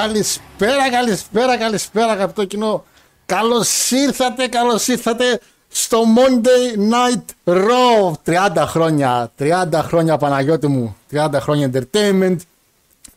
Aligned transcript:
Καλησπέρα, 0.00 0.90
καλησπέρα, 0.90 1.56
καλησπέρα 1.56 2.12
αγαπητό 2.12 2.44
κοινό. 2.44 2.84
Καλώς 3.26 3.90
ήρθατε, 3.90 4.46
καλώς 4.46 4.88
ήρθατε 4.88 5.40
στο 5.68 6.02
Monday 6.16 6.92
Night 6.92 7.52
Raw. 7.54 8.12
30 8.54 8.64
χρόνια, 8.66 9.32
30 9.38 9.68
χρόνια 9.72 10.16
Παναγιώτη 10.16 10.66
μου, 10.66 10.96
30 11.10 11.30
χρόνια 11.40 11.70
entertainment, 11.72 12.36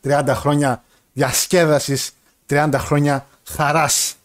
30 0.01 0.23
χρόνια 0.27 0.83
διασκέδασης, 1.13 2.11
30 2.49 2.69
χρόνια 2.77 3.27
χαράς. 3.43 4.15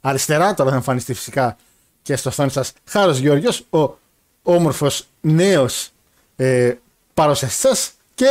Αριστερά 0.00 0.54
τώρα 0.54 0.70
θα 0.70 0.76
εμφανιστεί 0.76 1.14
φυσικά 1.14 1.56
και 2.02 2.16
στο 2.16 2.28
οθόνη 2.28 2.50
σας 2.50 2.72
Χάρος 2.84 3.18
Γιώργος, 3.18 3.64
ο 3.70 3.98
όμορφος 4.42 5.06
νέος 5.20 5.90
ε, 6.36 6.74
παρουσιαστής 7.14 7.60
σας 7.60 7.92
και 8.14 8.26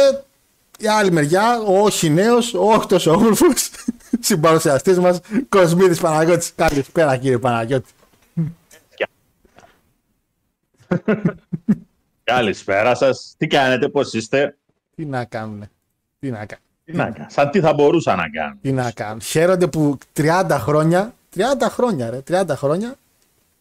η 0.80 0.88
άλλη 0.88 1.12
μεριά, 1.12 1.60
ο 1.60 1.82
όχι 1.82 2.10
νέος, 2.10 2.54
ο 2.54 2.64
όχι 2.64 2.88
τόσο 2.88 3.12
όμορφος 3.12 3.70
συμπαρουσιαστής 4.20 5.00
μας, 5.00 5.20
Κοσμίδης 5.50 6.00
Παναγιώτης. 6.00 6.54
Καλησπέρα 6.56 7.18
κύριε 7.18 7.38
Παναγιώτη. 7.38 7.92
Καλησπέρα 12.24 12.96
σας. 12.96 13.36
Τι 13.38 13.48
κάνετε, 13.48 13.90
πώς 13.90 14.14
είστε; 14.14 14.58
Τι 14.96 15.06
να 15.06 15.26
κάνουν. 15.26 15.70
Τι 16.20 16.30
να 16.30 16.46
κάνουν. 16.46 16.66
Τι 16.86 16.92
να 16.92 17.12
κάνω. 17.12 17.30
Σαν 17.30 17.50
τι 17.50 17.60
θα 17.60 17.74
μπορούσα 17.74 18.16
να 18.16 18.30
κάνω. 18.30 18.56
Τι 18.62 18.72
να 18.72 18.92
κάνουν. 18.92 19.22
Χαίρονται 19.22 19.68
που 19.68 19.98
30 20.18 20.46
χρόνια, 20.50 21.14
30 21.36 21.42
χρόνια 21.70 22.10
ρε, 22.10 22.22
30 22.28 22.44
χρόνια 22.50 22.96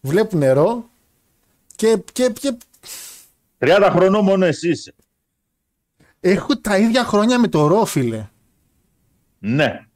βλέπουν 0.00 0.38
νερό 0.38 0.84
και, 1.76 1.98
και, 2.12 2.32
και 2.40 2.56
30 3.58 3.88
χρονών 3.92 4.24
μόνο 4.24 4.44
εσύ 4.44 4.68
είσαι. 4.68 4.94
Έχω 6.20 6.56
τα 6.58 6.78
ίδια 6.78 7.04
χρόνια 7.04 7.38
με 7.38 7.48
το 7.48 7.66
ρο, 7.66 7.84
φίλε. 7.84 8.28
Ναι. 9.38 9.86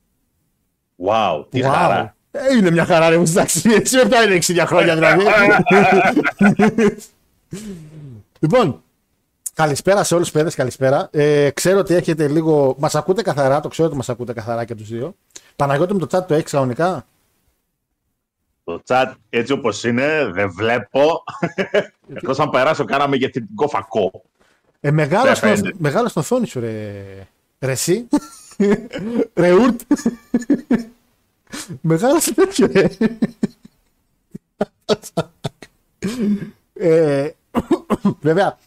Wow, 1.06 1.44
τι 1.48 1.60
Wow. 1.62 1.68
χαρά. 1.68 2.16
Ε, 2.30 2.56
είναι 2.56 2.70
μια 2.70 2.84
χαρά, 2.84 3.08
ρε 3.08 3.16
μου, 3.16 3.24
εντάξει. 3.28 3.70
Έτσι 3.70 3.96
με 3.96 4.02
είναι 4.02 4.38
60 4.46 4.64
χρόνια 4.66 4.94
δηλαδή. 4.94 5.24
λοιπόν, 8.40 8.82
καλησπέρα 9.54 10.04
σε 10.04 10.14
όλους 10.14 10.26
τους 10.26 10.36
παιδες, 10.36 10.54
καλησπέρα. 10.54 11.08
Ε, 11.12 11.50
ξέρω 11.50 11.78
ότι 11.78 11.94
έχετε 11.94 12.28
λίγο. 12.28 12.74
Μας 12.78 12.94
ακούτε 12.94 13.22
καθαρά, 13.22 13.60
το 13.60 13.68
ξέρω 13.68 13.88
ότι 13.88 13.96
μας 13.96 14.08
ακούτε 14.08 14.32
καθαρά 14.32 14.64
και 14.64 14.74
τους 14.74 14.88
δύο. 14.88 15.14
Παναγιώτη 15.56 15.94
με 15.94 16.06
το 16.06 16.18
chat 16.18 16.26
το 16.26 16.34
έχεις 16.34 16.52
κανονικά; 16.52 17.06
Το 18.64 18.82
chat 18.86 19.12
έτσι 19.30 19.52
όπως 19.52 19.84
είναι 19.84 20.30
δεν 20.32 20.52
βλέπω. 20.52 21.24
Εκτός 22.14 22.40
αν 22.40 22.50
περάσω 22.50 22.84
κάναμε 22.84 23.16
για 23.16 23.30
την 23.30 23.46
φακό. 23.68 24.24
Ε, 24.84 24.90
μεγάλο, 24.90 25.24
Δεν 25.24 25.34
στο, 25.36 25.46
φαίνεται. 25.46 25.72
μεγάλο 25.78 26.08
στο 26.08 26.20
οθόνη 26.20 26.46
σου, 26.46 26.60
ρε. 26.60 27.02
Ρε 27.60 27.70
εσύ. 27.72 28.08
ρε 29.34 29.52
ουρτ. 29.52 29.80
μεγάλο 31.80 32.20
στο 32.20 32.34
τέτοιο, 32.34 32.66
ρε. 32.66 32.88
ε, 36.72 37.30
βέβαια, 38.20 38.58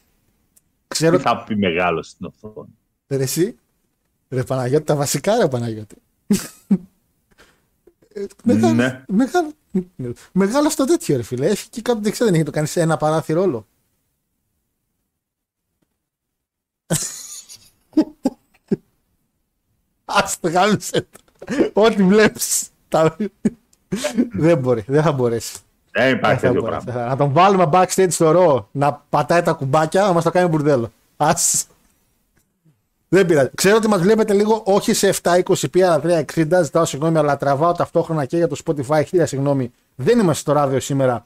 ξέρω 0.88 1.18
Τι 1.18 1.24
θα 1.24 1.44
πει 1.44 1.56
μεγάλο 1.56 2.04
στην 2.04 2.26
οθόνη. 2.42 2.70
Ρε 3.08 3.24
εσύ, 3.24 3.58
ρε 4.30 4.44
Παναγιώτη, 4.44 4.86
τα 4.86 4.96
βασικά 4.96 5.38
ρε 5.38 5.48
Παναγιώτη. 5.48 5.96
Ε, 8.14 8.26
Μεγάλο, 8.44 8.74
Ναι. 8.74 9.04
μεγάλο, 9.08 9.52
μεγάλο 10.32 10.70
στο 10.70 10.86
τέτοιο 10.86 11.16
ρε 11.16 11.24
φίλε. 11.24 11.48
Έχει 11.48 11.70
και 11.70 11.82
κάτω 11.82 12.00
δεξιά 12.02 12.26
δεν 12.26 12.34
έχει 12.36 12.44
το 12.44 12.52
κάνει 12.52 12.68
σε 12.68 12.82
ένα 12.82 12.98
παράθυρο 12.98 13.42
όλο. 13.42 13.68
Ας 20.06 20.40
το 20.40 20.50
γάμισε 20.50 21.08
το. 21.12 21.82
Ό,τι 21.82 22.04
βλέπεις. 22.04 22.68
Τα... 22.88 23.16
δεν 24.32 24.58
μπορεί, 24.58 24.84
δεν 24.88 25.04
θα 25.04 25.12
μπορέσει. 25.12 25.58
Δεν 25.92 26.04
Δεν 26.04 26.16
υπάρχει 26.18 26.40
θα 26.40 26.48
τέτοιο 26.48 26.62
μπορέσει. 26.62 26.86
πράγμα. 26.86 27.06
Να 27.06 27.16
τον 27.16 27.34
βάλουμε 27.34 27.70
backstage 27.72 28.08
στο 28.10 28.32
ρο, 28.32 28.70
να 28.72 28.94
πατάει 29.10 29.42
τα 29.42 29.52
κουμπάκια, 29.54 30.02
να 30.02 30.14
μας 30.14 30.24
το 30.24 30.32
κάνει 30.32 30.48
μπουρδέλο. 30.48 30.92
Ας. 31.18 31.68
Δεν 33.10 33.26
πειράζει. 33.26 33.50
Ξέρω 33.56 33.76
ότι 33.76 33.88
μας 33.88 34.02
βλέπετε 34.02 34.34
λίγο 34.34 34.62
όχι 34.66 34.94
σε 34.94 35.14
720p 35.22 35.80
αλλά 35.80 36.02
360. 36.36 36.64
Ζητάω 36.64 36.86
συγγνώμη, 36.86 37.18
αλλά 37.18 37.38
τραβάω 37.38 37.72
ταυτόχρονα 37.72 38.26
και 38.26 38.38
για 38.38 38.48
το 38.48 38.58
Spotify. 38.66 39.04
Χίλια 39.08 39.26
συγγνώμη. 39.26 39.72
Δεν 39.96 40.20
είμαστε 40.20 40.42
στο 40.42 40.52
ράδιο 40.52 40.80
σήμερα. 40.80 41.26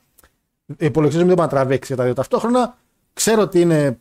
Υπολογίζω 0.77 1.17
μην 1.17 1.27
δεν 1.27 1.35
μπορεί 1.37 1.49
να 1.49 1.57
τραβήξει 1.57 1.87
για 1.87 1.95
τα 1.95 2.03
δύο 2.03 2.13
ταυτόχρονα. 2.13 2.77
Ξέρω 3.13 3.41
ότι 3.41 3.61
είναι 3.61 3.99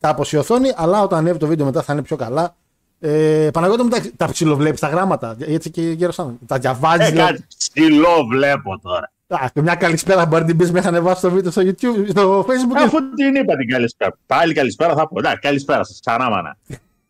κάπω 0.00 0.24
η 0.30 0.36
οθόνη, 0.36 0.72
αλλά 0.76 1.02
όταν 1.02 1.18
ανέβει 1.18 1.38
το 1.38 1.46
βίντεο 1.46 1.66
μετά 1.66 1.82
θα 1.82 1.92
είναι 1.92 2.02
πιο 2.02 2.16
καλά. 2.16 2.54
Ε, 3.00 3.48
Παναγιώτη 3.52 3.82
μου, 3.82 3.88
τα, 3.88 4.00
τα 4.16 4.28
ψιλοβλέπεις 4.32 4.80
τα 4.80 4.88
γράμματα. 4.88 5.36
Έτσι 5.40 5.70
και 5.70 5.82
γύρω 5.82 6.12
σαν. 6.12 6.38
Τα 6.46 6.58
διαβάζεις. 6.58 7.08
Ε, 7.08 7.12
κάτι 7.12 7.44
ψηλό 7.58 8.26
βλέπω 8.30 8.78
τώρα. 8.78 9.12
Α, 9.28 9.46
και 9.54 9.62
μια 9.62 9.74
καλησπέρα 9.74 10.26
μπορεί 10.26 10.40
να 10.42 10.48
την 10.48 10.56
πεις 10.56 10.70
μέχρι 10.70 10.90
να 10.90 10.96
ανεβάσεις 10.96 11.20
το 11.20 11.30
βίντεο 11.30 11.50
στο 11.50 11.62
YouTube, 11.62 12.08
στο 12.08 12.40
Facebook. 12.40 12.82
Αφού 12.84 12.98
την 13.14 13.34
είπα 13.34 13.56
την 13.56 13.68
καλησπέρα. 13.68 14.16
Πάλι 14.26 14.54
καλησπέρα 14.54 14.94
θα 14.94 15.08
πω. 15.08 15.18
Εντάξει, 15.18 15.38
καλησπέρα 15.40 15.84
σας. 15.84 16.00
Ξανά 16.00 16.30
μάνα. 16.30 16.56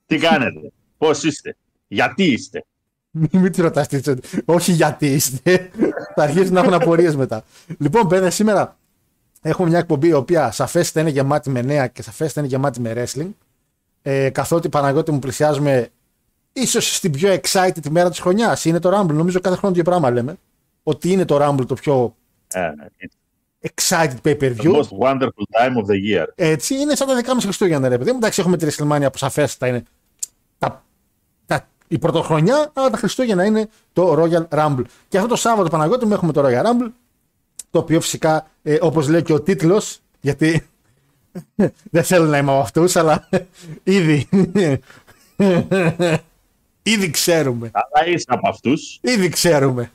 Τι 0.06 0.18
κάνετε, 0.18 0.72
πώς 0.98 1.22
είστε, 1.22 1.56
γιατί 1.88 2.24
είστε. 2.24 2.64
Μην 3.10 3.28
μην 3.32 3.52
τη 3.52 3.62
ρωτάς 3.62 3.88
τι 3.88 4.00
Όχι 4.44 4.72
γιατί 4.72 5.06
είστε. 5.06 5.70
θα 6.14 6.22
αρχίσουν 6.22 6.52
να 6.52 6.60
έχουν 6.60 6.74
απορίες 6.74 7.16
μετά. 7.16 7.42
Λοιπόν, 7.78 8.08
παιδιά, 8.08 8.30
σήμερα 8.30 8.76
έχουμε 9.40 9.68
μια 9.68 9.78
εκπομπή 9.78 10.08
η 10.08 10.12
οποία 10.12 10.50
σαφέστατα 10.50 11.00
είναι 11.00 11.10
γεμάτη 11.10 11.50
με 11.50 11.62
νέα 11.62 11.86
και 11.86 12.02
σαφέστατα 12.02 12.40
είναι 12.40 12.48
γεμάτη 12.48 12.80
με 12.80 12.92
wrestling. 12.96 13.30
Ε, 14.02 14.30
καθότι 14.30 14.68
Παναγιώτη 14.68 15.12
μου 15.12 15.18
πλησιάζουμε 15.18 15.88
ίσως 16.52 16.96
στην 16.96 17.12
πιο 17.12 17.38
excited 17.42 17.88
μέρα 17.90 18.10
της 18.10 18.18
χρονιάς. 18.20 18.64
Είναι 18.64 18.78
το 18.78 18.98
Rumble. 18.98 19.12
Νομίζω 19.12 19.40
κάθε 19.40 19.56
χρόνο 19.56 19.74
το 19.74 19.80
ίδιο 19.80 19.90
πράγμα 19.90 20.10
λέμε. 20.10 20.36
Ότι 20.82 21.12
είναι 21.12 21.24
το 21.24 21.38
Rumble 21.46 21.66
το 21.66 21.74
πιο 21.74 22.14
Ε, 22.52 22.60
ναι, 22.60 22.86
it's 23.00 23.16
excited 23.70 24.16
pay 24.24 24.40
per 24.40 24.56
the 24.56 24.62
view. 24.62 24.72
most 24.72 24.92
wonderful 24.98 25.44
time 25.58 25.74
of 25.76 25.84
the 25.86 26.18
year. 26.18 26.24
Έτσι, 26.34 26.74
είναι 26.74 26.94
σαν 26.94 27.06
τα 27.08 27.16
δικά 27.16 27.34
μας 27.34 27.44
Χριστούγεννα, 27.44 27.88
ρε 27.88 27.98
παιδί 27.98 28.10
μου. 28.10 28.16
Εντάξει, 28.16 28.40
έχουμε 28.40 28.56
τη 28.56 28.66
WrestleMania 28.66 29.08
που 29.12 29.18
σαφέστατα 29.18 29.66
είναι 29.66 29.82
τα, 30.58 30.84
τα, 31.46 31.68
η 31.88 31.98
πρωτοχρονιά, 31.98 32.70
αλλά 32.72 32.90
τα 32.90 32.96
Χριστούγεννα 32.96 33.44
είναι 33.44 33.68
το 33.92 34.22
Royal 34.22 34.48
Rumble. 34.58 34.84
Και 35.08 35.16
αυτό 35.16 35.28
το 35.28 35.36
Σάββατο 35.36 35.68
Παναγιώτη 35.68 36.06
μου 36.06 36.12
έχουμε 36.12 36.32
το 36.32 36.42
Royal 36.46 36.64
Rumble, 36.64 36.90
το 37.70 37.78
οποίο 37.78 38.00
φυσικά, 38.00 38.46
ε, 38.62 38.78
όπως 38.80 39.08
λέει 39.08 39.22
και 39.22 39.32
ο 39.32 39.40
τίτλος, 39.40 40.00
γιατί 40.20 40.68
δεν 41.94 42.04
θέλω 42.04 42.24
να 42.26 42.38
είμαι 42.38 42.50
από 42.50 42.60
αυτούς, 42.60 42.96
αλλά 42.96 43.28
ήδη. 43.82 44.28
ήδη 46.82 47.10
ξέρουμε. 47.10 47.70
Αλλά 47.72 48.08
είσαι 48.08 48.26
από 48.28 48.48
αυτούς. 48.48 48.98
Ήδη 49.02 49.28
ξέρουμε. 49.28 49.90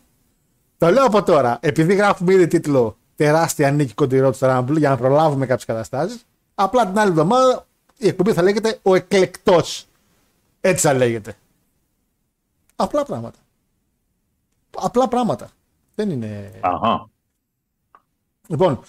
Το 0.78 0.90
λέω 0.90 1.06
από 1.06 1.24
τώρα. 1.24 1.58
Επειδή 1.62 1.96
γράφουμε 1.96 2.34
ήδη 2.34 2.48
τίτλο 2.48 2.98
Τεράστια 3.16 3.72
νίκη 3.72 3.94
κοντιρό 3.94 4.32
του 4.32 4.38
Rumble 4.42 4.78
για 4.78 4.90
να 4.90 4.98
προλάβουμε 4.98 5.46
κάποιες 5.46 5.66
καταστάσεις. 5.66 6.26
Απλά 6.56 6.88
την 6.88 7.00
άλλη 7.00 7.10
εβδομάδα 7.10 7.68
η 7.98 8.08
εκπομπή 8.08 8.34
θα 8.34 8.42
λέγεται 8.42 8.80
Ο 8.82 8.96
Εκλεκτός. 8.96 9.86
Έτσι 10.62 10.88
θα 10.88 10.94
λέγεται. 10.94 11.38
Απλά 12.76 13.04
πράγματα. 13.06 13.40
Απλά 14.76 15.08
πράγματα. 15.08 15.50
Δεν 15.96 16.10
είναι. 16.10 16.52
Αχα. 16.62 17.10
Λοιπόν, 18.48 18.80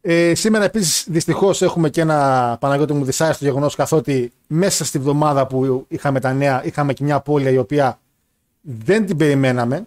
ε, 0.00 0.34
σήμερα 0.34 0.64
επίσης 0.64 1.06
δυστυχώς 1.08 1.62
έχουμε 1.62 1.90
και 1.90 2.00
ένα 2.00 2.56
Παναγιώτη 2.60 2.92
μου 2.92 3.04
δυσάρεστο 3.04 3.44
γεγονός 3.44 3.74
καθότι 3.74 4.32
μέσα 4.46 4.84
στη 4.84 4.98
βδομάδα 4.98 5.46
που 5.46 5.84
είχαμε 5.88 6.20
τα 6.20 6.32
νέα 6.32 6.64
είχαμε 6.64 6.92
και 6.92 7.04
μια 7.04 7.14
απώλεια 7.14 7.50
η 7.50 7.56
οποία 7.56 8.00
δεν 8.60 9.06
την 9.06 9.16
περιμέναμε. 9.16 9.86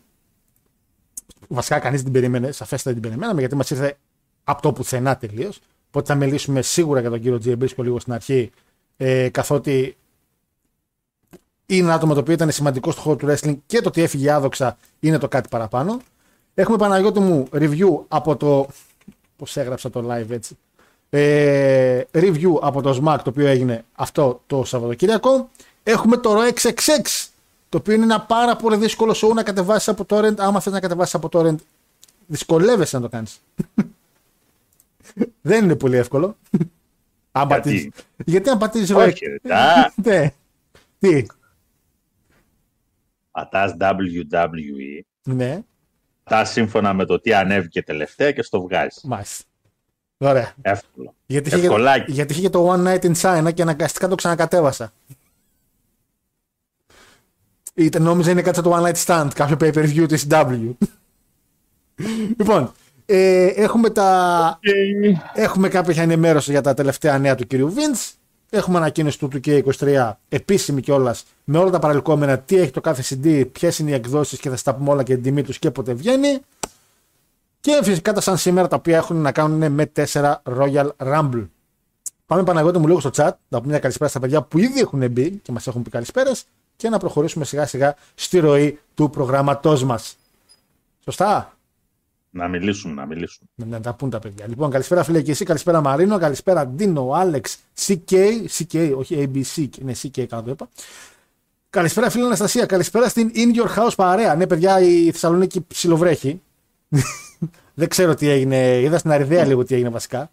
Βασικά 1.47 1.79
κανείς 1.79 2.03
δεν 2.03 2.11
την 2.11 2.21
περίμενε, 2.21 2.51
σαφέστατα 2.51 2.83
δεν 2.83 2.93
την 2.93 3.09
περιμέναμε 3.09 3.39
γιατί 3.39 3.55
μας 3.55 3.69
ήρθε 3.69 3.97
από 4.43 4.61
το 4.61 4.73
πουθενά 4.73 5.17
τελείως. 5.17 5.59
Οπότε 5.87 6.13
θα 6.13 6.15
μιλήσουμε 6.15 6.61
σίγουρα 6.61 6.99
για 6.99 7.09
τον 7.09 7.21
κύριο 7.21 7.37
Τζιεμπρίσκο 7.37 7.83
λίγο 7.83 7.99
στην 7.99 8.13
αρχή, 8.13 8.51
ε, 8.97 9.29
καθότι 9.29 9.97
είναι 11.65 11.83
ένα 11.83 11.93
άτομο 11.93 12.13
το 12.13 12.19
οποίο 12.19 12.33
ήταν 12.33 12.51
σημαντικό 12.51 12.91
στο 12.91 13.01
χώρο 13.01 13.15
του 13.15 13.27
wrestling 13.27 13.57
και 13.65 13.81
το 13.81 13.87
ότι 13.87 14.01
έφυγε 14.01 14.31
άδοξα 14.31 14.77
είναι 14.99 15.17
το 15.17 15.27
κάτι 15.27 15.49
παραπάνω. 15.49 15.99
Έχουμε 16.53 16.77
Παναγιώτη 16.77 17.19
μου 17.19 17.47
review 17.51 18.03
από 18.07 18.35
το. 18.35 18.67
Πώ 19.37 19.45
έγραψα 19.53 19.89
το 19.89 20.11
live 20.13 20.29
έτσι. 20.29 20.57
Ε, 21.09 22.01
review 22.11 22.53
από 22.61 22.81
το 22.81 22.89
SMAC 22.89 23.17
το 23.23 23.29
οποίο 23.29 23.47
έγινε 23.47 23.85
αυτό 23.95 24.41
το 24.47 24.63
Σαββατοκύριακο. 24.63 25.49
Έχουμε 25.83 26.17
το 26.17 26.33
Raw 26.41 26.53
XXX 26.53 27.27
το 27.69 27.77
οποίο 27.77 27.93
είναι 27.93 28.03
ένα 28.03 28.21
πάρα 28.21 28.55
πολύ 28.55 28.77
δύσκολο 28.77 29.11
show 29.21 29.33
να 29.33 29.43
κατεβάσεις 29.43 29.87
από 29.87 30.05
torrent. 30.09 30.35
Άμα 30.37 30.59
θες 30.59 30.73
να 30.73 30.79
κατεβάσεις 30.79 31.15
από 31.15 31.29
torrent, 31.31 31.55
δυσκολεύεσαι 32.25 32.95
να 32.95 33.01
το 33.01 33.09
κάνεις. 33.09 33.41
Δεν 35.41 35.63
είναι 35.63 35.75
πολύ 35.75 35.97
εύκολο. 35.97 36.37
Αν 37.31 37.47
Γιατί; 37.47 37.53
πατήσεις- 37.61 37.91
Γιατί 38.25 38.49
αν 38.49 38.57
πατήσεις 38.57 38.89
Όχι, 38.91 39.25
ρε, 39.25 39.37
τα- 39.49 39.93
Ναι. 40.03 40.33
Τι; 40.99 41.25
Πατάς 43.31 43.73
WWE, 43.79 44.99
Ναι. 45.23 45.63
Πατάς 46.25 46.51
σύμφωνα 46.51 46.93
με 46.93 47.05
το 47.05 47.19
τι 47.19 47.33
ανέβηκε 47.33 47.83
τελευταία 47.83 48.31
και 48.31 48.41
στο 48.41 48.61
βγάζεις. 48.61 49.01
Μάλιστα. 49.03 49.43
Ωραία. 50.17 50.53
Εύκολο. 50.61 51.13
Γιατί 51.25 51.49
είχε, 51.49 51.57
Ευκολάκι. 51.57 52.11
γιατί 52.11 52.33
είχε 52.33 52.41
και 52.41 52.49
το 52.49 52.73
One 52.73 52.87
Night 52.87 53.01
in 53.01 53.13
China 53.21 53.53
και 53.53 53.61
αναγκαστικά 53.61 54.07
το 54.07 54.15
ξανακατέβασα. 54.15 54.93
Είτε 57.73 57.99
νόμιζα 57.99 58.31
είναι 58.31 58.41
κάτι 58.41 58.55
σαν 58.55 58.63
το 58.63 58.77
One 58.77 58.91
Night 58.91 59.03
Stand, 59.05 59.27
κάποιο 59.35 59.57
pay 59.59 59.73
per 59.73 59.89
view 59.89 60.07
της 60.07 60.27
W. 60.29 60.73
λοιπόν, 62.39 62.71
ε, 63.05 63.45
έχουμε, 63.45 63.89
τα, 63.89 64.59
έχουμε 65.33 65.67
κάποια 65.67 66.01
ενημέρωση 66.03 66.51
για 66.51 66.61
τα 66.61 66.73
τελευταία 66.73 67.17
νέα 67.19 67.35
του 67.35 67.47
κυρίου 67.47 67.73
Vince. 67.75 68.13
Έχουμε 68.49 68.77
ανακοίνωση 68.77 69.19
του 69.19 69.29
2K23 69.33 70.11
επίσημη 70.29 70.81
κιόλας 70.81 71.25
με 71.43 71.57
όλα 71.57 71.69
τα 71.69 71.79
παρελκόμενα, 71.79 72.39
τι 72.39 72.57
έχει 72.57 72.71
το 72.71 72.81
κάθε 72.81 73.03
CD, 73.09 73.47
ποιες 73.51 73.79
είναι 73.79 73.89
οι 73.89 73.93
εκδόσεις 73.93 74.39
και 74.39 74.49
θα 74.49 74.55
στα 74.55 74.75
πούμε 74.75 74.89
όλα 74.89 75.03
και 75.03 75.13
την 75.13 75.23
τιμή 75.23 75.43
τους 75.43 75.59
και 75.59 75.71
πότε 75.71 75.93
βγαίνει. 75.93 76.39
Και 77.59 77.79
φυσικά 77.83 78.13
τα 78.13 78.21
σαν 78.21 78.37
σήμερα 78.37 78.67
τα 78.67 78.75
οποία 78.75 78.97
έχουν 78.97 79.15
να 79.15 79.31
κάνουν 79.31 79.71
με 79.71 79.91
4 79.95 80.41
Royal 80.43 80.89
Rumble. 80.97 81.47
Πάμε 82.25 82.43
Παναγιώτη 82.43 82.79
μου 82.79 82.87
λίγο 82.87 82.99
στο 82.99 83.09
chat, 83.15 83.31
να 83.47 83.57
πούμε 83.57 83.69
μια 83.71 83.79
καλησπέρα 83.79 84.09
στα 84.09 84.19
παιδιά 84.19 84.41
που 84.41 84.57
ήδη 84.57 84.79
έχουν 84.79 85.11
μπει 85.11 85.29
και 85.29 85.51
μας 85.51 85.67
έχουν 85.67 85.81
πει 85.81 85.89
καλησπέρες 85.89 86.45
και 86.75 86.89
να 86.89 86.97
προχωρήσουμε 86.97 87.45
σιγά 87.45 87.65
σιγά 87.65 87.95
στη 88.15 88.39
ροή 88.39 88.79
του 88.93 89.09
προγραμματό 89.09 89.85
μας. 89.85 90.15
Σωστά; 91.03 91.54
Να 92.37 92.47
μιλήσουν, 92.47 92.93
να 92.93 93.05
μιλήσουν. 93.05 93.49
Να, 93.55 93.65
να 93.65 93.79
τα 93.79 93.93
πούν 93.93 94.09
τα 94.09 94.19
παιδιά. 94.19 94.45
Λοιπόν, 94.47 94.69
καλησπέρα 94.69 95.03
φίλε 95.03 95.21
και 95.21 95.31
εσύ, 95.31 95.45
καλησπέρα 95.45 95.81
Μαρίνο, 95.81 96.17
καλησπέρα 96.17 96.67
Ντίνο, 96.67 97.11
Άλεξ, 97.11 97.57
CK, 97.85 98.13
CK, 98.57 98.93
όχι 98.97 99.29
ABC, 99.33 99.67
είναι 99.81 99.93
CK, 100.01 100.25
καλά 100.25 100.43
το 100.43 100.51
είπα. 100.51 100.69
Καλησπέρα 101.69 102.09
φίλε 102.09 102.25
Αναστασία, 102.25 102.65
καλησπέρα 102.65 103.09
στην 103.09 103.31
In 103.35 103.57
Your 103.59 103.77
House 103.77 103.93
παρέα. 103.95 104.35
Ναι, 104.35 104.47
παιδιά, 104.47 104.79
η 104.79 105.11
Θεσσαλονίκη 105.11 105.61
ψιλοβρέχει. 105.67 106.41
Δεν 107.73 107.87
ξέρω 107.87 108.15
τι 108.15 108.29
έγινε, 108.29 108.79
είδα 108.79 108.97
στην 108.97 109.11
Αριδαία 109.11 109.45
λίγο 109.45 109.63
τι 109.63 109.75
έγινε 109.75 109.89
βασικά. 109.89 110.31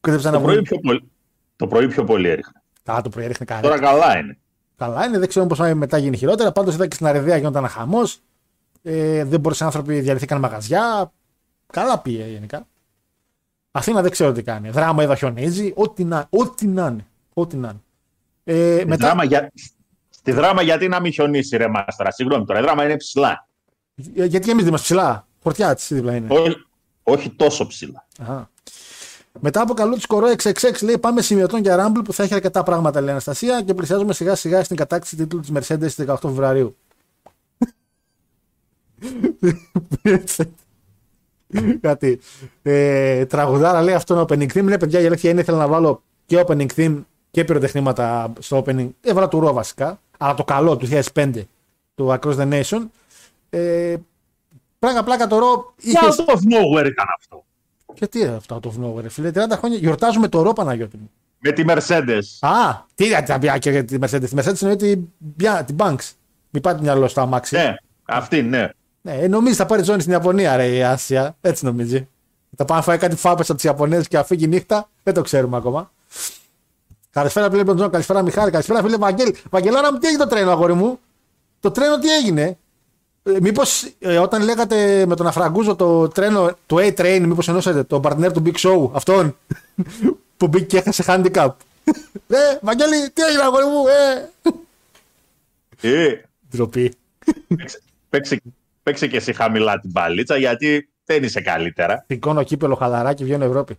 Κοίταξα 0.00 0.30
να 0.30 0.36
Το 0.36 0.42
πρωί, 0.42 0.54
βγουν. 0.54 0.64
πιο 0.64 0.78
πολύ, 0.78 1.10
το 1.56 1.66
πρωί 1.66 1.88
πιο 1.88 2.04
πολύ 2.04 2.28
έριχνε. 2.28 2.62
Α, 2.84 3.00
το 3.02 3.08
πρωί 3.08 3.24
έριχνε 3.24 3.44
καλά. 3.46 3.60
Τώρα 3.60 3.78
καλά 3.78 4.18
είναι. 4.18 4.38
Καλά 4.76 5.04
είναι, 5.06 5.18
δεν 5.18 5.28
ξέρω 5.28 5.46
πώς 5.46 5.58
μετά 5.58 5.98
γίνει 5.98 6.16
χειρότερα. 6.16 6.52
Πάντως 6.52 6.74
είδα 6.74 6.86
και 6.86 6.94
στην 6.94 7.06
Αριδαία 7.06 7.36
γινόταν 7.36 7.62
ένα 7.62 7.72
χαμός. 7.72 8.20
Ε, 8.82 9.24
δεν 9.24 9.40
μπορούσαν 9.40 9.66
άνθρωποι, 9.66 10.00
διαλυθήκαν 10.00 10.38
μαγαζιά. 10.38 11.12
Καλά 11.74 11.98
πήγε 11.98 12.24
γενικά. 12.24 12.66
Αθήνα 13.70 14.02
δεν 14.02 14.10
ξέρω 14.10 14.32
τι 14.32 14.42
κάνει. 14.42 14.70
Δράμα 14.70 15.02
είδα 15.02 15.16
χιονίζει. 15.16 15.72
Ό,τι 15.76 16.04
να, 16.04 16.26
ό,τι 16.30 16.66
να 16.66 16.86
είναι. 16.86 17.06
Ό,τι 17.34 17.56
να 17.56 17.68
είναι. 17.68 17.80
Ε, 18.44 18.76
Στη 18.76 18.86
μετά, 18.86 19.06
δράμα, 19.06 19.24
για... 19.24 19.52
Στη 20.10 20.32
δράμα 20.32 20.62
γιατί 20.62 20.88
να 20.88 21.00
μην 21.00 21.12
χιονίσει 21.12 21.56
ρε 21.56 21.68
μάστρα. 21.68 22.10
Συγγνώμη 22.12 22.44
τώρα, 22.44 22.58
η 22.58 22.62
δράμα 22.62 22.84
είναι 22.84 22.96
ψηλά. 22.96 23.48
ε, 24.14 24.24
γιατί 24.24 24.50
εμείς 24.50 24.62
δεν 24.62 24.66
είμαστε 24.66 24.94
ψηλά; 24.94 25.26
Χορτιά 25.42 25.74
τη 25.74 25.94
δίπλα 25.94 26.14
είναι. 26.16 26.26
Όχι, 26.34 26.66
όχι 27.02 27.30
τόσο 27.30 27.66
ψηλά. 27.66 28.06
Αχα. 28.18 28.50
Μετά 29.40 29.60
από 29.60 29.74
καλό 29.74 29.94
της 29.94 30.06
κορό 30.06 30.28
XXX 30.42 30.82
λέει 30.82 30.98
πάμε 30.98 31.22
σημειωτών 31.22 31.60
για 31.60 31.86
Rumble 31.86 32.04
που 32.04 32.12
θα 32.12 32.22
έχει 32.22 32.34
αρκετά 32.34 32.62
πράγματα 32.62 32.98
λέει 33.00 33.08
η 33.08 33.12
Αναστασία 33.12 33.62
και 33.62 33.74
πλησιάζουμε 33.74 34.12
σιγά 34.12 34.34
σιγά 34.34 34.64
στην 34.64 34.76
κατάκτηση 34.76 35.16
τίτλου 35.16 35.40
της 35.40 35.50
Mercedes 35.54 35.90
στις 35.90 36.04
18 36.08 36.16
Φεβρουαρίου. 36.20 36.76
Κάτι. 41.80 42.20
Ε, 42.62 43.24
τραγουδάρα 43.26 43.82
λέει 43.82 43.94
αυτό 43.94 44.14
είναι 44.14 44.24
opening 44.28 44.58
theme. 44.58 44.62
Ναι, 44.64 44.78
παιδιά, 44.78 45.00
η 45.00 45.06
αλήθεια 45.06 45.30
είναι 45.30 45.40
ήθελα 45.40 45.58
να 45.58 45.66
βάλω 45.68 46.02
και 46.26 46.44
opening 46.46 46.66
theme 46.76 47.02
και 47.30 47.44
πυροτεχνήματα 47.44 48.32
στο 48.38 48.64
opening. 48.66 48.88
Έβαλα 49.00 49.28
του 49.28 49.40
Ρο 49.40 49.52
βασικά, 49.52 50.00
αλλά 50.18 50.34
το 50.34 50.44
καλό 50.44 50.76
του 50.76 50.88
2005 51.14 51.30
του 51.94 52.18
Across 52.20 52.36
the 52.36 52.52
Nation. 52.60 52.86
Ε, 53.50 53.96
πλάκα 54.78 55.04
πλάκα 55.04 55.26
το 55.26 55.38
Ρο 55.38 55.74
είχε. 55.80 55.98
Out 56.00 56.24
of 56.32 56.36
nowhere 56.36 56.86
ήταν 56.86 57.06
αυτό. 57.18 57.44
Γιατί 57.94 58.18
είναι 58.18 58.34
αυτό 58.34 58.60
το 58.60 58.72
nowhere, 58.82 59.08
φίλε. 59.08 59.30
30 59.34 59.38
χρόνια 59.50 59.78
γιορτάζουμε 59.78 60.28
το 60.28 60.42
Ρο 60.42 60.52
Παναγιώτη 60.52 60.96
μου. 60.96 61.10
Με 61.38 61.52
τη 61.52 61.64
Mercedes. 61.66 62.22
Α, 62.40 62.84
τι 62.94 63.06
για 63.06 63.22
τα 63.22 63.38
πια 63.38 63.58
και 63.58 63.70
για 63.70 63.84
τη 63.84 63.96
Mercedes. 64.00 64.28
Τη 64.28 64.34
Mercedes 64.36 64.62
εννοεί 64.62 64.76
την, 64.76 65.04
πια- 65.36 65.64
την 65.64 65.76
Banks. 65.78 66.10
Μην 66.50 66.62
πάτε 66.62 66.80
μυαλό 66.80 67.08
στο 67.08 67.20
αμάξι. 67.20 67.56
Ναι, 67.56 67.74
αυτή 68.04 68.42
ναι. 68.42 68.68
Ναι, 69.06 69.12
ε, 69.12 69.28
νομίζεις 69.28 69.56
θα 69.56 69.66
πάρεις 69.66 69.86
ζώνη 69.86 70.00
στην 70.00 70.12
Ιαπωνία, 70.12 70.56
ρε 70.56 70.66
η 70.66 70.82
Άσια. 70.82 71.36
Έτσι 71.40 71.64
νομίζει. 71.64 72.08
Θα 72.56 72.64
πάει 72.64 72.78
να 72.78 72.84
φάει 72.84 72.98
κάτι 72.98 73.16
φάπες 73.16 73.46
από 73.48 73.54
τις 73.54 73.64
Ιαπωνέζες 73.64 74.08
και 74.08 74.16
να 74.16 74.24
φύγει 74.24 74.46
νύχτα. 74.46 74.90
Δεν 75.02 75.14
το 75.14 75.22
ξέρουμε 75.22 75.56
ακόμα. 75.56 75.92
Καλησπέρα, 77.10 77.50
φίλε 77.50 77.64
Μπεντζόν. 77.64 77.90
Καλησπέρα, 77.90 78.22
Μιχάλη. 78.22 78.50
Καλησπέρα, 78.50 78.82
φίλε 78.82 78.96
Βαγγέλη. 78.96 79.36
Βαγγελάρα 79.50 79.92
μου, 79.92 79.98
τι 79.98 80.06
έγινε 80.06 80.22
το 80.22 80.28
τρένο, 80.28 80.50
αγόρι 80.50 80.72
μου; 80.74 80.98
Το 81.60 81.70
τρένο 81.70 81.98
τι 81.98 82.14
έγινε; 82.14 82.58
Ε, 83.22 83.36
μήπως 83.40 83.92
όταν 84.20 84.42
λέγατε 84.42 85.06
με 85.06 85.16
τον 85.16 85.26
Αφραγκούζο 85.26 85.76
το 85.76 86.08
τρένο, 86.08 86.50
το 86.66 86.76
A-Train, 86.78 87.20
μήπως 87.26 87.48
ενώσατε 87.48 87.82
το 87.82 88.00
partner 88.04 88.30
του 88.32 88.42
Big 88.46 88.56
Show, 88.58 88.90
αυτόν 88.92 89.36
που 90.36 90.48
μπήκε 90.48 90.64
και 90.64 90.76
έχασε 90.78 91.04
handicap. 91.06 91.50
ε, 92.28 92.36
Βαγγέλη, 92.62 93.10
τι 93.10 93.22
έγινε, 93.22 93.42
αγόρι 93.42 93.64
μου, 93.64 93.84
ε; 93.86 94.30
Ε, 96.06 96.20
Ντροπή. 96.50 96.94
παίξε, 98.10 98.40
παίξε, 98.84 99.06
παίξε 99.06 99.06
και 99.06 99.16
εσύ 99.16 99.32
χαμηλά 99.32 99.80
την 99.80 99.92
παλίτσα 99.92 100.36
γιατί 100.36 100.88
δεν 101.04 101.22
είσαι 101.22 101.40
καλύτερα. 101.40 102.04
Σηκώνω 102.08 102.42
κύπελο 102.42 102.74
χαλαρά 102.74 103.14
και 103.14 103.24
βγαίνω 103.24 103.44
Ευρώπη. 103.44 103.78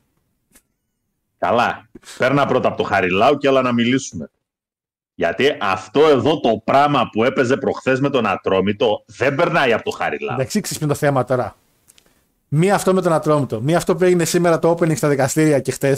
Καλά. 1.37 1.89
Παίρνα 2.17 2.45
πρώτα 2.45 2.67
από 2.67 2.77
το 2.77 2.83
Χαριλάου 2.83 3.37
και 3.37 3.47
όλα 3.47 3.61
να 3.61 3.73
μιλήσουμε. 3.73 4.29
Γιατί 5.15 5.57
αυτό 5.61 6.07
εδώ 6.07 6.39
το 6.39 6.61
πράγμα 6.63 7.09
που 7.11 7.23
έπαιζε 7.23 7.57
προχθές 7.57 7.99
με 7.99 8.09
τον 8.09 8.25
Ατρόμητο 8.25 9.03
δεν 9.05 9.35
περνάει 9.35 9.73
από 9.73 9.83
το 9.83 9.91
Χαριλάου. 9.91 10.35
Εντάξει, 10.35 10.59
ξέρει 10.59 10.79
ποιο 10.79 10.87
είναι 10.87 10.95
το 10.95 11.05
θέμα 11.05 11.23
τώρα. 11.23 11.55
Μία 12.47 12.75
αυτό 12.75 12.93
με 12.93 13.01
τον 13.01 13.13
Ατρόμητο. 13.13 13.61
Μία 13.61 13.77
αυτό 13.77 13.95
που 13.95 14.03
έγινε 14.03 14.25
σήμερα 14.25 14.59
το 14.59 14.71
opening 14.71 14.97
στα 14.97 15.07
δικαστήρια 15.07 15.59
και 15.59 15.71
χτε. 15.71 15.97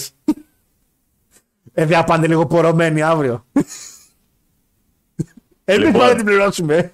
Ε, 1.73 1.85
δεν 1.85 1.97
θα 1.97 2.03
πάνε 2.03 2.27
λίγο 2.27 2.45
πορωμένοι 2.45 3.01
αύριο. 3.01 3.45
Εμεί 5.63 5.83
Λοιπόν. 5.83 5.99
πάμε 5.99 6.11
να 6.11 6.15
την 6.15 6.25
πληρώσουμε. 6.25 6.93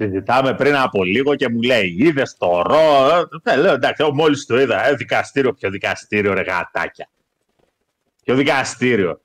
Συζητάμε 0.00 0.54
πριν 0.54 0.76
από 0.76 1.04
λίγο 1.04 1.34
και 1.34 1.48
μου 1.48 1.62
λέει: 1.62 1.96
Είδες 1.98 2.36
το 2.36 2.62
ρο. 2.62 3.28
Ε, 3.42 3.56
λέω 3.56 3.72
εντάξει, 3.72 4.10
μόλις 4.12 4.46
το 4.46 4.60
είδα. 4.60 4.86
Ε, 4.86 4.94
δικαστήριο, 4.94 5.52
ποιο 5.52 5.70
δικαστήριο, 5.70 6.32
ρε 6.32 6.42
γατάκια. 6.42 7.08
Ποιο 8.24 8.34
δικαστήριο. 8.34 9.20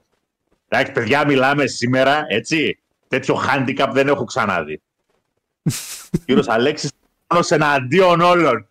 Εντάξει, 0.67 0.91
παιδιά, 0.91 1.25
μιλάμε 1.25 1.67
σήμερα, 1.67 2.25
έτσι. 2.27 2.77
Τέτοιο 3.07 3.41
handicap 3.47 3.89
δεν 3.91 4.07
έχω 4.07 4.23
ξαναδεί. 4.23 4.81
Κύριος 6.25 6.47
Αλέξης, 6.47 6.91
πάνω 7.27 7.41
εναντίον 7.49 8.21
όλων. 8.21 8.67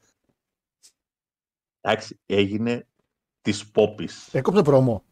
Εντάξει, 1.80 2.20
έγινε 2.26 2.86
της 3.42 3.66
πόπης. 3.66 4.28
Έκοψε 4.32 4.62
πρόμο. 4.62 5.04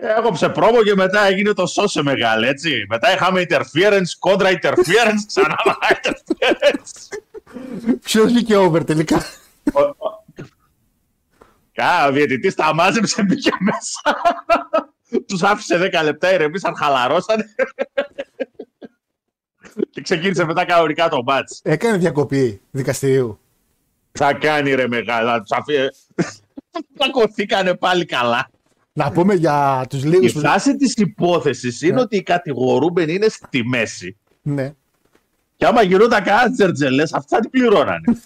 Έκοψε 0.00 0.48
πρόμο 0.48 0.82
και 0.82 0.94
μετά 0.94 1.24
έγινε 1.24 1.52
το 1.52 1.66
σώσε 1.66 2.02
μεγάλη, 2.02 2.46
έτσι. 2.46 2.84
Μετά 2.88 3.12
είχαμε 3.14 3.46
interference, 3.48 4.10
κόντρα 4.18 4.50
interference, 4.62 5.22
ξανά 5.26 5.56
interference. 6.02 7.18
Ποιος 8.02 8.24
βγήκε 8.26 8.56
over 8.56 8.84
τελικά; 8.84 9.16
Ο- 9.72 9.80
ο- 9.80 10.24
Κα, 11.72 12.06
ο 12.06 12.12
διαιτητής 12.12 12.54
τα 12.54 12.74
μάζεψε, 12.74 13.22
μπήκε 13.22 13.50
μέσα. 13.60 14.20
Τους 15.26 15.42
άφησε 15.42 15.90
10 15.92 16.02
λεπτά, 16.04 16.32
ηρεμήσαν, 16.34 16.76
χαλαρώσαν. 16.76 17.42
και 19.90 20.00
ξεκίνησε 20.02 20.44
μετά 20.44 20.64
κανονικά 20.64 21.08
το 21.08 21.22
μάτς. 21.22 21.60
Έκανε 21.64 21.96
διακοπή 21.96 22.60
δικαστηρίου. 22.70 23.38
Θα 24.12 24.32
κάνει 24.34 24.74
ρε 24.74 24.88
μεγάλα, 24.88 25.40
τους 25.40 25.50
αφήνει. 25.50 25.88
Πλακωθήκανε 26.94 27.74
πάλι 27.84 28.04
καλά. 28.04 28.50
Να 28.98 29.10
πούμε 29.12 29.34
για 29.34 29.86
τους 29.88 30.02
Η 30.02 30.06
λίγους 30.06 30.32
που... 30.32 30.40
φάση 30.40 30.76
της 30.76 30.94
υπόθεσης 30.94 31.82
είναι 31.82 31.92
Ναι. 31.94 32.00
ότι 32.00 32.16
οι 32.16 32.22
κατηγορούμενοι 32.22 33.12
είναι 33.14 33.28
στη 33.28 33.64
μέση. 33.64 34.16
Ναι. 34.42 34.74
Και 35.56 35.66
άμα 35.66 35.82
γινόταν 35.82 36.22
κανένα 36.24 36.52
τζερτζελές, 36.52 37.12
αυτά 37.12 37.38
τι 37.40 37.48
πληρώνανε. 37.48 38.00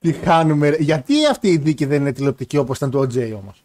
Τι 0.00 0.12
χάνουμε. 0.12 0.68
ρε. 0.68 0.76
Γιατί 0.76 1.26
αυτή 1.26 1.48
η 1.48 1.56
δίκη 1.56 1.84
δεν 1.84 2.00
είναι 2.00 2.12
τηλεοπτική 2.12 2.56
όπως 2.56 2.76
ήταν 2.76 2.90
το 2.90 3.00
OJ 3.00 3.32
όμως; 3.36 3.64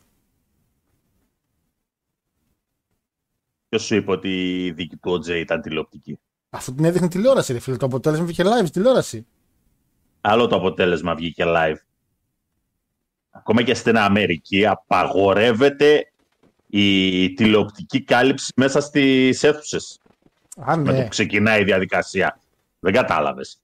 Ποιος 3.70 3.84
σου 3.84 3.96
είπε 3.96 4.12
ότι 4.12 4.66
η 4.66 4.72
δίκη 4.72 4.96
του 4.96 5.12
OJ 5.12 5.28
ήταν 5.30 5.62
τηλεοπτική; 5.62 6.20
Αφού 6.50 6.74
την 6.76 6.86
έδειχνε 6.86 7.08
τηλεόραση, 7.08 7.54
ρε 7.54 7.60
φίλε. 7.60 7.78
Το 7.78 7.86
αποτέλεσμα 7.86 8.26
βγήκε 8.26 8.44
live 8.46 8.62
στη 8.62 8.70
τηλεόραση. 8.72 9.26
Άλλο 10.22 10.48
το 10.48 10.56
αποτέλεσμα 10.56 11.16
βγήκε 11.16 11.44
live. 11.48 11.76
Ακόμα 13.40 13.62
και 13.62 13.74
στην 13.74 13.98
Αμερική 13.98 14.66
απαγορεύεται 14.66 16.12
η 16.68 17.34
τηλεοπτική 17.34 18.04
κάλυψη 18.04 18.54
μέσα 18.56 18.82
στις 18.82 19.44
αίθουσες. 19.44 20.00
Α, 20.70 20.78
Με 20.78 20.84
το 20.84 20.92
ναι. 20.92 21.02
που 21.02 21.08
ξεκινάει 21.08 21.62
η 21.62 21.64
διαδικασία. 21.64 22.40
Δεν 22.80 22.94
κατάλαβες. 22.94 23.62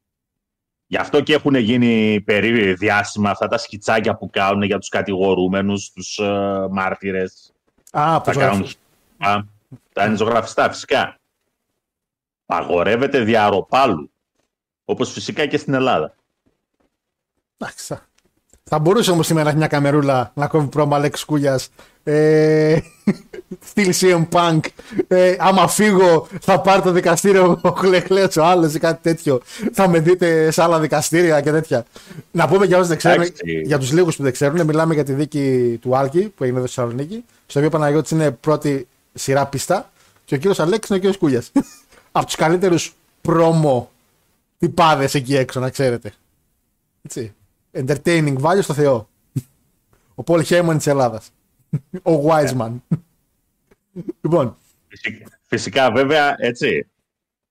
Γι' 0.88 0.98
αυτό 0.98 1.22
και 1.22 1.34
έχουν 1.34 1.56
γίνει 1.56 2.22
περί 2.22 2.74
διάσημα 2.74 3.30
αυτά 3.30 3.48
τα 3.48 3.58
σκιτσάκια 3.58 4.16
που 4.16 4.30
κάνουν 4.30 4.62
για 4.62 4.80
τους 4.80 4.90
κατηγορούμενους, 4.90 5.92
τους 5.92 6.18
ε, 6.18 6.68
μάρτυρες. 6.72 7.54
Α, 7.92 8.22
που 8.22 8.32
Τα 8.32 8.40
κάνουν 8.40 8.68
Α, 9.18 9.40
τα 9.94 10.06
είναι 10.06 10.16
ζωγραφιστά 10.16 10.70
φυσικά. 10.70 11.20
Παγορεύεται 12.46 13.20
διαρροπάλου. 13.20 14.12
Όπως 14.86 15.12
φυσικά 15.12 15.46
και 15.46 15.58
στην 15.58 15.74
Ελλάδα. 15.74 16.16
Εντάξει. 17.58 17.98
Θα- 18.70 18.76
Θα 18.76 18.80
μπορούσε 18.80 19.12
όμως 19.12 19.26
σήμερα 19.26 19.56
μια 19.56 19.68
καμερούλα 19.68 20.32
να 20.36 20.48
κόβει 20.48 20.68
πρόμα 20.68 20.96
Αλέξ 20.96 21.26
Κούλιας. 21.26 21.70
Ε, 22.04 22.78
στυλ 23.70 23.94
CM 24.00 24.28
Punk. 24.32 24.60
Ε, 25.08 25.36
άμα 25.40 25.68
φύγω, 25.68 26.28
θα 26.42 26.62
πάρει 26.62 26.82
το 26.82 26.92
δικαστήριο 26.92 27.60
ο 27.64 27.70
Χλεχλέτ 27.70 28.38
ο 28.38 28.44
άλλος 28.46 28.74
ή 28.74 28.80
κάτι 28.80 29.02
τέτοιο. 29.02 29.42
Θα 29.74 29.88
με 29.90 30.00
δείτε 30.00 30.52
σε 30.52 30.62
άλλα 30.64 30.80
δικαστήρια 30.80 31.42
και 31.42 31.52
τέτοια. 31.52 31.86
Να 32.32 32.48
πούμε 32.48 32.66
για 32.66 32.76
όσους 32.76 32.88
δεν 32.90 32.98
ξέρουν, 32.98 33.22
Εντάξει. 33.22 33.62
για 33.66 33.78
τους 33.80 33.92
λίγους 33.92 34.16
που 34.16 34.24
δεν 34.24 34.32
ξέρουν, 34.32 34.66
μιλάμε 34.66 34.94
για 34.94 35.04
τη 35.04 35.14
δίκη 35.14 35.78
του 35.82 35.98
Άλκη 35.98 36.22
που 36.38 36.44
έγινε 36.44 36.58
εδώ 36.60 36.68
στη 36.68 36.76
Θεσσαλονίκη. 36.76 37.26
Στο 37.46 37.60
οποίο 37.60 37.68
ο 37.68 37.72
Παναγιώτης 37.80 38.12
είναι 38.12 38.32
πρώτη 38.32 38.88
σειρά 39.14 39.46
πίστα 39.46 39.92
και 40.26 40.36
ο 40.36 40.38
κύριος 40.38 40.60
Αλέξης 40.60 40.90
είναι 40.90 40.98
ο 40.98 41.02
κύριος 41.02 41.18
Κούλιας. 41.18 41.52
Από 42.12 42.26
τους 42.26 42.36
καλύτερους 42.36 42.94
πρόμο 43.22 43.92
τυπάδες 44.58 45.14
εκεί 45.14 45.36
έξω, 45.36 45.60
να 45.60 45.70
ξέρετε. 45.70 46.14
Έτσι. 47.02 47.34
Entertaining 47.76 48.38
value 48.42 48.62
στο 48.62 48.74
Θεό. 48.74 49.10
Ο 50.16 50.24
Πολ 50.24 50.42
Χέιμαν 50.44 50.78
της 50.78 50.88
Ελλάδας. 50.88 51.32
Ο 52.04 52.12
Wiseman. 52.30 52.72
λοιπόν, 54.22 54.58
Φυσικά, 54.88 55.30
φυσικά 55.48 55.92
βέβαια, 55.92 56.36
έτσι, 56.38 56.88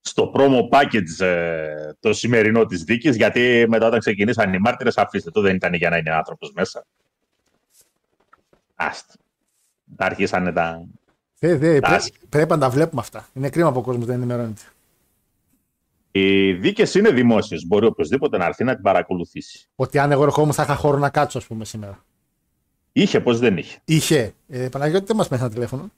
στο 0.01 0.31
promo 0.35 0.69
package 0.69 1.25
ε, 1.25 1.91
το 1.99 2.13
σημερινό 2.13 2.65
της 2.65 2.83
δίκης, 2.83 3.15
γιατί 3.15 3.65
μετά 3.69 3.87
όταν 3.87 3.99
ξεκινήσαν 3.99 4.53
οι 4.53 4.59
μάρτυρες, 4.59 4.97
αφήστε 4.97 5.31
το, 5.31 5.41
δεν 5.41 5.55
ήταν 5.55 5.73
για 5.73 5.89
να 5.89 5.97
είναι 5.97 6.11
άνθρωπος 6.11 6.51
μέσα. 6.55 6.85
Άστα. 8.75 9.13
Τα 9.95 10.05
αρχίσανε 10.05 10.51
τα... 10.51 10.85
δε, 11.39 11.55
δε, 11.55 11.79
πρέ- 11.79 11.81
Τάση. 11.81 12.11
πρέπει 12.29 12.49
να 12.49 12.57
τα 12.57 12.69
βλέπουμε 12.69 13.01
αυτά. 13.01 13.27
Είναι 13.33 13.49
κρίμα 13.49 13.71
που 13.71 13.79
ο 13.79 13.81
κόσμος 13.81 14.05
δεν 14.05 14.15
ενημερώνεται. 14.15 14.61
Οι 16.17 16.53
δίκες 16.53 16.95
είναι 16.95 17.09
δημόσιες. 17.09 17.65
Μπορεί 17.65 17.85
οποιοδήποτε 17.85 18.37
να 18.37 18.45
έρθει 18.45 18.63
να 18.63 18.73
την 18.73 18.83
παρακολουθήσει. 18.83 19.67
Ότι 19.75 19.99
αν 19.99 20.11
εγώ 20.11 20.23
ερχόμουν 20.23 20.53
θα 20.53 20.63
είχα 20.63 20.75
χώρο 20.75 20.97
να 20.97 21.09
κάτσω, 21.09 21.37
ας 21.37 21.45
πούμε, 21.45 21.65
σήμερα. 21.65 22.05
Είχε, 22.91 23.19
πώς 23.19 23.39
δεν 23.39 23.57
είχε. 23.57 23.77
Είχε. 23.85 24.33
Ε, 24.47 24.67
Παναγιώτη, 24.69 25.05
δεν 25.05 25.15
μας 25.15 25.27
παίρνει 25.27 25.43
ένα 25.43 25.53
τηλέφωνο. 25.53 25.91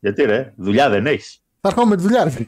Γιατί 0.00 0.22
ρε, 0.22 0.52
δουλειά 0.56 0.88
δεν 0.88 1.06
έχεις. 1.06 1.42
Θα 1.60 1.68
έρχομαι 1.68 1.88
με 1.88 1.96
τη 1.96 2.02
δουλειά, 2.02 2.24
ρε. 2.24 2.30
φίλε. 2.30 2.46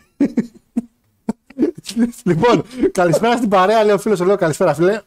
λοιπόν, 2.25 2.65
καλησπέρα 2.93 3.37
στην 3.37 3.49
παρέα, 3.49 3.85
λέει 3.85 3.95
ο 3.95 3.99
φίλος. 3.99 4.21
Λέω 4.21 4.37
καλησπέρα, 4.37 4.75
φίλε. 4.75 5.01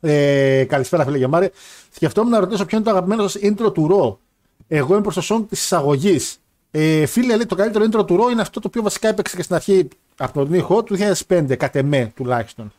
Ε, 0.00 0.64
καλησπέρα, 0.64 1.04
φίλε 1.04 1.18
Γεμάρη. 1.18 1.50
Σκεφτόμουν 1.90 2.30
να 2.30 2.40
ρωτήσω 2.40 2.64
ποιο 2.64 2.76
είναι 2.76 2.86
το 2.86 2.92
αγαπημένο 2.92 3.28
σας 3.28 3.42
intro 3.42 3.74
του 3.74 3.86
ρο. 3.86 4.20
Εγώ 4.68 4.92
είμαι 4.92 5.02
προς 5.02 5.14
το 5.14 5.34
song 5.34 5.44
της 5.48 5.62
εισαγωγής. 5.62 6.40
Ε, 6.78 7.06
φίλε, 7.06 7.36
λέει, 7.36 7.46
το 7.46 7.54
καλύτερο 7.54 7.84
intro 7.84 8.06
του 8.06 8.16
ρο 8.16 8.28
είναι 8.28 8.40
αυτό 8.40 8.60
το 8.60 8.68
οποίο 8.68 8.82
βασικά 8.82 9.08
έπαιξε 9.08 9.36
και 9.36 9.42
στην 9.42 9.54
αρχή 9.54 9.88
από 10.16 10.32
τον 10.32 10.54
ήχο 10.54 10.82
του 10.82 10.96
2005, 11.28 11.56
κατ' 11.56 11.76
εμέ 11.76 12.12
τουλάχιστον. 12.14 12.72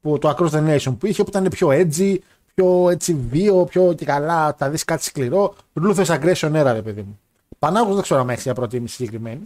Που, 0.00 0.18
το 0.18 0.36
Across 0.36 0.50
the 0.50 0.76
Nation 0.76 0.96
που 0.98 1.06
είχε, 1.06 1.22
που 1.22 1.30
ήταν 1.30 1.48
πιο 1.48 1.68
edgy, 1.68 2.16
πιο 2.54 2.90
έτσι 2.90 3.14
βίο, 3.14 3.64
πιο 3.64 3.92
και 3.92 4.04
καλά, 4.04 4.54
θα 4.58 4.70
δεις 4.70 4.84
κάτι 4.84 5.04
σκληρό. 5.04 5.54
Ruthless 5.82 6.04
Aggression 6.04 6.52
era, 6.52 6.70
ρε 6.72 6.82
παιδί 6.82 7.02
μου. 7.02 7.20
Πανάγος 7.58 7.94
δεν 7.94 8.02
ξέρω 8.02 8.20
αν 8.20 8.30
έχεις 8.30 8.44
μια 8.44 8.54
προτίμηση 8.54 8.94
συγκεκριμένη. 8.94 9.42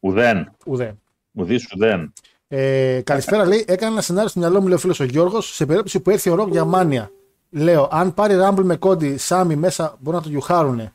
Ουδέν. 0.00 0.52
Ουδέν. 0.66 1.00
Ουδής 1.32 1.72
ουδέν. 1.74 2.12
Ε, 2.48 3.00
καλησπέρα, 3.04 3.46
λέει. 3.46 3.64
Έκανα 3.68 3.92
ένα 3.92 4.00
σενάριο 4.00 4.28
στο 4.28 4.38
μυαλό 4.38 4.60
μου, 4.60 4.66
λέει 4.66 4.76
ο 4.76 4.78
φίλος 4.78 5.00
ο 5.00 5.04
Γιώργος, 5.04 5.54
σε 5.54 5.66
περίπτωση 5.66 6.00
που 6.00 6.10
έρθει 6.10 6.30
ο 6.30 6.34
Ροκ 6.34 6.50
για 6.50 6.64
μάνια. 6.64 7.10
Λέω, 7.50 7.88
αν 7.90 8.14
πάρει 8.14 8.34
Rumble 8.40 8.64
με 8.64 8.76
κόντι, 8.76 9.16
Σάμι 9.16 9.56
μέσα 9.56 9.96
μπορούν 10.00 10.18
να 10.18 10.24
το 10.24 10.30
γιουχάρουνε. 10.30 10.90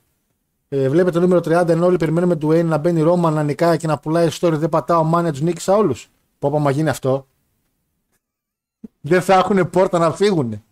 Ε, 0.74 0.90
βλέπετε 0.90 1.20
το 1.20 1.28
νούμερο 1.28 1.62
30 1.62 1.68
ενώ 1.68 1.86
όλοι 1.86 1.98
περιμένουμε 1.98 2.36
του 2.36 2.50
Wayne 2.50 2.64
να 2.66 2.78
μπαίνει 2.78 3.02
Ρώμα, 3.02 3.32
να 3.32 3.44
νικάει 3.44 3.78
και 3.78 3.88
να 3.88 3.98
πουλάει 4.00 4.30
story. 4.40 4.52
Δεν 4.54 4.70
πατάω 4.70 5.04
μάνια 5.04 5.34
του 5.34 5.44
νίκησα 5.44 5.76
όλους. 5.76 6.10
Πω, 6.40 6.50
πω, 6.50 6.60
μα 6.60 6.72
γίνει 6.72 6.90
αυτό. 6.90 7.28
δεν 9.02 9.22
θα 9.22 9.34
έχουν 9.34 9.70
πόρτα 9.70 10.00
να 10.00 10.12
φύγουν. 10.12 10.64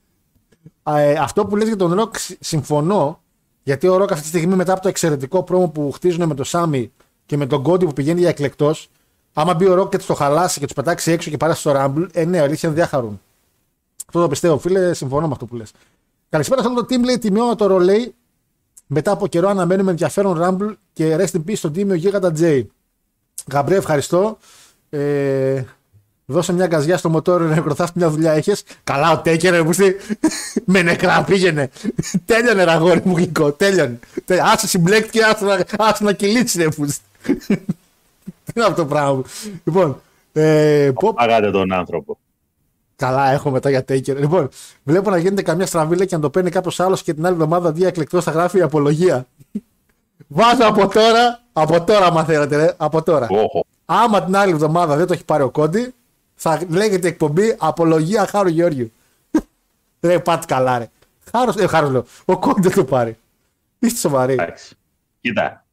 Ε, 0.84 1.14
αυτό 1.14 1.46
που 1.46 1.56
λες 1.56 1.68
για 1.68 1.76
τον 1.78 1.94
Ροκ 1.94 2.18
συ- 2.18 2.38
συμφωνώ. 2.44 3.22
Γιατί 3.64 3.88
ο 3.88 3.98
Ροκ 3.98 4.12
αυτή 4.12 4.24
τη 4.24 4.28
στιγμή 4.30 4.56
μετά 4.56 4.72
από 4.74 4.82
το 4.82 4.88
εξαιρετικό 4.88 5.44
πρόμο 5.44 5.70
που 5.70 5.92
χτίζουν 5.92 6.28
με 6.28 6.34
το 6.36 6.44
Σάμι 6.44 6.92
και 7.26 7.38
με 7.38 7.46
τον 7.46 7.64
Κόντι 7.64 7.86
που 7.86 7.94
πηγαίνει 7.94 8.20
για 8.20 8.30
εκλεκτός, 8.30 8.90
άμα 9.34 9.54
μπει 9.54 9.68
ο 9.68 9.74
Ροκ 9.74 9.90
και 9.92 9.98
του 9.98 10.06
το 10.06 10.14
χαλάσει 10.14 10.60
και 10.60 10.66
τους 10.66 10.76
πετάξει 10.76 11.12
έξω 11.12 11.30
και 11.30 11.38
πάρει 11.38 11.54
στο 11.56 11.72
Rumble, 11.76 12.08
ε, 12.12 12.26
ναι, 12.26 12.40
αλήθεια 12.40 12.70
δεν 12.70 12.78
διάχαρουν. 12.78 13.22
Αυτό 14.08 14.22
το 14.22 14.28
πιστεύω, 14.28 14.58
φίλε, 14.60 14.94
συμφωνώ 14.94 15.26
με 15.28 15.32
αυτό 15.32 15.46
που 15.46 15.56
λες. 15.56 15.72
Καλησπέρα 16.30 16.62
σε 16.62 16.68
όλο 16.68 16.86
το 16.86 16.96
team, 16.96 17.04
λέει 17.04 17.18
τιμιό 17.18 17.56
το 17.56 17.66
ρολέι. 17.66 18.14
Μετά 18.92 19.12
από 19.12 19.28
καιρό 19.28 19.50
αναμένουμε 19.50 19.92
ενδιαφέρον 19.92 20.38
Rumble 20.42 20.74
και 20.94 21.16
rest 21.20 21.36
in 21.38 21.42
peace 21.50 21.56
στον 21.58 21.74
τίμιο 21.74 21.96
Γίγαντα 21.96 22.34
J. 22.40 22.64
Γαμπρέ, 23.52 23.76
ευχαριστώ. 23.76 24.38
Ε, 24.90 25.64
δώσε 26.26 26.54
μια 26.54 26.68
γκαζιά 26.68 26.98
στο 26.98 27.10
μοτόριο 27.10 27.48
να 27.48 27.56
νεκροθάφτει 27.56 27.98
μια 28.00 28.10
δουλειά 28.10 28.32
έχεις. 28.32 28.64
Καλά, 28.84 29.12
ο 29.12 29.20
Τέκερ, 29.20 29.54
ρε 29.54 29.64
πούστη. 29.64 29.96
με 30.66 30.82
νεκρά 30.82 31.24
πήγαινε. 31.24 31.70
τέλειωνε, 32.26 32.64
ρε 32.64 32.72
αγόρι 32.72 33.02
μου 33.06 33.16
γλυκό. 33.18 33.52
Τέλειωνε. 33.52 34.00
Τέλει- 34.26 34.42
Άσε 34.44 34.68
συμπλέκτηκε, 34.68 35.24
άσε 35.24 35.46
να, 35.46 35.66
άσε 35.78 36.04
να 36.04 36.14
κυλήσει, 36.14 36.58
ρε 36.62 36.70
πούστη. 36.70 37.04
Τι 38.46 38.54
είναι 38.56 38.66
αυτό 38.66 38.82
το 38.82 38.86
πράγμα. 38.86 39.22
Λοιπόν, 39.64 40.02
ε, 40.34 40.92
πω, 40.94 41.14
Αγάτε 41.18 41.52
τον 41.52 41.74
άνθρωπο. 41.74 42.18
Καλά, 43.00 43.32
έχω 43.32 43.50
μετά 43.50 43.70
για 43.70 43.80
Taker. 43.80 44.16
Λοιπόν, 44.16 44.50
βλέπω 44.84 45.10
να 45.10 45.18
γίνεται 45.18 45.42
καμιά 45.42 45.66
στραβή 45.66 45.96
λέει, 45.96 46.06
και 46.06 46.16
να 46.16 46.22
το 46.22 46.30
παίρνει 46.30 46.50
κάποιος 46.50 46.80
άλλος 46.80 47.04
και 47.04 47.14
την 47.14 47.26
άλλη 47.26 47.34
εβδομάδα 47.34 47.70
αντί 47.70 47.80
για 47.80 47.88
εκλεκτός 47.88 48.24
θα 48.24 48.32
γράφει 48.32 48.62
απολογία. 48.62 49.28
Βάζω 50.28 50.68
από 50.68 50.88
τώρα, 50.88 51.42
από 51.54 51.84
τώρα 51.84 52.12
μαθαίνετε, 52.12 52.56
ρε, 52.56 52.74
από 52.78 53.04
τώρα. 53.04 53.28
Όχο. 53.30 53.66
Άμα 53.86 54.24
την 54.24 54.36
άλλη 54.36 54.52
εβδομάδα 54.52 54.96
δεν 54.96 55.08
το 55.08 55.14
έχει 55.14 55.26
πάρει 55.26 55.44
ο 55.44 55.50
Κόντι, 55.50 55.94
θα 56.36 56.62
λέγεται 56.68 57.08
εκπομπή 57.08 57.56
Απολογία 57.60 58.28
Χάρου 58.28 58.50
Γεώργιου. 58.50 58.92
ρε, 60.02 60.20
πάτε 60.20 60.46
καλά, 60.48 60.78
ρε. 60.78 60.90
Χάρος, 61.32 61.56
ε, 61.56 61.68
χάρος 61.68 61.92
λέω. 61.92 62.06
Ο 62.26 62.40
Κόντι 62.40 62.62
δεν 62.62 62.74
το 62.74 62.84
πάρει. 62.84 63.18
Είστε 63.80 64.00
σοβαροί. 64.00 64.34
Εντάξει. 64.34 64.76
Κοίτα. 65.22 65.66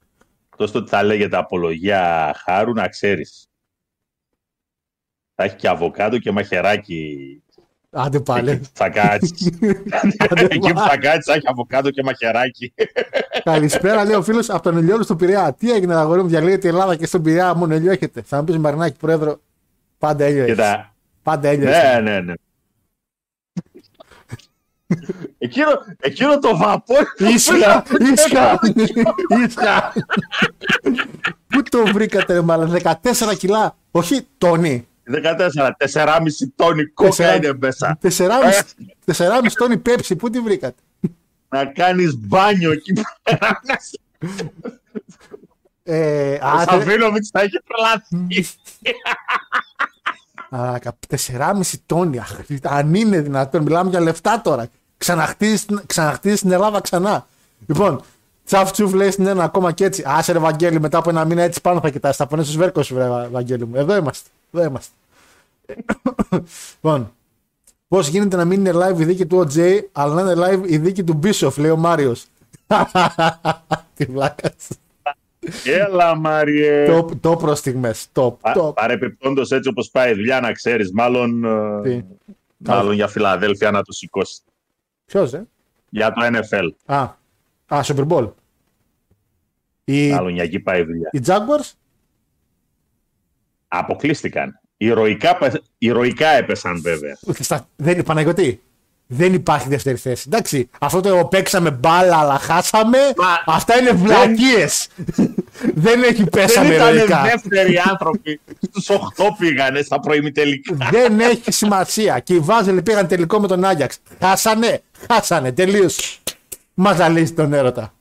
Εκτός 0.51 0.71
το 0.71 0.79
ότι 0.79 0.89
θα 0.89 1.03
λέγεται 1.03 1.37
απολογία 1.37 2.35
χάρου, 2.45 2.73
να 2.73 2.89
ξέρεις. 2.89 3.46
Θα 5.39 5.45
έχει 5.45 5.57
και 5.57 5.69
αβοκάντο 5.69 6.19
και 6.19 6.33
μαχαιράκι. 6.33 7.41
Άντε 7.91 8.21
πάλι. 8.21 8.51
Εκεί 8.51 8.61
που 8.61 8.69
θα 8.73 8.89
κάτσεις. 8.89 9.31
Εκεί 10.51 10.73
που 10.73 10.79
θα 10.81 10.97
κάτσεις 10.99 11.25
θα 11.25 11.33
έχει 11.33 11.47
αβοκάντο 11.49 11.91
και 11.91 12.03
μαχαιράκι. 12.03 12.75
Καλησπέρα, 13.45 14.05
λέει 14.05 14.15
ο 14.15 14.23
φίλος 14.23 14.51
από 14.51 14.63
τον 14.63 14.77
Ελιόλου 14.77 15.03
στο 15.03 15.17
Πειραιά. 15.17 15.55
Τι 15.55 15.73
έγινε, 15.73 15.95
αγόρι 15.95 16.23
μου, 16.23 16.29
διαλύεται 16.29 16.67
η 16.67 16.71
Ελλάδα 16.71 16.97
και 16.97 17.07
στον 17.07 17.23
Πειραιά, 17.23 17.55
μόνο 17.55 17.75
ελιό 17.75 17.93
έχετε. 17.93 18.23
Θα 18.23 18.39
μου 18.39 18.45
πεις 18.45 18.59
Μαρινάκη, 18.59 18.97
πρόεδρο, 18.99 19.41
πάντα 19.99 20.25
έλιο 20.25 20.43
έχεις. 20.43 20.55
Κοίτα. 20.55 20.95
Πάντα 21.23 21.49
έλιο 21.49 21.69
Ναι, 21.69 21.77
έχεις. 21.77 22.03
ναι, 22.03 22.21
ναι. 22.21 22.35
Εκείνο, 25.39 25.69
εκείνο 26.01 26.39
το 26.39 26.57
βαπόρ. 26.57 27.03
Ίσχα, 27.19 27.85
ίσχα, 28.13 28.59
ίσχα. 29.47 29.93
Πού 31.47 31.63
το 31.63 31.83
βρήκατε, 31.93 32.33
ρε 32.33 32.41
μάλλον, 32.41 32.77
14 32.83 32.93
κιλά; 33.39 33.77
Όχι, 33.91 34.27
τόνι. 34.39 34.89
14, 35.11 35.71
4,5 35.79 36.49
τόνοι 36.57 36.85
κόκα 36.87 37.35
είναι 37.35 37.53
μέσα. 37.61 37.99
4,5 39.05 39.53
τόνοι 39.59 39.77
πέψη, 39.79 40.17
πού 40.17 40.31
τη 40.31 40.41
βρήκατε; 40.41 40.81
Να 41.49 41.65
κάνεις 41.65 42.17
μπάνιο 42.19 42.73
εκεί 42.73 42.93
πέρα. 43.23 43.61
Ε, 45.83 46.33
Ο 46.43 46.47
α, 46.47 46.59
τε- 46.59 46.69
Σαββίνοβιτς 46.69 47.29
θα 47.33 47.41
έχει 47.41 47.59
τρελαθεί. 47.67 48.47
α, 50.51 50.79
κα- 50.79 50.97
4,5 51.09 51.79
τόνοι. 51.87 52.19
Αχ, 52.19 52.37
αν 52.63 52.95
είναι 52.95 53.21
δυνατόν, 53.21 53.63
μιλάμε 53.63 53.91
για 53.91 54.01
λεφτά 54.01 54.41
τώρα. 54.41 54.67
Ξαναχτίζεις, 54.99 55.65
την- 55.67 55.81
ξαναχτίζεις 55.87 56.41
την 56.41 56.51
Ελλάδα 56.53 56.81
ξανά. 56.81 57.27
Λοιπόν, 57.67 58.03
τσαφ 58.45 58.71
τσουφ 58.71 58.93
λέει 58.93 59.11
στην 59.11 59.27
ένα 59.27 59.45
ακόμα 59.45 59.73
και 59.73 59.85
έτσι. 59.85 60.03
Άσε 60.07 60.33
ρε 60.33 60.39
Βαγγέλη, 60.39 60.81
μετά 60.81 60.99
από 60.99 61.11
ένα 61.11 61.25
μήνα 61.25 61.43
έτσι 61.43 61.61
πάνω 61.61 61.81
θα 61.81 61.91
κοιτάς. 61.91 62.17
Θα 62.17 62.27
πονέσει 62.27 62.57
βέρκο 62.57 62.83
σου, 62.83 62.95
βρε 62.95 63.29
Βαγγέλη 63.31 63.67
μου. 63.67 63.77
Εδώ 63.77 63.97
είμαστε. 63.97 64.29
Εδώ 64.57 64.65
είμαστε. 64.69 64.95
λοιπόν, 66.75 67.13
πώς 67.89 68.09
γίνεται 68.09 68.37
να 68.37 68.45
μην 68.45 68.67
είναι 68.67 68.73
live 68.75 69.01
η 69.01 69.05
δίκη 69.05 69.27
του 69.27 69.47
OJ, 69.49 69.81
αλλά 69.93 70.23
να 70.23 70.31
είναι 70.33 70.47
live 70.47 70.69
η 70.71 70.79
δίκη 70.79 71.05
του 71.05 71.21
Bishop, 71.23 71.57
λέει 71.57 71.71
ο 71.71 71.77
Μάριος. 71.77 72.27
Τι 73.95 74.05
βλάκα. 74.05 74.53
Έλα 75.65 76.15
Μάριε. 76.15 76.87
Top, 76.89 77.11
top 77.31 77.39
προς 77.39 77.59
στιγμές. 77.59 78.07
Top, 78.13 78.35
Πα- 78.41 78.55
top. 78.57 78.75
Παρεπιπτόντως 78.75 79.51
έτσι 79.51 79.69
όπως 79.69 79.91
πάει 79.91 80.11
η 80.13 80.15
δουλειά 80.15 80.41
να 80.41 80.53
ξέρεις, 80.53 80.93
μάλλον, 80.93 81.45
ε, 81.45 81.81
Τι; 81.83 82.05
μάλλον 82.57 82.95
για 82.95 83.09
Φιλαδέλφια 83.09 83.71
να 83.71 83.83
το 83.83 83.93
σηκώσει. 83.93 84.41
Ποιος, 85.05 85.33
ε; 85.33 85.47
Για 85.89 86.13
το 86.13 86.21
NFL. 86.27 86.69
Α, 86.85 87.01
α 87.67 87.81
Super 87.85 88.07
Bowl. 88.09 88.31
Οι, 89.85 90.11
Μάλλον 90.11 90.33
για 90.35 90.43
εκεί 90.43 90.59
πάει 90.61 90.81
η 90.81 90.85
δουλειά. 90.85 91.09
οι 91.13 91.21
Jaguars; 91.27 91.73
Αποκλείστηκαν. 93.69 94.61
Ηρωικά, 94.77 95.37
πε- 95.37 95.63
ηρωικά 95.79 96.29
έπεσαν 96.29 96.81
βέβαια. 96.83 97.19
Στα, 97.41 97.69
δεν, 97.77 98.03
Παναγιώτη, 98.03 98.61
δεν 99.07 99.35
υπάρχει 99.35 99.69
δεύτερη 99.69 99.97
θέση. 99.97 100.25
Εντάξει, 100.27 100.69
αυτό 100.81 101.01
το 101.01 101.25
παίξαμε 101.25 101.71
μπάλα 101.71 102.17
αλλά 102.19 102.39
χάσαμε. 102.39 102.99
Μα- 103.17 103.55
αυτά 103.55 103.79
είναι 103.81 103.91
βλακίες. 103.93 104.89
δεν 105.85 106.03
έχει 106.03 106.15
Δεν 106.15 106.29
πέσαμε 106.29 106.75
ήταν 106.75 106.95
ηρωικά. 106.97 107.23
δεύτεροι 107.23 107.79
άνθρωποι. 107.79 108.41
Στους 108.71 108.89
8 108.91 109.25
πήγανε 109.39 109.83
στα 109.83 110.01
προημιτελικά. 110.01 110.89
δεν 110.91 111.21
έχει 111.21 111.53
σημασία. 111.53 112.19
Και 112.19 112.35
οι 112.35 112.39
Βάζελοι 112.39 112.83
πήγαν 112.83 113.07
τελικό 113.07 113.41
με 113.41 113.47
τον 113.47 113.65
Άγιαξ. 113.65 113.99
Χάσανε, 114.21 114.83
χάσανε, 115.11 115.53
τελείως. 115.53 116.21
Μας 116.75 116.97
ζαλίζει 116.97 117.33
τον 117.33 117.53
έρωτα. 117.53 117.95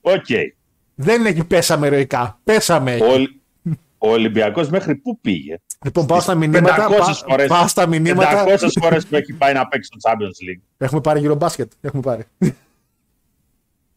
Οκ. 0.00 0.26
δεν 0.94 1.26
έχει 1.26 1.44
πέσαμε 1.44 1.86
ηρωικά. 1.86 2.38
Πέσαμε. 2.44 2.98
Ο, 3.02 3.12
Ολυ- 3.12 3.39
ο 4.02 4.10
Ολυμπιακός 4.10 4.68
μέχρι 4.70 4.94
πού 4.96 5.20
πήγε; 5.20 5.56
Λοιπόν, 5.84 6.06
πάω 6.06 6.20
στα 6.20 6.34
μηνύματα. 6.34 6.88
500 6.88 6.98
πά- 6.98 7.14
φορές, 7.28 7.46
πάω 7.48 7.68
στα 7.68 7.86
μηνύματα. 7.86 8.44
500 8.44 8.68
φορές 8.80 9.06
που 9.06 9.16
έχει 9.16 9.32
πάει 9.32 9.52
να 9.52 9.66
παίξει 9.68 9.90
στο 9.94 10.10
Champions 10.10 10.48
League. 10.48 10.62
Έχουμε 10.78 11.00
πάρει 11.00 11.20
γύρω 11.20 11.34
μπάσκετ. 11.34 11.72
Έχουμε 11.80 12.02
πάρει. 12.02 12.24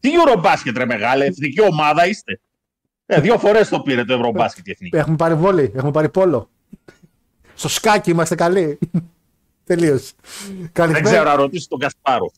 Τι 0.00 0.10
Eurobasket 0.12 0.72
ρε 0.76 0.84
μεγάλε, 0.86 1.24
εθνική 1.24 1.60
ομάδα 1.62 2.06
είστε. 2.08 2.40
Ε, 3.06 3.20
δύο 3.20 3.38
φορές 3.38 3.68
το 3.68 3.80
πήρε 3.80 4.04
το 4.04 4.14
Eurobasket 4.20 4.60
η 4.64 4.70
εθνική. 4.70 4.96
Έχουμε 4.96 5.16
πάρει 5.16 5.34
βόλι, 5.34 5.72
έχουμε 5.74 5.90
πάρει 5.90 6.08
πόλο. 6.08 6.50
Στο 7.54 7.68
σκάκι 7.68 8.10
είμαστε 8.10 8.34
καλοί. 8.34 8.78
Τελείως. 9.64 10.12
Δεν 10.58 10.70
Καλησπέρα, 10.72 11.04
ξέρω, 11.04 11.24
να 11.24 11.34
ρωτήσω 11.34 11.68
τον 11.68 11.78
Κασπάρο. 11.78 12.30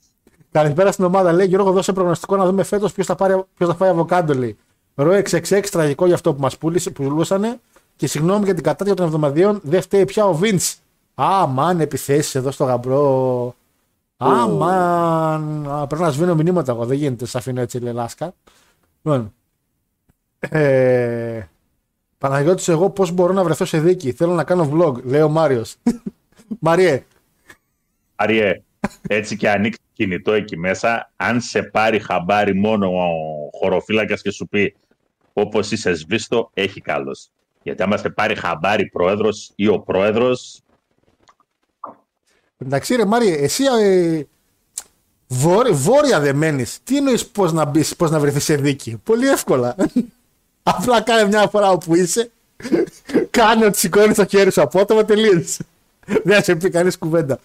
καλησπέρα 0.50 0.92
στην 0.92 1.04
ομάδα. 1.04 1.32
Λέει 1.32 1.46
Γιώργο, 1.46 1.72
δώσε 1.72 1.92
προγνωστικό 1.92 2.36
να 2.36 2.44
δούμε 2.46 2.62
φέτος 2.62 2.92
ποιος 2.92 3.06
θα, 3.06 3.14
πάρει- 3.14 3.42
ποιος 3.56 3.68
θα 3.68 3.74
φάει 3.74 3.88
αβοκάντο. 3.88 4.34
Λέει. 4.34 4.56
Ρο 4.96 5.12
XXX, 5.12 5.66
τραγικό 5.70 6.06
για 6.06 6.14
αυτό 6.14 6.34
που 6.34 6.40
μας 6.40 6.58
πουλούσανε. 6.94 7.60
Και 7.96 8.06
συγγνώμη 8.06 8.44
για 8.44 8.54
την 8.54 8.62
κατάτια 8.62 8.94
των 8.94 9.06
εβδομαδιών, 9.06 9.60
δεν 9.62 9.82
φταίει 9.82 10.04
πια 10.04 10.24
ο 10.24 10.34
Βίντ. 10.34 10.60
Α, 11.14 11.46
μαν, 11.46 11.80
επιθέσεις 11.80 12.34
εδώ 12.34 12.50
στο 12.50 12.64
γαμπρό. 12.64 13.54
Α, 14.16 14.48
μαν. 14.48 15.70
Α, 15.70 15.86
Πρέπει 15.86 16.02
να 16.02 16.10
σβήνω 16.10 16.34
μηνύματα 16.34 16.72
εγώ. 16.72 16.86
Δεν 16.86 16.96
γίνεται, 16.96 17.26
σα 17.26 17.38
αφήνω 17.38 17.60
έτσι, 17.60 17.78
λέει 17.78 17.92
Λάσκα. 17.92 18.34
Λοιπόν. 19.02 19.32
Ε, 20.38 21.42
Παναγιώτης, 22.18 22.68
εγώ 22.68 22.90
πώς 22.90 23.10
μπορώ 23.10 23.32
να 23.32 23.44
βρεθώ 23.44 23.64
σε 23.64 23.80
δίκη; 23.80 24.12
Θέλω 24.12 24.32
να 24.34 24.44
κάνω 24.44 24.70
vlog, 24.72 25.02
λέει 25.02 25.20
ο 25.20 25.28
Μάριος. 25.28 25.76
Μαριέ, 26.60 27.04
Αριέ, 28.16 28.62
έτσι 29.08 29.36
και 29.36 29.50
ανοίξει 29.50 29.80
κινητό 29.92 30.32
εκεί 30.32 30.56
μέσα, 30.56 31.12
αν 31.16 31.40
σε 31.40 31.62
πάρει 31.62 31.98
χαμπάρι 31.98 32.54
μόνο 32.54 32.86
ο 32.86 33.08
χωροφύλακας 33.58 34.22
και 34.22 34.30
σου 34.30 34.48
πει 34.48 34.74
όπως 35.38 35.70
είσαι 35.70 35.94
σβήστο, 35.94 36.50
έχει 36.54 36.80
καλός. 36.80 37.28
Γιατί 37.62 37.82
άμα 37.82 37.96
σε 37.96 38.10
πάρει 38.10 38.34
χαμπάρι 38.34 38.86
πρόεδρος 38.86 39.52
ή 39.54 39.68
ο 39.68 39.78
πρόεδρος, 39.78 40.60
Εντάξει, 42.58 42.94
ρε 42.94 43.04
Μάριε, 43.04 43.34
εσύ 43.34 43.64
ε, 43.64 44.22
βόρεια, 45.26 45.72
βόρεια 45.72 46.20
δεν 46.20 46.36
μένεις. 46.36 46.78
Τι 46.84 46.96
εννοείς 46.96 47.26
πώς 47.26 47.52
να 47.52 47.64
μπεις, 47.64 47.96
πώς 47.96 48.10
να 48.10 48.18
βρεθείς 48.18 48.44
σε 48.44 48.56
δίκη; 48.56 49.00
Πολύ 49.02 49.28
εύκολα. 49.28 49.76
Απλά 50.62 51.00
κάνε 51.00 51.24
μια 51.28 51.48
φορά 51.48 51.70
όπου 51.70 51.94
είσαι, 51.94 52.30
κάνε 53.30 53.64
ότι 53.64 53.78
σηκώνει 53.78 54.14
το 54.14 54.26
χέρι 54.26 54.52
σου 54.52 54.62
απότομα, 54.62 55.04
τελείωσε. 55.04 55.64
Δεν 56.24 56.36
θα 56.36 56.42
σε 56.42 56.56
πει 56.56 56.70
κανείς 56.70 56.98
κουβέντα. 56.98 57.38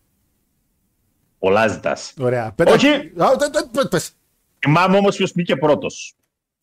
Ο 1.38 1.50
Λάζιτας. 1.50 2.12
Ωραία. 2.20 2.54
Όχι. 2.66 2.88
Α, 2.88 3.36
τε- 3.38 3.50
τε- 3.52 3.70
τε- 3.72 3.88
πες. 3.88 4.10
Θυμάμαι 4.58 4.96
όμως 4.96 5.16
ποιος 5.16 5.32
μπήκε 5.34 5.56
πρώτος. 5.56 6.14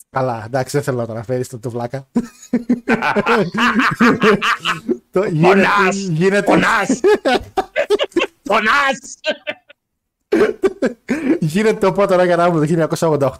Καλά, 0.09 0.43
εντάξει, 0.45 0.71
δεν 0.77 0.85
θέλω 0.85 0.97
να 0.97 1.05
το 1.05 1.11
αναφέρει 1.11 1.45
το, 1.45 1.59
το 1.59 1.69
βλάκα. 1.69 2.07
Το- 5.11 5.23
γίνεται- 5.23 5.65
Πονάς! 5.75 5.95
γίνεται- 5.95 6.45
Πονάς! 6.45 6.99
Πονάς! 8.43 8.99
Γίνεται 11.39 11.79
το 11.79 11.91
πρώτο 11.91 12.15
Royal 12.19 12.37
Rumble 12.39 12.67
το 12.67 12.87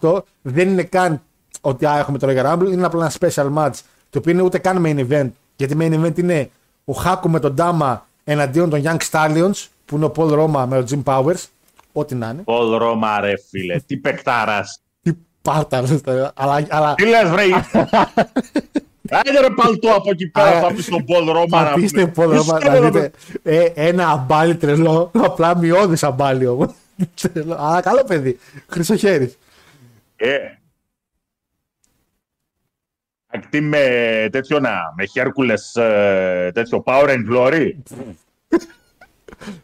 1988. 0.00 0.24
Δεν 0.42 0.68
είναι 0.68 0.82
καν 0.82 1.22
ότι 1.60 1.86
α, 1.86 1.98
έχουμε 1.98 2.18
το 2.18 2.26
Royal 2.30 2.52
Rumble. 2.52 2.70
Είναι 2.72 2.86
απλά 2.86 3.00
ένα 3.04 3.12
special 3.20 3.62
match. 3.62 3.78
Το 4.10 4.18
οποίο 4.18 4.32
είναι 4.32 4.42
ούτε 4.42 4.58
καν 4.58 4.82
main 4.86 5.06
event. 5.08 5.30
Γιατί 5.56 5.76
main 5.80 6.04
event 6.04 6.18
είναι 6.18 6.50
ο 6.84 6.92
Χάκου 6.92 7.30
με 7.30 7.40
τον 7.40 7.54
Ντάμα 7.54 8.06
εναντίον 8.24 8.70
των 8.70 8.82
Young 8.84 8.98
Stallions 9.10 9.66
που 9.84 9.96
είναι 9.96 10.04
ο 10.04 10.12
Paul 10.16 10.30
Roma 10.38 10.64
με 10.68 10.82
τον 10.84 11.02
Jim 11.04 11.12
Powers. 11.12 11.44
Ό,τι 11.92 12.14
να 12.14 12.28
είναι. 12.28 12.42
Πολ 12.42 12.76
Ρώμα 12.76 13.20
ρε 13.20 13.32
φίλε, 13.50 13.80
τι 13.86 13.96
παικτάρας. 13.96 14.80
Τι 15.02 15.12
πάρτα. 15.42 15.84
αλλά, 16.34 16.66
αλλά 16.68 16.94
Τι 16.94 17.06
λες 17.06 17.28
βρε. 17.30 17.42
Άντε 19.10 19.40
ρε 19.40 19.50
παλτό 19.54 19.90
από 19.94 20.10
εκεί 20.10 20.26
πέρα 20.26 20.46
Α, 20.46 20.60
θα 20.60 20.72
πεις 20.74 20.88
τον 20.88 21.04
Πολ 21.04 21.30
Ρώμα. 21.30 21.62
να 21.62 21.70
Πατήστε 21.70 22.06
πούμε. 22.06 22.26
Paul 22.26 22.38
Roma 22.40 22.58
Τι 22.60 22.68
να 22.68 22.76
σου 22.76 22.82
δείτε 22.82 23.10
ε, 23.42 23.64
ένα 23.74 24.08
αμπάλι 24.08 24.56
τρελό. 24.56 25.10
Απλά 25.14 25.56
μειώδη 25.56 25.96
αμπάλι 26.00 26.46
όμως. 26.46 26.68
Αλλά 27.58 27.80
καλό 27.80 28.04
παιδί. 28.06 28.38
Χρυσοχέρι. 28.68 29.34
Ε. 33.34 33.38
Ακτή 33.38 33.60
με 33.60 33.78
τέτοιο 34.32 34.60
να, 34.60 34.70
με 34.96 35.04
Χέρκουλες, 35.06 35.74
ε, 35.76 36.50
τέτοιο 36.54 36.82
Power 36.86 37.08
and 37.08 37.32
Glory. 37.32 37.70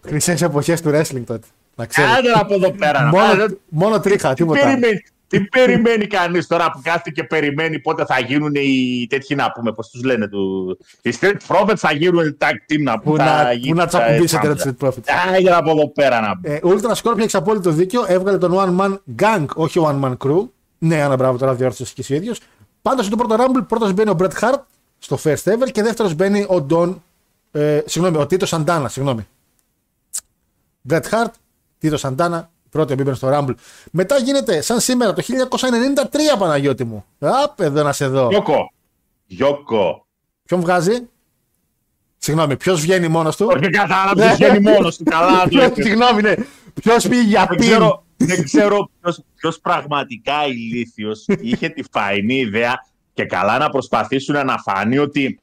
Χρυσές 0.07 0.43
εποχές 0.43 0.81
του 0.81 0.91
wrestling 0.95 1.23
τότε. 1.27 1.47
Να 1.75 1.87
ξέρεις. 1.87 2.11
Άντε 2.11 2.31
από 2.35 2.55
εδώ 2.55 2.71
πέρα. 2.73 3.03
να 3.03 3.09
μόνο, 3.09 3.37
πας. 3.37 3.53
μόνο 3.69 4.01
τρίχα, 4.01 4.29
Τι 4.29 4.35
τίποτα. 4.35 4.61
περιμένει, 4.61 5.03
τι 5.27 5.41
περιμένει 5.41 6.07
κανείς 6.07 6.47
τώρα 6.47 6.71
που 6.71 6.81
κάθεται 6.83 7.11
και 7.11 7.25
περιμένει 7.25 7.79
πότε 7.81 8.05
θα 8.05 8.21
γίνουν 8.21 8.53
οι 8.55 9.07
τέτοιοι 9.09 9.35
να 9.35 9.51
πούμε, 9.53 9.73
πώς 9.73 9.89
τους 9.91 10.03
λένε, 10.03 10.29
του... 10.29 10.79
οι 11.03 11.15
Street 11.21 11.37
Profits 11.57 11.77
θα 11.77 11.93
γίνουν 11.93 12.37
tag 12.41 12.73
team 12.73 12.83
να 12.83 12.99
Πού 12.99 13.17
θα 13.17 13.25
να, 13.45 13.53
γίνει- 13.53 13.69
πού 13.73 13.75
να 13.75 13.89
θα- 13.89 13.99
τσακουμπήσετε 13.99 14.47
ρε 14.49 14.55
θα- 14.55 14.63
τους 14.75 14.75
Street 14.81 14.87
Profits. 14.89 15.35
Άγια 15.35 15.57
από 15.57 15.71
εδώ 15.71 15.89
πέρα 15.89 16.21
να 16.21 16.37
πούμε. 16.41 16.55
Ε, 16.55 16.61
Ultra 16.63 16.95
Scorpion 17.03 17.19
έχει 17.25 17.37
απόλυτο 17.37 17.71
δίκιο. 17.71 18.05
Έβγαλε 18.07 18.39
τον 18.39 18.53
One 18.55 18.81
Man 18.85 18.99
Gang, 19.23 19.45
όχι 19.55 19.81
One 19.85 20.01
Man 20.05 20.17
Crew. 20.17 20.49
Ναι, 20.79 20.99
ένα 20.99 21.17
μπράβο 21.17 21.39
τώρα 21.39 21.55
διόρθωσε 21.55 21.93
και 21.95 22.01
εσύ 22.01 22.13
ο 22.13 22.17
ίδιος. 22.17 22.41
Πάντως 22.83 23.07
στο 23.07 23.16
πρώτο 23.16 23.37
Rumble, 23.38 23.64
πρώτος 23.69 23.93
μπαίνει 23.93 24.11
ο 24.11 24.16
Bret 24.19 24.33
Hart 24.40 24.59
στο 24.99 25.19
first 25.25 25.43
ever 25.45 25.69
και 25.73 25.83
δεύτερος 25.83 26.14
μπαίνει 26.14 26.40
ο 26.43 26.66
Don. 26.71 26.95
Ε, 27.53 27.81
συγγνώμη, 27.87 28.16
ο 28.16 28.27
Τίτο 28.27 28.47
Σαντάνα, 28.47 28.88
συγγνώμη. 28.88 29.27
Bret 30.88 31.03
Hart, 31.11 31.31
Τίτο 31.79 31.97
Σαντάνα, 31.97 32.51
πρώτο 32.71 32.95
μπήκε 32.95 33.12
στο 33.12 33.29
Rumble. 33.33 33.55
Μετά 33.90 34.19
γίνεται 34.19 34.61
σαν 34.61 34.81
σήμερα 34.81 35.12
το 35.12 35.23
1993 35.23 36.38
Παναγιώτη 36.38 36.85
μου. 36.85 37.05
Απ, 37.19 37.61
εδώ 37.61 37.83
να 37.83 37.93
σε 37.93 38.07
δω. 38.07 38.29
Γιώκο. 38.31 38.73
Γιώκο. 39.27 40.07
Ποιον 40.45 40.61
βγάζει; 40.61 41.09
Συγγνώμη, 42.19 42.57
ποιος 42.57 42.81
βγαίνει 42.81 43.09
μόνος 43.09 43.37
του; 43.37 43.47
Όχι 43.55 43.71
καθαρά 43.71 44.12
που 44.12 44.35
βγαίνει 44.35 44.59
μόνος 44.61 44.97
του. 44.97 45.05
Καλά, 45.05 45.43
το 45.43 45.49
Ποιος- 45.49 45.66
είπες. 45.66 45.85
Συγγνώμη, 45.85 46.23
ναι. 46.23 46.35
Ποιος 46.75 47.09
πήγε 47.09 47.23
για 47.23 47.47
Δεν 47.49 47.57
πιν. 47.59 47.66
ξέρω, 47.69 48.05
δεν 48.25 48.45
ξέρω 48.45 48.91
ποιος, 49.01 49.23
ποιος 49.37 49.61
πραγματικά 49.61 50.47
ηλίθιος 50.47 51.25
είχε 51.41 51.69
τη 51.69 51.83
φαϊνή 51.91 52.35
ιδέα 52.35 52.75
και 53.15 53.25
καλά 53.25 53.59
να 53.59 53.71
προσπαθήσουν 53.71 54.47
να 54.47 54.59
φανεί 54.59 54.99
ότι 54.99 55.41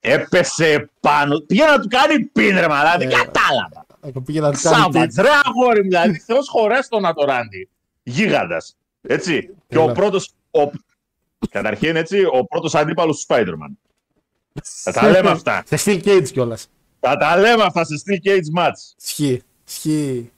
έπεσε 0.00 0.90
πάνω. 1.00 1.38
Πήγε 1.38 1.64
να 1.64 1.80
του 1.80 1.88
κάνει 1.88 2.20
πιν 2.24 2.58
ρε 2.58 2.68
μαλάτι, 2.68 3.06
κατάλαβα. 3.06 3.86
Εγώ 4.00 4.20
πήγε 4.20 4.40
να 4.40 4.52
του 4.52 4.58
κάνει 4.62 4.76
Σάββατς, 4.76 5.14
ρε 5.16 5.28
αγόρι 5.44 5.82
μου, 5.82 5.88
δηλαδή 5.88 6.18
θεός 6.18 6.48
χωρέστο 6.48 7.00
να 7.00 7.14
το 7.14 7.24
ράντι. 7.24 7.68
Γίγαντας, 8.02 8.76
έτσι. 9.02 9.48
Και 9.68 9.78
ο 9.78 9.82
Έλα. 9.82 9.92
πρώτος, 9.92 10.30
ο, 10.50 10.70
καταρχήν 11.50 11.96
έτσι, 11.96 12.24
ο 12.24 12.44
πρώτος 12.44 12.74
αντίπαλος 12.74 13.24
του 13.24 13.34
Spider-Man. 13.34 13.72
Θα 14.62 14.92
τα 14.92 15.08
λέμε 15.10 15.30
αυτά. 15.30 15.62
Σε 15.66 15.76
Steel 15.84 16.04
Cage 16.08 16.28
κιόλας. 16.32 16.68
Θα 17.00 17.16
τα 17.16 17.36
λέμε 17.38 17.62
αυτά 17.62 17.84
σε 17.84 17.94
Steel 18.06 18.28
Cage 18.28 18.60
Match. 18.62 18.94
Ισχύει. 19.02 19.42
Ισχύει. 19.68 20.32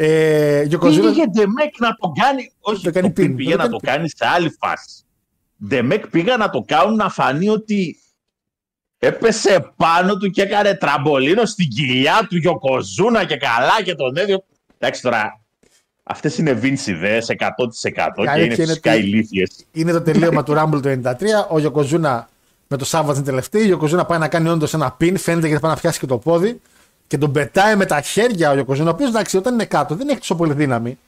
Ε, 0.00 0.66
Yokozuna- 0.70 0.80
Πήγε 0.80 1.24
Ντεμέκ 1.30 1.78
να 1.78 1.94
το 2.00 2.12
κάνει. 2.22 2.52
Όχι, 2.60 2.82
Το 2.84 2.92
κάνει 2.92 3.06
το 3.12 3.12
πιν 3.22 3.32
pin, 3.32 3.36
πήγε 3.36 3.50
το 3.50 3.56
να 3.56 3.62
κάνει 3.62 3.72
το 3.78 3.86
κάνει 3.86 4.08
σε 4.08 4.26
άλλη 4.34 4.56
φάση. 4.60 5.02
Ντεμέκ 5.66 6.06
πήγα 6.08 6.36
να 6.36 6.50
το 6.50 6.64
κάνουν 6.66 6.96
να 6.96 7.08
φανεί 7.10 7.48
ότι 7.48 7.98
έπεσε 8.98 9.72
πάνω 9.76 10.16
του 10.16 10.30
και 10.30 10.42
έκανε 10.42 10.74
τραμπολίνο 10.74 11.44
στην 11.44 11.68
κοιλιά 11.68 12.26
του 12.30 12.36
Γιοκοζούνα 12.36 13.24
και 13.24 13.36
καλά 13.36 13.82
και 13.84 13.94
τον 13.94 14.16
έδιο. 14.16 14.44
Εντάξει 14.78 15.02
τώρα, 15.02 15.40
αυτές 16.02 16.38
είναι 16.38 16.58
Vince 16.62 16.86
ιδέες 16.86 17.28
100% 17.28 18.22
Η 18.22 18.26
και 18.26 18.30
είναι 18.30 18.30
αλήθεια 18.30 18.54
είναι 18.54 18.66
φυσικά 18.66 18.92
ότι- 18.92 19.00
ηλίθιες. 19.02 19.50
είναι 19.72 19.92
το 19.92 20.02
τελείωμα 20.02 20.42
του 20.42 20.54
Rumble 20.56 20.82
του 20.82 20.88
93. 20.88 21.46
Ο 21.50 21.56
Yokozuna 21.56 22.22
με 22.68 22.76
το 22.76 22.86
Savage 22.90 23.14
είναι 23.14 23.22
τελευταίο. 23.24 23.76
Ο 23.76 23.80
Yokozuna 23.80 24.06
πάει 24.08 24.18
να 24.18 24.28
κάνει 24.28 24.48
όντως 24.48 24.74
ένα 24.74 24.96
pin. 25.00 25.14
Φαίνεται 25.18 25.46
γιατί 25.46 25.62
πάει 25.62 25.72
να 25.72 25.78
πιάσει 25.80 25.98
και 25.98 26.06
το 26.06 26.18
πόδι. 26.18 26.60
Και 27.08 27.18
τον 27.18 27.32
πετάει 27.32 27.76
με 27.76 27.86
τα 27.86 28.00
χέρια 28.00 28.50
ο 28.50 28.54
Yokozuna. 28.54 28.84
Ο 28.84 28.88
οποίος 28.88 29.08
εντάξει, 29.08 29.36
όταν 29.36 29.52
είναι 29.54 29.64
κάτω 29.64 29.94
δεν 29.94 30.08
έχει 30.08 30.18
τόσο 30.18 30.34
πολύ 30.34 30.52
δύναμη. 30.52 30.98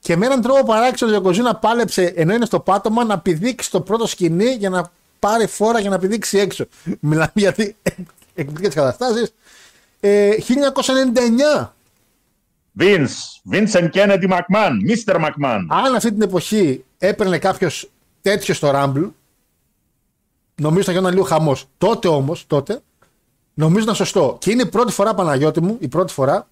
Και 0.00 0.16
με 0.16 0.26
έναν 0.26 0.40
τρόπο 0.40 0.64
παράξενο 0.64 1.16
ο 1.16 1.20
Yokozuna 1.22 1.60
πάλεψε 1.60 2.12
ενώ 2.16 2.34
είναι 2.34 2.44
στο 2.44 2.60
πάτωμα 2.60 3.04
να 3.04 3.18
πηδήξει 3.18 3.70
το 3.70 3.80
πρώτο 3.80 4.06
σκηνή 4.06 4.50
για 4.50 4.70
να 4.70 4.90
πάρει 5.18 5.46
φόρα 5.46 5.80
για 5.80 5.90
να 5.90 5.98
πηδήξει 5.98 6.38
έξω. 6.38 6.66
Μιλάμε 7.00 7.32
για 7.34 7.54
εκπληκτικέ 8.34 8.68
καταστάσεις. 8.68 9.34
Ε, 10.00 10.30
1999. 11.60 11.68
Vince, 12.78 13.06
Vincent 13.52 13.90
Kennedy 13.92 14.28
McMahon, 14.28 14.72
Mr. 14.88 15.14
McMahon. 15.14 15.66
αν 15.68 15.94
αυτή 15.94 16.12
την 16.12 16.22
εποχή 16.22 16.84
έπαιρνε 16.98 17.38
κάποιος 17.38 17.90
τέτοιο 18.20 18.54
στο 18.54 18.70
Rumble, 18.74 19.10
νομίζω 20.54 20.84
θα 20.84 20.92
γινόταν 20.92 21.12
λίγο 21.12 21.24
χαμός. 21.24 21.68
Τότε 21.78 22.08
όμως, 22.08 22.44
τότε, 22.46 22.80
νομίζω 23.54 23.82
ήταν 23.82 23.94
σωστό. 23.94 24.36
Και 24.40 24.50
είναι 24.50 24.62
η 24.62 24.66
πρώτη 24.66 24.92
φορά, 24.92 25.14
Παναγιώτη 25.14 25.60
μου, 25.60 25.76
η 25.80 25.88
πρώτη 25.88 26.12
φορά 26.12 26.48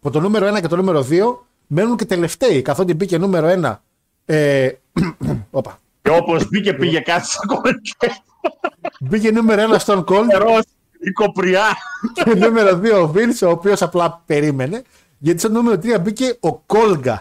που 0.00 0.10
το 0.10 0.20
νούμερο 0.20 0.56
1 0.56 0.60
και 0.60 0.68
το 0.68 0.76
νούμερο 0.76 1.06
2 1.10 1.46
μένουν 1.66 1.96
και 1.96 2.04
τελευταίοι. 2.04 2.62
Καθότι 2.62 2.94
μπήκε 2.94 3.18
νούμερο 3.18 3.48
1. 3.62 3.76
Ε, 4.24 4.68
όπα. 5.50 5.78
Και 6.02 6.10
όπως 6.10 6.48
μπήκε 6.48 6.74
πήγε 6.74 7.00
κάτι 7.00 7.26
σαν 7.26 7.42
Μπήκε 9.00 9.30
νούμερο 9.30 9.74
1 9.74 9.78
στον 9.78 9.98
Cold 9.98 10.04
κολτερός, 10.04 10.62
η 10.98 11.10
κοπριά. 11.10 11.76
και 12.12 12.34
νούμερο 12.34 12.80
2 12.84 13.02
ο 13.02 13.12
Vince, 13.14 13.46
ο 13.46 13.50
οποίος 13.50 13.82
απλά 13.82 14.22
περίμενε. 14.26 14.82
Γιατί 15.18 15.38
στο 15.38 15.48
νούμερο 15.48 15.80
3 15.82 16.00
μπήκε 16.00 16.38
ο 16.40 16.62
Colga. 16.66 17.16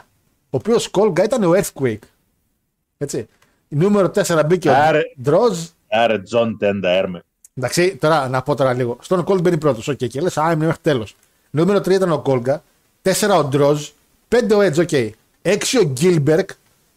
Ο 0.50 0.58
οποίος 0.58 0.90
Colga 0.92 1.24
ήταν 1.24 1.44
ο 1.44 1.52
Earthquake. 1.52 2.00
Έτσι. 2.98 3.28
Νούμερο 3.68 4.12
4 4.16 4.42
μπήκε 4.46 4.70
Άρε. 4.70 5.00
ο 5.00 5.22
Droz. 5.26 5.68
Άρε, 5.90 6.20
Τζον 6.20 6.58
Τέντα, 6.58 6.90
έρμε. 6.90 7.24
Εντάξει, 7.58 7.96
τώρα 7.96 8.30
να 8.30 8.42
πω 8.42 8.56
τώρα 8.56 8.74
λίγο. 8.74 8.98
Στον 9.02 9.24
Cold 9.28 9.42
μπαίνει 9.42 9.58
πρώτος. 9.58 9.88
Οκ, 9.88 9.98
και 9.98 10.22
λες, 10.22 10.38
Α, 10.38 10.46
έμεινε 10.46 10.66
μέχρι 10.66 10.82
τέλος. 10.82 11.16
Νούμερο 11.50 11.80
3 11.80 11.90
ήταν 11.90 12.12
ο 12.12 12.22
Colga. 12.26 12.56
4 13.02 13.38
ο 13.38 13.50
Droz. 13.54 13.78
5 14.28 14.56
ο 14.56 14.60
Edge, 14.60 14.78
οκ. 14.80 14.90
6 15.42 15.80
ο 15.84 15.94
Gilbert. 16.02 16.46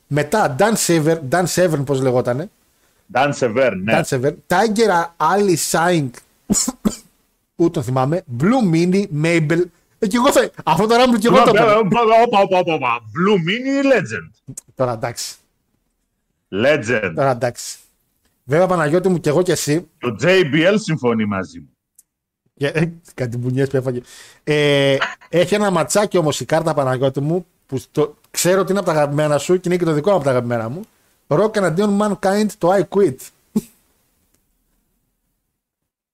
Μετά 0.07 0.57
Dan 0.59 0.73
Sever, 0.87 1.18
Dan 1.31 1.44
Severn, 1.55 1.83
πώς 1.85 2.01
λεγότανε. 2.01 2.51
Νταν 3.12 3.35
Σεβέρ, 3.35 3.75
ναι. 3.77 4.01
Dan 4.01 4.03
Severn. 4.03 4.35
Tiger 4.46 5.05
Ali 5.16 5.57
Saink. 5.70 6.11
Ούτε 7.57 7.70
τον 7.70 7.83
θυμάμαι. 7.83 8.25
Blue 8.40 8.75
Mini, 8.75 9.05
Mabel. 9.23 9.62
Ε, 9.99 10.07
και 10.07 10.16
εγώ 10.16 10.33
θα... 10.33 10.51
Αυτό 10.64 10.87
το 10.87 10.94
Rumble 10.94 11.18
και 11.18 11.27
εγώ 11.27 11.42
το 11.42 11.51
έκανα. 11.55 11.77
Όπα, 11.77 12.01
όπα, 12.25 12.59
όπα, 12.59 12.75
όπα. 12.75 13.01
Blue 13.01 13.37
Mini 13.37 13.94
Legend; 13.94 14.55
Τώρα 14.75 14.92
εντάξει. 14.92 15.35
Legend. 16.64 17.12
Τώρα 17.14 17.31
εντάξει. 17.31 17.79
Βέβαια 18.50 18.66
Παναγιώτη 18.66 19.08
μου 19.08 19.20
και 19.20 19.28
εγώ 19.28 19.42
και 19.42 19.52
εσύ. 19.52 19.88
Και 19.98 20.06
ο 20.06 20.16
JBL 20.22 20.74
συμφωνεί 20.76 21.24
μαζί 21.24 21.60
μου. 21.60 21.76
Και- 22.54 22.66
ε, 22.66 22.92
Κάτι 23.14 23.36
μπουνιές 23.36 23.68
που 23.68 23.76
έφαγε. 23.76 24.00
Ε, 24.44 24.96
έχει 25.28 25.54
ένα 25.54 25.70
ματσάκι 25.70 26.16
όμως 26.18 26.40
η 26.40 26.44
κάρτα 26.44 26.74
Παναγιώτη 26.74 27.20
μου 27.20 27.46
που 27.66 27.82
το, 27.92 28.16
ξέρω 28.30 28.60
ότι 28.60 28.70
είναι 28.70 28.80
από 28.80 28.88
τα 28.90 28.94
αγαπημένα 28.94 29.38
σου 29.38 29.54
και 29.54 29.68
είναι 29.68 29.76
και 29.76 29.84
το 29.84 29.92
δικό 29.92 30.10
μου 30.10 30.16
από 30.16 30.24
τα 30.24 30.30
αγαπημένα 30.30 30.68
μου. 30.68 30.84
Rock 31.26 31.56
εναντίον 31.56 31.98
Mankind 32.02 32.46
το 32.58 32.68
I 32.74 32.82
Quit. 32.88 33.16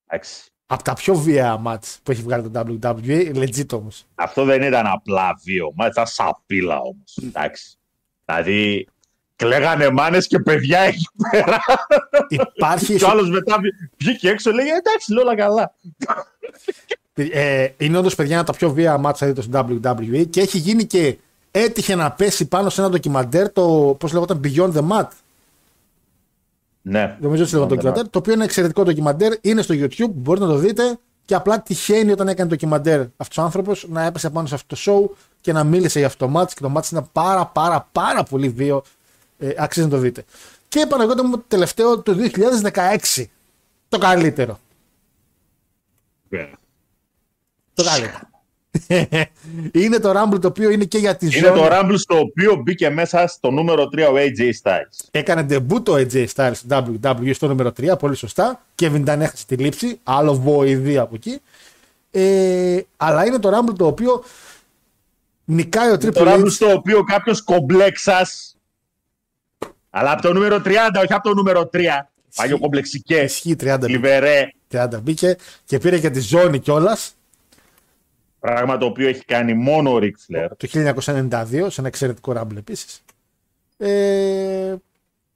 Εντάξει. 0.07 0.45
Από 0.67 0.83
τα 0.83 0.95
πιο 0.95 1.15
βία 1.15 1.57
μάτς 1.57 1.99
που 2.03 2.11
έχει 2.11 2.23
βγάλει 2.23 2.51
το 2.51 2.65
WWE, 2.67 3.35
legit 3.35 3.73
όμως. 3.73 4.05
Αυτό 4.15 4.45
δεν 4.45 4.63
ήταν 4.63 4.87
απλά 4.87 5.41
βίωμα, 5.45 5.87
ήταν 5.87 6.07
σαπίλα 6.07 6.79
όμως. 6.81 7.19
Εντάξει. 7.23 7.77
Δηλαδή, 8.25 8.87
κλαίγανε 9.37 9.91
μάνες 9.91 10.27
και 10.27 10.39
παιδιά 10.39 10.81
εκεί 10.81 11.07
πέρα. 11.31 11.59
Υπάρχει. 12.29 12.97
Και 12.97 13.05
ο 13.05 13.09
άλλος 13.09 13.31
μετά 13.31 13.57
βγ- 13.59 13.91
βγήκε 13.99 14.29
έξω 14.29 14.51
λέει 14.51 14.67
εντάξει, 14.67 15.13
λέω 15.13 15.23
όλα 15.23 15.37
καλά. 15.37 15.75
Ε, 17.15 17.69
είναι 17.77 17.99
όντως 17.99 18.15
παιδιά 18.15 18.33
ένα 18.33 18.41
από 18.41 18.51
τα 18.53 18.57
πιο 18.59 18.71
βία 18.71 18.99
μάτσα 18.99 19.27
δείτε 19.27 19.43
στο 19.43 19.67
WWE 19.69 20.27
και 20.31 20.41
έχει 20.41 20.59
γίνει 20.59 20.85
και 20.85 21.17
έτυχε 21.51 21.95
να 21.95 22.11
πέσει 22.13 22.47
πάνω 22.49 22.71
σε 22.71 22.81
ένα 22.81 22.91
ντοκιμαντέρ 22.91 23.53
το 23.53 23.97
πώς 24.01 24.13
λεγόταν 24.13 24.41
Beyond 24.45 24.73
the 24.73 24.89
Mat. 24.91 25.07
Ναι. 26.83 27.17
Νομίζω 27.21 27.43
ότι 27.43 27.53
λέγεται 27.53 27.69
το 27.69 27.75
ντοκιμαντέρ. 27.75 28.09
Το 28.11 28.19
οποίο 28.19 28.33
είναι 28.33 28.45
εξαιρετικό 28.45 28.83
ντοκιμαντέρ. 28.83 29.33
Είναι 29.41 29.63
στο 29.63 29.75
YouTube, 29.79 30.11
μπορείτε 30.15 30.47
να 30.47 30.53
το 30.53 30.59
δείτε. 30.59 30.99
Και 31.25 31.35
απλά 31.35 31.61
τυχαίνει 31.61 32.13
όταν 32.13 32.29
έκανε 32.29 32.49
το 32.49 32.55
ντοκιμαντέρ 32.55 33.01
αυτός 33.17 33.39
ο 33.39 33.43
άνθρωπος 33.43 33.87
να 33.89 34.03
έπεσε 34.05 34.31
πάνω 34.31 34.47
σε 34.47 34.55
αυτό 34.55 34.75
το 34.77 34.81
show 34.87 35.17
και 35.41 35.53
να 35.53 35.65
μίλησε 35.65 35.99
για 35.99 36.09
αυτό 36.09 36.27
το 36.27 36.41
match. 36.41 36.49
Και 36.55 36.61
το 36.61 36.73
match 36.77 36.91
ήταν 36.91 37.09
πάρα 37.13 37.47
πάρα 37.47 37.89
πάρα 37.93 38.23
πολύ 38.23 38.49
βίο. 38.49 38.83
Ε, 39.39 39.51
αξίζει 39.57 39.87
να 39.87 39.93
το 39.93 39.99
δείτε. 39.99 40.25
Και 40.69 40.87
Παναγιώτη 40.89 41.23
μου, 41.23 41.45
τελευταίο 41.49 42.03
το 42.03 42.17
2016. 43.15 43.25
Το 43.89 43.99
καλύτερο. 43.99 44.61
Ναι. 46.29 46.51
Το 47.75 47.85
καλύτερο. 47.85 48.15
είναι 49.83 49.99
το 49.99 50.11
Rumble 50.11 50.41
το 50.41 50.49
οποίο 50.49 50.71
είναι 50.71 50.85
και 50.85 50.99
για 50.99 51.17
τη 51.17 51.27
Είναι 51.27 51.47
ζώνη. 51.47 51.61
το 51.61 51.69
Rumble 51.71 51.95
στο 51.99 52.19
οποίο 52.19 52.57
μπήκε 52.57 52.91
μέσα 52.91 53.27
στο 53.27 53.51
νούμερο 53.51 53.89
3 53.97 53.99
ο 54.11 54.15
AJ 54.15 54.51
Styles. 54.63 55.07
Έκανε 55.11 55.47
debut 55.51 55.83
το 55.83 55.95
AJ 55.97 56.27
Styles 56.35 56.51
στο 56.55 56.95
WWE 56.99 57.35
στο 57.35 57.49
νούμερο 57.49 57.73
3, 57.81 57.99
πολύ 57.99 58.17
σωστά. 58.17 58.65
Και 58.75 58.91
Dunn 58.95 59.07
έχασε 59.07 59.47
τη 59.47 59.57
λήψη, 59.57 60.01
άλλο 60.03 60.35
βοηδία 60.35 61.03
από 61.03 61.15
εκεί. 61.15 61.41
Ε, 62.11 62.81
αλλά 62.97 63.27
είναι 63.27 63.39
το 63.39 63.51
Rumble 63.59 63.75
το 63.79 63.87
οποίο 63.87 64.25
νικάει 65.45 65.91
ο 65.91 65.99
Το 65.99 66.09
Triple 66.15 66.35
Rumble 66.35 66.45
H. 66.45 66.51
στο 66.51 66.73
οποίο 66.73 67.05
κάποιος 67.05 67.43
κομπλέξας. 67.43 68.56
Αλλά 69.99 70.13
από 70.13 70.23
το 70.23 70.33
νούμερο 70.33 70.57
30, 70.65 70.71
όχι 71.03 71.13
από 71.13 71.29
το 71.29 71.35
νούμερο 71.35 71.71
3. 71.73 71.79
Παλιό 72.35 72.59
κομπλεξικέ. 72.59 73.17
Ισχύει 73.17 73.57
30, 73.61 73.79
Λιβερέ. 73.87 74.51
30 74.71 74.89
μπήκε 75.03 75.37
και 75.65 75.79
πήρε 75.79 75.99
και 75.99 76.11
τη 76.11 76.21
ζώνη 76.21 76.59
κιόλας 76.59 77.15
Πράγμα 78.41 78.79
το 78.79 78.87
οποίο 78.87 79.09
έχει 79.09 79.25
κάνει 79.25 79.55
μόνο 79.55 79.95
ο 79.95 79.99
Ric 80.01 80.05
Flair. 80.05 80.49
το 80.57 80.69
1992 80.69 81.67
σε 81.69 81.81
ένα 81.81 81.89
εξαιρετικό 81.89 82.33
Rumble 82.37 82.57
επίσης. 82.57 83.03
Ε, 83.77 84.75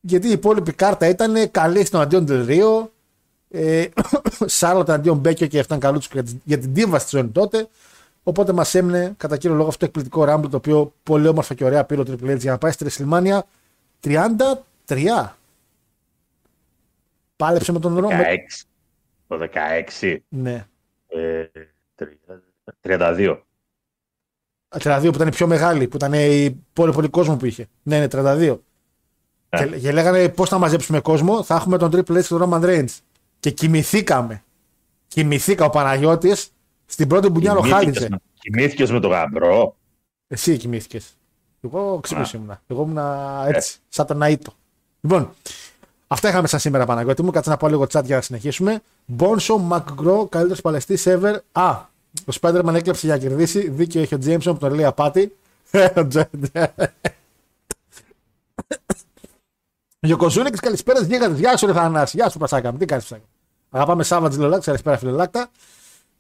γιατί 0.01 0.29
η 0.29 0.33
υπόλοιπη 0.33 0.73
κάρτα 0.73 1.09
ήταν 1.09 1.51
καλή 1.51 1.85
στον 1.85 2.01
αντίον 2.01 2.27
Del 2.29 2.47
Rio. 2.49 2.89
Ε, 3.51 3.87
Σάρλοτ 4.47 4.91
αντίον 4.91 5.19
Μπέκιο 5.19 5.47
και 5.47 5.59
αυτόν 5.59 5.79
καλού 5.79 6.01
για 6.45 6.59
την 6.59 6.75
τίβα 6.75 6.99
στη 6.99 7.17
ζώνη 7.17 7.29
τότε. 7.29 7.69
Οπότε 8.23 8.53
μας 8.53 8.75
έμεινε 8.75 9.15
κατά 9.17 9.37
κύριο 9.37 9.57
λόγο 9.57 9.69
αυτό 9.69 9.79
το 9.79 9.85
εκπληκτικό 9.85 10.25
Rumble 10.29 10.51
το 10.51 10.57
οποίο 10.57 10.93
πολύ 11.03 11.29
όμορφα 11.29 11.55
και 11.55 11.65
ωραία 11.65 11.85
πήρε 11.85 12.01
ο 12.01 12.05
Triple 12.09 12.31
H 12.31 12.39
για 12.39 12.51
να 12.51 12.59
πάει 12.59 12.73
στη 12.73 12.87
WrestleMania 12.89 13.39
33. 14.01 15.35
Πάλεψε 17.37 17.73
με 17.73 17.79
τον 17.79 17.99
Ρο. 17.99 18.09
16. 18.09 18.13
με- 18.13 18.49
Το 19.27 19.39
16. 19.39 20.17
Ναι. 20.29 20.67
Ε, 21.07 21.45
32. 22.81 23.43
Α, 24.69 24.79
32 24.83 25.01
που 25.03 25.15
ήταν 25.15 25.29
η 25.29 25.31
πιο 25.31 25.47
μεγάλη, 25.47 25.89
που 25.89 25.97
ήταν 25.97 26.13
η 26.13 26.65
πολύ 26.73 26.93
πολύ 26.93 27.09
κόσμο 27.09 27.37
που 27.37 27.47
είχε. 27.47 27.67
Ναι, 27.83 27.99
ναι, 27.99 28.07
32. 28.09 28.59
Ναι. 29.49 29.67
Και, 29.67 29.79
και 29.79 29.93
λέγανε 29.93 30.29
πώς 30.29 30.49
θα 30.49 30.59
μαζέψουμε 30.59 31.01
κόσμο, 31.01 31.43
θα 31.43 31.55
έχουμε 31.55 31.79
τον 31.79 31.91
Triple 31.93 32.17
H 32.19 32.23
και 32.23 32.29
τον 32.29 32.51
Roman 32.51 32.63
Reigns. 32.65 32.99
Και 33.41 33.51
κοιμηθήκαμε. 33.51 34.45
Κοιμηθήκα 35.09 35.65
ο 35.65 35.71
Παναγιώτης 35.71 36.51
στην 36.87 37.09
πρώτη 37.09 37.29
μπουνιά 37.29 37.53
ροχάλιτσε. 37.53 38.09
Κοιμήθηκες 38.35 38.91
με 38.91 39.01
το 39.01 39.09
γαμπρό. 39.09 39.77
Εσύ 40.27 40.57
κοιμήθηκες. 40.57 41.17
Εγώ 41.65 41.99
ξύπνη 42.03 42.25
ήμουνα. 42.35 42.61
Εγώ 42.67 42.83
ήμουν 42.83 42.99
έτσι, 43.47 43.79
σαν 43.89 44.07
τον 44.07 44.23
Αίτο. 44.23 44.53
Λοιπόν, 45.01 45.31
αυτά 46.07 46.29
είχαμε 46.29 46.47
σαν 46.49 46.61
σήμερα 46.61 46.87
Παναγιώτη 46.87 47.23
μου. 47.23 47.31
Κάτσε 47.31 47.51
να 47.51 47.57
πω 47.57 47.69
λίγο 47.69 47.83
chat 47.93 48.05
για 48.05 48.17
να 48.17 48.23
συνεχίσουμε. 48.23 48.83
Μπόνσο 49.07 49.59
Μακγκρό, 49.59 50.27
καλύτερος 50.27 50.61
παλαιστής 50.61 51.05
ever. 51.09 51.35
Α, 51.53 51.71
ο 52.27 52.33
Spider-Man 52.41 52.75
έκλεψε 52.75 53.07
για 53.07 53.15
να 53.15 53.21
κερδίσει. 53.21 53.69
Δίκιο 53.71 54.01
έχει 54.01 54.15
ο 54.15 54.19
Τζέιμσον 54.19 54.53
που 54.55 54.59
τον 54.61 54.75
λέει 54.75 54.85
απάτη. 54.85 55.37
Ο 55.97 56.07
Τζε- 56.07 56.31
Γιοκοζούνικη, 60.01 60.59
καλησπέρα 60.59 61.01
γίγαντε. 61.03 61.35
Γεια 61.35 61.57
σου, 61.57 61.67
Ρε 61.67 61.73
Θανάση. 61.73 62.17
Γεια 62.17 62.29
σου, 62.29 62.39
Πασάκα. 62.39 62.73
μου. 62.73 62.79
Τι 62.79 62.85
κάνεις, 62.85 63.05
Πασάκα. 63.05 63.27
Αγαπάμε 63.71 64.03
Σάββατζ 64.03 64.37
Λελάκτα. 64.37 64.65
Καλησπέρα, 64.65 64.97
φίλε 64.99 65.11
Λάκτα. 65.11 65.49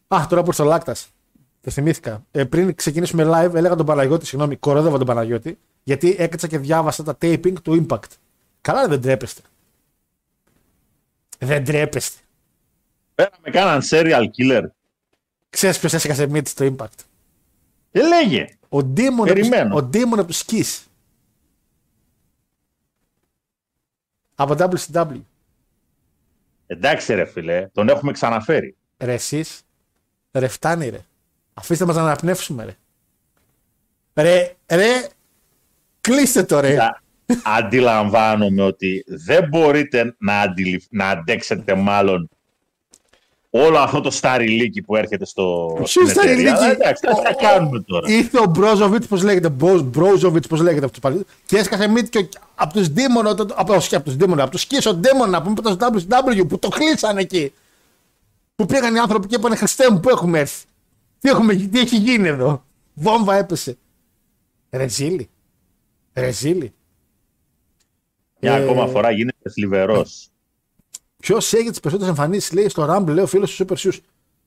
Α, 0.08 0.26
τώρα 0.28 0.42
που 0.42 0.48
ήρθε 0.48 0.62
ο 0.62 0.64
Λάκτας. 0.64 1.08
Το 1.62 1.70
θυμήθηκα. 1.70 2.24
Ε, 2.30 2.44
πριν 2.44 2.74
ξεκινήσουμε 2.74 3.24
live, 3.26 3.54
έλεγα 3.54 3.74
τον 3.76 3.86
Παναγιώτη, 3.86 4.26
συγγνώμη, 4.26 4.56
κορόδευα 4.56 4.98
τον 4.98 5.06
Παναγιώτη, 5.06 5.58
γιατί 5.82 6.16
έκατσα 6.18 6.46
και 6.46 6.58
διάβασα 6.58 7.02
τα 7.02 7.16
taping 7.20 7.52
του 7.62 7.86
Impact. 7.88 8.08
Καλά, 8.60 8.88
δεν 8.88 9.00
τρέπεστε. 9.00 9.42
Δεν 11.38 11.64
τρέπεστε. 11.64 12.18
Πέρα 13.14 13.30
με 13.44 13.50
κάναν 13.50 13.80
serial 13.90 14.24
killer. 14.36 14.62
Ξέρεις 15.50 15.78
ποιος 15.78 15.92
έσηκασε 15.92 16.26
μύτη 16.26 16.50
στο 16.50 16.74
Impact; 16.76 17.04
Και 17.92 18.02
λέγε. 18.02 18.46
Ο 18.68 18.78
Demon, 18.78 19.24
Περιμένω. 19.24 19.76
ο 19.76 19.88
Demon 19.92 20.18
από 20.18 20.24
του 20.26 20.34
Kiss. 20.34 20.84
Από 24.34 24.54
WCW. 24.58 25.20
Εντάξει 26.66 27.14
ρε 27.14 27.24
φίλε, 27.24 27.68
τον 27.72 27.88
έχουμε 27.88 28.12
ξαναφέρει. 28.12 28.76
Ρε 28.98 29.12
εσείς, 29.12 29.62
ρε 30.32 30.48
φτάνει 30.48 30.88
ρε. 30.88 31.04
Αφήστε 31.60 31.84
μας 31.84 31.96
να 31.96 32.02
αναπνεύσουμε 32.02 32.64
ρε. 32.64 32.76
Ρε, 34.22 34.56
ρε, 34.68 35.06
κλείστε 36.00 36.42
το 36.42 36.60
ρε. 36.60 36.74
Τα- 36.74 37.02
Αντιλαμβάνομαι 37.44 38.62
ότι 38.62 39.04
δεν 39.06 39.48
μπορείτε 39.48 40.14
να, 40.18 40.40
αντιληφ... 40.40 40.84
να 40.90 41.08
αντέξετε 41.08 41.74
μάλλον 41.74 42.28
όλο 43.50 43.78
αυτό 43.78 44.00
το 44.00 44.10
σταριλίκι 44.10 44.82
που 44.82 44.96
έρχεται 44.96 45.24
στο 45.26 45.72
Ποιο 45.74 45.86
στην 45.86 46.08
εταιρεία. 46.08 46.22
Σταριλίκι; 46.22 46.48
Αλλά 46.56 46.70
Εντάξει, 46.70 47.02
τι 47.02 47.14
θα 47.22 47.34
κάνουμε 47.34 47.80
τώρα. 47.80 48.10
Ήρθε 48.10 48.38
ο 48.38 48.44
Μπρόζοβιτς, 48.46 49.06
πώς 49.06 49.22
λέγεται, 49.22 49.48
Μπρόζοβιτς, 49.84 50.46
πώς 50.46 50.60
λέγεται 50.60 50.84
αυτός 50.84 51.00
πάλι. 51.00 51.24
Και 51.46 51.56
έσκασε 51.56 51.88
μύτη 51.88 52.08
και 52.08 52.28
από 52.54 52.72
τους 52.72 52.88
Δήμον, 52.88 53.26
από, 53.54 53.74
όχι 53.74 53.94
από 53.94 54.04
τους 54.04 54.16
Δήμον, 54.16 54.40
από 54.40 54.50
τους 54.50 54.64
Κίσο 54.66 54.94
Δήμον, 54.94 55.30
να 55.30 55.42
πούμε 55.42 55.54
το 55.54 55.76
WCW 55.80 56.48
που 56.48 56.58
το 56.58 56.68
κλείσαν 56.68 57.16
εκεί. 57.18 57.52
Που 58.56 58.66
πήγαν 58.66 58.94
οι 58.94 58.98
άνθρωποι 58.98 59.26
και 59.26 59.34
είπαν 59.34 59.56
Χριστέ 59.56 59.90
μου, 59.90 60.00
πού 60.00 60.08
έχουμε 60.08 60.38
έρθει; 60.38 60.64
Τι, 61.20 61.28
έχουμε, 61.28 61.54
τι 61.54 61.78
έχει 61.78 61.96
γίνει 61.96 62.28
εδώ; 62.28 62.64
Βόμβα 62.94 63.34
έπεσε. 63.34 63.78
Ρεζίλη. 64.70 65.30
Ρεζίλη. 66.12 66.74
Μια 68.40 68.56
Ε, 68.56 68.62
ακόμα 68.62 68.86
φορά 68.86 69.10
γίνεται 69.10 69.50
θλιβερός. 69.50 70.30
Ποιος 71.16 71.52
έχει 71.52 71.70
τις 71.70 71.80
περισσότερες 71.80 72.16
εμφανίσεις, 72.16 72.52
λέει 72.52 72.68
στο 72.68 72.86
Rumble, 72.90 73.06
λέει 73.06 73.24
ο 73.24 73.26
φίλος 73.26 73.56
του 73.56 73.64
Super 73.64 73.76
Shoes. 73.76 73.98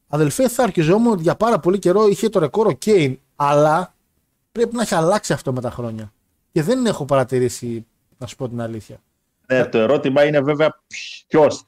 Αδελφέ, 0.08 0.48
θα 0.50 0.64
αρκιζόμουν 0.64 1.12
ότι 1.12 1.22
για 1.22 1.36
πάρα 1.36 1.60
πολύ 1.60 1.80
καιρό 1.80 2.08
είχε 2.08 2.30
το 2.30 2.40
ρεκόρ 2.40 2.68
ο 2.68 2.72
Κέιν, 2.72 3.20
αλλά 3.36 3.96
πρέπει 4.52 4.76
να 4.76 4.82
έχει 4.82 4.96
αλλάξει 4.96 5.34
αυτό 5.34 5.54
με 5.54 5.62
τα 5.62 5.72
χρόνια. 5.72 6.14
Και 6.52 6.64
δεν 6.64 6.86
έχω 6.86 7.06
παρατηρήσει, 7.06 7.86
να 8.18 8.28
σου 8.28 8.36
πω 8.36 8.50
την 8.50 8.62
αλήθεια. 8.62 9.02
Ναι, 9.48 9.66
το 9.66 9.78
ερώτημα 9.78 10.26
είναι 10.26 10.42
βέβαια 10.42 10.82
ποιος 11.28 11.64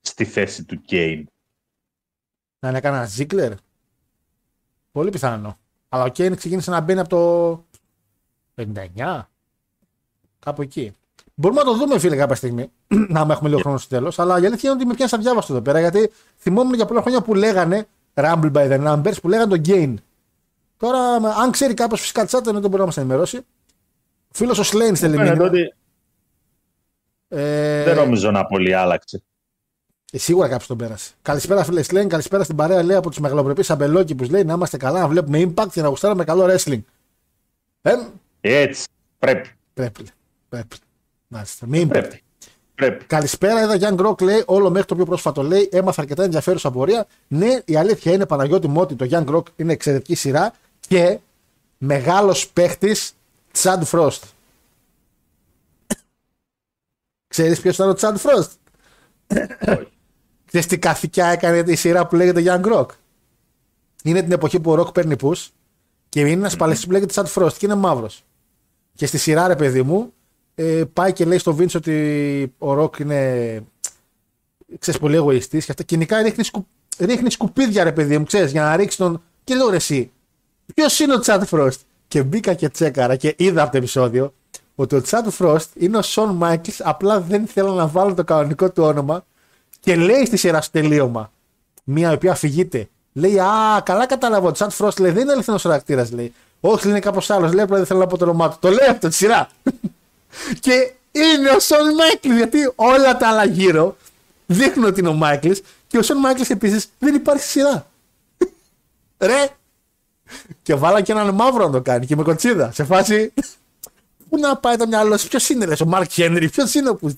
στη 0.00 0.24
θέση 0.24 0.64
του 0.64 0.80
Κέιν. 0.80 1.26
Να 2.58 2.68
είναι 2.68 2.80
κανένα 2.80 3.04
Ζίκλερ. 3.04 3.52
Πολύ 4.92 5.10
πιθανό. 5.10 5.58
Αλλά 5.88 6.04
ο 6.04 6.08
Κέιν 6.08 6.36
ξεκίνησε 6.36 6.70
να 6.70 6.80
μπαίνει 6.80 7.00
από 7.00 7.08
το 7.08 7.64
59. 8.56 9.20
Κάπου 10.38 10.62
εκεί. 10.62 10.92
Μπορούμε 11.34 11.60
να 11.60 11.66
το 11.66 11.76
δούμε, 11.76 11.98
φίλε, 11.98 12.16
κάποια 12.16 12.34
στιγμή. 12.34 12.70
να 13.08 13.20
έχουμε 13.30 13.48
λίγο 13.48 13.60
χρόνο 13.60 13.78
στο 13.78 13.88
τέλος. 13.88 14.18
Αλλά 14.18 14.40
η 14.40 14.46
αλήθεια 14.46 14.70
είναι 14.70 14.78
ότι 14.78 14.86
με 14.86 14.94
πιάνει 14.94 15.10
αδιάβαστο 15.14 15.52
εδώ 15.52 15.62
πέρα. 15.62 15.80
Γιατί 15.80 16.12
θυμόμουν 16.38 16.74
για 16.74 16.86
πολλά 16.86 17.00
χρόνια 17.00 17.22
που 17.22 17.34
λέγανε 17.34 17.86
Rumble 18.14 18.52
by 18.52 18.70
the 18.70 18.86
Numbers 18.86 19.14
που 19.22 19.28
λέγανε 19.28 19.56
τον 19.58 19.62
Gain. 19.66 19.94
Τώρα, 20.76 20.98
αν 21.42 21.50
ξέρει 21.50 21.74
κάποιος 21.74 22.00
φυσικά 22.00 22.24
τσάτα, 22.24 22.52
δεν 22.52 22.60
μπορεί 22.60 22.76
να 22.78 22.84
μας 22.84 22.96
ενημερώσει. 22.96 23.40
Φίλος 24.30 24.58
ο 24.58 24.62
Σλέιν 24.62 24.96
στέλνει 24.96 25.16
Φαίνεται 25.16 25.32
μήνυμα. 25.32 25.50
ότι 25.50 25.74
Ε, 27.28 27.84
δεν 27.84 27.96
νομίζω 27.96 28.30
να 28.30 28.46
πολύ 28.46 28.74
άλλαξε. 28.74 29.22
Ε, 30.14 30.18
σίγουρα 30.18 30.48
κάποιος 30.48 30.66
τον 30.66 30.76
πέρασε. 30.76 31.12
Καλησπέρα, 31.22 31.64
φίλες 31.64 31.86
Σλέν. 31.86 32.08
Καλησπέρα 32.08 32.44
στην 32.44 32.56
παρέα 32.56 32.82
λέει 32.82 32.96
από 32.96 33.08
τους 33.08 33.18
μεγαλοπρεπείς 33.18 33.70
αμπελόκηπου. 33.70 34.24
Λέει 34.24 34.44
να 34.44 34.52
είμαστε 34.52 34.76
καλά, 34.76 35.00
να 35.00 35.08
βλέπουμε 35.08 35.42
impact 35.42 35.68
και 35.72 35.82
να 35.82 35.88
γουστάρουμε 35.88 36.24
καλό 36.24 36.44
wrestling. 36.44 36.80
Ε, 37.82 37.94
Έτσι. 38.40 38.86
Πρέπει. 39.18 39.48
πρέπει. 39.74 40.04
Πρέπει. 40.48 40.76
Μάλιστα. 41.28 41.66
Με 41.66 41.78
impact. 41.80 41.88
Πρέπει. 41.88 42.22
Πρέπει. 42.74 43.04
Καλησπέρα, 43.04 43.60
εδώ 43.60 43.74
Young 43.80 44.06
Rock 44.06 44.22
λέει, 44.22 44.42
όλο 44.46 44.70
μέχρι 44.70 44.86
το 44.86 44.94
πιο 44.94 45.04
πρόσφατο 45.04 45.42
λέει, 45.42 45.68
έμαθα 45.72 46.00
αρκετά 46.00 46.24
ενδιαφέρουσα 46.24 46.70
πορεία. 46.70 47.06
Ναι, 47.28 47.58
η 47.64 47.76
αλήθεια 47.76 48.12
είναι 48.12 48.26
Παναγιώτη 48.26 48.68
μου 48.68 48.80
ότι 48.80 48.94
το 48.94 49.06
Young 49.10 49.34
Rock 49.36 49.42
είναι 49.56 49.72
εξαιρετική 49.72 50.14
σειρά 50.14 50.52
και 50.88 51.18
μεγάλος 51.78 52.48
παίχτης 52.48 53.12
Chad 53.58 53.82
Frost. 53.90 54.20
Ξέρεις 57.26 57.60
ποιος 57.60 57.74
ήταν 57.74 57.90
ο 57.90 57.94
Chad 57.98 58.14
Frost? 58.16 58.50
Όχι. 60.54 60.64
Ξέρεις 60.64 60.66
τι 60.66 60.78
καθηκιά 60.78 61.26
έκανε 61.26 61.62
η 61.66 61.74
σειρά 61.76 62.06
που 62.06 62.16
λέγεται 62.16 62.42
Young 62.46 62.72
Rock; 62.72 62.86
Είναι 64.02 64.22
την 64.22 64.32
εποχή 64.32 64.60
που 64.60 64.70
ο 64.70 64.80
Rock 64.80 64.94
παίρνει 64.94 65.16
push 65.20 65.48
και 66.08 66.20
είναι 66.20 66.30
ένας 66.30 66.56
παλαιστής 66.56 66.86
που 66.86 66.92
λέγεται 66.92 67.14
Chad 67.16 67.32
Frost 67.34 67.52
και 67.52 67.66
είναι 67.66 67.74
μαύρος. 67.74 68.24
Και 68.94 69.06
στη 69.06 69.18
σειρά 69.18 69.46
ρε 69.46 69.56
παιδί 69.56 69.82
μου 69.82 70.12
ε, 70.54 70.82
πάει 70.92 71.12
και 71.12 71.24
λέει 71.24 71.38
στο 71.38 71.56
Vince 71.58 71.74
ότι 71.74 72.54
ο 72.58 72.82
Rock 72.82 73.00
είναι 73.00 73.62
ξέρεις 74.78 75.00
πολύ 75.00 75.16
εγωιστής 75.16 75.64
και 75.64 75.70
αυτά 75.70 75.82
και 75.82 75.94
γενικά 75.94 76.22
ρίχνει, 76.22 76.44
σκου, 76.44 76.66
ρίχνει 76.98 77.30
σκουπίδια 77.30 77.84
ρε 77.84 77.92
παιδί 77.92 78.18
μου 78.18 78.24
ξέρεις 78.24 78.50
για 78.50 78.62
να 78.62 78.76
ρίξει 78.76 78.96
τον 78.96 79.22
και 79.44 79.54
λέω 79.54 79.70
ρε 79.70 79.76
εσύ 79.76 80.10
ποιος 80.74 81.00
είναι 81.00 81.14
ο 81.14 81.20
Chad 81.24 81.42
Frost; 81.50 81.78
Και 82.08 82.22
μπήκα 82.22 82.54
και 82.54 82.68
τσέκαρα 82.68 83.16
και 83.16 83.34
είδα 83.38 83.62
από 83.62 83.70
το 83.70 83.76
επεισόδιο 83.76 84.34
ότι 84.74 84.96
ο 84.96 85.02
Chad 85.10 85.28
Frost 85.38 85.66
είναι 85.74 85.96
ο 85.96 86.02
Σον 86.02 86.38
Michaels 86.42 86.78
απλά 86.78 87.20
δεν 87.20 87.46
θέλω 87.46 87.72
να 87.72 87.86
βάλω 87.86 88.14
το 88.14 88.24
κανονικό 88.24 88.70
του 88.70 88.82
όνομα 88.82 89.24
και 89.82 89.96
λέει 89.96 90.26
στη 90.26 90.36
σειρά 90.36 90.60
στο 90.60 90.80
τελείωμα 90.80 91.30
μία 91.84 92.10
η 92.10 92.14
οποία 92.14 92.32
αφηγείται. 92.32 92.88
Λέει, 93.12 93.38
Α, 93.38 93.80
καλά 93.84 94.06
κατάλαβα. 94.06 94.48
Ο 94.48 94.52
Τσάντ 94.52 94.70
Φρόστ 94.70 94.98
λέει, 94.98 95.10
δεν 95.10 95.22
είναι 95.22 95.32
αληθινός 95.32 95.62
χαρακτήρας. 95.62 96.10
Λέει, 96.12 96.32
Όχι, 96.60 96.84
λέει, 96.84 96.92
είναι 96.92 97.00
κάπως 97.00 97.30
άλλος. 97.30 97.52
Λέει, 97.52 97.64
απλά 97.64 97.76
δεν 97.76 97.86
θέλω 97.86 97.98
να 97.98 98.06
πω 98.06 98.16
το 98.16 98.24
όνομά 98.24 98.50
του. 98.50 98.56
Το 98.60 98.68
λέει 98.68 98.88
αυτό 98.88 99.08
τη 99.08 99.14
σειρά. 99.14 99.48
και 100.64 100.92
είναι 101.12 101.50
ο 101.50 101.60
Σον 101.60 101.94
Μάικλ, 101.94 102.36
γιατί 102.36 102.72
όλα 102.74 103.16
τα 103.16 103.28
άλλα 103.28 103.44
γύρω 103.44 103.96
δείχνουν 104.46 104.86
ότι 104.86 105.00
είναι 105.00 105.08
ο 105.08 105.12
Μάικλ 105.12 105.50
και 105.86 105.98
ο 105.98 106.02
Σον 106.02 106.16
Μάικλ 106.16 106.42
επίσης 106.48 106.88
δεν 106.98 107.14
υπάρχει 107.14 107.42
στη 107.42 107.50
σειρά. 107.50 107.86
Ρε! 109.28 109.48
Και 110.62 110.74
βάλα 110.74 111.00
και 111.00 111.12
έναν 111.12 111.34
μαύρο 111.34 111.66
να 111.66 111.72
το 111.72 111.80
κάνει 111.80 112.06
και 112.06 112.16
με 112.16 112.22
κοτσίδα. 112.22 112.72
Σε 112.72 112.84
φάση. 112.84 113.32
Πού 114.28 114.38
να 114.38 114.56
πάει 114.56 114.76
το 114.76 114.86
μυαλό 114.86 115.16
σου, 115.18 115.28
ποιος 115.28 115.48
είναι, 115.48 115.66
λες, 115.66 115.80
ο 115.80 115.86
Μάρκ 115.86 116.10
Χένρι, 116.10 116.48
ποιος 116.48 116.74
είναι 116.74 116.88
ο 116.88 116.96
που. 116.96 117.16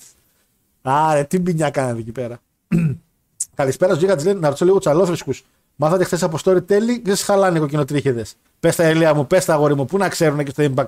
Άρε, 0.82 1.24
τι 1.24 1.38
μπινιά 1.38 1.70
κάνατε 1.70 1.98
εκεί 1.98 2.12
πέρα. 2.12 2.40
Καλησπέρα, 3.54 3.94
Ζήγα 3.94 4.16
τη 4.16 4.24
λέει 4.24 4.34
να 4.34 4.46
ρωτήσω 4.46 4.64
λίγο 4.64 4.78
τσαλόφρυσκου. 4.78 5.34
Μάθατε 5.76 6.04
χθες 6.04 6.22
από 6.22 6.38
storytelling, 6.44 7.00
δεν 7.02 7.16
σας 7.16 7.22
χαλάνε 7.22 7.58
κοκκινοτρίχεδες. 7.58 8.36
Πες 8.60 8.76
τα 8.76 8.82
ελεία 8.82 9.14
μου, 9.14 9.26
πες 9.26 9.44
τα 9.44 9.54
αγόρι 9.54 9.74
μου, 9.74 9.84
πού 9.84 9.98
να 9.98 10.08
ξέρουν 10.08 10.44
και 10.44 10.50
στο 10.50 10.72
impact. 10.74 10.86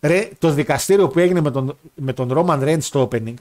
Ρε, 0.00 0.28
το 0.38 0.50
δικαστήριο 0.50 1.08
που 1.08 1.18
έγινε 1.18 1.40
με 1.40 1.50
τον, 1.50 1.76
με 1.94 2.12
τον 2.12 2.28
Roman 2.32 2.62
Reigns 2.62 2.80
στο 2.80 3.08
opening, 3.12 3.34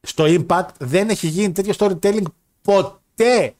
στο 0.00 0.24
impact 0.26 0.68
δεν 0.78 1.08
έχει 1.08 1.26
γίνει 1.26 1.52
τέτοιο 1.52 1.74
storytelling 1.78 2.24
ποτέ. 2.62 3.54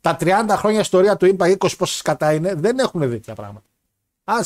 Τα 0.00 0.16
30 0.20 0.30
χρόνια 0.50 0.80
ιστορία 0.80 1.16
του 1.16 1.36
impact, 1.36 1.56
20 1.58 1.68
πόσες 1.78 2.02
κατά 2.02 2.32
είναι, 2.32 2.54
δεν 2.54 2.78
έχουν 2.78 3.00
δει 3.00 3.08
τέτοια 3.08 3.34
πράγματα. 3.34 3.66
Α. 4.24 4.36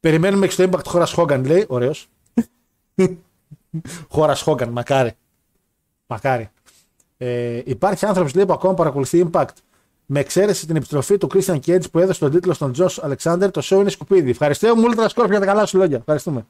Περιμένουμε 0.00 0.46
και 0.46 0.52
στο 0.52 0.64
impact 0.64 0.84
χώρα 0.84 1.06
Χόγκαν, 1.06 1.44
λέει. 1.44 1.64
Ωραίος. 1.68 2.08
χώρα 4.08 4.34
Χόγκαν, 4.36 4.68
μακάρι. 4.68 5.12
Μακάρι. 6.06 6.50
Ε, 7.24 7.62
υπάρχει 7.64 8.06
άνθρωπος 8.06 8.34
λέει, 8.34 8.46
που 8.46 8.52
ακόμα 8.52 8.74
παρακολουθεί 8.74 9.28
Impact. 9.30 9.54
Με 10.06 10.20
εξαίρεση 10.20 10.66
την 10.66 10.76
επιστροφή 10.76 11.18
του 11.18 11.28
Christian 11.34 11.58
Cage 11.66 11.90
που 11.90 11.98
έδωσε 11.98 12.20
τον 12.20 12.30
τίτλο 12.30 12.52
στον 12.52 12.72
Josh 12.78 13.10
Alexander, 13.10 13.50
το 13.52 13.60
show 13.64 13.80
είναι 13.80 13.90
σκουπίδι. 13.90 14.30
Ευχαριστώ 14.30 14.76
μου, 14.76 14.84
Ultra 14.90 15.06
Scorpio, 15.06 15.28
για 15.28 15.40
τα 15.40 15.46
καλά 15.46 15.66
σου 15.66 15.76
λόγια. 15.76 15.96
Ευχαριστούμε. 15.96 16.46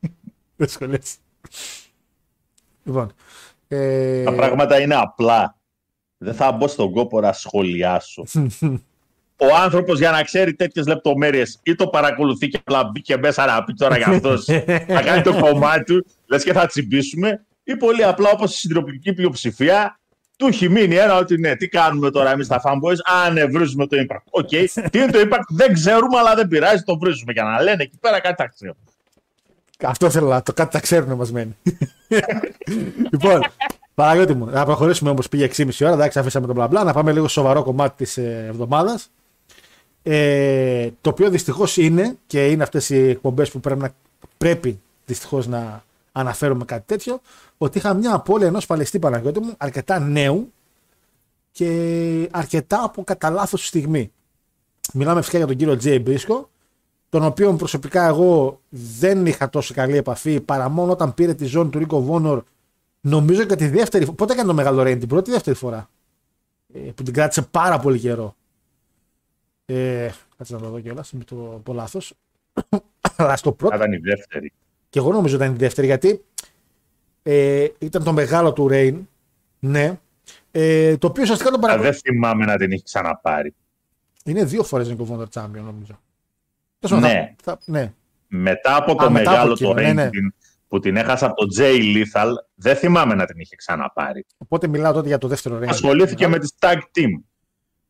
Δεν 0.56 0.68
σχολιάζει. 0.68 1.14
Λοιπόν. 2.84 3.12
Ε... 3.68 4.22
Τα 4.22 4.32
πράγματα 4.32 4.80
είναι 4.80 4.94
απλά. 4.94 5.56
Δεν 6.18 6.34
θα 6.34 6.52
μπω 6.52 6.68
στον 6.68 6.92
κόπο 6.92 7.20
να 7.20 7.32
σχολιάσω. 7.32 8.24
Ο 9.38 9.54
άνθρωπος 9.62 9.98
για 9.98 10.10
να 10.10 10.22
ξέρει 10.22 10.54
τέτοιες 10.54 10.86
λεπτομέρειες 10.86 11.60
ή 11.62 11.74
το 11.74 11.88
παρακολουθεί 11.88 12.48
και 12.48 12.58
απλά 12.58 12.84
μπήκε 12.84 13.16
μέσα 13.16 13.46
να 13.46 13.64
πει 13.64 13.72
τώρα 13.72 13.96
για 13.96 14.06
αυτός. 14.06 14.44
θα 14.94 15.02
κάνει 15.02 15.22
το 15.22 15.38
κομμάτι 15.40 15.84
του, 15.84 16.06
λες 16.26 16.44
και 16.44 16.52
θα 16.52 16.66
τσιμπήσουμε. 16.66 17.45
Ή 17.68 17.76
πολύ 17.76 18.04
απλά 18.04 18.30
όπως 18.30 18.54
η 18.54 18.58
συντροπική 18.58 19.12
πλειοψηφία 19.12 19.98
του 20.36 20.46
έχει 20.46 20.68
μείνει 20.68 20.94
ένα 20.94 21.16
ότι 21.16 21.38
ναι, 21.38 21.56
τι 21.56 21.68
κάνουμε 21.68 22.10
τώρα 22.10 22.30
εμείς 22.30 22.46
τα 22.46 22.62
fanboys. 22.64 22.96
Α, 23.04 23.30
ναι, 23.30 23.44
βρίζουμε 23.44 23.86
το 23.86 23.96
Impact. 24.00 24.22
OK, 24.30 24.48
okay. 24.50 24.66
τι 24.90 24.98
είναι 24.98 25.10
το 25.10 25.18
Impact, 25.18 25.46
δεν 25.48 25.72
ξέρουμε, 25.72 26.18
αλλά 26.18 26.34
δεν 26.34 26.48
πειράζει, 26.48 26.82
το 26.82 26.98
βρίζουμε. 26.98 27.32
Για 27.32 27.42
να 27.42 27.62
λένε 27.62 27.82
εκεί 27.82 27.98
πέρα 28.00 28.20
κάτι 28.20 28.34
τα 28.34 28.46
ξέρουν. 28.46 28.76
Αυτό 29.84 30.10
θέλω 30.10 30.28
να 30.28 30.42
το 30.42 30.52
κάτι 30.52 30.70
τα 30.72 30.80
ξέρουν 30.80 31.12
μας 31.16 31.32
μένει. 31.32 31.56
λοιπόν, 33.12 33.40
Παναγιώτη 33.96 34.34
μου, 34.34 34.46
να 34.46 34.64
προχωρήσουμε 34.64 35.10
όπου 35.10 35.22
πήγε 35.30 35.48
6,5 35.56 35.68
ώρα. 35.80 35.92
Εντάξει, 35.92 36.18
αφήσαμε 36.18 36.46
τον 36.46 36.54
μπλα 36.54 36.66
μπλα. 36.68 36.84
Να 36.84 36.92
πάμε 36.92 37.12
λίγο 37.12 37.28
σοβαρό 37.28 37.62
κομμάτι 37.62 38.04
της 38.04 38.16
ε, 38.16 38.44
εβδομάδας. 38.48 39.10
Ε, 40.02 40.88
το 41.00 41.10
οποίο 41.10 41.30
δυστυχώς 41.30 41.76
είναι 41.76 42.16
και 42.26 42.46
είναι 42.46 42.62
αυτές 42.62 42.90
οι 42.90 43.08
εκπομπές 43.08 43.50
που 43.50 43.60
πρέπει, 43.60 43.80
να, 43.80 43.94
πρέπει 44.38 44.80
δυστυχώς 45.06 45.46
να 45.46 45.84
αναφέρουμε 46.12 46.64
κάτι 46.64 46.82
τέτοιο. 46.86 47.20
Ότι 47.58 47.78
είχα 47.78 47.94
μια 47.94 48.14
απώλεια 48.14 48.46
ενός 48.46 48.66
παλαιστή 48.66 48.98
Παναγιώτη 48.98 49.40
μου, 49.40 49.54
αρκετά 49.56 49.98
νέου 49.98 50.52
και 51.50 52.28
αρκετά 52.30 52.82
από 52.82 53.04
κατά 53.04 53.30
λάθος 53.30 53.66
στιγμή. 53.66 54.12
Μιλάμε 54.92 55.20
φυσικά 55.20 55.38
για 55.38 55.46
τον 55.46 55.56
κύριο 55.56 55.76
Τζέι 55.76 55.98
Μπρίσκο, 55.98 56.50
τον 57.08 57.24
οποίο 57.24 57.54
προσωπικά 57.54 58.06
εγώ 58.06 58.60
δεν 58.68 59.26
είχα 59.26 59.48
τόσο 59.48 59.74
καλή 59.74 59.96
επαφή 59.96 60.40
παρά 60.40 60.68
μόνο 60.68 60.92
όταν 60.92 61.14
πήρε 61.14 61.34
τη 61.34 61.44
ζώνη 61.44 61.70
του 61.70 61.78
Ρίκο 61.78 62.00
Βόνορ, 62.00 62.42
νομίζω 63.00 63.44
και 63.44 63.56
τη 63.56 63.68
δεύτερη 63.68 64.12
Πότε 64.12 64.32
έκανε 64.32 64.48
το 64.48 64.54
μεγάλο 64.54 64.82
Ρέιν, 64.82 64.98
την 64.98 65.08
πρώτη 65.08 65.30
ή 65.30 65.32
δεύτερη 65.32 65.56
φορά; 65.56 65.90
Ε, 66.74 66.78
που 66.78 67.02
την 67.02 67.12
κράτησε 67.12 67.42
πάρα 67.42 67.78
πολύ 67.78 67.98
καιρό. 67.98 68.36
Ε, 69.64 70.10
κάτσε 70.36 70.54
να 70.54 70.60
το 70.60 70.68
δω 70.68 70.80
κιόλας, 70.80 71.12
με 71.12 71.24
το 71.24 71.34
πω 71.64 71.72
λάθος. 71.72 72.14
Αλλά 73.16 73.36
στο 73.36 73.52
πρώτο. 73.52 73.76
Ήταν 73.76 73.92
η 73.92 73.96
δεύτερη. 73.96 74.52
Και 74.88 74.98
εγώ 74.98 75.12
νομίζω 75.12 75.36
ήταν 75.36 75.52
η 75.52 75.56
δεύτερη, 75.56 75.86
γιατί 75.86 76.24
ε, 77.28 77.66
ήταν 77.78 78.04
το 78.04 78.12
μεγάλο 78.12 78.52
του 78.52 78.68
Ρέιν. 78.68 79.08
Ναι. 79.58 79.98
Ε, 80.50 80.96
το 80.96 81.06
οποίο 81.06 81.22
ουσιαστικά 81.22 81.50
τον 81.50 81.60
παρακολουθεί. 81.60 81.90
Δεν 81.90 82.00
θυμάμαι 82.00 82.44
να 82.44 82.56
την 82.56 82.72
έχει 82.72 82.82
ξαναπάρει. 82.82 83.54
Είναι 84.24 84.44
δύο 84.44 84.62
φορές 84.62 84.94
Nico 84.94 85.06
Wonder 85.12 85.26
Champion, 85.32 85.62
νομίζω. 85.64 86.00
Ναι. 86.88 87.34
Θα, 87.42 87.58
ναι. 87.64 87.92
Μετά 88.28 88.76
από 88.76 88.94
το 88.94 89.04
Α, 89.04 89.10
μεγάλο 89.10 89.56
το 89.56 89.72
Ρέιν 89.72 89.94
ναι, 89.94 90.04
ναι. 90.04 90.10
που 90.68 90.80
την 90.80 90.96
έχασα 90.96 91.26
από 91.26 91.34
το 91.34 91.46
Jay 91.58 91.96
Lethal, 91.96 92.30
δεν 92.54 92.76
θυμάμαι 92.76 93.14
να 93.14 93.26
την 93.26 93.38
είχε 93.38 93.56
ξαναπάρει. 93.56 94.26
Οπότε 94.38 94.66
μιλάω 94.66 94.92
τότε 94.92 95.08
για 95.08 95.18
το 95.18 95.28
δεύτερο 95.28 95.58
Ρέιν. 95.58 95.70
Ασχολήθηκε 95.70 96.28
με 96.28 96.38
τη 96.38 96.48
Tag 96.60 96.76
Team. 96.76 97.20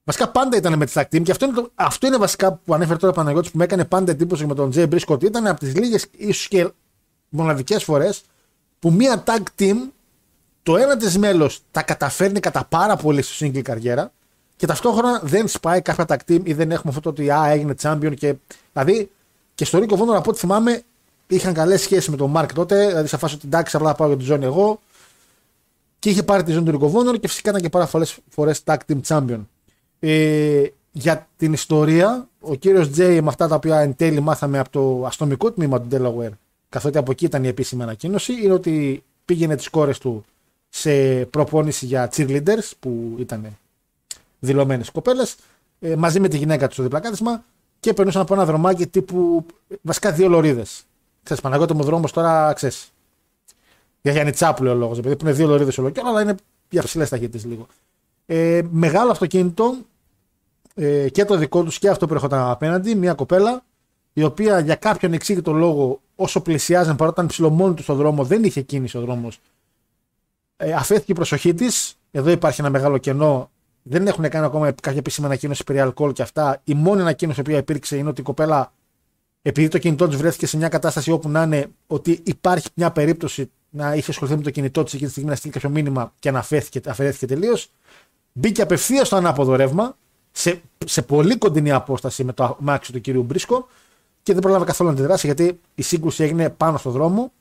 Βασικά 0.04 0.30
πάντα 0.30 0.56
ήταν 0.56 0.78
με 0.78 0.86
τη 0.86 0.92
tag 0.94 1.02
team 1.02 1.22
και 1.22 1.30
αυτό 1.30 1.44
είναι, 1.44 1.54
το, 1.54 1.70
αυτό 1.74 2.06
είναι 2.06 2.16
βασικά 2.16 2.52
που 2.52 2.74
ανέφερε 2.74 2.98
τώρα 2.98 3.12
ο 3.12 3.16
Παναγιώτης 3.16 3.50
που 3.50 3.58
με 3.58 3.64
έκανε 3.64 3.84
πάντα 3.84 4.12
εντύπωση 4.12 4.46
με 4.46 4.54
τον 4.54 4.70
Τζέι 4.70 4.86
Μπρίσκο 4.88 5.14
ότι 5.14 5.26
ήταν 5.26 5.46
από 5.46 5.60
τις 5.60 5.74
λίγες 5.76 6.06
ίσως 6.16 6.48
και 6.48 6.70
μοναδικές 7.28 7.84
φορές 7.84 8.22
που 8.78 8.92
μία 8.92 9.24
tag 9.26 9.42
team 9.58 9.76
το 10.62 10.76
ένα 10.76 10.96
της 10.96 11.18
μέλος 11.18 11.62
τα 11.70 11.82
καταφέρνει 11.82 12.40
κατά 12.40 12.64
πάρα 12.68 12.96
πολύ 12.96 13.22
στη 13.22 13.52
single 13.54 13.62
καριέρα 13.62 14.12
και 14.56 14.66
ταυτόχρονα 14.66 15.20
δεν 15.22 15.48
σπάει 15.48 15.82
κάποια 15.82 16.04
tag 16.08 16.30
team 16.30 16.40
ή 16.42 16.52
δεν 16.52 16.70
έχουμε 16.70 16.88
αυτό 16.96 17.00
το 17.00 17.08
ότι 17.08 17.30
α, 17.30 17.46
έγινε 17.46 17.74
champion 17.82 18.14
και 18.16 18.34
δηλαδή 18.72 19.10
και 19.54 19.64
στο 19.64 19.78
Ρίκο 19.78 19.96
Βόντορ 19.96 20.16
από 20.16 20.30
ό,τι 20.30 20.38
θυμάμαι 20.38 20.82
είχαν 21.26 21.52
καλές 21.52 21.80
σχέσεις 21.80 22.08
με 22.08 22.16
τον 22.16 22.30
Μάρκ 22.30 22.52
τότε, 22.52 22.86
δηλαδή 22.86 23.08
σε 23.08 23.16
φάση 23.16 23.34
ότι 23.34 23.46
εντάξει 23.46 23.76
απλά 23.76 23.94
πάω 23.94 24.08
για 24.08 24.16
τη 24.16 24.24
ζώνη 24.24 24.44
εγώ 24.44 24.80
και 25.98 26.10
είχε 26.10 26.22
πάρει 26.22 26.42
τη 26.42 26.52
ζώνη 26.52 26.64
του 26.64 26.70
Ρίκο 26.70 26.88
Βόντορ 26.88 27.18
και 27.18 27.28
φυσικά 27.28 27.50
ήταν 27.50 27.62
και 27.62 27.68
πάρα 27.68 27.86
πολλές 27.86 28.18
φορές 28.28 28.62
tag 28.64 28.76
team 28.88 29.00
champion. 29.08 29.40
Ε, 29.98 30.62
για 30.92 31.28
την 31.36 31.52
ιστορία, 31.52 32.28
ο 32.40 32.54
κύριος 32.54 32.90
Τζέι 32.90 33.20
με 33.20 33.28
αυτά 33.28 33.48
τα 33.48 33.54
οποία 33.54 33.80
εν 33.80 33.96
τέλει 33.96 34.20
μάθαμε 34.20 34.58
από 34.58 34.70
το 34.70 35.06
αστυνομικό 35.06 35.52
τμήμα 35.52 35.80
του 35.80 35.88
Delaware, 35.92 36.32
καθότι 36.68 36.98
από 36.98 37.10
εκεί 37.10 37.24
ήταν 37.24 37.44
η 37.44 37.48
επίσημη 37.48 37.82
ανακοίνωση, 37.82 38.32
είναι 38.42 38.52
ότι 38.52 39.04
πήγαινε 39.24 39.56
τις 39.56 39.68
κόρες 39.68 39.98
του 39.98 40.24
σε 40.68 41.24
προπόνηση 41.24 41.86
για 41.86 42.10
cheerleaders, 42.12 42.70
που 42.80 43.16
ήταν 43.18 43.56
δηλωμένες 44.38 44.90
κοπέλες, 44.90 45.36
ε, 45.80 45.96
μαζί 45.96 46.20
με 46.20 46.28
τη 46.28 46.36
γυναίκα 46.36 46.66
τους 46.66 46.74
στο 46.74 46.82
διπλακάθισμα 46.82 47.44
και 47.80 47.92
περνούσαν 47.92 48.22
από 48.22 48.34
ένα 48.34 48.44
δρομάκι 48.44 48.86
τύπου 48.86 49.46
βασικά 49.82 50.12
δύο 50.12 50.28
λωρίδες. 50.28 50.84
Ξέρεις, 51.22 51.42
Παναγιώτη 51.42 51.74
μου 51.74 51.82
δρόμος 51.82 52.12
τώρα, 52.12 52.52
ξέρεις. 52.52 52.92
Για 54.02 54.12
Γιάννη 54.12 54.32
Τσάπουλο 54.32 54.70
ο 54.70 54.74
λόγος, 54.74 54.98
επειδή 54.98 55.16
που 55.16 55.24
είναι 55.24 55.34
δύο 55.34 55.46
λωρίδες 55.46 55.78
όλο 55.78 55.92
αλλά 56.04 56.22
είναι 56.22 56.34
για 56.68 56.82
ψηλές 56.82 57.08
ταχύτητες 57.08 57.44
λίγο. 57.44 57.66
Ε, 58.26 58.60
μεγάλο 58.70 59.10
αυτοκίνητο 59.10 59.76
ε, 60.74 61.08
και 61.08 61.24
το 61.24 61.36
δικό 61.36 61.62
τους 61.62 61.78
και 61.78 61.88
αυτό 61.88 62.06
που 62.06 62.14
έρχονταν 62.14 62.50
απέναντι, 62.50 62.94
μια 62.94 63.14
κοπέλα 63.14 63.64
η 64.12 64.22
οποία 64.22 64.60
για 64.60 64.74
κάποιον 64.74 65.12
εξήγητο 65.12 65.52
λόγο 65.52 66.00
όσο 66.16 66.40
πλησιάζαν 66.40 66.96
παρότι 66.96 67.14
ήταν 67.14 67.30
ψηλομόνη 67.30 67.74
τους 67.74 67.84
στον 67.84 67.96
δρόμο 67.96 68.24
δεν 68.24 68.44
είχε 68.44 68.60
κίνηση 68.60 68.96
ο 68.96 69.00
δρόμος. 69.00 69.38
Ε, 70.56 70.72
αφέθηκε 70.72 71.12
η 71.12 71.14
προσοχή 71.14 71.54
της. 71.54 71.98
Εδώ 72.10 72.30
υπάρχει 72.30 72.60
ένα 72.60 72.70
μεγάλο 72.70 72.98
κενό. 72.98 73.50
Δεν 73.82 74.06
έχουν 74.06 74.28
κάνει 74.28 74.44
ακόμα 74.46 74.72
κάποια 74.72 74.98
επίσημη 74.98 75.26
ανακοίνωση 75.26 75.64
περί 75.64 75.80
αλκοόλ 75.80 76.12
και 76.12 76.22
αυτά. 76.22 76.60
Η 76.64 76.74
μόνη 76.74 77.00
ανακοίνωση 77.00 77.42
που 77.42 77.50
υπήρξε 77.50 77.96
είναι 77.96 78.08
ότι 78.08 78.20
η 78.20 78.24
κοπέλα, 78.24 78.72
επειδή 79.42 79.68
το 79.68 79.78
κινητό 79.78 80.08
της 80.08 80.16
βρέθηκε 80.16 80.46
σε 80.46 80.56
μια 80.56 80.68
κατάσταση 80.68 81.10
όπου 81.10 81.28
να 81.28 81.42
είναι 81.42 81.66
ότι 81.86 82.20
υπάρχει 82.22 82.68
μια 82.74 82.90
περίπτωση 82.90 83.50
να 83.70 83.94
είχε 83.94 84.10
ασχοληθεί 84.10 84.36
με 84.36 84.42
το 84.42 84.50
κινητό 84.50 84.82
της 84.82 84.92
εκείνη 84.92 85.06
τη 85.06 85.12
στιγμή 85.12 85.30
να 85.30 85.36
στείλει 85.36 85.52
κάποιο 85.52 85.68
μήνυμα 85.68 86.12
και 86.18 86.30
να 86.30 86.38
αφαιρέθηκε 86.86 87.26
τελείως 87.26 87.70
μπήκε 88.36 88.62
απευθείας 88.62 89.06
στο 89.06 89.16
ανάποδο 89.16 89.54
ρεύμα, 89.54 89.96
σε, 90.32 90.60
σε 90.86 91.02
πολύ 91.02 91.36
κοντινή 91.38 91.72
απόσταση 91.72 92.24
με 92.24 92.32
το 92.32 92.56
μάξι 92.60 92.92
του 92.92 93.00
κυρίου 93.00 93.22
Μπρίσκο 93.22 93.68
και 94.26 94.32
δεν 94.32 94.42
πρόλαβε 94.42 94.64
καθόλου 94.64 94.90
να 94.90 94.96
αντιδράσει 94.96 95.26
γιατί 95.26 95.60
η 95.74 95.82
σύγκρουση 95.82 96.22
έγινε 96.22 96.50
πάνω 96.50 96.78
στο 96.78 96.90
δρόμο. 96.90 97.32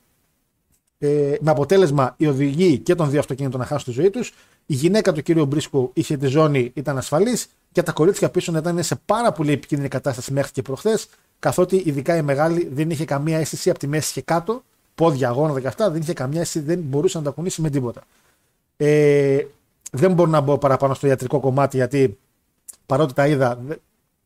Ε, 0.98 1.34
με 1.40 1.50
αποτέλεσμα 1.50 2.14
οι 2.16 2.26
οδηγοί 2.26 2.78
και 2.78 2.94
των 2.94 3.10
δύο 3.10 3.18
αυτοκίνητων 3.18 3.60
να 3.60 3.66
χάσουν 3.66 3.84
τη 3.94 4.00
ζωή 4.00 4.10
τους. 4.10 4.34
Η 4.66 4.74
γυναίκα 4.74 5.12
του 5.12 5.22
κυρίου 5.22 5.46
Μπρίσκο 5.46 5.90
είχε 5.92 6.16
τη 6.16 6.26
ζώνη, 6.26 6.70
ήταν 6.74 6.98
ασφαλής 6.98 7.48
και 7.72 7.82
τα 7.82 7.92
κορίτσια 7.92 8.30
πίσω 8.30 8.52
να 8.52 8.58
ήταν 8.58 8.82
σε 8.82 8.96
πάρα 9.04 9.32
πολύ 9.32 9.52
επικίνδυνη 9.52 9.88
κατάσταση 9.88 10.32
μέχρι 10.32 10.52
και 10.52 10.62
προχθές. 10.62 11.08
Καθότι 11.38 11.82
ειδικά 11.84 12.16
η 12.16 12.22
μεγάλη 12.22 12.68
δεν 12.72 12.90
είχε 12.90 13.04
καμία 13.04 13.38
αίσθηση 13.38 13.70
από 13.70 13.78
τη 13.78 13.86
μέση 13.86 14.12
και 14.12 14.20
κάτω, 14.20 14.62
πόδια, 14.94 15.28
αγώνα 15.28 15.60
και 15.60 15.66
αυτά, 15.66 15.90
δεν 15.90 16.00
είχε 16.00 16.12
καμία 16.12 16.40
αίσθηση, 16.40 16.64
δεν 16.64 16.78
μπορούσε 16.78 17.18
να 17.18 17.24
τα 17.24 17.30
κουνήσει 17.30 17.60
με 17.60 17.70
τίποτα. 17.70 18.02
Ε, 18.76 19.44
δεν 19.92 20.12
μπορώ 20.12 20.30
να 20.30 20.40
μπω 20.40 20.58
παραπάνω 20.58 20.94
στο 20.94 21.06
ιατρικό 21.06 21.40
κομμάτι 21.40 21.76
γιατί 21.76 22.18
παρότι 22.86 23.12
τα 23.12 23.26
είδα 23.26 23.58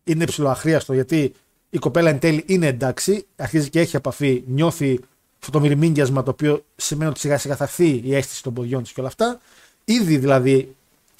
είναι 0.04 0.24
ψηλοαχρίαστο 0.24 0.92
γιατί 0.94 1.34
η 1.70 1.78
κοπέλα 1.78 2.10
εν 2.10 2.18
τέλει 2.18 2.44
είναι 2.46 2.66
εντάξει, 2.66 3.26
αρχίζει 3.36 3.70
και 3.70 3.80
έχει 3.80 3.96
επαφή, 3.96 4.42
νιώθει 4.46 5.00
αυτό 5.40 5.50
το 5.50 5.60
μυρμήγκιασμα 5.60 6.22
το 6.22 6.30
οποίο 6.30 6.64
σημαίνει 6.76 7.10
ότι 7.10 7.20
σιγά 7.20 7.38
σιγά 7.38 7.56
θα 7.56 7.64
έρθει 7.64 8.00
η 8.04 8.14
αίσθηση 8.14 8.42
των 8.42 8.54
ποδιών 8.54 8.82
της 8.82 8.92
και 8.92 9.00
όλα 9.00 9.08
αυτά. 9.08 9.40
Ήδη 9.84 10.16
δηλαδή 10.16 10.76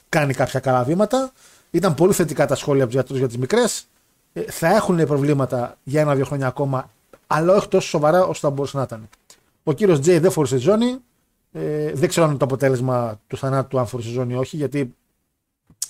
κάνει 0.08 0.34
κάποια 0.34 0.60
καλά 0.60 0.84
βήματα. 0.84 1.32
Ήταν 1.70 1.94
πολύ 1.94 2.12
θετικά 2.12 2.46
τα 2.46 2.54
σχόλια 2.54 2.84
από 2.84 2.92
τους 2.92 3.00
γιατρούς 3.00 3.18
για 3.18 3.28
τις 3.28 3.38
μικρές. 3.38 3.86
Ε, 4.32 4.40
θα 4.42 4.74
έχουν 4.74 5.06
προβλήματα 5.06 5.76
για 5.82 6.00
ένα-δύο 6.00 6.24
χρόνια 6.24 6.46
ακόμα, 6.46 6.90
αλλά 7.26 7.54
όχι 7.54 7.68
τόσο 7.68 7.88
σοβαρά 7.88 8.24
όσο 8.24 8.40
θα 8.40 8.50
μπορούσε 8.50 8.76
να 8.76 8.82
ήταν. 8.82 9.08
Ο 9.62 9.72
κύριος 9.72 10.00
Τζέι 10.00 10.18
δεν 10.18 10.30
φορούσε 10.30 10.56
ζώνη. 10.56 10.96
Ε, 11.52 11.92
δεν 11.92 12.08
ξέρω 12.08 12.24
αν 12.24 12.30
είναι 12.30 12.38
το 12.38 12.44
αποτέλεσμα 12.44 13.20
του 13.26 13.36
θανάτου 13.36 13.68
του 13.68 13.78
αν 13.78 13.86
φορούσε 13.86 14.08
ζώνη 14.08 14.32
ή 14.32 14.36
όχι, 14.36 14.56
γιατί 14.56 14.94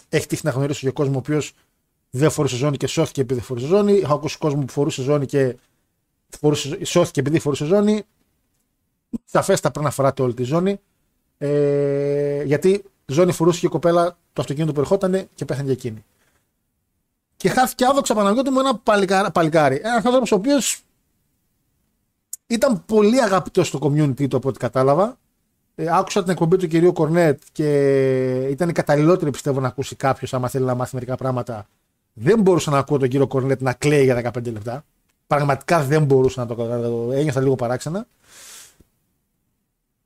έχει 0.08 0.26
τύχει 0.26 0.42
να 0.44 0.50
γνωρίσω 0.50 0.86
και 0.86 0.92
κόσμος 0.92 1.16
ο 1.16 1.18
οποίος 1.18 1.52
δεν 2.10 2.30
φορούσε 2.30 2.56
ζώνη 2.56 2.76
και 2.76 2.86
σώθηκε 2.86 3.20
επειδή 3.20 3.40
φορούσε 3.40 3.66
ζώνη. 3.66 3.92
Έχω 3.92 4.14
ακούσει 4.14 4.38
κόσμο 4.38 4.64
που 4.64 4.72
φορούσε 4.72 5.02
ζώνη 5.02 5.26
και 5.26 5.56
φορούσε, 6.40 6.84
σώθηκε 6.84 7.20
επειδή 7.20 7.38
φορούσε 7.38 7.64
ζώνη. 7.64 8.02
Σαφέστα 9.24 9.70
πρέπει 9.70 9.84
να 9.84 9.92
φοράτε 9.92 10.22
όλη 10.22 10.34
τη 10.34 10.42
ζώνη. 10.42 10.80
Ε, 11.38 12.42
γιατί 12.42 12.84
ζώνη 13.06 13.32
φορούσε 13.32 13.60
και 13.60 13.66
η 13.66 13.68
κοπέλα 13.68 14.18
το 14.32 14.40
αυτοκίνητο 14.40 14.72
που 14.72 14.80
ερχόταν 14.80 15.28
και 15.34 15.44
πέθανε 15.44 15.64
για 15.64 15.72
εκείνη. 15.72 16.04
Και 17.36 17.48
χάθηκε 17.48 17.86
άδοξα 17.86 18.14
Παναγιώτη 18.14 18.50
μου 18.50 18.60
ένα 18.60 18.80
παλικάρι. 19.30 19.80
Ένας 19.82 20.04
άνθρωπος 20.04 20.32
ο 20.32 20.34
οποίος 20.34 20.82
ήταν 22.46 22.84
πολύ 22.86 23.22
αγαπητός 23.22 23.66
στο 23.66 23.78
community 23.82 24.28
του 24.28 24.36
από 24.36 24.48
ό,τι 24.48 24.58
κατάλαβα. 24.58 25.18
Ε, 25.74 25.86
άκουσα 25.96 26.22
την 26.22 26.30
εκπομπή 26.30 26.56
του 26.56 26.66
κυρίου 26.66 26.92
Κορνέτ 26.92 27.42
και 27.52 27.68
ήταν 28.50 28.68
η 28.68 28.72
καταλληλότερη 28.72 29.30
πιστεύω 29.30 29.60
να 29.60 29.68
ακούσει 29.68 29.96
κάποιος 29.96 30.34
άμα 30.34 30.48
θέλει 30.48 30.64
να 30.64 30.74
μάθει 30.74 30.94
μερικά 30.94 31.16
πράγματα. 31.16 31.66
Δεν 32.12 32.40
μπορούσα 32.40 32.70
να 32.70 32.78
ακούω 32.78 32.98
τον 32.98 33.08
κύριο 33.08 33.26
Κορνέτ 33.26 33.62
να 33.62 33.72
κλαίει 33.72 34.04
για 34.04 34.32
15 34.32 34.52
λεπτά. 34.52 34.84
Πραγματικά 35.26 35.82
δεν 35.82 36.04
μπορούσα 36.04 36.40
να 36.40 36.46
το 36.46 36.54
καταλάβω. 36.54 37.12
Ένιωθα 37.12 37.40
λίγο 37.40 37.54
παράξενα. 37.54 38.06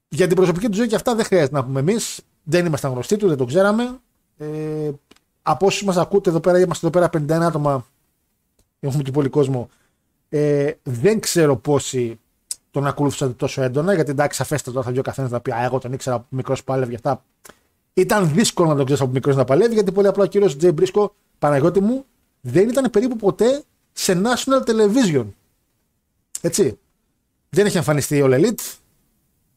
Για 0.09 0.27
την 0.27 0.37
προσωπική 0.37 0.69
του 0.69 0.75
ζωή 0.75 0.87
και 0.87 0.95
αυτά 0.95 1.15
δεν 1.15 1.25
χρειάζεται 1.25 1.55
να 1.55 1.65
πούμε 1.65 1.81
εμείς. 1.81 2.21
Δεν 2.43 2.67
ήμασταν 2.67 2.93
γνωστοί 2.93 3.17
του, 3.17 3.29
δεν 3.29 3.37
το 3.37 3.45
ξέραμε. 3.45 3.99
Ε, 4.37 4.91
από 5.43 5.67
όσους 5.67 5.85
μας 5.85 5.97
ακούτε 5.97 6.31
εδώ 6.31 6.41
πέρα, 6.41 6.61
είμαστε 6.61 6.87
εδώ 6.87 6.99
πέρα 6.99 7.25
51 7.27 7.31
άτομα. 7.31 7.87
Έχουμε 8.81 9.03
και 9.03 9.11
πολύ 9.11 9.29
κόσμο. 9.29 9.69
Ε, 10.29 10.73
δεν 10.83 11.21
ξέρω 11.21 11.57
πόσοι 11.57 12.19
τον 12.71 12.87
ακολούθησαν 12.87 13.37
τόσο 13.37 13.63
έντονα, 13.63 13.95
γιατί 13.95 14.11
εντάξει, 14.11 14.43
αφέστε 14.43 14.71
θα 14.71 14.83
βγει 14.83 14.99
ο 14.99 15.03
καθένας 15.03 15.31
να 15.31 15.41
πει 15.41 15.53
Α, 15.53 15.65
εγώ 15.65 15.79
τον 15.79 15.93
ήξερα 15.93 16.17
από 16.17 16.27
μικρός 16.29 16.59
που 16.59 16.65
πάλευε 16.65 16.95
αυτά. 16.95 17.25
Ήταν 17.95 18.33
δύσκολο 18.33 18.69
να 18.69 18.75
τον 18.77 18.85
ξέρεις 18.85 19.03
από 19.03 19.13
μικρός 19.13 19.37
να 19.37 19.45
παλεύει, 19.45 19.75
γιατί 19.75 19.93
πολύ 19.93 20.07
απλά 20.07 20.25
ο 20.25 20.27
κύριος 20.27 20.57
Τζέι 20.57 20.71
Μπρίσκο, 20.73 21.15
Παναγιώτη 21.39 21.81
μου, 21.81 22.05
δεν 22.41 22.69
ήταν 22.69 22.91
περίπου 22.91 23.17
ποτέ 23.17 23.63
σε 23.93 24.23
national 24.25 24.69
television. 24.69 25.27
Έτσι. 26.41 26.79
Δεν 27.49 27.67
έχει 27.67 27.77
εμφανιστεί 27.77 28.23
ο 28.23 28.29
Elite, 28.31 28.77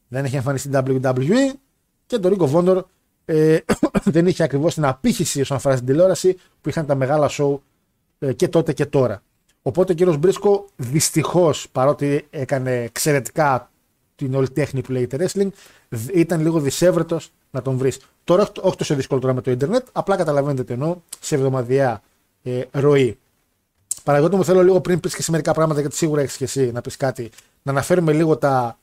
δεν 0.07 0.25
έχει 0.25 0.35
εμφανιστεί 0.35 0.69
WWE 0.73 1.53
και 2.05 2.19
το 2.19 2.29
Ring 2.29 2.49
of 2.49 2.53
Honor 2.53 2.81
ε, 3.25 3.57
δεν 4.03 4.27
είχε 4.27 4.43
ακριβώς 4.43 4.73
την 4.73 4.85
απήχηση 4.85 5.41
όσον 5.41 5.57
αφορά 5.57 5.75
στην 5.75 5.87
τηλεόραση 5.87 6.37
που 6.61 6.69
είχαν 6.69 6.85
τα 6.85 6.95
μεγάλα 6.95 7.29
show 7.31 7.59
ε, 8.19 8.33
και 8.33 8.47
τότε 8.47 8.73
και 8.73 8.85
τώρα. 8.85 9.23
Οπότε 9.61 9.91
ο 9.91 9.95
κύριος 9.95 10.17
Μπρίσκο 10.17 10.65
δυστυχώς 10.75 11.69
παρότι 11.71 12.27
έκανε 12.29 12.83
εξαιρετικά 12.83 13.71
την 14.15 14.35
όλη 14.35 14.49
τέχνη 14.49 14.81
που 14.81 14.91
λέγεται 14.91 15.17
wrestling, 15.19 15.47
ήταν 16.13 16.41
λίγο 16.41 16.59
δυσέβρετος 16.59 17.31
να 17.51 17.61
τον 17.61 17.77
βρεις. 17.77 17.99
Τώρα 18.23 18.51
όχι 18.61 18.77
τόσο 18.77 18.95
δύσκολο 18.95 19.21
τώρα 19.21 19.33
με 19.33 19.41
το 19.41 19.51
Ιντερνετ, 19.51 19.87
απλά 19.91 20.15
καταλαβαίνετε 20.15 20.63
τι 20.63 20.73
εννοώ 20.73 20.95
σε 21.19 21.35
εβδομαδιαία 21.35 22.01
ε, 22.43 22.61
ροή. 22.71 23.17
Παραγωγή 24.03 24.35
μου 24.35 24.43
θέλω 24.43 24.63
λίγο 24.63 24.81
πριν 24.81 24.99
πεις 24.99 25.15
και 25.15 25.21
σε 25.21 25.31
μερικά 25.31 25.53
πράγματα, 25.53 25.79
γιατί 25.79 25.95
σίγουρα 25.95 26.21
έχεις 26.21 26.37
και 26.37 26.43
εσύ 26.43 26.71
να 26.71 26.81
πεις 26.81 26.97
κάτι, 26.97 27.29
να 27.61 27.71
αναφέρουμε 27.71 28.13
λίγο 28.13 28.37
τα, 28.37 28.77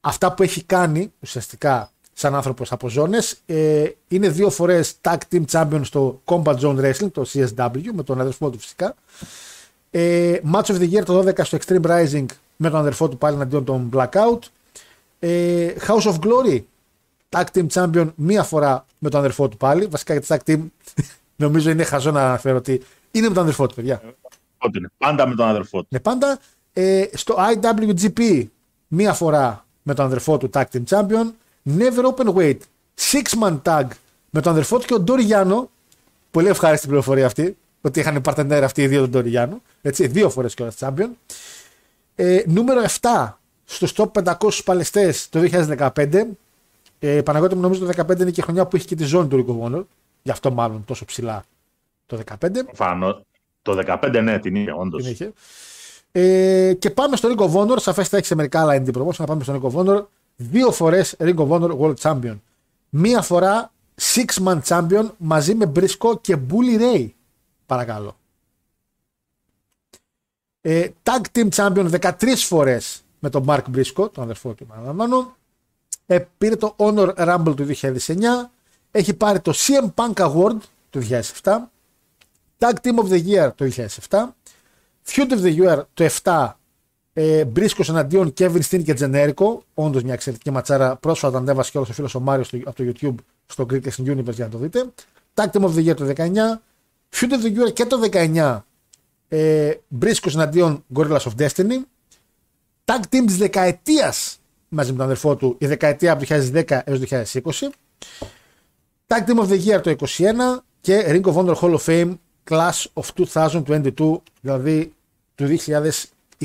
αυτά 0.00 0.32
που 0.32 0.42
έχει 0.42 0.62
κάνει 0.62 1.12
ουσιαστικά 1.20 1.90
σαν 2.12 2.34
άνθρωπος 2.34 2.72
από 2.72 2.88
ζώνες. 2.88 3.36
Ε, 3.46 3.84
είναι 4.08 4.28
δύο 4.28 4.50
φορές 4.50 4.94
tag 5.00 5.16
team 5.32 5.44
champion 5.50 5.80
στο 5.82 6.20
Combat 6.24 6.56
Zone 6.58 6.76
Wrestling, 6.80 7.10
το 7.12 7.26
CSW, 7.32 7.82
με 7.92 8.02
τον 8.02 8.20
αδερφό 8.20 8.50
του 8.50 8.58
φυσικά. 8.58 8.94
Ε, 9.90 10.38
Match 10.52 10.64
of 10.64 10.78
the 10.78 10.92
Year 10.92 11.02
το 11.04 11.18
12 11.18 11.44
στο 11.44 11.58
Extreme 11.60 11.82
Rising 11.82 12.26
με 12.56 12.70
τον 12.70 12.78
αδερφό 12.78 13.08
του 13.08 13.18
πάλι 13.18 13.34
εναντίον 13.34 13.64
των 13.64 13.90
Blackout. 13.92 14.38
Ε, 15.18 15.72
House 15.86 16.12
of 16.12 16.14
Glory, 16.14 16.60
tag 17.30 17.44
team 17.52 17.66
champion 17.72 18.08
μία 18.14 18.42
φορά 18.42 18.86
με 18.98 19.10
τον 19.10 19.18
αδερφό 19.18 19.48
του 19.48 19.56
πάλι. 19.56 19.86
Βασικά 19.86 20.14
για 20.14 20.22
tag 20.26 20.50
team 20.50 20.60
νομίζω 21.42 21.70
είναι 21.70 21.84
χαζό 21.84 22.10
να 22.10 22.24
αναφέρω 22.24 22.56
ότι 22.56 22.82
είναι 23.10 23.28
με 23.28 23.34
τον 23.34 23.42
αδερφό 23.42 23.66
του, 23.66 23.74
παιδιά. 23.74 24.02
Πάντα 24.98 25.26
με 25.26 25.34
τον 25.34 25.46
αδερφό 25.46 25.80
του. 25.80 25.86
Ναι, 25.90 26.00
πάντα. 26.00 26.38
Ε, 26.72 27.04
στο 27.12 27.36
IWGP 27.54 28.46
μία 28.88 29.12
φορά 29.12 29.66
με 29.82 29.94
τον 29.94 30.04
αδερφό 30.04 30.38
του 30.38 30.50
tag 30.52 30.64
team 30.72 30.82
champion. 30.88 31.30
Never 31.78 32.14
Open 32.14 32.34
Weight, 32.34 32.58
six 33.00 33.42
man 33.42 33.60
tag 33.62 33.86
με 34.30 34.40
τον 34.40 34.52
αδερφό 34.52 34.78
του 34.78 34.86
και 34.86 34.94
ο 34.94 35.00
Ντόρι 35.00 35.22
Γιάννο. 35.22 35.70
Πολύ 36.30 36.48
ευχάριστη 36.48 36.86
πληροφορία 36.86 37.26
αυτή. 37.26 37.56
Ότι 37.80 38.00
είχαν 38.00 38.20
παρτενέρ 38.20 38.64
αυτοί 38.64 38.82
οι 38.82 38.86
δύο 38.86 39.00
τον 39.00 39.10
Ντόρι 39.10 39.28
Γιάννο. 39.28 39.62
Έτσι, 39.82 40.06
δύο 40.06 40.30
φορές 40.30 40.54
κιόλας 40.54 40.76
champion. 40.78 41.08
Ε, 42.14 42.42
νούμερο 42.46 42.82
7 43.00 43.32
στου 43.64 43.88
top 43.88 44.24
500 44.24 44.60
παλαιστές 44.64 45.28
το 45.28 45.40
2015. 45.40 46.26
Ε, 47.02 47.22
Παναγιώτη 47.22 47.54
μου 47.54 47.60
νομίζω 47.60 47.86
το 47.86 48.04
2015 48.06 48.20
είναι 48.20 48.30
και 48.30 48.40
η 48.40 48.42
χρονιά 48.42 48.66
που 48.66 48.76
είχε 48.76 48.86
και 48.86 48.94
τη 48.94 49.04
ζώνη 49.04 49.28
του 49.28 49.44
Ring 49.46 49.50
of 49.50 49.78
Honor. 49.78 49.84
Γι' 50.22 50.30
αυτό 50.30 50.50
μάλλον 50.50 50.84
τόσο 50.84 51.04
ψηλά 51.04 51.44
το 52.06 52.20
2015. 52.40 52.48
Φανώ. 52.72 53.24
Το 53.62 53.82
2015 53.86 54.20
ναι, 54.22 54.38
την 54.38 54.54
είχε, 54.54 54.72
όντως. 54.72 55.20
Ε, 56.12 56.74
και 56.78 56.90
πάμε 56.90 57.16
στο 57.16 57.34
Ring 57.34 57.40
of 57.40 57.52
Honor. 57.52 57.78
Σαφέστα 57.78 58.16
έχεις 58.16 58.28
σε 58.28 58.34
μερικά 58.34 58.60
άλλα 58.60 58.82
indie 58.82 58.96
promotion. 58.98 59.16
Να 59.16 59.24
πάμε 59.24 59.42
στο 59.42 59.60
Ring 59.60 59.70
of 59.70 59.80
Honor 59.80 60.04
δύο 60.36 60.70
φορές 60.70 61.16
Ring 61.18 61.36
of 61.36 61.48
Honor 61.48 61.78
World 61.78 61.94
Champion. 62.00 62.36
Μία 62.88 63.22
φορά 63.22 63.72
Six 64.00 64.44
Man 64.44 64.60
Champion 64.66 65.08
μαζί 65.16 65.54
με 65.54 65.72
Briscoe 65.74 66.20
και 66.20 66.36
Bully 66.50 66.80
Ray. 66.80 67.08
Παρακαλώ. 67.66 68.16
Ε, 70.60 70.88
tag 71.02 71.38
Team 71.38 71.48
Champion 71.48 71.90
13 72.00 72.12
φορές 72.36 73.02
με 73.18 73.30
τον 73.30 73.44
Mark 73.48 73.62
Briscoe, 73.74 74.12
τον 74.12 74.22
αδερφό 74.22 74.52
του 74.52 74.66
παραλαμβάνω. 74.66 75.36
Ε, 76.10 76.28
πήρε 76.38 76.56
το 76.56 76.74
Honor 76.78 77.14
Rumble 77.14 77.54
του 77.56 77.66
2009. 77.82 78.22
Έχει 78.90 79.14
πάρει 79.14 79.40
το 79.40 79.52
CM 79.56 79.88
Punk 79.94 80.12
Award 80.12 80.56
του 80.90 81.00
2007. 81.10 81.56
Tag 82.58 82.72
Team 82.82 82.98
of 83.04 83.10
the 83.10 83.26
Year 83.26 83.50
το 83.54 83.70
2007. 84.08 84.18
Feud 85.06 85.30
of 85.30 85.42
the 85.42 85.56
Year 85.58 85.82
το 85.94 86.08
2007 86.22 86.50
ε, 87.12 87.44
Μπρίσκο 87.44 87.82
εναντίον 87.88 88.32
Kevin 88.38 88.60
Steen 88.70 88.84
και 88.84 88.94
Τζενέρικο. 88.94 89.64
Όντως 89.74 90.02
μια 90.02 90.12
εξαιρετική 90.12 90.50
ματσάρα. 90.50 90.96
Πρόσφατα 90.96 91.38
ανέβασε 91.38 91.70
και 91.70 91.78
όλο 91.78 91.86
ο 91.90 91.92
φίλος 91.92 92.14
ο 92.14 92.20
Μάριος 92.20 92.52
από 92.64 92.74
το 92.74 92.92
YouTube 92.94 93.14
στο 93.46 93.66
Greek 93.70 93.82
Universe 93.82 94.32
για 94.32 94.44
να 94.44 94.50
το 94.50 94.58
δείτε. 94.58 94.84
Tag 95.34 95.46
Team 95.52 95.62
of 95.62 95.74
the 95.74 95.88
Year 95.88 95.96
το 95.96 96.12
19. 96.16 96.22
Feud 97.10 97.30
of 97.30 97.44
the 97.44 97.58
Year 97.58 97.72
και 97.72 97.84
το 97.84 98.00
19. 98.12 98.60
Ε, 99.28 99.74
Μπρίσκο 99.88 100.30
εναντίον 100.34 100.84
Gorillas 100.94 101.18
of 101.18 101.32
Destiny. 101.38 101.78
Tag 102.84 103.00
Team 103.10 103.22
της 103.26 103.36
δεκαετίας 103.36 104.39
μαζί 104.70 104.90
με 104.90 104.96
τον 104.96 105.04
αδερφό 105.04 105.36
του, 105.36 105.56
η 105.58 105.66
δεκαετία 105.66 106.12
από 106.12 106.26
το 106.26 106.34
2010 106.34 106.80
έως 106.84 107.00
το 107.00 107.06
2020. 107.10 107.70
Tag 109.06 109.26
Team 109.26 109.44
of 109.44 109.48
the 109.48 109.64
Year 109.64 109.82
το 109.82 109.96
21 110.16 110.32
και 110.80 111.04
Ring 111.06 111.22
of 111.22 111.34
Honor 111.34 111.54
Hall 111.54 111.76
of 111.76 111.84
Fame 111.84 112.14
Class 112.48 112.84
of 112.94 113.26
2022, 113.34 114.16
δηλαδή 114.40 114.94
του 115.34 115.58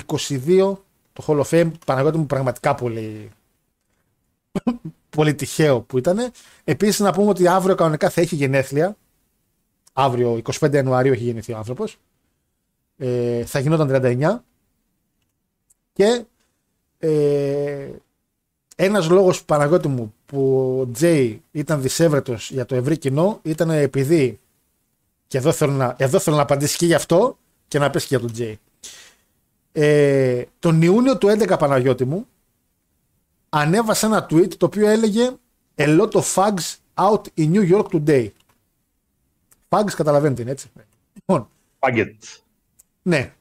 22 0.08 0.78
το 1.14 1.24
Hall 1.28 1.42
of 1.42 1.50
Fame. 1.50 1.72
Παναγιώτη 1.86 2.18
μου 2.18 2.26
πραγματικά 2.26 2.76
πολύ, 2.76 3.30
πολύ 5.16 5.36
τυχαίο 5.36 5.82
που 5.82 5.98
ήταν. 5.98 6.32
Επίσης 6.64 7.00
να 7.00 7.14
πούμε 7.14 7.30
ότι 7.30 7.48
αύριο 7.48 7.76
κανονικά 7.76 8.10
θα 8.10 8.22
έχει 8.22 8.36
γενέθλια. 8.36 8.96
Αύριο 9.94 10.42
25 10.60 10.74
Ιανουαρίου 10.74 11.14
έχει 11.14 11.24
γεννηθεί 11.24 11.54
ο 11.54 11.58
άνθρωπος. 11.58 11.98
Ε, 12.98 13.46
θα 13.46 13.60
γινόταν 13.60 13.90
39. 13.92 14.38
Και 15.94 16.26
ε, 17.00 17.90
ένας 18.76 19.10
λόγος 19.10 19.44
Παναγιώτη 19.44 19.88
μου 19.88 20.14
που 20.26 20.68
ο 20.80 20.92
Τζέι 20.92 21.42
ήταν 21.52 21.82
δυσέβρετος 21.82 22.52
για 22.52 22.66
το 22.66 22.76
ευρύ 22.76 22.98
κοινό 22.98 23.40
ήταν 23.42 23.70
επειδή 23.70 24.40
και 25.28 25.38
εδώ 25.38 25.52
θέλω 25.52 25.72
να, 25.72 25.96
εδώ 25.98 26.20
θέλω 26.20 26.36
να 26.36 26.42
απαντήσεις 26.42 26.76
και 26.76 26.86
γι' 26.86 26.94
αυτό 26.94 27.38
και 27.68 27.80
να 27.80 27.90
πέσει 27.90 28.08
και 28.08 28.16
για 28.16 28.26
τον 28.26 28.34
Τζέι. 28.34 28.60
Ε, 29.72 30.44
τον 30.60 30.82
Ιούνιο 30.82 31.18
του 31.18 31.28
11 31.28 31.56
Παναγιώτη 31.60 32.06
μου 32.06 32.28
ανέβασε 33.50 34.06
ένα 34.06 34.28
tweet 34.30 34.54
το 34.58 34.66
οποίο 34.66 34.88
έλεγε 34.88 35.32
A 35.78 35.88
lot 35.88 36.14
of 36.14 36.26
fags 36.26 36.78
out 36.96 37.28
in 37.38 37.52
New 37.52 37.64
York 37.72 37.88
today. 37.92 38.30
Fags 39.70 39.92
καταλαβαίνετε 39.96 40.42
είναι 40.42 40.52
έτσι. 40.52 40.72
Λοιπόν, 41.14 41.50
ναι. 43.02 43.35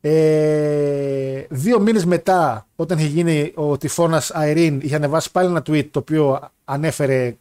Ε, 0.00 1.46
δύο 1.48 1.80
μήνες 1.80 2.04
μετά, 2.04 2.66
όταν 2.76 2.98
είχε 2.98 3.06
γίνει 3.06 3.52
ο 3.54 3.78
τυφώνας 3.78 4.32
Irene, 4.34 4.78
είχε 4.80 4.94
ανεβάσει 4.94 5.30
πάλι 5.30 5.48
ένα 5.48 5.62
tweet 5.66 5.86
το 5.90 5.98
οποίο 5.98 6.50
ανέφερε 6.64 7.36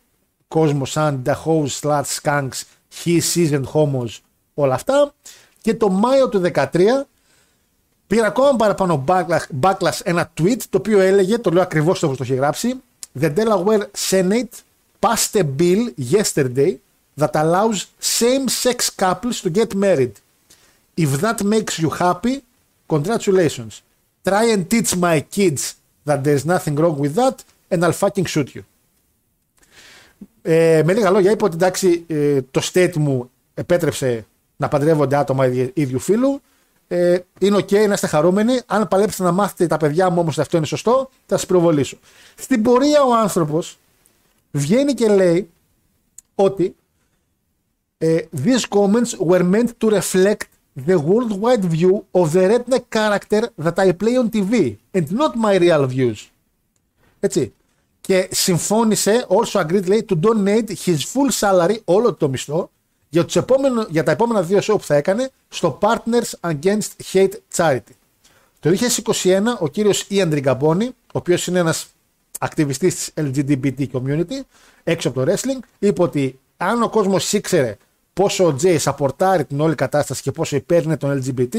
κόσμος 0.48 0.92
σαν 0.92 1.22
Dachau, 1.26 1.66
slats, 1.82 2.04
Skanks, 2.22 2.62
His 3.04 3.20
Season, 3.34 3.64
Homos, 3.74 4.10
όλα 4.54 4.74
αυτά. 4.74 5.14
Και 5.62 5.74
το 5.74 5.90
Μάιο 5.90 6.30
του 6.30 6.42
2013 6.54 6.68
πήρε 8.08 8.26
ακόμα 8.26 8.56
παραπάνω 8.56 9.04
Backlash 9.62 10.00
ένα 10.04 10.32
tweet 10.42 10.58
το 10.70 10.78
οποίο 10.78 11.00
έλεγε, 11.00 11.38
το 11.38 11.50
λέω 11.50 11.62
ακριβώς 11.62 12.04
όπως 12.04 12.18
το 12.18 12.24
είχε 12.24 12.34
γράψει: 12.34 12.74
The 13.22 13.34
Delaware 13.36 13.84
Senate 14.10 14.54
passed 15.00 15.40
a 15.40 15.44
bill 15.60 15.94
yesterday 16.12 16.76
that 17.18 17.34
allows 17.34 17.86
same-sex 18.20 18.90
couples 18.90 19.42
to 19.44 19.50
get 19.50 19.76
married. 19.76 20.14
If 20.96 21.10
that 21.22 21.44
makes 21.44 21.80
you 21.80 21.90
happy 21.90 22.36
congratulations. 22.96 23.74
Try 24.30 24.46
and 24.54 24.64
teach 24.74 24.90
my 25.08 25.18
kids 25.38 25.62
that 26.08 26.20
there's 26.26 26.46
nothing 26.54 26.76
wrong 26.82 26.98
with 27.04 27.14
that 27.22 27.38
and 27.72 27.80
I'll 27.86 28.00
fucking 28.04 28.26
shoot 28.26 28.50
you. 28.56 28.64
Ε, 30.42 30.82
με 30.86 30.94
λίγα 30.94 31.10
λόγια 31.10 31.32
είπε 31.32 31.44
ότι 31.44 31.56
εντάξει 31.56 32.04
ε, 32.08 32.42
το 32.52 32.62
state 32.74 32.96
μου 32.96 33.32
επέτρεψε 33.54 34.26
να 34.58 34.68
παντρεύονται 34.68 35.16
άτομα 35.16 35.46
ίδιου 35.74 36.00
φίλου 36.00 36.42
ε, 36.92 37.20
είναι 37.40 37.58
ok 37.58 37.88
να 37.88 37.94
είστε 37.94 38.08
χαρούμενοι. 38.08 38.60
Αν 38.66 38.88
παλέψετε 38.88 39.24
να 39.24 39.32
μάθετε 39.32 39.68
τα 39.68 39.78
παιδιά 39.78 40.10
μου 40.10 40.20
όμως 40.20 40.34
ότι 40.34 40.42
αυτό 40.42 40.58
είναι 40.58 40.66
σωστό, 40.66 41.10
θα 41.26 41.38
σας 41.38 41.46
προβολήσω. 41.46 41.98
Στην 42.36 42.62
πορεία 42.62 43.04
ο 43.04 43.14
άνθρωπος 43.14 43.78
βγαίνει 44.52 44.94
και 44.94 45.08
λέει 45.08 45.50
ότι 46.36 46.76
ε, 47.98 48.20
these 48.44 48.64
comments 48.70 49.28
were 49.28 49.52
meant 49.52 49.68
to 49.80 50.00
reflect 50.00 50.48
the 50.76 50.98
worldwide 51.00 51.66
view 51.66 52.06
of 52.14 52.32
the 52.34 52.44
redneck 52.52 52.90
character 52.90 53.50
that 53.58 53.78
I 53.80 53.92
play 53.92 54.18
on 54.18 54.30
TV 54.30 54.78
and 54.94 55.12
not 55.12 55.36
my 55.36 55.56
real 55.58 55.88
views. 55.88 56.30
Έτσι. 57.20 57.54
Και 58.02 58.28
συμφώνησε, 58.32 59.26
also 59.28 59.60
agreed, 59.60 59.88
λέει, 59.88 60.06
to 60.10 60.16
donate 60.20 60.70
his 60.86 60.98
full 60.98 61.32
salary, 61.40 61.78
όλο 61.86 62.14
το 62.14 62.30
μισθό, 62.30 62.70
για, 63.10 63.26
τους 63.26 63.36
επόμενο, 63.36 63.86
για 63.90 64.04
τα 64.04 64.12
επόμενα 64.12 64.42
δύο 64.42 64.60
show 64.60 64.78
που 64.78 64.84
θα 64.84 64.96
έκανε 64.96 65.30
στο 65.50 65.78
Partners 65.82 66.52
Against 66.52 66.90
Hate 67.14 67.34
Charity. 67.56 67.94
Το 68.60 68.70
2021 69.24 69.42
ο 69.60 69.68
κύριος 69.68 70.08
Ian 70.10 70.30
Ριγκαμπόνι, 70.32 70.86
ο 70.86 70.94
οποίος 71.12 71.48
είναι 71.48 71.60
ένας 71.60 71.88
ακτιβιστής 72.40 72.96
της 72.96 73.14
LGBT 73.16 73.88
community, 73.92 74.42
έξω 74.84 75.10
από 75.10 75.26
το 75.26 75.32
wrestling, 75.32 75.60
είπε 75.80 76.02
ότι 76.02 76.40
αν 76.58 76.82
ο 76.82 76.90
κόσμος 76.90 77.34
ήξερε 77.34 77.78
πόσο 78.20 78.46
ο 78.46 78.54
Τζέι 78.54 78.78
σαπορτάρει 78.78 79.46
την 79.46 79.60
όλη 79.60 79.76
κατάσταση 79.76 80.22
και 80.22 80.32
πόσο 80.32 80.56
υπέρ 80.56 80.84
είναι 80.84 80.98
τον 80.98 81.24
LGBT, 81.24 81.56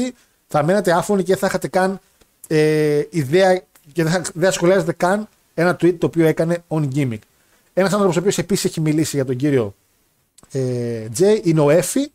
θα 0.47 0.63
μένετε 0.63 0.91
άφωνοι 0.91 1.23
και 1.23 1.27
δεν 1.27 1.37
θα 1.37 1.47
είχατε 1.47 1.67
καν 1.67 1.99
ε, 2.47 3.03
ιδέα 3.09 3.55
και 3.93 4.03
δεν, 4.03 4.11
θα, 4.11 4.21
δεν 4.33 4.49
ασχολιάζεται 4.49 4.91
καν 4.93 5.27
ένα 5.53 5.77
tweet 5.81 5.95
το 5.97 6.05
οποίο 6.05 6.25
έκανε 6.25 6.63
on 6.67 6.87
gimmick. 6.95 7.19
Ένας 7.73 7.91
άνθρωπος 7.91 8.15
ο 8.15 8.19
οποίος 8.19 8.37
επίσης 8.37 8.65
έχει 8.65 8.81
μιλήσει 8.81 9.15
για 9.15 9.25
τον 9.25 9.35
κύριο 9.35 9.75
ε, 10.51 11.07
Τζέι 11.13 11.41
είναι 11.43 11.59
ο 11.59 11.69
Έφη, 11.69 12.11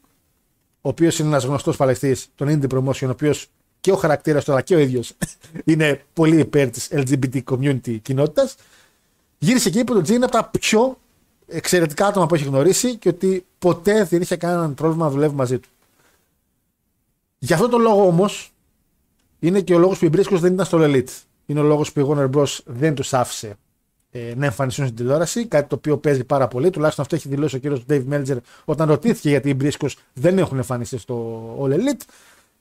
ο 0.81 0.89
οποίος 0.89 1.19
είναι 1.19 1.29
ένας 1.29 1.45
γνωστός 1.45 1.77
παλαιστής 1.77 2.29
των 2.35 2.49
Indie 2.49 2.75
Promotion, 2.75 3.07
ο 3.07 3.11
οποίος 3.11 3.47
και 3.81 3.93
ο 3.93 3.97
χαρακτήρας 3.97 4.45
του 4.45 4.53
αλλά 4.53 4.61
και 4.61 4.75
ο 4.75 4.79
ίδιος 4.79 5.13
είναι 5.65 6.05
πολύ 6.13 6.39
υπέρ 6.39 6.71
της 6.71 6.89
LGBT 6.93 7.43
community 7.51 8.01
κοινότητας. 8.03 8.55
Γύρισε 9.39 9.71
και 9.71 9.79
είπε 9.79 9.91
ότι 9.91 10.01
ο 10.01 10.03
Τζέι 10.03 10.17
είναι 10.17 10.25
από 10.25 10.35
τα 10.35 10.51
πιο 10.59 10.99
εξαιρετικά 11.47 12.07
άτομα 12.07 12.27
που 12.27 12.35
έχει 12.35 12.45
γνωρίσει 12.45 12.97
και 12.97 13.09
ότι 13.09 13.47
ποτέ 13.59 14.05
δεν 14.05 14.21
είχε 14.21 14.37
κανέναν 14.37 14.75
πρόβλημα 14.75 15.05
να 15.05 15.11
δουλεύει 15.11 15.35
μαζί 15.35 15.59
του. 15.59 15.69
Γι' 17.39 17.53
αυτό 17.53 17.69
το 17.69 17.79
λόγο 17.79 18.07
όμως 18.07 18.53
είναι 19.39 19.61
και 19.61 19.75
ο 19.75 19.79
λόγος 19.79 19.99
που 19.99 20.05
οι 20.05 20.09
Μπρίσκος 20.09 20.41
δεν 20.41 20.53
ήταν 20.53 20.67
στο 20.67 20.79
Elite. 20.81 21.23
Είναι 21.47 21.61
ο 21.61 21.63
λόγος 21.63 21.93
που 21.93 22.01
η 22.01 22.07
Warner 22.09 22.31
Bros. 22.31 22.59
δεν 22.65 22.95
τους 22.95 23.15
άφησε 23.15 23.57
ε, 24.11 24.33
να 24.37 24.45
εμφανιστούν 24.45 24.85
στην 24.85 24.97
τηλεόραση. 24.97 25.47
Κάτι 25.47 25.69
το 25.69 25.75
οποίο 25.75 25.99
παίζει 25.99 26.25
πάρα 26.25 26.49
πολύ. 26.49 26.71
Τουλάχιστον 26.71 27.05
αυτό 27.05 27.17
έχει 27.17 27.29
δηλώσει 27.29 27.57
ο 27.57 27.59
κύριος 27.59 27.85
Dave 27.89 28.05
Meltzer 28.11 28.37
όταν 28.65 28.89
ρωτήθηκε 28.89 29.29
γιατί 29.29 29.49
οι 29.49 29.55
Μπρίσκος 29.57 29.99
δεν 30.13 30.39
έχουν 30.39 30.57
εμφανιστεί 30.57 30.99
στο 30.99 31.43
All 31.61 31.73
Elite. 31.73 32.05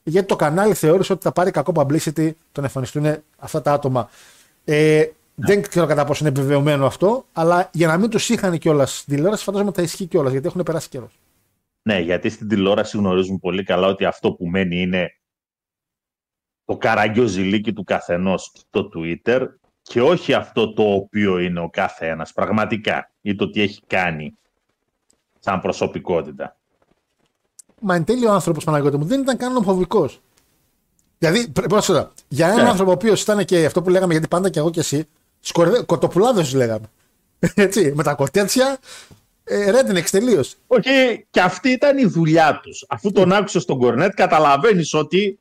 Γιατί 0.03 0.27
το 0.27 0.35
κανάλι 0.35 0.73
θεώρησε 0.73 1.13
ότι 1.13 1.21
θα 1.23 1.31
πάρει 1.31 1.51
κακό 1.51 1.71
publicity 1.75 2.31
το 2.51 2.61
να 2.61 2.63
εμφανιστούν 2.63 3.15
αυτά 3.37 3.61
τα 3.61 3.73
άτομα. 3.73 4.09
Ε, 4.65 5.05
δεν 5.35 5.61
ξέρω 5.61 5.85
κατά 5.85 6.05
πόσο 6.05 6.25
είναι 6.25 6.29
επιβεβαιωμένο 6.29 6.85
αυτό, 6.85 7.25
αλλά 7.33 7.69
για 7.73 7.87
να 7.87 7.97
μην 7.97 8.09
τους 8.09 8.29
είχαν 8.29 8.57
κιόλας 8.57 8.97
στην 8.97 9.15
τηλεόραση, 9.15 9.43
φαντάζομαι 9.43 9.69
ότι 9.69 9.79
θα 9.79 9.85
ισχύει 9.85 10.05
κιόλας 10.05 10.31
γιατί 10.31 10.47
έχουν 10.47 10.63
περάσει 10.63 10.89
καιρός. 10.89 11.19
Ναι, 11.81 11.99
γιατί 11.99 12.29
στην 12.29 12.47
τηλεόραση 12.47 12.97
γνωρίζουν 12.97 13.39
πολύ 13.39 13.63
καλά 13.63 13.87
ότι 13.87 14.05
αυτό 14.05 14.33
που 14.33 14.45
μένει 14.45 14.81
είναι 14.81 15.09
το 16.65 16.77
καραγκιόζηλίκι 16.77 17.73
του 17.73 17.83
καθενός 17.83 18.51
στο 18.53 18.89
Twitter 18.95 19.47
και 19.81 20.01
όχι 20.01 20.33
αυτό 20.33 20.73
το 20.73 20.83
οποίο 20.83 21.39
είναι 21.39 21.59
ο 21.59 21.69
κάθε 21.69 22.07
ένας 22.07 22.33
πραγματικά 22.33 23.11
ή 23.21 23.35
το 23.35 23.49
τι 23.49 23.61
έχει 23.61 23.81
κάνει 23.87 24.37
σαν 25.39 25.61
προσωπικότητα. 25.61 26.57
Μα 27.81 27.95
εν 27.95 28.03
τέλει 28.03 28.25
ο 28.25 28.31
άνθρωπος 28.31 28.63
Παναγιώτη 28.63 28.97
μου 28.97 29.05
δεν 29.05 29.21
ήταν 29.21 29.37
καν 29.37 29.55
ομοφοβικός. 29.55 30.21
Δηλαδή, 31.17 31.49
πρόσφατα, 31.49 32.11
για 32.27 32.47
έναν 32.47 32.63
Ναι. 32.63 32.69
άνθρωπο 32.69 32.91
ο 32.91 32.93
οποίος 32.93 33.21
ήταν 33.21 33.45
και 33.45 33.65
αυτό 33.65 33.81
που 33.81 33.89
λέγαμε, 33.89 34.11
γιατί 34.13 34.27
πάντα 34.27 34.49
και 34.49 34.59
εγώ 34.59 34.69
και 34.69 34.79
εσύ, 34.79 35.07
σκορδε... 35.45 35.81
κοτοπουλάδε 35.81 36.45
λέγαμε. 36.53 36.85
Έτσι, 37.65 37.91
με 37.95 38.03
τα 38.03 38.13
κορτέτσια, 38.13 38.77
ε, 39.43 39.71
rednecks 39.71 40.09
τελείως. 40.11 40.55
Όχι, 40.67 41.25
και 41.29 41.41
αυτή 41.41 41.69
ήταν 41.69 41.97
η 41.97 42.05
δουλειά 42.05 42.59
τους. 42.63 42.85
Αφού 42.89 43.11
τον 43.11 43.33
άκουσες 43.33 43.61
στον 43.61 43.79
κορνέτ, 43.79 44.13
καταλαβαίνεις 44.13 44.93
ότι 44.93 45.39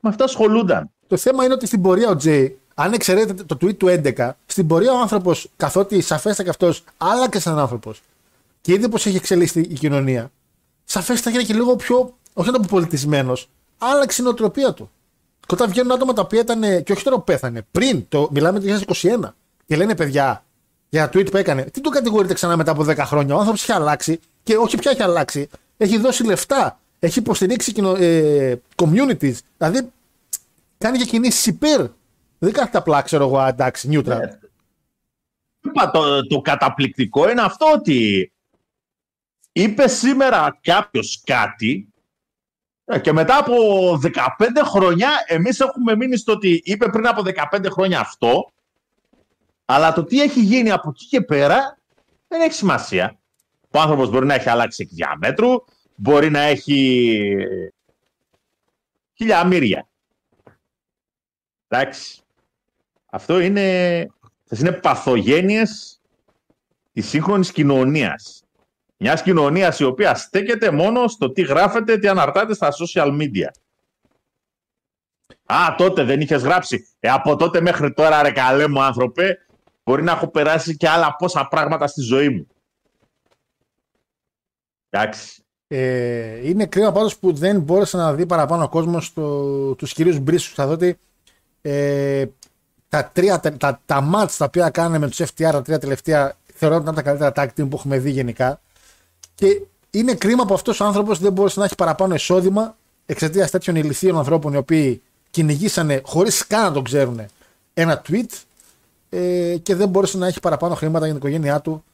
με 0.00 0.08
αυτά 0.10 0.24
ασχολούνταν. 0.24 0.90
Το 1.06 1.16
θέμα 1.16 1.44
είναι 1.44 1.54
ότι 1.54 1.66
στην 1.66 1.82
πορεία 1.82 2.08
ο 2.08 2.16
Τζέι, 2.16 2.58
αν 2.74 2.92
εξαιρείτε 2.92 3.32
το 3.44 3.56
tweet 3.60 3.76
του 3.76 3.86
11, 4.16 4.30
στην 4.46 4.66
πορεία 4.66 4.92
ο 4.92 5.00
άνθρωπος, 5.00 5.50
καθότι 5.56 6.00
σαφέστα 6.00 6.42
και 6.42 6.48
αυτός 6.48 6.84
άλλαξε 6.96 7.40
σαν 7.40 7.58
άνθρωπος 7.58 8.02
και 8.60 8.72
είδε 8.72 8.88
πώ 8.88 8.96
έχει 8.96 9.16
εξελιχθεί 9.16 9.60
η 9.60 9.74
κοινωνία, 9.74 10.30
σαφέστα 10.84 11.28
έγινε 11.28 11.44
και 11.44 11.54
λίγο 11.54 11.76
πιο, 11.76 12.16
όχι 12.32 12.46
να 12.46 12.54
το 12.54 12.60
πω 12.60 12.66
πολιτισμένος, 12.70 13.48
άλλαξε 13.78 14.22
η 14.22 14.24
νοοτροπία 14.24 14.72
του. 14.72 14.90
Και 15.48 15.54
όταν 15.54 15.68
βγαίνουν 15.70 15.92
άτομα 15.92 16.12
τα 16.12 16.22
οποία 16.22 16.40
ήταν, 16.40 16.82
και 16.82 16.92
όχι 16.92 17.04
τώρα 17.04 17.16
που 17.16 17.24
πέθανε, 17.24 17.66
πριν, 17.70 18.08
το, 18.08 18.28
μιλάμε 18.32 18.60
το 18.60 18.80
2021, 19.02 19.20
και 19.66 19.76
λένε 19.76 19.94
παιδιά, 19.94 20.44
για 20.88 21.02
ένα 21.02 21.10
tweet 21.12 21.30
που 21.30 21.36
έκανε, 21.36 21.62
τι 21.62 21.80
το 21.80 21.90
κατηγορείτε 21.90 22.34
ξανά 22.34 22.56
μετά 22.56 22.70
από 22.70 22.84
10 22.88 22.96
χρόνια. 22.98 23.34
Ο 23.34 23.38
άνθρωπος 23.38 23.62
έχει 23.62 23.72
αλλάξει 23.72 24.20
και 24.42 24.56
όχι 24.56 24.76
πια 24.76 24.90
έχει 24.90 25.02
αλλάξει, 25.02 25.48
έχει 25.76 25.98
δώσει 25.98 26.24
λεφτά, 26.24 26.80
έχει 26.98 27.18
υποστηρίξει 27.18 27.72
κοινο, 27.72 27.94
ε, 27.96 28.60
communities. 28.76 29.34
Δηλαδή 29.56 29.90
κάνει 30.78 30.98
και 30.98 31.04
κινήσεις 31.04 31.46
υπέρ. 31.46 31.86
Δεν 32.38 32.52
κάθεται 32.52 32.78
απλά, 32.78 33.02
ξέρω 33.02 33.24
εγώ, 33.24 33.38
«Α, 33.38 33.48
εντάξει, 33.48 33.88
neutral. 33.92 34.20
Είπα, 35.60 35.90
το, 35.90 36.26
το 36.26 36.40
καταπληκτικό 36.40 37.30
είναι 37.30 37.42
αυτό 37.42 37.72
ότι 37.74 38.32
είπε 39.52 39.88
σήμερα 39.88 40.58
κάποιος 40.62 41.22
κάτι 41.24 41.88
ε, 41.92 41.97
και 43.00 43.12
μετά 43.12 43.38
από 43.38 43.54
15 44.02 44.08
χρόνια 44.64 45.08
εμείς 45.26 45.60
έχουμε 45.60 45.96
μείνει 45.96 46.16
στο 46.16 46.32
ότι 46.32 46.60
είπε 46.64 46.88
πριν 46.88 47.06
από 47.06 47.22
15 47.52 47.66
χρόνια 47.70 48.00
αυτό 48.00 48.52
αλλά 49.64 49.92
το 49.92 50.04
τι 50.04 50.22
έχει 50.22 50.40
γίνει 50.40 50.70
από 50.70 50.88
εκεί 50.88 51.06
και 51.06 51.20
πέρα 51.20 51.78
δεν 52.28 52.40
έχει 52.40 52.52
σημασία. 52.52 53.18
Ο 53.70 53.80
άνθρωπος 53.80 54.10
μπορεί 54.10 54.26
να 54.26 54.34
έχει 54.34 54.48
αλλάξει 54.48 54.82
εκ 54.82 54.88
διαμέτρου, 54.88 55.48
μπορεί 55.94 56.30
να 56.30 56.40
έχει 56.40 57.36
χιλιαμύρια. 59.14 59.88
Εντάξει. 61.68 62.20
Αυτό 63.10 63.40
είναι, 63.40 64.06
αυτές 64.42 64.60
είναι 64.60 64.72
παθογένειες 64.72 66.00
της 66.92 67.08
σύγχρονης 67.08 67.52
κοινωνίας. 67.52 68.37
Μιας 69.00 69.22
κοινωνίας 69.22 69.80
η 69.80 69.84
οποία 69.84 70.14
στέκεται 70.14 70.70
μόνο 70.70 71.08
στο 71.08 71.32
τι 71.32 71.42
γράφεται, 71.42 71.98
τι 71.98 72.08
αναρτάτε 72.08 72.54
στα 72.54 72.68
social 72.72 73.18
media. 73.20 73.48
Α, 75.44 75.74
τότε 75.76 76.04
δεν 76.04 76.20
είχες 76.20 76.42
γράψει. 76.42 76.88
Ε, 77.00 77.08
από 77.08 77.36
τότε 77.36 77.60
μέχρι 77.60 77.92
τώρα, 77.92 78.22
ρε 78.22 78.30
καλέ 78.30 78.68
μου 78.68 78.82
άνθρωπε, 78.82 79.38
μπορεί 79.84 80.02
να 80.02 80.12
έχω 80.12 80.28
περάσει 80.28 80.76
και 80.76 80.88
άλλα 80.88 81.16
πόσα 81.16 81.48
πράγματα 81.50 81.86
στη 81.86 82.00
ζωή 82.00 82.28
μου. 82.28 82.46
Εντάξει. 84.90 85.42
Ε, 85.66 86.48
είναι 86.48 86.66
κρίμα 86.66 86.92
πάντως 86.92 87.18
που 87.18 87.32
δεν 87.32 87.60
μπόρεσε 87.60 87.96
να 87.96 88.14
δει 88.14 88.26
παραπάνω 88.26 88.64
ο 88.64 88.68
κόσμος 88.68 89.12
το, 89.12 89.74
τους 89.74 89.92
κυρίους 89.92 90.18
μπρίσους. 90.18 90.54
Θα 90.54 90.66
δω 90.66 90.72
ότι 90.72 90.98
ε, 91.62 92.26
τα, 92.88 93.10
τρία, 93.12 93.40
τα, 93.40 93.56
τα, 93.56 93.80
τα 93.86 94.10
mats 94.14 94.34
τα 94.38 94.44
οποία 94.44 94.70
κάνανε 94.70 94.98
με 94.98 95.08
τους 95.08 95.20
FTR 95.20 95.50
τα 95.50 95.62
τρία 95.62 95.78
τελευταία 95.78 96.36
θεωρώ 96.54 96.74
ότι 96.74 96.82
ήταν 96.82 96.94
τα 96.94 97.02
καλύτερα 97.02 97.32
tag 97.34 97.60
team 97.60 97.68
που 97.68 97.76
έχουμε 97.76 97.98
δει 97.98 98.10
γενικά. 98.10 98.60
Και 99.38 99.60
είναι 99.90 100.14
κρίμα 100.14 100.44
που 100.44 100.54
αυτός 100.54 100.80
ο 100.80 100.84
άνθρωπος 100.84 101.18
δεν 101.18 101.32
μπόρεσε 101.32 101.58
να 101.58 101.64
έχει 101.64 101.74
παραπάνω 101.74 102.14
εισόδημα 102.14 102.76
εξαιτίας 103.06 103.50
τέτοιων 103.50 103.76
ηλικίων 103.76 104.18
ανθρώπων 104.18 104.52
οι 104.52 104.56
οποίοι 104.56 105.02
κυνηγήσανε 105.30 106.00
χωρίς 106.04 106.46
καν 106.46 106.62
να 106.62 106.72
τον 106.72 106.84
ξέρουν 106.84 107.20
ένα 107.74 108.02
tweet 108.08 108.42
ε, 109.10 109.56
και 109.62 109.74
δεν 109.74 109.88
μπόρεσε 109.88 110.18
να 110.18 110.26
έχει 110.26 110.40
παραπάνω 110.40 110.74
χρήματα 110.74 111.04
για 111.06 111.14
την 111.14 111.26
οικογένειά 111.26 111.60
του. 111.60 111.84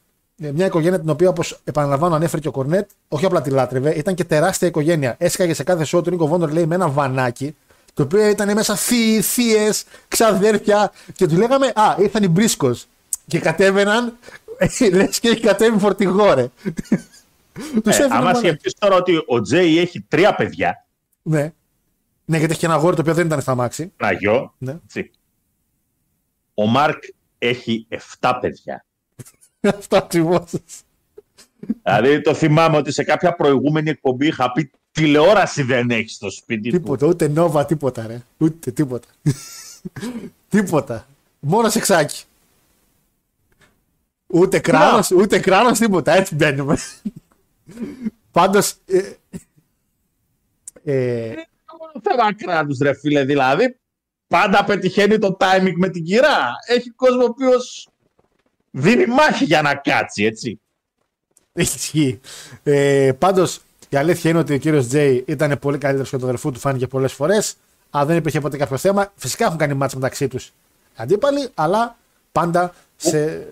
Ε, 0.43 0.51
μια 0.53 0.67
οικογένεια 0.67 1.01
την 1.01 1.09
οποία, 1.09 1.29
όπως 1.29 1.61
επαναλαμβάνω, 1.65 2.15
ανέφερε 2.15 2.41
και 2.41 2.49
ο 2.49 2.51
Κορνέτ, 2.51 2.91
όχι 3.09 3.25
απλά 3.25 3.43
τη 3.43 3.51
λάτρευε, 3.51 3.91
ήταν 3.91 4.15
και 4.15 4.25
τεράστια 4.25 4.69
οικογένεια. 4.69 5.15
Έσκαγε 5.19 5.55
σε 5.55 5.63
κάθε 5.63 5.87
show 5.93 6.05
του 6.05 6.11
Νίκο 6.11 6.27
Βόντορ, 6.27 6.53
λέει, 6.53 6.67
με 6.67 6.75
ένα 6.75 6.89
βανάκι, 6.89 7.57
το 7.95 8.03
οποίο 8.03 8.29
ήταν 8.29 8.55
μέσα 8.55 8.75
θείε, 8.75 9.21
θείε, 9.21 9.71
ξαδέρφια. 10.09 10.93
Και 11.13 11.27
του 11.27 11.37
λέγαμε, 11.37 11.67
Α, 11.67 11.95
ήρθαν 11.99 12.23
οι 12.23 12.29
Μπρίσκος. 12.29 12.87
Και 13.27 13.39
κατέβαιναν, 13.39 14.17
λες 14.93 15.19
και 15.21 15.29
έχει 15.29 15.41
κατέβει 15.41 15.79
φορτηγόρε. 15.79 16.49
Τους 17.55 17.73
Ε, 17.85 17.89
έφερε 17.91 18.05
άμα 18.05 18.17
βανάκι. 18.25 18.39
σκεφτείς 18.39 18.75
τώρα 18.75 18.97
ότι 18.97 19.23
ο 19.27 19.41
Τζέι 19.41 19.79
έχει 19.79 20.01
τρία 20.01 20.35
παιδιά, 20.35 20.87
Ναι. 21.23 21.53
Ναι, 22.27 22.37
γιατί 22.37 22.51
έχει 22.53 22.61
και 22.61 22.67
ένα 22.67 22.75
αγόρι 22.75 22.95
το 22.95 23.01
οποίο 23.01 23.15
δεν 23.15 23.27
ήταν 23.27 23.41
στα 23.41 23.55
μάξι. 23.55 23.93
ένα 23.97 24.13
γιο, 24.13 24.55
Ναι. 24.59 24.77
έτσι. 24.85 25.11
ο 26.55 26.67
Μάρκ 26.67 27.03
έχει 27.39 27.87
7 28.21 28.39
παιδιά. 28.41 28.85
Αυτό 29.75 29.97
ακριβώς. 29.97 30.51
Δηλαδή 31.83 32.21
το 32.21 32.35
θυμάμαι 32.35 32.77
ότι 32.77 32.93
σε 32.93 33.05
κάποια 33.05 33.35
προηγούμενη 33.35 33.91
εκπομπή 33.91 34.27
είχα 34.27 34.53
πει 34.53 34.71
τηλεόραση 34.93 35.63
δεν 35.63 35.91
έχει 35.91 36.09
στο 36.09 36.31
σπίτι 36.31 36.71
του. 36.71 36.77
Τίποτα, 36.77 37.07
ούτε 37.07 37.29
νόβα, 37.29 37.65
τίποτα, 37.65 38.07
ρε. 38.07 38.23
Ούτε 38.39 38.71
τίποτα. 38.71 39.09
τίποτα. 40.49 41.07
Μόνο 41.41 41.69
σεξάκι. 41.69 42.25
Ούτε 44.27 44.59
κράνος, 44.59 45.11
ούτε 45.11 45.39
κράνος, 45.39 45.79
τίποτα. 45.79 46.13
Έτσι 46.13 46.35
μπαίνουμε. 46.35 46.79
Πάντως, 48.31 48.75
ε, 48.85 49.13
ε, 50.85 51.35
μόνο 51.79 52.01
θέμα 52.03 52.35
κράτους 52.35 52.79
ρε 52.79 52.95
φίλε 52.95 53.25
δηλαδή. 53.25 53.79
Πάντα 54.27 54.65
πετυχαίνει 54.65 55.19
το 55.19 55.37
timing 55.41 55.75
με 55.77 55.89
την 55.89 56.05
κυρά. 56.05 56.53
Έχει 56.67 56.91
κόσμο 56.91 57.23
ο 57.23 57.25
οποίος 57.25 57.89
δίνει 58.71 59.07
μάχη 59.07 59.45
για 59.45 59.63
να 59.63 59.75
κάτσει 59.75 60.25
έτσι. 60.25 60.61
ισχύει. 61.53 62.21
Ε, 62.63 63.13
πάντως, 63.19 63.61
η 63.89 63.97
αλήθεια 63.97 64.31
είναι 64.31 64.39
ότι 64.39 64.55
ο 64.55 64.59
κύριος 64.59 64.87
Τζέι 64.87 65.25
ήταν 65.27 65.59
πολύ 65.59 65.79
καλύτερος 65.79 66.11
και 66.11 66.17
το 66.17 66.25
αδερφού 66.25 66.53
του 66.53 66.59
φάνηκε 66.59 66.87
πολλές 66.87 67.13
φορές. 67.13 67.57
Αν 67.91 68.07
δεν 68.07 68.17
υπήρχε 68.17 68.41
ποτέ 68.41 68.57
κάποιο 68.57 68.77
θέμα, 68.77 69.13
φυσικά 69.17 69.45
έχουν 69.45 69.59
κάνει 69.59 69.75
μάτς 69.75 69.95
μεταξύ 69.95 70.29
τους 70.29 70.53
αντίπαλοι, 70.97 71.49
αλλά 71.55 71.97
πάντα 72.33 72.75
σε, 72.97 73.47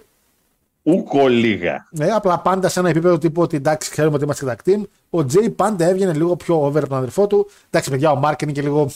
Ούκο 0.83 1.29
λίγα. 1.29 1.87
Ναι, 1.91 2.07
απλά 2.07 2.39
πάντα 2.39 2.69
σε 2.69 2.81
ένα 2.81 2.89
επίπεδο 2.89 3.19
τύπου 3.19 3.43
ότι 3.43 3.57
εντάξει, 3.57 3.91
ξέρουμε 3.91 4.15
ότι 4.15 4.25
είμαστε 4.25 4.57
tag 4.57 4.71
team. 4.71 4.83
Ο 5.11 5.25
Τζέι 5.25 5.51
πάντα 5.51 5.85
έβγαινε 5.85 6.13
λίγο 6.13 6.37
πιο 6.37 6.65
over 6.65 6.79
από 6.79 6.89
τον 6.89 6.99
αδερφό 6.99 7.27
του. 7.27 7.51
Εντάξει, 7.71 7.91
παιδιά, 7.91 8.11
ο 8.11 8.17
Μάρκ 8.17 8.43
είναι 8.43 8.53
και 8.53 8.63
λίγο. 8.63 8.91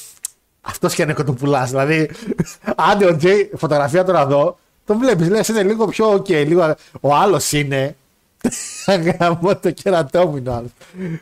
Αυτός 0.60 0.94
και 0.94 1.02
είναι 1.02 1.12
κοτοπουλά. 1.12 1.64
Δηλαδή, 1.64 2.10
άντε 2.90 3.06
ο 3.06 3.16
Τζέι, 3.16 3.50
φωτογραφία 3.56 4.04
τώρα 4.04 4.20
εδώ, 4.20 4.58
τον 4.86 4.98
βλέπεις, 4.98 5.28
λες, 5.28 5.48
είναι 5.48 5.62
λίγο 5.62 5.86
πιο 5.86 6.12
OK. 6.12 6.28
Λίγο... 6.28 6.74
Ο 7.00 7.14
άλλος 7.14 7.52
είναι. 7.52 7.96
Γαμώ 9.20 9.56
το 9.56 9.70
κερατό 9.70 10.26
μου 10.26 10.36
είναι 10.36 10.50
ο 10.50 10.54
άλλος. 10.54 10.70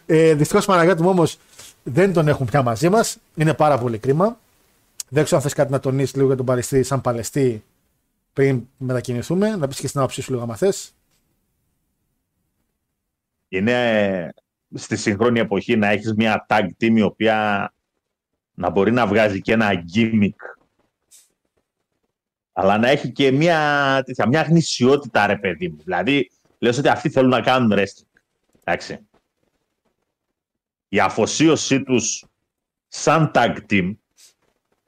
Ε, 0.07 0.35
Δυστυχώς 0.35 0.65
Παναγιώτη 0.65 1.03
μου 1.03 1.09
όμως 1.09 1.39
δεν 1.83 2.13
τον 2.13 2.29
έχουν 2.29 2.47
πια 2.47 2.63
μαζί 2.63 2.89
μας. 2.89 3.17
Είναι 3.35 3.55
πάρα 3.55 3.79
πολύ 3.79 3.99
κρίμα. 3.99 4.39
Δεν 5.09 5.25
ξέρω 5.25 5.37
αν 5.37 5.43
θες 5.43 5.53
κάτι 5.53 5.73
να 5.73 5.81
τονίσεις 5.81 6.15
λίγο 6.15 6.27
για 6.27 6.37
τον 6.37 6.47
Παλαιστή 6.47 6.83
σαν 6.83 7.01
Παλαιστή 7.01 7.63
πριν 8.35 8.69
μετακινηθούμε. 8.79 9.57
Να 9.57 9.69
πεις 9.69 9.81
και 9.81 9.87
στην 9.87 10.01
άποψή 10.01 10.23
σου 10.23 10.31
λίγο, 10.31 10.43
άμα 10.43 10.57
θες. 10.57 10.95
Είναι 13.49 14.35
στη 14.75 14.97
σύγχρονη 14.97 15.41
εποχή 15.41 15.77
να 15.77 15.89
έχεις 15.89 16.15
μια 16.15 16.47
tag 16.49 16.67
team 16.81 16.97
η 16.97 17.03
οποία 17.03 17.69
να 18.55 18.71
μπορεί 18.71 18.93
να 18.93 19.07
βγάζει 19.07 19.41
και 19.41 19.53
ένα 19.53 19.85
gimmick 19.95 20.55
αλλά 22.57 22.79
να 22.79 22.89
έχει 22.89 23.13
και 23.13 23.31
μια, 23.31 24.03
τέτοια, 24.07 24.29
μια 24.29 24.43
γνησιότητα 24.43 25.27
ρε 25.27 25.37
παιδί 25.37 25.69
μου. 25.69 25.77
Δηλαδή, 25.85 26.31
λες 26.59 26.79
ότι 26.79 26.89
αυτοί 26.89 27.11
θέλουν 27.11 27.31
να 27.31 27.41
κάνουν 27.41 27.73
wrestling. 27.73 28.21
Εντάξει. 28.65 28.99
Η 30.89 31.01
αφοσίωσή 31.01 31.83
τους 31.83 32.25
σαν 32.89 33.31
tag 33.35 33.57
team 33.71 33.95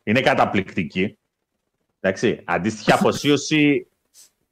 είναι 0.02 0.20
καταπληκτική. 0.20 1.18
Εντάξει. 2.06 2.42
Αντίστοιχη 2.44 2.92
αφοσίωση, 2.92 3.86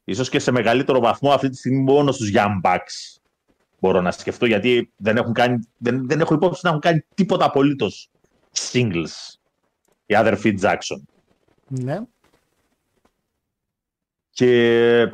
ίσως 0.05 0.29
και 0.29 0.39
σε 0.39 0.51
μεγαλύτερο 0.51 1.01
βαθμό 1.01 1.33
αυτή 1.33 1.49
τη 1.49 1.57
στιγμή 1.57 1.83
μόνο 1.83 2.13
στους 2.13 2.31
Young 2.35 2.61
Bucks 2.63 3.21
μπορώ 3.79 4.01
να 4.01 4.11
σκεφτώ, 4.11 4.47
γιατί 4.47 4.93
δεν, 4.97 5.17
έχουν 5.17 5.33
κάνει, 5.33 5.69
δεν, 5.77 6.09
δεν 6.09 6.21
έχω 6.21 6.35
υπόψη 6.35 6.61
να 6.63 6.69
έχουν 6.69 6.81
κάνει 6.81 7.05
τίποτα 7.15 7.45
απολύτως 7.45 8.11
singles 8.73 9.37
οι 10.07 10.15
αδερφοί 10.15 10.59
Jackson. 10.61 11.03
Ναι. 11.69 12.01
Και 14.31 15.13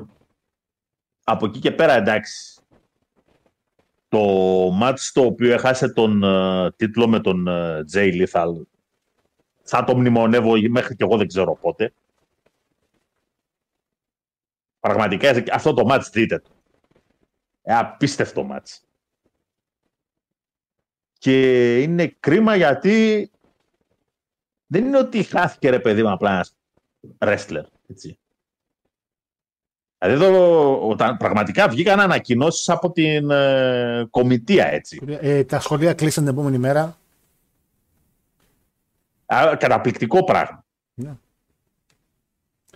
από 1.25 1.47
εκεί 1.47 1.59
και 1.59 1.73
πέρα, 1.73 1.93
εντάξει, 1.93 2.61
το 4.09 4.21
μάτς 4.73 5.13
το 5.13 5.23
οποίο 5.23 5.53
έχασε 5.53 5.89
τον 5.89 6.23
ε, 6.23 6.71
τίτλο 6.77 7.09
με 7.09 7.21
τον 7.21 7.47
uh, 7.49 7.81
Jay 7.95 8.27
Lethal 8.27 8.53
θα 9.71 9.85
το 9.85 9.97
μνημονεύω 9.97 10.53
μέχρι 10.69 10.97
και 10.97 11.05
εγώ 11.05 11.17
δεν 11.17 11.27
ξέρω 11.27 11.59
πότε. 11.61 11.93
Πραγματικά 14.81 15.45
αυτό 15.53 15.75
το 15.75 15.85
μάτς 15.85 16.11
δείτε 16.11 16.39
το. 16.39 16.51
Ε, 17.63 17.75
απίστευτο 17.75 18.45
μάτς. 18.45 18.85
Και 21.19 21.83
είναι 21.83 22.17
κρίμα 22.21 22.57
γιατί 22.57 23.31
δεν 24.67 24.85
είναι 24.85 24.99
ότι 24.99 25.23
χάθηκε 25.23 25.71
ρε 25.71 25.81
παιδί 25.81 26.03
μου 26.03 26.11
απλά 26.11 26.31
ένας 26.31 26.57
wrestler. 27.19 27.65
Έτσι. 27.87 28.19
Δηλαδή 29.99 30.25
εδώ 30.25 30.89
όταν 30.89 31.17
πραγματικά 31.17 31.69
βγήκαν 31.69 32.01
ανακοινώσεις 32.01 32.69
από 32.69 32.93
την 32.93 33.31
ε, 33.31 34.07
κομιτεία 34.11 34.67
έτσι. 34.67 35.01
Ε, 35.21 35.45
τα 35.45 35.61
σχολεία 35.61 35.95
κλείσαν 35.95 36.25
την 36.25 36.33
επόμενη 36.33 36.59
μέρα. 36.59 36.99
Α, 39.27 39.57
καταπληκτικό 39.57 40.25
πράγμα. 40.25 40.65
Ναι. 40.95 41.17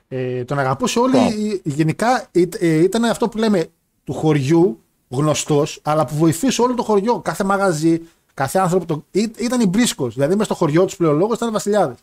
Ε, 0.09 0.45
τον 0.45 0.59
αγαπούσε 0.59 0.99
όλοι. 0.99 1.19
Γενικά 1.65 2.29
ε, 2.59 2.83
ήταν 2.83 3.05
αυτό 3.05 3.29
που 3.29 3.39
λέμε 3.39 3.67
του 4.05 4.13
χωριού 4.13 4.83
γνωστός, 5.09 5.81
αλλά 5.83 6.05
που 6.05 6.15
βοηθούσε 6.15 6.63
όλο 6.63 6.75
το 6.75 6.83
χωριό. 6.83 7.21
Κάθε 7.21 7.45
μαγαζί, 7.45 8.01
κάθε 8.35 8.59
άνθρωπο. 8.59 8.87
Το... 8.87 9.05
Ήταν 9.39 9.61
οι 9.61 9.67
μπρίσκος. 9.67 10.15
Δηλαδή 10.15 10.33
μέσα 10.33 10.45
στο 10.45 10.55
χωριό 10.55 10.85
τους 10.85 10.97
πλέον 10.97 11.17
λόγο 11.17 11.35
ήταν 11.35 11.53
βασιλιάδες. 11.53 11.97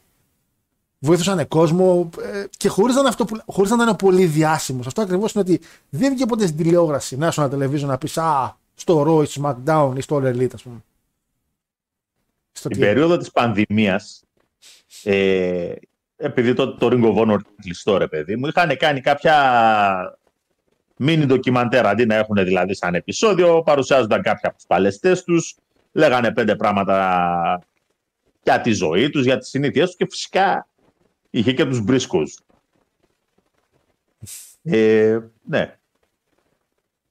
Βοήθησαν 1.00 1.48
κόσμο 1.48 2.10
ε, 2.22 2.44
και 2.58 2.70
χωρί 2.70 2.94
να, 2.94 3.16
χωρίς 3.46 3.72
να 3.72 3.84
είναι 3.84 3.96
πολύ 3.96 4.26
διάσημος. 4.26 4.88
Αυτό 4.88 5.02
ακριβώς 5.02 5.34
είναι 5.34 5.44
ότι 5.44 5.62
δεν 5.90 6.10
βγήκε 6.10 6.26
ποτέ 6.26 6.46
στην 6.46 6.58
τηλεόραση 6.58 7.18
να 7.18 7.32
σου 7.32 7.42
ένα 7.42 7.50
τηλεβίζιο 7.50 7.88
να 7.88 7.98
πεις 7.98 8.18
Α, 8.18 8.58
στο 8.74 9.06
Raw 9.08 9.24
ή 9.24 9.26
στο 9.26 9.42
SmackDown 9.44 9.94
ή 9.98 10.02
στο 10.02 10.16
All 10.16 10.36
Elite, 10.36 10.54
ας 10.54 10.62
πούμε. 10.62 10.84
Στην 12.52 12.80
περίοδο 12.80 13.18
της 13.18 13.32
πανδημίας, 13.32 14.24
ε, 15.04 15.72
επειδή 16.22 16.54
το, 16.54 16.74
το 16.78 16.88
Ring 16.92 17.04
of 17.04 17.24
Honor 17.24 17.38
κλειστό, 17.62 17.98
ρε 17.98 18.08
παιδί 18.08 18.36
μου, 18.36 18.48
είχαν 18.48 18.78
κάνει 18.78 19.02
κάποια 19.02 20.18
μίνι 20.98 21.26
ντοκιμαντέρ 21.26 21.88
αντί 21.88 22.06
να 22.06 22.16
έχουν 22.16 22.36
δηλαδή 22.36 22.76
σαν 22.76 22.96
επεισόδιο, 22.96 23.62
παρουσιάζονταν 23.62 24.22
κάποια 24.22 24.50
από 24.50 24.56
τους 24.56 24.66
παλαιστές 24.68 25.24
τους, 25.24 25.58
λέγανε 25.92 26.34
πέντε 26.34 26.56
πράγματα 26.56 27.62
για 28.44 28.62
τη 28.62 28.72
ζωή 28.72 29.10
τους, 29.10 29.26
για 29.26 29.38
τις 29.38 29.50
συνήθειές 29.50 29.86
τους 29.86 29.96
και 29.96 30.06
φυσικά 30.10 30.68
είχε 31.30 31.54
και 31.54 31.66
τους 31.66 31.82
μπρίσκους. 31.82 32.40
Ε, 34.64 35.20
ναι. 35.44 35.76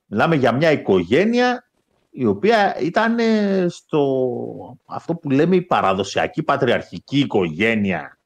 Μιλάμε 0.06 0.36
για 0.36 0.52
μια 0.52 0.70
οικογένεια 0.70 1.64
η 2.10 2.24
οποία 2.24 2.76
ήταν 2.80 3.16
στο 3.68 4.78
αυτό 4.86 5.14
που 5.14 5.30
λέμε 5.30 5.56
η 5.56 5.62
παραδοσιακή 5.62 6.42
πατριαρχική 6.42 7.18
οικογένεια 7.18 8.19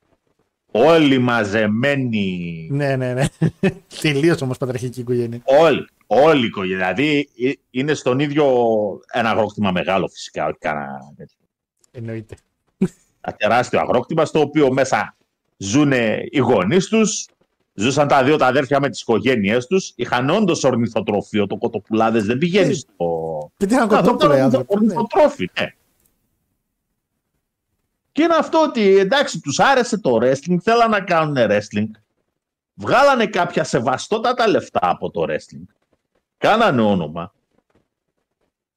Όλοι 0.77 1.19
μαζεμένοι. 1.19 2.69
Ναι, 2.71 2.97
ναι, 2.97 3.13
ναι. 3.13 3.25
Τελείω 4.01 4.37
όμως 4.43 4.59
πατριαρχική 4.59 5.01
οικογένεια. 5.01 5.41
Όλοι. 5.45 5.89
Όλοι 6.07 6.43
η 6.43 6.47
οικογένεια. 6.47 6.93
Δηλαδή 6.93 7.29
ε, 7.43 7.51
είναι 7.71 7.95
στον 7.95 8.19
ίδιο 8.19 8.47
ένα 9.13 9.31
αγρόκτημα 9.31 9.71
μεγάλο 9.71 10.09
φυσικά, 10.09 10.45
όχι 10.45 10.59
κανένα 10.59 10.99
Εννοείται. 11.91 12.37
Ένα 13.21 13.37
τεράστιο 13.37 13.81
αγρόκτημα 13.81 14.25
στο 14.25 14.41
οποίο 14.41 14.73
μέσα 14.73 15.17
ζουν 15.57 15.93
οι 16.31 16.39
γονείς 16.39 16.87
τους, 16.87 17.27
ζούσαν 17.75 18.09
τα 18.09 18.25
δύο 18.25 18.37
τα 18.37 18.47
αδέρφια 18.47 18.81
με 18.81 18.89
τις 18.89 19.01
οικογένειές 19.01 19.67
τους. 19.67 19.93
Είχαν 19.97 20.31
όντως 20.31 20.65
ορνηθοτροφείο. 20.65 21.47
Το 21.47 21.57
κοτοπουλάδες 21.57 22.25
δεν 22.25 22.39
πηγαίνει 22.39 22.71
ε, 22.71 22.75
στο. 22.75 23.51
Τι 23.57 23.75
ένα 23.75 23.87
κοτόπουλο, 23.87 24.65
Ορνηθοτρόφι, 24.67 25.51
ναι. 25.61 25.75
Και 28.15 28.23
είναι 28.23 28.35
αυτό 28.35 28.63
ότι 28.63 28.99
εντάξει, 28.99 29.41
τους 29.41 29.59
άρεσε 29.59 29.99
το 30.01 30.19
wrestling, 30.21 30.57
θέλαν 30.63 30.91
να 30.91 31.01
κάνουν 31.01 31.37
wrestling. 31.39 31.91
Βγάλανε 32.75 33.27
κάποια 33.27 33.65
σεβαστότατα 33.65 34.49
λεφτά 34.49 34.81
από 34.83 35.11
το 35.11 35.25
wrestling. 35.29 35.65
Κάνανε 36.39 36.83
όνομα. 36.83 37.35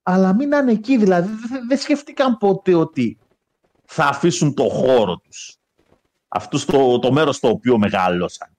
Αλλά 0.04 0.36
μείνανε 0.36 0.72
εκεί, 0.72 0.98
δηλαδή 0.98 1.30
δεν 1.68 1.78
σκεφτήκαν 1.78 2.38
ποτέ 2.38 2.74
ότι 2.74 3.18
θα 3.86 4.06
αφήσουν 4.06 4.54
το 4.54 4.70
χώρο 4.70 5.18
τους. 5.18 5.56
Αυτό 6.28 6.66
το, 6.66 7.00
το 7.00 7.12
μέρος 7.12 7.36
στο 7.36 7.50
οποίο 7.50 7.78
μεγάλωσαν. 7.78 8.50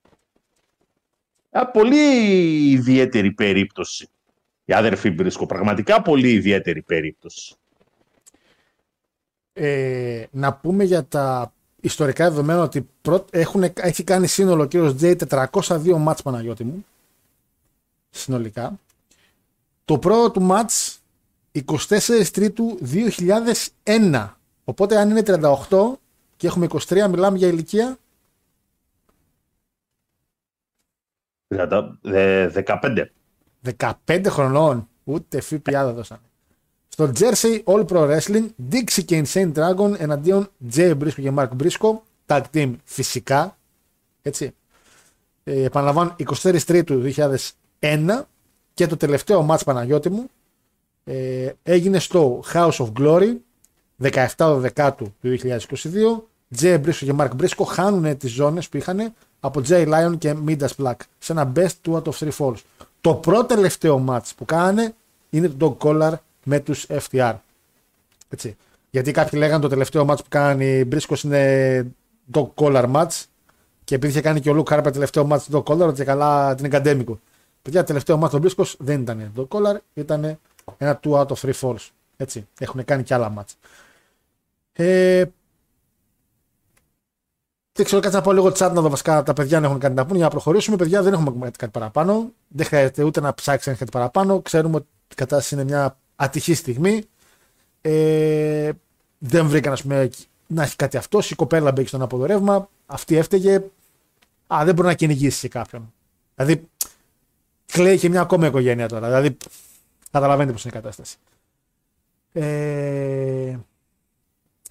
Μια 1.51 1.71
πολύ 1.71 2.71
ιδιαίτερη 2.71 3.31
περίπτωση. 3.31 4.09
Η 4.65 4.73
αδερφή 4.73 5.11
Μπρίσκο, 5.11 5.45
πραγματικά 5.45 6.01
πολύ 6.01 6.31
ιδιαίτερη 6.31 6.81
περίπτωση. 6.81 7.55
Ε, 9.61 10.27
να 10.31 10.53
πούμε 10.53 10.83
για 10.83 11.05
τα 11.05 11.53
ιστορικά 11.81 12.29
δεδομένα 12.29 12.61
ότι 12.61 12.89
έχουν, 13.29 13.63
έχει 13.73 14.03
κάνει 14.03 14.27
σύνολο 14.27 14.63
ο 14.63 14.65
κύριος 14.65 14.95
Τζέι 14.95 15.17
402 15.29 15.97
μάτς 15.97 16.21
Παναγιώτη 16.21 16.63
μου. 16.63 16.85
Συνολικά. 18.09 18.79
Το 19.85 19.97
πρώτο 19.99 20.31
του 20.31 20.41
μάτς 20.41 20.99
24 21.65 22.25
Τρίτου 22.31 22.79
2001. 23.83 24.29
Οπότε 24.63 24.97
αν 24.97 25.09
είναι 25.09 25.23
38 25.25 25.93
και 26.37 26.47
έχουμε 26.47 26.67
23 26.69 27.07
μιλάμε 27.09 27.37
για 27.37 27.47
ηλικία. 27.47 27.97
15. 31.47 33.05
15 34.05 34.25
χρονών. 34.27 34.89
Ούτε 35.03 35.41
ΦΠΑ 35.41 35.85
δεν 35.85 35.93
δώσανε. 35.93 36.28
Στο 36.99 37.11
Jersey 37.19 37.63
All 37.63 37.85
Pro 37.85 38.09
Wrestling, 38.09 38.45
Dixie 38.71 39.03
και 39.05 39.23
Insane 39.25 39.51
Dragon 39.53 39.93
εναντίον 39.97 40.49
Jay 40.73 40.97
Briscoe 40.97 41.21
και 41.21 41.31
Mark 41.35 41.49
Briscoe. 41.63 41.97
Tag 42.25 42.41
team 42.53 42.75
φυσικά. 42.83 43.57
Έτσι. 44.21 44.55
Ε, 45.43 45.63
επαναλαμβάνω 45.63 46.15
24 46.41 46.61
Τρίτου 46.65 47.01
2001 47.79 48.21
και 48.73 48.87
το 48.87 48.97
τελευταίο 48.97 49.47
match 49.49 49.59
Παναγιώτη 49.65 50.09
μου 50.09 50.29
ε, 51.03 51.49
έγινε 51.63 51.99
στο 51.99 52.43
House 52.53 52.77
of 52.77 52.91
Glory 52.99 53.35
17 54.35 54.57
Δεκάτου 54.57 55.13
του 55.21 55.37
2022. 55.41 56.59
Jay 56.59 56.81
Briscoe 56.85 56.93
και 56.93 57.13
Mark 57.17 57.31
Briscoe 57.41 57.65
χάνουν 57.65 58.17
τις 58.17 58.31
ζώνες 58.31 58.69
που 58.69 58.77
είχαν 58.77 59.13
από 59.39 59.61
Jay 59.67 59.87
Lyon 59.87 60.17
και 60.17 60.35
Midas 60.47 60.83
Black 60.83 60.97
σε 61.17 61.31
ένα 61.31 61.51
best 61.55 61.73
two 61.85 61.93
out 61.93 62.03
of 62.03 62.11
three 62.19 62.31
falls. 62.37 62.57
Το 63.01 63.13
πρώτο 63.13 63.45
τελευταίο 63.45 64.05
match 64.07 64.29
που 64.37 64.45
κάνανε 64.45 64.93
είναι 65.29 65.47
το 65.47 65.77
Dog 65.79 65.87
Collar 65.87 66.13
με 66.49 66.59
τους 66.59 66.85
FTR. 66.89 67.35
Έτσι. 68.29 68.57
Γιατί 68.89 69.11
κάποιοι 69.11 69.39
λέγανε 69.39 69.61
το 69.61 69.67
τελευταίο 69.67 70.05
match 70.09 70.17
που 70.17 70.29
κάνει 70.29 70.65
η 70.65 70.83
Μπρίσκος 70.87 71.23
είναι 71.23 71.91
dog 72.33 72.47
collar 72.55 72.91
match 72.91 73.23
και 73.83 73.95
επειδή 73.95 74.11
είχε 74.11 74.21
κάνει 74.21 74.39
και 74.39 74.49
ο 74.49 74.53
Λουκ 74.53 74.69
Χάρπερ 74.69 74.91
τελευταίο 74.91 75.27
match 75.31 75.55
dog 75.55 75.63
collar, 75.63 75.87
ότι 75.87 76.03
καλά 76.03 76.55
την 76.55 76.65
εγκαντέμικο. 76.65 77.19
Παιδιά, 77.61 77.83
τελευταίο 77.83 78.21
match 78.23 78.29
του 78.29 78.39
Μπρίσκος 78.39 78.75
δεν 78.79 79.01
ήταν 79.01 79.31
dog 79.35 79.47
collar, 79.47 79.77
ήταν 79.93 80.39
ένα 80.77 80.99
2 81.03 81.11
out 81.11 81.27
of 81.27 81.35
3 81.41 81.51
falls. 81.61 81.87
Έτσι. 82.17 82.47
Έχουν 82.59 82.85
κάνει 82.85 83.03
και 83.03 83.13
άλλα 83.13 83.33
match. 83.37 83.53
Ε, 84.73 85.23
δεν 87.71 87.85
ξέρω, 87.85 88.01
κάτσε 88.01 88.17
να 88.17 88.23
πω 88.23 88.31
λίγο 88.31 88.47
chat 88.47 88.71
να 88.73 88.81
δω 88.81 88.89
βασικά 88.89 89.23
τα 89.23 89.33
παιδιά 89.33 89.59
να 89.59 89.67
έχουν 89.67 89.79
κάτι 89.79 89.93
να 89.93 90.03
πούνε 90.03 90.15
για 90.15 90.25
να 90.25 90.31
προχωρήσουμε. 90.31 90.77
Παιδιά, 90.77 91.01
δεν 91.03 91.13
έχουμε 91.13 91.51
κάτι 91.57 91.71
παραπάνω. 91.71 92.31
Δεν 92.47 92.65
χρειάζεται 92.65 93.03
ούτε 93.03 93.21
να 93.21 93.33
ψάξεις 93.33 93.67
να 93.67 93.73
κάτι 93.73 93.91
παραπάνω. 93.91 94.41
Ξέρουμε 94.41 94.75
ότι 94.75 94.87
κατάσταση 95.15 95.55
είναι 95.55 95.63
μια 95.63 95.97
ατυχή 96.19 96.53
στιγμή. 96.53 97.03
Ε, 97.81 98.71
δεν 99.17 99.47
βρήκαν 99.47 99.73
ας 99.73 99.81
πούμε, 99.81 100.09
να 100.47 100.63
έχει 100.63 100.75
κάτι 100.75 100.97
αυτός. 100.97 101.31
Η 101.31 101.35
κοπέλα 101.35 101.71
μπήκε 101.71 101.87
στον 101.87 102.01
αποδορεύμα. 102.01 102.69
Αυτή 102.85 103.15
έφταιγε. 103.15 103.63
Α, 104.47 104.61
δεν 104.65 104.75
μπορεί 104.75 104.87
να 104.87 104.93
κυνηγήσει 104.93 105.47
κάποιον. 105.47 105.93
Δηλαδή, 106.35 106.67
κλαίει 107.65 107.97
και 107.97 108.09
μια 108.09 108.21
ακόμα 108.21 108.47
οικογένεια 108.47 108.87
τώρα. 108.87 109.07
Δηλαδή, 109.07 109.37
καταλαβαίνετε 110.11 110.51
πώς 110.51 110.63
είναι 110.63 110.73
η 110.73 110.81
κατάσταση. 110.81 111.17
Ε, 112.31 113.57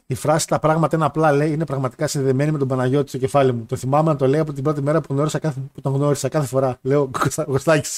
η 0.07 0.15
φράση 0.15 0.47
Τα 0.47 0.59
πράγματα 0.59 0.97
είναι 0.97 1.05
απλά 1.05 1.33
λέει 1.33 1.53
είναι 1.53 1.65
πραγματικά 1.65 2.07
συνδεδεμένη 2.07 2.51
με 2.51 2.59
τον 2.59 2.69
Παναγιώτη 2.69 3.09
στο 3.09 3.19
κεφάλι 3.19 3.53
μου. 3.53 3.65
Το 3.65 3.77
θυμάμαι 3.77 4.11
να 4.11 4.17
το 4.17 4.27
λέει 4.27 4.41
από 4.41 4.53
την 4.53 4.63
πρώτη 4.63 4.83
μέρα 4.83 5.01
που, 5.01 5.15
γνώρισα 5.15 5.39
κάθε, 5.39 5.61
που 5.75 5.81
τον 5.81 5.93
γνώρισα 5.95 6.29
κάθε 6.29 6.47
φορά. 6.47 6.79
Λέω 6.83 7.11
Κωστάκη. 7.47 7.89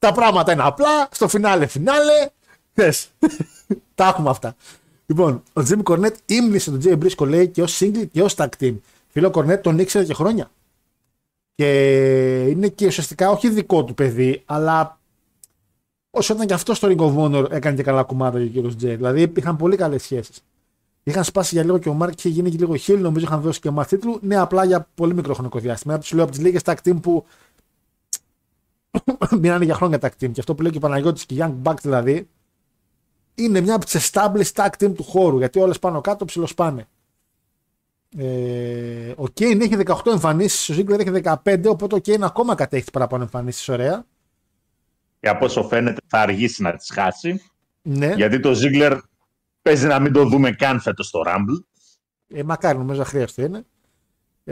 Τα 0.00 0.12
πράγματα 0.12 0.52
είναι 0.52 0.62
απλά. 0.62 1.08
Στο 1.10 1.28
φινάλε, 1.28 1.66
φινάλε. 1.66 2.30
Θες. 2.72 3.08
Τα 3.94 4.06
έχουμε 4.06 4.30
αυτά. 4.30 4.54
Λοιπόν, 5.06 5.42
ο 5.52 5.62
Τζίμι 5.62 5.82
Κορνέτ 5.82 6.16
ύμνησε 6.26 6.70
τον 6.70 6.78
Τζέι 6.78 6.94
Μπρίσκο 6.96 7.26
λέει 7.26 7.48
και 7.48 7.62
ως 7.62 7.78
single 7.82 8.08
και 8.12 8.22
ως 8.22 8.34
tag 8.36 8.48
team. 8.60 8.76
Φίλο 9.08 9.30
Κορνέτ 9.30 9.62
τον 9.62 9.78
ήξερε 9.78 10.04
και 10.04 10.14
χρόνια. 10.14 10.50
Και 11.54 11.68
είναι 12.48 12.68
και 12.68 12.86
ουσιαστικά 12.86 13.30
όχι 13.30 13.48
δικό 13.48 13.84
του 13.84 13.94
παιδί, 13.94 14.42
αλλά 14.46 14.98
όσο 16.10 16.34
ήταν 16.34 16.46
και 16.46 16.54
αυτός 16.54 16.76
στο 16.76 16.88
Ring 16.90 17.00
of 17.00 17.16
Honor 17.16 17.50
έκανε 17.50 17.76
και 17.76 17.82
καλά 17.82 18.02
κουμάτα 18.02 18.38
για 18.38 18.46
ο 18.46 18.50
κύριος 18.50 18.76
Τζέι. 18.76 18.96
Δηλαδή 18.96 19.32
είχαν 19.36 19.56
πολύ 19.56 19.76
καλές 19.76 20.02
σχέσεις. 20.02 20.44
Είχαν 21.02 21.24
σπάσει 21.24 21.54
για 21.54 21.64
λίγο 21.64 21.78
και 21.78 21.88
ο 21.88 21.92
Μάρκ 21.92 22.18
είχε 22.18 22.28
γίνει 22.28 22.50
και 22.50 22.56
λίγο 22.56 22.76
χίλ, 22.76 23.00
νομίζω 23.00 23.26
είχαν 23.26 23.40
δώσει 23.40 23.60
και 23.60 23.70
μαθήτρου. 23.70 24.18
Ναι, 24.20 24.36
απλά 24.36 24.64
για 24.64 24.88
πολύ 24.94 25.14
μικρό 25.14 25.34
χρονικό 25.34 25.58
διάστημα. 25.58 25.98
Τους 25.98 26.12
λέω 26.12 26.22
από 26.22 26.32
τις 26.32 26.40
λίγες 26.40 26.60
tag 26.64 26.74
team 26.84 27.00
που 27.02 27.24
μείνανε 29.40 29.64
για 29.64 29.74
χρόνια 29.74 29.98
tag 30.00 30.06
team. 30.06 30.30
Και 30.32 30.40
αυτό 30.40 30.54
που 30.54 30.62
λέει 30.62 30.70
και 30.70 30.76
ο 30.76 30.80
Παναγιώτης 30.80 31.26
και 31.26 31.36
Young 31.38 31.54
Buck 31.62 31.74
δηλαδή, 31.82 32.28
είναι 33.34 33.60
μια 33.60 33.74
από 33.74 33.84
τις 33.84 34.10
established 34.10 34.52
tag 34.54 34.68
team 34.78 34.94
του 34.94 35.02
χώρου. 35.02 35.38
Γιατί 35.38 35.58
όλες 35.58 35.78
πάνω 35.78 36.00
κάτω 36.00 36.24
ψιλοσπάνε. 36.24 36.88
Ε, 38.16 39.12
ο 39.16 39.28
Κέιν 39.28 39.60
έχει 39.60 39.76
18 39.86 39.94
εμφανίσεις, 40.06 40.68
ο 40.68 40.72
Ζίγκλερ 40.72 41.00
έχει 41.00 41.10
15, 41.44 41.64
οπότε 41.66 41.94
ο 41.94 41.98
Κέιν 41.98 42.24
ακόμα 42.24 42.54
κατέχει 42.54 42.90
παραπάνω 42.92 43.22
εμφανίσεις. 43.22 43.68
Ωραία. 43.68 44.04
Και 45.20 45.28
από 45.28 45.44
όσο 45.44 45.62
φαίνεται 45.62 46.00
θα 46.06 46.18
αργήσει 46.20 46.62
να 46.62 46.76
τις 46.76 46.90
χάσει. 46.92 47.42
Ναι. 47.82 48.14
Γιατί 48.14 48.40
το 48.40 48.54
Ζίγκλερ 48.54 48.98
παίζει 49.62 49.86
να 49.86 49.98
μην 49.98 50.12
το 50.12 50.24
δούμε 50.24 50.50
καν 50.50 50.80
φέτος 50.80 51.06
στο 51.06 51.22
Rumble. 51.26 51.64
Ε, 52.28 52.42
μακάρι, 52.42 52.78
νομίζω 52.78 53.00
αχρίαστο 53.00 53.42
είναι. 53.42 53.64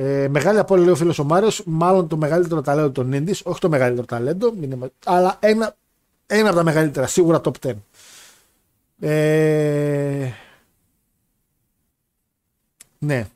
Ε, 0.01 0.29
μεγάλη 0.29 0.59
απόλυτη 0.59 0.85
λέει 0.85 0.95
ο 0.95 0.97
φίλος 0.97 1.19
ο 1.19 1.25
Μάριος, 1.25 1.63
μάλλον 1.67 2.09
το 2.09 2.17
μεγαλύτερο 2.17 2.61
ταλέντο 2.61 2.91
των 2.91 3.11
Indies, 3.13 3.41
όχι 3.43 3.61
το 3.61 3.69
μεγαλύτερο 3.69 4.07
ταλέντο, 4.07 4.55
αλλά 5.05 5.37
ένα, 5.41 5.77
ένα 6.27 6.49
από 6.49 6.57
τα 6.57 6.65
μεγαλύτερα, 6.65 7.07
σίγουρα 7.07 7.41
top 7.45 7.53
10. 7.67 7.73
Ε... 9.01 10.31
Ναι. 12.99 13.27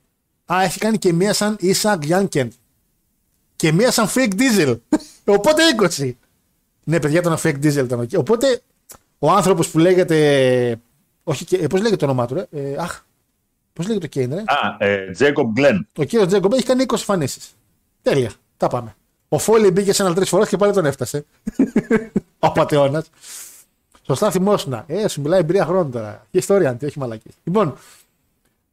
Α, 0.52 0.62
έχει 0.62 0.78
κάνει 0.78 0.98
και 0.98 1.12
μία 1.12 1.32
σαν 1.32 1.56
Ισακ 1.60 2.04
Γιάνκεν. 2.04 2.52
Και 3.56 3.72
μία 3.72 3.90
σαν 3.90 4.08
fake 4.14 4.32
diesel. 4.38 4.78
Οπότε 5.36 5.62
20. 5.98 6.12
Ναι, 6.84 7.00
παιδιά, 7.00 7.18
ήταν 7.18 7.36
fake 7.42 7.64
diesel 7.64 7.84
ήταν 7.84 8.00
εκεί. 8.00 8.16
Οπότε 8.16 8.60
ο 9.18 9.30
άνθρωπος 9.30 9.68
που 9.68 9.78
λέγεται. 9.78 10.80
Όχι, 11.24 11.44
και... 11.44 11.66
πώς 11.66 11.80
λέγεται 11.80 11.96
το 11.96 12.04
όνομά 12.04 12.26
του, 12.26 12.34
ρε; 12.34 12.46
Ε, 12.50 12.76
αχ. 12.78 13.04
Πώς 13.72 13.86
λέγεται 13.86 14.06
το 14.06 14.12
Κέιν, 14.12 14.34
ρε. 14.34 14.40
Α, 14.46 14.76
ε, 14.78 15.10
Jacob 15.18 15.60
Glenn. 15.60 15.80
Ο 15.96 16.04
κύριο 16.04 16.26
Τζέκομπ 16.26 16.52
έχει 16.52 16.64
κάνει 16.64 16.84
20 16.88 16.92
εμφανίσει. 16.92 17.40
Τέλεια. 18.02 18.30
Τα 18.56 18.68
πάμε. 18.68 18.96
Ο 19.28 19.38
Φόλι 19.38 19.70
μπήκε 19.70 19.92
σε 19.92 20.02
ένα 20.02 20.14
τρεις 20.14 20.28
φορές 20.28 20.48
και 20.48 20.56
πάλι 20.56 20.72
τον 20.72 20.84
έφτασε. 20.84 21.24
ο 22.38 22.52
πατεώνας. 22.52 23.10
Σωστά 24.06 24.30
θυμόσουνα. 24.30 24.84
Ε, 24.86 25.08
σου 25.08 25.20
μιλάει 25.20 25.40
εμπειρία 25.40 25.64
χρόνου 25.64 25.90
τώρα. 25.90 26.26
Και 26.30 26.38
ιστορία, 26.38 26.70
αντι, 26.70 26.86
όχι 26.86 26.98
μαλακή. 26.98 27.30
Λοιπόν. 27.44 27.74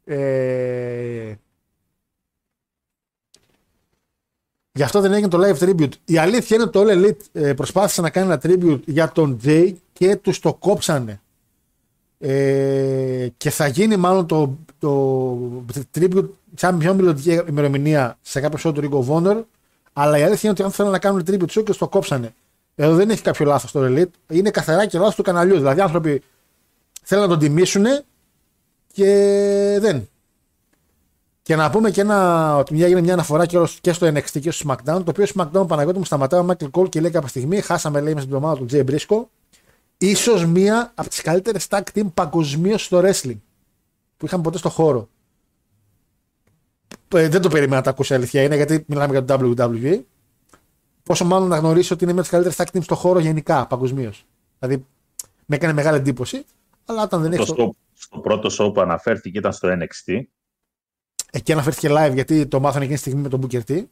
Ε... 0.06 1.34
Γι' 4.72 4.84
αυτό 4.84 5.02
δεν 5.02 5.14
έγινε 5.14 5.28
το 5.28 5.40
live 5.42 5.58
tribute. 5.58 5.92
Η 6.06 6.18
αλήθεια 6.18 6.56
είναι 6.56 6.66
ότι 6.66 6.72
το 6.72 6.84
All 6.84 7.06
Elite 7.06 7.22
ε, 7.32 7.54
προσπάθησε 7.54 8.02
να 8.02 8.10
κάνει 8.10 8.32
ένα 8.32 8.42
tribute 8.44 8.82
για 8.86 9.12
τον 9.12 9.40
Jay 9.44 9.74
και 9.94 10.16
τους 10.16 10.40
το 10.40 10.54
κόψανε. 10.54 11.22
Ε, 12.22 13.28
και 13.38 13.50
θα 13.50 13.68
γίνει 13.68 13.98
μάλλον 13.98 14.26
το, 14.26 14.58
το 14.80 15.64
tribute 16.00 16.30
σαν 16.56 16.78
πιο 16.78 16.94
μελλοντική 16.94 17.42
ημερομηνία 17.50 18.18
σε 18.22 18.40
κάποιο 18.40 18.70
show 18.70 18.74
του 18.74 18.82
Ring 18.82 19.08
of 19.08 19.16
Honor. 19.16 19.44
Αλλά 19.94 20.18
η 20.18 20.22
αλήθεια 20.22 20.40
είναι 20.42 20.52
ότι 20.52 20.64
αν 20.64 20.72
θέλουν 20.72 20.92
να 20.92 21.00
κάνουν 21.00 21.24
tribute 21.28 21.60
show 21.60 21.64
και 21.64 21.74
το 21.74 21.88
κόψανε. 21.88 22.34
Εδώ 22.76 22.96
δεν 22.96 23.10
έχει 23.10 23.22
κάποιο 23.22 23.46
λάθος 23.46 23.72
το 23.72 23.80
Elite. 23.84 24.36
Είναι 24.36 24.50
καθαρά 24.50 24.86
και 24.86 24.98
λάθος 24.98 25.16
του 25.16 25.24
καναλιού. 25.24 25.56
Δηλαδή, 25.56 25.80
οι 25.80 25.82
άνθρωποι 25.82 26.24
θέλουν 27.04 27.24
να 27.24 27.30
τον 27.30 27.40
τιμήσουν 27.40 27.86
και 28.94 29.08
δεν. 29.82 30.10
Και 31.42 31.56
να 31.56 31.70
πούμε 31.70 31.92
και 31.92 32.02
ένα, 32.02 32.58
ότι 32.58 32.74
μια 32.74 32.86
έγινε 32.86 33.02
μια 33.02 33.14
αναφορά 33.14 33.46
και 33.82 33.94
στο 33.94 34.08
NXT 34.08 34.40
και 34.42 34.52
στο 34.52 34.70
SmackDown. 34.70 35.04
Το 35.04 35.06
οποίο 35.08 35.26
SmackDown 35.36 35.68
Παναγιώτη 35.68 35.98
μου 35.98 36.06
σταματάει 36.06 36.40
ο 36.40 36.48
Michael 36.50 36.70
Cole 36.72 36.90
και 36.90 37.02
λέει 37.02 37.12
κάποια 37.12 37.30
στιγμή, 37.30 37.62
χάσαμε 37.62 38.02
λέει 38.02 38.14
μέσα 38.14 38.26
στην 38.26 38.36
εβδομάδα 38.36 38.66
του 38.66 38.66
Jay 38.72 38.92
Briscoe, 38.92 39.24
ίσως 40.00 40.46
μία 40.46 40.92
από 40.96 41.10
τις 41.10 41.22
καλύτερες 41.22 41.68
tag 41.70 41.82
team 41.94 42.14
παγκοσμίως 42.14 42.84
στο 42.84 43.02
wrestling 43.04 43.38
που 44.18 44.26
είχαν 44.26 44.42
ποτέ 44.42 44.58
στο 44.58 44.70
χώρο. 44.70 45.10
Ε, 47.08 47.28
δεν 47.28 47.42
το 47.42 47.50
περίμενα 47.50 47.76
να 47.76 47.82
τα 47.82 47.90
ακούσει 47.90 48.14
αλήθεια 48.14 48.44
είναι 48.44 48.56
γιατί 48.56 48.84
μιλάμε 48.88 49.12
για 49.12 49.26
το 49.26 49.54
WWE. 49.54 50.02
Πόσο 51.04 51.26
μάλλον 51.26 51.48
να 51.48 51.58
γνωρίσει 51.58 51.94
ότι 51.94 52.04
είναι 52.04 52.14
μια 52.14 52.22
από 52.22 52.30
τις 52.30 52.40
καλύτερες 52.40 52.74
tag 52.74 52.78
team 52.78 52.84
στο 52.84 52.96
χώρο 52.96 53.20
γενικά 53.20 53.68
παγκοσμίως. 53.68 54.26
Δηλαδή 54.60 54.86
με 55.46 55.56
έκανε 55.56 55.74
μεγάλη 55.74 55.98
εντύπωση. 55.98 56.46
Αλλά 56.86 57.04
όταν 57.04 57.22
δεν 57.22 57.32
έχεις. 57.32 57.48
Στο, 57.48 57.76
στο 57.94 58.18
πρώτο 58.20 58.50
show 58.60 58.74
που 58.74 58.82
αναφέρθηκε 58.82 59.38
ήταν 59.38 59.54
στο 59.54 59.70
NXT. 59.72 60.22
Εκεί 61.32 61.52
αναφέρθηκε 61.52 61.88
live 61.92 62.14
γιατί 62.14 62.48
το 62.48 62.60
μάθανε 62.60 62.84
εκείνη 62.84 63.00
τη 63.00 63.04
στιγμή 63.04 63.22
με 63.22 63.30
τον 63.30 63.42
Booker 63.42 63.62
T. 63.68 63.84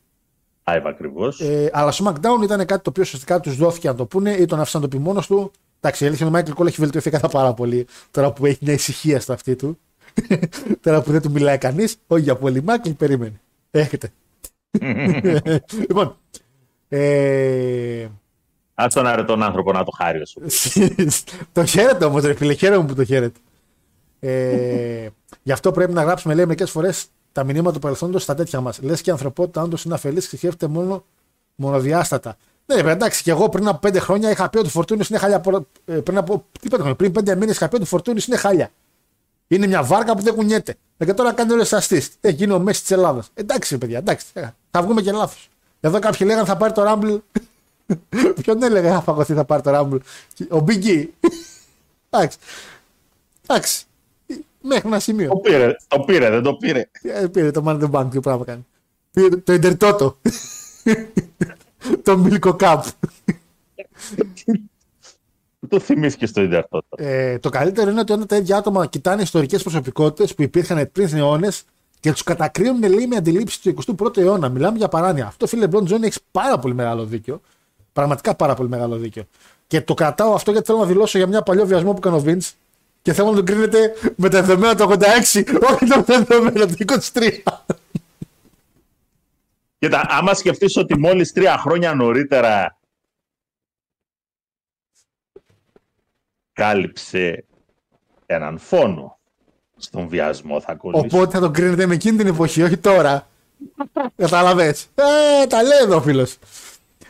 Live 0.63 0.83
ακριβώς. 0.85 1.39
Ε, 1.39 1.69
αλλά 1.73 1.91
στο 1.91 2.05
SmackDown 2.05 2.43
ήταν 2.43 2.65
κάτι 2.65 2.83
το 2.83 2.89
οποίο 2.89 3.03
ουσιαστικά 3.03 3.39
τους 3.39 3.55
δόθηκε 3.55 3.87
να 3.87 3.95
το 3.95 4.05
πούνε 4.05 4.31
ή 4.31 4.45
τον 4.45 4.59
άφησαν 4.59 4.81
να 4.81 4.87
το 4.87 4.97
πει 4.97 5.03
μόνος 5.03 5.27
του. 5.27 5.51
Εντάξει, 5.79 6.03
η 6.03 6.07
αλήθεια 6.07 6.27
είναι 6.27 6.37
ο 6.37 6.41
Michael 6.41 6.61
Cole 6.61 6.67
έχει 6.67 6.81
βελτιωθεί 6.81 7.09
κατά 7.09 7.27
πάρα 7.27 7.53
πολύ 7.53 7.87
τώρα 8.11 8.31
που 8.31 8.45
έχει 8.45 8.57
μια 8.61 8.73
ησυχία 8.73 9.19
στο 9.19 9.33
αυτή 9.33 9.55
του. 9.55 9.79
τώρα 10.81 11.01
που 11.01 11.11
δεν 11.11 11.21
του 11.21 11.31
μιλάει 11.31 11.57
κανείς. 11.57 11.95
Όχι 12.07 12.21
για 12.21 12.35
πολύ. 12.35 12.63
Michael, 12.67 12.95
περίμενε. 12.97 13.41
Έχετε. 13.71 14.11
λοιπόν. 15.87 16.17
Ε... 16.89 18.07
Α 18.73 18.87
τον 18.93 19.07
αρετόν 19.07 19.43
άνθρωπο 19.43 19.71
να 19.71 19.83
το 19.83 19.91
χάρει 19.91 20.21
το 21.53 21.65
χαίρετε 21.65 22.05
όμως, 22.05 22.23
ρε 22.23 22.33
φίλε, 22.33 22.53
χαίρομαι 22.53 22.87
που 22.87 22.95
το 22.95 23.03
χαίρετε. 23.03 23.39
ε, 24.19 25.07
γι' 25.43 25.51
αυτό 25.51 25.71
πρέπει 25.71 25.93
να 25.93 26.03
γράψουμε, 26.03 26.33
λέει, 26.33 26.45
μερικές 26.45 26.71
φορές 26.71 27.07
τα 27.31 27.43
μηνύματα 27.43 27.71
του 27.71 27.79
παρελθόντος 27.79 28.23
στα 28.23 28.35
τέτοια 28.35 28.61
μας. 28.61 28.81
Λες 28.81 29.01
και 29.01 29.09
η 29.09 29.13
ανθρωπότητα, 29.13 29.61
όντως 29.61 29.83
είναι 29.83 29.93
αφελής 29.93 30.27
και 30.27 30.37
σκέφτεται 30.37 30.71
μόνο 30.71 31.05
μονοδιάστατα. 31.55 32.37
Ναι, 32.73 32.91
εντάξει, 32.91 33.23
και 33.23 33.31
εγώ 33.31 33.49
πριν 33.49 33.67
από 33.67 33.79
πέντε 33.79 33.99
χρόνια 33.99 34.31
είχα 34.31 34.49
πει 34.49 34.57
ότι 34.57 34.67
ο 34.67 34.69
Φορτούνης 34.69 35.09
είναι 35.09 35.17
χάλια. 35.17 35.41
Ε, 35.85 35.93
πριν 35.93 36.17
από 36.17 36.45
τι 36.51 36.59
πέντε 36.61 36.75
χρόνια, 36.75 36.95
πριν 36.95 37.11
πέντε 37.11 37.35
μήνες 37.35 37.55
είχα 37.55 37.67
πει 37.67 37.75
ότι 37.75 37.83
ο 37.83 37.87
Φορτούνης 37.87 38.25
είναι 38.25 38.37
χάλια. 38.37 38.71
Είναι 39.47 39.67
μια 39.67 39.83
βάρκα 39.83 40.15
που 40.15 40.21
δεν 40.21 40.33
κουνιέται. 40.33 40.75
Ε, 40.97 41.05
και 41.05 41.13
τώρα 41.13 41.33
κάνει 41.33 41.51
όλες 41.51 41.69
τις 41.69 41.77
αστεί. 41.77 42.03
Έχει 42.21 42.35
γίνει 42.35 42.51
ο 42.51 42.59
Μέσης 42.59 42.81
της 42.81 42.91
Ελλάδας. 42.91 43.29
Εντάξει, 43.33 43.77
παιδιά, 43.77 43.97
εντάξει. 43.97 44.25
Ε, 44.33 44.47
θα 44.71 44.81
βγούμε 44.81 45.01
και 45.01 45.11
λάθος. 45.11 45.49
Εδώ 45.79 45.99
κάποιοι 45.99 46.27
λέγανε 46.29 46.45
θα 46.45 46.57
πάρει 46.57 46.73
το 46.73 46.83
Ράμπλ. 46.83 47.15
Ποιον 48.41 48.63
έλεγε 48.63 48.89
θα 48.89 49.01
φαγωθεί 49.01 49.33
θα 49.33 49.45
πάρει 49.45 49.61
το 49.61 49.69
Ράμπλ. 49.69 49.97
Ο 50.49 50.59
Μπιγκί. 50.59 51.13
Εντάξει. 52.09 52.37
Εντάξει. 53.47 53.83
Μέχρι 54.61 54.87
ένα 54.87 54.99
σημείο. 54.99 55.29
Το 55.29 55.35
πήρε, 55.35 55.75
το 55.87 55.99
πήρε, 55.99 56.29
δεν 56.29 56.43
το 56.43 56.53
πήρε. 56.53 56.89
Ε, 57.01 57.27
πήρε 57.27 57.51
το 57.51 57.63
Man 57.67 57.81
the 57.81 57.91
Bank, 57.91 58.07
τι 58.11 58.19
πράγμα 58.19 58.45
κάνει. 58.45 58.65
Πήρε 59.11 59.35
το 59.35 59.53
Ιντερτότο. 59.53 60.17
το 62.03 62.25
Milko 62.25 62.55
Cup. 62.57 62.81
Το 65.69 65.79
θυμίσει 65.79 66.17
και 66.17 66.25
στο 66.25 66.41
Ιντερτότο. 66.41 66.87
Ε, 66.97 67.39
το 67.39 67.49
καλύτερο 67.49 67.89
είναι 67.91 67.99
ότι 67.99 68.11
όταν 68.11 68.27
τα 68.27 68.35
ίδια 68.35 68.57
άτομα 68.57 68.85
κοιτάνε 68.85 69.21
ιστορικές 69.21 69.61
προσωπικότητες 69.61 70.35
που 70.35 70.41
υπήρχαν 70.41 70.89
πριν 70.91 71.17
αιώνες 71.17 71.63
και 71.99 72.11
τους 72.11 72.23
κατακρίνουν 72.23 72.79
λέει 72.79 73.07
με 73.07 73.15
αντιλήψεις 73.15 73.59
του 73.59 73.75
21ου 73.97 74.17
αιώνα. 74.17 74.49
Μιλάμε 74.49 74.77
για 74.77 74.87
παράνοια. 74.87 75.25
Αυτό 75.25 75.47
φίλε 75.47 75.67
Μπρον 75.67 75.85
Τζόνι 75.85 76.05
έχεις 76.05 76.19
πάρα 76.31 76.59
πολύ 76.59 76.73
μεγάλο 76.73 77.05
δίκιο. 77.05 77.41
Πραγματικά 77.93 78.35
πάρα 78.35 78.53
πολύ 78.53 78.69
μεγάλο 78.69 78.95
δίκιο. 78.95 79.23
Και 79.67 79.81
το 79.81 79.93
κρατάω 79.93 80.33
αυτό 80.33 80.51
γιατί 80.51 80.65
θέλω 80.65 80.79
να 80.79 80.85
δηλώσω 80.85 81.17
για 81.17 81.27
μια 81.27 81.41
παλιό 81.41 81.65
βιασμό 81.65 81.93
που 81.93 81.97
έκανε 81.97 82.15
ο 82.15 82.23
Vince 82.25 82.51
και 83.01 83.13
θέλω 83.13 83.29
να 83.29 83.35
τον 83.35 83.45
κρίνετε 83.45 83.93
με 84.15 84.29
τα 84.29 84.41
δεδομένα 84.41 84.75
του 84.75 84.83
86, 84.83 85.43
όχι 85.71 85.85
με 85.85 86.03
τα 86.03 86.23
δεδομένα 86.25 86.67
του 86.67 86.75
23. 87.13 87.29
Κοίτα, 89.79 90.05
άμα 90.09 90.33
σκεφτείς 90.33 90.75
ότι 90.77 90.99
μόλις 90.99 91.31
τρία 91.31 91.57
χρόνια 91.57 91.93
νωρίτερα 91.93 92.77
κάλυψε 96.53 97.45
έναν 98.25 98.57
φόνο 98.57 99.17
στον 99.77 100.07
βιασμό 100.07 100.61
θα 100.61 100.75
κολλήσει. 100.75 101.05
Οπότε 101.05 101.31
θα 101.31 101.39
τον 101.39 101.53
κρίνετε 101.53 101.85
με 101.85 101.93
εκείνη 101.93 102.17
την 102.17 102.27
εποχή, 102.27 102.61
όχι 102.61 102.77
τώρα. 102.77 103.27
Κατάλαβες. 104.15 104.87
Ε, 104.95 105.47
τα 105.47 105.63
λέει 105.63 105.79
εδώ 105.81 105.95
ο 105.95 106.01
φίλος. 106.01 106.37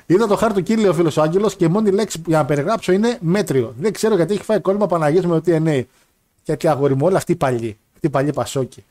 Είδα 0.06 0.28
το 0.28 0.36
χάρτη 0.36 0.56
του 0.56 0.64
κύριο 0.64 0.90
ο 0.90 0.94
φίλος 0.94 1.18
ο 1.18 1.22
Άγγελος 1.22 1.56
και 1.56 1.66
η 1.66 1.68
μόνη 1.68 1.92
λέξη 1.92 2.22
για 2.26 2.38
να 2.38 2.46
περιγράψω 2.46 2.92
είναι 2.92 3.18
μέτριο. 3.22 3.74
Δεν 3.78 3.94
ξέρω 3.94 4.16
γιατί 4.16 4.34
έχει 4.34 4.44
φάει 4.44 4.60
κόλλημα 4.60 4.88
Παναγίας 4.88 5.26
με 5.26 5.42
το 5.42 5.52
TNA. 5.52 5.84
Γιατί 6.44 6.68
αγόρι 6.68 6.96
μου, 6.96 7.06
όλα 7.06 7.18
αυτοί 7.18 7.32
οι 7.32 7.36
παλιοί. 7.36 7.78
Αυτοί 7.94 8.08
οι 8.08 8.10
παλιοί 8.10 8.34
πασόκοι. 8.34 8.84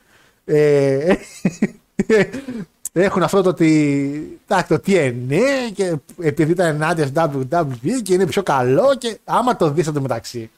Ε, 0.45 1.15
έχουν 3.03 3.23
αυτό 3.23 3.41
το 3.41 3.49
ότι. 3.49 4.39
Εντάξει, 4.47 4.67
το 4.67 4.81
TNA 4.85 5.41
και 5.73 5.95
επειδή 6.21 6.51
ήταν 6.51 6.67
ενάντια 6.75 7.07
στο 7.07 7.47
WWE 7.51 8.01
και 8.03 8.13
είναι 8.13 8.25
πιο 8.27 8.43
καλό 8.43 8.95
και 8.97 9.19
άμα 9.23 9.55
το 9.55 9.69
δεις 9.71 9.91
το 9.91 10.01
μεταξύ. 10.01 10.49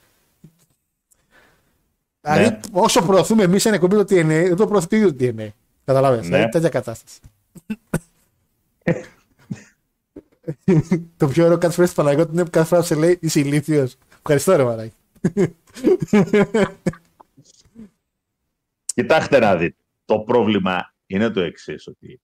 Δηλαδή, 2.21 2.43
Ναι. 2.43 2.59
όσο 2.71 3.01
προωθούμε 3.05 3.43
εμείς 3.43 3.65
ένα 3.65 3.75
εκπομπή 3.75 3.95
το 3.95 4.01
TNA, 4.01 4.25
δεν 4.25 4.55
το 4.55 4.67
προωθεί 4.67 4.87
το 4.87 4.95
ίδιο 4.95 5.13
το 5.13 5.17
TNA. 5.19 5.47
Καταλαβαίνετε. 5.85 6.27
Ναι. 6.27 6.35
Δηλαδή, 6.35 6.51
τέτοια 6.51 6.69
κατάσταση. 6.69 7.19
το 11.17 11.27
πιο 11.27 11.45
ωραίο 11.45 11.57
κάτι 11.57 11.73
φορέ 11.73 11.87
στην 11.87 12.03
Παναγιώτη 12.03 12.31
είναι 12.33 12.43
που 12.43 12.49
κάθε 12.49 12.67
φορά 12.67 12.81
που 12.81 12.87
σε 12.87 12.95
λέει 12.95 13.17
είσαι 13.21 13.39
ηλίθιος. 13.39 13.95
Ευχαριστώ, 14.17 14.55
ρε 14.55 14.63
Μαράκη. 14.63 14.93
Κοιτάξτε 18.93 19.39
να 19.39 19.55
δείτε. 19.55 19.75
Το 20.05 20.19
πρόβλημα 20.19 20.93
είναι 21.05 21.29
το 21.29 21.39
εξής 21.41 21.87
ότι 21.87 22.21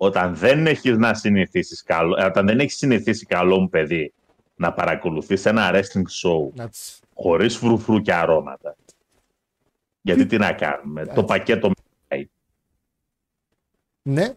όταν 0.00 0.34
δεν 0.34 0.66
έχεις 0.66 0.96
να 0.96 1.14
συνηθίσεις 1.14 1.82
καλό, 1.82 2.16
ε, 2.20 2.24
όταν 2.24 2.46
δεν 2.46 2.60
έχεις 2.60 2.76
συνηθίσει 2.76 3.26
καλό 3.26 3.58
μου 3.60 3.68
παιδί 3.68 4.12
να 4.54 4.72
παρακολουθείς 4.72 5.46
ένα 5.46 5.70
wrestling 5.72 6.22
show 6.22 6.50
Να 6.54 6.68
τις- 6.68 7.00
χωρίς 7.14 7.56
φρουφρού 7.56 8.00
και 8.00 8.14
αρώματα. 8.14 8.76
Γιατί 10.00 10.26
τι 10.26 10.36
να 10.38 10.52
κάνουμε, 10.52 11.06
το 11.06 11.24
πακέτο 11.24 11.70
μιλάει. 12.10 12.28
Ναι, 14.02 14.34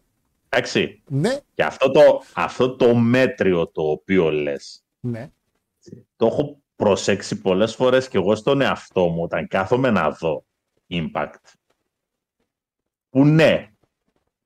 Εντάξει. 0.49 1.01
ναι, 1.07 1.39
Και 1.53 1.63
αυτό 1.63 1.91
το, 1.91 2.21
αυτό 2.33 2.75
το 2.75 2.95
μέτριο 2.95 3.67
το 3.67 3.81
οποίο 3.89 4.31
λες, 4.31 4.83
ναι. 4.99 5.31
το 6.15 6.25
έχω 6.25 6.59
προσέξει 6.75 7.41
πολλές 7.41 7.75
φορές 7.75 8.07
και 8.07 8.17
εγώ 8.17 8.35
στον 8.35 8.61
εαυτό 8.61 9.07
μου 9.07 9.21
όταν 9.23 9.47
κάθομαι 9.47 9.89
να 9.89 10.09
δω 10.11 10.45
Impact. 10.89 11.33
Που 13.09 13.25
ναι, 13.25 13.70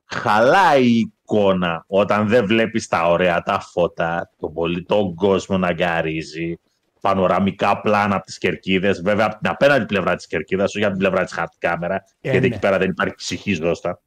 χαλάει 0.06 0.84
η 0.86 0.98
εικόνα 0.98 1.84
όταν 1.86 2.28
δεν 2.28 2.46
βλέπεις 2.46 2.88
τα 2.88 3.08
ωραία 3.10 3.42
τα 3.42 3.60
φώτα, 3.60 4.30
τον 4.38 4.52
πολύ 4.52 4.82
τον 4.82 5.14
κόσμο 5.14 5.58
να 5.58 5.72
γκαρίζει, 5.72 6.58
πανοραμικά 7.00 7.80
πλάνα 7.80 8.16
από 8.16 8.24
τις 8.24 8.38
κερκίδες, 8.38 9.02
βέβαια 9.02 9.26
από 9.26 9.38
την 9.38 9.48
απέναντι 9.48 9.84
πλευρά 9.84 10.16
της 10.16 10.26
κερκίδας, 10.26 10.74
όχι 10.74 10.84
από 10.84 10.96
την 10.96 10.98
πλευρά 11.02 11.24
της 11.24 11.32
χάρτη 11.32 11.56
κάμερα, 11.58 11.94
Ε, 11.94 12.30
γιατί 12.30 12.40
ναι. 12.40 12.46
εκεί 12.46 12.58
πέρα 12.58 12.78
δεν 12.78 12.90
υπάρχει 12.90 13.14
ψυχή 13.14 13.52
ζώστα. 13.52 14.00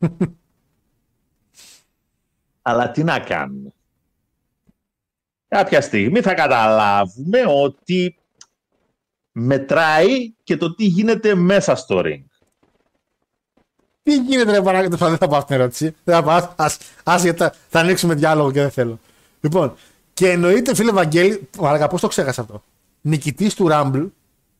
Αλλά 2.62 2.90
τι 2.90 3.04
να 3.04 3.18
κάνουμε; 3.18 3.72
Κάποια 5.48 5.80
στιγμή 5.80 6.20
θα 6.20 6.34
καταλάβουμε 6.34 7.44
ότι 7.46 8.18
μετράει 9.32 10.32
και 10.42 10.56
το 10.56 10.74
τι 10.74 10.84
γίνεται 10.84 11.34
μέσα 11.34 11.74
στο 11.74 12.02
ring. 12.04 12.24
Τι 14.10 14.16
γίνεται, 14.22 14.50
ρε 14.50 14.62
Παναγιώτη, 14.62 14.96
δεν 14.96 15.16
θα 15.16 15.28
πάω 15.28 15.38
αυτήν 15.38 15.46
την 15.46 15.54
ερώτηση. 15.54 15.94
Δεν 16.04 16.14
θα 16.14 16.22
πάω. 16.22 16.48
Ας, 16.56 16.78
ας, 17.04 17.22
γιατί 17.22 17.38
θα, 17.38 17.54
θα 17.68 17.80
ανοίξουμε 17.80 18.14
διάλογο 18.14 18.52
και 18.52 18.60
δεν 18.60 18.70
θέλω. 18.70 18.98
Λοιπόν, 19.40 19.74
και 20.14 20.30
εννοείται, 20.30 20.74
φίλε 20.74 20.92
Βαγγέλη, 20.92 21.48
μαλακα, 21.60 21.88
πώς 21.88 22.00
το 22.00 22.08
ξέχασα 22.08 22.40
αυτό. 22.40 22.62
Νικητής 23.00 23.54
του 23.54 23.68
Rumble 23.70 24.08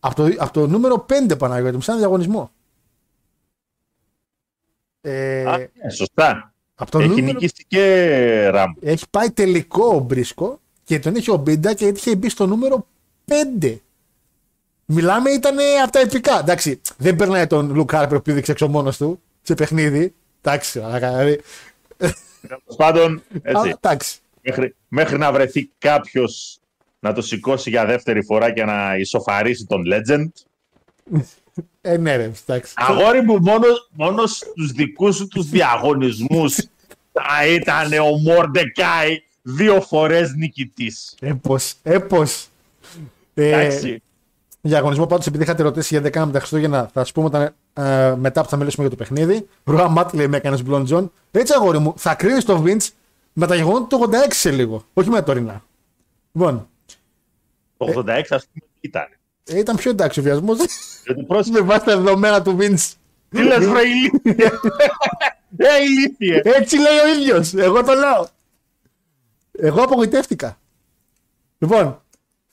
από 0.01 0.15
το, 0.15 0.29
από 0.39 0.53
το 0.53 0.67
νούμερο 0.67 1.07
5 1.31 1.39
Παναγιώτη 1.39 1.75
μου, 1.75 1.81
σαν 1.81 1.99
διαγωνισμό. 1.99 2.51
Ε, 5.01 5.45
Α, 5.45 5.59
ναι, 5.59 5.91
σωστά. 5.91 6.53
από 6.75 6.91
το 6.91 6.99
Έχει 6.99 7.09
νούμερο, 7.09 7.27
νικήσει 7.27 7.65
και 7.69 8.49
Ραμπ. 8.49 8.77
έχει 8.81 9.05
πάει 9.11 9.31
τελικό 9.31 9.85
ο 9.95 9.99
Μπρίσκο 9.99 10.61
και 10.85 10.99
τον 10.99 11.15
είχε 11.15 11.31
ο 11.31 11.37
Μπίντα 11.37 11.75
και 11.75 11.87
είχε 11.87 12.17
μπει 12.17 12.29
στο 12.29 12.47
νούμερο 12.47 12.87
5. 13.61 13.77
Μιλάμε, 14.85 15.31
ήταν 15.31 15.57
από 15.83 15.93
τα 15.93 15.99
επικά. 16.01 16.39
Εντάξει, 16.39 16.81
δεν 16.97 17.17
περνάει 17.17 17.47
τον 17.47 17.75
Λουκ 17.75 17.91
Χάρπερ 17.91 18.17
που 18.17 18.23
πήδηξε 18.23 18.53
έξω 18.53 18.69
μόνο 18.69 18.91
του 18.91 19.21
σε 19.43 19.55
παιχνίδι. 19.55 20.15
Εντάξει, 20.43 20.81
μαλάκα, 20.81 21.09
δηλαδή. 21.09 21.41
Τέλος 22.41 22.77
πάντων, 22.77 23.23
Αλλά, 23.45 23.61
έτσι, 23.61 23.79
εντάξει. 23.83 24.19
μέχρι, 24.43 24.75
μέχρι 24.89 25.19
να 25.19 25.33
βρεθεί 25.33 25.71
κάποιος 25.79 26.59
να 27.01 27.13
το 27.13 27.23
σηκώσει 27.23 27.71
για 27.71 27.85
δεύτερη 27.85 28.25
φορά 28.25 28.53
και 28.53 28.65
να 28.65 28.97
ισοφαρίσει 28.97 29.67
τον 29.67 29.83
Legend. 29.87 30.29
Ε, 31.81 31.97
ναι, 31.97 32.17
ρε, 32.17 32.31
εντάξει. 32.47 32.73
Αγόρι 32.77 33.23
μου, 33.23 33.39
μόνος, 33.41 33.91
μόνος 33.93 34.37
στους 34.37 34.73
δικούς 34.73 35.17
σου 35.17 35.29
τους 35.29 35.49
διαγωνισμούς 35.49 36.55
θα 37.13 37.47
ήταν 37.47 37.93
ο 37.93 38.19
Μορντεκάι 38.19 39.23
δύο 39.43 39.81
φορές 39.81 40.35
νικητής. 40.35 41.15
Έπος, 41.21 41.75
έπος. 41.83 42.49
Ε, 43.35 43.49
Εντάξει. 43.49 44.03
Διαγωνισμό 44.61 45.07
πάντως 45.07 45.27
επειδή 45.27 45.43
είχατε 45.43 45.63
ρωτήσει 45.63 45.99
για 45.99 46.23
10 46.23 46.27
με 46.27 46.33
τα 46.33 46.39
Χριστούγεννα, 46.39 46.91
θα 46.93 47.05
σα 47.05 47.13
πούμε 47.13 47.27
όταν, 47.27 47.55
ε, 47.73 48.15
μετά 48.19 48.43
που 48.43 48.49
θα 48.49 48.57
μιλήσουμε 48.57 48.87
για 48.87 48.97
το 48.97 49.03
παιχνίδι. 49.05 49.49
Ροα 49.65 49.89
Μάτ 49.89 50.15
λέει 50.15 50.29
με 50.29 50.37
έκανε 50.37 50.63
Μπλον 50.63 50.85
Τζον. 50.85 51.13
Έτσι, 51.31 51.53
αγόρι 51.57 51.79
μου, 51.79 51.95
θα 51.97 52.15
κρίνεις 52.15 52.45
το 52.45 52.63
Vince 52.67 52.89
με 53.33 53.47
τα 53.47 53.55
γεγονότα 53.55 53.87
του 53.87 54.09
86 54.11 54.15
σε 54.29 54.51
λίγο. 54.51 54.85
Όχι 54.93 55.09
με 55.09 55.17
τα 55.17 55.23
τωρινά. 55.23 55.65
Λοιπόν, 56.33 56.69
Το 57.77 57.87
86 57.87 58.03
ας 58.31 58.47
πούμε 58.53 58.65
ήταν. 58.81 59.07
ε, 59.45 59.59
ήταν 59.59 59.77
πιο 59.77 59.91
εντάξει 59.91 60.21
ο 60.21 60.23
βιασμός. 60.23 60.59
Γιατί 61.05 61.23
πρόσεχε, 61.23 61.53
με 61.61 61.61
βάση 61.67 61.85
τα 61.85 61.97
δεδομένα 61.97 62.43
του 62.43 62.57
Vince. 62.61 62.93
τι 63.29 63.43
λες 63.43 63.67
βρε 63.67 63.81
ηλίθιε. 63.87 64.51
Ε, 65.57 65.83
ηλίθιε. 65.83 66.41
Έτσι 66.45 66.77
λέει 66.77 66.99
ο 67.05 67.19
ίδιος. 67.21 67.55
Εγώ 67.55 67.85
το 67.85 67.93
λέω. 67.93 68.29
Εγώ 69.53 69.83
απογοητεύτηκα. 69.83 70.59
Λοιπόν, 71.59 72.03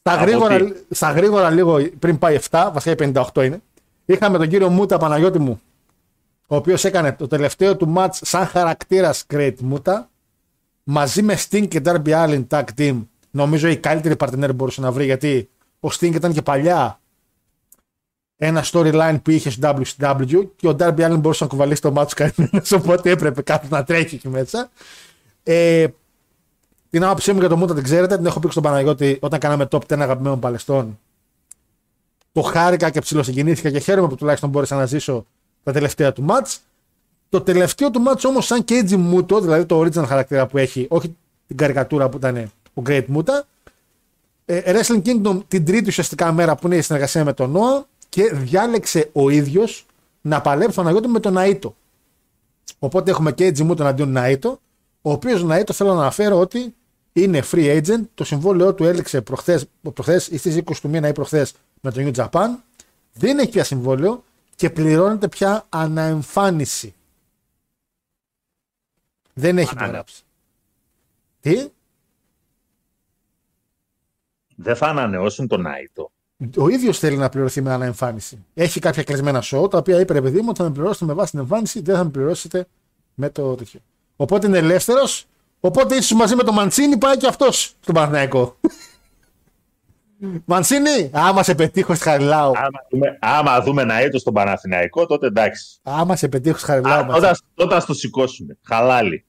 στα 0.07 0.21
Από 0.21 0.29
γρήγορα, 0.29 0.57
τι; 0.57 0.73
στα 0.89 1.11
γρήγορα 1.11 1.49
λίγο 1.49 1.89
πριν 1.99 2.17
πάει 2.17 2.39
7, 2.49 2.69
βασικά 2.73 3.05
η 3.05 3.11
58 3.33 3.43
είναι. 3.43 3.61
Είχαμε 4.05 4.37
τον 4.37 4.47
κύριο 4.47 4.69
Μούτα 4.69 4.97
Παναγιώτη 4.97 5.39
μου, 5.39 5.61
ο 6.47 6.55
οποίος 6.55 6.85
έκανε 6.85 7.11
το 7.11 7.27
τελευταίο 7.27 7.77
του 7.77 7.93
match 7.97 8.09
σαν 8.11 8.45
χαρακτήρας 8.45 9.25
Great 9.33 9.53
Μούτα, 9.59 10.09
μαζί 10.83 11.21
με 11.21 11.37
Sting 11.49 11.67
και 11.67 11.81
Darby 11.85 12.09
Allin 12.09 12.47
Tag 12.47 12.63
Team. 12.77 13.05
Νομίζω 13.31 13.67
η 13.67 13.77
καλύτερη 13.77 14.15
partner 14.19 14.49
μπορούσε 14.55 14.81
να 14.81 14.91
βρει 14.91 15.05
γιατί 15.05 15.49
ο 15.79 15.87
Sting 15.99 16.13
ήταν 16.15 16.33
και 16.33 16.41
παλιά 16.41 16.99
ένα 18.35 18.65
storyline 18.71 19.17
που 19.23 19.31
είχε 19.31 19.49
στο 19.49 19.79
WCW 19.99 20.47
και 20.55 20.67
ο 20.67 20.75
Darby 20.79 20.99
Allin 20.99 21.17
μπορούσε 21.19 21.43
να 21.43 21.49
κουβαλήσει 21.49 21.81
το 21.81 21.91
μάτσο 21.91 22.15
κανένας, 22.15 22.71
οπότε 22.79 23.09
έπρεπε 23.09 23.41
κάποιο 23.41 23.69
να 23.71 23.83
τρέχει 23.83 24.15
εκεί 24.15 24.27
μέσα. 24.27 24.69
Ε, 25.43 25.87
την 26.89 27.03
άποψή 27.03 27.33
μου 27.33 27.39
για 27.39 27.49
το 27.49 27.57
Μούτα 27.57 27.73
την 27.73 27.83
ξέρετε, 27.83 28.15
την 28.15 28.25
έχω 28.25 28.39
πει 28.39 28.45
και 28.45 28.51
στον 28.51 28.63
Παναγιώτη 28.63 29.17
όταν 29.21 29.39
κάναμε 29.39 29.67
top 29.71 29.79
10 29.87 29.99
αγαπημένων 29.99 30.39
παλαιστών. 30.39 30.99
Το 32.31 32.41
χάρηκα 32.41 32.89
και 32.89 32.99
ψιλοσυγκινήθηκα 32.99 33.69
και 33.71 33.79
χαίρομαι 33.79 34.07
που 34.07 34.15
τουλάχιστον 34.15 34.49
μπόρεσα 34.49 34.75
να 34.75 34.85
ζήσω 34.85 35.25
τα 35.63 35.71
τελευταία 35.71 36.13
του 36.13 36.23
μάτς. 36.23 36.59
Το 37.29 37.41
τελευταίο 37.41 37.91
του 37.91 38.01
μάτς 38.01 38.25
όμως 38.25 38.45
σαν 38.45 38.65
Keiji 38.67 39.13
Muto, 39.13 39.41
δηλαδή 39.41 39.65
το 39.65 39.81
original 39.81 40.05
χαρακτήρα 40.05 40.47
που 40.47 40.57
έχει, 40.57 40.85
όχι 40.89 41.15
την 41.47 41.57
καρικατούρα 41.57 42.09
που 42.09 42.17
ήταν 42.17 42.51
ο 42.73 42.81
Great 42.85 43.05
Muta, 43.15 43.41
ε, 44.45 44.73
Wrestling 44.73 45.01
Kingdom 45.01 45.39
την 45.47 45.65
τρίτη 45.65 45.89
ουσιαστικά 45.89 46.31
μέρα 46.31 46.55
που 46.55 46.67
είναι 46.67 46.75
η 46.75 46.81
συνεργασία 46.81 47.23
με 47.23 47.33
τον 47.33 47.53
Noah 47.55 47.83
και 48.09 48.31
διάλεξε 48.33 49.09
ο 49.13 49.29
ίδιος 49.29 49.85
να 50.21 50.41
παλέψει 50.41 50.75
τον 50.75 50.83
Παναγιώτη 50.83 51.07
με 51.07 51.19
τον 51.19 51.35
Naito. 51.37 51.71
Οπότε 52.79 53.11
έχουμε 53.11 53.31
και 53.31 53.53
Edge 53.55 53.69
Muto 53.69 53.81
αντίον 53.81 54.15
Naito, 54.17 54.53
ο 55.07 55.11
οποίος 55.11 55.43
Naito 55.45 55.71
θέλω 55.73 55.93
να 55.93 55.99
αναφέρω 55.99 56.39
ότι 56.39 56.75
είναι 57.13 57.43
free 57.51 57.81
agent. 57.83 58.01
Το 58.13 58.23
συμβόλαιό 58.23 58.73
του 58.73 58.83
έληξε 58.83 59.21
προχθές, 59.21 59.65
προχθές 59.93 60.27
ή 60.27 60.37
στις 60.37 60.55
20 60.55 60.79
του 60.81 60.89
μήνα 60.89 61.07
ή 61.07 61.11
προχθές 61.11 61.53
με 61.81 61.91
το 61.91 62.01
New 62.01 62.13
Japan. 62.15 62.47
Δεν 63.13 63.39
έχει 63.39 63.49
πια 63.49 63.63
συμβόλαιο 63.63 64.23
και 64.55 64.69
πληρώνεται 64.69 65.27
πια 65.27 65.65
αναεμφάνιση. 65.69 66.93
Δεν 69.33 69.57
έχει 69.57 69.69
Ανά- 69.71 69.81
υπογράψει. 69.81 70.23
Τι; 71.39 71.67
Δεν 74.55 74.75
θα 74.75 74.87
ανανεώσουν 74.87 75.47
τον 75.47 75.65
Άιτο. 75.65 76.11
Ο 76.57 76.67
ίδιος 76.69 76.99
θέλει 76.99 77.17
να 77.17 77.29
πληρωθεί 77.29 77.61
με 77.61 77.71
αναεμφάνιση. 77.73 78.45
Έχει 78.53 78.79
κάποια 78.79 79.03
κλεισμένα 79.03 79.43
show 79.43 79.69
τα 79.69 79.77
οποία 79.77 79.99
είπε 79.99 80.13
ρε 80.13 80.21
παιδί 80.21 80.41
μου 80.41 80.45
ότι 80.49 80.57
θα 80.57 80.63
με 80.63 80.71
πληρώσετε 80.71 81.05
με 81.05 81.13
βάση 81.13 81.31
την 81.31 81.39
εμφάνιση, 81.39 81.81
δεν 81.81 81.95
θα 81.95 82.03
με 82.03 82.09
πληρώσετε 82.09 82.67
με 83.15 83.29
το 83.29 83.55
τέτοιο. 83.55 83.79
Οπότε 84.17 84.47
είναι 84.47 84.57
ελεύθερος. 84.57 85.25
Οπότε 85.59 85.95
ίσως 85.95 86.17
μαζί 86.17 86.35
με 86.35 86.43
τον 86.43 86.53
Μαντσίνη 86.53 86.97
πάει 86.97 87.17
και 87.17 87.27
αυτός 87.27 87.75
στον 87.79 87.93
Παναθηναϊκό. 87.93 88.57
Μαντσίνη, 90.45 91.09
άμα 91.13 91.43
σε 91.43 91.55
πετύχω 91.55 91.93
στη 91.95 92.03
Χαριλάου. 92.03 92.51
Άμα 92.55 92.85
δούμε, 92.89 93.17
άμα 93.21 93.61
δούμε 93.61 93.83
Ναΐτο 93.83 94.19
στον 94.19 94.33
Παναθηναϊκό, 94.33 95.05
τότε 95.05 95.27
εντάξει. 95.27 95.79
Άμα 95.83 96.15
σε 96.15 96.27
πετύχω 96.27 96.57
στη 96.57 96.65
Χαριλάου. 96.65 96.99
Α, 96.99 97.03
Μαντσίνη. 97.03 97.17
Όταν, 97.25 97.37
όταν 97.55 97.81
στο 97.81 97.93
σηκώσουν. 97.93 98.57
Χαλάλι. 98.61 99.25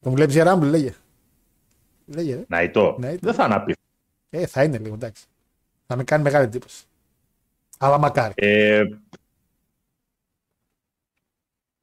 Τον 0.00 0.12
βλέπεις 0.12 0.34
για 0.34 0.44
ράμπλ, 0.44 0.66
λέγε. 0.66 0.94
Λέγε, 2.06 2.34
ρε. 2.34 2.44
Ναΐτο. 2.48 2.96
Ναΐτο. 3.00 3.18
Δεν 3.20 3.34
θα 3.34 3.44
αναπεί. 3.44 3.76
Ε, 4.30 4.46
θα 4.46 4.62
είναι 4.62 4.78
λίγο, 4.78 4.94
εντάξει. 4.94 5.24
Θα 5.86 5.96
με 5.96 6.04
κάνει 6.04 6.22
μεγάλη 6.22 6.44
εντύπωση. 6.44 6.84
Αλλά 7.78 7.98
μακάρι. 7.98 8.32
Ε, 8.36 8.84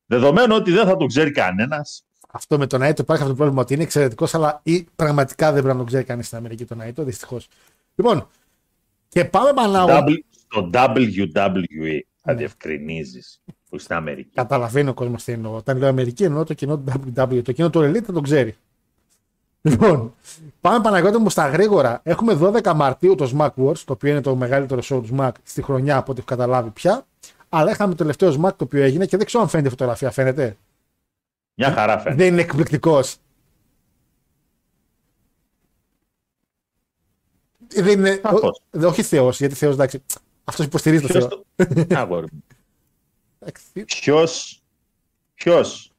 δεδομένου 0.05 0.55
ότι 0.55 0.71
δεν 0.71 0.85
θα 0.85 0.97
τον 0.97 1.07
ξέρει 1.07 1.31
κανένας, 1.31 2.05
αυτό 2.31 2.57
με 2.57 2.67
τον 2.67 2.79
Νάιτο 2.79 3.01
υπάρχει 3.01 3.21
αυτό 3.23 3.33
το 3.35 3.39
πρόβλημα 3.39 3.61
ότι 3.61 3.73
είναι 3.73 3.83
εξαιρετικός, 3.83 4.33
αλλά 4.33 4.59
ή 4.63 4.87
πραγματικά 4.95 5.51
δεν 5.51 5.61
πρέπει 5.61 5.77
να 5.77 5.83
το 5.83 5.87
ξέρει 5.87 6.03
κανείς 6.03 6.25
στην 6.25 6.37
Αμερική 6.37 6.65
τον 6.65 6.77
Νάιτο, 6.77 7.03
δυστυχώς. 7.03 7.47
Λοιπόν, 7.95 8.27
και 9.07 9.25
πάμε 9.25 9.53
Πανάγο. 9.53 10.03
W- 10.07 10.19
Στο 10.47 10.69
WWE 10.73 11.99
θα 12.21 12.35
διευκρινίζεις 12.35 13.41
που 13.69 13.77
στην 13.77 13.95
Αμερική. 13.95 14.29
Καταλαβαίνει 14.33 14.89
ο 14.89 14.93
κόσμος 14.93 15.23
τι 15.23 15.31
εννοώ. 15.31 15.55
Όταν 15.55 15.77
λέω 15.77 15.89
Αμερική, 15.89 16.23
εννοώ 16.23 16.43
το 16.43 16.53
κοινό 16.53 16.77
του 16.77 17.13
WWE. 17.15 17.41
Το 17.43 17.51
κοινό 17.51 17.69
του 17.69 17.79
Elite 17.79 18.03
θα 18.03 18.13
το 18.13 18.21
ξέρει. 18.21 18.55
Λοιπόν, 19.61 20.13
πάμε 20.61 20.81
Παναγιώτη 20.81 21.17
μου 21.17 21.29
στα 21.29 21.47
γρήγορα. 21.47 21.99
Έχουμε 22.03 22.37
12 22.41 22.73
Μαρτίου 22.75 23.15
το 23.15 23.31
Smack 23.37 23.65
Wars, 23.65 23.77
το 23.77 23.93
οποίο 23.93 24.09
είναι 24.11 24.21
το 24.21 24.35
μεγαλύτερο 24.35 24.81
show 24.83 25.01
του 25.03 25.15
Smack 25.17 25.31
στη 25.43 25.61
χρονιά 25.61 25.97
από 25.97 26.11
ό,τι 26.11 26.19
έχω 26.19 26.29
καταλάβει 26.29 26.69
πια. 26.69 27.05
Αλλά 27.49 27.71
είχαμε 27.71 27.91
το 27.91 27.97
τελευταίο 27.97 28.29
Smack 28.29 28.53
το 28.55 28.63
οποίο 28.63 28.83
έγινε 28.83 29.05
και 29.05 29.17
δεν 29.17 29.25
ξέρω 29.25 29.43
αν 29.43 29.49
φαίνεται 29.49 29.67
η 29.67 29.71
φωτογραφία. 29.71 30.11
Φαίνεται. 30.11 30.57
Μια 31.67 31.71
χαρά 31.73 31.99
φαίνεται. 31.99 32.23
Δεν 32.23 32.33
είναι 32.33 32.41
εκπληκτικός. 32.41 33.15
Δεν 37.67 37.99
είναι. 37.99 38.19
Σαφώς. 38.23 38.61
ο- 38.71 38.85
όχι 38.87 39.03
Θεός, 39.03 39.37
γιατί 39.39 39.55
Θεός 39.55 39.73
εντάξει. 39.73 40.03
Αυτός 40.43 40.65
υποστηρίζει 40.65 41.01
το 41.01 41.07
Ποιος 41.07 41.25
Θεό. 41.27 41.43
το- 41.87 41.95
Αγόρι 41.99 42.25
μου. 42.31 42.43
Εντάξει, 43.39 43.63
Ποιος, 43.85 44.61
ποιος, 45.35 45.91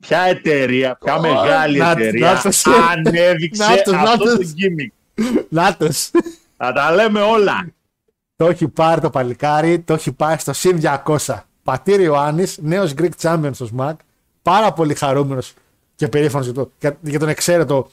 ποια 0.00 0.20
εταιρεία, 0.20 0.96
ποια 1.04 1.14
Ω, 1.16 1.20
μεγάλη 1.20 1.78
να- 1.78 1.90
εταιρεία 1.90 2.32
να 2.32 2.40
το- 2.42 2.70
ανέδειξε 2.90 3.62
να 3.66 3.82
το- 3.82 3.92
να 3.92 4.00
αυτό 4.00 4.24
το- 4.24 4.36
το 4.36 4.42
gimmick. 4.44 4.92
Νάτος. 5.48 6.10
Θα 6.56 6.72
τα 6.72 6.94
λέμε 6.94 7.20
όλα. 7.20 7.68
Το 8.36 8.46
έχει 8.46 8.68
πάρει 8.68 9.00
το 9.00 9.10
παλικάρι, 9.10 9.80
το 9.80 9.94
έχει 9.94 10.12
πάει 10.12 10.38
στο 10.38 10.52
συν 10.52 10.80
200. 10.80 11.46
Πατήρ 11.62 12.00
Ιωάννης, 12.00 12.58
νέος 12.58 12.94
Greek 12.98 13.10
Champion 13.20 13.50
στο 13.52 13.68
SMAC. 13.76 13.94
Πάρα 14.46 14.72
πολύ 14.72 14.94
χαρούμενος 14.94 15.54
και 15.96 16.08
περήφανος 16.08 16.46
για, 16.46 16.54
το, 16.54 16.70
για, 16.80 16.96
για 17.00 17.18
τον 17.18 17.28
εξαίρετο 17.28 17.90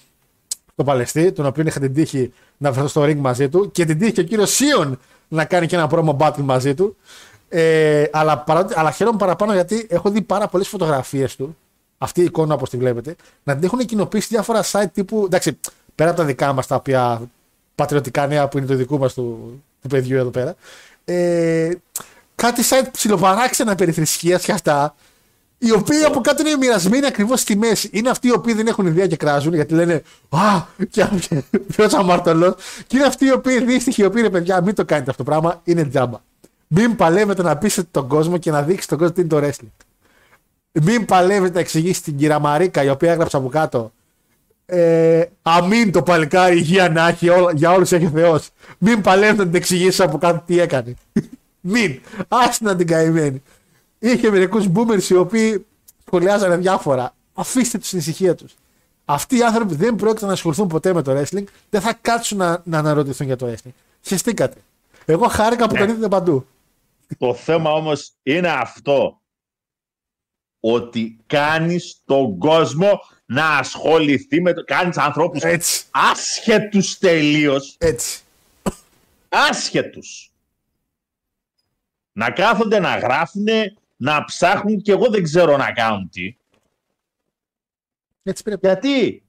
το 0.76 0.84
Παλαιστή, 0.84 1.32
τον 1.32 1.46
οποίο 1.46 1.64
είχα 1.68 1.80
την 1.80 1.94
τύχη 1.94 2.34
να 2.58 2.72
βρεθώ 2.72 2.88
στο 2.88 3.04
ring 3.04 3.16
μαζί 3.16 3.50
του 3.50 3.72
και 3.72 3.86
την 3.86 4.00
τύχη 4.00 4.12
και 4.12 4.22
ο 4.22 4.24
κύριος 4.24 4.52
Σίον 4.52 5.00
να 5.28 5.46
κάνει 5.46 5.68
και 5.68 5.76
ένα 5.76 5.90
promo 5.92 6.18
battle 6.18 6.44
μαζί 6.44 6.74
του. 6.74 6.96
Ε, 7.50 8.04
αλλά, 8.12 8.38
παρότι, 8.38 8.74
αλλά 8.78 8.92
χαίρομαι 8.92 9.18
παραπάνω 9.18 9.54
γιατί 9.54 9.88
έχω 9.90 10.10
δει 10.10 10.22
πάρα 10.22 10.48
πολλές 10.48 10.68
φωτογραφίες 10.68 11.36
του, 11.36 11.58
αυτή 11.98 12.22
η 12.22 12.24
εικόνα 12.24 12.54
όπως 12.54 12.70
τη 12.70 12.78
βλέπετε, 12.78 13.16
να 13.44 13.56
την 13.56 13.64
έχουν 13.64 13.80
κοινοποιήσει 13.80 14.28
διάφορα 14.30 14.64
site 14.72 14.92
τύπου, 14.94 15.22
εντάξει, 15.26 15.60
πέρα 15.96 16.10
από 16.10 16.20
τα 16.20 16.26
δικά 16.26 16.54
μας 16.54 16.68
τα 16.68 16.76
οποία 16.76 17.22
πατριωτικά 17.76 18.28
νέα 18.28 18.48
που 18.48 18.58
είναι 18.58 18.68
το 18.68 18.76
δικού 18.76 18.98
μας 18.98 19.14
του, 19.14 19.62
του 19.82 19.88
παιδιού 19.88 20.18
εδώ 20.18 20.30
πέρα, 20.30 20.56
ε, 21.06 21.70
κάτι 22.36 22.62
site 22.70 22.88
ψιλοπαράξενα 22.92 23.76
περί 23.76 23.92
θρησκείας 23.92 24.44
και 24.44 24.52
αυτά, 24.52 24.96
οι 25.66 25.72
οποίοι 25.72 26.04
από 26.04 26.22
κάτω 26.22 26.48
είναι 26.48 26.58
μοιρασμένοι 26.58 27.06
ακριβώς 27.06 27.40
στη 27.40 27.56
μέση. 27.58 27.90
Είναι 27.92 28.10
αυτοί 28.10 28.28
οι 28.28 28.32
οποίοι 28.32 28.54
δεν 28.54 28.68
έχουν 28.68 28.86
ιδέα 28.86 29.08
και 29.08 29.16
κράζουν 29.16 29.54
γιατί 29.54 29.74
λένε 29.74 30.02
Α, 30.30 30.62
και 30.90 31.08
ποιος 31.68 31.94
αμαρτωλός. 31.94 32.54
Και 32.88 32.98
είναι 32.98 33.06
αυτοί 33.06 33.26
οι 33.26 33.32
οποίοι 33.32 33.64
δύστιχοι, 33.64 34.02
οι 34.02 34.06
οποίοι 34.06 34.22
είναι 34.26 34.34
παιδιά, 34.34 34.62
μην 34.62 34.76
το 34.76 34.86
κάνετε 34.86 35.10
αυτό 35.12 35.24
το 35.24 35.30
πράγμα, 35.30 35.62
είναι 35.64 35.86
τζάμπα. 35.86 36.18
Μην 36.68 36.96
παλεύετε 36.96 37.42
να 37.44 37.58
πείσετε 37.58 37.88
τον 37.92 38.08
κόσμο 38.08 38.38
και 38.38 38.52
να 38.52 38.62
δείξετε 38.62 38.96
τον 38.96 38.98
κόσμο 38.98 39.14
τι 39.14 39.22
είναι 39.22 39.30
το 39.30 39.48
wrestling. 39.48 39.86
Μην 40.84 41.06
παλεύετε 41.06 41.54
να 41.54 41.60
εξηγήσει 41.60 42.04
την 42.04 42.18
κυρία 42.18 42.40
Μαρίκα, 42.40 42.84
η 42.84 42.90
οποία 42.90 43.12
έγραψε 43.12 43.38
από 43.38 43.50
κάτω. 43.50 43.92
Ε, 44.66 45.24
αμήν 45.42 45.92
το 45.92 46.02
παλικάρι, 46.04 46.58
υγεία 46.58 46.90
να 46.90 47.08
έχει, 47.08 47.30
όλα- 47.30 47.52
για 47.56 47.72
όλους 47.72 47.92
έχει 47.92 48.06
ο 48.06 48.10
Θεός. 48.14 48.50
Μην 48.78 49.02
παλεύετε 49.02 49.38
να 49.38 49.44
την 49.46 49.56
εξηγήσει 49.56 50.04
από 50.04 50.18
κάτω 50.18 50.44
τι 50.46 50.60
έκανε. 50.60 50.94
Μην. 51.62 52.00
Άστε 52.28 52.66
να 52.66 52.76
την 52.76 52.88
καημένη. 52.88 53.42
Είχε 54.04 54.30
μερικούς 54.30 54.66
boomers 54.76 55.10
οι 55.10 55.14
οποίοι 55.14 55.66
σχολιάζανε 56.06 56.58
διάφορα. 56.58 57.16
Αφήστε 57.34 57.78
τους 57.78 57.88
στην 57.88 58.00
ησυχία 58.00 58.36
τους. 58.36 58.56
Αυτοί 59.06 59.38
οι 59.38 59.44
άνθρωποι 59.44 59.76
δεν 59.76 59.96
πρόκειται 59.96 60.26
να 60.26 60.32
ασχοληθούν 60.32 60.68
ποτέ 60.68 60.94
με 60.94 61.02
το 61.02 61.20
wrestling, 61.20 61.44
δεν 61.70 61.82
θα 61.82 61.94
κάτσουν 61.94 62.38
να, 62.38 62.62
να 62.66 62.78
αναρωτηθούν 62.78 63.28
για 63.28 63.36
το 63.36 63.48
wrestling. 63.48 63.72
Χεστήκατε. 64.02 64.62
Εγώ 65.06 65.28
χάρηκα 65.28 65.68
που 65.68 65.76
τον 65.76 65.90
είδατε 65.90 66.08
παντού. 66.08 66.48
Το 67.18 67.34
θέμα 67.34 67.74
όμως 67.74 68.12
είναι 68.24 68.50
αυτό. 68.50 69.22
Ότι 70.60 71.20
κάνεις 71.28 72.02
τον 72.06 72.38
κόσμο 72.38 73.00
να 73.26 73.58
ασχοληθεί 73.58 74.42
με 74.42 74.54
το... 74.54 74.64
Κάνεις 74.64 74.98
ανθρώπους 74.98 75.42
Έτσι. 75.42 75.86
άσχετους 75.92 76.98
τελείως. 76.98 77.76
Έτσι. 77.78 78.22
Άσχετους. 79.30 80.32
Να 82.12 82.32
κάθονται 82.32 82.80
να 82.80 82.98
γράφουν, 82.98 83.46
να 84.04 84.26
ψάχνουν 84.26 84.82
και 84.82 84.92
εγώ 84.92 85.10
δεν 85.10 85.24
ξέρω 85.24 85.58
να 85.58 85.72
κάνουν 85.72 86.10
τι. 86.10 86.36
Έτσι 88.24 88.44
πρέπει. 88.44 88.68
Γιατί; 88.68 89.24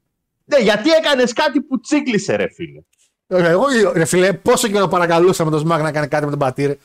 Ναι, 0.45 0.59
γιατί 0.59 0.91
έκανες 0.91 1.33
κάτι 1.33 1.61
που 1.61 1.81
τσίκλισε 1.81 2.37
ρε 2.37 2.49
φίλε. 2.49 2.81
Ωραία, 3.27 3.51
Εγώ, 3.51 3.65
ρε 3.93 4.05
φίλε, 4.05 4.33
πόσο 4.33 4.69
καιρό 4.69 4.89
παρακαλούσαμε 4.89 5.51
τον 5.51 5.61
Σμακ 5.61 5.83
να 5.83 5.93
κάνει 5.93 6.09
κάτι 6.09 6.25
με 6.25 6.31
τον 6.31 6.39
Πατήρ. 6.39 6.77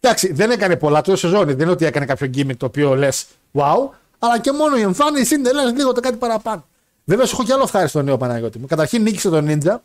Εντάξει, 0.00 0.32
δεν 0.32 0.50
έκανε 0.50 0.76
πολλά 0.76 1.00
το 1.00 1.16
σεζόν. 1.16 1.46
Δεν 1.46 1.60
είναι 1.60 1.70
ότι 1.70 1.84
έκανε 1.84 2.06
κάποιο 2.06 2.30
gimmick 2.34 2.56
το 2.56 2.66
οποίο 2.66 2.94
λες 2.94 3.26
wow, 3.52 3.88
αλλά 4.18 4.38
και 4.38 4.52
μόνο 4.52 4.76
η 4.76 4.80
εμφάνιση 4.80 5.34
είναι 5.34 5.52
λες 5.52 5.72
λίγο 5.72 5.92
το 5.92 6.00
κάτι 6.00 6.16
παραπάνω. 6.16 6.64
Βέβαια, 7.04 7.26
σου 7.26 7.34
έχω 7.34 7.44
κι 7.44 7.52
άλλο 7.52 7.62
ευχάριστο 7.62 8.02
νέο 8.02 8.16
Παναγιώτη 8.16 8.58
μου. 8.58 8.66
Καταρχήν 8.66 9.02
νίκησε 9.02 9.28
τον 9.30 9.46
Ninja 9.48 9.76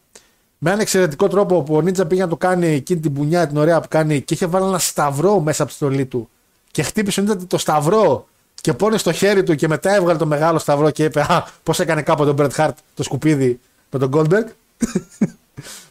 με 0.57 0.69
έναν 0.69 0.79
εξαιρετικό 0.79 1.27
τρόπο 1.27 1.63
που 1.63 1.75
ο 1.75 1.77
Ninja 1.77 2.07
πήγε 2.07 2.21
να 2.21 2.27
το 2.27 2.37
κάνει 2.37 2.67
εκείνη 2.67 2.99
την 2.99 3.13
πουνιά 3.13 3.47
την 3.47 3.57
ωραία 3.57 3.81
που 3.81 3.87
κάνει 3.87 4.21
και 4.21 4.33
είχε 4.33 4.45
βάλει 4.45 4.65
ένα 4.65 4.79
σταυρό 4.79 5.39
μέσα 5.39 5.63
από 5.63 5.71
τη 5.71 5.77
στολή 5.77 6.05
του. 6.05 6.29
Και 6.71 6.83
χτύπησε 6.83 7.21
ο 7.21 7.23
Ninja 7.27 7.47
το 7.47 7.57
σταυρό 7.57 8.27
και 8.61 8.73
πόνε 8.73 8.97
στο 8.97 9.11
χέρι 9.11 9.43
του 9.43 9.55
και 9.55 9.67
μετά 9.67 9.95
έβγαλε 9.95 10.17
το 10.17 10.25
μεγάλο 10.25 10.59
σταυρό 10.59 10.91
και 10.91 11.03
είπε 11.03 11.21
Α, 11.21 11.47
πώς 11.63 11.79
έκανε 11.79 12.01
κάποτε 12.01 12.33
τον 12.33 12.47
Bret 12.47 12.55
Hart 12.55 12.73
το 12.95 13.03
σκουπίδι 13.03 13.59
με 13.89 13.99
τον 13.99 14.09
Goldberg. 14.13 14.45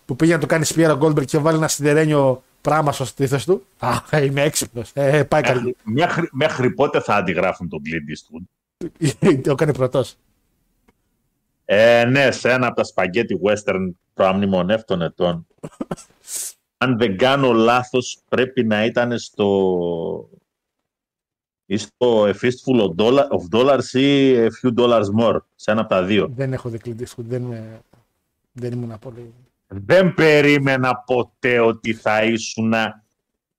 που 0.05 0.16
πήγε 0.16 0.33
να 0.33 0.39
το 0.39 0.47
κάνει 0.47 0.64
σπιέρα 0.64 0.99
Goldberg 1.01 1.24
και 1.24 1.39
βάλει 1.39 1.57
ένα 1.57 1.68
σιδερένιο 1.68 2.43
πράγμα 2.61 2.93
στο 2.93 3.05
στήθο 3.05 3.39
του. 3.47 3.66
Α, 3.78 4.22
είμαι 4.22 4.43
έξυπνος. 4.43 4.91
Ε, 4.93 5.22
πάει 5.22 5.43
καλή. 5.43 5.76
Μέχρι, 5.83 6.28
μέχρι 6.33 6.70
πότε 6.70 7.01
θα 7.01 7.14
αντιγράφουν 7.14 7.68
τον 7.68 7.83
Clint 7.87 8.35
Eastwood; 8.35 8.43
το 9.43 9.51
έκανε 9.59 9.72
πρωτός. 9.72 10.16
Ε, 11.64 12.05
ναι, 12.05 12.31
σε 12.31 12.51
ένα 12.51 12.66
από 12.66 12.76
τα 12.76 12.85
σπαγκέτι 12.85 13.41
western 13.45 13.91
προαμνημονεύτων 14.14 15.03
ετών. 15.03 15.47
Αν 16.83 16.99
δεν 16.99 17.16
κάνω 17.16 17.53
λάθος, 17.53 18.18
πρέπει 18.28 18.64
να 18.64 18.85
ήταν 18.85 19.18
στο... 19.18 20.28
ή 21.73 21.77
στο 21.77 22.25
A 22.25 22.33
Fistful 22.33 22.81
of, 22.81 22.95
dollar, 22.97 23.25
of 23.29 23.57
Dollars 23.59 23.85
ή 23.93 24.35
A 24.35 24.49
Few 24.62 24.75
Dollars 24.79 25.05
More. 25.21 25.37
Σε 25.55 25.71
ένα 25.71 25.81
από 25.81 25.89
τα 25.89 26.03
δύο. 26.05 26.33
Δεν 26.37 26.53
έχω 26.53 26.68
δει 26.68 26.79
Clint 26.85 27.01
Eastwood, 27.01 27.25
δεν, 27.29 27.43
είμαι- 27.43 27.81
δεν 28.53 28.73
ήμουν 28.73 28.99
πολύ. 29.01 29.33
Δεν 29.66 30.14
περίμενα 30.14 30.97
ποτέ 31.07 31.59
ότι 31.61 31.93
θα 31.95 32.23
ήσουν 32.25 32.73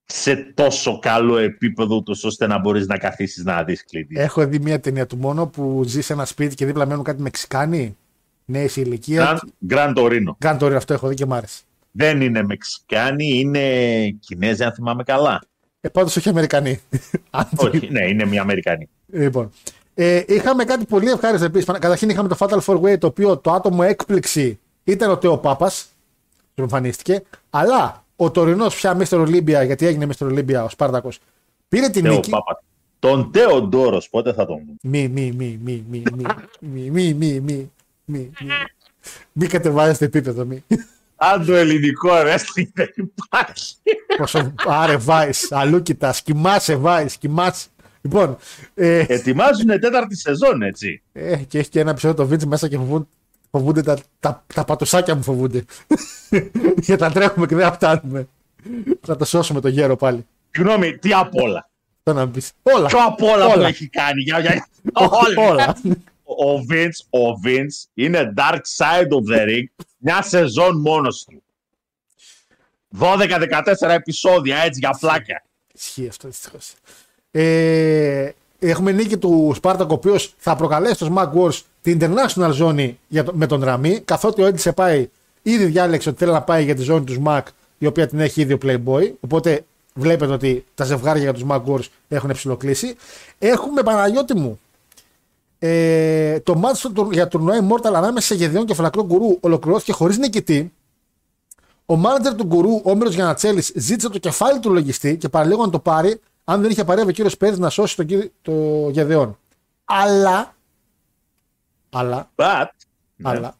σε 0.06 0.36
τόσο 0.36 1.00
καλό 1.00 1.38
επίπεδο 1.38 1.96
ούτως 1.96 2.24
ώστε 2.24 2.48
να 2.48 2.60
μπορείς 2.60 2.88
να 2.88 2.98
καθίσεις 2.98 3.44
να 3.44 3.64
δεις 3.64 3.86
Clint 3.92 3.98
Eastwood. 4.00 4.20
Έχω 4.22 4.46
δει 4.48 4.60
μια 4.60 4.80
ταινία 4.80 5.06
του 5.08 5.18
μόνο 5.18 5.48
που 5.48 5.84
ζει 5.86 6.02
σε 6.02 6.14
ένα 6.14 6.26
σπίτι 6.26 6.56
και 6.56 6.66
δίπλα 6.66 6.86
μένουν 6.86 7.04
κάτι 7.04 7.22
Μεξικάνοι. 7.22 7.98
Νέοι 8.46 8.68
σε 8.68 8.82
ηλικία. 8.82 9.40
Grand, 9.40 9.72
Grand 9.74 9.94
Torino. 9.96 10.32
Grand 10.46 10.58
Tour 10.60 10.72
αυτό 10.76 10.94
έχω 10.94 11.08
δει 11.08 11.16
και 11.16 11.26
μ' 11.26 11.34
άρεσε. 11.34 11.62
Δεν 11.92 12.22
είναι 12.22 12.44
Μεξικάνοι, 12.44 13.40
είναι 13.40 13.62
Κινέζοι 14.20 14.64
αν 14.64 14.74
θυμάμαι 14.74 15.04
καλά. 15.04 15.42
Ε, 15.82 15.90
πάντως 15.90 16.16
όχι 16.16 16.30
Αμερικανοί. 16.30 16.82
Όχι, 17.56 17.90
ναι, 17.92 18.08
είναι 18.08 18.26
μια 18.26 18.42
Αμερικανή. 18.42 18.90
Λοιπόν, 19.06 19.52
ε, 19.94 20.24
είχαμε 20.28 20.64
κάτι 20.64 20.86
πολύ 20.86 21.10
ευχάριστο 21.10 21.46
επίση. 21.46 21.66
Καταρχήν 21.66 22.10
είχαμε 22.10 22.28
το 22.28 22.36
Fatal 22.40 22.60
Four 22.60 22.82
Way, 22.82 22.98
το 23.00 23.08
οποίο 23.08 23.38
το 23.38 23.52
άτομο 23.52 23.80
έκπληξη 23.84 24.60
ήταν 24.84 25.10
ο 25.10 25.18
Τέο 25.18 25.38
Πάπα. 25.38 25.72
Του 26.56 26.62
εμφανίστηκε. 26.62 27.24
Αλλά 27.50 28.06
ο 28.16 28.32
τωρινό 28.32 28.68
πια 28.68 28.98
Mr. 29.00 29.28
Olympia, 29.28 29.66
γιατί 29.66 29.86
έγινε 29.86 30.08
Mr. 30.18 30.28
Olympia 30.28 30.64
ο 30.66 30.70
Σπάρτακο, 30.70 31.10
πήρε 31.68 31.90
την 31.90 32.04
Τέο 32.04 32.14
νίκη. 32.14 32.30
Πάπα. 32.30 32.64
Τον 33.00 33.32
Τέο 33.32 33.62
Ντόρος, 33.62 34.10
πότε 34.10 34.34
θα 34.34 34.46
τον 34.46 34.58
δούμε. 34.58 34.78
Μη, 34.82 35.08
μη, 35.08 35.32
μη, 35.32 35.60
μη, 35.64 35.86
μη, 35.90 36.04
μη, 36.16 36.24
μη, 36.60 36.90
μη, 36.90 37.14
μη, 37.14 37.14
μη, 37.14 37.40
μη, 37.40 37.72
μη. 38.06 38.32
Μη 39.32 39.48
κατεβάζετε 39.48 40.06
επίπεδο, 40.06 40.46
μη. 40.46 40.64
Αν 41.24 41.46
το 41.46 41.56
ελληνικό 41.56 42.10
wrestling 42.12 42.68
δεν 42.74 42.88
υπάρχει. 42.96 43.76
Πόσο, 44.18 44.54
άρε, 44.68 44.98
Βάις, 44.98 45.52
αλλού 45.52 45.82
κοιτάς, 45.82 46.22
κοιμάσαι, 46.22 46.76
Βάις, 46.76 47.18
κοιμάσαι. 47.18 47.68
Λοιπόν, 48.02 48.38
ε, 48.74 49.06
Ετοιμάζουν 49.08 49.68
τέταρτη 49.80 50.16
σεζόν, 50.16 50.62
έτσι. 50.62 51.02
ε, 51.14 51.36
και 51.36 51.60
έχει 51.60 51.70
και 51.70 51.80
ένα 51.80 51.92
επεισόδιο 51.92 52.26
το 52.26 52.34
Vince 52.36 52.44
μέσα 52.46 52.68
και 52.68 52.78
φοβούν, 52.78 53.08
φοβούνται 53.52 53.82
τα, 53.82 53.98
τα, 54.20 54.44
τα 54.54 54.66
πατουσάκια 54.66 55.16
μου 55.16 55.24
φοβούνται. 55.24 55.66
και 56.86 56.96
τα 56.96 57.12
τρέχουμε 57.12 57.46
και 57.46 57.56
δεν 57.56 57.66
τα 57.66 57.74
φτάνουμε. 57.74 58.28
Θα 59.02 59.16
το 59.16 59.26
σώσουμε 59.26 59.62
το 59.62 59.68
γέρο 59.68 59.96
πάλι. 59.96 60.26
Συγγνώμη, 60.52 60.98
τι 60.98 61.14
απ' 61.14 61.36
όλα. 61.36 61.70
Το 62.04 62.14
να 62.14 62.30
πεις. 62.30 62.52
Όλα. 62.62 62.88
Ποιο 62.88 63.00
απ' 63.06 63.22
όλα 63.22 63.46
που 63.46 63.52
Όλα. 63.56 63.68
έχει 63.68 63.88
κάνει. 63.88 64.22
Για, 64.22 64.40
για... 64.40 64.68
Όλα. 64.94 65.50
όλα. 65.50 65.76
Ο 66.38 66.66
Vince, 66.70 67.20
ο 67.20 67.40
Vince 67.46 67.90
είναι 67.94 68.34
dark 68.38 68.62
side 68.78 69.08
of 69.08 69.36
the 69.36 69.48
ring 69.48 69.84
μια 69.98 70.22
σεζόν 70.22 70.80
μόνος 70.82 71.26
του. 71.26 71.44
12-14 73.00 73.90
επεισόδια 73.90 74.58
έτσι 74.58 74.80
για 74.80 74.98
πλάκα. 75.00 75.44
Ισχύει 75.74 76.08
αυτό 76.08 76.28
δυστυχώς. 76.28 76.74
Ε, 77.32 78.30
Έχουμε 78.64 78.92
νίκη 78.92 79.18
του 79.18 79.52
Σπάρτακ, 79.56 79.90
ο 79.90 79.94
οποίος 79.94 80.34
θα 80.38 80.56
προκαλέσει 80.56 80.98
το 80.98 81.14
Smack 81.16 81.32
Wars 81.34 81.60
την 81.82 82.00
international 82.02 82.54
zone 82.60 82.94
για 83.08 83.24
το, 83.24 83.34
με 83.36 83.48
τον 83.48 83.64
Ραμί. 83.64 84.00
Καθότι 84.00 84.42
ο 84.42 84.46
Έντι 84.46 84.58
σε 84.60 84.72
πάει, 84.72 85.10
ήδη 85.42 85.66
διάλεξε 85.66 86.10
ότι 86.10 86.18
θέλει 86.18 86.32
να 86.32 86.42
πάει 86.42 86.64
για 86.64 86.76
τη 86.76 86.82
ζώνη 86.82 87.06
του 87.06 87.24
Smack, 87.24 87.42
η 87.78 87.86
οποία 87.86 88.08
την 88.08 88.20
έχει 88.20 88.42
ήδη 88.42 88.54
ο 88.54 88.58
Playboy. 88.62 89.12
Οπότε 89.20 89.66
βλέπετε 89.94 90.32
ότι 90.34 90.66
τα 90.76 90.84
ζευγάρια 90.84 91.24
για 91.24 91.34
του 91.34 91.48
Smack 91.50 91.64
Wars 91.66 91.86
έχουν 92.08 92.32
ψηλοκλήσει. 92.32 92.96
Έχουμε 93.40 93.84
Παναγιώτη 93.84 94.34
μου. 94.34 94.60
Ε, 95.64 96.40
το 96.40 96.56
μάτι 96.56 96.80
για 97.12 97.28
τουρνουά 97.28 97.68
Immortal 97.68 97.94
ανάμεσα 97.94 98.28
σε 98.28 98.36
Γεδεών 98.36 98.66
και 98.66 98.74
Φαλακρό 98.74 99.06
Γκουρού 99.06 99.38
ολοκληρώθηκε 99.40 99.92
χωρίς 99.92 100.18
νικητή. 100.18 100.74
Ο 101.86 101.96
μάνατζερ 101.96 102.36
του 102.36 102.44
Γκουρού, 102.44 102.76
ο 102.76 102.92
Όμηρος 102.92 103.14
Γιανατσέλης, 103.14 103.72
ζήτησε 103.76 104.10
το 104.10 104.18
κεφάλι 104.18 104.60
του 104.60 104.72
λογιστή 104.72 105.18
και 105.18 105.30
παραλίγο 105.30 105.66
να 105.66 105.72
το 105.72 105.80
πάρει 105.80 106.20
αν 106.44 106.62
δεν 106.62 106.72
είχε 106.72 106.84
παρέμβει 106.84 107.10
ο 107.10 107.14
κύριος 107.14 107.38
Πέρι 107.38 107.60
να 107.60 107.70
σώσει 107.70 107.96
τον 107.96 108.06
κύριο 108.06 108.30
το 108.42 108.52
Γεδεών. 108.90 109.38
Αλλά. 109.86 110.56
Αλλά. 111.90 112.32
But, 112.36 112.66
ναι. 113.16 113.30
Αλλά. 113.30 113.56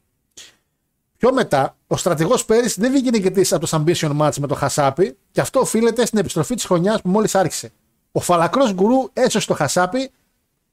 Πιο 1.18 1.34
μετά, 1.34 1.76
ο 1.88 1.98
στρατηγός 1.98 2.46
Πέρι 2.46 2.74
δεν 2.78 2.92
βγήκε 2.92 3.10
νικητής 3.10 3.54
από 3.54 3.68
το 3.68 3.84
Ambition 3.86 4.18
Match 4.18 4.36
με 4.40 4.48
το 4.48 4.56
Χασάπι 4.56 5.18
και 5.32 5.42
αυτό 5.42 5.60
οφείλεται 5.60 6.06
στην 6.06 6.20
επιστροφή 6.20 6.56
της 6.56 6.66
χρονιάς 6.66 7.02
που 7.02 7.10
μόλις 7.10 7.36
άρχισε. 7.36 7.72
Ο 8.12 8.20
φαλακρός 8.20 8.74
γκουρού 8.74 9.10
έσωσε 9.14 9.48
το 9.48 9.54
Χασάπι, 9.54 10.12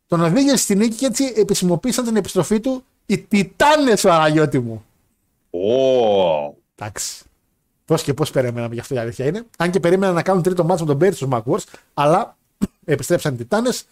τον 0.08 0.20
οδήγησε 0.20 0.56
στη 0.56 0.74
νίκη 0.74 0.96
και 0.96 1.06
έτσι 1.06 1.32
επισημοποίησαν 1.36 2.04
την 2.04 2.16
επιστροφή 2.16 2.60
του 2.60 2.84
οι 3.06 3.18
Τιτάνες, 3.18 4.02
Παναγιώτη 4.02 4.58
μου. 4.58 4.84
Ω, 5.50 6.54
Εντάξει. 6.74 7.22
Πώς 7.84 8.02
και 8.02 8.14
πώς 8.14 8.30
περιμέναμε 8.30 8.74
γι' 8.74 8.80
αυτό 8.80 8.94
η 8.94 8.98
αλήθεια 8.98 9.26
είναι. 9.26 9.42
Αν 9.58 9.70
και 9.70 9.80
περίμενα 9.80 10.12
να 10.12 10.22
κάνουν 10.22 10.42
τρίτο 10.42 10.64
μάτσο 10.64 10.84
με 10.84 10.90
τον 10.90 10.98
Πέρι 10.98 11.14
στους 11.14 11.28
Wars, 11.30 11.78
αλλά 11.94 12.36
επιστρέψαν 12.84 13.34
οι 13.34 13.36
Τιτάνες. 13.36 13.84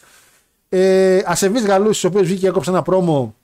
Ε, 0.68 1.22
Ασεβής 1.24 1.64
Γαλλού, 1.64 1.90
ο 2.04 2.06
οποίος 2.06 2.22
βγήκε 2.22 2.40
και 2.40 2.46
έκοψε 2.46 2.70
ένα 2.70 2.82
πρόμο 2.82 3.34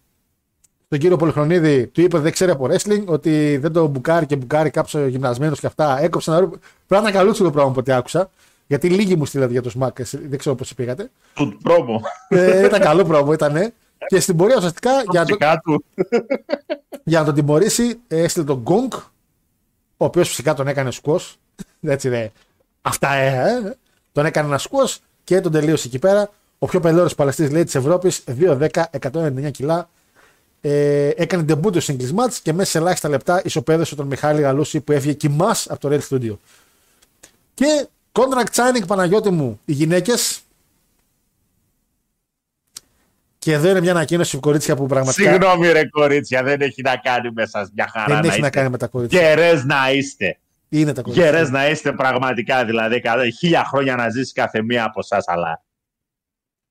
στον 0.87 0.99
κύριο 0.99 1.16
Πολυχρονίδη, 1.16 1.87
του 1.87 2.01
είπε 2.01 2.18
δεν 2.18 2.33
ξέρει 2.33 2.51
από 2.51 2.68
wrestling, 2.70 3.05
ότι 3.05 3.57
δεν 3.57 3.73
το 3.73 3.87
μπουκάρει 3.87 4.27
και 4.27 4.37
μπουκάρει 4.37 4.70
κάποιος 4.70 5.09
γυμνασμένος 5.09 5.61
και 5.61 5.66
αυτά. 5.66 6.01
Έκοψε 6.01 6.31
ένα. 6.31 6.39
Πρέπει 6.49 6.61
να 6.89 6.99
ήταν 6.99 7.12
καλούτσο 7.12 7.45
το 7.45 7.51
πράγμα 7.51 7.70
που 7.70 7.79
ό,τι 7.79 7.93
άκουσα. 7.93 8.31
Γιατί 8.66 8.88
λίγοι 8.88 9.16
μου 9.16 9.24
στείλατε 9.24 9.52
για 9.52 9.62
τους 9.62 9.72
Σμακ, 9.72 9.96
δεν 10.12 10.38
ξέρω 10.38 10.54
πώς 10.54 10.74
πήγατε. 10.74 11.10
του 11.34 11.58
πρόμο. 11.62 12.02
ε, 12.28 12.64
ήταν 12.66 12.80
καλό 12.80 13.04
πρόμο, 13.04 13.32
ήταν. 13.32 13.72
Και 14.06 14.20
στην 14.20 14.36
πορεία 14.36 14.56
ουσιαστικά 14.56 14.90
για, 15.10 15.20
να 15.20 15.26
το, 15.26 15.34
Φυσικά 15.34 15.60
του. 15.64 15.84
για 17.04 17.18
να 17.18 17.24
τον 17.24 17.34
τιμωρήσει, 17.34 18.00
ε, 18.08 18.22
έστειλε 18.22 18.44
τον 18.44 18.58
Γκόγκ, 18.58 18.92
ο 19.96 20.04
οποίος 20.04 20.28
φυσικά 20.28 20.54
τον 20.54 20.68
έκανε 20.68 20.90
σκουός. 20.90 21.36
Έτσι 21.80 22.08
ναι. 22.08 22.30
Αυτά 22.82 23.12
ε, 23.12 23.26
ε, 23.66 23.72
Τον 24.12 24.24
έκανε 24.26 24.48
ένα 24.48 24.58
σκουός 24.58 24.98
και 25.24 25.40
τον 25.40 25.52
τελείωσε 25.52 25.86
εκεί 25.88 25.98
πέρα. 25.98 26.30
Ο 26.58 26.66
πιο 26.66 26.80
πελώρο 26.80 27.08
παλαιστής 27.16 27.50
λέει 27.50 27.64
της 27.64 27.74
Ευρώπης, 27.74 28.24
2-10, 28.40 28.66
199 29.12 29.50
κιλά. 29.50 29.88
Ε, 30.60 31.08
έκανε 31.08 31.44
debut 31.48 31.80
στο 31.82 31.94
English 31.94 32.14
match 32.14 32.32
και 32.42 32.52
μέσα 32.52 32.70
σε 32.70 32.78
ελάχιστα 32.78 33.08
λεπτά 33.08 33.42
ισοπαίδωσε 33.44 33.94
τον 33.94 34.06
Μιχάλη 34.06 34.40
Γαλούση 34.40 34.80
που 34.80 34.92
έφυγε 34.92 35.12
κοιμάς 35.12 35.70
από 35.70 35.80
το 35.80 35.88
Red 35.96 36.00
Studio. 36.08 36.36
Και 37.54 37.86
contract 38.12 38.52
signing 38.54 38.86
Παναγιώτη 38.86 39.30
μου, 39.30 39.60
οι 39.64 39.72
γυναίκες. 39.72 40.40
Και 43.38 43.52
εδώ 43.52 43.68
είναι 43.68 43.80
μια 43.80 43.90
ανακοίνωση 43.90 44.38
κορίτσια 44.38 44.76
που 44.76 44.86
πραγματικά 44.86 45.30
Συγγνώμη 45.30 45.72
ρε 45.72 45.88
κορίτσια, 45.88 46.42
δεν 46.42 46.60
έχει 46.60 46.82
να 46.82 46.96
κάνει 46.96 47.30
με 47.32 47.46
σας 47.46 47.70
μια 47.74 47.88
χαρά 47.92 48.06
δεν 48.06 48.14
να 48.14 48.18
έχει 48.20 48.40
να 48.40 48.46
είστε. 48.46 48.50
κάνει 48.58 48.68
με 48.68 48.78
τα 48.78 48.86
κορίτσια. 48.86 49.20
Γερές 49.20 49.64
να 49.64 49.90
είστε. 49.92 50.38
Είναι 50.68 50.92
τα 50.92 51.02
κορίτσια. 51.02 51.30
Γερές 51.30 51.50
να 51.50 51.68
είστε 51.68 51.92
πραγματικά, 51.92 52.64
δηλαδή 52.64 53.00
κα- 53.00 53.30
χίλια 53.38 53.64
χρόνια 53.64 53.96
να 53.96 54.08
ζήσει 54.10 54.32
κάθε 54.32 54.62
μία 54.62 54.84
από 54.84 55.00
εσά, 55.02 55.22
αλλά 55.26 55.62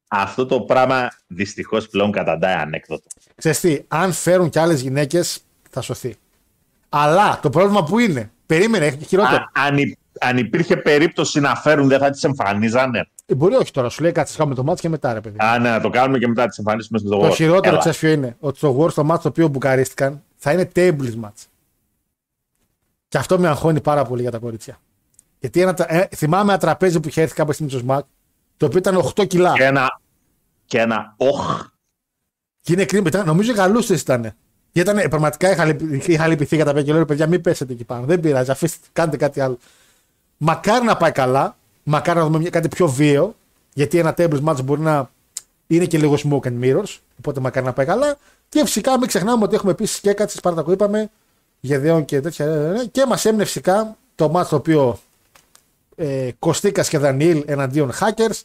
αυτό 0.07 0.45
το 0.45 0.61
πράγμα 0.61 1.11
δυστυχώς 1.27 1.87
πλέον 1.87 2.11
καταντάει 2.11 2.53
ανέκδοτο. 2.55 3.07
Ξέρεις 3.35 3.59
τι, 3.59 3.79
αν 3.87 4.13
φέρουν 4.13 4.49
και 4.49 4.59
άλλες 4.59 4.81
γυναίκες, 4.81 5.39
θα 5.69 5.81
σωθεί. 5.81 6.15
Αλλά 6.89 7.39
το 7.41 7.49
πρόβλημα 7.49 7.83
που 7.83 7.99
είναι, 7.99 8.31
περίμενε, 8.45 8.85
έχει 8.85 9.05
χειρότερο. 9.05 9.35
Α- 9.43 9.51
αν, 9.53 9.77
υ- 9.77 9.97
αν 10.19 10.37
υπήρχε 10.37 10.77
περίπτωση 10.77 11.39
να 11.39 11.55
φέρουν, 11.55 11.87
δεν 11.87 11.99
θα 11.99 12.09
τις 12.09 12.23
εμφανίζανε. 12.23 13.09
Ε, 13.25 13.35
μπορεί 13.35 13.55
όχι 13.55 13.71
τώρα, 13.71 13.89
σου 13.89 14.01
λέει 14.01 14.11
κάτσε 14.11 14.37
κάνουμε 14.37 14.55
το 14.55 14.63
μάτι 14.63 14.81
και 14.81 14.89
μετά 14.89 15.13
ρε 15.13 15.21
παιδί. 15.21 15.35
Α, 15.39 15.59
ναι, 15.59 15.69
να 15.69 15.81
το 15.81 15.89
κάνουμε 15.89 16.17
και 16.17 16.27
μετά 16.27 16.47
τις 16.47 16.57
εμφανίσουμε 16.57 16.99
στο 16.99 17.09
το 17.09 17.27
War. 17.27 17.33
χειρότερο 17.35 17.69
Έλα. 17.69 17.77
ξέρεις 17.79 17.97
ποιο 17.97 18.09
είναι, 18.09 18.35
ότι 18.39 18.59
το 18.59 18.79
War 18.79 18.91
στο 18.91 19.03
μάτι 19.03 19.21
το 19.21 19.27
οποίο 19.27 19.47
μπουκαρίστηκαν 19.47 20.23
θα 20.35 20.51
είναι 20.51 20.69
tables 20.75 21.13
match. 21.23 21.45
Και 23.07 23.17
αυτό 23.17 23.39
με 23.39 23.47
αγχώνει 23.47 23.81
πάρα 23.81 24.03
πολύ 24.05 24.21
για 24.21 24.31
τα 24.31 24.37
κορίτσια. 24.37 24.77
Γιατί 25.39 25.61
ένα, 25.61 25.73
τρα- 25.73 25.93
ε, 25.93 26.07
θυμάμαι 26.15 26.51
ένα 26.51 26.59
τραπέζι 26.61 26.99
που 26.99 27.07
είχε 27.07 27.21
έρθει 27.21 27.33
κάποια 27.35 27.53
στιγμή 27.53 27.71
στο 27.71 27.79
ΣΜΑΚ, 27.79 28.05
το 28.57 28.65
οποίο 28.65 28.77
ήταν 28.77 28.95
8 28.97 29.25
κιλά. 29.27 29.53
Και 29.53 29.63
ένα, 29.63 29.99
και 30.65 30.79
ένα 30.79 31.13
όχ. 31.17 31.65
Και 32.61 32.73
είναι 32.73 32.85
κρίμα, 32.85 33.07
ήταν, 33.07 33.25
νομίζω 33.25 33.51
οι 33.51 33.55
γαλούστε 33.55 33.93
ήταν. 33.93 34.21
Γιατί 34.71 34.89
ήταν, 34.89 34.97
ε, 34.97 35.07
πραγματικά 35.07 35.51
είχα, 35.51 35.65
λυπη- 35.65 36.07
είχα 36.07 36.27
λυπηθεί 36.27 36.55
για 36.55 36.65
τα 36.65 36.71
παιδιά 36.73 36.85
και 36.87 36.93
λέω: 36.93 37.05
Παιδιά, 37.05 37.27
μην 37.27 37.41
πέσετε 37.41 37.73
εκεί 37.73 37.83
πάνω. 37.83 38.05
Δεν 38.05 38.19
πειράζει, 38.19 38.51
αφήστε, 38.51 38.87
κάντε 38.93 39.17
κάτι 39.17 39.39
άλλο. 39.41 39.57
Μακάρι 40.43 40.85
να 40.85 40.97
πάει 40.97 41.11
καλά, 41.11 41.57
μακάρι 41.83 42.19
να 42.19 42.25
δούμε 42.25 42.39
μια- 42.39 42.49
κάτι 42.49 42.67
πιο 42.67 42.87
βίαιο, 42.87 43.35
γιατί 43.73 43.97
ένα 43.97 44.13
tables 44.17 44.43
match 44.43 44.63
μπορεί 44.63 44.81
να 44.81 45.09
είναι 45.67 45.85
και 45.85 45.97
λίγο 45.97 46.15
smoke 46.23 46.47
and 46.47 46.59
mirrors. 46.63 46.97
Οπότε 47.17 47.39
μακάρι 47.39 47.65
να 47.65 47.73
πάει 47.73 47.85
καλά. 47.85 48.17
Και 48.49 48.59
φυσικά 48.59 48.97
μην 48.97 49.07
ξεχνάμε 49.07 49.43
ότι 49.43 49.55
έχουμε 49.55 49.71
επίσης 49.71 49.99
και 49.99 50.13
κάτι 50.13 50.31
Σπάρτακο, 50.31 50.71
είπαμε, 50.71 51.09
Γεδεών 51.59 52.05
και 52.05 52.21
τέτοια. 52.21 52.45
ε, 52.45 52.69
ε, 52.75 52.81
ε, 52.81 52.85
Και 52.85 53.05
μας 53.07 53.25
έμεινε 53.25 53.43
φυσικά 53.45 53.97
το 54.15 54.31
match 54.35 54.45
το 54.49 54.55
οποίο 54.55 54.99
ε, 55.95 56.29
Κωστίκας 56.39 56.89
και 56.89 56.97
Δανίλ 56.97 57.43
εναντίον 57.47 57.91
hackers. 57.99 58.39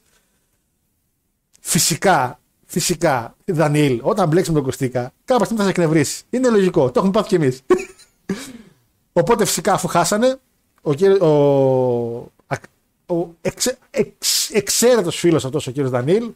Φυσικά, 1.61 2.39
φυσικά, 2.67 3.35
Δανίλ, 3.45 4.01
όταν 4.03 4.29
μπλέξεις 4.29 4.49
με 4.49 4.55
τον 4.55 4.65
Κωστίκα, 4.65 5.13
κάποια 5.25 5.45
στιγμή 5.45 5.63
θα 5.63 5.69
σε 5.71 5.75
εκνευρίσει. 5.81 6.23
Είναι 6.31 6.49
λογικό, 6.49 6.85
το 6.91 6.93
έχουμε 6.97 7.13
πάθει 7.13 7.29
κι 7.29 7.35
εμείς. 7.35 7.61
Οπότε 9.13 9.45
φυσικά 9.45 9.73
αφού 9.73 9.89
χάσανε, 9.89 10.39
ο, 10.87 10.95
κύριος, 10.95 11.19
ο, 11.21 12.31
α- 12.47 13.15
ο 13.15 13.29
εξε, 13.41 13.79
εξ, 13.91 14.51
εξαίρετος 14.51 15.17
φίλος 15.17 15.45
αυτός 15.45 15.67
ο 15.67 15.71
κύριος 15.71 15.91
Δανίλ 15.91 16.31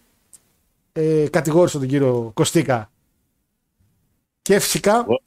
ε, 0.92 1.26
κατηγόρησε 1.30 1.78
τον 1.78 1.88
κύριο 1.88 2.30
Κωστίκα 2.34 2.90
και 4.42 4.58
φυσικά 4.58 5.00
Ο- 5.00 5.22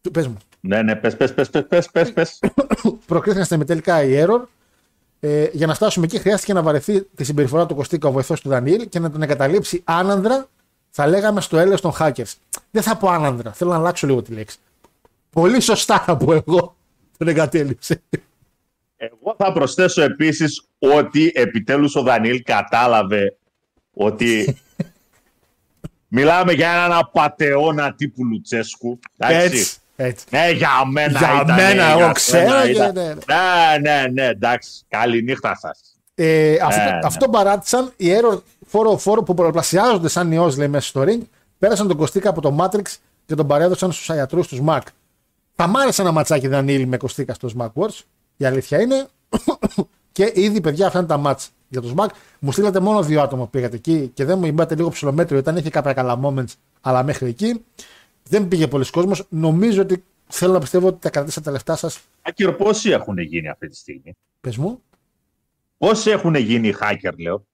του- 0.00 0.10
πες 0.10 0.26
μου, 0.26 0.36
Ναι, 0.60 0.82
ναι, 0.82 0.96
πες, 0.96 1.16
πες, 1.16 1.34
πες, 1.34 1.50
πες, 1.50 1.66
πες, 1.66 1.90
πες, 1.90 2.12
πες. 2.12 2.38
προκρίθηκαν 3.06 3.44
στα 3.44 3.64
τελικά 3.64 4.02
η 4.04 4.24
Error 4.24 4.40
ε, 5.20 5.48
για 5.52 5.66
να 5.66 5.74
φτάσουμε 5.74 6.06
εκεί 6.06 6.18
χρειάστηκε 6.18 6.52
να 6.52 6.62
βαρεθεί 6.62 7.02
τη 7.02 7.24
συμπεριφορά 7.24 7.66
του 7.66 7.74
Κωστίκα 7.74 8.08
ο 8.08 8.12
βοηθός 8.12 8.40
του 8.40 8.48
Δανίλ 8.48 8.88
και 8.88 8.98
να 8.98 9.10
τον 9.10 9.22
εγκαταλείψει 9.22 9.80
άνανδρα 9.84 10.48
θα 10.90 11.06
λέγαμε 11.06 11.40
στο 11.40 11.58
έλεος 11.58 11.80
των 11.80 11.92
hackers. 11.98 12.32
Δεν 12.70 12.82
θα 12.82 12.96
πω 12.96 13.08
άνανδρα, 13.08 13.52
θέλω 13.52 13.70
να 13.70 13.76
αλλάξω 13.76 14.06
λίγο 14.06 14.22
τη 14.22 14.32
λέξη. 14.32 14.58
Πολύ 15.30 15.60
σωστά 15.60 15.98
θα 16.00 16.16
πω 16.16 16.32
εγώ 16.32 16.76
τον 17.18 17.28
εγκατέλειψε. 17.28 18.02
Εγώ 19.02 19.34
θα 19.38 19.52
προσθέσω 19.52 20.02
επίσης 20.02 20.64
ότι 20.78 21.32
επιτέλους 21.34 21.94
ο 21.96 22.02
Δανίλ 22.02 22.42
κατάλαβε 22.42 23.36
ότι 23.92 24.56
μιλάμε 26.08 26.52
για 26.52 26.70
έναν 26.70 26.92
απατεώνα 26.92 27.94
τύπου 27.94 28.24
Λουτσέσκου. 28.24 28.98
εντάξει. 29.18 29.46
Έτσι. 29.46 29.76
έτσι. 29.96 30.26
Ναι, 30.30 30.50
για 30.50 30.70
μένα 30.90 31.18
Για 31.18 31.40
ήταν. 31.42 31.56
μένα, 31.56 31.84
εγώ 31.90 31.98
για 31.98 32.12
ξέρω 32.12 32.48
μένα 32.48 32.62
και- 32.64 32.70
ήταν. 32.70 32.92
ναι, 32.94 33.02
ναι. 33.02 33.14
Ναι, 33.14 33.78
ναι, 33.80 34.06
ναι, 34.12 34.26
εντάξει. 34.26 34.70
Καληνύχτα 34.88 35.56
σας. 35.56 35.80
Ε, 36.14 36.56
αυτό, 36.62 36.80
Ε, 36.80 36.84
ναι. 36.92 36.98
αυτό 37.04 37.28
παράτησαν 37.28 37.92
οι 37.96 38.06
Error 38.10 38.40
404 38.72 39.24
που 39.24 39.34
πολλαπλασιάζονται 39.34 40.08
σαν 40.08 40.32
ιός 40.32 40.56
λέει 40.56 40.68
μέσα 40.68 40.86
στο 40.88 41.04
ring. 41.06 41.20
Πέρασαν 41.58 41.88
τον 41.88 41.96
Κωστίκα 41.96 42.28
από 42.30 42.40
το 42.40 42.56
Matrix 42.60 42.96
και 43.26 43.34
τον 43.34 43.46
παρέδωσαν 43.46 43.92
στους 43.92 44.08
ιατρού 44.08 44.40
του 44.40 44.64
Mac. 44.68 44.80
Θα 45.54 45.66
μ' 45.66 45.76
άρεσε 45.76 46.02
ένα 46.02 46.12
ματσάκι 46.12 46.48
Δανίλη 46.48 46.86
με 46.86 46.96
Κωστίκα 46.96 47.34
στο 47.34 47.48
Smack 47.58 47.82
Wars. 47.82 47.98
Η 48.40 48.44
αλήθεια 48.44 48.80
είναι. 48.80 49.08
και 50.12 50.32
ήδη 50.34 50.60
παιδιά 50.60 50.86
αυτά 50.86 50.98
είναι 50.98 51.08
τα 51.08 51.16
μάτς 51.16 51.50
για 51.68 51.80
το 51.80 51.94
Smack. 51.96 52.08
Μου 52.38 52.52
στείλατε 52.52 52.80
μόνο 52.80 53.02
δύο 53.02 53.22
άτομα 53.22 53.44
που 53.44 53.50
πήγατε 53.50 53.76
εκεί 53.76 54.10
και 54.14 54.24
δεν 54.24 54.38
μου 54.38 54.46
είπατε 54.46 54.74
λίγο 54.74 54.88
ψηλομέτριο. 54.88 55.38
Ήταν 55.38 55.56
είχε 55.56 55.70
κάποια 55.70 55.92
καλά 55.92 56.20
moments, 56.22 56.52
αλλά 56.80 57.02
μέχρι 57.02 57.28
εκεί 57.28 57.64
δεν 58.28 58.48
πήγε 58.48 58.66
πολλοί 58.66 58.90
κόσμος. 58.90 59.26
Νομίζω 59.28 59.82
ότι 59.82 60.04
θέλω 60.26 60.52
να 60.52 60.58
πιστεύω 60.58 60.86
ότι 60.86 60.98
τα 61.00 61.10
κρατήσατε 61.10 61.44
τα 61.46 61.50
λεφτά 61.50 61.76
σας. 61.76 62.00
Άκυρο, 62.22 62.52
πόσοι 62.54 62.90
έχουν 62.90 63.18
γίνει 63.18 63.48
αυτή 63.48 63.68
τη 63.68 63.76
στιγμή; 63.76 64.12
Πες 64.40 64.56
μου. 64.56 64.82
Πόσοι 65.78 66.10
έχουν 66.10 66.34
γίνει 66.34 66.68
οι 66.68 66.76
hacker, 66.80 67.12
λέω; 67.18 67.46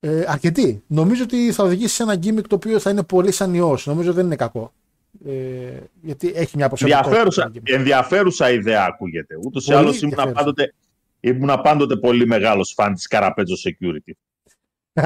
Ε, 0.00 0.24
αρκετοί. 0.26 0.82
Νομίζω 0.86 1.22
ότι 1.22 1.52
θα 1.52 1.64
οδηγήσει 1.64 1.94
σε 1.94 2.02
ένα 2.02 2.14
gimmick 2.14 2.46
το 2.48 2.54
οποίο 2.54 2.78
θα 2.78 2.90
είναι 2.90 3.02
πολύ 3.02 3.32
σαν 3.32 3.54
ιός. 3.54 3.86
Νομίζω 3.86 4.12
δεν 4.12 4.24
είναι 4.26 4.36
κακό. 4.36 4.72
Ε, 5.26 5.78
γιατί 6.02 6.32
έχει 6.34 6.56
μια 6.56 6.68
προσωπικότητα. 6.68 7.08
Ενδιαφέρουσα, 7.08 7.42
ένα 7.42 7.52
gimmick. 7.54 7.72
ενδιαφέρουσα 7.74 8.50
ιδέα 8.50 8.84
ακούγεται. 8.84 9.34
Ούτως 9.44 9.64
ή 9.64 9.66
Πολύ 9.66 9.78
άλλως 9.78 9.96
ήμουν 10.00 10.04
ενδιαφέρουσα. 10.04 10.38
πάντοτε, 10.44 10.74
ήμουνα 11.20 11.60
πάντοτε 11.60 11.96
πολύ 11.96 12.26
μεγάλος 12.26 12.72
φαν 12.76 12.94
της 12.94 13.06
Καραπέτζο 13.06 13.54
Security. 13.64 14.12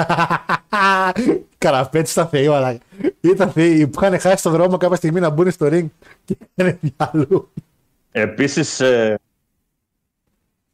Καραπέτσι 1.59 2.13
ήταν 2.13 2.29
θεοί, 2.29 2.47
αλλά 2.47 2.79
ήταν 3.21 3.51
θεοί 3.53 3.87
που 3.87 4.01
είχαν 4.05 4.19
χάσει 4.21 4.43
το 4.43 4.51
δρόμο 4.51 4.77
κάποια 4.77 4.97
στιγμή 4.97 5.21
να 5.21 5.31
μπουν 5.31 5.51
στο 5.51 5.67
ring 5.71 5.87
και 6.25 6.37
έκανε 6.55 6.79
διαλού. 6.81 7.51
Επίσης, 8.11 8.81
ε, 8.81 9.19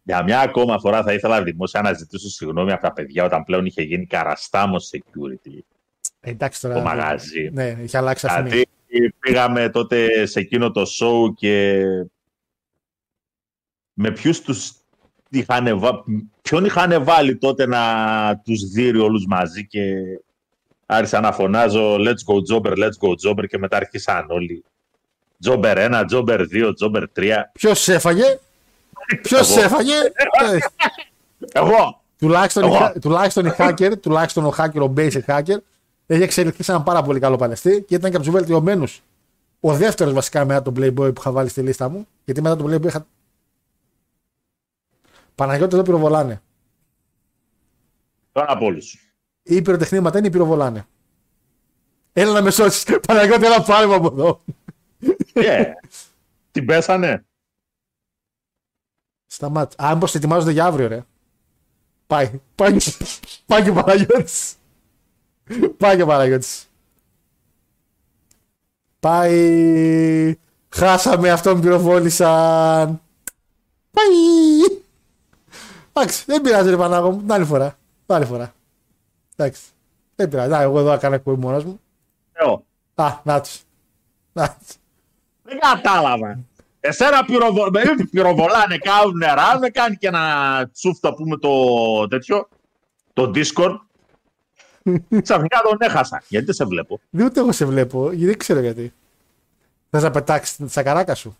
Για 0.02 0.22
μια 0.22 0.40
ακόμα 0.40 0.78
φορά 0.78 1.02
θα 1.02 1.12
ήθελα 1.12 1.42
δημόσια 1.42 1.80
να 1.80 1.92
ζητήσω 1.92 2.28
συγγνώμη 2.28 2.72
από 2.72 2.82
τα 2.82 2.92
παιδιά 2.92 3.24
όταν 3.24 3.44
πλέον 3.44 3.66
είχε 3.66 3.82
γίνει 3.82 4.06
καραστάμος 4.06 4.90
security 4.94 5.58
Ε, 6.20 6.30
εντάξει 6.30 6.60
τώρα. 6.60 6.74
το 6.74 6.80
μαγαζί. 6.80 7.50
Ναι, 7.52 7.76
είχε 7.82 7.96
αλλάξει 7.96 8.26
αυτή. 8.30 8.66
Γιατί 8.98 9.14
πήγαμε 9.18 9.68
τότε 9.68 10.26
σε 10.26 10.40
εκείνο 10.40 10.70
το 10.70 10.82
show 10.82 11.34
και 11.36 11.82
με 13.92 14.10
ποιους 14.10 14.40
τους 14.40 14.72
είχαν, 15.28 15.78
βα- 15.78 16.04
ποιον 16.42 16.64
είχαν 16.64 17.04
βάλει 17.04 17.36
τότε 17.36 17.66
να 17.66 17.80
τους 18.44 18.62
δει 18.70 18.96
όλους 18.96 19.26
μαζί 19.26 19.66
και 19.66 19.82
άρχισα 20.86 21.20
να 21.20 21.32
φωνάζω 21.32 21.94
Let's 21.98 22.24
go 22.32 22.54
Jobber, 22.56 22.72
let's 22.76 22.98
go 23.08 23.28
Jobber 23.30 23.46
και 23.48 23.58
μετά 23.58 23.76
άρχισαν 23.76 24.26
όλοι. 24.30 24.64
Jobber 25.46 25.76
1, 25.90 26.04
Jobber 26.12 26.46
2, 26.52 26.72
Jobber 26.82 27.04
3. 27.16 27.32
Ποιος 27.52 27.80
σε 27.80 27.94
έφαγε; 27.94 28.38
Ποιος 29.22 29.40
Εγώ. 29.50 29.58
σε 29.58 29.64
έφαγε; 29.64 29.94
Ε, 30.52 30.58
Εγώ! 31.52 32.02
τουλάχιστον, 32.18 32.62
Εγώ. 32.64 32.74
η, 32.74 32.78
χα- 32.78 32.98
τουλάχιστον 32.98 33.46
η 33.46 33.50
hacker, 33.58 33.92
τουλάχιστον 34.02 34.44
ο 34.44 34.54
hacker, 34.58 34.88
ο 34.88 34.92
basic 34.96 35.24
hacker, 35.26 35.56
έχει 36.06 36.22
εξελιχθεί 36.22 36.62
σε 36.62 36.72
έναν 36.72 36.84
πάρα 36.84 37.02
πολύ 37.02 37.20
καλό 37.20 37.36
παλαιστή 37.36 37.82
και 37.82 37.94
ήταν 37.94 38.10
και 38.10 38.16
από 38.16 38.24
τους 38.24 38.34
βελτιωμένους. 38.34 39.02
Ο 39.60 39.74
δεύτερος 39.74 40.12
βασικά 40.12 40.44
μετά 40.44 40.62
τον 40.62 40.74
Playboy 40.76 41.14
που 41.14 41.20
είχα 41.20 41.32
βάλει 41.32 41.48
στη 41.48 41.60
λίστα 41.60 41.88
μου. 41.88 42.06
Γιατί 42.24 42.42
μετά 42.42 42.56
τον 42.56 42.72
Playboy 42.72 42.86
είχα. 42.86 43.06
Παναγιώτη 45.34 45.74
εδώ 45.74 45.84
πυροβολάνε. 45.84 46.42
Τον 48.32 48.44
από 48.46 48.64
όλους. 48.64 49.14
Ή 49.42 49.62
πυροτεχνήματα 49.62 50.18
είναι 50.18 50.26
ή 50.26 50.30
πυροβολάνε. 50.30 50.86
Έλα 52.12 52.32
να 52.32 52.42
με 52.42 52.50
σώσεις. 52.50 52.84
Παναγιώτη, 53.06 53.44
έλα 53.46 53.62
πάρε 53.62 53.86
μου 53.86 53.94
από 53.94 54.06
εδώ. 54.06 54.40
Yeah. 55.34 55.64
Την 56.50 56.66
πέσανε. 56.66 57.24
Σταμάτησε. 59.26 59.88
Α, 59.88 59.94
μήπως 59.94 60.14
ετοιμάζονται 60.14 60.52
για 60.52 60.64
αύριο, 60.64 60.88
ρε. 60.88 61.04
Πάει. 62.06 62.40
Πάει, 62.54 62.76
πάει 63.46 63.62
και 63.62 63.70
ο 63.70 63.74
Παναγιώτης. 63.74 64.54
Πάει 65.76 65.96
και 65.96 66.02
ο 66.02 66.06
Παναγιώτης. 66.06 66.68
Πάει. 69.00 70.38
Χάσαμε 70.68 71.30
αυτόν 71.30 71.54
που 71.54 71.60
πυροβόλησαν. 71.60 73.00
Πάει. 73.90 74.80
Εντάξει, 75.92 76.24
δεν 76.26 76.40
πειράζει 76.40 76.70
ρε 76.70 76.76
Πανάγο 76.76 77.10
μου. 77.10 77.18
Την 77.18 77.32
άλλη 77.32 77.44
φορά. 77.44 77.78
Την 78.06 78.14
άλλη 78.14 78.24
φορά. 78.24 78.54
Εντάξει. 79.36 79.62
Δεν 80.14 80.28
πειράζει. 80.28 80.50
Να, 80.50 80.60
εγώ 80.60 80.78
εδώ 80.78 80.92
έκανα 80.92 81.14
εκπομπή 81.14 81.40
μόνος 81.40 81.64
μου. 81.64 81.80
Εγώ. 82.32 82.64
Α, 82.94 83.20
να 83.22 83.40
τους. 83.40 83.62
Να 84.32 84.56
τους. 84.58 84.76
Δεν 85.42 85.58
κατάλαβα. 85.58 86.38
Εσένα 86.80 87.24
πυροβο... 87.24 87.70
με 87.70 87.80
πυροβολάνε, 88.10 88.78
κάνουν 88.78 89.16
νερά, 89.16 89.58
με 89.58 89.68
κάνει 89.68 89.96
και 89.96 90.06
ένα 90.06 90.68
τσούφτα 90.72 91.14
πούμε 91.14 91.36
το 91.36 91.50
τέτοιο, 92.08 92.48
το 93.12 93.30
Discord. 93.34 93.76
Ξαφνικά 95.22 95.60
τον 95.62 95.76
έχασα. 95.78 96.22
Γιατί 96.28 96.46
δεν 96.46 96.54
σε 96.54 96.64
βλέπω; 96.64 97.00
Δεν 97.10 97.26
ούτε 97.26 97.40
εγώ 97.40 97.52
σε 97.52 97.64
βλέπω. 97.64 98.10
Δεν 98.14 98.38
ξέρω 98.38 98.60
γιατί. 98.60 98.92
Θες 99.90 100.02
να 100.02 100.10
πετάξει 100.10 100.56
τη 100.56 100.70
σακαράκα 100.70 101.14
σου. 101.14 101.36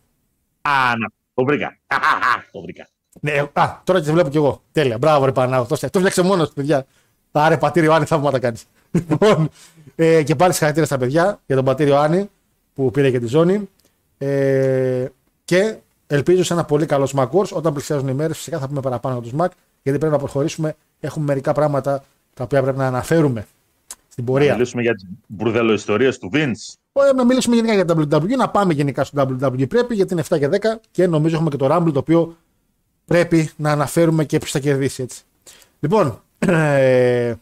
Α, 0.62 0.96
να, 0.98 1.08
το 1.34 1.44
βρήκα. 1.44 1.78
Αχαχα, 1.86 2.44
το 2.52 2.60
βρήκα. 2.60 2.88
Ναι, 3.20 3.32
α, 3.52 3.80
τώρα 3.84 3.98
και 3.98 4.04
σε 4.04 4.12
βλέπω 4.12 4.28
κι 4.28 4.36
εγώ. 4.36 4.62
Τέλεια. 4.72 4.98
Μπράβο, 4.98 5.24
ρε 5.24 5.32
Πανάγο. 5.32 5.64
Το, 5.64 5.76
το 5.90 5.98
φτιάξε 5.98 6.22
μόνος 6.22 6.48
του, 6.48 6.54
παιδιά. 6.54 6.86
Άρε, 7.32 7.56
πατήριο 7.56 7.92
Άννη, 7.92 8.06
θαύματα 8.06 8.38
κάνεις. 8.38 8.64
Λοιπόν, 8.90 9.48
ε, 9.96 10.22
και 10.22 10.34
πάλι 10.34 10.52
συγχαρητήρια 10.52 10.86
στα 10.86 10.98
παιδιά 10.98 11.40
για 11.46 11.56
τον 11.56 11.64
πατήριο 11.64 11.96
Άννη 11.96 12.30
που 12.74 12.90
πήρε 12.90 13.10
και 13.10 13.20
τη 13.20 13.26
ζώνη. 13.26 13.68
Ε, 14.18 15.06
και 15.44 15.76
ελπίζω 16.06 16.44
σε 16.44 16.52
ένα 16.52 16.64
πολύ 16.64 16.86
καλό 16.86 17.10
Smack 17.14 17.30
Wars. 17.30 17.48
Όταν 17.48 17.72
πλησιάζουν 17.72 18.08
οι 18.08 18.14
μέρες, 18.14 18.36
φυσικά 18.36 18.58
θα 18.58 18.68
πούμε 18.68 18.80
παραπάνω 18.80 19.18
για 19.18 19.30
του 19.30 19.36
Smack, 19.36 19.50
γιατί 19.82 19.98
πρέπει 19.98 20.12
να 20.12 20.18
προχωρήσουμε. 20.18 20.76
Έχουμε 21.00 21.24
μερικά 21.24 21.52
πράγματα 21.52 22.04
τα 22.34 22.44
οποία 22.44 22.62
πρέπει 22.62 22.78
να 22.78 22.86
αναφέρουμε 22.86 23.46
στην 24.08 24.24
Να 24.24 24.30
πορεία. 24.30 24.52
μιλήσουμε 24.52 24.82
για 24.82 24.94
τις 24.94 25.04
μπουρδέλο 25.26 25.72
ιστορίες 25.72 26.18
του 26.18 26.30
Vince. 26.34 26.74
Ωραία, 26.92 27.12
να 27.12 27.24
μιλήσουμε 27.24 27.56
γενικά 27.56 27.74
για 27.74 27.84
το 27.84 28.08
WWE, 28.12 28.36
να 28.36 28.48
πάμε 28.48 28.72
γενικά 28.72 29.04
στο 29.04 29.22
WWE 29.42 29.68
πρέπει 29.68 29.94
γιατί 29.94 30.12
είναι 30.12 30.22
7 30.28 30.38
και 30.38 30.48
10 30.52 30.56
και 30.90 31.06
νομίζω 31.06 31.36
έχουμε 31.36 31.50
και 31.50 31.56
το 31.56 31.74
Rumble 31.74 31.92
το 31.92 31.98
οποίο 31.98 32.36
πρέπει 33.04 33.50
να 33.56 33.70
αναφέρουμε 33.70 34.24
και 34.24 34.38
ποιος 34.38 34.50
θα 34.50 34.58
κερδίσει 34.58 35.02
έτσι. 35.02 35.22
Λοιπόν, 35.80 36.20
ε, 36.38 37.34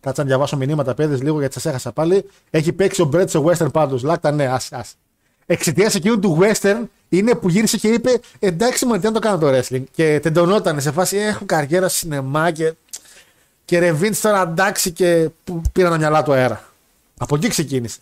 κάτσε 0.00 0.22
να 0.22 0.28
διαβάσω 0.28 0.56
μηνύματα 0.56 0.94
παιδες 0.94 1.22
λίγο 1.22 1.38
γιατί 1.38 1.54
σας 1.54 1.66
έχασα 1.66 1.92
πάλι. 1.92 2.24
Έχει 2.50 2.72
παίξει 2.72 3.02
ο 3.02 3.04
Bret 3.04 3.30
σε 3.30 3.42
Western 3.44 3.72
πάντως. 3.72 4.02
Λάκτα, 4.02 4.30
ναι, 4.30 4.46
ας. 4.46 4.72
ας. 4.72 4.94
Εξαιτίας 5.46 5.94
εκείνου 5.94 6.18
του 6.18 6.38
Western 6.40 6.82
είναι 7.08 7.34
που 7.34 7.48
γύρισε 7.48 7.76
και 7.76 7.88
είπε 7.88 8.20
Εντάξει, 8.38 8.86
μου 8.86 8.98
τι 8.98 9.04
να 9.06 9.12
το 9.12 9.18
κάνω 9.18 9.38
το 9.38 9.48
wrestling. 9.48 9.82
Και 9.90 10.20
τεντωνόταν 10.22 10.80
σε 10.80 10.92
φάση 10.92 11.16
έχω 11.16 11.44
καριέρα 11.44 11.88
σινεμά 11.88 12.50
και. 12.50 12.72
Και 13.68 13.78
ρε 13.78 13.98
Vince 14.00 14.16
τώρα 14.16 14.42
εντάξει 14.42 14.92
και 14.92 15.30
που 15.44 15.62
πήραν 15.72 15.90
τα 15.90 15.98
μυαλά 15.98 16.22
του 16.22 16.32
αέρα. 16.32 16.64
Από 17.18 17.36
εκεί 17.36 17.48
ξεκίνησε. 17.48 18.00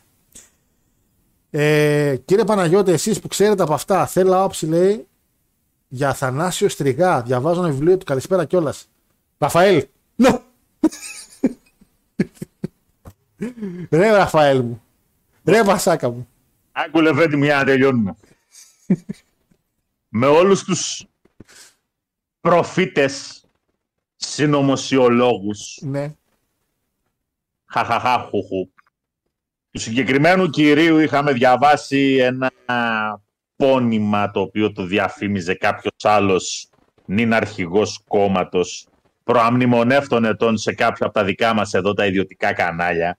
Ε, 1.51 2.17
κύριε 2.25 2.45
Παναγιώτη, 2.45 2.93
εσείς 2.93 3.21
που 3.21 3.29
ξέρετε 3.29 3.63
από 3.63 3.75
αυτά, 3.75 4.07
θέλω 4.07 4.37
άποψη 4.37 4.67
λέει 4.67 5.07
για 5.89 6.09
Αθανάσιο 6.09 6.69
Στριγά. 6.69 7.23
Διαβάζω 7.23 7.61
ένα 7.61 7.71
βιβλίο 7.71 7.97
του. 7.97 8.05
Καλησπέρα 8.05 8.45
κιόλας. 8.45 8.89
Ραφαέλ. 9.39 9.87
Ναι. 10.17 10.41
Ρε 13.91 14.11
Ραφαέλ 14.11 14.61
μου. 14.61 14.83
Ρε 15.45 15.63
Βασάκα 15.63 16.11
μου. 16.11 16.29
Άκου 16.73 17.01
λεβέντη 17.01 17.37
μου 17.37 17.45
για 17.45 17.57
να 17.57 17.65
τελειώνουμε. 17.65 18.17
Με 20.09 20.27
όλους 20.27 20.65
τους 20.65 21.07
προφήτες 22.41 23.45
συνωμοσιολόγους 24.17 25.79
Ναι. 25.83 26.15
χαχαχάχουχου. 27.67 28.71
Του 29.71 29.81
συγκεκριμένου 29.81 30.49
κυρίου 30.49 30.99
είχαμε 30.99 31.33
διαβάσει 31.33 32.17
ένα 32.21 32.51
πόνημα 33.57 34.31
το 34.31 34.41
οποίο 34.41 34.73
το 34.73 34.83
διαφήμιζε 34.85 35.55
κάποιος 35.55 35.95
άλλος 36.03 36.69
νυν 37.05 37.35
αρχηγός 37.35 38.03
κόμματος 38.09 38.87
προαμνημονεύτων 39.25 40.25
ετών 40.25 40.57
σε 40.59 40.73
κάποιο 40.75 41.07
από 41.07 41.15
τα 41.15 41.25
δικά 41.25 41.55
μας 41.55 41.75
εδώ 41.75 41.93
τα 41.95 42.07
ιδιωτικά 42.07 42.53
κανάλια. 42.53 43.19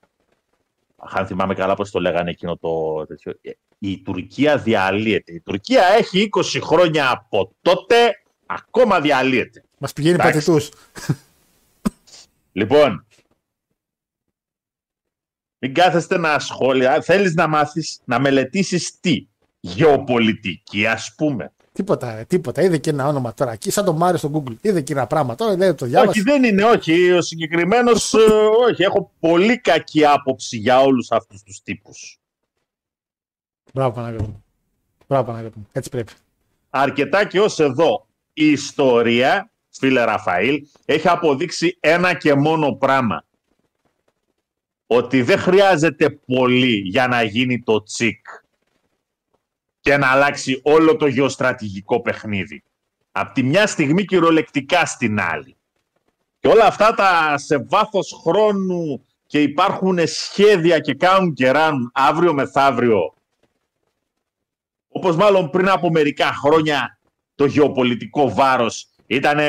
Αχ, 0.96 1.16
αν 1.16 1.28
θυμάμαι 1.28 1.54
καλά 1.54 1.76
πώς 1.76 1.92
το 1.92 2.00
λέγανε 2.00 2.30
εκείνο 2.30 2.58
το 2.58 3.06
τέτοιο. 3.06 3.34
Ε, 3.42 3.52
Η 3.80 4.02
Τουρκία 4.02 4.58
διαλύεται. 4.58 5.34
Η 5.34 5.42
Τουρκία 5.42 5.84
έχει 5.98 6.30
20 6.36 6.60
χρόνια 6.62 7.10
από 7.12 7.52
τότε, 7.62 7.96
ακόμα 8.46 9.02
διαλύεται. 9.02 9.64
Μας 9.78 9.94
πηγαίνει 9.94 10.14
Εντάξει. 10.16 10.34
πατητούς. 10.34 10.70
Λοιπόν, 12.52 13.06
μην 15.60 15.74
κάθεστε 15.74 16.18
να 16.18 16.40
σχόλια. 16.40 17.02
Θέλεις 17.02 17.34
να 17.34 17.48
μάθεις, 17.48 18.00
να 18.06 18.20
μελετήσεις 18.20 19.00
τι; 19.00 19.28
Γεωπολιτική, 19.60 20.88
ας 20.88 21.14
πούμε. 21.18 21.52
Τίποτα, 21.72 22.16
ρε, 22.16 22.24
τίποτα. 22.24 22.62
Είδε 22.62 22.78
και 22.78 22.90
ένα 22.90 23.08
όνομα 23.08 23.34
τώρα 23.34 23.52
εκεί, 23.52 23.72
σαν 23.72 23.86
το 23.86 23.94
Μάριο 23.94 24.18
στο 24.18 24.32
Google. 24.34 24.56
Είδε 24.62 24.82
και 24.82 24.94
ένα 24.94 25.08
πράγμα 25.08 25.36
τώρα, 25.36 25.58
λέει 25.58 25.74
το 25.74 25.86
διάβασες. 25.86 26.16
Όχι, 26.16 26.32
δεν 26.32 26.44
είναι, 26.44 26.64
όχι. 26.64 27.12
Ο 27.12 27.22
συγκεκριμένος, 27.22 28.14
ε, 28.14 28.18
όχι. 28.70 28.84
Έχω 28.84 29.12
πολύ 29.20 29.60
κακή 29.62 30.06
άποψη 30.06 30.58
για 30.58 30.82
όλους 30.82 31.12
αυτούς 31.12 31.44
τους 31.44 31.62
τύπους. 31.62 32.20
Μπράβο 33.74 33.96
Παναγιώτη 33.96 34.24
μου. 34.24 34.44
Μπράβο 35.08 35.24
Παναγιώτη 35.24 35.58
μου. 35.58 35.68
Έτσι 35.72 35.90
πρέπει. 35.90 36.12
Αρκετά 36.70 37.26
και 37.26 37.40
ως 37.40 37.60
εδώ. 37.60 38.08
Η 38.34 38.52
ιστορία, 38.52 39.52
φίλε 39.78 40.04
Ραφαήλ, 40.04 40.68
έχει 40.86 41.08
αποδείξει 41.08 41.78
ένα 41.80 42.14
και 42.14 42.34
μόνο 42.34 42.72
πράγμα. 42.72 43.26
Ότι 44.88 45.22
δεν 45.22 45.38
χρειάζεται 45.38 46.10
πολύ 46.10 46.76
για 46.76 47.08
να 47.08 47.24
γίνει 47.24 47.62
το 47.64 47.84
τσικ 47.84 48.26
και 49.80 49.98
να 49.98 50.12
αλλάξει 50.12 50.62
όλο 50.64 50.96
το 50.96 51.08
γεωστρατηγικό 51.08 52.02
παιχνίδι. 52.02 52.64
Απ' 53.12 53.34
τη 53.34 53.44
μια 53.44 53.68
στιγμή 53.68 54.06
κυριολεκτικά 54.06 54.86
στην 54.86 55.20
άλλη. 55.20 55.58
Και 56.40 56.48
όλα 56.48 56.66
αυτά 56.66 56.94
τα 56.94 57.38
σε 57.38 57.58
βάθος 57.58 58.22
χρόνου 58.24 59.06
και 59.28 59.42
υπάρχουν 59.42 59.98
σχέδια 60.08 60.80
και 60.80 60.94
κάνουν 60.94 61.34
και 61.34 61.52
ράνουν 61.52 61.92
αύριο 61.94 62.34
μεθαύριο 62.34 63.12
όπως 64.98 65.16
μάλλον 65.16 65.50
πριν 65.50 65.70
από 65.70 65.90
μερικά 65.92 66.34
χρόνια 66.34 67.00
το 67.36 67.46
γεωπολιτικό 67.46 68.34
βάρος 68.34 68.88
ήταν 69.08 69.40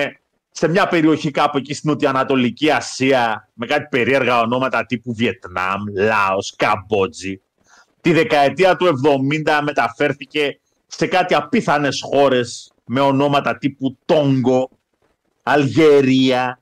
σε 0.50 0.68
μια 0.68 0.88
περιοχή 0.88 1.30
κάπου 1.30 1.56
εκεί 1.56 1.74
στην 1.74 1.90
Νοτιοανατολική 1.90 2.70
Ασία 2.70 3.48
με 3.54 3.66
κάτι 3.66 3.86
περίεργα 3.90 4.40
ονόματα 4.40 4.86
τύπου 4.86 5.14
Βιετνάμ, 5.14 5.82
Λάος, 5.96 6.54
Καμπότζη. 6.56 7.40
Τη 8.00 8.12
δεκαετία 8.12 8.76
του 8.76 9.00
70 9.46 9.60
μεταφέρθηκε 9.62 10.60
σε 10.86 11.06
κάτι 11.06 11.34
απίθανες 11.34 12.00
χώρες 12.00 12.72
με 12.84 13.00
ονόματα 13.00 13.58
τύπου 13.58 13.98
Τόγκο, 14.04 14.70
Αλγερία, 15.42 16.60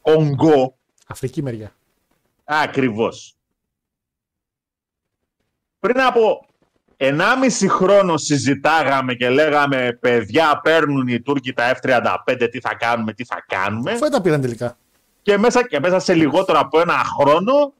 Κονγκό. 0.00 0.76
Αφρική 1.06 1.42
μεριά. 1.42 1.72
Ακριβώς. 2.44 3.36
Πριν 5.80 6.00
από 6.00 6.46
ενάμιση 6.96 7.68
χρόνο 7.68 8.16
συζητάγαμε 8.16 9.14
και 9.14 9.28
λέγαμε 9.28 9.98
παιδιά 10.00 10.60
παίρνουν 10.62 11.08
οι 11.08 11.20
Τούρκοι 11.20 11.52
τα 11.52 11.78
F-35, 11.82 12.48
τι 12.50 12.60
θα 12.60 12.74
κάνουμε, 12.74 13.12
τι 13.12 13.24
θα 13.24 13.44
κάνουμε. 13.48 13.92
Αφού 13.92 14.08
τα 14.08 14.20
πήραν 14.20 14.40
τελικά. 14.40 14.78
Και 15.22 15.38
μέσα, 15.38 15.66
και 15.66 15.80
μέσα 15.80 15.98
σε 15.98 16.14
λιγότερο 16.14 16.58
από 16.58 16.80
ένα 16.80 16.94
χρόνο 17.18 17.72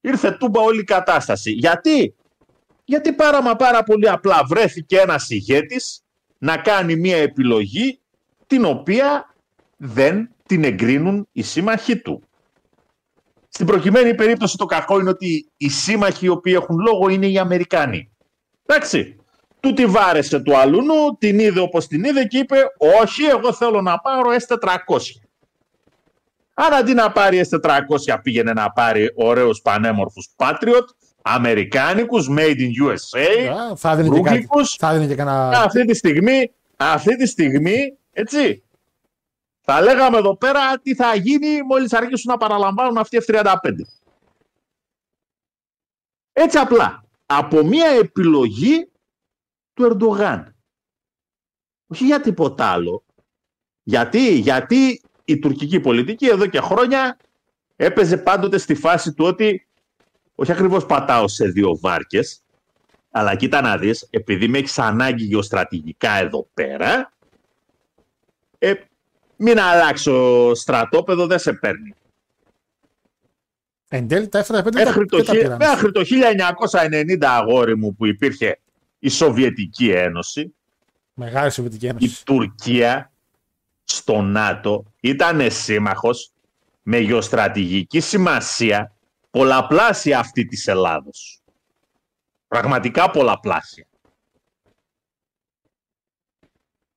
ήρθε 0.00 0.30
τούμπα 0.30 0.60
όλη 0.60 0.80
η 0.80 0.84
κατάσταση. 0.84 1.50
Γιατί; 1.50 2.14
Γιατί 2.84 3.12
πάρα 3.12 3.42
μα 3.42 3.56
πάρα 3.56 3.82
πολύ 3.82 4.08
απλά 4.08 4.44
βρέθηκε 4.48 4.98
ένας 4.98 5.30
ηγέτης 5.30 6.02
να 6.38 6.56
κάνει 6.56 6.96
μια 6.96 7.16
επιλογή 7.16 8.00
την 8.46 8.64
οποία 8.64 9.34
δεν 9.76 10.30
την 10.46 10.64
εγκρίνουν 10.64 11.28
οι 11.32 11.42
σύμμαχοί 11.42 11.96
του. 11.96 12.22
Στην 13.48 13.66
προκειμένη 13.66 14.14
περίπτωση 14.14 14.56
το 14.56 14.66
κακό 14.66 15.00
είναι 15.00 15.10
ότι 15.10 15.52
οι 15.56 15.68
σύμμαχοι 15.68 16.24
οι 16.24 16.28
οποίοι 16.28 16.52
έχουν 16.56 16.78
λόγο 16.78 17.08
είναι 17.08 17.26
οι 17.26 17.38
Αμερικάνοι. 17.38 18.13
Εντάξει. 18.66 19.16
Του 19.60 19.72
τη 19.72 19.86
βάρεσε 19.86 20.40
του 20.40 20.56
αλουνού, 20.56 21.16
την 21.18 21.38
είδε 21.38 21.60
όπως 21.60 21.86
την 21.86 22.04
είδε 22.04 22.24
και 22.24 22.38
είπε 22.38 22.56
όχι 23.00 23.24
εγώ 23.24 23.52
θέλω 23.52 23.80
να 23.80 23.98
πάρω 23.98 24.30
S400. 24.30 24.76
Αν 26.54 26.72
αντί 26.72 26.94
να 26.94 27.12
πάρει 27.12 27.44
S400 27.50 28.18
πήγαινε 28.22 28.52
να 28.52 28.70
πάρει 28.72 29.12
ωραίους 29.14 29.60
πανέμορφους 29.60 30.28
Patriot, 30.36 30.84
Αμερικάνικους, 31.22 32.28
made 32.30 32.56
in 32.58 32.70
USA, 32.88 33.46
Α, 33.48 33.76
Θα 33.76 33.90
έδινε 33.90 34.08
και, 34.08 34.20
κάτι. 34.20 34.28
Ρούγλικους. 34.28 34.74
θα 34.76 34.90
έδινε 34.90 35.06
και 35.06 35.14
κανένα. 35.14 35.62
αυτή 35.62 35.84
τη 35.84 35.94
στιγμή, 35.94 36.52
αυτή 36.76 37.16
τη 37.16 37.26
στιγμή, 37.26 37.96
έτσι, 38.12 38.62
θα 39.60 39.80
λέγαμε 39.80 40.18
εδώ 40.18 40.36
πέρα 40.36 40.78
τι 40.82 40.94
θα 40.94 41.14
γίνει 41.14 41.62
μόλις 41.62 41.92
αρχίσουν 41.92 42.30
να 42.30 42.36
παραλαμβάνουν 42.38 42.98
αυτοί 42.98 43.16
οι 43.16 43.20
F-35. 43.28 43.54
Έτσι 46.32 46.58
απλά. 46.58 47.03
Από 47.36 47.64
μια 47.64 47.88
επιλογή 47.88 48.90
του 49.72 49.84
Ερντογάν. 49.84 50.56
Όχι 51.86 52.04
για 52.04 52.20
τίποτα 52.20 52.66
άλλο. 52.66 53.04
Γιατί, 53.82 54.38
γιατί 54.38 55.02
η 55.24 55.38
τουρκική 55.38 55.80
πολιτική 55.80 56.26
εδώ 56.26 56.46
και 56.46 56.60
χρόνια 56.60 57.16
έπαιζε 57.76 58.16
πάντοτε 58.16 58.58
στη 58.58 58.74
φάση 58.74 59.12
του 59.12 59.24
ότι 59.24 59.68
όχι 60.34 60.52
ακριβώς 60.52 60.86
πατάω 60.86 61.28
σε 61.28 61.46
δύο 61.46 61.78
βάρκες, 61.78 62.42
αλλά 63.10 63.36
κοίτα 63.36 63.60
να 63.60 63.78
δεις, 63.78 64.06
επειδή 64.10 64.48
με 64.48 64.58
έχεις 64.58 64.78
ανάγκη 64.78 65.24
γεωστρατηγικά 65.24 66.10
εδώ 66.10 66.48
πέρα, 66.54 67.12
ε, 68.58 68.74
μην 69.36 69.60
αλλάξω 69.60 70.54
στρατόπεδο, 70.54 71.26
δεν 71.26 71.38
σε 71.38 71.52
παίρνει. 71.52 71.94
Εν 73.96 74.08
τέλει 74.08 74.28
τα 74.28 74.44
F-35 74.44 74.46
δεν 74.48 74.72
τα- 74.72 74.84
Μέχρι 74.84 75.06
το, 75.06 75.16
δεν 75.16 75.26
τα 75.26 75.32
χι- 75.32 75.40
πήραν. 75.42 75.56
μέχρι 75.56 75.92
το 75.92 76.04
1990 76.04 77.16
αγόρι 77.36 77.76
μου 77.76 77.94
που 77.94 78.06
υπήρχε 78.06 78.60
η 78.98 79.08
Σοβιετική 79.08 79.90
Ένωση, 79.90 80.54
Μεγάλη 81.14 81.50
Σοβιετική 81.50 81.84
η 81.86 81.88
Ένωση. 81.88 82.24
Τουρκία 82.24 83.12
στο 83.84 84.20
ΝΑΤΟ 84.20 84.84
ήταν 85.00 85.50
σύμμαχος 85.50 86.32
με 86.82 86.98
γεωστρατηγική 86.98 88.00
σημασία 88.00 88.94
πολλαπλάσια 89.30 90.18
αυτή 90.18 90.44
της 90.46 90.66
Ελλάδος. 90.66 91.42
Πραγματικά 92.48 93.10
πολλαπλάσια. 93.10 93.86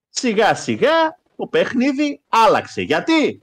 Σιγά 0.09 0.55
σιγά 0.55 1.19
το 1.35 1.47
παιχνίδι 1.47 2.21
άλλαξε. 2.27 2.81
Γιατί; 2.81 3.41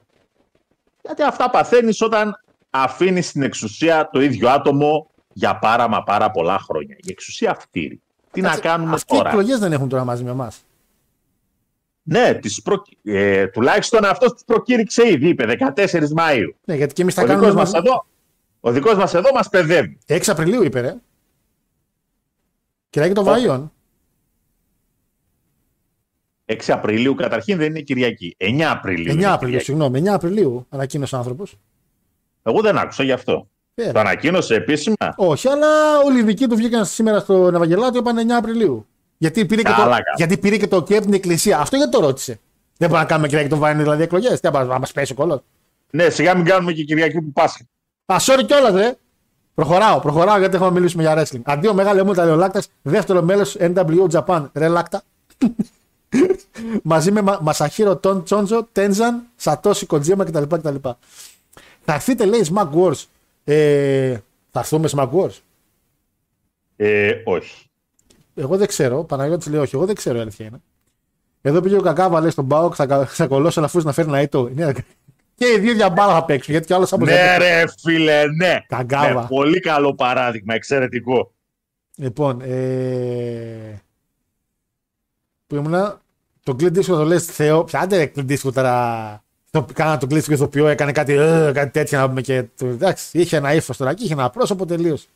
Γιατί 1.01 1.23
αυτά 1.23 1.49
παθαίνεις 1.49 2.01
όταν 2.01 2.39
αφήνεις 2.83 3.31
την 3.31 3.41
εξουσία 3.41 4.09
το 4.11 4.21
ίδιο 4.21 4.49
άτομο 4.49 5.09
για 5.33 5.59
πάρα 5.59 5.87
μα 5.87 6.03
πάρα 6.03 6.31
πολλά 6.31 6.59
χρόνια. 6.59 6.95
Η 6.99 7.07
εξουσία 7.11 7.55
φτύρει. 7.59 8.01
Τι 8.31 8.41
να 8.41 8.47
Κάτσε, 8.49 8.61
κάνουμε 8.61 8.93
Αυτοί 8.93 9.13
οι 9.13 9.17
τώρα; 9.17 9.29
εκλογές 9.29 9.59
δεν 9.59 9.71
έχουν 9.73 9.89
τώρα 9.89 10.03
μαζί 10.03 10.23
με 10.23 10.31
εμάς. 10.31 10.63
Ναι, 12.03 12.33
τις 12.33 12.61
προ... 12.61 12.81
ε, 13.03 13.47
τουλάχιστον 13.47 14.05
αυτός 14.05 14.31
τους 14.33 14.43
προκήρυξε 14.45 15.07
ήδη, 15.09 15.27
είπε 15.27 15.45
14 15.75 15.85
Μαΐου. 16.17 16.49
Ναι, 16.65 16.75
γιατί 16.75 16.93
και 16.93 17.01
εμείς 17.01 17.13
τα 17.15 17.21
Ο 17.21 17.25
κάνουμε. 17.25 17.45
δικός, 17.47 17.61
μας 17.63 17.71
μαζί. 17.71 17.87
εδώ, 17.87 18.05
ο 18.59 18.71
δικός 18.71 18.95
μας 18.95 19.13
εδώ 19.13 19.31
μας 19.33 19.49
παιδεύει. 19.49 19.97
6 20.07 20.19
Απριλίου 20.27 20.63
είπε, 20.63 20.79
ρε. 20.79 20.95
Κυριακή 22.89 23.13
των 23.13 23.27
Ω. 23.27 23.31
Βαΐων. 23.31 23.63
6 26.45 26.55
Απριλίου 26.67 27.15
καταρχήν 27.15 27.57
δεν 27.57 27.67
είναι 27.69 27.79
Κυριακή. 27.79 28.35
9 28.39 28.61
Απριλίου. 28.61 29.11
9 29.11 29.15
είναι 29.15 29.25
Απριλίου, 29.25 29.37
Κυριακή. 29.39 29.63
συγγνώμη. 29.65 29.99
9 29.99 30.07
Απριλίου 30.07 30.65
ανακοίνωσε 30.69 31.15
ο 31.15 31.17
άνθρωπος. 31.17 31.57
Εγώ 32.47 32.61
δεν 32.61 32.77
άκουσα 32.77 33.03
γι' 33.03 33.11
αυτό. 33.11 33.47
Ε, 33.75 33.91
Το 33.91 33.99
ανακοίνωσε 33.99 34.55
επίσημα. 34.55 34.95
Όχι, 35.15 35.47
αλλά 35.47 35.99
όλοι 36.05 36.19
οι 36.19 36.23
δικοί 36.23 36.47
του 36.47 36.55
βγήκαν 36.55 36.85
σήμερα 36.85 37.19
στο 37.19 37.47
Ευαγγελάτιο 37.53 37.99
είπαν 37.99 38.17
9 38.17 38.31
Απριλίου. 38.37 38.85
Γιατί 39.17 39.45
πήρε, 39.45 39.61
και 39.61 39.67
το, 39.69 39.75
Καλά 39.75 39.89
κάνω. 39.89 40.03
γιατί 40.17 40.37
πήρε 40.37 40.57
και 40.57 40.67
το 40.67 40.77
OK 40.77 40.93
από 40.93 41.01
την 41.05 41.13
Εκκλησία. 41.13 41.59
Αυτό 41.59 41.75
γιατί 41.75 41.91
το 41.91 41.99
ρώτησε. 41.99 42.39
Δεν 42.77 42.89
μπορούμε 42.89 42.99
να 42.99 43.05
κάνουμε 43.05 43.27
Κυριακή 43.27 43.49
των 43.49 43.59
Βαΐων 43.63 43.75
δηλαδή 43.75 44.03
εκλογές. 44.03 44.39
Τι 44.39 44.49
να 44.51 44.79
μας 44.79 44.91
πέσει 44.91 45.11
ο 45.11 45.15
κόλλο. 45.15 45.43
Ναι, 45.91 46.09
σιγά 46.09 46.35
μην 46.35 46.45
κάνουμε 46.45 46.71
και 46.73 46.83
Κυριακή 46.83 47.21
που 47.21 47.31
Πάσχα. 47.33 47.63
Α, 48.05 48.15
sorry 48.19 48.43
κιόλας, 48.45 48.73
ρε. 48.73 48.93
Προχωράω, 49.53 49.99
προχωράω 49.99 50.37
γιατί 50.39 50.55
έχουμε 50.55 50.71
μιλήσει 50.71 50.97
για 50.99 51.17
wrestling. 51.23 51.41
Αντίο 51.43 51.73
μεγάλο 51.73 52.05
μου 52.05 52.13
τα 52.13 52.25
Λεολάκτα, 52.25 52.61
δεύτερο 52.81 53.21
μέλος 53.21 53.55
NWO 53.59 54.07
Japan, 54.11 54.45
ρε 54.53 54.67
Λάκτα. 54.67 55.01
Μαζί 56.83 57.11
με 57.11 57.21
Μα- 57.21 57.39
Μασαχύρο 57.41 57.95
Τόν 57.97 58.23
Τσόντζο, 58.23 58.67
Τένζαν, 58.71 59.23
Σατόση 59.35 59.85
Κοτζίμα 59.85 60.23
κτλ. 60.23 60.43
κτλ. 60.43 60.75
Θα 61.85 61.93
έρθετε, 61.93 62.25
λέει, 62.25 62.45
Smack 62.53 62.69
Wars. 62.71 63.03
Ε, 63.43 64.17
θα 64.51 64.59
έρθουμε 64.59 64.89
Smack 64.91 65.09
Wars. 65.11 65.39
Ε, 66.75 67.11
όχι. 67.23 67.65
Εγώ 68.35 68.57
δεν 68.57 68.67
ξέρω. 68.67 69.03
Παναγιώτης 69.03 69.47
λέει 69.47 69.59
όχι. 69.59 69.75
Εγώ 69.75 69.85
δεν 69.85 69.95
ξέρω 69.95 70.17
η 70.17 70.21
αλήθεια 70.21 70.45
είναι. 70.45 70.61
Εδώ 71.41 71.61
πήγε 71.61 71.77
ο 71.77 71.81
Κακάβα 71.81 72.19
λέει 72.21 72.29
στον 72.29 72.47
Πάοκ, 72.47 72.73
θα, 72.77 72.85
κα- 72.85 73.05
θα 73.05 73.27
κολλώσει 73.27 73.59
αφού 73.59 73.81
να 73.81 73.91
φέρει 73.91 74.07
ένα 74.07 74.21
ήτο. 74.21 74.49
Ναι, 74.53 74.71
Και 75.35 75.45
οι 75.55 75.59
δύο 75.59 75.73
για 75.73 75.89
μπάλα 75.89 76.13
θα 76.13 76.25
παίξουν 76.25 76.51
γιατί 76.53 76.67
κι 76.67 76.73
άλλος 76.73 76.93
από 76.93 77.05
Ναι, 77.05 77.37
ρε 77.37 77.63
φίλε, 77.81 78.23
ναι. 78.27 78.59
Καγκάβα. 78.67 79.21
Ναι, 79.21 79.27
πολύ 79.27 79.59
καλό 79.59 79.95
παράδειγμα, 79.95 80.53
εξαιρετικό. 80.53 81.33
Λοιπόν, 81.95 82.41
ε... 82.41 83.81
που 85.47 85.55
ήμουνα, 85.55 86.01
το 86.43 86.55
Clint 86.59 86.77
Eastwood 86.77 86.83
το 86.85 87.03
λες 87.05 87.25
Θεό, 87.25 87.63
πιάντε 87.63 87.97
ρε 87.97 88.11
Clint 88.15 88.37
Eastwood 88.37 88.53
τώρα, 88.53 89.23
το, 89.55 89.65
κάνα 89.73 89.97
το 89.97 90.07
Clint 90.09 90.17
Eastwood 90.17 90.29
ηθοποιό, 90.29 90.67
έκανε 90.67 90.91
κάτι, 90.91 91.13
ε, 91.13 91.51
κάτι 91.53 91.71
τέτοιο 91.71 91.99
να 91.99 92.07
πούμε 92.07 92.21
και, 92.21 92.43
το, 92.57 92.65
εντάξει, 92.65 93.05
είχε 93.11 93.37
ένα 93.37 93.53
ύφος 93.53 93.77
τώρα 93.77 93.93
και 93.93 94.03
είχε 94.03 94.13
ένα 94.13 94.29
πρόσωπο 94.29 94.65
τελείως. 94.65 95.07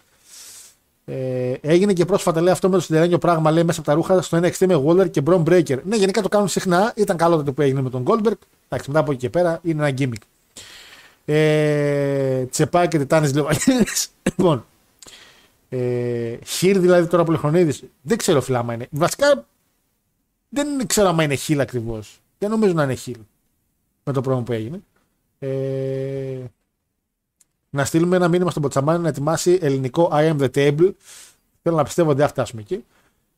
Ε, 1.06 1.54
έγινε 1.62 1.94
και 1.94 2.06
πρόσφατα 2.06 2.42
λέει 2.42 2.54
αυτό 2.54 2.70
με 2.70 2.76
το 2.76 2.82
συντηρένιο 2.82 3.18
πράγμα 3.18 3.52
λέει 3.52 3.64
μέσα 3.64 3.80
από 3.80 3.90
τα 3.90 3.96
ρούχα 3.96 4.22
στο 4.22 4.38
NXT 4.38 4.66
με 4.66 4.84
Waller 4.86 5.12
και 5.12 5.24
Bron 5.26 5.44
Breaker. 5.44 5.78
Ναι, 5.84 5.96
γενικά 5.96 6.22
το 6.22 6.30
κάνουν 6.30 6.48
συχνά. 6.48 6.94
Ήταν 6.96 7.18
καλό 7.18 7.36
τότε 7.36 7.52
που 7.52 7.62
έγινε 7.62 7.82
με 7.82 7.90
τον 7.90 8.04
Goldberg. 8.08 8.40
Εντάξει, 8.70 8.90
μετά 8.90 9.00
από 9.00 9.12
εκεί 9.12 9.20
και 9.20 9.30
πέρα 9.30 9.60
είναι 9.64 9.88
ένα 9.88 9.98
gimmick. 9.98 10.22
Ε, 11.26 12.46
τσεπάει 12.46 12.88
και 12.88 12.98
τιτάνες 12.98 13.34
λίγο. 13.34 13.50
λοιπόν, 14.28 14.66
ε, 15.70 16.38
χιλ 16.46 16.80
δηλαδή 16.80 17.08
τώρα 17.08 17.24
Πολυχρονίδης 17.24 17.84
δεν 18.02 18.18
ξέρω 18.18 18.42
φίλα 18.42 18.60
άμα 18.60 18.74
είναι. 18.74 18.88
Βασικά 18.90 19.46
δεν 20.50 20.88
ξέρω 20.88 21.08
άμα 21.08 21.24
είναι 21.24 21.36
χιλ 21.36 21.60
ακριβώς. 21.60 22.20
Δεν 22.38 22.50
νομίζω 22.50 22.74
να 22.74 22.84
είναι 22.84 22.94
χιλ 22.94 23.18
με 24.04 24.14
το 24.14 24.22
πρόβλημα 24.22 24.44
που 24.44 24.52
έγινε. 24.52 24.82
Ε, 25.40 26.44
να 27.70 27.86
στείλουμε 27.86 28.16
ένα 28.16 28.28
μήνυμα 28.28 28.50
στον 28.50 28.62
Ποτσαμάνι 28.62 29.04
να 29.04 29.08
ετοιμάσει 29.10 29.60
ελληνικό 29.62 30.10
I 30.14 30.32
am 30.32 30.40
the 30.40 30.50
table. 30.56 30.92
Θέλω 31.62 31.76
να 31.76 31.84
πιστεύω 31.84 32.10
ότι 32.10 32.18
δεν 32.18 32.28
θα 32.28 32.34
φτάσουμε 32.34 32.62
εκεί. 32.62 32.86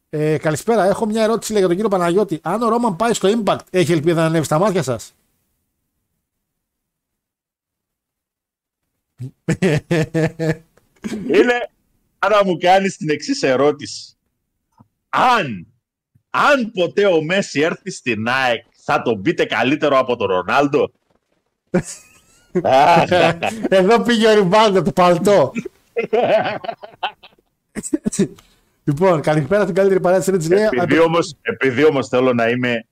Ε, 0.10 0.38
καλησπέρα. 0.38 0.84
Έχω 0.84 1.06
μια 1.06 1.24
ερώτηση 1.24 1.52
λέει, 1.52 1.60
για 1.60 1.68
τον 1.68 1.78
κύριο 1.78 1.98
Παναγιώτη. 1.98 2.40
Αν 2.42 2.62
ο 2.62 2.70
Ρόμαν 2.70 2.96
πάει 2.96 3.14
στο 3.14 3.42
Impact, 3.44 3.60
έχει 3.70 3.92
ελπίδα 3.92 4.22
να 4.22 4.28
ανέβει 4.28 4.46
στα 4.46 4.60
μάτια 4.60 4.84
σας; 4.84 5.14
Είναι 11.28 11.70
σαν 12.20 12.32
να 12.32 12.44
μου 12.46 12.58
κάνεις 12.58 12.98
την 12.98 13.10
εξής 13.10 13.44
ερώτηση. 13.44 14.16
Αν, 15.10 15.68
αν 16.30 16.72
ποτέ 16.72 17.06
ο 17.06 17.22
Μέση 17.22 17.60
έρθει 17.60 17.92
στην 17.92 18.28
ΑΕΚ, 18.28 18.66
θα 18.84 19.02
τον 19.02 19.22
πείτε 19.22 19.46
καλύτερο 19.46 19.98
από 19.98 20.16
τον 20.16 20.28
Ρονάλντο; 20.28 20.92
Αχ, 22.64 23.10
Εδώ 23.70 24.02
πήγε 24.02 24.28
ο 24.28 24.34
Ριμπάλντο 24.34 24.82
το 24.82 24.92
παλτό. 24.92 25.52
λοιπόν, 28.84 29.22
καλησπέρα 29.22 29.64
στην 29.64 29.76
καλύτερη 29.76 30.00
παρέα 30.00 30.20
της 30.20 30.28
Ρέτζη. 30.28 30.54
επειδή, 30.54 31.00
όμως, 31.00 31.36
επειδή 31.42 31.86
όμως 31.86 32.08
θέλω 32.08 32.34
να 32.34 32.50
είμαι 32.50 32.86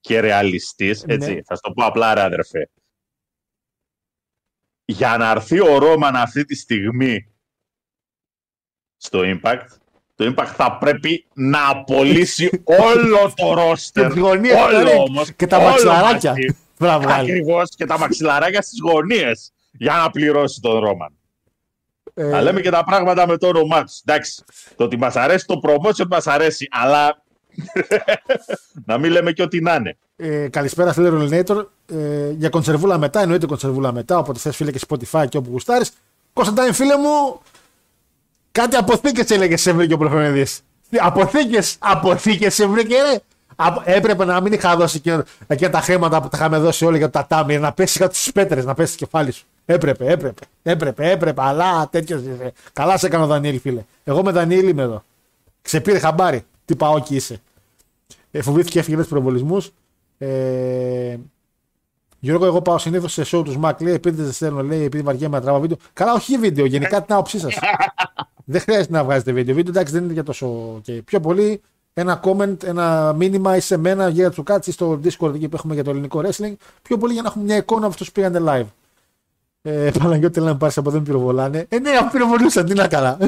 και 0.00 0.20
ρεαλιστής, 0.20 1.04
έτσι, 1.06 1.34
Ναι. 1.34 1.42
θα 1.42 1.54
σου 1.54 1.60
το 1.62 1.72
πω 1.72 1.84
απλά 1.84 2.14
ρε 2.14 2.20
αδερφέ. 2.22 2.70
Για 4.84 5.16
να 5.16 5.30
έρθει 5.30 5.60
ο 5.60 5.78
Ρόμαν 5.78 6.16
αυτή 6.16 6.44
τη 6.44 6.54
στιγμή 6.54 7.32
στο 8.96 9.20
Impact, 9.24 9.66
το 10.16 10.34
Impact 10.36 10.52
θα 10.56 10.78
πρέπει 10.78 11.26
να 11.34 11.68
απολύσει 11.68 12.62
όλο 12.64 13.32
το 13.34 13.54
ρόστερ. 13.54 14.12
τις 14.12 14.20
γωνίες, 14.20 14.54
όλο 14.54 14.82
ρε, 14.82 14.94
όμως, 15.08 15.32
και 15.32 15.46
τα 15.46 15.56
όλο 15.56 15.66
μαξιλαράκια. 15.66 16.30
μαζί. 16.30 16.56
Θα 16.78 16.98
βγάλει. 17.00 17.30
Ακριβώς 17.30 17.68
και 17.76 17.84
τα 17.86 17.98
μαξιλαράκια 17.98 18.62
στις 18.62 18.78
γωνίες 18.82 19.52
για 19.72 19.92
να 19.92 20.10
πληρώσει 20.10 20.60
τον 20.60 20.78
Ρόμαν. 20.78 21.12
Ε, 22.14 22.24
Να 22.24 22.40
λέμε 22.42 22.60
και 22.60 22.70
τα 22.70 22.84
πράγματα 22.84 23.26
με 23.26 23.36
το 23.36 23.46
όνομά 23.46 23.84
του. 23.84 23.92
Εντάξει. 24.04 24.44
Το 24.76 24.84
ότι 24.84 24.96
μας 24.96 25.16
αρέσει 25.16 25.46
το 25.46 25.60
promotion 25.62 26.06
μας 26.10 26.26
αρέσει, 26.26 26.68
αλλά. 26.70 27.22
να 28.86 28.98
μην 28.98 29.10
λέμε 29.10 29.32
και 29.32 29.42
ό,τι 29.42 29.60
να 29.60 29.74
είναι. 29.74 29.96
Ε, 30.16 30.48
καλησπέρα 30.48 30.92
φίλε 30.92 31.08
Ρολινέιτορ. 31.08 31.66
Ε, 31.92 32.30
για 32.30 32.48
κονσερβούλα 32.48 32.98
μετά, 32.98 33.20
εννοείται 33.20 33.46
κονσερβούλα 33.46 33.92
μετά, 33.92 34.18
οπότε 34.18 34.38
θες 34.38 34.56
φίλε 34.56 34.70
και 34.70 34.80
Spotify 34.88 35.24
και 35.28 35.36
όπου 35.36 35.50
γουστάρεις. 35.50 35.92
Κωνσταντάιν 36.32 36.72
φίλε 36.72 36.96
μου, 36.96 37.40
κάτι 38.56 38.76
αποθήκες 38.76 39.30
έλεγες 39.30 39.60
σε 39.60 39.72
βρήκε 39.72 39.94
ο 39.94 39.98
Προφανεδής. 39.98 40.60
Αποθήκες, 41.00 41.76
αποθήκες 41.78 42.54
σε 42.54 42.66
βρήκε 42.66 42.94
ρε. 43.02 43.18
Απο- 43.56 43.82
έπρεπε 43.84 44.24
να 44.24 44.40
μην 44.40 44.52
είχα 44.52 44.76
δώσει 44.76 44.96
εκείνα, 44.96 45.24
εκείνα 45.46 45.70
τα 45.70 45.80
χρήματα 45.80 46.22
που 46.22 46.28
τα 46.28 46.36
είχαμε 46.36 46.58
δώσει 46.58 46.84
όλοι 46.84 46.96
για 46.96 47.10
το 47.10 47.18
τατάμι, 47.18 47.58
να 47.58 47.72
πέσει 47.72 47.98
κάτω 47.98 48.14
στις 48.14 48.32
πέτρες, 48.32 48.64
να 48.64 48.74
πέσει 48.74 48.92
στο 48.92 49.04
κεφάλι 49.04 49.30
σου. 49.30 49.44
Έπρεπε, 49.66 50.06
έπρεπε, 50.12 50.42
έπρεπε, 50.62 51.10
έπρεπε, 51.10 51.42
αλλά 51.42 51.88
τέτοιος. 51.90 52.20
είσαι. 52.20 52.52
Καλά 52.72 52.98
σε 52.98 53.06
έκανε 53.06 53.24
ο 53.24 53.26
Δανίλη 53.26 53.58
φίλε. 53.58 53.84
Εγώ 54.04 54.22
με 54.22 54.30
Δανίλη 54.30 54.70
είμαι 54.70 54.82
εδώ. 54.82 55.02
Ξεπήρε 55.62 55.98
χαμπάρι. 55.98 56.44
Τι 56.64 56.76
παόκι 56.76 57.14
είσαι. 57.16 57.40
Ε, 58.30 58.42
φοβήθηκε 58.42 58.78
έφυγε 58.78 58.96
με 58.96 59.02
τους 59.02 59.10
προβολισμούς. 59.10 59.70
Ε, 60.18 61.16
Γιώργο, 62.26 62.46
εγώ 62.46 62.62
πάω 62.62 62.78
συνήθως 62.78 63.12
σε 63.12 63.22
show 63.26 63.44
τους 63.44 63.56
Mac. 63.62 63.72
Λέει, 63.80 63.94
επειδή 63.94 64.22
δεν 64.22 64.32
στέλνω, 64.32 64.62
λέει, 64.62 64.82
επειδή 64.82 65.02
βαριέμαι 65.02 65.36
να 65.36 65.42
τραβάω 65.42 65.60
βίντεο. 65.60 65.76
Καλά, 65.92 66.12
όχι 66.12 66.38
βίντεο, 66.38 66.64
γενικά 66.64 67.02
την 67.02 67.14
άποψή 67.14 67.38
σας. 67.38 67.54
δεν 68.44 68.60
χρειάζεται 68.60 68.92
να 68.92 69.04
βγάζετε 69.04 69.32
βίντεο. 69.32 69.54
Βίντεο 69.54 69.72
εντάξει 69.72 69.92
δεν 69.92 70.04
είναι 70.04 70.12
για 70.12 70.22
τόσο. 70.22 70.78
Και 70.82 70.92
πιο 70.92 71.20
πολύ 71.20 71.60
ένα 71.92 72.20
comment, 72.24 72.62
ένα 72.64 73.12
μήνυμα 73.12 73.56
ή 73.56 73.60
σε 73.60 73.76
μένα 73.76 74.08
για 74.08 74.30
του 74.30 74.42
κάτσει 74.42 74.72
στο 74.72 75.00
Discord 75.04 75.34
εκεί 75.34 75.48
που 75.48 75.56
έχουμε 75.56 75.74
για 75.74 75.84
το 75.84 75.90
ελληνικό 75.90 76.22
wrestling. 76.24 76.54
Πιο 76.82 76.98
πολύ 76.98 77.12
για 77.12 77.22
να 77.22 77.28
έχουμε 77.28 77.44
μια 77.44 77.56
εικόνα 77.56 77.80
από 77.80 77.88
αυτούς 77.88 78.06
που 78.06 78.12
πήγανε 78.12 78.40
live. 78.46 78.66
Ε, 79.62 79.90
Παναγιώτη, 79.98 80.40
λέει 80.40 80.48
να 80.48 80.56
πάρεις 80.56 80.78
από 80.78 80.88
εδώ, 80.88 80.98
με 80.98 81.04
πυροβολάνε. 81.04 81.66
Ε, 81.68 81.78
ναι, 81.78 81.90
αφού 81.90 82.10
πυροβολούσαν, 82.10 82.66
τι 82.66 82.74
να 82.74 82.88
καλά. 82.88 83.18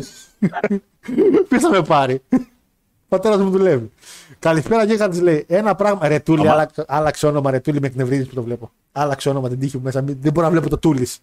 Ποιος 1.49 1.63
θα 1.63 1.71
με 1.71 1.83
πάρει; 1.83 2.23
Πατέρας 3.09 3.39
μου 3.39 3.51
δουλεύει. 3.51 3.91
Καλησπέρα 4.39 4.87
και 4.87 5.09
τη 5.09 5.21
λέει: 5.21 5.45
Ένα 5.49 5.75
πράγμα. 5.75 6.09
Ρετούλη, 6.09 6.41
Αμα. 6.41 6.51
άλλαξε, 6.53 6.85
άλλαξε 6.89 7.27
όνομα. 7.27 7.51
Ρετούλη 7.51 7.81
με 7.81 7.87
εκνευρίζει 7.87 8.25
που 8.25 8.35
το 8.35 8.43
βλέπω. 8.43 8.71
Άλλαξε 8.93 9.29
όνομα, 9.29 9.49
την 9.49 9.59
τύχη 9.59 9.77
μου 9.77 9.83
μέσα. 9.83 10.03
μην- 10.03 10.17
Δεν 10.21 10.33
μπορώ 10.33 10.47
να 10.47 10.53
βλέπω 10.53 10.69
το 10.69 10.79
Τούλης. 10.79 11.19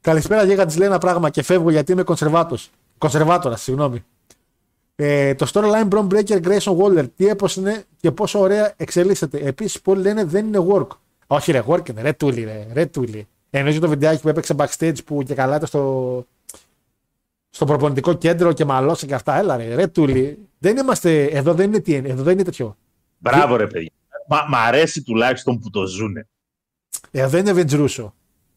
Καλησπέρα 0.00 0.46
και 0.46 0.64
τη 0.64 0.78
λέει 0.78 0.88
ένα 0.88 0.98
πράγμα 0.98 1.30
και 1.30 1.42
φεύγω 1.42 1.70
γιατί 1.70 1.92
είμαι 1.92 2.02
κονσερβάτος. 2.02 2.70
Κονσερβάτορας, 2.98 3.62
συγγνώμη. 3.62 4.04
Ε, 4.96 5.34
το 5.34 5.50
storyline 5.54 5.88
Bron 5.88 6.06
Breaker 6.08 6.42
Grayson 6.42 6.76
Waller. 6.76 7.04
Τι 7.16 7.26
έπω 7.28 7.46
είναι 7.56 7.84
και 8.00 8.10
πόσο 8.10 8.38
ωραία 8.40 8.72
εξελίσσεται. 8.76 9.38
Επίσης, 9.38 9.80
πολλοί 9.80 10.02
λένε 10.02 10.24
δεν 10.24 10.46
είναι 10.46 10.66
work. 10.72 10.86
Όχι, 11.26 11.52
ρε, 11.52 11.62
work 11.66 11.88
είναι. 11.88 12.02
Ρε 12.02 12.12
Τούλη, 12.12 12.44
ρε. 12.44 12.66
ρε 12.72 12.86
τούλη. 12.86 13.26
Εννοείς 13.50 13.78
το 13.78 13.88
βιντεάκι 13.88 14.20
που 14.20 14.28
έπαιξε 14.28 14.54
backstage 14.58 15.04
που 15.04 15.22
και 15.22 15.34
καλά 15.34 15.56
ήταν 15.56 15.66
στο, 15.68 16.26
στο 17.58 17.66
προπονητικό 17.66 18.14
κέντρο 18.14 18.52
και 18.52 18.64
μαλώσε 18.64 19.06
και 19.06 19.14
αυτά. 19.14 19.36
Έλα, 19.36 19.56
ρε, 19.56 19.74
ρε 19.74 19.86
Τούλη. 19.86 20.38
Δεν 20.58 20.76
είμαστε. 20.76 21.24
Εδώ 21.24 21.54
δεν 21.54 21.66
είναι, 21.66 21.80
τι, 21.80 21.92
είναι, 21.94 22.08
εδώ 22.08 22.22
δεν 22.22 22.32
είναι 22.32 22.42
τέτοιο. 22.42 22.76
Μπράβο, 23.18 23.56
ρε 23.56 23.66
παιδιά. 23.66 23.90
Μα, 24.28 24.44
μ' 24.48 24.54
αρέσει 24.54 25.02
τουλάχιστον 25.02 25.58
που 25.58 25.70
το 25.70 25.86
ζουνε. 25.86 26.28
Εδώ 27.10 27.38
είναι 27.38 27.52
Vince 27.56 27.70
Russo. 27.70 28.10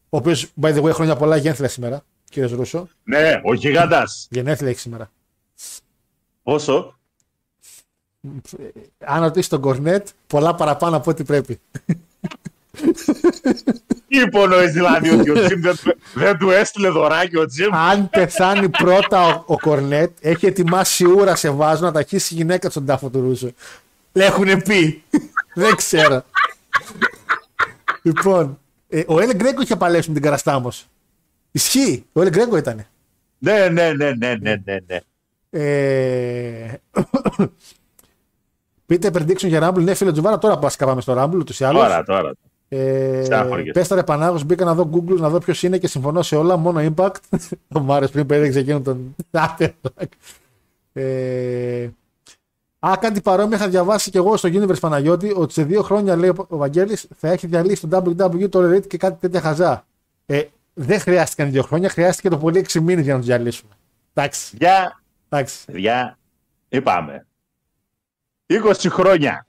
Ο 0.08 0.16
οποίο, 0.16 0.34
by 0.60 0.74
the 0.74 0.82
way, 0.82 0.90
χρόνια 0.92 1.16
πολλά 1.16 1.36
γενέθλια 1.36 1.68
σήμερα. 1.68 2.04
Κύριε 2.30 2.54
Ρούσο. 2.54 2.88
Ναι, 3.04 3.40
ο 3.44 3.54
γιγαντά. 3.54 4.04
Γενέθλια 4.30 4.70
έχει 4.70 4.80
σήμερα. 4.80 5.10
Πόσο. 6.42 6.98
Αν 8.98 9.22
ρωτήσει 9.22 9.48
τον 9.48 9.60
Κορνέτ, 9.60 10.08
πολλά 10.26 10.54
παραπάνω 10.54 10.96
από 10.96 11.10
ό,τι 11.10 11.24
πρέπει. 11.24 11.60
Τι 14.08 14.20
υπονοείς 14.20 14.72
δηλαδή 14.72 15.10
ότι 15.10 15.30
ο 15.30 15.34
Τζιμ 15.34 15.60
δεν, 15.60 15.76
του- 15.76 15.96
δεν 16.14 16.38
του 16.38 16.50
έστειλε 16.50 16.88
δωράκι 16.88 17.36
ο 17.36 17.46
Τζιμ; 17.46 17.74
Αν 17.74 18.10
πεθάνει 18.10 18.68
πρώτα 18.68 19.26
ο, 19.26 19.42
ο 19.46 19.58
Κορνέτ, 19.58 20.10
έχει 20.20 20.46
ετοιμάσει 20.46 21.04
ούρα 21.08 21.36
σε 21.36 21.50
βάζο 21.50 21.84
να 21.84 21.92
ταχύσει 21.92 22.34
η 22.34 22.36
γυναίκα 22.36 22.66
του 22.66 22.70
στον 22.70 22.86
τάφο 22.86 23.08
του 23.10 23.20
Ρούσο. 23.20 23.50
Έχουν 24.12 24.62
πει. 24.62 25.02
Δεν 25.54 25.74
ξέρω. 25.76 26.22
λοιπόν, 28.02 28.58
ε, 28.88 29.02
ο 29.06 29.20
Έλε 29.20 29.34
Γκρέκο 29.34 29.62
είχε 29.62 29.76
παλέψει 29.76 30.08
με 30.08 30.14
την 30.14 30.22
Καραστάμος. 30.24 30.86
Ισχύει. 31.52 32.04
Ο 32.12 32.20
Έλε 32.20 32.30
Γκρέκο 32.30 32.56
ήταν. 32.56 32.86
Ναι, 33.38 33.68
ναι, 33.68 33.92
ναι, 33.92 34.10
ναι, 34.10 34.34
ναι, 34.34 34.62
ναι, 34.64 34.76
ναι. 34.86 35.00
Ε... 35.50 36.80
Πείτε 38.86 39.10
prediction 39.14 39.46
για 39.46 39.68
Rumble. 39.68 39.82
Ναι, 39.82 39.94
φίλε 39.94 40.12
Τζουβάρα, 40.12 40.38
τώρα 40.38 40.58
πα 40.58 40.70
πάμε 40.78 41.00
στο 41.00 41.14
Rumble 41.22 41.34
ούτως 41.38 41.60
ή 41.60 41.64
άλλως. 41.64 41.82
Τώρα, 41.82 42.02
τώρα. 42.02 42.32
Ε, 42.74 43.24
Στάχωριες. 43.24 43.72
Πες 43.72 43.88
τα 43.88 43.94
ρε 43.94 44.02
Πανάγος, 44.02 44.44
μπήκα 44.44 44.64
να 44.64 44.74
δω 44.74 44.90
Google 44.92 45.16
να 45.18 45.28
δω 45.28 45.38
ποιος 45.38 45.62
είναι 45.62 45.78
και 45.78 45.86
συμφωνώ 45.86 46.22
σε 46.22 46.36
όλα. 46.36 46.56
Μόνο 46.56 46.92
Impact. 46.94 47.14
Ο 47.74 47.80
Μάρε 47.80 48.06
πριν 48.06 48.26
που 48.26 48.34
έδειξε 48.34 48.58
εκείνον 48.58 48.82
τον. 48.82 49.14
ε, 50.92 51.88
Α, 52.86 52.96
κάτι 53.00 53.20
παρόμοιο 53.20 53.56
είχα 53.56 53.68
διαβάσει 53.68 54.10
και 54.10 54.18
εγώ 54.18 54.36
στο 54.36 54.48
Universe 54.52 54.80
Παναγιώτη 54.80 55.32
ότι 55.36 55.52
σε 55.52 55.64
δύο 55.64 55.82
χρόνια 55.82 56.16
λέει 56.16 56.28
ο 56.28 56.56
Βαγγέλης 56.56 57.08
θα 57.16 57.28
έχει 57.28 57.46
διαλύσει 57.46 57.86
το 57.86 58.02
WWE 58.04 58.48
το 58.50 58.68
Elite 58.68 58.86
και 58.86 58.96
κάτι 58.96 59.20
τέτοια 59.20 59.40
χαζά. 59.40 59.86
Ε, 60.26 60.42
δεν 60.74 61.00
χρειάστηκαν 61.00 61.50
δύο 61.50 61.62
χρόνια, 61.62 61.88
χρειάστηκε 61.88 62.28
το 62.28 62.38
πολύ 62.38 62.58
έξι 62.58 62.80
μήνες 62.80 63.04
για 63.04 63.12
να 63.12 63.18
τους 63.18 63.28
διαλύσουμε. 63.28 63.72
Εντάξει. 64.14 64.56
Για, 64.56 65.02
εντάξει. 65.28 65.64
παιδιά, 65.64 66.18
είπαμε. 66.68 67.26
20 68.46 68.72
χρόνια. 68.88 69.46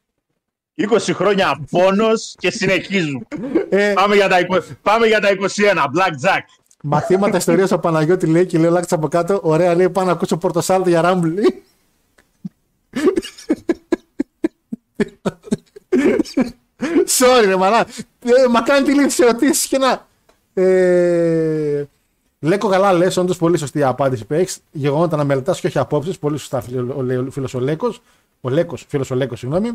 20 0.78 1.14
χρόνια 1.14 1.60
πόνος 1.70 2.36
και 2.38 2.52
συνεχίζουν. 2.52 3.28
Ε, 3.70 3.94
πάμε, 3.95 4.16
για 4.16 4.28
τα, 4.28 4.38
20 4.50 4.60
πάμε 4.82 5.08
για 5.08 5.20
τα 5.20 5.30
21, 5.30 5.36
Black 5.78 6.28
Jack. 6.28 6.41
Μαθήματα 6.84 7.38
ιστορίας 7.38 7.72
ο 7.72 7.80
Παναγιώτη 7.80 8.26
λέει 8.28 8.45
και 8.45 8.58
λέει 8.58 8.72
λάξα 8.72 8.95
από 8.95 9.08
κάτω. 9.08 9.40
Ωραία, 9.44 9.76
λέει 9.76 9.90
πάω 9.90 10.06
να 10.06 10.12
ακούσω 10.12 10.38
πορτοσάλτο 10.38 10.90
για 10.90 11.02
Rumble. 11.04 11.38
Sorry, 17.18 17.45
ρε 17.45 17.56
μαλά. 17.56 17.88
Ε, 18.20 18.48
μα 18.50 18.62
κάνει 18.62 18.86
τη 18.86 18.94
λύση 18.94 19.24
ερωτήσεις 19.24 19.68
και 19.68 19.78
να. 19.78 20.08
Ε, 20.54 21.86
Λέκο 22.40 22.68
καλά 22.68 22.94
λες, 22.94 23.18
όντως 23.18 23.38
πολύ 23.38 23.58
σωστή 23.58 23.80
η 23.80 23.84
απάντηση 23.84 24.26
που 24.26 24.34
έχεις. 24.34 24.60
Γεγονότα 24.72 25.18
να 25.18 25.24
μελετάς 25.24 25.60
και 25.60 25.68
όχι 25.68 25.80
απόψεις. 25.80 26.20
Πολύ 26.20 26.38
σωστά, 26.38 26.62
φίλος 27.32 27.54
ο 27.54 27.60
Λέκος. 27.60 28.02
Ο 28.41 28.50
Λέκος, 28.50 28.86
φίλος 28.88 29.12
ο 29.12 29.16
Λέκος, 29.16 29.40
συγγνώμη. 29.40 29.72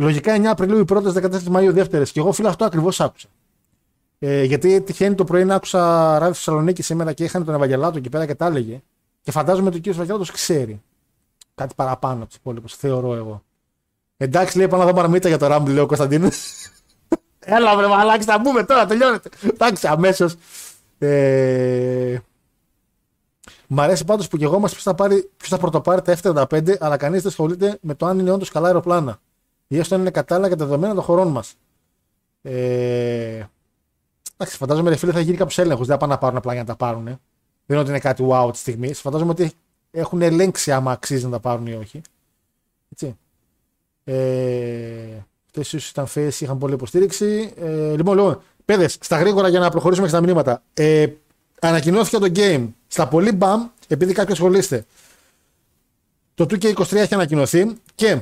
Λογικά 0.00 0.36
9 0.36 0.44
Απριλίου 0.44 0.78
οι 0.78 0.84
πρώτες, 0.84 1.12
14 1.12 1.42
Μαου 1.42 1.72
δεύτερες. 1.72 2.12
Και 2.12 2.20
εγώ 2.20 2.32
φίλο 2.32 2.48
αυτό 2.48 2.64
ακριβώς 2.64 3.00
άκουσα. 3.00 3.28
Ε, 4.18 4.42
γιατί 4.42 4.80
τυχαίνει 4.80 5.14
το 5.14 5.24
πρωί 5.24 5.44
να 5.44 5.54
άκουσα 5.54 5.78
ράδι 6.18 6.34
στη 6.34 6.44
Θεσσαλονίκη 6.44 6.82
σήμερα 6.82 7.12
και 7.12 7.24
είχαν 7.24 7.44
τον 7.44 7.54
Ευαγγελάτο 7.54 7.98
εκεί 7.98 8.08
πέρα 8.08 8.26
και 8.26 8.34
τα 8.34 8.46
έλεγε. 8.46 8.82
Και 9.22 9.30
φαντάζομαι 9.30 9.68
ότι 9.68 9.76
ο 9.76 9.80
κύριο 9.80 9.92
Ευαγγελάτος 9.92 10.30
ξέρει 10.30 10.82
κάτι 11.54 11.74
παραπάνω 11.74 12.14
από 12.14 12.26
τους 12.26 12.36
υπόλοιπους, 12.36 12.74
θεωρώ 12.74 13.14
εγώ. 13.14 13.42
Εντάξει, 14.16 14.56
λέει, 14.56 14.68
πάω 14.68 14.80
να 14.80 14.86
δω 14.86 14.92
παραμύτα 14.92 15.28
για 15.28 15.38
το 15.38 15.46
Ράμπλ, 15.46 15.70
λέει 15.70 15.82
ο 15.82 15.86
Κωνσταντίνος. 15.86 16.36
Έλα, 17.38 17.76
βρε 17.76 17.86
μαλάκι, 17.86 18.24
θα 18.24 18.38
μπούμε 18.38 18.64
τώρα, 18.64 18.86
τελειώνεται. 18.86 19.28
Εντάξει, 19.42 19.86
αμέσως. 19.86 20.34
Ε... 20.98 22.18
Μ' 23.66 23.80
αρέσει 23.80 24.04
πάντως 24.04 24.28
που 24.28 24.36
και 24.36 24.44
εγώ 24.44 24.58
μας 24.58 24.70
ποιος 24.70 24.82
θα, 24.82 24.94
πάρει, 24.94 25.30
ποιος 25.36 25.50
θα 25.50 25.58
πρωτοπάρει 25.58 26.02
τα 26.02 26.16
F-35, 26.22 26.76
αλλά 26.78 26.96
κανείς 26.96 27.22
δεν 27.22 27.30
ασχολείται 27.30 27.78
με 27.80 27.94
το 27.94 28.06
αν 28.06 28.18
είναι 28.18 28.30
όντως 28.30 28.50
καλά 28.50 28.66
αεροπλάνα. 28.66 29.20
Ή 29.68 29.78
έστω 29.78 29.94
αν 29.94 30.00
είναι 30.00 30.10
κατάλληλα 30.10 30.48
για 30.48 30.56
τα 30.56 30.64
δεδομένα 30.64 30.94
των 30.94 31.02
χωρών 31.02 31.28
μας. 31.28 31.54
Ε... 32.42 33.46
Εντάξει, 34.36 34.56
φαντάζομαι 34.56 34.90
ρε 34.90 34.96
φίλε 34.96 35.12
θα 35.12 35.20
γίνει 35.20 35.36
κάποιος 35.36 35.58
έλεγχος. 35.58 35.86
Δεν 35.86 35.94
θα 35.94 36.00
πάνε 36.00 36.12
να 36.12 36.18
πάρουν 36.18 36.36
απλά 36.36 36.52
για 36.52 36.62
να 36.62 36.68
τα 36.68 36.76
πάρουν. 36.76 37.04
Δεν 37.04 37.18
είναι 37.66 37.78
ότι 37.78 37.88
είναι 37.88 37.98
κάτι 37.98 38.26
wow 38.28 38.48
της 38.50 38.60
στιγμής. 38.60 39.00
Φαντάζομαι 39.00 39.30
ότι 39.30 39.52
έχουν 39.90 40.22
ελέγξει 40.22 40.72
άμα 40.72 40.92
αξίζει 40.92 41.24
να 41.24 41.30
τα 41.30 41.40
πάρουν 41.40 41.66
ή 41.66 41.74
όχι. 41.74 42.00
Έτσι. 42.92 43.16
Ε, 44.04 45.24
Αυτές 45.60 45.78
ίσως 45.78 45.90
ήταν 45.90 46.06
φέσει, 46.06 46.44
είχαν 46.44 46.58
πολλή 46.58 46.74
υποστήριξη. 46.74 47.52
Ε, 47.56 47.96
λοιπόν, 47.96 48.16
λοιπόν, 48.16 48.42
παιδες, 48.64 48.96
στα 49.00 49.18
γρήγορα 49.18 49.48
για 49.48 49.60
να 49.60 49.70
προχωρήσουμε 49.70 50.06
και 50.06 50.12
στα 50.12 50.22
μηνύματα. 50.22 50.62
Ε, 50.74 51.06
ανακοινώθηκε 51.60 52.18
το 52.18 52.32
game 52.34 52.68
στα 52.86 53.08
πολύ 53.08 53.32
μπαμ, 53.32 53.68
επειδή 53.88 54.12
κάποιοι 54.12 54.32
ασχολείστε. 54.32 54.84
Το 56.34 56.46
2K23 56.50 56.92
έχει 56.92 57.14
ανακοινωθεί 57.14 57.72
και 57.94 58.20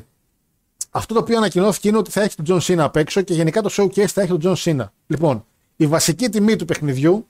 αυτό 0.96 1.14
το 1.14 1.20
οποίο 1.20 1.36
ανακοινώθηκε 1.36 1.88
είναι 1.88 1.96
ότι 1.96 2.10
θα 2.10 2.22
έχει 2.22 2.34
τον 2.42 2.44
John 2.48 2.60
Cena 2.60 2.78
απ' 2.78 2.96
έξω 2.96 3.20
και 3.22 3.34
γενικά 3.34 3.62
το 3.62 3.70
showcase 3.72 4.06
θα 4.06 4.22
έχει 4.22 4.36
τον 4.36 4.40
John 4.42 4.54
Cena. 4.64 4.86
Λοιπόν, 5.06 5.44
η 5.76 5.86
βασική 5.86 6.28
τιμή 6.28 6.56
του 6.56 6.64
παιχνιδιού, 6.64 7.26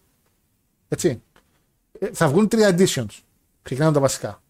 έτσι, 0.89 1.23
ε, 1.99 2.09
θα 2.13 2.29
βγουν 2.29 2.49
τρία 2.49 2.77
editions. 2.79 3.21
Ξεκινάμε 3.63 3.93
τα 3.93 4.01
βασικά. 4.01 4.43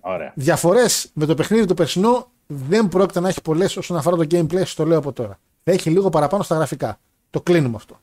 Ωραία. 0.00 0.32
Διαφορές 0.34 1.10
με 1.12 1.26
το 1.26 1.34
παιχνίδι 1.34 1.66
το 1.66 1.74
περσινό 1.74 2.30
δεν 2.46 2.88
πρόκειται 2.88 3.20
να 3.20 3.28
έχει 3.28 3.42
πολλές 3.42 3.76
όσον 3.76 3.96
αφορά 3.96 4.16
το 4.16 4.26
gameplay, 4.30 4.66
το 4.76 4.84
λέω 4.84 4.98
από 4.98 5.12
τώρα. 5.12 5.38
Θα 5.64 5.72
έχει 5.72 5.90
λίγο 5.90 6.08
παραπάνω 6.08 6.42
στα 6.42 6.54
γραφικά. 6.56 6.98
Το 7.30 7.40
κλείνουμε 7.40 7.76
αυτό. 7.76 8.00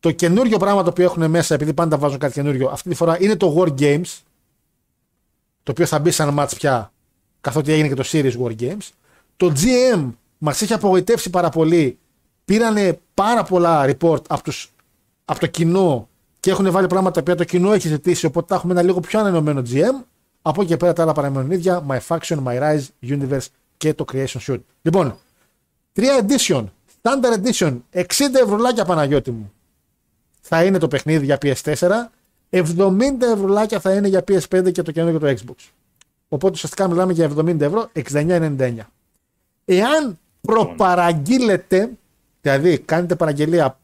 Το 0.00 0.10
καινούριο 0.10 0.58
πράγμα 0.58 0.82
το 0.82 0.88
οποίο 0.88 1.04
έχουν 1.04 1.30
μέσα, 1.30 1.54
επειδή 1.54 1.74
πάντα 1.74 1.98
βάζουν 1.98 2.18
κάτι 2.18 2.32
καινούριο, 2.32 2.68
αυτή 2.68 2.88
τη 2.88 2.94
φορά 2.94 3.22
είναι 3.22 3.36
το 3.36 3.56
War 3.58 3.80
Games. 3.80 4.18
Το 5.62 5.70
οποίο 5.70 5.86
θα 5.86 5.98
μπει 5.98 6.10
σαν 6.10 6.36
match 6.38 6.52
πια, 6.56 6.92
καθότι 7.40 7.72
έγινε 7.72 7.88
και 7.88 7.94
το 7.94 8.04
Series 8.06 8.36
War 8.42 8.56
Games. 8.60 8.88
Το 9.36 9.52
GM 9.56 10.12
μας 10.38 10.62
έχει 10.62 10.72
απογοητεύσει 10.72 11.30
πάρα 11.30 11.48
πολύ. 11.48 11.98
Πήρανε 12.44 13.00
πάρα 13.14 13.42
πολλά 13.42 13.84
report 13.84 14.22
από, 14.28 14.42
τους, 14.42 14.72
από 15.24 15.40
το 15.40 15.46
κοινό 15.46 16.08
και 16.40 16.50
έχουν 16.50 16.70
βάλει 16.70 16.86
πράγματα 16.86 17.14
τα 17.14 17.20
οποία 17.20 17.34
το 17.34 17.44
κοινό 17.44 17.72
έχει 17.72 17.88
ζητήσει, 17.88 18.26
οπότε 18.26 18.46
θα 18.48 18.54
έχουμε 18.54 18.72
ένα 18.72 18.82
λίγο 18.82 19.00
πιο 19.00 19.20
ανανεωμένο 19.20 19.62
GM. 19.70 20.04
Από 20.42 20.60
εκεί 20.60 20.70
και 20.70 20.76
πέρα 20.76 20.92
τα 20.92 21.02
άλλα 21.02 21.12
παραμένουν 21.12 21.50
ίδια. 21.50 21.86
My 21.88 21.98
Faction, 22.08 22.42
My 22.44 22.60
Rise, 22.60 22.84
Universe 23.02 23.46
και 23.76 23.94
το 23.94 24.04
Creation 24.12 24.38
Shoot. 24.46 24.58
Λοιπόν, 24.82 25.18
3 25.92 26.02
Edition, 26.02 26.64
Standard 27.02 27.44
Edition, 27.44 27.78
60 27.92 28.02
ευρουλάκια 28.42 28.84
Παναγιώτη 28.84 29.30
μου. 29.30 29.52
Θα 30.40 30.64
είναι 30.64 30.78
το 30.78 30.88
παιχνίδι 30.88 31.24
για 31.24 31.38
PS4, 31.42 31.90
70 32.50 33.00
ευρουλάκια 33.20 33.80
θα 33.80 33.92
είναι 33.92 34.08
για 34.08 34.24
PS5 34.28 34.72
και 34.72 34.82
το 34.82 34.92
καινούργιο 34.92 35.18
το 35.20 35.26
Xbox. 35.26 35.70
Οπότε 36.28 36.52
ουσιαστικά 36.52 36.88
μιλάμε 36.88 37.12
για 37.12 37.30
70 37.36 37.60
ευρώ, 37.60 37.90
69,99. 37.92 38.74
Εάν 39.68 40.18
προπαραγγείλετε, 40.40 41.90
δηλαδή 42.40 42.78
κάνετε 42.78 43.14
παραγγελία 43.16 43.78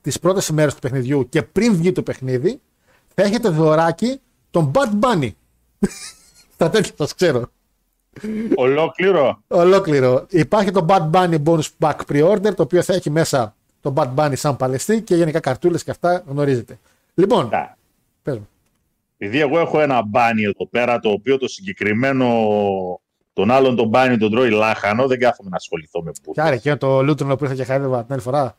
τις 0.00 0.18
πρώτες 0.18 0.48
ημέρες 0.48 0.74
του 0.74 0.80
παιχνιδιού 0.80 1.28
και 1.28 1.42
πριν 1.42 1.74
βγει 1.76 1.92
το 1.92 2.02
παιχνίδι, 2.02 2.60
θα 3.14 3.22
έχετε 3.22 3.48
δωράκι 3.48 4.20
τον 4.50 4.70
Bad 4.74 4.90
Bunny. 5.00 5.30
Στα 6.54 6.70
τέτοια 6.70 6.92
σας 6.96 7.14
ξέρω. 7.14 7.46
Ολόκληρο. 8.54 9.42
Ολόκληρο. 9.48 10.26
Υπάρχει 10.30 10.70
το 10.70 10.86
Bad 10.88 11.10
Bunny 11.10 11.42
Bonus 11.44 11.68
Pack 11.78 11.96
Pre-Order, 12.08 12.54
το 12.54 12.62
οποίο 12.62 12.82
θα 12.82 12.94
έχει 12.94 13.10
μέσα 13.10 13.54
το 13.80 13.92
Bad 13.96 14.14
Bunny 14.14 14.32
σαν 14.36 14.56
παλαιστή 14.56 15.02
και 15.02 15.14
γενικά 15.14 15.40
καρτούλες 15.40 15.84
και 15.84 15.90
αυτά 15.90 16.22
γνωρίζετε. 16.26 16.78
Λοιπόν, 17.14 17.48
Ναι. 17.48 17.74
πες 18.22 18.36
μου. 18.38 18.48
Επειδή 19.18 19.40
εγώ 19.40 19.58
έχω 19.58 19.80
ένα 19.80 20.02
μπάνι 20.06 20.42
εδώ 20.42 20.66
πέρα, 20.68 20.98
το 21.00 21.08
οποίο 21.10 21.38
το 21.38 21.48
συγκεκριμένο, 21.48 22.26
τον 23.38 23.50
άλλον 23.50 23.76
τον 23.76 23.88
μπάνι 23.88 24.16
τον 24.18 24.30
τρώει 24.30 24.50
λάχανο, 24.50 25.06
δεν 25.06 25.18
κάθομαι 25.18 25.48
να 25.50 25.56
ασχοληθώ 25.56 26.02
με 26.02 26.10
Και 26.12 26.20
πούτα. 26.22 26.44
άρα 26.44 26.56
και 26.56 26.76
το 26.76 27.02
Λούτρονο 27.02 27.36
που 27.36 27.44
ήρθε 27.44 27.56
και 27.56 27.64
χάιδευα 27.64 28.04
την 28.04 28.12
άλλη 28.12 28.22
φορά. 28.22 28.56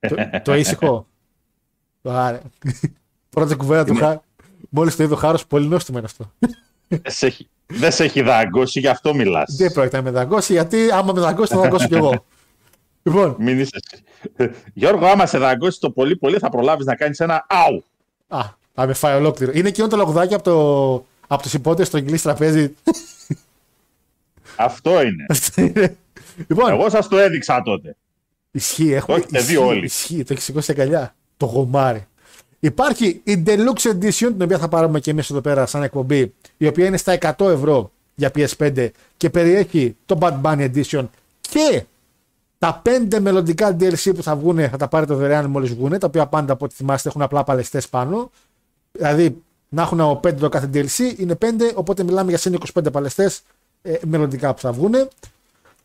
το, 0.00 0.16
το 0.44 0.54
ήσυχο. 0.54 1.06
Το 2.02 2.10
άρε. 2.10 2.40
Πρώτη 3.30 3.54
κουβέντα 3.56 3.84
του 3.84 3.94
Χάρη. 3.94 4.18
Μόλις 4.68 4.96
το 4.96 5.02
είδε 5.02 5.14
ο 5.14 5.16
Χάρος, 5.16 5.46
πολύ 5.46 5.66
νόστιμο 5.66 5.98
είναι 5.98 6.06
αυτό. 6.06 6.32
Δεν 6.88 7.00
σε 7.06 7.26
έχει- 7.26 7.48
Δεν 7.66 7.92
σε 7.92 8.04
έχει 8.04 8.22
δαγκώσει, 8.22 8.80
γι' 8.80 8.88
αυτό 8.88 9.14
μιλάς. 9.14 9.54
Δεν 9.56 9.72
πρόκειται 9.72 9.96
να 9.96 10.02
με 10.02 10.10
δαγκώσει, 10.10 10.52
γιατί 10.52 10.90
άμα 10.90 11.12
με 11.12 11.20
δαγκώσει, 11.20 11.54
θα 11.54 11.60
δαγκώσω 11.60 11.86
κι 11.86 11.94
εγώ. 11.94 12.24
λοιπόν, 13.04 13.36
Μην 13.38 13.58
είσαι... 13.58 13.78
εσύ. 14.36 14.52
Γιώργο, 14.74 15.06
άμα 15.06 15.26
σε 15.26 15.38
δαγκώσει 15.38 15.80
το 15.80 15.90
πολύ 15.90 16.16
πολύ, 16.16 16.38
θα 16.38 16.48
προλάβεις 16.50 16.86
να 16.86 16.94
κάνεις 16.94 17.20
ένα 17.20 17.46
αου. 17.48 17.84
α, 18.28 18.40
θα 18.74 18.86
με 18.86 18.92
φάει 18.92 19.16
ολόκληρο. 19.16 19.52
Είναι 19.54 19.68
εκείνο 19.68 19.86
το 19.86 19.96
λαγουδάκι 19.96 20.34
από, 20.34 20.42
το, 20.42 20.92
από 21.26 21.42
τους 21.42 21.54
υπότε 21.54 21.84
στο 21.84 21.96
Εγγλή 21.96 22.20
τραπέζι. 22.20 22.74
Αυτό 24.56 25.02
είναι. 25.02 25.26
λοιπόν, 26.48 26.70
Εγώ 26.70 26.90
σας 26.90 27.08
το 27.08 27.18
έδειξα 27.18 27.62
τότε. 27.62 27.96
Ισχύει, 28.50 28.92
έχουμε. 28.92 29.16
Το 29.16 29.22
έχετε 29.22 29.38
δει 29.38 29.52
ισχύει, 29.52 29.66
όλοι. 29.66 29.84
Ισχύει, 29.84 30.24
το 30.24 30.32
έχεις 30.32 30.44
σηκώσει 30.44 30.70
αγκαλιά. 30.70 31.14
Το 31.36 31.46
γομάρι. 31.46 32.06
Υπάρχει 32.60 33.20
η 33.24 33.42
Deluxe 33.46 33.90
Edition, 33.90 34.12
την 34.12 34.42
οποία 34.42 34.58
θα 34.58 34.68
πάρουμε 34.68 35.00
και 35.00 35.10
εμείς 35.10 35.30
εδώ 35.30 35.40
πέρα 35.40 35.66
σαν 35.66 35.82
εκπομπή, 35.82 36.34
η 36.56 36.66
οποία 36.66 36.86
είναι 36.86 36.96
στα 36.96 37.18
100 37.38 37.50
ευρώ 37.50 37.92
για 38.14 38.30
PS5 38.34 38.88
και 39.16 39.30
περιέχει 39.30 39.96
το 40.06 40.18
Bad 40.20 40.40
Bunny 40.42 40.70
Edition 40.74 41.06
και 41.40 41.84
τα 42.58 42.80
πέντε 42.82 43.20
μελλοντικά 43.20 43.76
DLC 43.80 44.12
που 44.14 44.22
θα 44.22 44.36
βγουν, 44.36 44.68
θα 44.68 44.76
τα 44.76 44.88
πάρετε 44.88 45.14
δωρεάν 45.14 45.46
μόλις 45.50 45.74
βγουν, 45.74 45.98
τα 45.98 46.06
οποία 46.06 46.26
πάντα 46.26 46.52
από 46.52 46.64
ό,τι 46.64 46.74
θυμάστε 46.74 47.08
έχουν 47.08 47.22
απλά 47.22 47.44
παλαιστές 47.44 47.88
πάνω. 47.88 48.30
Δηλαδή 48.92 49.42
να 49.68 49.82
έχουν 49.82 50.00
από 50.00 50.28
5 50.28 50.34
το 50.34 50.48
κάθε 50.48 50.70
DLC 50.74 51.18
είναι 51.18 51.38
5, 51.40 51.46
οπότε 51.74 52.02
μιλάμε 52.02 52.28
για 52.28 52.38
συν 52.38 52.58
25 52.74 52.92
παλαιστές 52.92 53.42
ε, 53.82 53.96
μελλοντικά 54.06 54.54
που 54.54 54.60
θα 54.60 54.72
βγουν. 54.72 54.94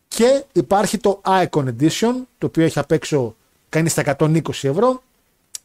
Και 0.07 0.43
υπάρχει 0.51 0.97
το 0.97 1.21
Icon 1.25 1.65
Edition, 1.79 2.13
το 2.37 2.45
οποίο 2.45 2.63
έχει 2.63 2.79
απ' 2.79 2.91
έξω, 2.91 3.35
κάνει 3.69 3.89
στα 3.89 4.15
120 4.19 4.39
ευρώ, 4.49 5.03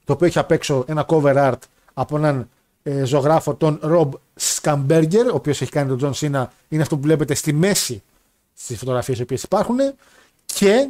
το 0.05 0.13
οποίο 0.13 0.27
έχει 0.27 0.39
απ' 0.39 0.51
έξω 0.51 0.85
ένα 0.89 1.07
cover 1.09 1.37
art 1.37 1.59
από 1.95 2.17
έναν 2.17 2.49
ε, 2.83 3.05
ζωγράφο, 3.05 3.55
τον 3.55 3.81
Rob 3.83 4.09
Scamberger, 4.41 5.27
ο 5.33 5.35
οποίος 5.35 5.61
έχει 5.61 5.71
κάνει 5.71 5.97
τον 5.97 6.13
John 6.13 6.19
Cena, 6.21 6.45
είναι 6.69 6.83
αυτό 6.83 6.97
που 6.97 7.03
βλέπετε 7.03 7.35
στη 7.35 7.53
μέση 7.53 8.03
στις 8.55 8.79
φωτογραφίες 8.79 9.19
οι 9.19 9.23
οποίες 9.23 9.43
υπάρχουν 9.43 9.79
και 10.45 10.89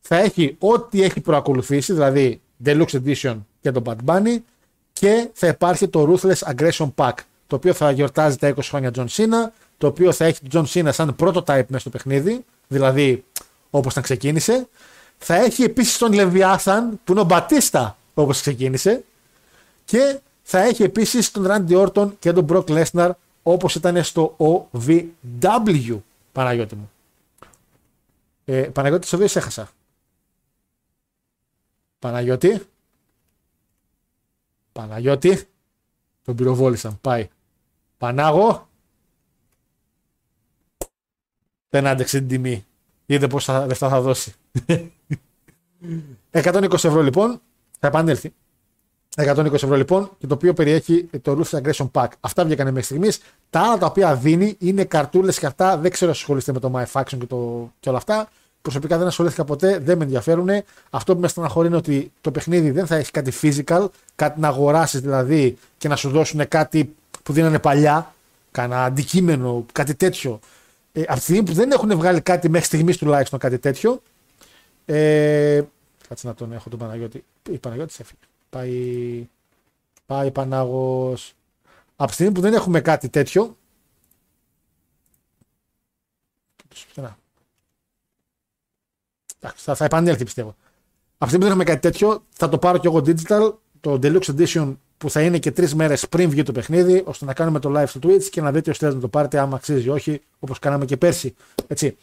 θα 0.00 0.16
έχει 0.16 0.56
ό,τι 0.58 1.02
έχει 1.02 1.20
προακολουθήσει, 1.20 1.92
δηλαδή 1.92 2.40
Deluxe 2.64 3.00
Edition 3.04 3.36
και 3.60 3.70
το 3.70 3.82
Bad 3.84 3.96
Bunny 4.04 4.36
και 4.92 5.28
θα 5.32 5.46
υπάρχει 5.46 5.88
το 5.88 6.12
Ruthless 6.12 6.54
Aggression 6.54 6.88
Pack, 6.94 7.12
το 7.46 7.56
οποίο 7.56 7.72
θα 7.72 7.90
γιορτάζει 7.90 8.36
τα 8.36 8.54
20 8.54 8.58
χρόνια 8.62 8.90
John 8.94 9.06
Cena, 9.06 9.50
το 9.78 9.86
οποίο 9.86 10.12
θα 10.12 10.24
έχει 10.24 10.40
τον 10.48 10.66
John 10.66 10.72
Cena 10.72 10.88
σαν 10.92 11.16
prototype 11.18 11.66
μέσα 11.66 11.78
στο 11.78 11.90
παιχνίδι, 11.90 12.44
δηλαδή 12.68 13.24
όπως 13.70 13.94
να 13.94 14.02
ξεκίνησε. 14.02 14.68
Θα 15.18 15.34
έχει 15.34 15.62
επίσης 15.62 15.98
τον 15.98 16.10
Leviathan, 16.14 16.82
που 17.04 17.12
είναι 17.12 17.20
ο 17.20 17.24
Μπατίστα 17.24 17.96
όπως 18.14 18.40
ξεκίνησε. 18.40 19.04
Και 19.84 20.18
θα 20.42 20.58
έχει 20.58 20.82
επίσης 20.82 21.30
τον 21.30 21.46
Randy 21.48 21.86
Orton 21.86 22.10
και 22.18 22.32
τον 22.32 22.46
Brock 22.48 22.64
Lesnar 22.66 23.10
όπως 23.42 23.74
ήταν 23.74 24.04
στο 24.04 24.36
OVW, 24.38 25.98
Παναγιώτη 26.32 26.74
μου. 26.74 26.90
Ε, 28.44 28.62
Παναγιώτη, 28.62 29.06
στο 29.06 29.16
δύο 29.16 29.28
σε 29.28 29.38
έχασα. 29.38 29.68
Παναγιώτη. 31.98 32.62
Παναγιώτη. 34.72 35.48
Τον 36.24 36.36
πυροβόλησαν. 36.36 36.98
Πάει. 37.00 37.28
Πανάγο. 37.98 38.68
Δεν 41.70 41.86
άντεξε 41.86 42.18
την 42.18 42.28
τιμή. 42.28 42.66
Είδε 43.06 43.26
πόσα 43.26 43.66
λεφτά 43.66 43.88
θα 43.88 44.00
δώσει. 44.00 44.34
120 46.32 46.72
ευρώ 46.72 47.02
λοιπόν. 47.02 47.40
Θα 47.78 47.86
επανέλθει. 47.86 48.32
120 49.16 49.52
ευρώ 49.52 49.76
λοιπόν 49.76 50.10
και 50.18 50.26
το 50.26 50.34
οποίο 50.34 50.52
περιέχει 50.52 51.08
το 51.22 51.38
Ruthless 51.38 51.60
Aggression 51.60 51.90
Pack. 51.92 52.06
Αυτά 52.20 52.44
βγήκαν 52.44 52.66
μέχρι 52.66 52.82
στιγμής. 52.82 53.20
Τα 53.50 53.60
άλλα 53.60 53.78
τα 53.78 53.86
οποία 53.86 54.14
δίνει 54.14 54.56
είναι 54.58 54.84
καρτούλες 54.84 55.38
και 55.38 55.46
αυτά. 55.46 55.78
Δεν 55.78 55.90
ξέρω 55.90 56.10
αν 56.10 56.16
ασχολείστε 56.16 56.52
με 56.52 56.60
το 56.60 56.72
My 56.74 56.84
Faction 56.92 57.18
και, 57.18 57.26
το, 57.26 57.70
και 57.80 57.88
όλα 57.88 57.98
αυτά. 57.98 58.28
Προσωπικά 58.62 58.98
δεν 58.98 59.06
ασχολήθηκα 59.06 59.44
ποτέ, 59.44 59.78
δεν 59.78 59.96
με 59.96 60.04
ενδιαφέρουν. 60.04 60.48
Αυτό 60.90 61.14
που 61.14 61.20
με 61.20 61.28
στεναχωρεί 61.28 61.66
είναι 61.66 61.76
ότι 61.76 62.12
το 62.20 62.30
παιχνίδι 62.30 62.70
δεν 62.70 62.86
θα 62.86 62.96
έχει 62.96 63.10
κάτι 63.10 63.32
physical, 63.42 63.86
κάτι 64.14 64.40
να 64.40 64.48
αγοράσεις 64.48 65.00
δηλαδή 65.00 65.58
και 65.78 65.88
να 65.88 65.96
σου 65.96 66.10
δώσουν 66.10 66.48
κάτι 66.48 66.94
που 67.22 67.32
δίνανε 67.32 67.58
παλιά, 67.58 68.14
κανένα 68.50 68.84
αντικείμενο, 68.84 69.66
κάτι 69.72 69.94
τέτοιο. 69.94 70.40
Ε, 70.96 71.02
από 71.02 71.14
τη 71.14 71.20
στιγμή 71.20 71.42
που 71.42 71.52
δεν 71.52 71.70
έχουν 71.70 71.96
βγάλει 71.96 72.20
κάτι 72.20 72.48
μέχρι 72.48 72.66
στιγμής 72.66 72.96
τουλάχιστον 72.96 73.38
κάτι 73.38 73.58
τέτοιο. 73.58 74.02
Ε, 74.84 75.62
κάτσε 76.08 76.26
να 76.26 76.34
τον 76.34 76.52
έχω 76.52 76.70
τον 76.70 76.78
Παναγιώτη. 76.78 77.24
Η 77.50 77.58
Παναγιώτης 77.58 78.00
έφυγε. 78.00 78.20
Πάει. 78.50 79.28
Πάει 80.06 80.30
Πανάγος. 80.30 81.34
Από 81.96 82.08
τη 82.08 82.14
στιγμή 82.14 82.32
που 82.32 82.40
δεν 82.40 82.54
έχουμε 82.54 82.80
κάτι 82.80 83.08
τέτοιο. 83.08 83.56
Πουθενά. 86.68 87.18
Εντάξει, 89.40 89.64
Θα, 89.64 89.74
θα 89.74 89.84
επανέλθει 89.84 90.24
πιστεύω. 90.24 90.56
Από 91.18 91.24
τη 91.24 91.26
στιγμή 91.26 91.38
που 91.38 91.50
δεν 91.50 91.50
έχουμε 91.50 91.64
κάτι 91.64 91.80
τέτοιο, 91.80 92.24
θα 92.30 92.48
το 92.48 92.58
πάρω 92.58 92.78
κι 92.78 92.86
εγώ 92.86 92.98
digital, 92.98 93.54
το 93.80 93.98
Deluxe 94.02 94.36
Edition 94.36 94.76
που 94.98 95.10
θα 95.10 95.22
είναι 95.22 95.38
και 95.38 95.50
τρεις 95.50 95.74
μέρες 95.74 96.08
πριν 96.08 96.30
βγει 96.30 96.42
το 96.42 96.52
παιχνίδι, 96.52 97.02
ώστε 97.06 97.24
να 97.24 97.32
κάνουμε 97.32 97.58
το 97.58 97.72
live 97.76 97.86
στο 97.86 98.00
Twitch 98.02 98.24
και 98.24 98.40
να 98.40 98.52
δείτε 98.52 98.70
ώστε 98.70 98.86
να 98.86 99.00
το 99.00 99.08
πάρετε 99.08 99.38
άμα 99.38 99.56
αξίζει 99.56 99.86
ή 99.86 99.88
όχι, 99.88 100.22
όπως 100.38 100.58
κάναμε 100.58 100.84
και 100.84 100.96
πέρσι. 100.96 101.34
Έτσι. 101.66 101.96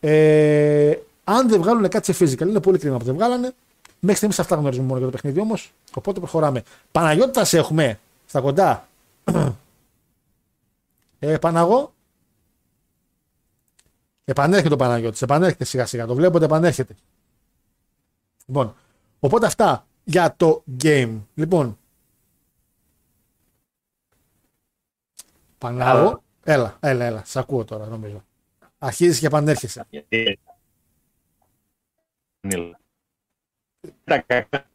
Ε, 0.00 0.94
αν 1.24 1.48
δεν 1.48 1.60
βγάλουν 1.60 1.88
κάτι 1.88 2.12
σε 2.12 2.24
physical, 2.24 2.48
είναι 2.48 2.60
πολύ 2.60 2.78
κρίμα 2.78 2.96
που 2.96 3.04
δεν 3.04 3.14
βγάλανε. 3.14 3.52
Μέχρι 4.00 4.16
στιγμής 4.16 4.38
αυτά 4.38 4.56
γνωρίζουμε 4.56 4.86
μόνο 4.86 4.98
για 4.98 5.06
το 5.06 5.12
παιχνίδι 5.12 5.40
όμως. 5.40 5.72
Οπότε 5.94 6.20
προχωράμε. 6.20 6.62
Παναγιώτη, 6.92 7.38
θα 7.38 7.44
σε 7.44 7.58
έχουμε 7.58 7.98
στα 8.26 8.40
κοντά. 8.40 8.88
ε, 11.18 11.36
Παναγώ. 11.36 11.92
Επανέρχεται 14.24 14.74
ο 14.74 14.76
Παναγιώτης, 14.76 15.22
επανέρχεται 15.22 15.64
σιγά 15.64 15.86
σιγά. 15.86 16.06
Το 16.06 16.14
βλέπω 16.14 16.36
ότι 16.36 16.44
επανέρχεται. 16.44 16.94
Λοιπόν, 18.46 18.74
οπότε 19.20 19.46
αυτά 19.46 19.86
για 20.04 20.34
το 20.36 20.62
game. 20.82 21.18
Λοιπόν, 21.34 21.78
Πανάγο, 25.58 26.22
έλα, 26.44 26.76
έλα, 26.80 27.04
έλα, 27.04 27.22
σ' 27.24 27.36
ακούω 27.36 27.64
τώρα 27.64 27.86
νομίζω. 27.86 28.24
Αρχίζεις 28.78 29.18
και 29.18 29.26
επανέρχεσαι. 29.26 29.86
Γιατί. 29.90 30.38
Τα 34.04 34.18
κακά. 34.18 34.66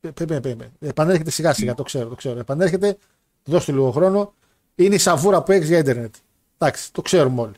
Περίμενε, 0.00 0.40
περίμενε. 0.40 0.70
Επανέρχεται 0.78 1.30
σιγά 1.30 1.52
σιγά, 1.52 1.74
το 1.74 1.82
ξέρω, 1.82 2.08
το 2.08 2.14
ξέρω. 2.14 2.38
Επανέρχεται, 2.38 2.96
δώσ' 3.44 3.64
του 3.64 3.72
λίγο 3.72 3.90
χρόνο. 3.90 4.34
Είναι 4.74 4.94
η 4.94 4.98
σαβούρα 4.98 5.42
που 5.42 5.52
έχεις 5.52 5.68
για 5.68 5.78
Ιντερνετ. 5.78 6.14
Εντάξει, 6.58 6.92
το 6.92 7.02
ξέρουμε 7.02 7.40
όλοι. 7.40 7.54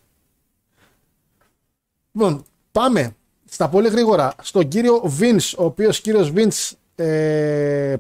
Λοιπόν, 2.13 2.45
πάμε 2.73 3.17
στα 3.45 3.69
πολύ 3.69 3.89
γρήγορα 3.89 4.35
στον 4.43 4.69
κύριο 4.69 5.03
Vince, 5.19 5.53
ο 5.59 5.65
οποίος 5.65 6.01
κύριος 6.01 6.33
Vince 6.35 6.77
ε, 6.95 7.97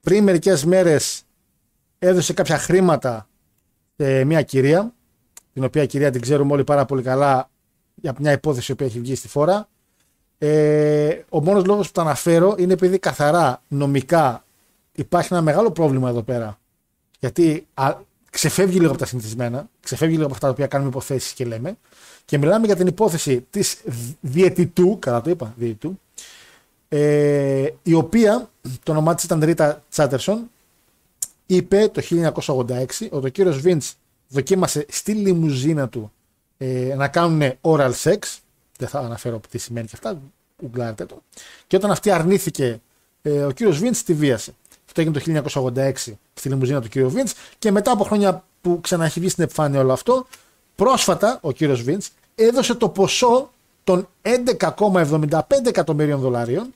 πριν 0.00 0.24
μερικές 0.24 0.64
μέρες 0.64 1.25
έδωσε 1.98 2.32
κάποια 2.32 2.58
χρήματα 2.58 3.28
σε 3.96 4.24
μια 4.24 4.42
κυρία, 4.42 4.92
την 5.52 5.64
οποία 5.64 5.86
κυρία 5.86 6.10
την 6.10 6.20
ξέρουμε 6.20 6.52
όλοι 6.52 6.64
πάρα 6.64 6.84
πολύ 6.84 7.02
καλά 7.02 7.50
για 7.94 8.14
μια 8.18 8.32
υπόθεση 8.32 8.74
που 8.74 8.84
έχει 8.84 9.00
βγει 9.00 9.14
στη 9.14 9.28
φόρα. 9.28 9.68
Ε, 10.38 11.20
ο 11.28 11.42
μόνος 11.42 11.64
λόγος 11.64 11.86
που 11.86 11.92
το 11.92 12.00
αναφέρω 12.00 12.54
είναι 12.58 12.72
επειδή 12.72 12.98
καθαρά 12.98 13.62
νομικά 13.68 14.44
υπάρχει 14.92 15.32
ένα 15.32 15.42
μεγάλο 15.42 15.70
πρόβλημα 15.70 16.08
εδώ 16.08 16.22
πέρα. 16.22 16.58
Γιατί 17.18 17.66
α, 17.74 17.94
ξεφεύγει 18.30 18.78
λίγο 18.78 18.90
από 18.90 18.98
τα 18.98 19.06
συνηθισμένα, 19.06 19.68
ξεφεύγει 19.80 20.12
λίγο 20.14 20.24
από 20.24 20.34
αυτά 20.34 20.46
τα 20.46 20.52
οποία 20.52 20.66
κάνουμε 20.66 20.90
υποθέσεις 20.90 21.32
και 21.32 21.44
λέμε. 21.44 21.76
Και 22.24 22.38
μιλάμε 22.38 22.66
για 22.66 22.76
την 22.76 22.86
υπόθεση 22.86 23.46
της 23.50 23.82
διαιτητού, 24.20 24.98
κατά 24.98 25.20
το 25.20 25.30
είπα, 25.30 25.54
διαιτητού, 25.56 26.00
ε, 26.88 27.68
η 27.82 27.94
οποία 27.94 28.50
το 28.82 28.92
όνομά 28.92 29.14
της 29.14 29.24
ήταν 29.24 29.40
Ρίτα 29.44 29.82
Τσάτερσον, 29.88 30.50
είπε 31.46 31.88
το 31.88 32.02
1986 32.44 32.86
ότι 33.10 33.26
ο 33.26 33.28
κύριος 33.28 33.60
Βίντς 33.60 33.94
δοκίμασε 34.28 34.86
στη 34.88 35.12
λιμουζίνα 35.12 35.88
του 35.88 36.12
ε, 36.58 36.94
να 36.96 37.08
κάνουν 37.08 37.52
oral 37.60 37.92
sex. 38.02 38.18
Δεν 38.78 38.88
θα 38.88 38.98
αναφέρω 38.98 39.40
τι 39.50 39.58
σημαίνει 39.58 39.86
και 39.86 39.92
αυτά, 39.94 40.20
γκουγκλάρετε 40.62 41.04
το. 41.04 41.22
Και 41.66 41.76
όταν 41.76 41.90
αυτή 41.90 42.10
αρνήθηκε, 42.10 42.80
ε, 43.22 43.42
ο 43.42 43.50
κύριος 43.50 43.78
Βίντς 43.78 44.02
τη 44.02 44.14
βίασε. 44.14 44.54
Αυτό 44.86 45.00
έγινε 45.00 45.42
το 45.42 45.50
1986 45.74 45.92
στη 46.34 46.48
λιμουζίνα 46.48 46.80
του 46.80 46.88
κύριου 46.88 47.10
Βίντς 47.10 47.34
και 47.58 47.70
μετά 47.70 47.90
από 47.90 48.04
χρόνια 48.04 48.44
που 48.60 48.80
ξαναέχει 48.80 49.20
βγει 49.20 49.28
στην 49.28 49.44
επιφάνεια 49.44 49.80
όλο 49.80 49.92
αυτό, 49.92 50.26
πρόσφατα 50.74 51.38
ο 51.42 51.52
κύριος 51.52 51.82
Βίντς 51.82 52.10
έδωσε 52.34 52.74
το 52.74 52.88
ποσό 52.88 53.50
των 53.84 54.08
11,75 54.22 55.40
εκατομμύριων 55.66 56.20
δολαρίων 56.20 56.74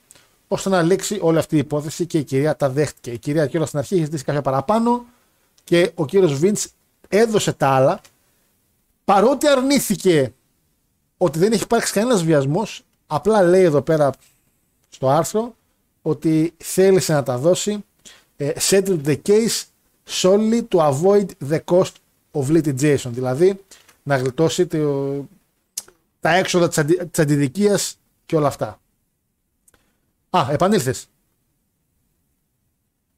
ώστε 0.53 0.69
να 0.69 0.81
λήξει 0.81 1.19
όλη 1.21 1.37
αυτή 1.37 1.55
η 1.55 1.57
υπόθεση 1.57 2.05
και 2.05 2.17
η 2.17 2.23
κυρία 2.23 2.55
τα 2.55 2.69
δέχτηκε. 2.69 3.11
Η 3.11 3.17
κυρία 3.17 3.47
κιόλας 3.47 3.67
στην 3.67 3.79
αρχή 3.79 3.95
είχε 3.95 4.03
ζητήσει 4.03 4.23
κάποια 4.23 4.41
παραπάνω 4.41 5.05
και 5.63 5.91
ο 5.95 6.05
κύριος 6.05 6.33
Βίντς 6.33 6.67
έδωσε 7.07 7.53
τα 7.53 7.67
άλλα. 7.67 8.01
Παρότι 9.05 9.47
αρνήθηκε 9.47 10.33
ότι 11.17 11.39
δεν 11.39 11.51
έχει 11.51 11.63
υπάρξει 11.63 11.93
κανένας 11.93 12.23
βιασμός, 12.23 12.83
απλά 13.07 13.41
λέει 13.41 13.63
εδώ 13.63 13.81
πέρα 13.81 14.11
στο 14.89 15.09
άρθρο 15.09 15.55
ότι 16.01 16.53
θέλησε 16.57 17.13
να 17.13 17.23
τα 17.23 17.37
δώσει 17.37 17.85
ε, 18.37 18.51
settle 18.69 18.99
the 19.05 19.17
case 19.27 19.63
solely 20.09 20.61
to 20.69 20.79
avoid 20.79 21.25
the 21.49 21.59
cost 21.65 21.93
of 22.31 22.47
litigation. 22.47 23.09
Δηλαδή 23.09 23.59
να 24.03 24.17
γλιτώσει 24.17 24.67
το, 24.67 25.25
τα 26.19 26.35
έξοδα 26.35 26.67
της, 26.67 26.77
αντι, 26.77 26.93
της 27.11 27.19
αντιδικίας 27.19 27.97
και 28.25 28.35
όλα 28.35 28.47
αυτά. 28.47 28.80
Α, 30.37 30.47
επανήλθες. 30.51 31.07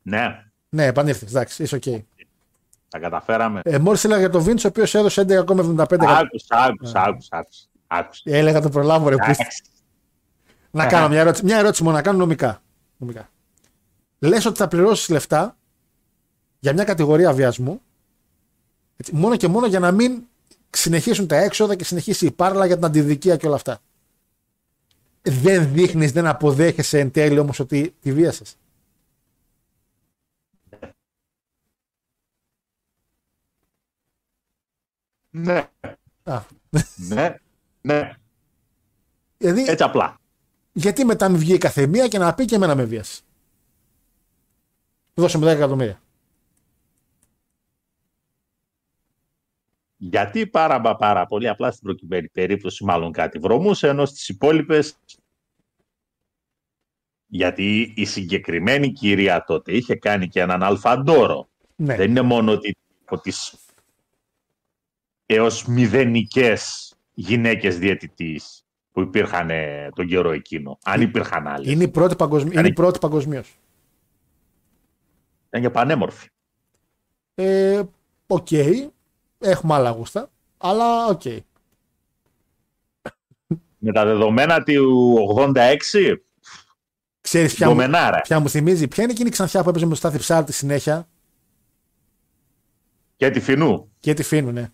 Ναι, 0.01 0.43
Ναι, 0.69 0.85
επανήλθες. 0.85 1.29
Εντάξει, 1.29 1.63
είσαι 1.63 1.75
ok. 1.75 1.81
Okay. 1.85 2.01
τα 2.89 2.99
καταφέραμε. 2.99 3.61
Ε, 3.63 3.77
Μόλις 3.77 4.03
έλεγα 4.03 4.19
για 4.19 4.29
τον 4.29 4.41
Vince, 4.41 4.63
ο 4.63 4.67
οποίος 4.67 4.95
έδωσε 4.95 5.21
11,75 5.21 5.29
εκατομμύρια. 5.29 6.17
Άκουσα, 6.17 6.55
άκουσα, 6.57 7.01
άκουσα, 7.01 7.37
άκουσα. 7.37 7.65
άκουσα. 7.87 8.21
Έλεγα 8.25 8.61
το 8.61 8.69
προλάβω, 8.69 9.09
ρε. 9.09 9.15
που- 9.15 9.23
Εντάξει. 9.23 9.61
Να 10.71 10.87
κάνω 10.87 11.07
μια 11.07 11.19
ερώτηση, 11.19 11.43
μια 11.43 11.57
ερώτηση 11.57 11.83
μόνο, 11.83 11.95
να 11.95 12.01
κάνω 12.01 12.17
νομικά. 12.17 12.61
νομικά. 12.97 13.29
Λες 14.19 14.45
ότι 14.45 14.57
θα 14.57 14.67
πληρώσεις 14.67 15.09
λεφτά 15.09 15.57
για 16.59 16.73
μια 16.73 16.83
κατηγορία 16.83 17.33
βιασμού, 17.33 17.81
έτσι, 18.97 19.15
μόνο 19.15 19.35
και 19.35 19.47
μόνο 19.47 19.65
για 19.65 19.79
να 19.79 19.91
μην 19.91 20.23
συνεχίσουν 20.69 21.27
τα 21.27 21.35
έξοδα 21.35 21.75
και 21.75 21.83
συνεχίσει 21.83 22.25
η 22.25 22.31
πάρλα 22.31 22.65
για 22.65 22.75
την 22.75 22.85
αντιδικία 22.85 23.35
και 23.37 23.45
όλα 23.47 23.55
αυτά. 23.55 23.79
Δεν 25.25 25.73
δείχνεις, 25.73 26.11
δεν 26.11 26.27
αποδέχεσαι 26.27 26.99
εν 26.99 27.11
τέλει 27.11 27.39
όμως 27.39 27.59
ότι 27.59 27.95
τη 28.01 28.13
βίασες. 28.13 28.57
Ναι, 35.29 35.69
Α. 36.23 36.41
ναι, 36.95 37.35
ναι. 37.81 38.13
Δηλαδή, 39.37 39.63
Έτσι 39.67 39.83
απλά. 39.83 40.17
γιατί 40.73 41.05
μετά 41.05 41.29
μην 41.29 41.39
βγει 41.39 41.53
η 41.53 41.57
καθεμία 41.57 42.07
και 42.07 42.17
να 42.17 42.33
πει 42.33 42.45
και 42.45 42.55
εμένα 42.55 42.75
με 42.75 42.83
βίασε. 42.83 43.21
Δώσε 45.13 45.37
μου 45.37 45.43
10 45.45 45.47
εκατομμύρια. 45.47 46.01
Γιατί 50.05 50.47
πάρα, 50.47 50.79
μα 50.79 50.95
πάρα 50.95 51.25
πολύ 51.25 51.47
απλά 51.47 51.71
στην 51.71 51.83
προκειμένη 51.83 52.29
περίπτωση 52.29 52.83
μάλλον 52.83 53.11
κάτι 53.11 53.39
βρωμούσε, 53.39 53.87
ενώ 53.87 54.05
στις 54.05 54.29
υπόλοιπε. 54.29 54.79
Γιατί 57.25 57.93
η 57.95 58.05
συγκεκριμένη 58.05 58.91
κυρία 58.91 59.43
τότε 59.43 59.71
είχε 59.71 59.95
κάνει 59.95 60.27
και 60.27 60.39
έναν 60.39 60.63
αλφαντόρο. 60.63 61.49
Ναι. 61.75 61.95
Δεν 61.95 62.09
είναι 62.09 62.21
μόνο 62.21 62.51
ότι 62.51 62.75
από 63.05 63.21
τις 63.21 63.55
έως 65.25 65.65
μηδενικές 65.65 66.93
γυναίκες 67.13 67.77
διαιτητής 67.79 68.65
που 68.91 69.01
υπήρχαν 69.01 69.49
ε, 69.49 69.89
τον 69.95 70.07
καιρό 70.07 70.31
εκείνο. 70.31 70.79
Αν 70.83 71.01
υπήρχαν 71.01 71.47
άλλες. 71.47 71.71
Είναι 71.71 71.83
η 71.83 71.87
πρώτη, 71.87 72.15
παγκοσμι... 72.15 72.51
είναι 72.53 72.67
η 72.67 72.73
πρώτη 72.73 72.99
παγκοσμίως. 72.99 73.57
Ήταν 75.47 75.61
και 75.61 75.69
πανέμορφη. 75.69 76.27
Ε, 77.35 77.81
οκ. 78.27 78.47
Έχουμε 79.43 79.73
άλλα 79.73 79.89
γούστα. 79.89 80.29
Αλλά 80.57 81.05
οκ. 81.05 81.21
Με 83.77 83.91
τα 83.91 84.05
δεδομένα 84.05 84.63
του 84.63 85.15
86, 85.55 86.15
Ξέρεις 87.21 87.53
ποια 87.53 87.67
μου, 87.67 87.73
γκομενάρα. 87.73 88.21
ποια 88.21 88.39
μου 88.39 88.49
θυμίζει. 88.49 88.87
Ποια 88.87 89.03
είναι 89.03 89.11
εκείνη 89.11 89.27
η 89.27 89.31
ξανθιά 89.31 89.63
που 89.63 89.69
έπαιζε 89.69 89.85
με 89.85 89.91
το 89.91 89.97
Στάθη 89.97 90.17
Ψάλτη 90.17 90.53
συνέχεια; 90.53 91.07
Καίτη 93.15 93.39
Φίνου. 93.39 93.91
Καίτη 93.99 94.23
Φίνου, 94.23 94.51
ναι. 94.51 94.71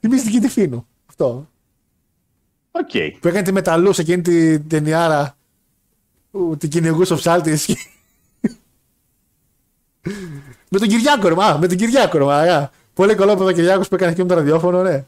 θυμίζει 0.00 0.30
Καίτη 0.30 0.48
Φίνου. 0.48 0.86
Αυτό. 1.06 1.48
Οκ. 2.70 2.90
Που 3.20 3.28
έκανε 3.28 3.42
τη 3.42 3.52
μεταλλού 3.52 3.92
σε 3.92 4.00
εκείνη 4.00 4.22
την 4.22 4.68
ταινιάρα 4.68 5.36
που 6.30 6.56
την 6.58 6.68
κυνηγούσε 6.68 7.12
ο 7.12 7.16
ψάλτης. 7.16 7.66
με 10.70 10.78
τον 10.78 10.88
Κυριάκο, 10.88 11.28
ρε, 11.28 11.34
μα, 11.34 11.56
με 11.58 11.66
τον 11.66 11.76
Κυριάκο, 11.76 12.18
ρε, 12.18 12.24
μα, 12.24 12.70
Πολύ 12.94 13.14
κολόπεδο 13.14 13.48
ο 13.48 13.52
Κυριάκος 13.52 13.88
που 13.88 13.94
έκανε 13.94 14.12
και 14.12 14.22
με 14.22 14.28
το 14.28 14.34
ραδιόφωνο, 14.34 14.82
ναι. 14.82 15.04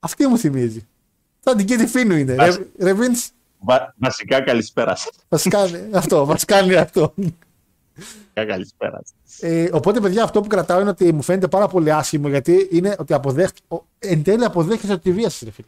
Αυτή 0.00 0.26
μου 0.26 0.38
θυμίζει. 0.38 0.86
Σαν 1.44 1.56
την 1.56 1.66
Καίτη 1.66 1.86
Φίνου 1.86 2.14
είναι. 2.16 2.34
Βάσ- 2.34 2.58
Ρε, 2.58 2.64
ρε 2.78 2.92
Vince, 2.92 3.30
Βα- 3.58 3.94
βασικά 3.98 4.40
καλησπέρα 4.42 4.96
σας. 4.96 5.10
μας 5.28 5.42
κάνει 5.48 5.88
αυτό, 5.92 6.26
μας 6.26 6.44
κάνει 6.44 6.74
αυτό. 6.74 7.12
Βασικά 7.96 8.44
καλησπέρα 8.52 9.00
σας. 9.04 9.40
Ε, 9.50 9.68
οπότε, 9.72 10.00
παιδιά, 10.00 10.22
αυτό 10.24 10.40
που 10.40 10.46
κρατάω 10.48 10.80
είναι 10.80 10.90
ότι 10.90 11.12
μου 11.12 11.22
φαίνεται 11.22 11.48
πάρα 11.48 11.68
πολύ 11.68 11.92
άσχημο 11.92 12.28
γιατί 12.28 12.68
είναι 12.72 12.94
ότι 12.98 13.12
αποδέχτηκε. 13.14 13.66
Εν 13.98 14.22
τέλει 14.22 14.44
αποδέχεσαι 14.44 14.92
ότι 14.92 15.02
τη 15.02 15.12
βίασες, 15.12 15.42
ρε 15.42 15.50
φίλε. 15.50 15.66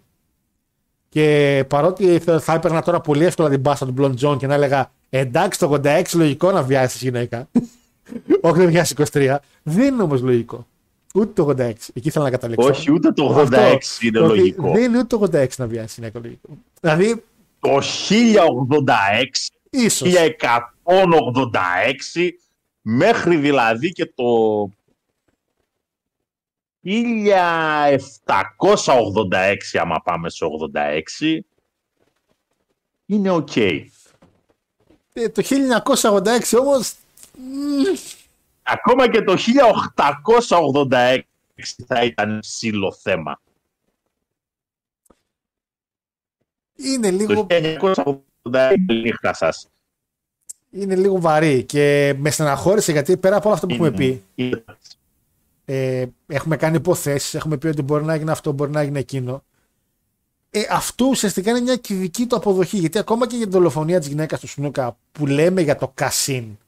Και 1.09 1.65
παρότι 1.69 2.19
θα, 2.19 2.41
θα 2.41 2.53
έπαιρνα 2.53 2.83
τώρα 2.83 3.01
πολύ 3.01 3.25
εύκολα 3.25 3.49
την 3.49 3.61
πάσα 3.61 3.87
του 3.87 3.93
Μπλον 3.93 4.15
Τζον 4.17 4.39
και 4.39 4.47
να 4.47 4.55
έλεγα 4.55 4.91
εντάξει 5.11 5.59
το 5.59 5.81
86 5.85 6.03
λογικό 6.15 6.51
να 6.53 6.63
βιάσεις 6.63 7.01
γυναίκα. 7.03 7.49
Όχι 8.41 8.59
να 8.59 8.67
βιάσει 8.67 8.95
23. 9.13 9.37
Δεν 9.63 9.95
είναι 9.95 10.03
όμως 10.03 10.21
λογικό. 10.21 10.67
Ούτε 11.15 11.43
το 11.43 11.55
86. 11.59 11.73
Εκεί 11.95 12.11
θέλω 12.11 12.25
να 12.25 12.31
καταλήξω. 12.31 12.69
Όχι, 12.69 12.93
ούτε 12.93 13.13
το 13.13 13.41
86 13.41 13.41
Αυτό, 13.41 13.57
είναι 14.01 14.21
ότι 14.21 14.37
λογικό. 14.37 14.73
Δεν 14.73 14.83
είναι 14.83 14.99
ούτε 14.99 15.17
το 15.17 15.29
86 15.33 15.47
να 15.57 15.67
βιάσει 15.67 15.95
γυναίκα 15.99 16.19
λογικό. 16.19 16.49
Δηλαδή, 16.81 17.25
Το 17.61 17.81
1086, 17.81 19.51
ίσως. 19.71 20.13
1186, 20.13 22.39
μέχρι 22.83 23.37
δηλαδή 23.37 23.93
και 23.93 24.13
το 24.15 24.25
1786, 26.85 26.97
άμα 29.81 30.01
πάμε 30.05 30.31
σε 30.31 30.45
86, 30.75 31.39
είναι 33.07 33.31
οκ. 33.31 33.57
Ε, 33.57 35.29
το 35.29 35.43
1986 35.43 36.59
όμως. 36.61 36.93
Ακόμα 38.71 39.09
και 39.11 39.23
το 39.23 39.37
1886 40.47 41.21
θα 41.87 42.05
ήταν 42.05 42.39
ψηλό 42.41 42.93
θέμα. 42.93 43.41
Είναι 46.77 47.11
λίγο, 47.11 47.47
Το 47.47 47.47
1986 48.45 48.75
νύχτα 49.03 49.35
σας. 49.35 49.69
είναι 50.71 50.97
λίγο 50.97 51.21
βαρύ 51.21 51.65
και 51.65 52.15
με 52.19 52.31
στεναχώρησε 52.31 52.93
γιατί 52.93 53.17
πέρα 53.17 53.37
από 53.37 53.47
όλα 53.47 53.55
αυτά 53.55 53.67
που 53.67 53.75
έχουμε 53.75 53.91
πει, 53.91 54.25
Είναι- 54.35 54.65
ε, 55.65 56.07
έχουμε 56.27 56.57
κάνει 56.57 56.77
υποθέσεις, 56.77 57.35
έχουμε 57.35 57.57
πει 57.57 57.67
ότι 57.67 57.83
μπορεί 57.83 58.05
να 58.05 58.15
γίνει 58.17 58.31
αυτό, 58.31 58.53
μπορεί 58.53 58.71
να 58.71 58.83
γίνει 58.83 58.99
εκείνο. 58.99 59.43
Ε, 60.51 60.63
αυτό 60.71 61.05
ουσιαστικά 61.05 61.51
είναι 61.51 61.61
μια 61.61 61.77
κυνική 61.77 62.27
του 62.27 62.37
αποδοχή. 62.37 62.77
Γιατί 62.79 62.99
ακόμα 62.99 63.27
και 63.27 63.37
για 63.37 63.45
την 63.45 63.53
δολοφονία 63.55 63.99
της 63.99 64.09
γυναίκας 64.09 64.41
του 64.41 64.49
Σνούκα 64.49 64.97
που 65.13 65.27
λέμε 65.27 65.61
για 65.61 65.77
το 65.77 65.91
Κασίν, 65.95 66.59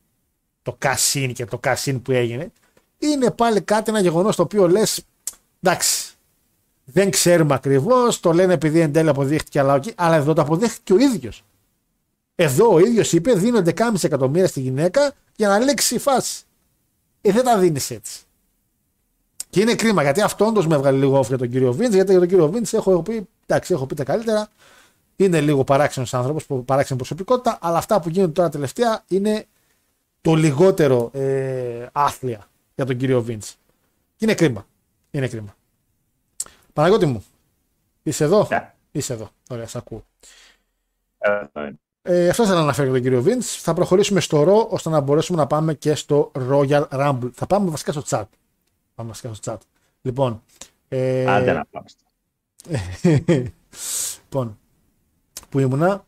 το 0.63 0.75
Κασίν 0.79 1.33
και 1.33 1.45
το 1.45 1.59
Κασίν 1.59 2.03
που 2.03 2.13
έγινε, 2.13 2.53
είναι 2.99 3.31
πάλι 3.31 3.61
κάτι, 3.61 3.91
ένα 3.91 4.01
γεγονός 4.01 4.37
το 4.37 4.43
οποίο 4.43 4.69
λες, 4.69 5.03
εντάξει, 5.63 6.15
δεν 6.85 7.11
ξέρουμε 7.11 7.55
ακριβώς, 7.55 8.21
το 8.21 8.33
λένε 8.33 8.53
επειδή 8.53 8.81
εν 8.81 8.93
τέλει 8.93 9.09
αποδείχτηκε, 9.09 9.59
αλλά, 9.59 9.75
οκ, 9.75 9.85
αλλά 9.95 10.17
εδώ 10.17 10.33
το 10.33 10.43
αποδέχτηκε 10.43 10.93
ο 10.93 10.99
ίδιος. 10.99 11.45
Εδώ 12.35 12.73
ο 12.73 12.79
ίδιος 12.79 13.13
είπε: 13.13 13.33
Δίνω 13.33 13.63
11,5 13.65 14.05
εκατομμύρια 14.05 14.47
στη 14.47 14.61
γυναίκα 14.61 15.13
για 15.37 15.49
να 15.49 15.59
λήξει 15.59 15.95
η 15.95 15.99
φάση. 15.99 16.43
Ε, 17.21 17.33
δεν 17.33 17.45
τα 17.45 17.59
δίνεις 17.59 17.91
έτσι. 17.91 18.21
Και 19.51 19.61
είναι 19.61 19.75
κρίμα 19.75 20.03
γιατί 20.03 20.21
αυτό 20.21 20.47
όντως 20.47 20.67
με 20.67 20.75
έβγαλε 20.75 20.99
λίγο 20.99 21.21
off 21.21 21.27
για 21.27 21.39
τον 21.39 21.51
κύριο 21.51 21.73
Βίντς. 21.73 21.95
Γιατί 21.95 22.11
για 22.11 22.21
τον 22.21 22.29
κύριο 22.29 22.49
Βίντς 22.49 22.73
έχω, 22.73 22.91
έχω 22.91 23.03
πει: 23.03 23.29
Εντάξει, 23.47 23.73
έχω 23.73 23.87
πει 23.87 23.95
τα 23.95 24.05
καλύτερα. 24.05 24.49
Είναι 25.17 25.41
λίγο 25.41 25.65
παράξενος 25.65 26.15
άνθρωπος, 26.15 26.47
παράξενη 26.65 26.99
προσωπικότητα, 26.99 27.59
αλλά 27.61 27.79
αυτά 27.79 28.01
που 28.01 28.09
γίνονται 28.09 28.33
τώρα 28.33 28.49
τελευταία 28.49 29.05
είναι 29.07 29.47
το 30.21 30.35
λιγότερο 30.35 31.11
ε, 31.13 31.87
άθλια 31.93 32.49
για 32.75 32.85
τον 32.85 32.97
κύριο 32.97 33.23
Βίντς. 33.23 33.57
Και 34.17 34.25
είναι 34.25 34.35
κρίμα. 34.35 34.67
Είναι 35.11 35.29
κρίμα. 35.29 35.57
Παναγιώτη 36.73 37.07
μου, 37.07 37.25
είσαι 38.03 38.25
εδώ; 38.25 38.47
Ναι. 38.51 38.75
Είσαι 38.93 39.13
εδώ. 39.13 39.31
Ωραία, 39.51 39.67
σε 39.67 39.79
ακούω. 39.79 40.05
Ε, 41.19 41.47
Ε, 42.03 42.29
αυτό 42.29 42.43
ήθελα 42.43 42.57
να 42.59 42.63
αναφέρω 42.63 42.85
για 42.87 42.95
τον 42.95 43.03
κύριο 43.03 43.23
Βίντς. 43.23 43.57
Θα 43.57 43.75
προχωρήσουμε 43.75 44.21
στο 44.21 44.43
ρο 44.43 44.67
ώστε 44.71 44.91
να 44.91 45.01
μπορέσουμε 45.01 45.39
να 45.39 45.47
πάμε 45.47 45.75
και 45.75 45.95
στο 45.95 46.33
Royal 46.51 46.89
Rumble. 46.89 47.31
Θα 47.33 47.47
πάμε 47.47 47.71
βασικά 47.71 47.93
στο 47.93 48.03
chat. 48.09 48.25
Πάμε 48.95 49.09
βασικά 49.09 49.35
στο 49.35 49.53
chat. 49.53 49.59
Λοιπόν. 50.03 50.43
Ε, 50.89 51.27
Άντε 51.31 51.53
να 51.53 51.65
πάμε. 51.71 51.87
λοιπόν, 54.25 54.59
που 55.49 55.59
ήμουνα. 55.59 56.05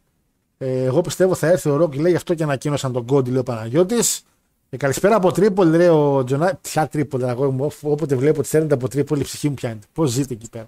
Ε, 0.64 0.84
εγώ 0.84 1.01
πιστεύω 1.01 1.34
θα 1.34 1.47
έρθει 1.47 1.68
ο 1.68 1.76
Ροκ, 1.76 1.94
λέει 1.94 2.10
γι' 2.10 2.16
αυτό 2.16 2.34
και 2.34 2.43
ανακοίνωσαν 2.43 2.93
τον 2.93 3.06
Κόντι, 3.06 3.30
λέει 3.30 3.39
ο 3.39 3.43
Παναγιώτης. 3.43 4.22
Ε, 4.70 4.76
καλησπέρα 4.76 5.16
από 5.16 5.32
Τρίπολη, 5.32 5.76
λέει 5.76 5.86
ο 5.89 6.24
Τζονά. 6.24 6.59
Ποια 6.60 6.89
Τρίπολη, 6.89 7.24
αγόρι 7.28 7.51
μου, 7.51 7.64
όποτε- 7.64 7.93
όποτε 7.93 8.14
βλέπω 8.14 8.39
ότι 8.40 8.48
θέλετε 8.48 8.74
από 8.74 8.89
Τρίπολη, 8.89 9.20
η 9.20 9.24
ψυχή 9.24 9.48
μου 9.48 9.55
πιάνεται. 9.55 9.86
Πώς 9.93 10.10
ζείτε 10.10 10.34
εκεί 10.34 10.48
πέρα. 10.51 10.66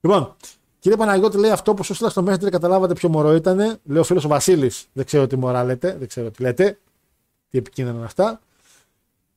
Λοιπόν, 0.00 0.34
κύριε 0.78 0.96
Παναγιώτη, 0.96 1.38
λέει 1.38 1.50
αυτό 1.50 1.74
που 1.74 1.82
σου 1.84 1.92
έστειλα 1.92 2.10
στο 2.10 2.24
Messenger, 2.28 2.50
καταλάβατε 2.50 2.94
ποιο 2.94 3.08
μωρό 3.08 3.34
ήταν. 3.34 3.56
Λέει 3.84 3.98
ο 3.98 4.04
φίλος 4.04 4.24
ο 4.24 4.28
Βασίλης. 4.28 4.86
Δεν 4.92 5.04
ξέρω 5.04 5.26
τι 5.26 5.36
μωρά 5.36 5.64
λέτε, 5.64 5.96
δεν 5.98 6.08
ξέρω 6.08 6.30
τι 6.30 6.42
λέτε. 6.42 6.78
Τι 7.50 7.58
επικίνδυνα 7.58 7.96
είναι 7.96 8.06
αυτά. 8.06 8.40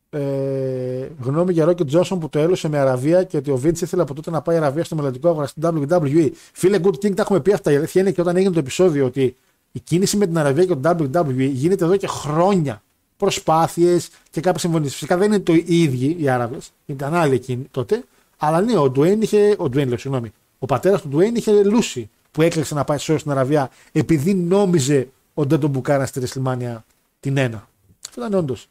Ε, 0.10 1.08
γνώμη 1.22 1.54
για 1.54 1.66
Ρόκι 1.66 1.86
Τζόνσον 1.86 2.20
που 2.20 2.30
το 2.30 2.40
έλωσε 2.40 2.68
με 2.70 2.78
Αραβία 2.78 3.24
και 3.24 3.38
ότι 3.38 3.52
ο 3.52 3.58
Βίντ 3.58 3.78
ήθελε 3.82 4.02
από 4.02 4.14
τότε 4.14 4.30
να 4.30 4.42
πάει 4.42 4.58
Αραβία 4.58 4.84
στο 4.84 4.96
μελλοντικό 4.96 5.28
αγορά 5.30 5.48
στην 5.48 5.64
WWE. 5.90 6.30
Φίλε 6.54 6.80
Good 6.84 6.96
King, 7.06 7.16
τα 7.16 7.22
έχουμε 7.22 7.40
πει 7.40 7.54
αυτά. 7.54 7.72
Η 7.72 7.76
αλήθεια 7.76 8.02
είναι 8.02 8.12
και 8.12 8.22
όταν 8.22 8.36
έγινε 8.38 8.52
το 8.54 8.60
επεισόδιο 8.60 9.06
ότι 9.06 9.36
η 9.76 9.80
κίνηση 9.80 10.18
με 10.18 10.26
την 10.26 10.38
Αραβία 10.38 10.66
και 10.66 10.76
το 10.76 10.96
WWE 10.98 11.50
γίνεται 11.52 11.86
εδώ 11.86 11.98
και 11.98 12.08
χρόνια. 12.08 12.82
Προσπάθειες 13.18 14.10
και 14.30 14.42
κάποιες 14.42 14.62
συμφωνήσει. 14.62 14.94
Φυσικά 14.94 15.18
δεν 15.18 15.28
είναι 15.28 15.40
το 15.40 15.54
ίδιο 15.66 16.16
οι 16.18 16.30
Άραβες, 16.30 16.72
ήταν 16.86 17.14
άλλοι 17.14 17.34
εκείνοι 17.34 17.68
τότε. 17.72 18.04
Αλλά 18.38 18.62
ναι, 18.62 18.78
ο 18.78 18.90
Ντουέιν 18.90 19.22
είχε. 19.22 19.56
Ο 19.58 19.70
Ντουέιν, 19.70 19.88
λέω, 19.88 19.98
συγγνώμη. 19.98 20.32
Ο 20.60 20.66
πατέρας 20.66 21.02
του 21.02 21.08
Ντουέιν 21.08 21.36
είχε 21.36 21.64
Λούση 21.64 22.10
που 22.32 22.42
έκλεισε 22.42 22.74
να 22.74 22.84
πάει 22.84 22.98
σε 22.98 23.18
στην 23.18 23.32
Αραβία 23.32 23.70
επειδή 23.92 24.34
νόμιζε 24.34 25.08
ότι 25.34 25.48
δεν 25.48 25.60
τον 25.60 25.70
μπουκάρα 25.70 26.06
στη 26.06 26.20
Ρεσλιμάνια 26.20 26.86
την 27.20 27.38
ένα. 27.38 27.68
Αυτό 28.08 28.26
ήταν 28.26 28.40
όντως. 28.40 28.70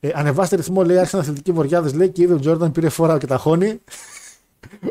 Ε, 0.00 0.10
ανεβάστε 0.14 0.56
ρυθμό, 0.56 0.84
λέει, 0.84 0.98
άρχισαν 0.98 1.20
αθλητικοί 1.20 1.52
βοριάδες, 1.52 1.94
λέει, 1.94 2.08
και 2.08 2.22
είδε 2.22 2.34
ο 2.34 2.38
Τζόρνταν 2.38 2.72
πήρε 2.72 2.88
φορά 2.88 3.18
και 3.18 3.26
τα 3.26 3.36
χώνει. 3.36 3.80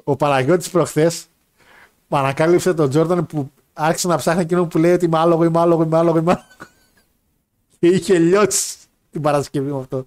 ο 0.03 0.15
Παναγιώτης 0.21 0.69
προχθές 0.69 1.25
ανακάλυψε 2.09 2.73
τον 2.73 2.89
Τζόρνταν 2.89 3.25
που 3.25 3.51
άρχισε 3.77 4.07
να 4.07 4.17
ψάχνει 4.17 4.41
εκείνο 4.41 4.65
που 4.65 4.77
λέει 4.77 4.93
ότι 4.93 5.05
είμαι 5.05 5.17
άλογο, 5.17 5.43
είμαι 5.43 5.59
άλογο, 5.59 5.83
είμαι 5.83 5.97
άλογο, 5.97 6.17
είμαι 6.17 6.31
άλογο. 6.31 6.71
και 7.79 7.87
είχε 7.87 8.19
λιώσει 8.19 8.77
την 9.11 9.21
Παρασκευή 9.21 9.71
με 9.71 9.79
αυτό. 9.79 10.03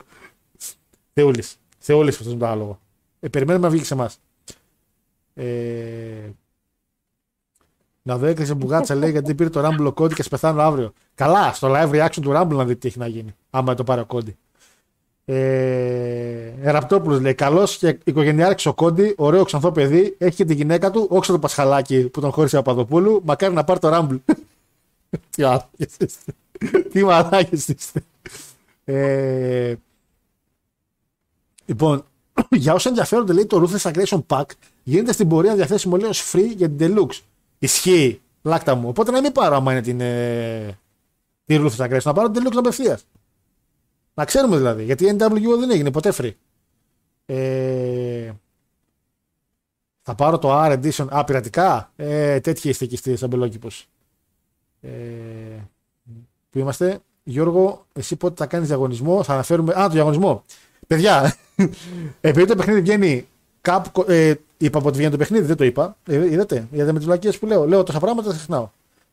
Θεούλης. 1.13 1.57
Θεούλης 1.79 2.19
αυτός 2.19 2.33
με 2.33 2.39
το 2.39 2.47
άλογο. 2.47 2.81
Ε, 3.21 3.29
περιμένουμε 3.29 3.67
να 3.67 3.73
βγει 3.73 3.85
σε 3.85 3.95
εμάς. 3.95 4.19
Ε, 5.35 6.31
να 8.03 8.19
δω 8.19 8.27
έκλεισε 8.27 8.55
μπουγάτσα 8.55 8.95
λέει 8.95 9.11
γιατί 9.11 9.35
πήρε 9.35 9.49
το 9.49 9.67
Rumble 9.67 9.87
ο 9.87 9.93
Κόντι 9.93 10.15
και 10.15 10.23
σε 10.23 10.29
πεθάνω 10.29 10.63
αύριο. 10.63 10.93
Καλά, 11.15 11.53
στο 11.53 11.69
live 11.73 11.91
reaction 11.91 12.21
του 12.23 12.33
Rumble 12.35 12.55
να 12.55 12.65
δείτε 12.65 12.79
τι 12.79 12.89
έχει 12.89 12.99
να 12.99 13.07
γίνει. 13.07 13.35
Άμα 13.51 13.75
το 13.75 13.85
πάρει 13.85 14.01
ο 14.01 14.07
Κόντι. 14.07 14.37
Ε, 15.33 16.71
Ραπτόπουλο 16.71 17.21
λέει: 17.21 17.35
Καλός 17.35 17.77
και 17.77 17.99
οικογενειάρχης 18.05 18.67
ο 18.67 18.75
Κόντι, 18.75 19.15
ωραίο 19.17 19.45
ξανθό 19.45 19.73
παιδί, 19.73 20.17
έχει 20.19 20.37
και 20.37 20.45
τη 20.45 20.55
γυναίκα 20.55 20.91
του, 20.91 21.07
όξο 21.11 21.33
το 21.33 21.39
Πασχαλάκι 21.39 22.09
που 22.09 22.21
τον 22.21 22.31
χώρισε 22.31 22.57
από 22.57 22.71
Παπαδοπούλου. 22.71 23.21
Μακάρι 23.25 23.55
να 23.55 23.65
πάρει 23.65 23.79
το 23.79 23.91
Rumble. 23.93 24.35
Τι 25.31 25.43
μαλάκε 25.43 25.67
είστε. 25.77 26.33
Τι 26.93 27.05
μαλάκες 27.05 27.69
είστε. 27.69 28.03
Ε, 28.85 29.75
λοιπόν, 31.65 32.05
για 32.51 32.75
όσοι 32.75 32.89
ενδιαφέρονται, 32.89 33.33
λέει 33.33 33.47
το 33.47 33.69
Ruthless 33.69 33.91
Aggression 33.93 34.21
Pack 34.27 34.45
γίνεται 34.83 35.13
στην 35.13 35.29
πορεία 35.29 35.55
διαθέσιμο 35.55 35.97
λέει 35.97 36.11
ως 36.11 36.33
free 36.33 36.53
για 36.57 36.71
την 36.71 36.97
Deluxe. 36.97 37.21
Ισχύει, 37.59 38.21
λάκτα 38.43 38.75
μου. 38.75 38.89
Οπότε 38.89 39.11
να 39.11 39.21
μην 39.21 39.33
πάρω 39.33 39.57
άμα 39.57 39.73
είναι 39.73 39.81
την, 39.81 40.01
ε, 40.01 40.79
την 41.45 41.67
Ruthless 41.67 41.87
Aggression, 41.87 42.03
να 42.05 42.13
πάρω 42.13 42.31
την 42.31 42.43
Deluxe 42.45 42.57
απευθείας. 42.57 43.05
Να 44.21 44.27
ξέρουμε 44.27 44.57
δηλαδή, 44.57 44.85
γιατί 44.85 45.05
η 45.05 45.17
NWO 45.19 45.59
δεν 45.59 45.71
έγινε 45.71 45.91
ποτέ 45.91 46.13
free. 46.17 46.33
Ε, 47.27 48.31
θα 50.03 50.15
πάρω 50.15 50.39
το 50.39 50.63
R 50.65 50.73
Edition. 50.73 51.07
Α, 51.11 51.25
πειρατικά; 51.25 51.93
Ε, 51.97 52.41
τέτοια 52.41 52.71
είστε 52.71 52.85
εκεί 52.85 52.97
στη 52.97 53.17
Σαμπελόκηπος. 53.17 53.89
Ε, 54.81 54.91
που 56.51 56.59
είμαστε. 56.59 56.99
Γιώργο, 57.23 57.87
εσύ 57.93 58.17
πότε 58.17 58.35
θα 58.37 58.47
κάνεις 58.47 58.69
διαγωνισμό, 58.69 59.23
θα 59.23 59.33
αναφέρουμε. 59.33 59.75
Α, 59.81 59.87
το 59.87 59.93
διαγωνισμό. 59.93 60.45
Παιδιά, 60.87 61.37
επειδή 62.21 62.47
το 62.47 62.57
παιχνίδι 62.57 62.81
βγαίνει 62.81 63.29
κάπου. 63.61 64.05
Ε, 64.09 64.35
είπα 64.57 64.81
πότε 64.81 64.97
βγαίνει 64.97 65.11
το 65.11 65.17
παιχνίδι, 65.17 65.45
δεν 65.47 65.57
το 65.57 65.65
είπα. 65.65 65.97
Ε, 66.07 66.31
είδατε, 66.31 66.69
είδατε 66.71 66.93
με 66.93 66.99
τις 66.99 67.07
βλακίες 67.07 67.39
που 67.39 67.47
λέω. 67.47 67.67
Λέω 67.67 67.83
τόσα 67.83 67.99
πράγματα, 67.99 68.29
τα 68.29 68.35
ξεχνάω. 68.35 68.69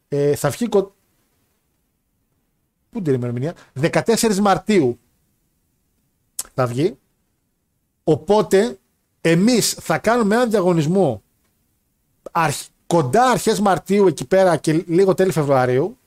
Ε, 0.07 0.35
θα 0.35 0.49
βγει. 0.49 0.69
Κο... 0.69 0.95
Πού 2.97 3.03
είναι 3.09 3.17
την 3.17 3.29
ημερομηνία, 3.31 3.53
14 4.15 4.35
Μαρτίου. 4.35 4.99
Θα 6.53 6.65
βγει. 6.65 6.97
Οπότε 8.03 8.77
εμείς 9.21 9.71
θα 9.71 9.97
κάνουμε 9.97 10.35
ένα 10.35 10.45
διαγωνισμό 10.45 11.21
αρχ... 12.31 12.55
κοντά 12.87 13.29
αρχές 13.29 13.59
Μαρτίου 13.59 14.07
εκεί 14.07 14.25
πέρα 14.25 14.57
και 14.57 14.83
λίγο 14.87 15.13
τέλη 15.13 15.31
Φεβρουαρίου. 15.31 15.97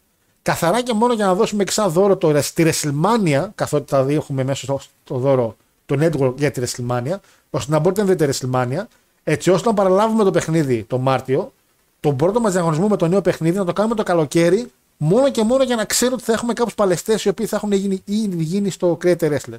Καθαρά 0.42 0.82
και 0.82 0.92
μόνο 0.92 1.12
για 1.12 1.26
να 1.26 1.34
δώσουμε 1.34 1.64
και 1.64 1.72
σαν 1.72 1.90
δώρο 1.90 2.16
το, 2.16 2.42
στη 2.42 2.64
WrestleMania, 2.66 3.48
καθότι 3.54 3.84
θα 3.88 4.06
έχουμε 4.08 4.44
μέσα 4.44 4.64
στο, 4.64 4.80
στο 5.04 5.18
δώρο 5.18 5.56
το 5.86 5.96
network 6.00 6.34
για 6.36 6.50
τη 6.50 6.62
WrestleMania, 6.64 7.16
ώστε 7.50 7.72
να 7.72 7.78
μπορείτε 7.78 8.02
να 8.02 8.14
δείτε 8.14 8.30
WrestleMania, 8.32 8.82
έτσι 9.22 9.50
ώστε 9.50 9.68
να 9.68 9.74
παραλάβουμε 9.74 10.24
το 10.24 10.30
παιχνίδι 10.30 10.84
το 10.84 10.98
Μάρτιο, 10.98 11.52
τον 12.00 12.16
πρώτο 12.16 12.40
μας 12.40 12.52
διαγωνισμό 12.52 12.88
με 12.88 12.96
το 12.96 13.08
νέο 13.08 13.20
παιχνίδι, 13.20 13.56
να 13.56 13.64
το 13.64 13.72
κάνουμε 13.72 13.94
το 13.94 14.02
καλοκαίρι, 14.02 14.70
μόνο 15.02 15.30
και 15.30 15.42
μόνο 15.42 15.62
για 15.64 15.76
να 15.76 15.84
ξέρω 15.84 16.14
ότι 16.14 16.22
θα 16.22 16.32
έχουμε 16.32 16.52
κάποιους 16.52 16.74
παλαιστές 16.74 17.24
οι 17.24 17.28
οποίοι 17.28 17.46
θα 17.46 17.56
έχουν 17.56 17.72
γίνει, 17.72 18.02
ήδη 18.04 18.42
γίνει 18.42 18.70
στο 18.70 18.98
Creator 19.02 19.30
Wrestler. 19.30 19.58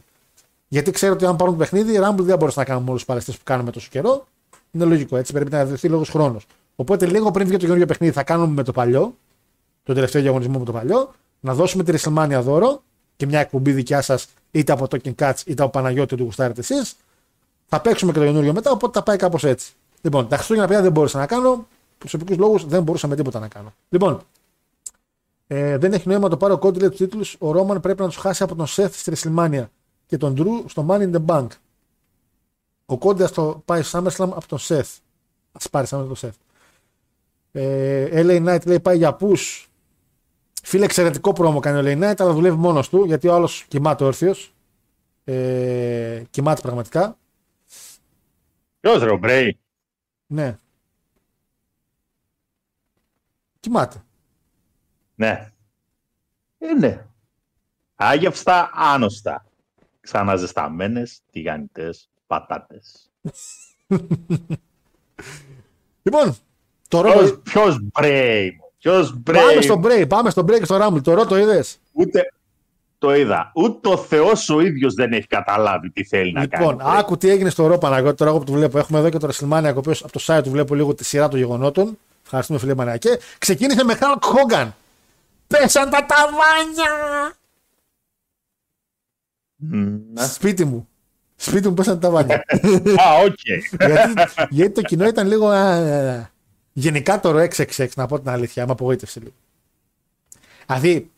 Γιατί 0.67 0.91
ξέρω 0.91 1.13
ότι 1.13 1.25
αν 1.25 1.35
πάρουν 1.35 1.53
το 1.53 1.59
παιχνίδι, 1.59 1.99
Rumble 2.03 2.23
δεν 2.23 2.37
μπορούσε 2.37 2.59
να 2.59 2.65
κάνουμε 2.65 2.85
όλους 2.87 2.99
τους 2.99 3.07
παλαιστές 3.07 3.37
που 3.37 3.41
κάνουμε 3.43 3.71
τόσο 3.71 3.87
καιρό. 3.91 4.27
Είναι 4.71 4.85
λογικό, 4.85 5.17
έτσι 5.17 5.33
πρέπει 5.33 5.51
να 5.51 5.65
δοθεί 5.65 5.89
λόγος 5.89 6.09
χρόνος. 6.09 6.45
Οπότε 6.75 7.05
λίγο 7.05 7.31
πριν 7.31 7.45
βγει 7.45 7.55
το 7.55 7.61
καινούργιο 7.61 7.85
παιχνίδι 7.85 8.13
θα 8.13 8.23
κάνουμε 8.23 8.53
με 8.53 8.63
το 8.63 8.71
παλιό, 8.71 9.15
τον 9.83 9.95
τελευταίο 9.95 10.21
διαγωνισμό 10.21 10.59
με 10.59 10.65
το 10.65 10.71
παλιό, 10.71 11.13
να 11.39 11.53
δώσουμε 11.53 11.83
τη 11.83 11.93
WrestleMania 11.95 12.39
δώρο 12.43 12.83
και 13.15 13.25
μια 13.25 13.39
εκπομπή 13.39 13.71
δικιά 13.71 14.01
σας 14.01 14.27
είτε 14.51 14.71
από 14.71 14.87
το 14.87 14.99
King 15.03 15.15
Cuts 15.15 15.33
είτε 15.45 15.63
από 15.63 15.71
Παναγιώτη 15.71 16.15
του 16.15 16.23
γουστάρετε 16.23 16.59
εσείς. 16.59 16.95
Θα 17.67 17.81
παίξουμε 17.81 18.11
και 18.11 18.19
το 18.19 18.25
καινούριο 18.25 18.53
μετά, 18.53 18.71
οπότε 18.71 18.99
θα 18.99 19.03
πάει 19.03 19.17
κάπως 19.17 19.43
έτσι. 19.43 19.73
Λοιπόν, 20.01 20.27
τα 20.27 20.35
Χριστούγεννα 20.35 20.67
παιδιά 20.67 20.83
δεν 20.83 20.91
μπορούσα 20.91 21.17
να 21.17 21.25
κάνω. 21.25 21.67
Προσωπικούς 21.97 22.37
λόγους 22.37 22.65
δεν 22.65 22.83
μπορούσα 22.83 23.07
με 23.07 23.15
τίποτα 23.15 23.39
να 23.39 23.47
κάνω. 23.47 23.73
Λοιπόν, 23.89 24.21
ε, 25.53 25.77
δεν 25.77 25.93
έχει 25.93 26.07
νόημα 26.07 26.23
να 26.23 26.29
το 26.29 26.37
πάρω 26.37 26.57
κόντι 26.57 26.79
του 26.79 26.89
τίτλους. 26.89 27.35
Ο 27.39 27.51
Ρόμαν 27.51 27.79
πρέπει 27.79 28.01
να 28.01 28.07
τους 28.07 28.15
χάσει 28.15 28.43
από 28.43 28.55
τον 28.55 28.65
Σεφ 28.67 28.99
στη 28.99 29.11
WrestleMania 29.15 29.65
και 30.05 30.17
τον 30.17 30.35
Drew 30.37 30.63
στο 30.65 30.85
Money 30.89 31.11
in 31.11 31.15
the 31.15 31.25
Bank. 31.25 31.47
Ο 32.85 32.97
Κόντι 32.97 33.25
το 33.25 33.61
πάει 33.65 33.81
στο 33.81 33.99
SummerSlam 33.99 34.29
από 34.29 34.47
τον 34.47 34.57
Σεφ. 34.57 34.89
Α 35.51 35.69
πάρει 35.69 35.87
SummerSlam 35.89 36.05
τον 36.07 36.15
Σεφ. 36.15 36.35
Ε, 37.51 38.09
LA 38.13 38.47
Knight 38.47 38.65
λέει 38.65 38.79
πάει 38.79 38.97
για 38.97 39.17
push. 39.19 39.65
Φίλε, 40.63 40.85
εξαιρετικό 40.85 41.33
πρόμο 41.33 41.59
κάνει 41.59 41.77
ο 41.77 41.81
LA 41.91 42.03
Knight, 42.03 42.15
αλλά 42.17 42.33
δουλεύει 42.33 42.57
μόνος 42.57 42.89
του 42.89 43.05
γιατί 43.05 43.27
ο 43.27 43.33
άλλος 43.33 43.65
κοιμάται 43.67 44.03
όρθιος. 44.03 44.53
Ε, 45.23 46.23
κοιμάται 46.29 46.61
πραγματικά. 46.61 47.17
Ποιος 48.79 49.03
ρε, 49.03 49.11
ο 49.11 49.17
Μπρέι; 49.17 49.59
Ναι. 50.27 50.57
Κοιμάται. 53.59 54.03
Ναι. 55.21 55.51
Ε, 56.57 56.73
ναι. 56.73 57.05
Άγευστα, 57.95 58.71
άνοστα. 58.73 59.45
Ξαναζεσταμένες, 60.01 61.21
τηγανιτές, 61.31 62.09
πατάτες. 62.27 63.09
Λοιπόν, 66.03 66.37
το 66.87 67.01
ρόλο. 67.01 67.15
Ποιος, 67.15 67.39
ποιος 67.43 67.79
Μπρέι 67.81 68.57
μου. 68.59 68.71
Ποιος 68.77 69.17
Μπρέι. 69.17 69.39
Πάμε 69.41 69.61
στο 69.61 69.81
break, 69.83 70.05
πάμε 70.07 70.29
στο 70.29 70.41
break 70.41 70.57
και 70.57 70.65
στο 70.65 70.77
Rumble. 70.81 71.01
Το 71.03 71.13
ρωτώ, 71.13 71.37
είδες; 71.37 71.79
Ούτε 71.91 72.33
το 72.97 73.15
είδα. 73.15 73.51
Ούτε 73.55 73.89
ο 73.89 73.97
Θεός 73.97 74.49
ο 74.49 74.59
ίδιος 74.59 74.93
δεν 74.93 75.13
έχει 75.13 75.27
καταλάβει 75.27 75.89
τι 75.89 76.03
θέλει 76.03 76.31
να 76.31 76.45
κάνει. 76.45 76.65
Λοιπόν, 76.65 76.81
άκου 76.81 77.17
τι 77.17 77.29
έγινε 77.29 77.49
στο 77.49 77.67
Ρο 77.67 77.77
Παναγιώτη, 77.77 78.17
τώρα 78.17 78.29
εγώ 78.29 78.39
που 78.39 78.45
το 78.45 78.51
βλέπω. 78.51 78.77
Έχουμε 78.77 78.99
εδώ 78.99 79.09
και 79.09 79.17
το 79.17 79.27
WrestleMania, 79.27 79.73
ο 79.75 79.79
από 79.79 80.11
το 80.11 80.19
site 80.25 80.43
του 80.43 80.49
βλέπω 80.49 80.75
λίγο 80.75 80.93
τη 80.93 81.03
σειρά 81.05 81.27
των 81.27 81.39
γεγονότων. 81.39 81.97
Ευχαριστούμε, 82.23 82.59
φίλε 82.59 82.75
Μανιακέ. 82.75 83.17
Ξεκίνησε 83.37 83.83
με 83.83 83.97
Hulk 83.99 84.55
Hogan. 84.55 84.67
Πέσαν 85.51 85.89
τα 85.89 86.05
ταβάνια! 86.05 87.35
Μμ, 89.55 89.97
Σπίτι 90.15 90.65
μου. 90.65 90.87
Σπίτι 91.35 91.67
μου 91.67 91.73
πέσαν 91.73 91.99
τα 91.99 92.07
ταβάνια. 92.07 92.35
Α, 93.01 93.15
οκ. 93.25 93.39
γιατί, 93.79 94.13
γιατί 94.49 94.73
το 94.73 94.81
κοινό 94.81 95.05
ήταν 95.07 95.27
λίγο. 95.27 95.47
α, 95.47 95.59
α, 95.59 96.19
α. 96.19 96.29
Γενικά 96.73 97.19
το 97.19 97.31
Raw 97.31 97.39
XXX, 97.39 97.87
να 97.95 98.05
πω 98.05 98.19
την 98.19 98.29
αλήθεια, 98.29 98.65
με 98.65 98.71
απογοήτευσε 98.71 99.19
λίγο. 99.19 99.33
Δηλαδή, 100.67 101.11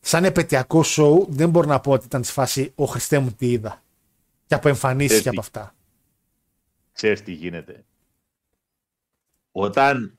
σαν 0.00 0.24
επετειακό 0.24 0.82
show, 0.86 1.26
δεν 1.28 1.50
μπορώ 1.50 1.66
να 1.68 1.80
πω 1.80 1.92
ότι 1.92 2.04
ήταν 2.04 2.22
τη 2.22 2.28
φάση 2.28 2.72
Ω 2.74 2.84
Χριστέ 2.84 3.18
μου 3.18 3.32
τι 3.32 3.50
είδα. 3.50 3.82
Και 4.46 4.54
από 4.54 4.68
εμφανίσεις 4.68 5.10
και 5.10 5.16
Έτσι. 5.16 5.28
από 5.28 5.40
αυτά. 5.40 5.74
Ξέρεις 6.92 7.22
τι 7.22 7.32
γίνεται. 7.32 7.84
Όταν 9.52 10.18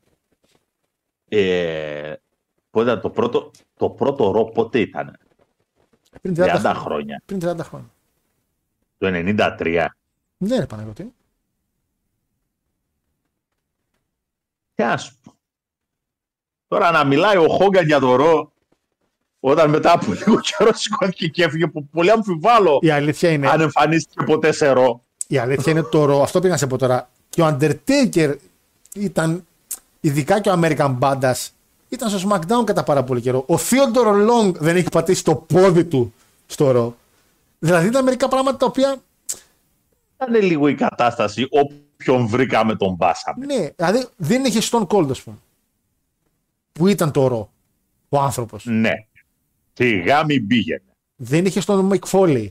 ε, 1.28 2.14
πότε 2.72 2.90
ήταν 2.90 3.02
το 3.02 3.10
πρώτο, 3.10 3.52
το 3.78 3.90
πρώτο 3.90 4.32
Raw 4.32 4.44
πότε 4.46 4.80
ήταν, 4.80 5.18
Πριν 6.22 6.34
30 6.38 6.38
30, 6.38 6.46
χρόνια. 6.46 6.74
χρόνια, 6.74 7.22
Πριν 7.26 7.40
30 7.44 7.58
χρόνια. 7.64 7.90
το 8.98 9.08
93. 9.58 9.86
Ναι, 10.38 10.60
ρε 10.60 10.66
Παναγιώτη. 10.66 11.14
Τι 14.76 14.84
να 14.84 14.98
σου 14.98 15.16
πω. 15.24 15.34
Τώρα 16.68 16.92
να 16.92 17.04
μιλάει 17.04 17.38
ο 17.38 17.48
Χόγκαν 17.48 17.86
για 17.86 18.00
το 18.00 18.16
ρο, 18.16 18.52
όταν 19.40 19.70
μετά 19.70 19.92
από 19.92 20.14
λίγο 20.14 20.40
καιρό 20.40 20.74
σηκώθηκε 20.74 21.28
και 21.28 21.44
έφυγε, 21.44 21.68
που 21.68 21.86
πολύ 21.88 22.12
αμφιβάλλω 22.12 22.80
Η 22.82 22.90
αλήθεια 22.90 23.30
είναι. 23.32 23.50
αν 23.50 23.62
εμφανίστηκε 23.62 24.24
ποτέ 24.26 24.52
σε 24.52 24.70
ρο. 24.70 25.04
Η 25.28 25.38
αλήθεια 25.38 25.72
είναι 25.72 25.84
το 25.84 26.06
ρο, 26.06 26.22
αυτό 26.22 26.40
πήγα 26.40 26.52
να 26.52 26.58
σε 26.58 26.68
πω 26.68 26.78
τώρα. 26.78 27.10
Και 27.30 27.42
ο 27.42 27.58
Undertaker 27.60 28.36
ήταν, 28.94 29.46
ειδικά 30.00 30.40
και 30.42 30.50
ο 30.50 30.60
American 30.64 30.98
Badass, 31.00 31.48
ήταν 31.90 32.10
στο 32.10 32.30
SmackDown 32.30 32.66
κατά 32.66 32.84
πάρα 32.84 33.04
πολύ 33.04 33.22
καιρό. 33.22 33.40
Ο 33.48 33.54
Theodore 33.54 34.30
Long 34.30 34.54
δεν 34.60 34.76
έχει 34.76 34.90
πατήσει 34.90 35.24
το 35.24 35.36
πόδι 35.36 35.86
του 35.86 36.14
στο 36.46 36.72
ρο. 36.72 36.96
Δηλαδή 37.60 37.88
ήταν 37.88 38.04
μερικά 38.04 38.28
πράγματα 38.28 38.58
τα 38.58 38.66
οποία, 38.66 39.02
Ήταν 40.22 40.44
λίγο 40.44 40.68
η 40.68 40.76
κατάσταση, 40.76 41.48
όποιον 41.50 42.28
βρήκαμε 42.28 42.76
τον 42.76 42.94
μπάσαμε. 42.96 43.46
ναι, 43.46 43.70
δηλαδή 43.76 44.06
δεν 44.18 44.46
είχε 44.46 44.60
Stone 44.72 44.88
Cold, 44.88 45.10
ας 45.10 45.22
πούμε. 45.22 45.38
Που 46.72 46.88
ήταν 46.88 47.12
το 47.12 47.28
ρο, 47.28 47.52
ο 48.10 48.20
άνθρωπος. 48.20 48.66
Ναι. 48.66 48.92
Σιγά 49.74 50.26
μην 50.26 50.48
πήγαινε. 50.48 50.82
Δεν 51.16 51.46
είχε 51.46 51.62
στον 51.62 51.92
Mick 51.94 52.10
Foley, 52.12 52.48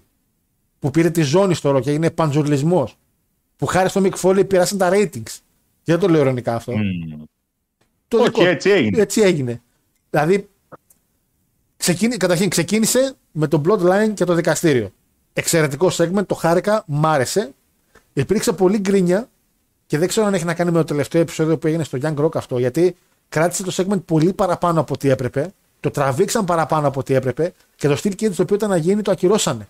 που 0.78 0.90
πήρε 0.90 1.10
τη 1.10 1.22
ζώνη 1.22 1.54
στο 1.54 1.70
ρο 1.70 1.80
και 1.80 1.90
έγινε 1.90 2.10
παντζουρλισμός. 2.10 2.96
Που 3.56 3.66
χάρη 3.66 3.88
στο 3.88 4.00
Mick 4.04 4.14
Foley 4.22 4.48
πήρασαν 4.48 4.78
τα 4.78 4.90
ratings. 4.92 5.36
Και 5.82 5.92
δεν 5.92 5.98
το 5.98 6.08
λέω 6.08 6.20
ειρωνικά 6.20 6.54
αυτό. 6.54 6.72
Μμμ. 6.72 7.22
Το 8.08 8.16
Όχι, 8.18 8.26
δικό- 8.26 8.44
έτσι 8.46 8.70
έγινε. 8.70 9.00
Έτσι 9.02 9.20
έγινε. 9.20 9.62
Δηλαδή, 10.10 10.48
ξεκίνη, 11.76 12.16
καταρχήν 12.16 12.48
ξεκίνησε 12.48 13.14
με 13.32 13.46
το 13.46 13.62
Bloodline 13.66 14.10
και 14.14 14.24
το 14.24 14.34
δικαστήριο. 14.34 14.90
Εξαιρετικό 15.32 15.90
segment, 15.92 16.26
το 16.26 16.34
χάρηκα, 16.34 16.84
μ' 16.86 17.06
άρεσε. 17.06 17.52
Υπήρξε 18.12 18.52
πολύ 18.52 18.78
γκρίνια 18.78 19.28
και 19.86 19.98
δεν 19.98 20.08
ξέρω 20.08 20.26
αν 20.26 20.34
έχει 20.34 20.44
να 20.44 20.54
κάνει 20.54 20.70
με 20.70 20.78
το 20.78 20.84
τελευταίο 20.84 21.20
επεισόδιο 21.20 21.58
που 21.58 21.66
έγινε 21.66 21.84
στο 21.84 21.98
Young 22.02 22.14
Rock 22.24 22.36
αυτό, 22.36 22.58
γιατί 22.58 22.96
κράτησε 23.28 23.62
το 23.62 23.74
segment 23.76 24.04
πολύ 24.04 24.32
παραπάνω 24.32 24.80
από 24.80 24.94
ό,τι 24.94 25.08
έπρεπε. 25.10 25.52
Το 25.80 25.90
τραβήξαν 25.90 26.44
παραπάνω 26.44 26.88
από 26.88 27.00
ό,τι 27.00 27.14
έπρεπε 27.14 27.52
και 27.76 27.88
το 27.88 27.96
steel 28.02 28.12
cage 28.12 28.32
το 28.36 28.42
οποίο 28.42 28.56
ήταν 28.56 28.68
να 28.70 28.76
γίνει 28.76 29.02
το 29.02 29.10
ακυρώσανε. 29.10 29.68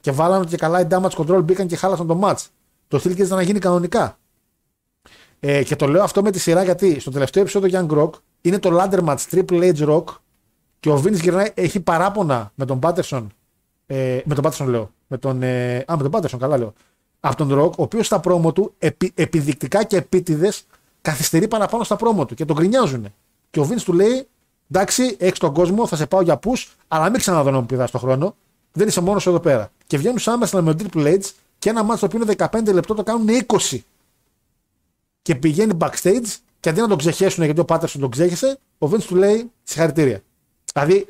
Και 0.00 0.10
βάλανε 0.10 0.44
και 0.44 0.56
καλά 0.56 0.80
οι 0.80 0.86
damage 0.90 1.10
control 1.10 1.44
μπήκαν 1.44 1.66
και 1.66 1.76
χάλασαν 1.76 2.06
το 2.06 2.20
match. 2.22 2.44
Το 2.88 3.00
steel 3.04 3.10
cage 3.10 3.18
ήταν 3.18 3.36
να 3.36 3.42
γίνει 3.42 3.58
κανονικά. 3.58 4.18
Ε, 5.46 5.62
και 5.62 5.76
το 5.76 5.86
λέω 5.86 6.02
αυτό 6.02 6.22
με 6.22 6.30
τη 6.30 6.38
σειρά 6.38 6.62
γιατί 6.62 7.00
στο 7.00 7.10
τελευταίο 7.10 7.42
επεισόδιο 7.42 7.86
Young 7.88 7.98
Rock 7.98 8.10
είναι 8.40 8.58
το 8.58 8.80
ladder 8.80 9.04
match 9.04 9.16
Triple 9.30 9.74
H 9.74 9.88
Rock 9.88 10.04
και 10.80 10.88
ο 10.90 11.02
Vince 11.04 11.20
γυρνάει, 11.20 11.50
έχει 11.54 11.80
παράπονα 11.80 12.52
με 12.54 12.64
τον 12.64 12.78
Patterson. 12.82 13.26
Ε, 13.86 14.20
με 14.24 14.34
τον 14.34 14.44
Patterson 14.46 14.66
λέω. 14.66 14.90
Με 15.06 15.18
τον, 15.18 15.42
ε, 15.42 15.76
α, 15.76 15.96
με 15.96 16.08
τον 16.08 16.10
Patterson, 16.12 16.38
καλά 16.38 16.58
λέω. 16.58 16.72
Από 17.20 17.36
τον 17.36 17.60
Rock, 17.60 17.70
ο 17.70 17.82
οποίος 17.82 18.06
στα 18.06 18.20
πρόμο 18.20 18.52
του 18.52 18.74
επι, 18.78 19.12
επιδεικτικά 19.14 19.84
και 19.84 19.96
επίτηδες 19.96 20.66
καθυστερεί 21.00 21.48
παραπάνω 21.48 21.84
στα 21.84 21.96
πρόμο 21.96 22.24
του 22.24 22.34
και 22.34 22.44
τον 22.44 22.56
γκρινιάζουν. 22.56 23.06
Και 23.50 23.60
ο 23.60 23.68
Vince 23.70 23.82
του 23.84 23.92
λέει: 23.92 24.28
Εντάξει, 24.70 25.16
έχεις 25.18 25.38
τον 25.38 25.52
κόσμο, 25.52 25.86
θα 25.86 25.96
σε 25.96 26.06
πάω 26.06 26.20
για 26.20 26.38
push, 26.44 26.66
αλλά 26.88 27.10
μην 27.10 27.18
ξαναδώ 27.18 27.50
να 27.50 27.60
μου 27.60 27.66
πηδάς 27.66 27.90
τον 27.90 28.00
χρόνο. 28.00 28.36
Δεν 28.72 28.88
είσαι 28.88 29.00
μόνος 29.00 29.26
εδώ 29.26 29.40
πέρα. 29.40 29.70
Και 29.86 29.98
βγαίνουν 29.98 30.18
άμεσα 30.24 30.62
με 30.62 30.74
τον 30.74 30.88
Triple 30.92 31.06
H 31.06 31.30
και 31.58 31.70
ένα 31.70 31.82
μάτσο 31.82 32.08
το 32.08 32.16
οποίο 32.16 32.34
είναι 32.34 32.48
15 32.70 32.72
λεπτό 32.74 32.94
το 32.94 33.02
κάνουν 33.02 33.26
20 33.46 33.78
και 35.24 35.34
πηγαίνει 35.34 35.76
backstage 35.80 36.36
και 36.60 36.68
αντί 36.68 36.80
να 36.80 36.88
τον 36.88 36.98
ξεχέσουν 36.98 37.44
γιατί 37.44 37.60
ο 37.60 37.64
Πάτερσον 37.64 38.00
τον 38.00 38.10
ξέχεσε, 38.10 38.58
ο 38.78 38.86
Vince 38.90 39.02
του 39.02 39.16
λέει 39.16 39.50
συγχαρητήρια. 39.62 40.20
Δηλαδή, 40.72 41.06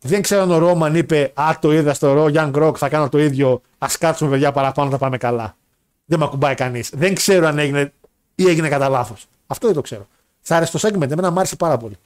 δεν 0.00 0.22
ξέρω 0.22 0.42
αν 0.42 0.50
ο 0.50 0.58
Ρόμαν 0.58 0.94
είπε 0.94 1.32
Α, 1.34 1.58
το 1.60 1.72
είδα 1.72 1.94
στο 1.94 2.12
Ρο, 2.12 2.24
Young 2.34 2.52
Rock, 2.52 2.76
θα 2.76 2.88
κάνω 2.88 3.08
το 3.08 3.18
ίδιο. 3.18 3.62
Α 3.78 3.86
κάτσουμε 3.98 4.30
παιδιά 4.30 4.52
παραπάνω, 4.52 4.90
θα 4.90 4.98
πάμε 4.98 5.18
καλά. 5.18 5.56
Δεν 6.04 6.18
με 6.18 6.24
ακουμπάει 6.24 6.54
κανείς. 6.54 6.90
Δεν 6.94 7.14
ξέρω 7.14 7.46
αν 7.46 7.58
έγινε 7.58 7.92
ή 8.34 8.48
έγινε 8.48 8.68
κατά 8.68 8.88
λάθος. 8.88 9.26
Αυτό 9.46 9.66
δεν 9.66 9.76
το 9.76 9.82
ξέρω. 9.82 10.06
Σ' 10.40 10.50
άρεσε 10.50 10.78
το 10.78 10.88
segment, 10.88 11.10
εμένα 11.10 11.30
μου 11.30 11.38
άρεσε 11.38 11.56
πάρα 11.56 11.76
πολύ. 11.76 11.96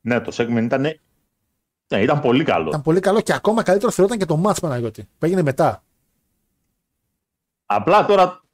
Ναι, 0.00 0.20
το 0.20 0.32
segment 0.36 0.62
ήταν, 0.62 0.80
ναι, 1.88 2.02
ήταν 2.02 2.20
πολύ 2.20 2.44
καλό. 2.44 2.68
Ήταν 2.68 2.82
πολύ 2.82 3.00
καλό 3.00 3.20
και 3.20 3.32
ακόμα 3.32 3.62
καλύτερο 3.62 3.92
θεωρώ 3.92 4.16
και 4.16 4.24
το 4.24 4.42
match 4.44 4.60
Παναγιώτη 4.60 5.08
που 5.18 5.24
έγινε 5.26 5.42
μετά. 5.42 5.82
Απλά 7.66 8.06
τώρα 8.06 8.44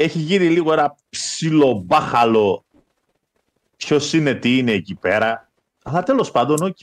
έχει 0.00 0.18
γίνει 0.18 0.48
λίγο 0.48 0.72
ένα 0.72 0.94
ψιλομπάχαλο 1.08 2.64
ποιος 3.76 4.12
είναι, 4.12 4.34
τι 4.34 4.58
είναι 4.58 4.72
εκεί 4.72 4.94
πέρα. 4.94 5.48
Αλλά 5.82 6.02
τέλος 6.02 6.30
πάντων, 6.30 6.62
οκ. 6.62 6.78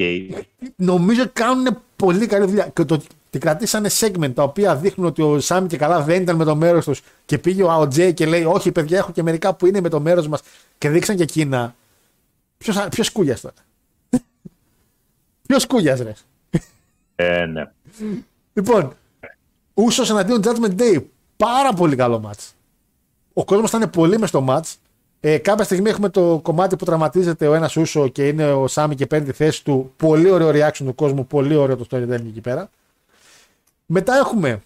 Νομίζω 0.75 1.23
κάνουν 1.33 1.81
πολύ 1.95 2.27
καλή 2.27 2.45
δουλειά. 2.45 2.67
Και 2.67 2.83
το 2.83 2.93
ότι 2.93 3.39
κρατήσανε 3.39 3.89
segment 3.99 4.33
τα 4.33 4.43
οποία 4.43 4.75
δείχνουν 4.75 5.07
ότι 5.07 5.21
ο 5.21 5.39
Sami 5.39 5.67
και 5.67 5.77
καλά 5.77 6.01
δεν 6.01 6.21
ήταν 6.21 6.35
με 6.35 6.43
το 6.43 6.55
μέρος 6.55 6.85
τους 6.85 7.01
και 7.25 7.37
πήγε 7.37 7.63
ο 7.63 7.81
Jey 7.81 8.13
και 8.13 8.25
λέει: 8.25 8.43
Όχι, 8.43 8.71
παιδιά, 8.71 8.97
έχω 8.97 9.11
και 9.11 9.23
μερικά 9.23 9.53
που 9.53 9.65
είναι 9.65 9.81
με 9.81 9.89
το 9.89 9.99
μέρος 9.99 10.27
μας 10.27 10.41
και 10.77 10.89
δείξαν 10.89 11.15
και 11.15 11.23
εκείνα. 11.23 11.75
Ποιος 12.89 13.11
κούγιας 13.11 13.41
τώρα. 13.41 13.55
Ποιος 15.47 15.67
κούγιας, 15.67 15.99
ρε; 15.99 16.13
Ε, 17.15 17.45
ναι. 17.45 17.71
Λοιπόν, 18.53 18.93
Ούσο 19.73 20.03
εναντίον 20.09 20.41
Judgment 20.43 20.75
Day. 20.81 21.03
Πάρα 21.37 21.73
πολύ 21.73 21.95
καλό 21.95 22.29
match. 22.29 22.54
Ο 23.37 23.45
κόσμος 23.45 23.69
ήταν 23.69 23.89
πολύ 23.89 24.19
μες 24.19 24.29
στο 24.29 24.45
match. 24.49 24.73
Ε, 25.19 25.37
κάποια 25.37 25.63
στιγμή 25.63 25.89
έχουμε 25.89 26.09
το 26.09 26.39
κομμάτι 26.43 26.75
που 26.75 26.85
τραυματίζεται 26.85 27.47
ο 27.47 27.53
ένας 27.53 27.75
Ούσο 27.75 28.07
και 28.07 28.27
είναι 28.27 28.51
ο 28.51 28.67
Σάμι 28.67 28.95
και 28.95 29.05
παίρνει 29.05 29.25
τη 29.25 29.31
θέση 29.31 29.63
του. 29.63 29.93
Πολύ 29.97 30.29
ωραίο 30.29 30.49
reaction 30.49 30.85
του 30.85 30.95
κόσμου. 30.95 31.27
Πολύ 31.27 31.55
ωραίο 31.55 31.77
το 31.77 31.85
storytelling 31.91 32.25
εκεί 32.27 32.41
πέρα. 32.41 32.69
Μετά 33.85 34.15
έχουμε 34.15 34.61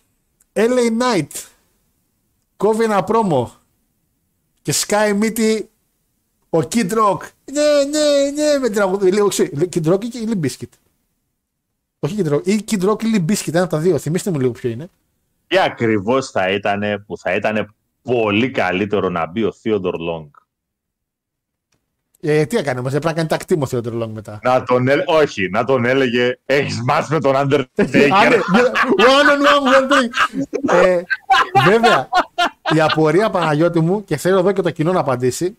LA 0.53 0.99
Knight. 0.99 1.27
Κόβει 2.57 2.83
ένα 2.83 3.03
πρόμο. 3.03 3.53
Και 4.61 4.71
σκάει 4.71 5.13
μύτη 5.13 5.69
ο 6.49 6.57
Kid 6.57 6.91
Rock. 6.91 7.19
Ναι, 7.51 7.83
ναι, 7.89 8.31
ναι, 8.43 8.57
με 8.59 8.65
την 8.65 8.75
τραγουδί. 8.75 9.11
Λέω, 9.11 9.27
ξέρει, 9.27 9.51
Kid 9.73 9.93
Rock 9.93 10.03
ή 10.03 10.09
Limp 10.27 10.45
Bizkit; 10.45 10.69
Όχι 11.99 12.15
Kid 12.17 12.33
Rock. 12.33 12.47
Ή 12.47 12.65
Kid 12.71 12.89
Rock 12.89 13.03
ή 13.03 13.07
Limp 13.15 13.31
Bizkit, 13.31 13.53
ένα 13.53 13.61
από 13.61 13.71
τα 13.71 13.77
δύο. 13.77 13.97
Θυμήστε 13.97 14.31
μου 14.31 14.39
λίγο 14.39 14.51
ποιο 14.51 14.69
είναι. 14.69 14.89
Και 15.47 15.61
ακριβώς 15.61 16.31
θα 16.31 16.49
ήταν 16.49 17.03
που 17.07 17.17
θα 17.17 17.35
ήταν 17.35 17.75
πολύ 18.09 18.51
καλύτερο 18.51 19.09
να 19.09 19.27
μπει 19.27 19.43
ο 19.43 19.53
Theodore 19.63 19.99
Long. 20.09 20.29
Ε, 22.21 22.45
τι 22.45 22.57
έκανε 22.57 22.79
όμως, 22.79 22.93
έπρεπε 22.93 23.07
να 23.07 23.13
κάνει 23.13 23.27
τακτήμο 23.27 23.67
Theodore 23.71 24.03
Long 24.03 24.09
μετά. 24.13 24.39
Να 24.43 24.63
τον 24.63 24.87
έλε... 24.87 25.03
Όχι, 25.07 25.49
να 25.49 25.63
τον 25.63 25.85
έλεγε 25.85 26.39
Έχεις 26.45 26.81
μάτς 26.83 27.09
με 27.09 27.19
τον 27.19 27.35
Άντε, 27.35 27.69
Undertaker. 27.75 28.39
one 28.97 29.29
on 29.29 29.41
one, 29.45 29.73
one 29.75 29.91
thing. 29.91 30.09
Ε, 30.69 31.01
βέβαια, 31.69 32.09
η 32.75 32.81
απορία 32.81 33.29
Παναγιώτη 33.29 33.79
μου 33.79 34.03
και 34.03 34.17
θέλω 34.17 34.39
εδώ 34.39 34.51
και 34.51 34.61
το 34.61 34.71
κοινό 34.71 34.91
να 34.91 34.99
απαντήσει 34.99 35.57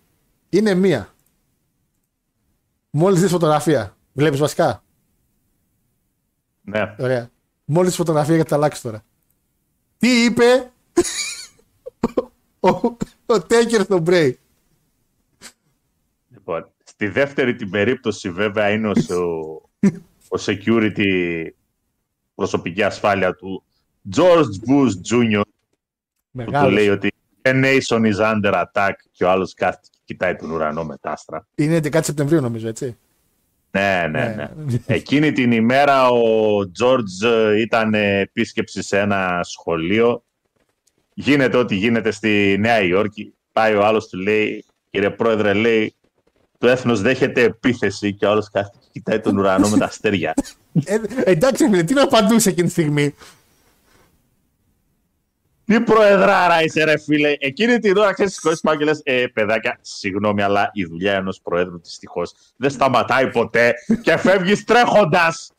είναι 0.48 0.74
μία. 0.74 1.14
Μόλις 2.90 3.20
δεις 3.20 3.30
φωτογραφία, 3.30 3.96
βλέπεις 4.12 4.38
βασικά; 4.38 4.82
ναι. 6.62 6.94
Ωραία. 6.98 7.30
Μόλις 7.64 7.88
δεις 7.88 7.98
φωτογραφία 7.98 8.34
γιατί 8.34 8.50
θα 8.50 8.56
αλλάξεις 8.56 8.82
τώρα. 8.82 9.04
Τι 9.98 10.24
είπε; 10.24 10.70
Ο, 12.60 12.68
ο 13.26 13.40
Τέκερ 13.46 13.80
στον 13.82 14.00
Μπρέι. 14.00 14.38
Λοιπόν, 16.32 16.70
στη 16.84 17.08
δεύτερη 17.08 17.54
την 17.54 17.70
περίπτωση 17.70 18.30
βέβαια 18.30 18.70
είναι 18.70 18.88
ο, 18.88 18.92
ο 20.28 20.36
security 20.40 21.46
προσωπική 22.34 22.82
ασφάλεια 22.82 23.34
του 23.34 23.62
George 24.16 24.68
Bush 24.68 24.90
Jr. 25.10 25.40
που 26.32 26.44
του 26.44 26.70
λέει 26.70 26.88
Μεγάλος. 26.88 26.88
ότι 26.88 27.12
a 27.42 27.50
nation 27.64 28.12
is 28.12 28.16
under 28.34 28.64
attack 28.64 28.92
και 29.12 29.24
ο 29.24 29.30
άλλος 29.30 29.54
κάθεται 29.54 29.86
και 29.90 29.98
κοιτάει 30.04 30.36
τον 30.36 30.50
ουρανό 30.50 30.84
με 30.84 30.96
τα 31.00 31.10
άστρα. 31.10 31.46
Είναι 31.54 31.76
11 31.76 31.98
Σεπτεμβρίου 32.02 32.40
νομίζω, 32.40 32.68
έτσι. 32.68 32.96
Ναι, 33.70 34.06
ναι, 34.10 34.24
Ναι. 34.36 34.50
ναι. 34.64 34.78
Εκείνη 34.86 35.32
την 35.32 35.52
ημέρα 35.52 36.08
ο 36.08 36.58
George 36.82 37.28
ε, 37.28 37.60
ήταν 37.60 37.94
επίσκεψη 37.94 38.82
σε 38.82 38.98
ένα 38.98 39.40
σχολείο. 39.42 40.24
Γίνεται 41.14 41.56
ό,τι 41.56 41.74
γίνεται 41.74 42.10
στη 42.10 42.56
Νέα 42.58 42.82
Υόρκη. 42.82 43.34
Πάει 43.52 43.74
ο 43.74 43.84
άλλος 43.84 44.08
του 44.08 44.18
λέει, 44.18 44.64
κύριε 44.90 45.10
πρόεδρε, 45.10 45.52
λέει, 45.52 45.94
το 46.58 46.68
έθνος 46.68 47.00
δέχεται 47.00 47.42
επίθεση 47.42 48.14
και 48.14 48.26
ο 48.26 48.30
άλλος 48.30 48.50
κάθεται 48.50 48.76
και 48.80 48.88
κοιτάει 48.92 49.20
τον 49.20 49.38
ουρανό 49.38 49.68
με 49.68 49.78
τα 49.78 49.84
αστέρια. 49.84 50.34
Ε, 50.84 50.98
εντάξει, 51.24 51.68
φίλε, 51.68 51.82
τι 51.82 51.94
να 51.94 52.02
απαντούσε 52.02 52.48
εκείνη 52.48 52.66
τη 52.66 52.72
στιγμή; 52.72 53.14
Τι 55.64 55.80
προεδράρα 55.80 56.62
είσαι, 56.62 56.84
ρε 56.84 56.98
φίλε. 56.98 57.34
Εκείνη 57.38 57.78
την 57.78 57.96
ώρα 57.96 58.12
ξέρεις 58.12 58.34
σηκώσει 58.34 58.60
πάνω 58.62 58.78
και 58.78 58.84
λες: 58.84 59.00
Ε, 59.04 59.26
παιδάκια, 59.26 59.78
συγγνώμη, 59.80 60.42
αλλά 60.42 60.70
η 60.72 60.84
δουλειά 60.84 61.12
ενός 61.12 61.40
προέδρου 61.42 61.80
δυστυχώς 61.80 62.32
δεν 62.56 62.70
σταματάει 62.70 63.30
ποτέ 63.30 63.72
και 64.02 64.16
φεύγεις 64.16 64.64
τρέχοντας. 64.64 65.52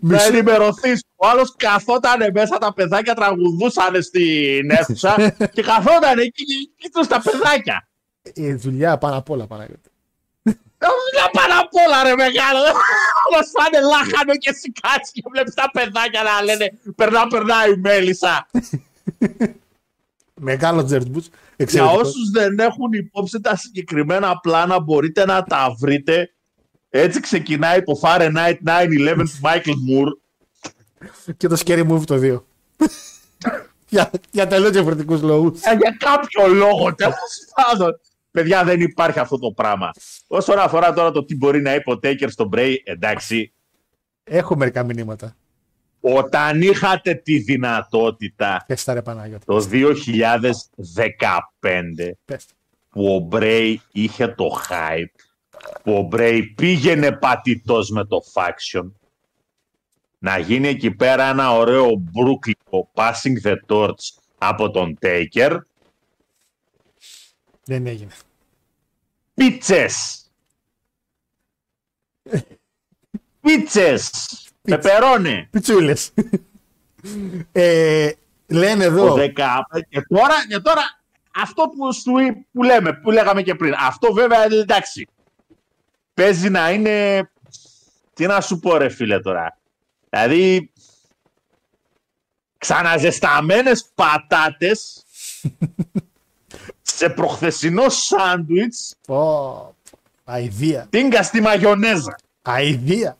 Να 0.00 0.22
ενημερωθείς. 0.22 1.04
Ο 1.16 1.26
άλλος 1.26 1.54
καθόταν 1.56 2.30
μέσα, 2.32 2.58
τα 2.58 2.74
παιδάκια 2.74 3.14
τραγουδούσαν 3.14 4.02
στην 4.02 4.70
αίθουσα 4.70 5.34
και 5.52 5.62
καθόταν 5.62 6.18
εκεί 6.18 6.44
και 6.44 6.70
κοίταζε 6.76 7.08
τα 7.08 7.22
παιδάκια. 7.22 7.88
Η 8.34 8.52
δουλειά 8.54 8.98
πάνω 8.98 9.16
απ' 9.16 9.30
όλα, 9.30 9.46
Παναγιώτη. 9.46 9.90
Ε, 10.78 10.86
Δουλειά 11.04 11.30
πάνω 11.32 11.60
απ' 11.60 11.74
όλα, 11.86 12.02
ρε 12.02 12.14
μεγάλο. 12.14 12.58
Όλος 13.30 13.50
φάνε 13.54 13.80
λάχανο 13.80 14.36
και 14.36 14.50
εσύ 14.50 14.72
κάτσει 14.80 15.12
και 15.12 15.22
βλέπεις 15.32 15.54
τα 15.54 15.70
παιδάκια 15.72 16.22
να 16.22 16.42
λένε 16.42 16.72
Περνά, 16.96 17.26
περνά 17.26 17.66
η 17.66 17.76
μέλισσα. 17.76 18.48
Μεγάλο 20.34 20.84
Τζέρτμπου. 20.84 21.24
Για 21.56 21.84
όσους 21.84 22.30
δεν 22.30 22.58
έχουν 22.58 22.92
υπόψη 22.92 23.40
τα 23.40 23.56
συγκεκριμένα 23.56 24.38
πλάνα, 24.40 24.80
μπορείτε 24.80 25.24
να 25.24 25.42
τα 25.42 25.74
βρείτε. 25.78 26.30
Έτσι 26.98 27.20
ξεκινάει 27.20 27.82
το 27.82 28.00
Fahrenheit 28.02 28.54
9-11 28.66 29.14
του 29.16 29.30
Michael 29.42 29.74
Moore. 29.90 30.12
Και 31.36 31.48
το 31.48 31.56
Scary 31.64 31.88
Movie 31.90 32.04
το 32.06 32.18
2. 32.22 32.40
για, 33.88 34.10
για 34.30 34.46
τελείως 34.46 34.70
διαφορετικούς 34.70 35.22
λόγους. 35.22 35.60
Ε, 35.62 35.76
Για 35.76 35.96
κάποιο 35.98 36.46
λόγο, 36.54 36.94
τέλος 36.94 37.14
πάντων. 37.54 38.00
Παιδιά, 38.30 38.64
δεν 38.64 38.80
υπάρχει 38.80 39.18
αυτό 39.18 39.38
το 39.38 39.50
πράγμα. 39.52 39.90
Όσον 40.26 40.58
αφορά 40.58 40.92
τώρα 40.92 41.10
το 41.10 41.24
τι 41.24 41.36
μπορεί 41.36 41.60
να 41.62 41.74
είπε 41.74 41.90
ο 41.90 41.98
Taker 42.02 42.26
στο 42.28 42.48
Bray, 42.52 42.74
εντάξει, 42.84 43.52
Έχω 44.24 44.56
μερικά 44.56 44.82
μηνύματα. 44.82 45.36
όταν 46.00 46.62
είχατε 46.62 47.14
τη 47.14 47.38
δυνατότητα 47.38 48.64
Πες 48.66 48.84
τα 48.84 48.94
ρε 48.94 49.02
Παναγιώτη. 49.02 49.44
το 49.46 49.60
2015 49.60 52.12
Πες. 52.24 52.46
τα. 52.46 52.54
που 52.90 53.14
ο 53.14 53.18
Μπρέι 53.18 53.80
είχε 53.92 54.28
το 54.28 54.46
hype, 54.68 55.25
που 55.82 55.96
ο 55.96 56.02
Μπρέι 56.02 56.42
πήγαινε 56.46 57.12
πατητός 57.12 57.90
με 57.90 58.04
το 58.04 58.18
faction, 58.34 58.90
να 60.18 60.38
γίνει 60.38 60.68
εκεί 60.68 60.90
πέρα 60.90 61.24
ένα 61.24 61.52
ωραίο 61.52 61.94
μπρούκλικο 61.94 62.90
passing 62.94 63.42
the 63.44 63.54
torch 63.66 63.94
από 64.38 64.70
τον 64.70 64.98
Taker, 65.00 65.58
Δεν 67.64 67.86
έγινε. 67.86 68.12
πίτσες. 69.34 70.20
Πίτσες. 73.40 74.10
Πεπερώνε. 74.62 75.48
Πιτσούλες. 75.50 76.10
ε, 77.52 78.10
λένε 78.46 78.84
εδώ. 78.84 79.12
Ο 79.12 79.16
15. 79.16 79.80
Και 79.88 80.00
τώρα, 80.08 80.46
και 80.48 80.58
τώρα 80.58 80.82
αυτό 81.34 81.68
που, 81.76 81.92
σου, 81.94 82.12
που 82.52 82.62
λέμε, 82.62 82.92
που 82.92 83.10
λέγαμε 83.10 83.42
και 83.42 83.54
πριν. 83.54 83.74
Αυτό 83.78 84.12
βέβαια 84.12 84.42
εντάξει. 84.44 85.06
Παίζει 86.16 86.48
να 86.50 86.70
είναι. 86.70 87.28
Τι 88.14 88.26
να 88.26 88.40
σου 88.40 88.58
πω, 88.58 88.76
ρε 88.76 88.88
φίλε 88.88 89.20
τώρα. 89.20 89.58
Δηλαδή. 90.10 90.70
Ξαναζεσταμένες 92.58 93.90
πατάτες 93.94 95.04
σε 96.96 97.08
προχθεσινό 97.08 97.88
σάντουιτς 97.88 98.96
Πω, 99.06 99.74
αηδία. 100.24 100.86
τίνκα 100.90 101.22
στη 101.22 101.40
μαγιονέζα. 101.40 102.16
Αηδία. 102.42 103.16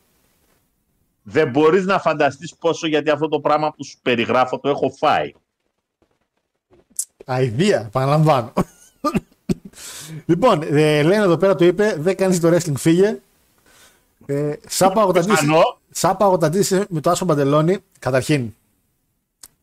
Δεν 1.22 1.50
μπορείς 1.50 1.84
να 1.84 1.98
φανταστείς 2.00 2.54
πόσο 2.54 2.86
γιατί 2.86 3.10
αυτό 3.10 3.28
το 3.28 3.40
πράγμα 3.40 3.72
που 3.72 3.84
σου 3.84 3.98
περιγράφω 4.02 4.58
το 4.58 4.68
έχω 4.68 4.90
φάει. 4.90 5.32
Αηδία, 7.24 7.80
επαναλαμβάνω. 7.86 8.52
Λοιπόν, 10.26 10.62
ε, 10.62 11.02
λένε 11.02 11.22
εδώ 11.24 11.36
πέρα 11.36 11.54
το 11.54 11.64
είπε, 11.64 11.96
δεν 11.98 12.16
κάνεις 12.16 12.40
το 12.40 12.48
wrestling, 12.54 12.76
φύγε. 12.76 13.18
Ε, 14.26 14.52
σάπα 14.68 15.00
αγωταντήσει 15.02 15.40
Πιθανό. 15.40 15.78
σάπα 15.90 16.24
αγωταντήσει 16.24 16.84
με 16.88 17.00
το 17.00 17.10
άσο 17.10 17.24
παντελόνι. 17.24 17.78
Καταρχήν, 17.98 18.54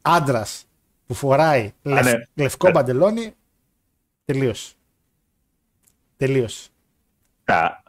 άντρας 0.02 0.66
που 1.08 1.14
φοράει 1.14 1.74
λευ- 1.82 2.06
ναι. 2.06 2.14
λευκό 2.34 2.68
Ε. 2.68 2.72
παντελόνι, 2.72 3.36
τελείωσε. 4.26 4.74
Τελείωσε. 6.18 6.70
Τα, 7.44 7.84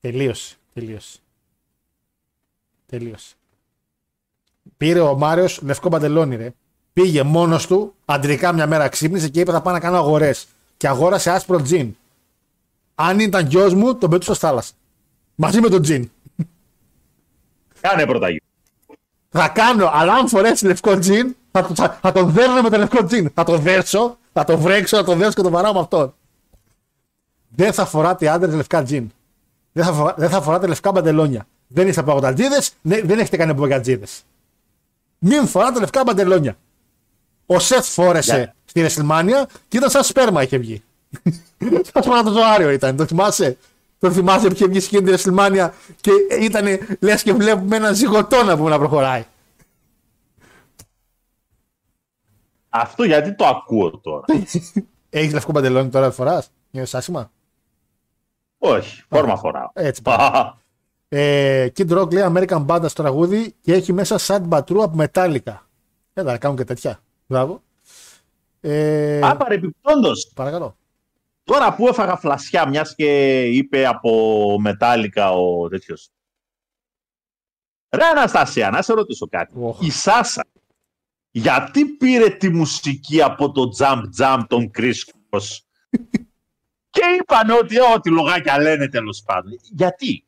Τελείωσε. 0.00 0.56
Τελείωσε. 0.74 1.18
Τελείωσε. 2.86 3.34
Πήρε 4.76 5.00
ο 5.00 5.16
Μάριος 5.16 5.60
λευκό 5.62 5.88
παντελόνι, 5.88 6.36
ρε. 6.36 6.52
Πήγε 6.92 7.22
μόνος 7.22 7.66
του, 7.66 7.94
αντρικά 8.04 8.52
μια 8.52 8.66
μέρα 8.66 8.88
ξύπνησε 8.88 9.28
και 9.28 9.40
είπε: 9.40 9.52
Θα 9.52 9.62
πάω 9.62 9.72
να 9.74 9.80
κάνω 9.80 9.96
αγορές. 9.96 10.46
Και 10.84 10.90
αγόρασε 10.90 11.30
άσπρο 11.30 11.62
τζιν. 11.62 11.96
Αν 12.94 13.18
ήταν 13.20 13.46
γιος 13.46 13.74
μου, 13.74 13.94
τον 13.96 14.10
πετούσα 14.10 14.34
στη 14.34 14.46
θάλασσα. 14.46 14.72
Μαζί 15.34 15.60
με 15.60 15.68
τον 15.68 15.82
τζιν. 15.82 16.10
κάνε 17.80 18.06
πρώτα 18.06 18.28
γη. 18.28 18.40
Θα 19.28 19.48
κάνω, 19.48 19.90
αλλά 19.92 20.12
αν 20.14 20.28
φορέσεις 20.28 20.62
λευκό 20.62 20.98
τζιν, 20.98 21.36
θα, 21.50 21.66
το- 21.66 21.74
θα, 21.74 21.98
θα 22.02 22.12
τον 22.12 22.30
δέρνω 22.30 22.62
με 22.62 22.68
το 22.70 22.76
λευκό 22.76 23.04
τζιν. 23.04 23.30
Θα 23.34 23.44
το 23.44 23.58
δέρσω, 23.58 24.18
θα 24.32 24.44
το 24.44 24.58
βρέξω, 24.58 24.96
θα 24.96 25.04
το 25.04 25.14
δέρσω 25.16 25.32
και 25.32 25.42
το 25.42 25.50
βαράω 25.50 25.72
με 25.72 25.78
αυτόν. 25.80 26.14
Δεν 27.48 27.72
θα 27.72 27.86
φοράτε 27.86 28.28
άντρες 28.28 28.54
λευκά 28.54 28.82
τζιν. 28.82 29.10
Δεν 29.72 29.84
θα, 29.84 29.92
φορά, 29.92 30.14
δεν 30.18 30.28
θα 30.30 30.40
φοράτε 30.42 30.66
λευκά 30.66 30.92
μπαντελόνια. 30.92 31.46
Δεν 31.66 31.88
είστε 31.88 32.02
παγωτατζίδες, 32.02 32.72
δεν 32.82 33.18
έχετε 33.18 33.36
κάνει 33.36 33.52
μπογκατζίδε. 33.52 34.06
Μην 35.18 35.46
φοράτε 35.46 35.78
λευκά 35.80 36.02
μπαντελόνια. 36.04 36.56
Ο 37.46 37.58
Σεφ 37.58 37.86
φόρεσε 37.86 38.36
Για. 38.36 38.54
Στη 38.74 39.02
WrestleMania 39.02 39.44
και 39.68 39.76
ήταν 39.76 39.90
σαν 39.90 40.02
σπέρμα 40.02 40.42
είχε 40.42 40.58
βγει. 40.58 40.82
σαν 41.92 42.02
σπερματοζωάριο 42.02 42.70
ήταν, 42.70 42.96
το 42.96 43.06
θυμάσαι; 43.06 43.56
Το 43.98 44.12
θυμάσαι 44.12 44.46
που 44.46 44.52
είχε 44.52 44.66
βγει 44.66 44.80
σκηνή 44.80 45.10
τη 45.10 45.22
WrestleMania 45.22 45.70
και 46.00 46.10
ήταν 46.40 46.66
λες 47.00 47.22
και 47.22 47.32
βλέπουμε 47.32 47.76
έναν 47.76 47.94
ζυγωτό 47.94 48.42
να 48.42 48.56
πούμε 48.56 48.70
να 48.70 48.78
προχωράει. 48.78 49.24
Αυτό 52.68 53.04
γιατί 53.04 53.34
το 53.34 53.46
ακούω 53.46 53.98
τώρα. 53.98 54.24
Έχεις 55.10 55.32
λευκό 55.32 55.52
παντελόνι 55.52 55.88
τώρα 55.88 56.10
φοράς; 56.10 56.50
Νιώθει 56.70 56.96
άσχημα. 56.96 57.30
Όχι, 58.58 59.04
φόρμα 59.08 59.36
φοράω. 59.36 59.70
Έτσι 59.72 60.02
πάει. 60.02 60.16
Ε, 61.08 61.66
Kid 61.76 61.98
Rock 61.98 62.12
λέει 62.12 62.24
American 62.34 62.66
Banda 62.66 62.84
στο 62.88 63.02
τραγούδι 63.02 63.54
και 63.60 63.72
έχει 63.72 63.92
μέσα 63.92 64.16
Sad 64.20 64.48
But 64.48 64.64
True 64.64 64.82
από 64.82 64.96
Metallica. 64.98 65.56
Έλα, 66.12 66.32
να 66.32 66.38
κάνουν 66.38 66.56
και 66.56 66.64
τέτοια. 66.64 67.00
Μπράβο. 67.26 67.62
Ε, 68.66 69.20
Α, 69.26 69.36
παρεπιπτόντως, 69.36 70.30
παρακαλώ. 70.34 70.76
τώρα 71.44 71.74
που 71.74 71.88
έφαγα 71.88 72.16
φλασιά, 72.16 72.68
μιας 72.68 72.94
και 72.94 73.42
είπε 73.44 73.86
από 73.86 74.56
Μετάλλικα 74.60 75.30
ο 75.32 75.68
τέτοιος. 75.68 76.08
Ρε 77.96 78.04
Αναστασία, 78.04 78.70
να 78.70 78.82
σε 78.82 78.92
ρωτήσω 78.92 79.26
κάτι. 79.26 79.54
Οχ. 79.60 79.80
Η 79.80 79.90
Σάσα, 79.90 80.44
γιατί 81.30 81.84
πήρε 81.84 82.28
τη 82.30 82.48
μουσική 82.48 83.22
από 83.22 83.52
το 83.52 83.62
Jump 83.78 84.02
Jump 84.18 84.42
των 84.48 84.70
Chris 84.78 84.92
Cross; 85.30 85.58
Και 86.90 87.02
είπαν 87.20 87.50
ότι 87.50 87.76
ό,τι 87.94 88.10
λογάκια 88.10 88.58
λένε 88.60 88.88
τέλος 88.88 89.22
πάντων. 89.26 89.52
Γιατί; 89.62 90.24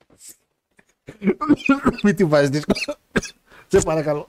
Μην 2.03 2.17
τη 2.17 2.25
βάζεις 2.25 2.51
δύσκολα. 2.51 2.97
Σε 3.67 3.81
παρακαλώ. 3.81 4.29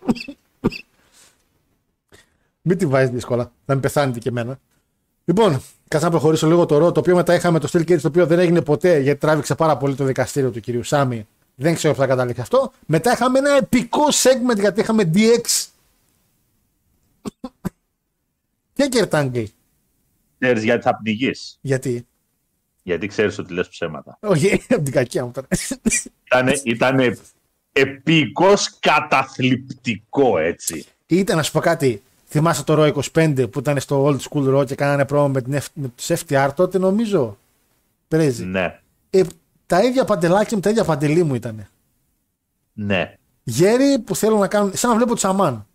Μην 2.68 2.78
τη 2.78 2.86
βάζεις 2.86 3.10
δύσκολα. 3.10 3.52
Θα 3.66 3.76
με 3.76 3.82
πεθάνετε 3.82 4.20
και 4.20 4.30
εμένα. 4.30 4.60
Λοιπόν, 5.26 5.62
κάτσε 5.88 6.06
να 6.06 6.12
προχωρήσω 6.12 6.48
λίγο 6.48 6.66
το 6.66 6.78
ρο, 6.78 6.92
το 6.92 7.00
οποίο 7.00 7.16
μετά 7.16 7.34
είχαμε 7.34 7.60
το 7.60 7.70
Steel 7.72 7.92
Cage, 7.92 8.02
το 8.02 8.08
οποίο 8.08 8.26
δεν 8.26 8.40
έγινε 8.40 8.62
ποτέ 8.62 9.00
γιατί 9.00 9.20
τράβηξε 9.20 9.56
πάρα 9.56 9.78
πολύ 9.78 9.96
το 9.96 10.04
δικαστήριο 10.04 10.52
του 10.52 10.60
κυρίου 10.60 10.84
Σάμι. 10.84 11.28
Δεν 11.56 11.74
ξέρω 11.74 11.94
που 11.94 12.00
θα 12.00 12.08
καταλήξει 12.08 12.42
αυτό. 12.42 12.72
Μετά 12.86 13.12
είχαμε 13.12 13.40
ένα 13.40 13.52
επικό 13.52 14.04
segment 14.08 14.60
γιατί 14.60 14.80
είχαμε 14.80 15.12
DX. 15.14 15.66
και 18.74 18.88
Κερτάγκλι. 18.88 19.52
Ξέρεις 20.40 20.64
γιατί 20.64 20.82
θα 20.82 20.96
πνιγείς; 20.96 21.58
Γιατί; 21.62 22.08
Γιατί 22.84 23.08
ξέρεις 23.08 23.38
ότι 23.38 23.54
λες 23.54 23.68
ψέματα. 23.68 24.18
Όχι, 24.22 24.66
από 24.70 24.84
την 24.84 24.94
κακία 24.94 25.26
μου 25.26 25.32
τώρα. 25.32 25.48
Ήτανε, 26.24 26.62
ήτανε 26.64 27.18
επίκος 27.72 28.80
καταθλιπτικό, 28.80 30.38
έτσι. 30.38 30.86
Ήταν 31.06 31.38
να 31.38 31.44
σου 31.44 31.52
πω 31.52 31.60
κάτι. 31.60 32.02
Θυμάσαι 32.30 32.64
το 32.64 32.76
Raw 32.78 32.94
25 33.14 33.52
που 33.52 33.60
ήταν 33.60 33.80
στο 33.80 34.06
Old 34.06 34.18
School 34.30 34.58
Raw 34.58 34.66
και 34.66 34.76
κάνανε 34.76 35.06
πρόμο 35.06 35.28
με, 35.30 35.42
την 35.42 35.54
F- 35.56 35.68
με 35.74 35.88
τους 35.96 36.10
FTR 36.22 36.50
τότε 36.56 36.78
νομίζω; 36.78 37.38
Πρέζι. 38.08 38.46
Ναι, 38.46 38.80
Ε, 39.10 39.22
τα 39.66 39.84
ίδια 39.84 40.06
παντελάκια 40.06 40.56
μου, 40.56 40.62
τα 40.62 40.70
ίδια 40.70 40.84
παντελή 40.84 41.24
μου 41.24 41.36
ήταν. 41.36 41.68
ναι. 42.74 43.18
Γέροι 43.44 44.00
που 44.00 44.16
θέλουν 44.16 44.40
να 44.40 44.48
κάνουν. 44.48 44.72
σαν 44.76 44.90
να 44.90 44.96
βλέπω 44.96 45.16
τσαμάν. 45.16 45.66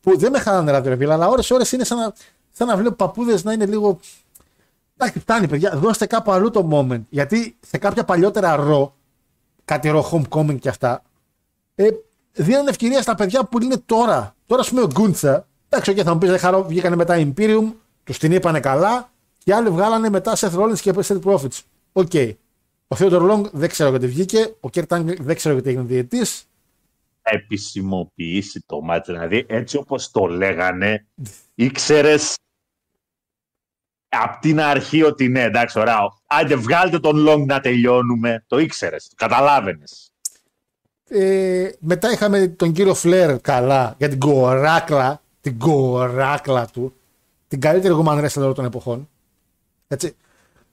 Που 0.00 0.18
δεν 0.18 0.30
με 0.30 0.38
χαράνε 0.38 0.70
ραδιοβίλα, 0.70 1.14
αλλά 1.14 1.28
ώρε-ώρε 1.28 1.64
είναι 1.72 1.84
σαν 1.84 1.98
να, 1.98 2.12
σαν 2.50 2.66
να 2.66 2.76
βλέπω 2.76 2.94
παππούδες 2.94 3.44
να 3.44 3.52
είναι 3.52 3.66
λίγο. 3.66 3.98
Εντάξει, 4.96 5.18
φτάνει, 5.20 5.48
παιδιά. 5.48 5.76
Δώστε 5.76 6.06
κάπου 6.06 6.30
αλλού 6.32 6.50
το 6.50 6.68
moment. 6.72 7.00
Γιατί 7.08 7.56
σε 7.66 7.78
κάποια 7.78 8.04
παλιότερα 8.04 8.54
Raw, 8.56 8.94
κάτι 9.64 9.88
Raw 9.88 10.10
homecoming 10.12 10.58
και 10.58 10.68
αυτά, 10.68 11.02
ε, 11.74 11.88
δίνανε 12.32 12.70
ευκαιρία 12.70 13.02
στα 13.02 13.14
παιδιά 13.14 13.44
που 13.44 13.62
είναι 13.62 13.76
τώρα. 13.86 14.34
Τώρα, 14.46 14.60
ας 14.60 14.68
πούμε, 14.68 14.80
ο 14.82 14.86
Γκούντσα 14.86 15.46
Εντάξει, 15.72 15.94
και 15.94 16.02
θα 16.02 16.12
μου 16.12 16.18
πεις, 16.18 16.40
χαρό, 16.40 16.64
βγήκανε 16.64 16.96
μετά 16.96 17.16
Imperium, 17.18 17.72
τους 18.04 18.18
την 18.18 18.32
είπανε 18.32 18.60
καλά 18.60 19.12
και 19.44 19.54
άλλοι 19.54 19.70
βγάλανε 19.70 20.08
μετά 20.10 20.36
Seth 20.36 20.54
Rollins 20.54 20.78
και 20.80 20.92
Street 20.94 21.20
Profits. 21.22 21.60
OK. 21.92 22.12
Ο 22.88 22.96
Theodore 22.98 23.30
Long 23.30 23.50
δεν 23.52 23.68
ξέρω 23.68 23.90
γιατί 23.90 24.06
βγήκε, 24.06 24.56
ο 24.60 24.68
Kurt 24.72 24.86
Angle 24.86 25.16
δεν 25.18 25.36
ξέρω 25.36 25.54
γιατί 25.54 25.68
έγινε 25.68 25.84
διαιτής. 25.84 26.44
Επισημοποιήσει 27.22 28.62
το 28.66 28.80
μάτι. 28.80 29.12
Δηλαδή, 29.12 29.46
έτσι 29.48 29.76
όπως 29.76 30.10
το 30.10 30.26
λέγανε, 30.26 31.06
ήξερες 31.54 32.34
από 34.08 34.38
την 34.40 34.60
αρχή 34.60 35.02
ότι 35.02 35.28
ναι, 35.28 35.42
εντάξει, 35.42 35.78
ωραία. 35.78 35.98
Άντε, 36.26 36.54
βγάλτε 36.54 36.98
τον 36.98 37.26
Long 37.28 37.44
να 37.46 37.60
τελειώνουμε. 37.60 38.44
Το 38.46 38.58
ήξερες, 38.58 39.08
το 39.08 39.14
καταλάβαινες. 39.16 40.12
Ε, 41.08 41.70
μετά 41.78 42.12
είχαμε 42.12 42.48
τον 42.48 42.72
κύριο 42.72 42.94
Φλερ 42.94 43.40
καλά 43.40 43.94
για 43.98 44.08
την 44.08 44.18
κοράκλα, 44.18 45.22
την 45.40 45.58
κοράκλα 45.58 46.66
του. 46.66 46.94
Την 47.48 47.60
καλύτερη 47.60 47.94
woman 48.02 48.24
wrestler 48.24 48.54
των 48.54 48.64
εποχών. 48.64 49.08
Έτσι. 49.88 50.14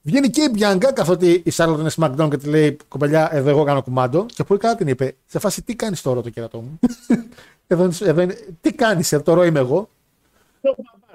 Βγαίνει 0.02 0.30
και 0.30 0.42
η 0.42 0.50
Μπιάνκα, 0.52 0.94
καθότι 0.94 1.42
η 1.46 1.50
Σάρλοτ 1.50 1.80
είναι 1.80 1.92
SmackDown 1.96 2.30
και 2.30 2.38
τη 2.38 2.48
λέει 2.48 2.78
Κοπελιά, 2.88 3.30
εδώ 3.32 3.50
εγώ 3.50 3.64
κάνω 3.64 3.82
κουμάντο. 3.82 4.26
Και 4.26 4.44
πολύ 4.44 4.60
καλά 4.60 4.76
την 4.76 4.88
είπε. 4.88 5.16
Σε 5.26 5.40
φάση, 5.40 5.62
τι 5.62 5.76
κάνεις 5.76 6.02
τώρα 6.02 6.22
το 6.22 6.30
κερατό 6.30 6.60
μου; 6.60 6.80
εδώ, 7.68 7.90
εδώ, 8.02 8.26
τι 8.62 8.74
κάνεις, 8.74 9.18
τώρα 9.24 9.46
είμαι 9.46 9.60
εγώ. 9.60 9.90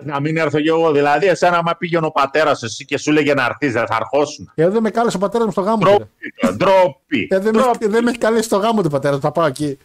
Να 0.04 0.20
μην 0.20 0.36
έρθω 0.36 0.60
κι 0.60 0.68
εγώ. 0.68 0.92
Δηλαδή, 0.92 1.26
εσένα, 1.26 1.62
μα 1.62 1.76
πήγαινε 1.76 2.06
ο 2.06 2.10
πατέρας 2.10 2.62
εσύ 2.62 2.84
και 2.84 2.98
σου 2.98 3.12
λέγε 3.12 3.34
να 3.34 3.44
έρθεις, 3.44 3.72
δεν 3.72 3.86
θα 3.86 3.96
αρχώσουν. 3.96 4.50
Ε, 4.54 4.68
δεν 4.68 4.82
με 4.82 4.90
κάλεσε 4.90 5.16
ο 5.16 5.20
πατέρας 5.20 5.46
μου 5.46 5.52
στο 5.52 5.60
γάμο. 5.60 5.78
Ντροπή. 5.78 6.08
Ντροπή. 6.56 7.28
Ε, 7.30 7.38
δεν, 7.38 7.54
με, 7.54 7.88
δεν 7.88 8.04
με 8.04 8.10
έχει 8.10 8.18
καλέσει 8.18 8.44
στο 8.44 8.56
γάμο 8.56 8.82
του 8.82 8.90
πατέρα, 8.90 9.18
θα 9.18 9.32
πάω 9.32 9.46
εκεί. 9.46 9.78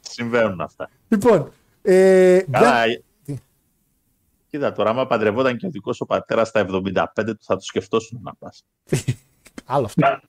Συμβαίνουν 0.00 0.60
αυτά. 0.60 0.90
Λοιπόν. 1.08 1.52
Ε, 1.88 2.44
Καλά, 2.50 2.84
Κοίτα 4.50 4.72
τώρα, 4.72 4.90
άμα 4.90 5.06
παντρευόταν 5.06 5.56
και 5.56 5.66
ο 5.66 5.70
δικός 5.70 5.96
σου 5.96 6.06
πατέρας 6.06 6.48
στα 6.48 6.66
75 6.68 7.02
θα 7.40 7.54
το 7.54 7.60
σκεφτόσουν 7.60 8.20
να 8.22 8.34
πας. 8.34 8.64
Άλλο 9.64 9.84
αυτό. 9.84 10.20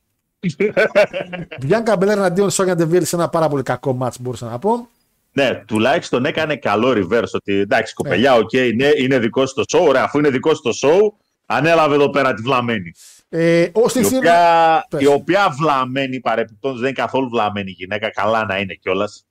Bianca 1.65 1.97
Belair 1.97 2.19
εναντίον 2.19 2.49
Sonya 2.49 2.75
Deville 2.75 3.05
σε 3.05 3.15
ένα 3.15 3.29
πάρα 3.29 3.47
πολύ 3.47 3.63
κακό 3.63 3.93
μάτς 3.93 4.19
μπορούσα 4.19 4.49
να 4.49 4.59
πω. 4.59 4.89
Ναι, 5.31 5.63
τουλάχιστον 5.67 6.25
έκανε 6.25 6.55
καλό 6.55 6.89
reverse. 6.89 7.31
Ότι 7.33 7.53
εντάξει, 7.53 7.93
κοπελιά, 7.93 8.33
OK, 8.35 8.49
okay, 8.53 8.71
ναι, 8.75 8.89
είναι 8.97 9.19
δικό 9.19 9.49
σου 9.49 9.58
το 9.58 9.63
show. 9.67 9.87
Ωραία, 9.87 10.03
αφού 10.03 10.17
είναι 10.17 10.29
δικό 10.29 10.57
σου 10.57 10.66
το 10.66 10.71
show, 10.81 10.99
ανέλαβε 11.45 11.95
εδώ 11.95 12.09
πέρα 12.09 12.33
τη 12.33 12.41
βλαμμένη. 12.41 12.91
Ε, 13.29 13.61
η, 13.61 13.71
οποία, 13.73 14.87
η 14.97 15.05
οποία 15.05 15.49
βλαμμένη 15.49 16.19
παρεπιπτόντως 16.19 16.79
δεν 16.79 16.89
είναι 16.89 16.97
καθόλου 16.97 17.29
βλαμμένη 17.29 17.71
γυναίκα. 17.71 18.09
Καλά 18.09 18.45
να 18.45 18.57
είναι 18.57 18.73
κιόλας. 18.73 19.25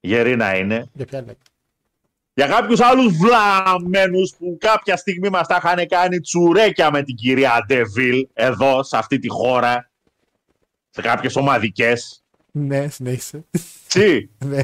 Γερή 0.00 0.36
να 0.36 0.56
είναι. 0.56 0.90
Για 0.92 1.06
ποια 1.06 1.20
λέξη 1.20 1.47
για 2.38 2.46
κάποιους 2.46 2.80
άλλους 2.80 3.16
βλαμμένους 3.16 4.34
που 4.38 4.56
κάποια 4.60 4.96
στιγμή 4.96 5.28
μας 5.28 5.46
τα 5.46 5.56
είχαν 5.56 5.86
κάνει 5.86 6.20
τσουρέκια 6.20 6.90
με 6.90 7.02
την 7.02 7.14
κυρία 7.14 7.64
Deville 7.66 8.28
εδώ, 8.32 8.82
σε 8.82 8.96
αυτή 8.96 9.18
τη 9.18 9.28
χώρα, 9.28 9.90
σε 10.90 11.02
κάποιες 11.02 11.36
ομαδικές. 11.36 12.24
Ναι, 12.52 12.88
συνέχισε. 12.88 13.44
Τι; 13.88 14.28
ναι. 14.50 14.62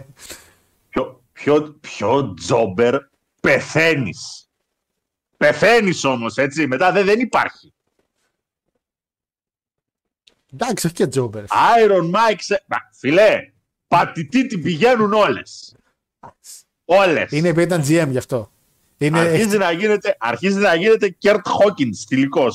Ποιο, 0.89 1.23
ποιο, 1.33 1.79
ποιο 1.81 2.35
τζόμπερ 2.35 2.97
πεθαίνεις. 3.41 4.49
Πεθαίνεις 5.37 6.05
όμως, 6.05 6.37
έτσι. 6.37 6.67
Μετά 6.67 6.93
δεν, 6.93 7.05
δεν 7.05 7.21
υπάρχει. 7.21 7.75
Εντάξει, 10.53 10.87
όχι 10.87 10.95
και 10.95 11.07
τζόμπερ. 11.07 11.45
Iron 11.45 12.11
Mike, 12.11 12.39
σε... 12.39 12.65
φιλέ, 12.99 13.39
πατητή 13.89 14.47
την 14.47 14.63
πηγαίνουν 14.63 15.13
όλες. 15.13 15.75
Όλες. 16.99 17.31
Είναι 17.31 17.49
επειδή 17.49 17.67
ήταν 17.67 17.81
GM 17.81 18.09
γι' 18.11 18.19
αυτό. 18.19 18.51
Είναι... 18.99 19.19
Αρχίζει, 19.19 19.59
να 19.59 19.73
γίνεται, 19.73 20.17
αρχίζει 20.19 20.59
να 20.59 20.75
γίνεται 20.75 21.17
Kurt 21.23 21.35
Hawkins 21.35 22.05
τελικώ. 22.09 22.47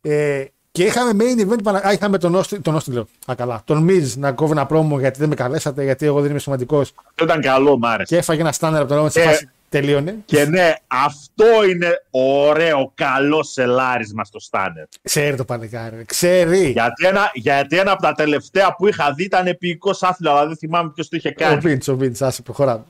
Ε, 0.00 0.44
και 0.70 0.84
είχαμε 0.84 1.24
main 1.24 1.40
event, 1.40 1.80
Α, 1.86 1.92
είχαμε 1.92 2.18
τον 2.18 2.36
Austin, 2.36 2.58
τον 2.62 2.76
Austin 2.76 2.92
λέω, 2.92 3.06
α, 3.30 3.34
καλά, 3.34 3.62
τον 3.64 3.88
Miz 3.90 4.12
να 4.16 4.32
κόβει 4.32 4.52
ένα 4.52 4.66
πρόμο 4.66 4.98
γιατί 4.98 5.18
δεν 5.18 5.28
με 5.28 5.34
καλέσατε, 5.34 5.84
γιατί 5.84 6.06
εγώ 6.06 6.20
δεν 6.20 6.30
είμαι 6.30 6.38
σημαντικός. 6.38 6.92
Αυτό 7.08 7.24
ήταν 7.24 7.40
καλό, 7.40 7.78
μ' 7.78 7.84
άρεσε. 7.84 8.14
Και 8.14 8.20
έφαγε 8.20 8.40
ένα 8.40 8.52
στάνερ 8.52 8.80
από 8.80 8.94
τον 8.94 9.04
Roman, 9.04 9.10
σε 9.10 9.20
φάση 9.20 9.50
τελείωνε. 9.68 10.16
Και 10.24 10.44
ναι, 10.44 10.74
αυτό 10.86 11.44
είναι 11.70 12.02
ωραίο, 12.10 12.92
καλό 12.94 13.42
σελάρισμα 13.42 14.24
στο 14.24 14.40
στάνερ. 14.40 14.84
Ξέρει 15.02 15.36
το 15.36 15.44
παλικάρι, 15.44 16.04
ξέρει. 16.04 16.70
Γιατί 16.70 17.06
ένα, 17.06 17.30
γιατί 17.34 17.78
ένα 17.78 17.92
από 17.92 18.02
τα 18.02 18.12
τελευταία 18.12 18.74
που 18.74 18.88
είχα 18.88 19.12
δει 19.12 19.24
ήταν 19.24 19.46
επίοικο 19.46 19.90
άθλιο, 20.00 20.30
αλλά 20.30 20.46
δεν 20.46 20.56
θυμάμαι 20.56 20.90
ποιος 20.94 21.08
το 21.08 21.16
είχε 21.16 21.30
κάνει. 21.30 21.56
Ο 21.56 21.60
Βίντ, 21.60 21.82
ο 21.88 21.96
Βίντ, 21.96 22.22
άσε 22.22 22.42
προχωράμε 22.42 22.84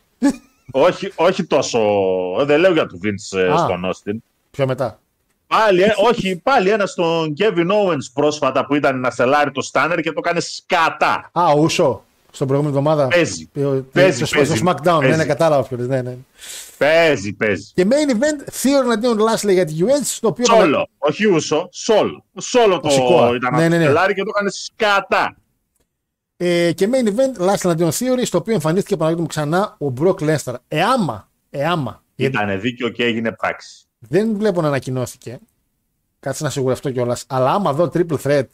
όχι, 0.71 1.13
όχι 1.15 1.45
τόσο. 1.45 1.81
Δεν 2.45 2.61
λέω 2.61 2.73
για 2.73 2.87
τον 2.87 3.01
Vince 3.05 3.57
στον 3.65 3.85
Όστιν. 3.85 4.23
Πιο 4.51 4.67
μετά. 4.67 4.99
Πάλι, 5.47 5.83
ε, 5.83 5.93
όχι, 5.97 6.41
πάλι 6.43 6.71
ένα 6.71 6.87
στον 6.87 7.35
Kevin 7.39 7.67
Owens 7.71 8.11
πρόσφατα 8.13 8.67
που 8.67 8.75
ήταν 8.75 9.01
να 9.01 9.11
σελάρει 9.11 9.51
το 9.51 9.61
Στάνερ 9.61 10.01
και 10.01 10.13
το 10.13 10.21
έκανε 10.25 10.41
σκατά. 10.41 11.31
Α, 11.33 11.53
ούσο. 11.57 12.05
Στον 12.31 12.47
προηγούμενη 12.47 12.79
εβδομάδα. 12.79 13.09
Παίζει. 13.09 13.49
Παίζει. 13.93 14.25
Στο, 14.25 14.37
παίζει, 14.37 14.57
στο 14.57 14.67
SmackDown. 14.67 15.01
Ναι, 15.01 15.17
ναι, 15.17 15.25
κατάλαβα 15.25 15.63
ποιος. 15.63 15.87
Ναι, 15.87 16.03
ναι. 16.03 16.17
Παίζει, 16.79 17.33
παίζει. 17.33 17.73
Και 17.75 17.87
main 17.91 18.11
event 18.13 18.51
Theory 18.63 18.85
εναντίον 18.85 19.19
Lashley 19.19 19.53
για 19.53 19.65
τη 19.65 19.75
US. 19.81 20.05
Στο 20.05 20.29
οποίο 20.29 20.45
Σόλο. 20.45 20.89
Όχι 20.99 21.27
ούσο. 21.27 21.69
Σόλο. 21.73 22.25
Σόλο 22.41 22.81
το 22.81 22.89
ήταν 23.35 23.55
ναι, 23.55 23.69
ναι, 23.69 23.79
ναι. 23.79 23.87
και 23.87 24.23
το 24.23 24.31
έκανε 24.35 24.51
σκατά. 24.51 25.37
Ε, 26.37 26.73
και 26.73 26.89
main 26.93 27.09
event, 27.09 27.49
Last 27.49 27.71
Nation 27.71 27.89
Theory, 27.89 28.23
στο 28.23 28.39
οποίο 28.39 28.55
εμφανίστηκε 28.55 28.97
παραδείγμα 28.97 29.27
ξανά 29.27 29.77
ο 29.79 29.93
Brock 30.01 30.17
Lesnar. 30.19 30.55
Εάμα, 30.69 31.29
εάμα. 31.51 32.03
Ήταν 32.17 32.61
δίκαιο 32.61 32.89
και 32.89 33.05
έγινε 33.05 33.33
πράξη. 33.33 33.85
Δεν 33.99 34.37
βλέπω 34.37 34.61
να 34.61 34.69
ανακοινώθηκε. 34.69 35.39
Κάτσε 36.21 36.45
να 36.45 36.51
σιγουρευτώ 36.51 36.91
κιόλας. 36.91 37.25
Αλλά 37.29 37.53
άμα 37.53 37.73
δω 37.73 37.91
triple 37.95 38.17
threat, 38.23 38.45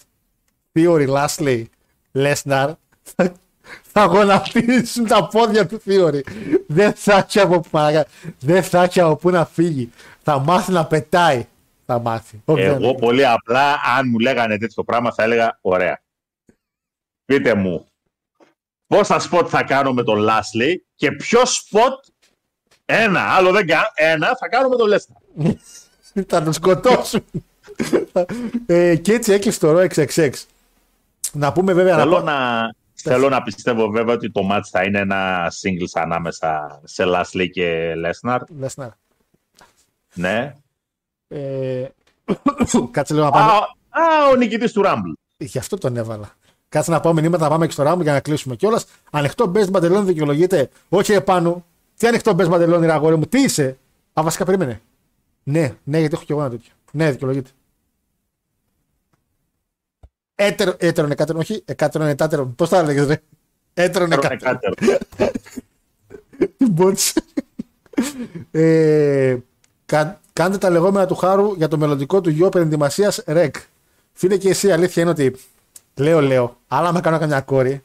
Theory, 0.72 1.09
Lashley, 1.09 1.64
Lesnar, 2.12 2.72
θα, 3.02 3.32
θα 3.92 4.04
γονατίσουν 4.04 5.06
τα 5.06 5.28
πόδια 5.28 5.66
του 5.66 5.82
Theory. 5.86 6.20
Δεν 6.66 6.92
θα 6.92 7.16
έχει 7.16 7.40
από 7.40 7.60
πού, 7.60 7.78
δεν 8.40 8.62
θα 8.62 8.82
έχει 8.82 9.00
από 9.00 9.16
πού 9.16 9.30
να 9.30 9.44
φύγει. 9.44 9.90
Θα 10.22 10.38
μάθει 10.38 10.72
να 10.72 10.86
πετάει. 10.86 11.46
Θα 11.86 11.98
μάθει. 11.98 12.42
Εγώ 12.44 12.94
πολύ 12.94 13.26
απλά, 13.26 13.72
αν 13.98 14.09
μου 14.10 14.18
λέγανε 14.18 14.59
τέτοιο 14.59 14.84
πράγμα, 14.84 15.12
θα 15.12 15.22
έλεγα 15.22 15.59
ωραία 15.60 16.00
πείτε 17.24 17.55
μου 17.55 17.86
πόσα 18.86 19.19
σποτ 19.19 19.47
θα 19.51 19.62
κάνω 19.62 19.93
με 19.93 20.03
τον 20.03 20.19
Lashley 20.18 20.86
και 20.94 21.12
ποιο 21.12 21.47
σποτ 21.47 22.05
ένα, 22.85 23.20
άλλο 23.20 23.51
δεν 23.51 23.66
κάνω, 23.66 23.86
ένα 23.94 24.36
θα 24.36 24.49
κάνω 24.49 24.69
με 24.69 24.77
τον 24.77 24.89
Lesnar. 24.89 25.14
θα 26.28 26.43
τον 26.43 26.53
σκοτώσουν. 26.53 27.24
ε, 28.66 28.97
και 28.97 29.12
έτσι 29.12 29.32
έκλεισε 29.32 29.59
το 29.59 29.73
Raw 29.72 29.86
XXX. 29.94 30.32
Να 31.32 31.53
πούμε 31.53 31.73
βέβαια... 31.73 31.97
Θέλω 31.97 32.20
να, 32.20 32.69
θέλω 32.94 33.28
να 33.28 33.43
πιστεύω 33.43 33.89
βέβαια 33.89 34.15
ότι 34.15 34.31
το 34.31 34.40
match 34.53 34.66
θα 34.70 34.82
είναι 34.82 34.99
ένα 34.99 35.53
singles 35.62 36.01
ανάμεσα 36.03 36.81
σε 36.85 37.05
Lashley 37.05 37.51
και 37.51 37.94
Lesnar. 37.94 38.40
Lesnar. 38.59 38.90
Ναι. 40.15 40.55
Ε, 41.28 41.86
κάτσε 42.90 43.15
λίγο 43.15 43.24
να 43.24 43.31
πάμε. 43.31 43.53
Α, 43.53 43.57
α, 44.03 44.28
ο 44.32 44.35
νικητής 44.36 44.73
του 44.73 44.82
Rumble. 44.85 45.12
Γι' 45.36 45.59
αυτό 45.59 45.78
τον 45.78 45.97
έβαλα. 45.97 46.36
Κάτσε 46.73 46.90
να 46.90 47.01
πάω 47.01 47.12
μηνύματα 47.12 47.44
να 47.44 47.51
πάμε 47.51 47.66
και 47.66 47.73
στο 47.73 47.82
ράμο 47.82 48.03
για 48.03 48.12
να 48.12 48.20
κλείσουμε 48.20 48.57
κιόλας. 48.57 48.85
Ανοιχτό 49.11 49.53
best 49.55 49.70
μπαντελόνι 49.70 50.07
δικαιολογείται. 50.07 50.69
Όχι 50.89 51.12
επάνω. 51.12 51.65
Τι 51.97 52.07
ανοιχτό 52.07 52.31
best 52.31 52.49
μπαντελόνι, 52.49 52.86
ρε 52.86 52.93
αγόρι 52.93 53.16
μου, 53.16 53.27
τι 53.27 53.43
είσαι; 53.43 53.77
Α, 54.12 54.23
βασικά 54.23 54.44
περίμενε. 54.44 54.81
Ναι, 55.43 55.74
ναι, 55.85 55.99
γιατί 55.99 56.15
έχω 56.15 56.24
κι 56.24 56.32
εγώ 56.32 56.40
ένα 56.40 56.51
τέτοιο. 56.51 56.73
Ναι, 56.93 57.11
δικαιολογείται. 57.11 57.51
Έτερο, 60.35 60.74
έτερο 60.78 61.09
εκάτερο, 61.11 61.39
όχι, 61.39 61.62
εκάτερο 61.65 62.05
ετάτερο. 62.05 62.47
Πώς 62.47 62.69
θα 62.69 62.78
έλεγε, 62.78 63.03
ρε; 63.03 63.20
Έτερο 63.74 64.05
εκάτερο. 64.05 64.74
Τι 66.57 66.70
μπότσε. 66.70 67.23
ε, 68.51 69.36
κάντε 70.32 70.59
τα 70.59 70.70
λεγόμενα 70.70 71.07
του 71.07 71.15
χάρου 71.15 71.55
για 71.55 71.69
το 71.69 71.78
μελλοντικό 71.78 72.20
του 72.20 72.31
γιο 72.31 72.49
περιδημασία 72.49 73.12
ρεκ. 73.27 73.57
Φίλε 74.12 74.36
και 74.36 74.49
εσύ, 74.49 74.73
αλήθεια 74.73 75.03
είναι 75.03 75.11
ότι 75.11 75.36
Λέω, 75.97 76.20
λέω, 76.20 76.56
αλλά 76.69 76.93
με 76.93 77.01
κάνω 77.01 77.19
καμιά 77.19 77.40
κόρη 77.40 77.82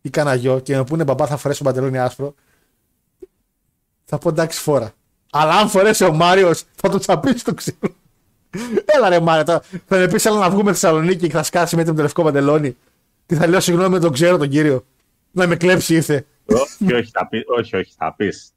ή 0.00 0.10
κανένα 0.10 0.36
γιο 0.36 0.60
και 0.60 0.76
με 0.76 0.84
πούνε 0.84 1.04
μπαμπά 1.04 1.26
θα 1.26 1.36
φορέσω 1.36 1.64
παντελόνι 1.64 1.98
άσπρο, 1.98 2.34
θα 4.04 4.18
πω 4.18 4.28
εντάξει 4.28 4.60
φορά. 4.60 4.92
Αλλά 5.30 5.54
αν 5.54 5.68
φορέσει 5.68 6.04
ο 6.04 6.12
Μάριος, 6.12 6.64
θα 6.74 6.88
το 6.88 6.98
τσαπίσει 6.98 7.44
το 7.44 7.54
ξύλο. 7.54 7.94
Έλα 8.84 9.08
ρε 9.08 9.20
Μάριο, 9.20 9.44
θα, 9.44 9.62
θα 9.86 9.96
με 9.96 10.08
πεις 10.08 10.24
να 10.24 10.50
βγούμε 10.50 10.72
Θεσσαλονίκη 10.72 11.26
και 11.26 11.32
θα 11.32 11.42
σκάσει 11.42 11.76
με 11.76 11.84
το 11.84 11.92
λευκό 11.92 12.22
παντελόνι. 12.22 12.76
Τι 13.26 13.34
θα 13.34 13.46
λέω 13.46 13.60
συγγνώμη 13.60 13.88
με 13.88 13.98
τον 13.98 14.12
ξέρω 14.12 14.36
τον 14.36 14.48
κύριο. 14.48 14.84
Να 15.30 15.46
με 15.46 15.56
κλέψει 15.56 15.94
ήρθε. 15.94 16.26
όχι, 16.46 16.94
όχι, 16.94 17.10
θα 17.12 17.28
πει. 17.28 17.44
Όχι, 17.58 17.76
όχι, 17.76 17.92
θα 17.96 18.14
πεις. 18.16 18.52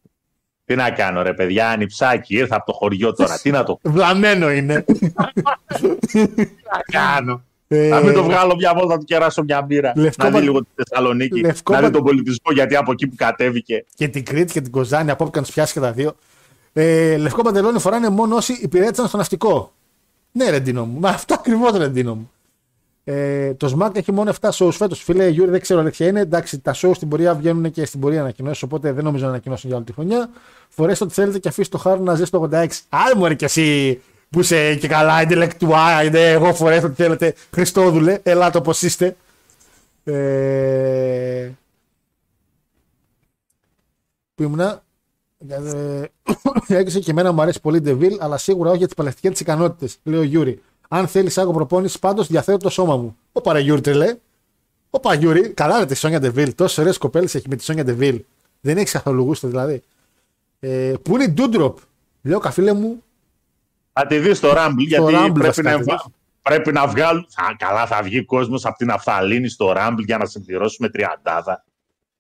Τι 0.66 0.76
να 0.76 0.92
κάνω, 0.92 1.22
ρε 1.22 1.34
παιδιά, 1.34 1.70
ανιψάκι, 1.70 2.36
ήρθα 2.36 2.56
από 2.56 2.66
το 2.66 2.74
χωριό 2.74 3.14
τώρα. 3.14 3.40
Τι 3.40 3.52
να 3.52 3.64
το. 3.64 3.80
Βλαμμένο 3.82 4.52
είναι. 4.52 4.82
Τι 4.82 6.26
να 6.72 6.82
κάνω. 6.92 7.44
Ε, 7.74 7.88
να 7.88 8.02
μην 8.02 8.14
το 8.14 8.24
βγάλω 8.24 8.56
μια 8.56 8.74
βόλτα, 8.74 8.94
να 8.94 9.00
του 9.00 9.06
κεράσω 9.06 9.44
μια 9.44 9.62
μπύρα. 9.62 9.94
Λευκό... 9.96 10.30
Να 10.30 10.38
δει 10.38 10.44
λίγο 10.44 10.60
τη 10.60 10.68
Θεσσαλονίκη. 10.76 11.40
Λευκό... 11.40 11.74
Να 11.74 11.82
δει 11.82 11.90
τον 11.90 12.04
πολιτισμό 12.04 12.52
γιατί 12.54 12.76
από 12.76 12.92
εκεί 12.92 13.08
που 13.08 13.16
κατέβηκε. 13.16 13.86
Και 13.96 14.08
την 14.08 14.26
Κρήτη 14.26 14.54
και 14.54 14.62
την 14.62 14.72
Κοζάνη, 14.72 15.12
από 15.12 15.24
όπου 15.24 15.32
και 15.32 15.40
να 15.40 15.46
τους 15.46 15.54
πιάσει 15.54 15.74
και 15.74 15.80
τα 15.80 15.92
δύο. 15.92 16.16
Ε, 16.74 17.18
λευκό 17.18 17.42
παντελόνι 17.42 17.80
φοράνε 17.80 18.10
μόνο 18.10 18.36
όσοι 18.36 18.54
υπηρέτησαν 18.62 19.08
στο 19.08 19.18
ναυτικό. 19.18 19.74
Ναι, 20.32 20.50
ρεντίνο 20.50 20.86
μου. 20.86 21.00
Μα 21.00 21.10
αυτό 21.10 21.34
ακριβώς 21.34 21.78
ρεντίνο 21.78 22.16
μου. 22.16 22.32
Ε, 23.04 23.54
το 23.54 23.78
SMAC 23.78 23.96
έχει 23.96 24.12
μόνο 24.12 24.34
7 24.40 24.50
shows 24.50 24.72
φέτος. 24.72 25.04
Φίλε 25.04 25.28
Γιούρι, 25.28 25.50
δεν 25.50 25.62
ξέρω 25.62 25.80
αλήθεια 25.80 26.08
είναι. 26.08 26.20
Εντάξει, 26.20 26.60
τα 26.60 26.76
shows 26.76 26.92
στην 26.96 27.10
πορεία 27.10 27.34
βγαίνουν 27.34 27.72
και 27.72 27.86
στην 27.86 28.00
πορεία 28.00 28.22
ανακοινώσεις, 28.22 28.64
οπότε 28.64 28.92
δεν 28.92 29.04
νομίζω 29.04 29.24
να 29.24 29.30
ανακοινώσουν 29.30 29.68
για 29.68 29.78
όλη 29.78 29.86
τη 29.86 29.94
χρονιά. 29.94 30.30
Φορέστε 30.70 31.04
ό,τι 31.04 31.14
θέλετε 31.14 31.40
και 31.40 31.48
αφήστε 31.48 31.78
το 31.78 31.84
χάρο 31.84 32.02
να 32.02 32.16
ζει 32.16 32.24
το 32.24 32.50
86. 32.52 32.68
Άλλη 32.90 33.16
μου 33.16 33.36
και 33.36 33.46
εσύ 33.46 34.02
που 34.32 34.40
είσαι 34.40 34.76
και 34.76 34.88
καλά, 34.88 35.24
intellectual, 35.28 36.06
είναι 36.06 36.32
εγώ 36.32 36.54
φορέστε 36.54 36.86
ό,τι 36.86 36.96
θέλετε. 36.96 37.36
Χριστόδουλε, 37.54 38.20
ελάτε 38.24 38.58
όπως 38.58 38.72
είστε. 38.82 39.16
Ε... 40.04 41.50
Που 44.36 44.44
ήμουνα. 44.44 44.84
Ε, 45.48 46.04
Έκλεισε 46.78 47.00
και 47.00 47.12
εμένα 47.12 47.32
μου 47.32 47.42
αρέσει 47.42 47.62
πολύ 47.62 47.80
Deville, 47.80 48.18
αλλά 48.20 48.38
σίγουρα 48.38 48.70
όχι 48.70 48.78
για 48.78 48.88
τις 48.88 48.96
παλαιστικές 48.96 49.38
της 49.38 49.44
ικανότητες, 49.44 49.98
λέει 50.04 50.20
ο 50.20 50.24
Γιούρι. 50.24 50.62
Αν 50.88 51.08
θέλεις 51.08 51.38
άγω 51.38 51.52
προπόνηση, 51.52 52.00
πάντως 52.00 52.28
διαθέτω 52.28 52.58
το 52.58 52.70
σώμα 52.70 52.98
μου. 52.98 53.18
Ο 53.32 53.42
Παραγιούρι 53.42 53.82
τρελέ. 53.82 54.16
Ο 54.90 55.00
Παγιούρι, 55.00 55.50
καλά 55.50 55.80
ρε 55.80 55.86
τη 55.86 55.96
Sonya 55.96 56.20
Deville. 56.20 56.56
Τόσες 56.56 56.78
ωραίες 56.78 56.98
κοπέλες 56.98 57.36
έχει 57.36 57.50
με 57.50 57.56
τη 57.56 57.64
Sonya 57.64 57.84
Deville. 57.84 58.24
Δεν 58.62 58.78
έχει 58.78 58.92
καθόλου 58.92 59.24
γούστο 59.24 59.48
δηλαδή. 59.48 59.82
Ε, 60.60 60.94
πού 61.02 61.14
είναι 61.14 61.24
η 61.24 61.30
Ντούντροπ. 61.30 61.78
Λέω 62.22 62.40
καφίλε 62.40 62.74
μου. 62.74 63.04
Θα 63.94 64.06
τη 64.08 64.18
δεις 64.20 64.38
στο 64.38 64.50
Rumble, 64.56 64.74
γιατί 64.78 65.04
Rumble 65.16 65.32
πρέπει, 65.34 65.40
βασικά 65.46 65.72
να, 65.72 65.78
τη 65.78 65.84
βα- 65.84 66.06
πρέπει 66.42 66.72
να 66.72 66.88
βγάλουν. 66.88 67.22
Α, 67.36 67.56
καλά, 67.58 67.86
θα 67.88 68.02
βγει 68.04 68.26
κόσμος 68.26 68.66
από 68.66 68.78
την 68.78 68.90
Αφθαλήνη 68.90 69.50
στο 69.50 69.74
Rumble 69.78 70.04
για 70.06 70.18
να 70.18 70.26
συμπληρώσουμε 70.26 70.90
τριαντάδα. 70.90 71.64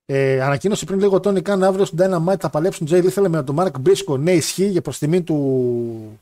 Ε, 0.06 0.41
ανακοίνωσε 0.41 0.85
πριν 0.85 0.99
λίγο 0.99 1.19
Τόνι 1.19 1.41
Καν 1.41 1.64
αύριο 1.64 1.85
στην 1.85 1.99
Dynamite 2.02 2.39
θα 2.39 2.49
παλέψουν 2.49 2.88
Jay 2.91 3.03
Lethal 3.03 3.27
με 3.27 3.43
τον 3.43 3.56
Mark 3.60 3.72
Briscoe. 3.88 4.19
Ναι, 4.19 4.31
ισχύει 4.31 4.65
για 4.65 4.81
προς 4.81 4.98
τιμή 4.98 5.22
του. 5.22 6.19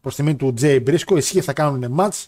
Προς 0.00 0.14
τιμή 0.14 0.34
του 0.34 0.54
Jay 0.60 0.82
Briscoe, 0.86 1.16
ισχύει 1.16 1.40
θα 1.40 1.52
κάνουν 1.52 1.94
match. 1.98 2.24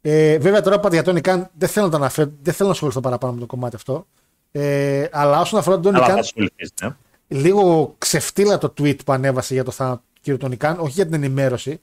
Ε, 0.00 0.38
βέβαια 0.38 0.60
τώρα 0.60 0.76
είπατε 0.76 0.94
για 0.94 1.04
Τόνι 1.04 1.20
Καν 1.20 1.50
δεν 1.58 1.68
θέλω 1.68 1.84
να 1.84 1.90
το 1.90 1.96
αναφέρω, 1.96 2.30
δεν 2.42 2.54
θέλω 2.54 2.68
να 2.68 2.74
ασχοληθώ 2.74 3.00
παραπάνω 3.00 3.32
με 3.32 3.40
το 3.40 3.46
κομμάτι 3.46 3.76
αυτό. 3.76 4.06
Ε, 4.52 5.06
αλλά 5.12 5.40
όσον 5.40 5.58
αφορά 5.58 5.74
τον 5.74 5.84
Τόνι 5.84 5.96
Αλλά 5.96 6.04
θα 6.06 6.10
Καν, 6.12 6.20
ασχοληθείς. 6.20 6.72
Ναι. 6.82 6.88
λίγο 7.28 7.94
ξεφτύλα 7.98 8.58
το 8.58 8.72
tweet 8.78 9.04
που 9.04 9.12
ανέβασε 9.12 9.54
για 9.54 9.64
το 9.64 9.70
θάνατο 9.70 10.02
του 10.30 10.36
κ. 10.36 10.40
Τόνι 10.40 10.56
Καν, 10.56 10.76
όχι 10.78 10.92
για 10.92 11.04
την 11.04 11.14
ενημέρωση. 11.14 11.80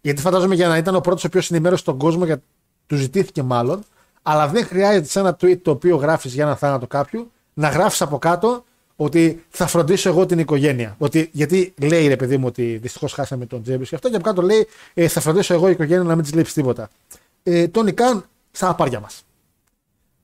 Γιατί 0.00 0.20
φαντάζομαι 0.20 0.54
για 0.54 0.68
να 0.68 0.76
ήταν 0.76 0.94
ο 0.94 1.00
πρώτος 1.00 1.24
ο 1.24 1.26
οποίος 1.26 1.50
ενημέρωσε 1.50 1.84
τον 1.84 1.98
κόσμο, 1.98 2.24
για... 2.24 2.42
του 2.86 2.96
ζητήθηκε 2.96 3.42
μάλλον. 3.42 3.84
Αλλά 4.22 4.48
δεν 4.48 4.66
χρειάζεται 4.66 5.06
σε 5.08 5.20
ένα 5.20 5.36
tweet 5.40 5.58
το 5.62 5.70
οποίο 5.70 5.96
γράφεις 5.96 6.34
για 6.34 6.44
ένα 6.44 6.56
θάνατο 6.56 6.86
κάποιου 6.86 7.30
να 7.54 7.68
γράφεις 7.68 8.02
από 8.02 8.18
κάτω 8.18 8.64
ότι 8.96 9.44
θα 9.48 9.66
φροντίσω 9.66 10.08
εγώ 10.08 10.26
την 10.26 10.38
οικογένεια. 10.38 10.94
Ότι, 10.98 11.28
γιατί 11.32 11.74
λέει 11.76 12.06
ρε 12.06 12.16
παιδί 12.16 12.36
μου 12.36 12.46
ότι 12.46 12.78
δυστυχώς 12.82 13.12
χάσαμε 13.12 13.46
τον 13.46 13.62
Τζέμπι 13.62 13.86
και 13.86 13.94
αυτό, 13.94 14.08
και 14.08 14.16
από 14.16 14.24
κάτω 14.24 14.42
λέει 14.42 14.66
ε, 14.94 15.08
θα 15.08 15.20
φροντίσω 15.20 15.54
εγώ 15.54 15.68
η 15.68 15.70
οικογένεια 15.70 16.02
να 16.02 16.14
μην 16.14 16.24
της 16.24 16.34
λείψει 16.34 16.54
τίποτα. 16.54 16.90
Ε, 17.42 17.68
Τόνι 17.68 17.92
Καν 17.92 18.24
στα 18.50 18.68
απάρια 18.68 19.00
μας. 19.00 19.24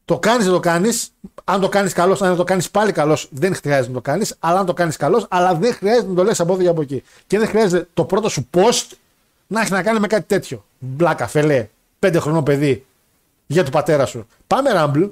Το 0.09 0.19
κάνεις, 0.19 0.45
δεν 0.45 0.53
το 0.53 0.61
κάνεις. 0.61 1.11
Αν 1.45 1.61
το 1.61 1.69
κάνεις 1.69 1.93
καλώ, 1.93 2.13
αν 2.13 2.29
δεν 2.29 2.37
το 2.37 2.45
κάνεις 2.45 2.71
πάλι 2.71 2.93
καλώ, 2.93 3.19
δεν 3.31 3.55
χρειάζεται 3.55 3.89
να 3.89 3.95
το 3.95 4.01
κάνεις. 4.01 4.37
Αλλά 4.39 4.59
αν 4.59 4.67
το 4.67 4.73
κάνεις 4.73 4.97
καλώ, 4.97 5.27
αλλά 5.31 5.55
δεν 5.55 5.75
χρειάζεται 5.75 6.07
να 6.09 6.15
το 6.15 6.23
λες 6.25 6.41
από 6.41 6.53
εδώ 6.53 6.63
και 6.63 6.69
από 6.69 6.81
εκεί. 6.81 7.03
Και 7.27 7.39
δεν 7.39 7.49
χρειάζεται 7.49 7.89
το 7.95 8.05
πρώτο 8.05 8.29
σου 8.29 8.47
post 8.55 8.87
να 9.47 9.61
έχει 9.61 9.73
να 9.73 9.83
κάνει 9.83 9.99
με 10.01 10.07
κάτι 10.07 10.25
τέτοιο. 10.27 10.65
Μπλάκα, 10.79 11.27
φελέ, 11.27 11.69
πέντε 11.99 12.19
χρονών 12.19 12.43
παιδί 12.45 12.87
για 13.47 13.65
του 13.65 13.71
πατέρα 13.71 14.07
σου. 14.07 14.27
Πάμε 14.47 14.73
Ράμπλ. 14.73 15.03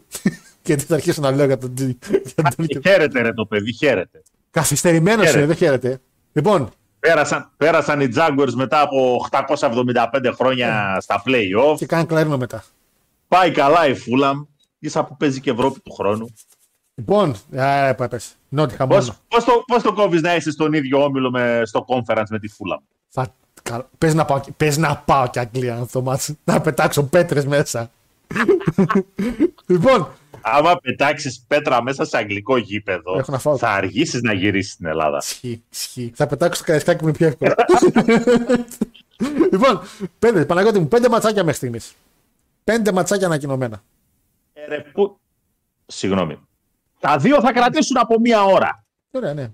Γιατί 0.62 0.84
θα 0.88 0.94
αρχίσω 0.94 1.20
να 1.20 1.30
λέω 1.30 1.46
για 1.46 1.58
τον 1.58 1.74
Τζι. 1.74 1.98
για 2.34 2.52
τον- 2.56 2.82
Χαίρεται 2.82 3.20
ρε 3.20 3.32
το 3.32 3.44
παιδί, 3.46 3.72
χαίρεται. 3.72 4.22
Καθυστερημένος 4.50 5.18
Χαίρεται. 5.24 5.38
είναι, 5.38 5.46
δεν 5.46 5.56
χαίρεται. 5.56 6.00
Λοιπόν, 6.32 6.70
Πέρασαν, 7.00 7.50
πέρασαν 7.56 8.00
οι 8.00 8.08
Jaguars 8.16 8.52
μετά 8.54 8.80
από 8.80 9.26
875 9.30 10.32
χρόνια 10.34 10.96
στα 11.00 11.22
play-off. 11.26 11.76
και 11.76 11.86
κάνει 11.86 12.06
κλαρίνο 12.06 12.36
μετά. 12.36 12.64
Πάει 13.28 13.50
καλά 13.50 13.88
η 13.88 13.94
Fulham. 13.94 14.46
Ίσα 14.86 15.04
που 15.04 15.16
παίζει 15.16 15.40
και 15.40 15.50
Ευρώπη 15.50 15.80
του 15.80 15.92
χρόνου. 15.92 16.34
Λοιπόν, 16.94 17.34
α, 17.56 17.94
πες. 17.94 18.34
Νότιχα 18.48 18.86
Πώς, 18.86 19.06
μόνο. 19.06 19.18
πώς, 19.28 19.44
το, 19.44 19.52
πώς 19.66 19.82
το 19.82 19.92
κόβεις 19.92 20.20
να 20.20 20.34
είσαι 20.34 20.50
στον 20.50 20.72
ίδιο 20.72 21.02
όμιλο 21.04 21.30
με, 21.30 21.62
στο 21.64 21.84
conference 21.88 22.24
με 22.30 22.38
τη 22.38 22.48
Fulham; 22.52 22.82
Θα... 23.08 23.34
κα- 23.62 23.88
Πες 23.98 24.14
να, 24.14 24.24
πάω, 24.24 24.40
πες 24.56 24.76
να 24.76 24.96
πάω 24.96 25.28
και 25.28 25.38
Αγγλία 25.38 25.84
στο 25.88 26.02
μάτς. 26.02 26.32
Να 26.44 26.60
πετάξω 26.60 27.02
πέτρες 27.02 27.46
μέσα. 27.46 27.90
λοιπόν, 29.66 30.08
Άμα 30.40 30.76
πετάξεις 30.76 31.44
πέτρα 31.48 31.82
μέσα 31.82 32.04
σε 32.04 32.16
αγγλικό 32.16 32.56
γήπεδο, 32.56 33.18
Έχω 33.18 33.32
να 33.32 33.38
φάω. 33.38 33.56
θα 33.56 33.68
αργήσεις 33.70 34.20
να 34.22 34.32
γυρίσεις 34.32 34.72
στην 34.72 34.86
Ελλάδα. 34.86 35.16
ισχύει, 35.22 35.62
ισχύει. 35.72 36.12
Θα 36.14 36.26
πετάξω 36.26 36.60
το 36.60 36.66
καρισκάκι 36.66 37.04
μου 37.04 37.10
πιο 37.12 37.26
εύκολα. 37.26 37.54
λοιπόν, 39.52 39.80
πέντε, 40.18 40.44
Παναγιώτη 40.44 40.78
μου, 40.78 40.88
πέντε 40.88 41.08
ματσάκια 41.08 41.42
μέχρι 41.42 41.56
στιγμής. 41.56 41.94
Πέντε 42.64 42.92
ματσάκια 42.92 43.26
ανακοινωμένα. 43.26 43.82
Ε, 44.68 44.74
ρε, 44.74 44.80
που... 44.80 45.18
Συγγνώμη. 45.86 46.40
Τα 47.00 47.16
δύο 47.16 47.40
θα 47.40 47.52
κρατήσουν 47.52 47.96
από 47.96 48.20
μία 48.20 48.42
ώρα. 48.44 48.84
Ωραία, 49.10 49.34
ναι. 49.34 49.48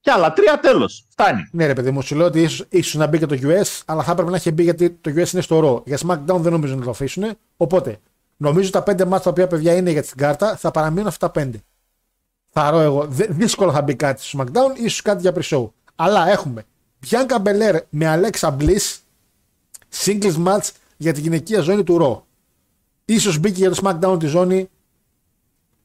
Κι 0.00 0.10
άλλα 0.10 0.32
τρία 0.32 0.58
τέλος. 0.60 1.06
Φτάνει. 1.10 1.48
Ναι, 1.52 1.66
ρε 1.66 1.72
παιδί 1.72 1.90
μου, 1.90 2.02
σου 2.02 2.16
λέω 2.16 2.26
ότι 2.26 2.42
ίσω 2.42 2.64
ίσως 2.68 2.94
να 2.94 3.06
μπει 3.06 3.18
και 3.18 3.26
το 3.26 3.36
US, 3.42 3.80
αλλά 3.86 4.02
θα 4.02 4.12
έπρεπε 4.12 4.30
να 4.30 4.36
έχει 4.36 4.50
μπει 4.52 4.62
γιατί 4.62 4.90
το 4.90 5.10
US 5.10 5.32
είναι 5.32 5.42
στο 5.42 5.58
ρο. 5.58 5.82
Για 5.86 5.98
SmackDown 6.06 6.38
δεν 6.40 6.52
νομίζω 6.52 6.74
να 6.74 6.84
το 6.84 6.90
αφήσουν. 6.90 7.24
Οπότε, 7.56 7.98
νομίζω 8.36 8.70
τα 8.70 8.82
πέντε 8.82 9.04
μάτια 9.04 9.24
τα 9.24 9.30
οποία 9.30 9.46
παιδιά 9.46 9.74
είναι 9.76 9.90
για 9.90 10.02
την 10.02 10.16
κάρτα 10.16 10.56
θα 10.56 10.70
παραμείνουν 10.70 11.06
αυτά 11.06 11.26
τα 11.26 11.32
πέντε. 11.32 11.60
Θα 12.48 12.70
ρω 12.70 12.78
εγώ. 12.80 13.06
Δε- 13.06 13.26
δύσκολα 13.28 13.72
θα 13.72 13.82
μπει 13.82 13.94
κάτι 13.94 14.22
στο 14.22 14.38
SmackDown, 14.38 14.78
ίσως 14.78 15.02
κάτι 15.02 15.20
για 15.20 15.32
pre-show. 15.34 15.68
Αλλά 15.94 16.28
έχουμε 16.28 16.64
Bianca 17.08 17.42
Belair 17.42 17.78
με 17.88 18.20
Alexa 18.20 18.56
Bliss, 18.58 18.96
singles 20.04 20.44
match 20.46 20.70
για 20.96 21.12
την 21.12 21.22
γυναικεία 21.22 21.60
ζώνη 21.60 21.82
του 21.84 21.98
ρο. 21.98 22.26
Ίσως 23.10 23.38
μπήκε 23.38 23.58
για 23.58 23.70
το 23.70 23.80
SmackDown 23.82 24.18
τη 24.18 24.26
ζώνη 24.26 24.68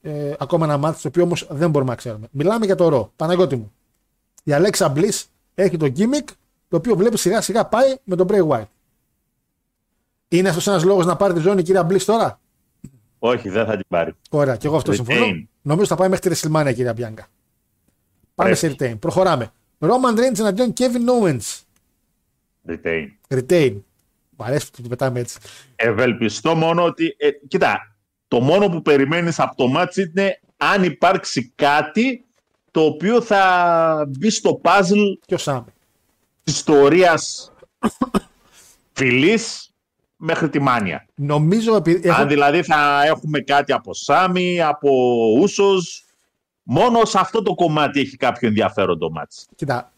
ε, 0.02 0.34
ακόμα 0.40 0.66
ένα 0.66 0.78
μάτι, 0.78 1.02
το 1.02 1.08
οποίο 1.08 1.24
όμως 1.24 1.48
δεν 1.50 1.70
μπορούμε 1.70 1.91
να 1.91 1.98
ξέρουμε. 1.98 2.28
Μιλάμε 2.32 2.66
για 2.66 2.76
το 2.76 2.88
ρο. 2.88 3.12
Παναγιώτη 3.16 3.56
μου. 3.56 3.74
Η 4.44 4.52
Alexa 4.56 4.94
Bliss 4.94 5.24
έχει 5.56 5.78
το 5.78 5.91
gimmick 5.98 6.28
το 6.68 6.78
οποίο 6.78 6.95
βλέπεις 6.95 7.22
σιγά 7.22 7.41
σιγά 7.41 7.66
πάει 7.66 7.95
με 8.04 8.16
τον 8.16 8.28
Bray 8.30 8.48
Wyatt. 8.48 8.66
Είναι 10.28 10.50
αυτός 10.50 10.68
ένας 10.68 10.84
λόγος 10.84 11.06
να 11.06 11.16
πάρει 11.16 11.34
τη 11.34 11.40
ζώνη 11.40 11.60
η 11.60 11.64
κυρία 11.64 11.88
Bliss 11.90 12.02
τώρα; 12.02 12.40
Όχι, 13.20 13.50
δεν 13.50 13.66
θα 13.66 13.76
την 13.76 13.86
πάρει. 13.88 14.14
Ωραία, 14.30 14.56
και 14.56 14.68
εγώ 14.68 14.76
αυτό 14.76 14.91
Retain. 14.91 14.95
συμφωνώ. 14.95 15.26
Νομίζω 15.62 15.88
θα 15.88 15.95
πάει 15.95 16.10
μέχρι 16.10 16.30
τη 16.30 16.40
WrestleMania 16.41 16.68
η 16.70 16.74
κυρία 16.74 16.94
Bianca. 16.98 17.24
Πάμε 18.36 18.54
σε 18.54 18.76
retain. 18.78 19.00
Προχωράμε. 19.00 19.52
Roman 19.80 20.18
Reigns 20.20 20.40
εναντίον 20.40 20.74
Kevin 20.78 21.10
Owens. 21.22 21.62
Retain. 22.68 23.08
Retain. 23.28 23.76
Μ' 24.44 24.45
αρέσει 24.45 24.72
που 24.72 24.82
το 24.82 24.88
πετάμε 24.88 25.20
έτσι. 25.20 25.38
Ευελπιστώ 25.76 26.56
μόνο 26.56 26.84
ότι. 26.84 27.15
Ε, 27.18 27.30
κοίτα, 27.48 27.95
το 28.28 28.40
μόνο 28.40 28.70
που 28.70 28.82
περιμένεις 28.82 29.40
από 29.40 29.56
το 29.56 29.68
μάτς 29.68 29.98
είναι 29.98 30.40
αν 30.57 30.84
υπάρξει 30.84 31.52
κάτι 31.56 32.26
το 32.72 32.82
οποίο 32.82 33.22
θα 33.22 34.06
μπει 34.18 34.30
στο 34.30 34.61
puzzle 34.64 35.18
Και 35.26 35.34
ο 35.34 35.38
Σάμι. 35.38 35.65
της 36.44 36.56
ιστορίας 36.56 37.52
φιλής 38.94 39.74
μέχρι 40.18 40.49
τη 40.49 40.60
μάνια. 40.60 41.06
Νομίζω 41.15 41.76
επειδή. 41.76 42.10
έχω- 42.10 42.22
Αν 42.22 42.28
δηλαδή 42.28 42.64
θα 42.64 43.03
έχουμε 43.06 43.40
κάτι 43.40 43.72
από 43.74 43.94
Σάμι, 43.94 44.61
από 44.61 44.90
Ούσος, 45.40 46.06
μόνο 46.64 47.06
σε 47.06 47.20
αυτό 47.20 47.41
το 47.41 47.53
κομμάτι 47.53 47.99
έχει 47.99 48.18
κάποιο 48.18 48.48
ενδιαφέρον 48.48 48.99
το 48.99 49.11
μάτς. 49.11 49.45
Κοίτα, 49.56 49.93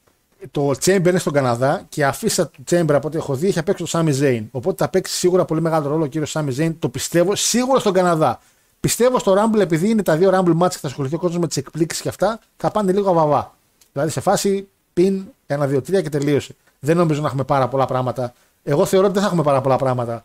το 0.52 0.70
Chamber 0.70 1.08
είναι 1.08 1.20
στον 1.20 1.34
Καναδά 1.34 1.86
και 1.90 2.02
η 2.02 2.04
αφίσα 2.04 2.48
του 2.48 2.64
Chamber 2.70 2.92
από 2.94 3.08
ό,τι 3.08 3.18
έχω 3.18 3.36
δει 3.36 3.48
έχει 3.48 3.64
παίξει 3.64 3.84
το 3.84 4.00
Sami 4.00 4.22
Zayn. 4.22 4.44
Οπότε 4.52 4.84
θα 4.84 4.90
παίξει 4.90 5.16
σίγουρα 5.16 5.46
πολύ 5.46 5.62
μεγάλο 5.62 5.88
ρόλο 5.88 6.04
ο 6.04 6.08
κύριος 6.08 6.36
Sami 6.38 6.58
Zayn. 6.58 6.74
Το 6.80 6.90
πιστεύω 6.90 7.36
σίγουρα 7.36 7.80
στον 7.80 7.94
Καναδά. 7.94 8.40
Πιστεύω 8.80 9.20
στο 9.20 9.34
Rumble 9.34 9.60
επειδή 9.60 9.90
είναι 9.90 10.04
τα 10.04 10.16
δύο 10.16 10.30
Rumble 10.34 10.64
match 10.64 10.70
και 10.70 10.78
θα 10.78 10.88
ασχοληθεί 10.88 11.16
ο 11.16 11.20
κόσμος 11.20 11.40
με 11.40 11.48
τις 11.48 11.58
εκπλήξεις 11.58 12.02
και 12.02 12.10
αυτά, 12.10 12.40
θα 12.58 12.72
πάνε 12.72 12.92
λίγο 12.92 13.10
αβαβά. 13.10 13.56
Δηλαδή 13.92 14.12
σε 14.12 14.20
φάση 14.20 14.68
πιν 14.94 15.26
1-2-3 15.48 15.82
και 15.82 16.10
τελείωσε. 16.10 16.56
Δεν 16.80 16.98
νομίζω 16.98 17.22
να 17.22 17.28
έχουμε 17.28 17.44
πάρα 17.44 17.68
πολλά 17.68 17.86
πράγματα. 17.86 18.34
Εγώ 18.64 18.86
θεωρώ 18.86 19.06
ότι 19.06 19.14
δεν 19.14 19.24
θα 19.24 19.28
έχουμε 19.28 19.44
πάρα 19.44 19.62
πολλά 19.62 19.76
πράγματα 19.76 20.24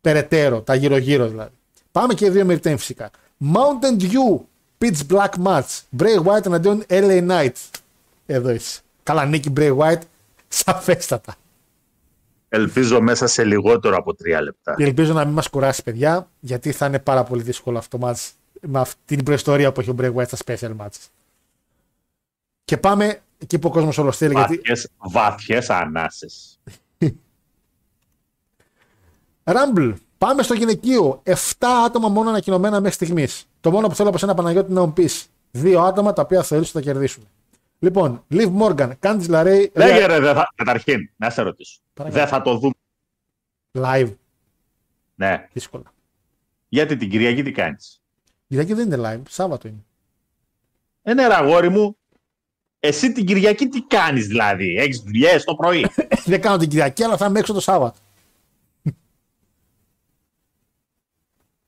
περαιτέρω, 0.00 0.60
τα 0.60 0.74
γύρω-γύρω 0.74 1.28
δηλαδή. 1.28 1.52
Πάμε 1.92 2.14
και 2.14 2.24
οι 2.24 2.30
δύο 2.30 2.44
με 2.44 2.54
retain 2.54 2.74
φυσικά. 2.78 3.10
Mountain 3.54 4.02
Dew 4.02 4.40
Pitch 4.78 5.06
Black 5.08 5.44
Match. 5.44 5.80
Bray 5.98 6.22
Wyatt 6.24 6.46
εναντίον 6.46 6.84
LA 6.88 7.28
Knight. 7.28 7.52
Εδώ 8.26 8.50
είσαι. 8.50 8.80
Καλά, 9.02 9.24
νίκη 9.24 9.52
Bray 9.56 9.76
Wyatt. 9.76 10.00
Σαφέστατα. 10.48 11.34
Ελπίζω 12.48 13.00
μέσα 13.00 13.26
σε 13.26 13.44
λιγότερο 13.44 13.96
από 13.96 14.14
τρία 14.14 14.42
λεπτά. 14.42 14.74
Και 14.74 14.84
ελπίζω 14.84 15.12
να 15.12 15.24
μην 15.24 15.34
μας 15.34 15.48
κουράσει, 15.48 15.82
παιδιά, 15.82 16.28
γιατί 16.40 16.72
θα 16.72 16.86
είναι 16.86 16.98
πάρα 16.98 17.24
πολύ 17.24 17.42
δύσκολο 17.42 17.78
αυτό 17.78 17.98
το 17.98 18.08
match 18.08 18.30
με 18.60 18.80
αυτή 18.80 19.16
την 19.16 19.24
προϊστορία 19.24 19.72
που 19.72 19.80
έχει 19.80 19.90
ο 19.90 19.94
Bray 19.98 20.14
Wyatt 20.14 20.26
στα 20.26 20.36
special 20.44 20.76
matches. 20.76 21.08
Και 22.64 22.76
πάμε 22.76 23.20
εκεί 23.38 23.58
που 23.58 23.68
ο 23.68 23.70
κόσμος 23.70 23.98
όλος 23.98 24.16
θέλει. 24.16 24.34
Γιατί 24.34 24.56
Βαθιές, 24.56 24.88
βαθιές 24.98 25.70
ανάσες. 25.70 26.58
Rumble. 29.44 29.94
Πάμε 30.18 30.42
στο 30.42 30.54
γυναικείο. 30.54 31.22
7 31.24 31.32
άτομα 31.84 32.08
μόνο 32.08 32.28
ανακοινωμένα 32.28 32.80
μέχρι 32.80 32.94
στιγμής. 32.94 33.46
Το 33.60 33.70
μόνο 33.70 33.88
που 33.88 33.94
θέλω 33.94 34.08
από 34.08 34.18
σένα 34.18 34.34
Παναγιώτη 34.34 34.72
να 34.72 34.80
μου 34.80 34.92
πεις. 34.92 35.26
Δύο 35.50 35.80
άτομα 35.80 36.12
τα 36.12 36.22
οποία 36.22 36.42
θεωρείς 36.42 36.68
ότι 36.68 36.78
θα 36.78 36.92
κερδίσουν. 36.92 37.28
Λοιπόν, 37.82 38.24
Liv 38.30 38.56
Morgan, 38.60 38.92
Candice 39.00 39.28
LeRae, 39.28 39.66
Λέγε 39.74 40.06
ρε, 40.06 40.20
δεν 40.20 40.34
θα... 40.34 40.52
καταρχήν, 40.54 41.10
να 41.16 41.30
σε 41.30 41.42
ρωτήσω. 41.42 41.80
Παρακαλώ. 41.94 42.22
Δεν 42.24 42.32
θα 42.32 42.42
το 42.42 42.58
δούμε. 42.58 42.72
live. 43.72 44.14
Ναι. 45.14 45.48
Δύσκολα. 45.52 45.92
Γιατί 46.68 46.96
την 46.96 47.10
Κυριακή 47.10 47.42
τι 47.42 47.50
κάνεις; 47.52 48.02
Κυριακή 48.48 48.74
δεν 48.74 48.92
είναι 48.92 49.10
live, 49.12 49.22
Σάββατο 49.28 49.68
είναι. 49.68 49.84
Ε, 51.02 51.14
ναι, 51.14 51.26
ρε, 51.26 51.34
αγόρι 51.34 51.68
μου. 51.68 51.96
Εσύ 52.80 53.12
την 53.12 53.26
Κυριακή 53.26 53.68
τι 53.68 53.82
κάνεις 53.82 54.26
δηλαδή; 54.26 54.76
Έχεις 54.76 55.00
δουλειές 55.00 55.44
το 55.44 55.54
πρωί; 55.54 55.86
δεν 56.24 56.40
κάνω 56.40 56.56
την 56.56 56.68
Κυριακή, 56.68 57.04
αλλά 57.04 57.16
θα 57.16 57.26
είμαι 57.26 57.38
έξω 57.38 57.52
το 57.52 57.60
Σάββατο. 57.60 57.98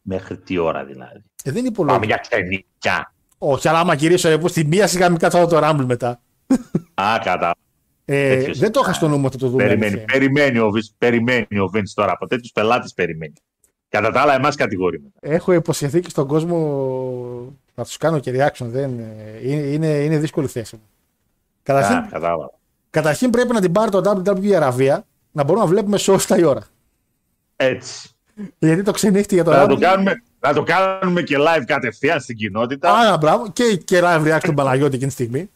Μέχρι 0.02 0.38
τι 0.38 0.58
ώρα 0.58 0.84
δηλαδή; 0.84 1.24
Ε, 1.44 1.50
δεν 1.50 1.64
είναι 1.64 1.74
Πάμε 1.74 1.92
πολύ. 1.92 2.06
για 2.06 2.16
ξενίκια. 2.16 3.13
Όχι, 3.46 3.68
αλλά 3.68 3.78
άμα 3.78 3.94
γυρίσω 3.94 4.28
εγώ 4.28 4.48
στη 4.48 4.64
μία 4.64 4.86
σιγά 4.86 5.08
μην 5.08 5.18
κάτσω 5.18 5.46
το 5.46 5.60
Rumble 5.62 5.84
μετά. 5.86 6.20
Α, 6.94 7.18
κατά. 7.24 7.54
Ε, 8.04 8.36
Τέτοιος 8.36 8.58
δεν 8.58 8.72
το 8.72 8.78
είχα 8.80 8.88
είναι. 8.88 8.96
στο 8.98 9.08
νου 9.08 9.16
μου 9.18 9.24
ότι 9.26 9.38
το 9.38 9.48
δούμε. 9.48 9.62
Περιμένει, 9.64 9.92
αλήθεια. 9.92 10.04
περιμένει, 10.12 10.58
ο 10.58 10.68
Vince, 10.74 10.94
περιμένει 10.98 11.58
ο 11.58 11.70
Vince 11.74 11.90
τώρα. 11.94 12.12
Από 12.12 12.26
τέτοιους 12.26 12.52
πελάτες 12.52 12.92
περιμένει. 12.94 13.32
Κατά 13.88 14.10
τα 14.10 14.20
άλλα, 14.20 14.34
εμάς 14.34 14.54
κατηγορεί 14.56 15.00
μετά. 15.02 15.34
Έχω 15.34 15.52
υποσχεθεί 15.52 16.00
και 16.00 16.08
στον 16.10 16.26
κόσμο 16.26 16.58
να 17.74 17.84
τους 17.84 17.96
κάνω 17.96 18.18
και 18.18 18.30
reaction. 18.34 18.66
Δεν, 18.66 18.98
ε, 18.98 19.48
είναι, 19.48 19.60
είναι, 19.62 19.86
είναι 19.88 20.18
δύσκολη 20.18 20.46
θέση 20.46 20.74
μου. 20.76 20.82
Καταρχήν, 21.62 21.96
Α, 21.96 22.08
κατάλαβα. 22.10 22.50
καταρχήν 22.90 23.30
πρέπει 23.30 23.52
να 23.52 23.60
την 23.60 23.72
πάρει 23.72 23.90
το 23.90 24.22
WWE 24.36 24.52
Αραβία 24.52 25.04
να 25.32 25.44
μπορούμε 25.44 25.64
να 25.64 25.70
βλέπουμε 25.70 25.98
σε 25.98 26.10
όσο 26.10 26.36
η 26.36 26.44
ώρα. 26.44 26.62
Έτσι. 27.56 28.08
Γιατί 28.58 28.82
το 28.82 28.90
ξενύχτη 28.92 29.34
για 29.34 29.44
το 29.44 29.50
Να 29.50 29.66
το, 29.66 29.78
Rumble. 29.80 30.12
Κάνουμε, 30.52 30.52
να 30.52 30.52
το 30.54 30.62
κάνουμε 30.62 31.22
και 31.22 31.36
live 31.38 31.64
κατευθείαν 31.66 32.20
στην 32.20 32.36
κοινότητα. 32.36 32.92
Άρα, 32.92 33.16
μπράβο. 33.16 33.50
Και, 33.52 33.76
και 33.84 34.00
live 34.02 34.24
reaction 34.26 34.40
του 34.48 34.54
Παναγιώτη 34.54 34.94
εκείνη 34.94 35.08
τη 35.08 35.14
στιγμή. 35.14 35.50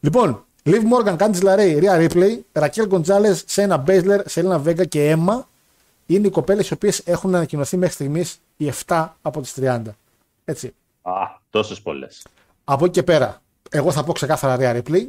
Λοιπόν, 0.00 0.44
Liv 0.64 0.82
Morgan, 0.92 1.16
Candice 1.16 1.42
LeRae, 1.42 1.82
Rhea 1.82 2.08
Ripley, 2.08 2.40
Raquel 2.52 2.88
Gonzalez, 2.88 3.36
Sena 3.46 3.84
Baszler, 3.86 4.20
Selena 4.30 4.62
Vega 4.64 4.88
και 4.88 5.16
Emma 5.16 5.42
είναι 6.06 6.26
οι 6.26 6.30
κοπέλες 6.30 6.70
οι 6.70 6.72
οποίες 6.72 6.98
έχουν 6.98 7.34
ανακοινωθεί 7.34 7.76
μέχρι 7.76 7.94
στιγμής 7.94 8.40
οι 8.56 8.72
7 8.86 9.08
από 9.22 9.40
τις 9.40 9.54
30. 9.60 9.82
Έτσι. 10.44 10.74
Α, 11.02 11.12
τόσες 11.50 11.80
πολλές. 11.80 12.26
Από 12.64 12.84
εκεί 12.84 12.92
και 12.94 13.02
πέρα, 13.02 13.42
εγώ 13.70 13.92
θα 13.92 14.04
πω 14.04 14.12
ξεκάθαρα 14.12 14.56
Rhea 14.60 14.82
Ripley. 14.82 15.06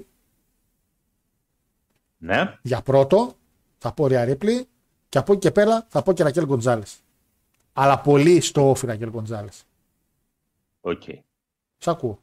Ναι. 2.17 2.57
Για 2.61 2.81
πρώτο, 2.81 3.35
θα 3.77 3.91
πω 3.91 4.07
Rhea 4.09 4.29
Ripley. 4.29 4.61
Και 5.09 5.17
από 5.17 5.31
εκεί 5.31 5.41
και 5.41 5.51
πέρα 5.51 5.85
θα 5.89 6.01
πω 6.01 6.13
και 6.13 6.23
Raquel 6.27 6.47
Gonzalez. 6.47 7.02
Αλλά 7.73 7.99
πολύ 8.01 8.41
στο 8.41 8.69
off 8.69 8.87
Raquel 8.89 9.11
Gonzalez. 9.11 9.61
OK. 10.81 11.01
Σ' 11.77 11.87
ακούω. 11.87 12.19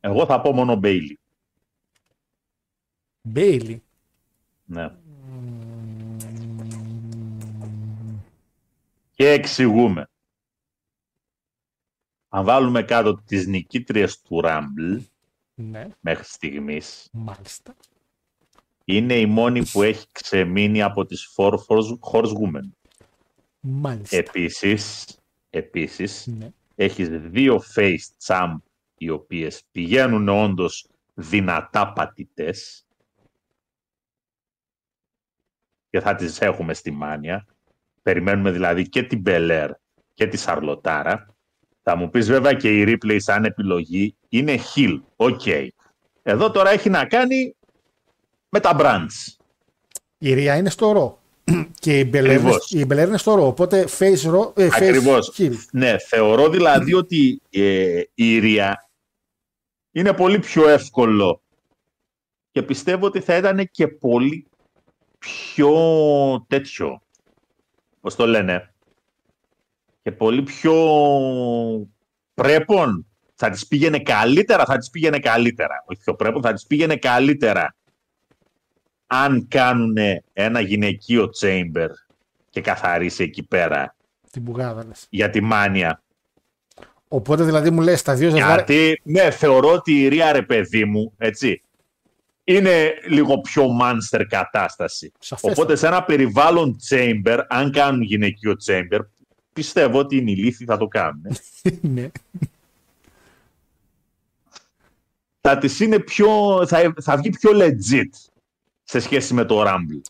Εγώ 0.00 0.26
θα 0.26 0.40
πω 0.40 0.52
μόνο 0.52 0.80
Bayley. 0.82 1.12
Bayley. 3.34 3.76
Ναι. 4.64 4.90
Και 9.10 9.28
εξηγούμε. 9.30 10.08
Αν 12.28 12.44
βάλουμε 12.44 12.82
κάτω 12.82 13.14
τις 13.26 13.46
νικήτριες 13.46 14.20
του 14.22 14.40
Rumble 14.44 15.00
Ναι, 15.54 15.88
μέχρι 16.00 16.24
στιγμής, 16.24 17.08
μάλιστα. 17.12 17.74
είναι 18.84 19.14
η 19.18 19.26
μόνη 19.26 19.64
που 19.66 19.82
έχει 19.82 20.06
ξεμείνει 20.12 20.82
από 20.82 21.04
τις 21.06 21.34
Four 21.36 21.52
Horse- 21.52 21.98
Horsewomen. 22.12 22.68
Μάλιστα. 23.66 24.16
Επίσης, 24.16 25.06
επίσης 25.50 26.26
Ναι. 26.26 26.50
έχεις 26.74 27.08
δύο 27.08 27.62
face 27.74 28.26
champ 28.26 28.56
οι 28.98 29.10
οποίες 29.10 29.62
πηγαίνουν 29.70 30.28
όντως 30.28 30.88
δυνατά 31.14 31.92
πατητές 31.92 32.86
και 35.90 36.00
θα 36.00 36.14
τις 36.14 36.40
έχουμε 36.40 36.74
στη 36.74 36.90
Mania. 36.90 37.46
Περιμένουμε 38.02 38.50
δηλαδή 38.50 38.88
και 38.88 39.02
την 39.02 39.20
Belair 39.20 39.70
και 40.14 40.26
τη 40.26 40.36
Σαρλοτάρα. 40.36 41.34
Θα 41.82 41.96
μου 41.96 42.10
πεις 42.10 42.26
βέβαια 42.26 42.52
και 42.52 42.80
η 42.80 42.84
Ripley 42.86 43.16
σαν 43.20 43.44
επιλογή 43.44 44.16
είναι 44.28 44.58
heel. 44.74 45.00
OK. 45.16 45.42
Εδώ 46.22 46.50
τώρα 46.50 46.70
έχει 46.70 46.90
να 46.90 47.06
κάνει 47.06 47.56
με 48.48 48.60
τα 48.60 48.76
brands. 48.80 49.36
Η 50.18 50.34
Rhea 50.34 50.56
είναι 50.56 50.70
στο 50.70 50.92
Raw. 50.92 51.22
Και 51.78 51.98
η 51.98 52.08
Belair 52.10 52.30
είναι, 52.30 52.40
Ακριβώς. 52.40 52.70
η 52.70 52.84
Belair 52.84 53.08
είναι 53.08 53.18
στο 53.18 53.34
Raw. 53.34 53.46
Οπότε 53.46 53.86
face 53.98 54.22
Raw. 54.24 54.52
Ε, 54.56 54.66
face 54.66 54.70
Ακριβώς. 54.72 55.34
heel. 55.38 55.52
Ναι, 55.72 55.98
θεωρώ 55.98 56.48
δηλαδή 56.48 56.94
ότι 56.94 57.42
ε, 57.50 58.02
η 58.14 58.38
Rhea 58.38 58.88
είναι 59.90 60.12
πολύ 60.12 60.38
πιο 60.38 60.68
εύκολο 60.68 61.42
και 62.50 62.62
πιστεύω 62.62 63.06
ότι 63.06 63.20
θα 63.20 63.36
ήταν 63.36 63.68
και 63.70 63.88
πολύ 63.88 64.46
πιο 65.18 65.74
τέτοιο, 66.48 67.02
πώς 68.00 68.14
το 68.14 68.26
λένε, 68.26 68.74
και 70.02 70.12
πολύ 70.12 70.42
πιο 70.42 70.74
πρέπον. 72.34 73.06
Θα 73.34 73.50
τις 73.50 73.66
πήγαινε 73.66 73.98
καλύτερα, 73.98 74.64
θα 74.64 74.76
τις 74.78 74.90
πήγαινε 74.90 75.18
καλύτερα. 75.18 75.84
Όχι 75.86 76.00
πιο 76.00 76.14
πρέπον, 76.14 76.42
θα 76.42 76.52
τις 76.52 76.66
πήγαινε 76.66 76.96
καλύτερα 76.96 77.74
αν 79.06 79.46
κάνουν 79.48 79.96
ένα 80.32 80.60
γυναικείο 80.60 81.30
chamber 81.40 81.88
και 82.50 82.60
καθαρίσει 82.60 83.22
εκεί 83.22 83.42
πέρα 83.42 83.94
Την 84.30 84.42
μπουγάδα 84.42 84.84
λες. 84.84 85.06
για 85.10 85.30
τη 85.30 85.40
μάνια. 85.40 86.02
Οπότε 87.08 87.44
δηλαδή 87.44 87.70
μου 87.70 87.80
λες 87.80 88.02
τα 88.02 88.14
δύο 88.14 88.30
ζευγάρια. 88.30 88.54
Γιατί, 88.54 89.00
ναι, 89.04 89.30
θεωρώ 89.30 89.72
ότι 89.72 90.02
η 90.02 90.08
Ρία, 90.08 90.32
ρε 90.32 90.42
παιδί 90.42 90.84
μου, 90.84 91.12
έτσι, 91.18 91.62
είναι 92.44 92.94
λίγο 93.08 93.40
πιο 93.40 93.64
monster 93.80 94.24
κατάσταση. 94.28 95.12
Σαφέστατα. 95.18 95.54
Οπότε 95.60 95.76
σε 95.76 95.86
ένα 95.86 96.04
περιβάλλον 96.04 96.76
chamber, 96.88 97.40
αν 97.48 97.72
κάνουν 97.72 98.02
γυναικείο 98.02 98.54
chamber, 98.66 99.00
πιστεύω 99.52 99.98
ότι 99.98 100.16
οι 100.16 100.22
νηλίθοι 100.22 100.64
θα 100.64 100.76
το 100.76 100.86
κάνουν. 100.86 101.36
ναι. 101.80 102.10
θα 105.40 105.58
τις 105.58 105.80
είναι 105.80 105.98
πιο, 105.98 106.28
θα, 106.66 106.94
θα 107.00 107.16
βγει 107.16 107.30
πιο 107.30 107.50
legit 107.54 108.32
σε 108.84 109.00
σχέση 109.00 109.34
με 109.34 109.44
το 109.44 109.62
Rumble. 109.66 110.00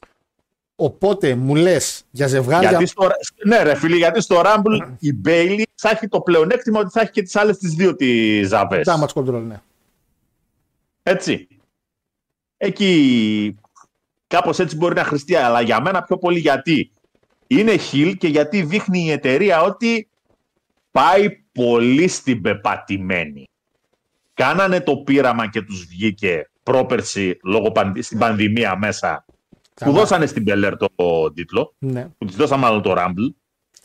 Οπότε 0.77 1.35
μου 1.35 1.55
λες 1.55 2.05
για 2.11 2.27
ζευγάρια. 2.27 2.69
Γιατί 2.69 2.87
στο, 2.87 3.09
ναι, 3.47 3.63
ρε 3.63 3.75
φίλε, 3.75 3.97
γιατί 3.97 4.21
στο 4.21 4.43
Rumble 4.45 4.97
η 4.99 5.11
Bailey 5.25 5.63
θα 5.75 5.91
έχει 5.91 6.09
το 6.09 6.21
πλεονέκτημα 6.21 6.81
ότι 6.81 6.91
θα 6.91 7.01
έχει 7.01 7.11
και 7.11 7.23
τις 7.23 7.37
άλλες 7.37 7.59
τις 7.59 7.75
δύο 7.75 7.97
τις 7.97 8.49
ζαβές. 8.49 8.89
Damage 8.89 9.23
control, 9.23 9.43
ναι. 9.43 9.61
Έτσι. 11.03 11.49
Εκεί 12.57 13.57
κάπως 14.27 14.59
έτσι 14.59 14.77
μπορεί 14.77 14.95
να 14.95 15.05
χρηστεί, 15.05 15.35
αλλά 15.35 15.61
για 15.61 15.81
μένα 15.81 16.03
πιο 16.03 16.19
πολύ 16.19 16.39
γιατί 16.39 16.91
είναι 17.47 17.77
χιλ 17.77 18.17
και 18.17 18.29
γιατί 18.29 18.63
δείχνει 18.63 19.05
η 19.05 19.11
εταιρεία 19.11 19.63
ότι 19.63 20.09
πάει 20.91 21.31
πολύ 21.53 22.09
στην 22.09 22.41
πεπατημένη. 22.41 23.49
Κάνανε 24.35 24.81
το 24.81 24.97
πείραμα 24.97 25.51
και 25.51 25.63
τους 25.63 25.87
βγήκε 25.87 26.49
πρόπερση 26.65 27.39
λόγω 27.45 27.70
πανδη- 27.73 28.03
στην 28.03 28.19
πανδημία 28.19 28.78
μέσα 28.78 29.24
που 29.59 29.70
Καλά. 29.74 29.93
δώσανε 29.93 30.27
στην 30.27 30.43
Μπελέρ 30.43 30.77
το 30.77 30.89
τίτλο, 31.35 31.74
ναι. 31.78 32.09
που 32.19 32.24
της 32.24 32.36
δώσαν 32.36 32.59
μάλλον 32.59 32.82
το 32.82 32.95
Rumble. 32.99 33.35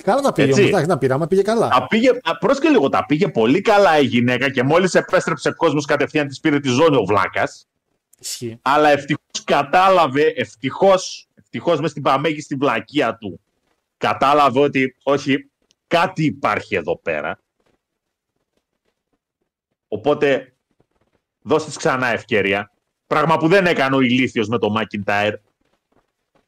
Καλά 0.03 0.21
τα 0.21 0.31
πήγε 0.31 0.47
Έτσι. 0.47 0.59
όμως. 0.59 0.71
Εντάξει, 0.71 0.89
να 0.89 0.97
πειράμα 0.97 1.27
πήγε 1.27 1.41
καλά. 1.41 1.67
Τα 1.67 1.87
πήγε, 1.87 2.09
α, 2.23 2.37
πρόσκε 2.37 2.69
λίγο, 2.69 2.89
τα 2.89 3.05
πήγε 3.05 3.27
πολύ 3.27 3.61
καλά 3.61 3.99
η 3.99 4.05
γυναίκα 4.05 4.51
και 4.51 4.63
μόλις 4.63 4.93
επέστρεψε 4.95 5.51
κόσμος 5.51 5.85
κατευθείαν 5.85 6.27
της 6.27 6.39
πήρε 6.39 6.59
τη 6.59 6.69
ζώνη 6.69 6.95
ο 6.95 7.03
Βλάκας. 7.05 7.67
Ισχύει. 8.19 8.59
αλλά 8.61 8.89
ευτυχώς 8.89 9.43
κατάλαβε, 9.43 10.33
ευτυχώς, 10.35 11.27
ευτυχώς 11.35 11.79
μες 11.79 11.91
στην 11.91 12.01
παμέγη 12.03 12.41
στην 12.41 12.57
πλακία 12.57 13.15
του, 13.17 13.39
κατάλαβε 13.97 14.59
ότι 14.59 14.95
όχι, 15.03 15.49
κάτι 15.87 16.25
υπάρχει 16.25 16.75
εδώ 16.75 16.97
πέρα. 16.97 17.39
Οπότε, 19.87 20.53
δώσ' 21.41 21.65
της 21.65 21.77
ξανά 21.77 22.07
ευκαιρία. 22.13 22.71
Πράγμα 23.07 23.37
που 23.37 23.47
δεν 23.47 23.65
έκανε 23.65 23.95
ο 23.95 23.99
ηλίθιος 23.99 24.47
με 24.47 24.57
το 24.57 24.67
McIntyre, 24.79 25.33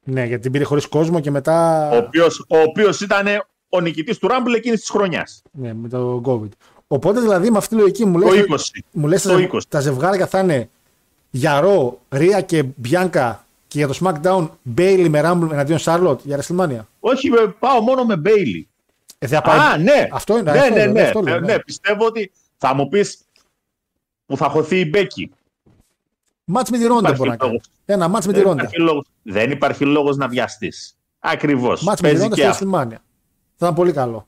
Ναι, 0.03 0.26
γιατί 0.26 0.41
την 0.41 0.51
πήρε 0.51 0.63
χωρίς 0.63 0.88
κόσμο 0.88 1.19
και 1.19 1.31
μετά. 1.31 1.89
ο 1.89 1.95
οποίος, 1.97 2.39
ο 2.49 2.57
οποίος 2.57 3.01
ήταν 3.01 3.26
ο 3.69 3.80
νικητής 3.81 4.18
του 4.18 4.27
Rumble 4.31 4.55
εκείνης 4.55 4.80
της 4.80 4.89
χρονιάς. 4.89 5.41
Ναι, 5.51 5.73
με 5.73 5.89
το 5.89 6.22
COVID. 6.26 6.49
Οπότε 6.88 7.19
δηλαδή 7.19 7.51
με 7.51 7.57
αυτή 7.57 7.76
τη 7.76 7.81
λογική 7.81 8.05
μου 8.05 8.19
Το 8.22 8.27
λες, 8.34 8.45
20. 8.49 8.80
μου 8.91 9.07
λες 9.07 9.22
Το 9.22 9.30
τα, 9.30 9.35
20. 9.53 9.59
τα 9.69 9.80
ζευγάρια 9.80 10.27
θα 10.27 10.39
είναι 10.39 10.69
για 11.30 11.59
Ρο, 11.59 11.99
Ρία 12.09 12.41
και 12.41 12.63
Μπιάνκα 12.76 13.45
και 13.68 13.77
για 13.77 13.88
το 13.88 13.97
SmackDown 14.01 14.49
Bailey 14.77 15.05
με 15.09 15.22
Rumble 15.23 15.51
εναντίον 15.51 15.80
Charlotte 15.81 16.18
για 16.23 16.39
WrestleMania. 16.41 16.80
Όχι, 16.99 17.30
με- 17.30 17.55
πάω 17.59 17.80
μόνο 17.81 18.03
με 18.03 18.22
Bailey. 18.26 18.63
Ε, 19.19 19.27
θα 19.27 19.41
πάει... 19.41 19.57
Α, 19.59 19.77
ναι. 19.77 20.07
Αυτό 20.11 20.38
είναι. 20.38 20.51
ναι, 20.51 20.59
αυτό, 20.59 20.73
ναι, 20.73 20.84
λέω, 20.84 20.91
ναι. 20.91 21.01
αυτό 21.01 21.22
λέω, 21.22 21.35
Ε, 21.35 21.39
ναι. 21.39 21.45
ναι, 21.53 21.59
πιστεύω 21.59 22.05
ότι 22.05 22.31
θα 22.57 22.73
μου 22.76 22.88
πεις 22.88 23.18
που 24.31 24.37
θα 24.37 24.49
χωθεί 24.49 24.79
η 24.79 24.87
Μπέκη. 24.89 25.31
Μάτς 26.43 26.69
με 26.69 26.77
τη 26.77 26.83
Ρόντα 26.85 26.99
Υπάρχει 26.99 27.17
μπορεί 27.17 27.29
να 27.29 27.35
κάνει. 27.35 27.51
λόγος. 27.51 27.65
Ένα 27.85 28.07
μάτς 28.07 28.25
με 28.25 28.31
τη 28.33 28.37
Δεν 28.39 28.47
Ρόντα. 28.47 28.61
υπάρχει, 28.61 28.81
λόγος, 28.81 29.05
δεν 29.23 29.51
υπάρχει 29.51 29.85
λόγος 29.85 30.17
να 30.17 30.27
βιαστείς. 30.27 30.97
Ακριβώς. 31.19 31.83
Μάτς 31.83 32.01
με 32.01 32.07
τη 32.07 32.13
Παίζει 32.13 32.27
Ρόντα 32.29 32.35
και, 32.35 32.41
στη 32.41 32.51
αυτό. 32.51 32.69
WrestleMania. 32.79 32.97
Θα 33.55 33.65
ήταν 33.65 33.73
πολύ 33.73 33.91
καλό. 33.91 34.27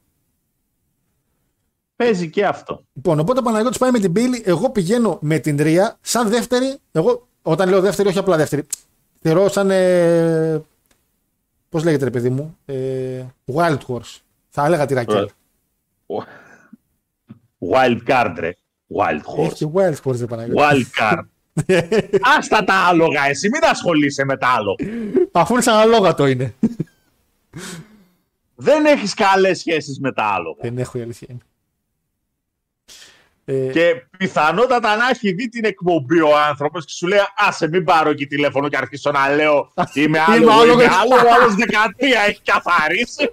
Παίζει 1.96 2.30
και 2.30 2.46
αυτό. 2.46 2.84
Λοιπόν, 2.94 3.20
οπότε 3.20 3.40
ο 3.40 3.42
Παναγιώτης 3.42 3.78
πάει 3.78 3.92
με 3.92 4.00
την 4.00 4.12
Bailey, 4.16 4.42
εγώ 4.44 4.70
πηγαίνω 4.70 5.18
με 5.22 5.40
την 5.40 5.58
Ρία, 5.62 5.98
σαν 6.02 6.30
δεύτερη, 6.30 6.78
εγώ 6.92 7.28
όταν 7.42 7.70
λέω 7.70 7.82
δεύτερη, 7.82 8.08
όχι 8.10 8.18
απλά 8.18 8.38
δεύτερη, 8.38 8.66
θεωρώ 9.22 9.50
σαν, 9.50 9.70
ε, 9.72 10.62
πώς 11.70 11.84
λέγεται 11.84 12.04
ρε 12.04 12.10
παιδί 12.10 12.30
μου, 12.30 12.58
ε, 12.66 13.24
Wild 13.54 13.78
Horse. 13.88 14.20
Θα 14.50 14.66
έλεγα 14.66 14.86
τη 14.86 14.94
Ρακέλ. 14.94 15.30
Wild 17.72 18.00
card, 18.08 18.34
ρε. 18.38 18.56
Wild 18.98 19.22
horse. 19.46 19.52
Έχει 19.52 19.72
Wild 19.76 19.96
Horse, 20.04 20.20
ρε 20.20 20.26
Παναγιώτη. 20.26 20.62
Wild 20.62 21.02
card. 21.02 21.24
Άστα 22.38 22.64
τα 22.64 22.74
άλογα, 22.74 23.28
εσύ 23.28 23.50
μην 23.50 23.64
ασχολείσαι 23.64 24.26
με 24.26 24.38
τα 24.38 24.48
άλλο. 24.48 24.76
Αφού 25.32 25.54
είναι 25.54 25.62
σαν 25.62 25.76
αλόγατο 25.76 26.26
είναι. 26.28 26.54
Δεν 28.56 28.86
έχεις 28.86 29.14
καλές 29.14 29.60
σχέσεις 29.60 30.00
με 30.00 30.12
τα 30.12 30.24
άλογα. 30.24 30.58
Δεν 30.62 30.78
έχω 30.78 30.98
η 30.98 31.02
αλήθεια 31.02 31.28
είναι. 31.32 31.40
Ε, 33.46 33.72
Και 33.72 34.06
πιθανότατα 34.18 34.96
να 34.96 35.10
έχει 35.10 35.32
δει 35.34 35.50
την 35.50 35.66
εκπομπή 35.66 36.22
ο 36.22 36.38
άνθρωπος 36.48 36.86
και 36.86 36.94
σου 36.94 37.08
λέει 37.08 37.20
Άσε, 37.38 37.68
μην 37.68 37.84
πάρω 37.84 38.10
εκεί 38.10 38.28
τηλέφωνο 38.28 38.70
και 38.70 38.78
αρχίσω 38.78 39.12
να 39.12 39.36
λέω 39.36 39.72
Είμαι 39.94 40.20
άλογο, 40.28 40.52
άλογος». 40.52 40.74
είμαι 40.84 40.94
άλογο. 41.02 41.28
Ο 41.28 41.34
άλλος 41.34 41.54
13 41.56 42.28
έχει 42.28 42.42
καθαρίσει. 42.44 43.30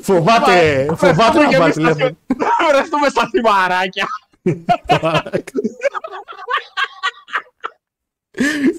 φοβάται, 0.00 0.86
φοβάται 0.96 1.38
να 1.38 1.48
και 1.48 1.56
πάρει 1.56 1.72
εμείς 1.72 1.74
θα 1.74 1.94
τηλέφωνο. 1.94 2.16
βρεθούμε 2.72 3.08
στα 3.08 3.28
θυμαράκια. 3.30 4.06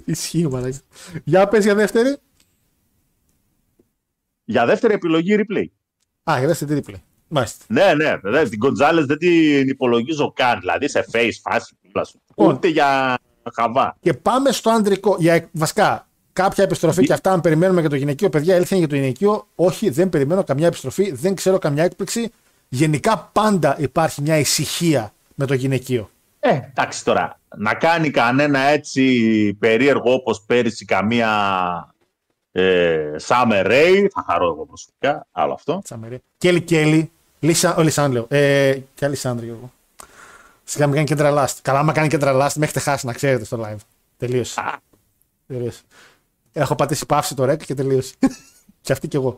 Ισχύει, 0.05 0.47
μαλάκα. 0.47 0.77
Για 1.23 1.47
πες 1.47 1.63
για 1.63 1.75
δεύτερη. 1.75 2.17
Για 4.45 4.65
δεύτερη 4.65 4.93
επιλογή 4.93 5.35
replay. 5.39 5.65
Α, 6.31 6.37
για 6.37 6.47
δεύτερη 6.47 6.71
τρίπλη. 6.71 7.03
Μάλιστα. 7.27 7.65
Ναι, 7.67 7.93
ναι, 7.93 8.15
ναι. 8.23 8.49
Την 8.49 8.57
Γκοντζάλε 8.57 9.05
δεν 9.05 9.17
την 9.17 9.67
υπολογίζω 9.67 10.33
καν. 10.35 10.59
Δηλαδή 10.59 10.89
σε 10.89 11.05
face 11.11 11.31
φάση. 11.41 11.75
τούλα 11.81 12.03
σου. 12.03 12.21
Λοιπόν. 12.27 12.55
Ούτε 12.55 12.67
για 12.67 13.17
χαβά. 13.53 13.97
Και 13.99 14.13
πάμε 14.13 14.51
στο 14.51 14.69
ανδρικό. 14.69 15.15
Για, 15.19 15.49
βασικά, 15.51 16.07
κάποια 16.33 16.63
επιστροφή 16.63 17.05
και 17.05 17.13
αυτά, 17.13 17.31
αν 17.31 17.41
περιμένουμε 17.41 17.79
για 17.79 17.89
το 17.89 17.95
γυναικείο, 17.95 18.29
παιδιά, 18.29 18.55
ήλθαν 18.55 18.77
για 18.77 18.87
το 18.87 18.95
γυναικείο. 18.95 19.47
Όχι, 19.55 19.89
δεν 19.89 20.09
περιμένω 20.09 20.43
καμιά 20.43 20.67
επιστροφή, 20.67 21.11
δεν 21.11 21.35
ξέρω 21.35 21.57
καμιά 21.57 21.83
έκπληξη. 21.83 22.31
Γενικά 22.69 23.29
πάντα 23.33 23.79
υπάρχει 23.79 24.21
μια 24.21 24.37
ησυχία 24.37 25.13
με 25.35 25.45
το 25.45 25.53
γυναικείο. 25.53 26.09
Ε, 26.39 26.59
εντάξει 26.69 27.03
τώρα. 27.03 27.39
Να 27.57 27.73
κάνει 27.73 28.09
κανένα 28.09 28.59
έτσι 28.59 29.53
περίεργο 29.59 30.13
όπως 30.13 30.41
πέρυσι 30.45 30.85
καμία 30.85 31.29
ε, 32.51 33.15
Summer 33.27 33.65
Ray. 33.65 34.07
Θα 34.13 34.25
χαρώ 34.27 34.45
εγώ 34.45 34.65
προσωπικά. 34.65 35.27
Άλλο 35.31 35.53
αυτό. 35.53 35.81
Τσαμερί. 35.83 36.21
Κέλι 36.37 36.61
Κέλι. 36.61 37.11
Λίσα, 37.39 37.75
ο 37.75 37.81
Λισάν 37.81 38.11
λέω. 38.11 38.25
Ε, 38.29 38.77
και 38.93 39.05
Αλισάνδρη 39.05 39.47
εγώ. 39.49 39.71
Σιγά 40.63 40.85
μην 40.85 40.95
κάνει 40.95 41.07
και 41.07 41.15
τρελάστ. 41.15 41.59
Καλά, 41.61 41.79
άμα 41.79 41.91
κάνει 41.93 42.07
και 42.07 42.17
τρελάστ, 42.17 42.57
με 42.57 42.63
έχετε 42.63 42.79
χάσει 42.79 43.05
να 43.05 43.13
ξέρετε 43.13 43.45
στο 43.45 43.65
live. 43.65 43.79
Τελείωσε. 44.17 44.59
Α. 44.61 44.79
Τελείωσε. 45.47 45.81
Έχω 46.53 46.75
πατήσει 46.75 47.05
παύση 47.05 47.35
το 47.35 47.45
rec 47.45 47.65
και 47.65 47.73
τελείωσε. 47.73 48.13
και 48.81 48.91
αυτή 48.91 49.07
κι 49.07 49.15
εγώ. 49.15 49.37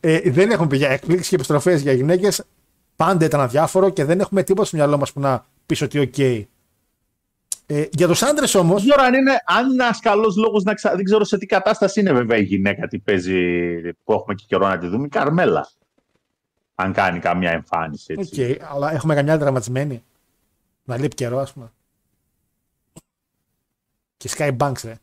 Ε, 0.00 0.30
δεν 0.30 0.50
έχουμε 0.50 0.68
πει 0.68 0.76
για 0.76 0.88
εκπλήξεις 0.88 1.28
και 1.28 1.34
επιστροφές 1.34 1.80
για 1.80 1.92
γυναίκες. 1.92 2.42
Πάντα 2.96 3.24
ήταν 3.24 3.40
αδιάφορο 3.40 3.90
και 3.90 4.04
δεν 4.04 4.20
έχουμε 4.20 4.42
τίποτα 4.42 4.66
στο 4.66 4.76
μυαλό 4.76 4.98
μας 4.98 5.12
που 5.12 5.20
να 5.20 5.46
πεις 5.66 5.80
ότι 5.80 5.98
οκ. 5.98 6.18
Ε, 7.68 7.88
για 7.92 8.06
τους 8.06 8.22
άντρες 8.22 8.54
όμως. 8.54 8.74
Δεν 8.74 8.84
ξέρω 8.88 9.02
αν 9.02 9.14
είναι, 9.14 9.38
αν 9.46 9.70
είναι 9.70 9.84
ένας 9.84 10.00
καλός 10.00 10.36
λόγος 10.36 10.62
να 10.62 10.74
ξα... 10.74 10.94
Δεν 10.94 11.04
ξέρω 11.04 11.24
σε 11.24 11.38
τι 11.38 11.46
κατάσταση 11.46 12.00
είναι 12.00 12.12
βέβαια 12.12 12.38
η 12.38 12.42
γυναίκα 12.42 12.86
τι 12.86 12.98
παίζει 12.98 13.80
που 13.92 14.12
έχουμε 14.12 14.34
και 14.34 14.44
καιρό 14.46 14.68
να 14.68 14.78
τη 14.78 14.86
δούμε. 14.86 15.06
Η 15.06 15.08
Carmella. 15.08 15.68
Αν 16.74 16.92
κάνει 16.92 17.18
καμιά 17.18 17.50
εμφάνιση 17.50 18.12
Οκ, 18.12 18.18
έτσι. 18.18 18.58
αλλά 18.60 18.92
έχουμε 18.92 19.14
καμιά 19.14 19.32
άλλη 19.32 19.40
τραυματισμένη. 19.40 20.04
Να 20.84 20.96
λείπει 20.98 21.14
καιρό, 21.14 21.38
ας 21.38 21.52
πούμε. 21.52 21.72
Και 24.16 24.30
Sky 24.36 24.56
Banks, 24.56 24.80
ρε. 24.84 24.94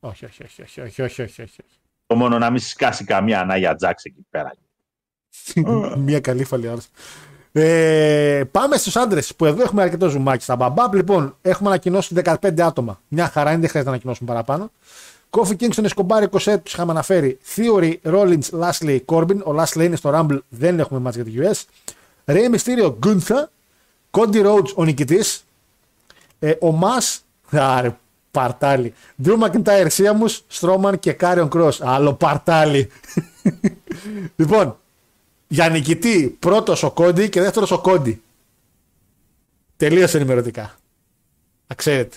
Όχι, 0.00 0.24
όχι, 0.24 0.42
όχι, 0.42 0.62
όχι, 0.62 0.80
όχι, 0.80 1.02
όχι, 1.02 1.22
όχι, 1.22 1.42
όχι. 1.42 1.62
Το 2.06 2.14
μόνο 2.14 2.38
να 2.38 2.50
μην 2.50 2.60
σκάσει 2.60 3.04
καμιά 3.04 3.40
Ανάγια 3.40 3.74
Τζάξ 3.74 4.04
εκεί 4.04 4.26
πέρα. 4.30 4.52
Μία 6.06 6.20
καλή 6.20 6.44
φαλή 6.44 6.68
άλλος. 6.68 6.88
Ε, 7.52 8.42
πάμε 8.50 8.76
στους 8.76 8.96
άντρες 8.96 9.34
που 9.34 9.44
εδώ 9.44 9.62
έχουμε 9.62 9.82
αρκετό 9.82 10.08
ζουμάκι. 10.08 10.42
Στα 10.42 10.56
μπαμπάπ, 10.56 10.94
λοιπόν, 10.94 11.36
έχουμε 11.42 11.68
ανακοινώσει 11.68 12.14
15 12.24 12.60
άτομα. 12.60 13.00
Μια 13.08 13.28
χαρά 13.28 13.50
είναι, 13.50 13.60
δεν 13.60 13.68
χρειάζεται 13.68 13.84
να 13.84 13.90
ανακοινώσουμε 13.90 14.28
παραπάνω. 14.32 14.70
Kofi 15.30 15.56
Kingston, 15.60 15.86
Escobar, 15.88 16.22
20 16.22 16.42
του 16.44 16.62
είχαμε 16.66 16.90
αναφέρει. 16.90 17.38
Theory, 17.56 17.94
Rollins, 18.04 18.60
Lashley, 18.60 18.98
Corbin. 19.06 19.38
Ο 19.44 19.54
Lashley 19.58 19.84
είναι 19.84 19.96
στο 19.96 20.10
Rumble, 20.14 20.38
δεν 20.48 20.78
έχουμε 20.78 21.00
μάτς 21.00 21.16
για 21.16 21.24
το 21.24 21.30
US. 21.34 21.62
Rey 22.24 22.54
Mysterio, 22.54 22.94
Gunther. 23.06 23.44
Cody 24.10 24.44
Rhodes, 24.46 24.74
ο 24.74 24.84
νικητής. 24.84 25.44
Ε, 26.38 26.50
Omos, 26.50 26.80
α 26.80 27.18
ρε, 27.50 27.96
παρτάλι. 28.30 28.94
Drew 29.24 29.38
McIntyre, 29.38 29.86
Sheamus, 29.96 30.38
Strowman 30.60 30.98
και 31.00 31.12
Karrion 31.12 31.48
Kross. 31.54 31.78
Άλλο 31.80 32.12
παρτάλι. 32.12 32.88
λοιπόν, 34.36 34.76
για 35.52 35.68
νικητή 35.68 36.36
πρώτος 36.38 36.82
ο 36.82 36.90
Cody 36.90 37.28
και 37.28 37.40
δεύτερος 37.40 37.70
ο 37.70 37.80
Cody. 37.80 38.22
Τελείωσε 39.76 40.16
ενημερωτικά. 40.16 40.74
Να 41.66 41.74
ξέρετε. 41.74 42.16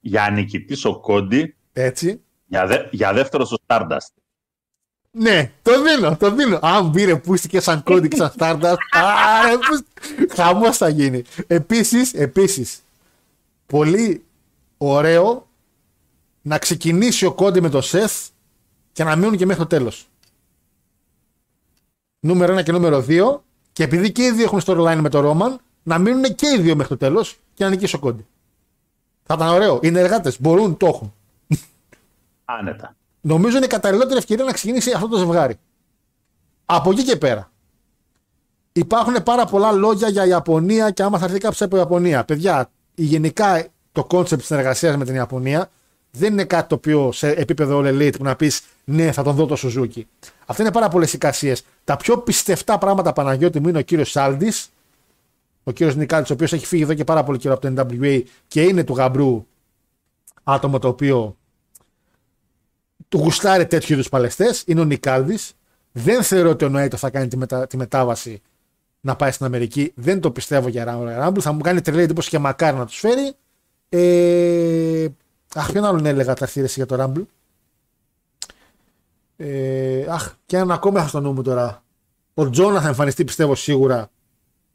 Για 0.00 0.30
νικητής 0.30 0.84
ο 0.84 1.00
Cody, 1.00 1.56
Έτσι. 1.72 2.20
για, 2.46 2.66
δε, 2.66 2.76
για 2.90 3.12
δεύτερος 3.12 3.52
ο 3.52 3.56
Stardust. 3.66 4.12
Ναι, 5.10 5.52
το 5.62 5.72
δίνω, 5.82 6.16
το 6.16 6.30
δίνω. 6.30 6.58
Αν 6.62 6.90
πήρε 6.90 7.16
πούστη 7.16 7.48
και 7.48 7.60
σαν 7.60 7.82
Κόντι 7.82 8.08
και 8.08 8.16
σαν 8.16 8.32
Stardust. 8.38 8.76
Χαμός 10.36 10.76
θα 10.76 10.88
γίνει. 10.88 11.22
Επίσης, 11.46 12.12
επίσης, 12.14 12.82
πολύ 13.66 14.24
ωραίο 14.76 15.48
να 16.42 16.58
ξεκινήσει 16.58 17.24
ο 17.26 17.32
Κόντι 17.32 17.60
με 17.60 17.68
το 17.68 17.80
Σεφ 17.80 18.12
και 18.92 19.04
να 19.04 19.16
μείνουν 19.16 19.36
και 19.36 19.46
μέχρι 19.46 19.62
το 19.62 19.68
τέλος. 19.68 20.08
Νούμερο 22.26 22.56
1 22.56 22.62
και 22.62 22.72
νούμερο 22.72 23.04
2. 23.08 23.40
Και 23.72 23.82
επειδή 23.82 24.12
και 24.12 24.22
οι 24.22 24.30
δύο 24.30 24.44
έχουν 24.44 24.60
storyline 24.64 24.98
με 25.00 25.08
το 25.08 25.20
Ρόμαν, 25.20 25.58
να 25.82 25.98
μείνουν 25.98 26.34
και 26.34 26.46
οι 26.56 26.60
δύο 26.60 26.76
μέχρι 26.76 26.96
το 26.96 26.96
τέλος 26.96 27.38
και 27.54 27.64
να 27.64 27.70
νικήσει 27.70 27.96
ο 27.96 27.98
Κόντι. 27.98 28.26
Θα 29.22 29.34
ήταν 29.34 29.48
ωραίο. 29.48 29.78
Είναι 29.82 30.00
εργάτες. 30.00 30.40
Μπορούν, 30.40 30.76
το 30.76 30.86
έχουν. 30.86 31.14
Άνετα. 32.44 32.96
Νομίζω 33.20 33.56
είναι 33.56 33.64
η 33.64 33.68
καταλληλότερη 33.68 34.18
ευκαιρία 34.18 34.44
να 34.44 34.52
ξεκινήσει 34.52 34.92
αυτό 34.92 35.08
το 35.08 35.16
ζευγάρι. 35.16 35.58
Από 36.64 36.90
εκεί 36.90 37.04
και 37.04 37.16
πέρα. 37.16 37.50
Υπάρχουν 38.72 39.22
πάρα 39.22 39.46
πολλά 39.46 39.72
λόγια 39.72 40.08
για 40.08 40.26
Ιαπωνία 40.26 40.90
και 40.90 41.02
άμα 41.02 41.18
θα 41.18 41.24
έρθει 41.24 41.38
κάποιος 41.38 41.62
από 41.62 41.76
Ιαπωνία. 41.76 42.24
Παιδιά, 42.24 42.70
γενικά 42.94 43.66
το 43.92 44.04
concept 44.04 44.40
της 44.40 44.46
συνεργασίας 44.46 44.96
με 44.96 45.04
την 45.04 45.14
Ιαπωνία 45.14 45.70
δεν 46.10 46.32
είναι 46.32 46.44
κάτι 46.44 46.68
το 46.68 46.74
οποίο 46.74 47.12
σε 47.12 47.28
επίπεδο 47.28 47.80
All 47.80 47.86
Elite 47.86 48.16
που 48.18 48.24
να 48.24 48.36
πεις 48.36 48.62
ναι, 48.84 49.12
θα 49.12 49.22
τον 49.22 49.34
δω 49.34 49.46
τον 49.46 49.56
Σουζούκι. 49.56 50.06
Αυτά 50.46 50.62
είναι 50.62 50.72
πάρα 50.72 50.88
πολλές 50.88 51.12
εικασίες. 51.12 51.62
Τα 51.86 51.96
πιο 51.96 52.18
πιστευτά 52.18 52.78
πράγματα 52.78 53.12
Παναγιώτη 53.12 53.60
μου 53.60 53.68
είναι 53.68 53.78
ο 53.78 53.82
κύριος 53.82 54.10
Σάλντι, 54.10 54.52
ο 55.64 55.70
κύριος 55.70 55.96
Νικάλτη, 55.96 56.32
ο 56.32 56.34
οποίος 56.34 56.52
έχει 56.52 56.66
φύγει 56.66 56.82
εδώ 56.82 56.94
και 56.94 57.04
πάρα 57.04 57.24
πολύ 57.24 57.38
καιρό 57.38 57.54
από 57.54 57.70
το 57.70 57.86
NWA 58.00 58.22
και 58.48 58.62
είναι 58.62 58.84
του 58.84 58.94
γαμπρού 58.94 59.46
άτομο 60.42 60.78
το 60.78 60.88
οποίο 60.88 61.36
του 63.08 63.18
γουστάρει 63.18 63.66
τέτοιου 63.66 63.92
είδους 63.92 64.08
παλαιστές. 64.08 64.62
Είναι 64.66 64.80
ο 64.80 64.84
Νικάλδης. 64.84 65.52
Δεν 65.92 66.22
θεωρώ 66.22 66.50
ότι 66.50 66.64
ο 66.64 66.68
Νοέτο 66.68 66.96
θα 66.96 67.10
κάνει 67.10 67.28
τη, 67.28 67.36
μετα... 67.36 67.66
τη 67.66 67.76
μετάβαση 67.76 68.42
να 69.00 69.16
πάει 69.16 69.30
στην 69.30 69.46
Αμερική. 69.46 69.92
Δεν 69.94 70.20
το 70.20 70.30
πιστεύω 70.30 70.68
για 70.68 70.84
Rumble. 70.88 71.40
Θα 71.40 71.52
μου 71.52 71.60
κάνει 71.60 71.80
τρελή 71.80 72.02
εντύπωση 72.02 72.30
και 72.30 72.38
μακάρι 72.38 72.76
να 72.76 72.86
τους 72.86 72.98
φέρει. 72.98 73.32
Ε... 73.88 75.06
Αχ, 75.54 75.72
ποιον 75.72 75.84
άλλον 75.84 76.06
έλεγα 76.06 76.34
τα 76.34 76.44
έρθει 76.44 76.66
για 76.66 76.86
το 76.86 76.96
Rumble. 77.02 77.24
Ε... 79.36 80.06
Αχ, 80.08 80.34
και 80.46 80.56
έναν 80.56 80.70
ακόμα 80.70 81.00
έχω 81.00 81.08
στο 81.08 81.20
νου 81.20 81.32
μου 81.32 81.42
τώρα. 81.42 81.82
Ο 82.34 82.50
Τζόνας 82.50 82.82
θα 82.82 82.88
εμφανιστεί 82.88 83.24
πιστεύω 83.24 83.54
σίγουρα. 83.54 84.10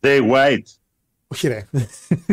Jay 0.02 0.20
White. 0.32 0.66
Όχι, 1.28 1.48
ρε. 1.48 1.66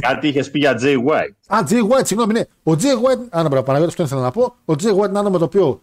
Κάτι 0.00 0.28
είχες 0.28 0.50
πει 0.50 0.58
για 0.58 0.78
Jay 0.80 0.96
White. 0.96 1.56
Α, 1.56 1.58
Jay 1.68 1.88
White, 1.88 2.06
συγγνώμη, 2.06 2.32
ναι. 2.32 2.40
Ο 2.62 2.72
Jay 2.72 2.74
White, 2.74 3.26
α, 3.30 3.42
να 3.42 3.62
Παναγιώτη, 3.62 3.90
αυτό 3.90 4.02
ήθελα 4.02 4.20
να 4.20 4.30
πω. 4.30 4.42
Ο 4.64 4.72
Jay 4.72 4.96
White 4.96 5.08
είναι 5.08 5.18
άτομο 5.18 5.38
το 5.38 5.44
οποίο 5.44 5.82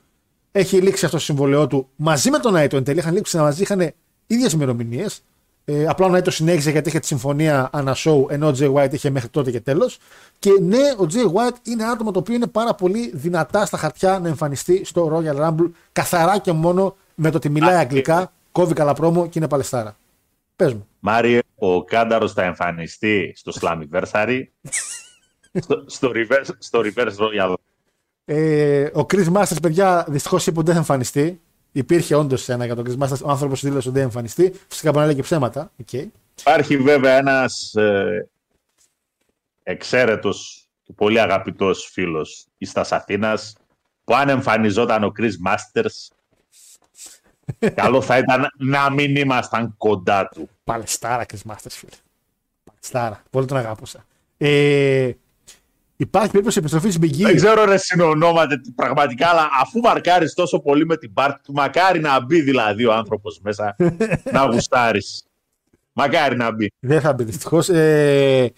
έχει 0.52 0.82
λήξει 0.82 1.06
αυτό 1.06 1.18
το 1.18 1.24
συμβολαιό 1.24 1.68
του 1.68 1.90
μαζί 1.96 2.30
με 2.30 2.40
τον 2.40 2.54
Νάιτο 2.54 2.78
εν 2.78 2.84
τέλει. 2.84 3.00
Είχαν 3.00 3.14
λήξει 3.14 3.38
μαζί, 3.38 3.62
είχαν 3.62 3.94
ίδιες 4.28 4.54
ημερομηνίες. 4.54 5.24
Ε, 5.68 5.88
απλά 5.88 6.06
ο 6.06 6.10
Νάιτο 6.10 6.32
συνέχισε 6.32 6.72
γιατί 6.72 6.90
είχε 6.90 7.00
τη 7.00 7.06
συμφωνία 7.06 7.70
ανά 7.72 7.96
show, 7.96 8.30
ενώ 8.30 8.48
ο 8.48 8.54
Jay 8.60 8.74
White 8.74 8.94
είχε 8.94 9.10
μέχρι 9.10 9.30
τότε 9.30 9.52
και 9.52 9.60
τέλος. 9.60 9.98
Και 10.40 10.50
ναι, 10.62 10.92
ο 10.98 11.08
Jay 11.12 11.34
White 11.34 11.56
είναι 11.64 11.84
άτομο 11.84 12.12
το 12.12 12.20
οποίο 12.20 12.36
είναι 12.36 12.48
πάρα 12.48 12.76
πολύ 12.76 13.12
δυνατά 13.14 13.66
στα 13.66 13.78
χαρτιά 13.78 14.20
να 14.20 14.28
εμφανιστεί 14.28 14.86
στο 14.86 15.12
Royal 15.14 15.46
Rumble 15.46 15.70
καθαρά 15.92 16.38
και 16.38 16.52
μόνο 16.52 16.96
με 17.16 17.30
το 17.30 17.38
ότι 17.38 17.50
μιλάει 17.50 17.76
αγγλικά, 17.76 18.32
κόβει 18.52 18.74
καλά 18.74 18.94
πρόμο 18.94 19.28
και 19.28 19.40
είναι 19.40 19.48
παλαιστάρα. 19.48 19.96
Πες 20.56 20.74
μου. 20.74 20.88
Μάριε, 21.00 21.40
ο 21.56 21.84
Κάνταρος 21.84 22.34
θα 22.34 22.44
εμφανιστεί 22.44 23.34
στο 23.36 23.52
Slammiversary. 23.62 24.42
στο, 25.64 25.84
στο, 25.86 26.12
reverse, 26.14 26.50
στο 26.58 26.82
reverse 26.84 27.16
Royal. 27.18 27.54
Ε, 28.26 28.84
ο 28.94 29.06
Chris 29.10 29.34
Masters, 29.34 29.62
παιδιά, 29.62 30.06
δυστυχώς 30.10 30.48
είπε 30.48 30.58
ότι 30.58 30.66
δεν 30.66 30.74
θα 30.74 30.80
εμφανιστεί. 30.80 31.40
Υπήρχε 31.76 32.16
όντως 32.16 32.50
ένα 32.50 32.66
για 32.66 32.76
τον 32.76 32.86
Chris 32.88 33.04
Masters. 33.04 33.22
Ο 33.24 33.30
άνθρωπος 33.30 33.62
δήλωσε 33.62 33.88
ότι 33.88 33.98
δεν 33.98 34.06
εμφανιστεί. 34.08 34.54
Φυσικά 34.68 34.90
μπορεί 34.90 35.00
να 35.00 35.06
λέει 35.06 35.16
και 35.16 35.22
ψέματα. 35.22 35.72
Okay. 35.86 36.06
Υπάρχει 36.40 36.78
βέβαια 36.78 37.18
ένας 37.18 37.74
ε, 37.74 38.30
εξαίρετος 39.64 40.68
και 40.84 40.94
πολύ 40.94 41.20
αγαπητός 41.20 41.90
φίλος 41.92 42.48
τη 42.58 42.72
Αθήνα 42.74 43.40
που 44.04 44.16
αν 44.16 44.30
εμφανιζόταν 44.30 45.04
ο 45.04 45.12
Chris 45.20 45.32
Masters 45.48 46.16
καλό 47.82 48.02
θα 48.02 48.18
ήταν 48.18 48.48
να 48.58 48.90
μην 48.90 49.16
ήμασταν 49.16 49.76
κοντά 49.78 50.28
του. 50.28 50.50
Παλαιστάρα 50.64 51.26
Chris 51.34 51.52
Masters, 51.52 51.70
φίλε. 51.70 51.92
Παλαιστάρα. 52.64 53.24
Πολύ 53.30 53.46
τον 53.46 53.58
αγάπησα. 53.58 54.06
Ε, 54.38 55.12
υπάρχει 55.98 56.30
περίπτωση 56.30 56.60
επιστροφής 56.60 56.94
στην 56.94 57.10
Big 57.10 57.16
E. 57.22 57.24
Δεν 57.24 57.36
ξέρω 57.36 57.66
ρε 57.66 57.78
συνονόμαται 57.78 58.62
πραγματικά, 58.76 59.28
αλλά 59.28 59.50
αφού 59.62 59.80
μαρκάρεις 59.80 60.34
τόσο 60.34 60.60
πολύ 60.60 60.86
με 60.86 60.98
την 60.98 61.14
πάρτη 61.14 61.42
του, 61.44 61.54
μακάρι 61.54 62.00
να 62.00 62.26
μπει 62.26 62.42
δηλαδή 62.42 62.86
ο 62.86 62.94
άνθρωπος 62.94 63.40
μέσα 63.44 63.76
να 64.32 64.46
γουστάρεις. 64.46 65.26
Μακάρι 65.94 66.36
να 66.36 66.52
μπει. 66.52 66.72
Δεν 66.80 67.02
θα 67.02 67.14
μπει 67.14 67.24
δυστυχώς. 67.24 67.70
Ε, 67.70 68.54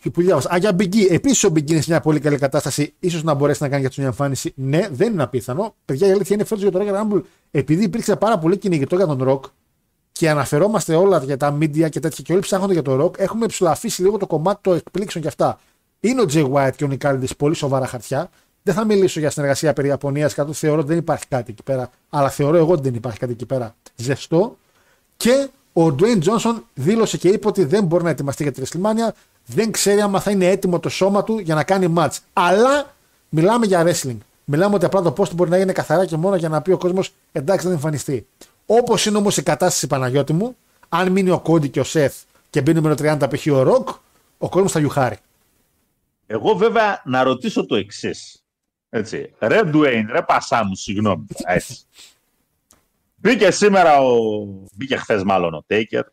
και 0.00 0.10
που 0.10 0.22
διάβασα. 0.22 0.54
Α, 0.54 0.56
για 0.56 0.76
Big 0.78 0.94
E. 0.94 1.10
Επίσης 1.10 1.44
ο 1.44 1.48
Big 1.54 1.58
E 1.58 1.70
είναι 1.70 1.80
σε 1.80 1.90
μια 1.90 2.00
πολύ 2.00 2.20
καλή 2.20 2.38
κατάσταση. 2.38 2.94
σω 3.10 3.20
να 3.22 3.34
μπορέσει 3.34 3.62
να 3.62 3.68
κάνει 3.68 3.80
για 3.80 3.88
τους 3.88 3.98
μια 3.98 4.06
εμφάνιση. 4.06 4.52
Ναι, 4.56 4.88
δεν 4.90 5.12
είναι 5.12 5.22
απίθανο. 5.22 5.74
Παιδιά, 5.84 6.06
η 6.06 6.10
αλήθεια 6.10 6.34
είναι 6.36 6.44
φέτος 6.44 6.62
για 6.62 6.72
το 6.72 6.78
Royal 6.82 7.00
Rumble, 7.00 7.22
επειδή 7.50 7.84
υπήρξε 7.84 8.16
πάρα 8.16 8.38
πολύ 8.38 8.58
κυνηγητό 8.58 8.96
για 8.96 9.06
τον 9.06 9.28
Rock 9.28 9.50
και 10.20 10.30
αναφερόμαστε 10.30 10.94
όλα 10.94 11.18
για 11.18 11.36
τα 11.36 11.56
media 11.60 11.88
και 11.90 12.00
τέτοια 12.00 12.24
και 12.24 12.32
όλοι 12.32 12.40
ψάχνονται 12.40 12.72
για 12.72 12.82
το 12.82 13.04
Rock, 13.04 13.18
έχουμε 13.18 13.46
ψηλαφίσει 13.46 14.02
λίγο 14.02 14.16
το 14.16 14.26
κομμάτι 14.26 14.58
των 14.62 14.76
εκπλήξεων 14.76 15.22
και 15.22 15.28
αυτά. 15.28 15.58
Είναι 16.00 16.20
ο 16.20 16.24
Jay 16.32 16.52
White 16.52 16.72
και 16.76 16.84
ο 16.84 16.86
Νικάλιντε 16.86 17.26
πολύ 17.36 17.54
σοβαρά 17.54 17.86
χαρτιά. 17.86 18.30
Δεν 18.62 18.74
θα 18.74 18.84
μιλήσω 18.84 19.20
για 19.20 19.30
συνεργασία 19.30 19.72
περί 19.72 19.88
Ιαπωνίας, 19.88 20.34
καθώ 20.34 20.52
θεωρώ 20.52 20.78
ότι 20.78 20.88
δεν 20.88 20.98
υπάρχει 20.98 21.26
κάτι 21.28 21.50
εκεί 21.50 21.62
πέρα. 21.62 21.90
Αλλά 22.10 22.30
θεωρώ 22.30 22.56
εγώ 22.56 22.72
ότι 22.72 22.82
δεν 22.82 22.94
υπάρχει 22.94 23.18
κάτι 23.18 23.32
εκεί 23.32 23.46
πέρα 23.46 23.74
ζεστό. 23.96 24.56
Και 25.16 25.48
ο 25.72 25.86
Dwayne 25.86 26.22
Johnson 26.22 26.62
δήλωσε 26.74 27.16
και 27.16 27.28
είπε 27.28 27.48
ότι 27.48 27.64
δεν 27.64 27.84
μπορεί 27.84 28.04
να 28.04 28.10
ετοιμαστεί 28.10 28.42
για 28.42 28.52
τη 28.52 28.62
WrestleMania 28.64 29.12
δεν 29.46 29.70
ξέρει 29.70 30.00
άμα 30.00 30.20
θα 30.20 30.30
είναι 30.30 30.46
έτοιμο 30.46 30.78
το 30.78 30.88
σώμα 30.88 31.24
του 31.24 31.38
για 31.38 31.54
να 31.54 31.64
κάνει 31.64 31.92
match. 31.96 32.16
Αλλά 32.32 32.94
μιλάμε 33.28 33.66
για 33.66 33.86
wrestling. 33.86 34.18
Μιλάμε 34.44 34.74
ότι 34.74 34.84
απλά 34.84 35.02
το 35.02 35.14
post 35.16 35.34
μπορεί 35.34 35.50
να 35.50 35.56
είναι 35.56 35.72
καθαρά 35.72 36.04
και 36.04 36.16
μόνο 36.16 36.36
για 36.36 36.48
να 36.48 36.62
πει 36.62 36.72
ο 36.72 36.78
κόσμος 36.78 37.12
εντάξει 37.32 37.66
δεν 37.66 37.74
εμφανιστεί. 37.74 38.26
Όπως 38.66 39.06
είναι 39.06 39.16
όμως 39.16 39.36
η 39.36 39.42
κατάσταση 39.42 39.86
Παναγιώτη 39.86 40.32
μου, 40.32 40.56
αν 40.88 41.12
μείνει 41.12 41.30
ο 41.30 41.40
Κόντι 41.40 41.68
και 41.68 41.80
ο 41.80 41.84
Σεφ 41.84 42.14
και 42.50 42.62
μπει 42.62 42.74
νούμερο 42.74 42.94
30 42.98 43.28
π.χ. 43.30 43.46
ο 43.52 43.62
Ροκ, 43.62 43.88
ο 44.38 44.48
κόσμος 44.48 44.72
θα 44.72 44.78
γιουχάρει. 44.78 45.16
Εγώ 46.26 46.54
βέβαια 46.54 47.02
να 47.04 47.22
ρωτήσω 47.22 47.66
το 47.66 47.76
εξής. 47.76 48.44
Έτσι. 48.88 49.34
Ρε 49.38 49.64
Ντουέιν, 49.64 50.08
ρε 50.10 50.22
Πασάμου, 50.22 50.74
συγγνώμη. 50.74 51.26
Έτσι. 51.56 51.76
Μπήκε 53.16 53.50
σήμερα 53.50 54.00
ο. 54.00 54.46
Μπήκε 54.74 54.96
χθες 54.96 55.22
μάλλον 55.22 55.54
ο 55.54 55.62
Τέικερ. 55.66 56.04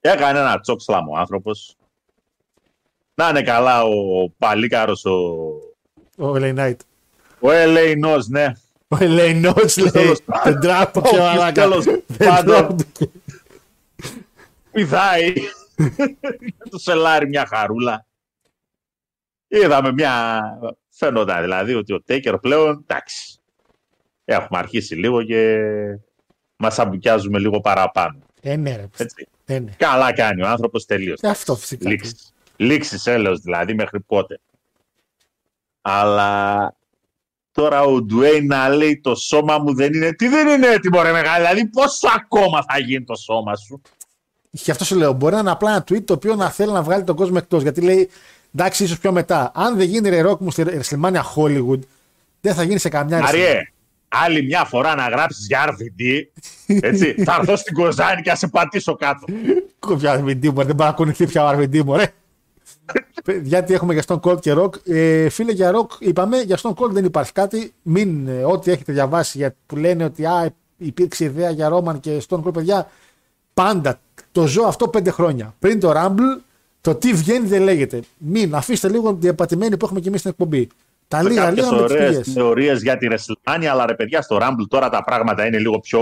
Έκανε 0.00 0.38
ένα 0.38 0.60
τσόξλαμ 0.60 1.08
ο 1.08 1.16
άνθρωπος. 1.16 1.76
Να 3.14 3.28
είναι 3.28 3.42
καλά 3.42 3.82
ο 3.82 4.28
Παλίκαρος 4.38 5.04
ο... 5.04 5.14
Ο 6.16 6.36
Ελεϊνάιτ. 6.36 6.80
Ο 7.40 7.50
Ελεϊνός, 7.50 8.28
ναι. 8.28 8.52
Ο 8.88 8.96
Ελεϊνός 9.00 9.76
λέει. 9.76 10.16
Δεν 10.44 10.60
τράπηκε 10.60 11.18
ο 11.18 11.52
Τέλος 11.52 11.86
πάντων. 12.18 12.76
Πηδάει. 14.72 15.32
το 16.70 16.78
σελάρι 16.78 17.28
μια 17.28 17.46
χαρούλα. 17.46 18.06
Είδαμε 19.48 19.92
μια... 19.92 20.42
Φαίνονταν 20.88 21.42
δηλαδή 21.42 21.74
ότι 21.74 21.92
ο 21.92 22.02
Τέικερ 22.02 22.38
πλέον, 22.38 22.84
εντάξει, 22.88 23.38
έχουμε 24.24 24.58
αρχίσει 24.58 24.94
λίγο 24.94 25.22
και 25.22 25.58
μας 26.56 26.78
αμπουκιάζουμε 26.78 27.38
λίγο 27.38 27.60
παραπάνω. 27.60 28.18
Ε, 28.40 28.56
ναι, 28.56 28.76
ρε. 28.76 28.88
Έτσι. 28.96 29.28
Ε, 29.44 29.58
ναι. 29.58 29.70
Καλά 29.76 30.12
κάνει 30.12 30.42
ο 30.42 30.46
άνθρωπος 30.46 30.84
τελείως. 30.84 31.20
Ε, 31.20 31.28
αυτό 31.28 31.56
φυσικά. 31.56 31.88
Λήξεις. 31.88 32.34
Λήξεις 32.56 33.06
έλεος 33.06 33.40
δηλαδή 33.40 33.74
μέχρι 33.74 34.00
πότε. 34.00 34.40
Αλλά 35.80 36.75
τώρα 37.56 37.82
ο 37.82 38.02
Ντουέιν 38.02 38.46
να 38.46 38.68
λέει 38.68 39.00
το 39.00 39.14
σώμα 39.14 39.58
μου 39.58 39.74
δεν 39.74 39.92
είναι. 39.94 40.12
Τι 40.12 40.28
δεν 40.28 40.48
είναι 40.48 40.66
έτοιμο 40.66 41.02
ρε 41.02 41.12
μεγάλη. 41.12 41.46
Δηλαδή 41.46 41.66
πόσο 41.66 42.08
ακόμα 42.16 42.64
θα 42.68 42.78
γίνει 42.78 43.04
το 43.04 43.14
σώμα 43.14 43.56
σου; 43.56 43.82
Και 44.50 44.70
αυτό 44.70 44.84
σου 44.84 44.96
λέω. 44.96 45.12
Μπορεί 45.12 45.34
να 45.34 45.40
είναι 45.40 45.50
απλά 45.50 45.70
ένα 45.70 45.84
tweet 45.90 46.04
το 46.04 46.12
οποίο 46.12 46.34
να 46.34 46.50
θέλει 46.50 46.72
να 46.72 46.82
βγάλει 46.82 47.04
τον 47.04 47.16
κόσμο 47.16 47.34
εκτός. 47.38 47.62
Γιατί 47.62 47.80
λέει 47.80 48.10
εντάξει, 48.54 48.84
ίσως 48.84 48.98
πιο 48.98 49.12
μετά. 49.12 49.50
Αν 49.54 49.76
δεν 49.76 49.88
γίνει 49.88 50.08
ρε 50.08 50.20
ροκ 50.20 50.40
μου 50.40 50.50
στη 50.50 50.64
WrestleMania 50.66 51.22
Hollywood, 51.34 51.80
δεν 52.40 52.54
θα 52.54 52.62
γίνει 52.62 52.78
σε 52.78 52.88
καμιά 52.88 53.20
Μαριέ, 53.20 53.72
άλλη 54.08 54.42
μια 54.42 54.64
φορά 54.64 54.94
να 54.94 55.08
γράψεις 55.08 55.46
για 55.46 55.64
RVD. 55.68 56.02
Έτσι, 56.66 57.14
θα 57.24 57.36
έρθω 57.40 57.56
στην 57.56 57.74
Κοζάνη 57.74 58.22
και 58.22 58.30
θα 58.30 58.36
σε 58.36 58.46
πατήσω 58.46 58.94
κάτω. 58.94 59.24
Κομπιά 59.78 60.20
RVD 60.20 60.48
μου, 60.48 60.64
δεν 60.64 60.74
παρακολουθεί 60.74 61.26
πια 61.26 61.44
ο 61.44 61.58
RVD 61.58 61.82
μου, 61.84 61.96
ρε. 61.96 62.12
Γιατί 63.42 63.74
έχουμε 63.74 63.92
για 63.92 64.02
Stone 64.06 64.20
Cold 64.20 64.40
και 64.40 64.54
Rock. 64.56 64.86
Ε, 64.86 65.28
φίλε, 65.28 65.52
για 65.52 65.72
Rock 65.74 66.00
είπαμε, 66.00 66.40
για 66.40 66.58
Stone 66.62 66.74
Cold 66.74 66.90
δεν 66.90 67.04
υπάρχει 67.04 67.32
κάτι. 67.32 67.72
Μην, 67.82 68.28
ε, 68.28 68.44
ό,τι 68.44 68.70
έχετε 68.70 68.92
διαβάσει 68.92 69.38
για, 69.38 69.54
που 69.66 69.76
λένε 69.76 70.04
ότι 70.04 70.24
α, 70.24 70.54
υπήρξε 70.76 71.24
ιδέα 71.24 71.50
για 71.50 71.70
Roman 71.72 72.00
και 72.00 72.22
Stone 72.28 72.42
Cold, 72.42 72.52
παιδιά, 72.52 72.90
πάντα 73.54 74.00
το 74.32 74.46
ζω 74.46 74.62
αυτό 74.62 74.88
πέντε 74.88 75.10
χρόνια. 75.10 75.54
Πριν 75.58 75.80
το 75.80 75.92
Rumble, 75.96 76.40
το 76.80 76.94
τι 76.94 77.12
βγαίνει 77.12 77.46
δεν 77.46 77.62
λέγεται. 77.62 78.00
Μην 78.18 78.54
αφήστε 78.54 78.88
λίγο 78.88 79.10
την 79.10 79.20
διαπατημένη 79.20 79.76
που 79.76 79.84
έχουμε 79.84 80.00
και 80.00 80.08
εμείς 80.08 80.20
στην 80.20 80.30
εκπομπή. 80.30 80.68
Τα 81.08 81.22
λίγα, 81.22 81.50
λίγα 81.50 81.72
με 81.72 82.18
τις 82.20 82.32
θεωρίες 82.32 82.82
για 82.82 82.96
τη 82.96 83.06
WrestleMania, 83.10 83.64
αλλά 83.64 83.86
ρε 83.86 83.94
παιδιά, 83.94 84.22
στο 84.22 84.38
Rumble 84.40 84.66
τώρα 84.68 84.88
τα 84.88 85.04
πράγματα 85.04 85.46
είναι 85.46 85.58
λίγο 85.58 85.78
πιο 85.78 86.00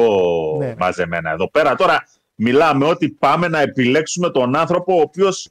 ναι. 0.59 0.74
μαζεμένα. 0.78 1.31
Εδώ 1.31 1.51
πέρα 1.51 1.74
τώρα 1.74 2.06
μιλάμε 2.35 2.86
ότι 2.86 3.09
πάμε 3.09 3.48
να 3.48 3.61
επιλέξουμε 3.61 4.31
τον 4.31 4.56
άνθρωπο 4.56 4.97
ο 4.97 5.01
οποίος 5.01 5.48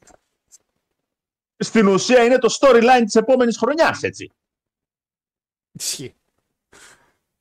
στην 1.56 1.88
ουσία 1.88 2.24
είναι 2.24 2.38
το 2.38 2.56
storyline 2.60 3.02
της 3.04 3.14
επόμενης 3.14 3.58
χρονιάς, 3.58 4.02
έτσι. 4.02 4.30
Ισχύει. 5.72 6.14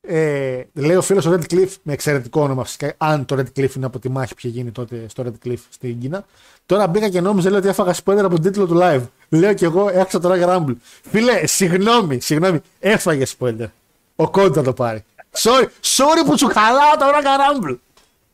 Ε, 0.07 0.63
λέει 0.73 0.95
ο 0.95 1.01
φίλος 1.01 1.25
ο 1.25 1.31
Red 1.31 1.53
Cliff 1.53 1.69
με 1.83 1.93
εξαιρετικό 1.93 2.41
όνομα 2.41 2.63
φυσικά. 2.63 2.93
Αν 2.97 3.25
το 3.25 3.35
Red 3.35 3.59
Cliff 3.59 3.75
είναι 3.75 3.85
από 3.85 3.99
τη 3.99 4.09
μάχη 4.09 4.33
που 4.33 4.39
είχε 4.39 4.47
γίνει 4.47 4.71
τότε 4.71 5.05
στο 5.07 5.23
Red 5.25 5.47
Cliff 5.47 5.57
στην 5.69 5.99
Κίνα. 5.99 6.25
Τώρα 6.65 6.87
μπήκα 6.87 7.09
και 7.09 7.21
νόμιζα 7.21 7.49
λέει, 7.49 7.59
ότι 7.59 7.67
έφαγα 7.67 7.95
spoiler 7.95 8.17
από 8.17 8.29
τον 8.29 8.41
τίτλο 8.41 8.67
του 8.67 8.79
live. 8.81 9.01
Λέω 9.29 9.53
και 9.53 9.65
εγώ 9.65 9.89
έξω 9.89 10.19
το 10.19 10.31
Rock 10.33 10.43
Rumble. 10.47 10.75
Φίλε, 11.09 11.47
συγγνώμη, 11.47 12.19
συγγνώμη. 12.19 12.61
Έφαγε 12.79 13.25
spoiler. 13.39 13.67
Ο 14.15 14.29
Κόντι 14.29 14.53
θα 14.53 14.63
το 14.63 14.73
πάρει. 14.73 15.03
Sorry, 15.31 15.67
sorry 15.81 16.25
που 16.25 16.37
σου 16.37 16.47
χαλάω 16.47 16.97
το 16.99 17.05
Rock 17.05 17.25
Rumble. 17.25 17.77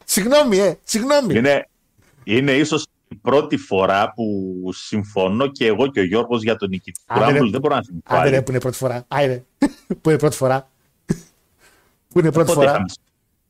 Συγγνώμη, 0.05 0.57
ε, 0.57 0.77
συγγνώμη. 0.83 1.35
Είναι, 1.35 1.67
είναι 2.23 2.51
ίσως 2.51 2.83
η 2.83 2.98
πρώτη 3.15 3.57
φορά 3.57 4.13
που 4.13 4.25
συμφωνώ 4.73 5.47
και 5.47 5.65
εγώ 5.65 5.87
και 5.87 5.99
ο 5.99 6.03
Γιώργος 6.03 6.43
για 6.43 6.55
τον 6.55 6.69
νικητή 6.69 6.99
του 7.07 7.19
Rumble. 7.19 7.49
Δεν 7.51 7.59
μπορώ 7.61 7.75
να 7.75 7.83
θυμηθώ. 7.83 8.15
Άντε 8.17 8.29
ρε, 8.29 8.41
που 8.41 8.51
είναι 8.51 8.59
πρώτη 8.59 8.77
φορά. 8.77 9.05
Άιντε. 9.07 9.43
που 10.01 10.09
είναι 10.09 10.17
πρώτη 10.17 10.35
φορά. 10.35 10.69
που 12.07 12.19
είναι 12.19 12.31
πρώτη 12.31 12.51
φορά. 12.51 12.85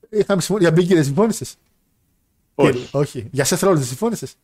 Είχαμε 0.09 0.41
συμφωνήσει; 0.41 0.73
Για 0.73 0.83
Biggie 0.83 0.93
δεν 0.93 1.03
συμφώνησες; 1.03 1.55
Όχι. 2.55 2.87
Όχι. 2.91 3.27
Για 3.31 3.45
Seth 3.45 3.59
Rollins 3.59 3.73
δεν 3.73 3.83
συμφώνησες; 3.83 4.35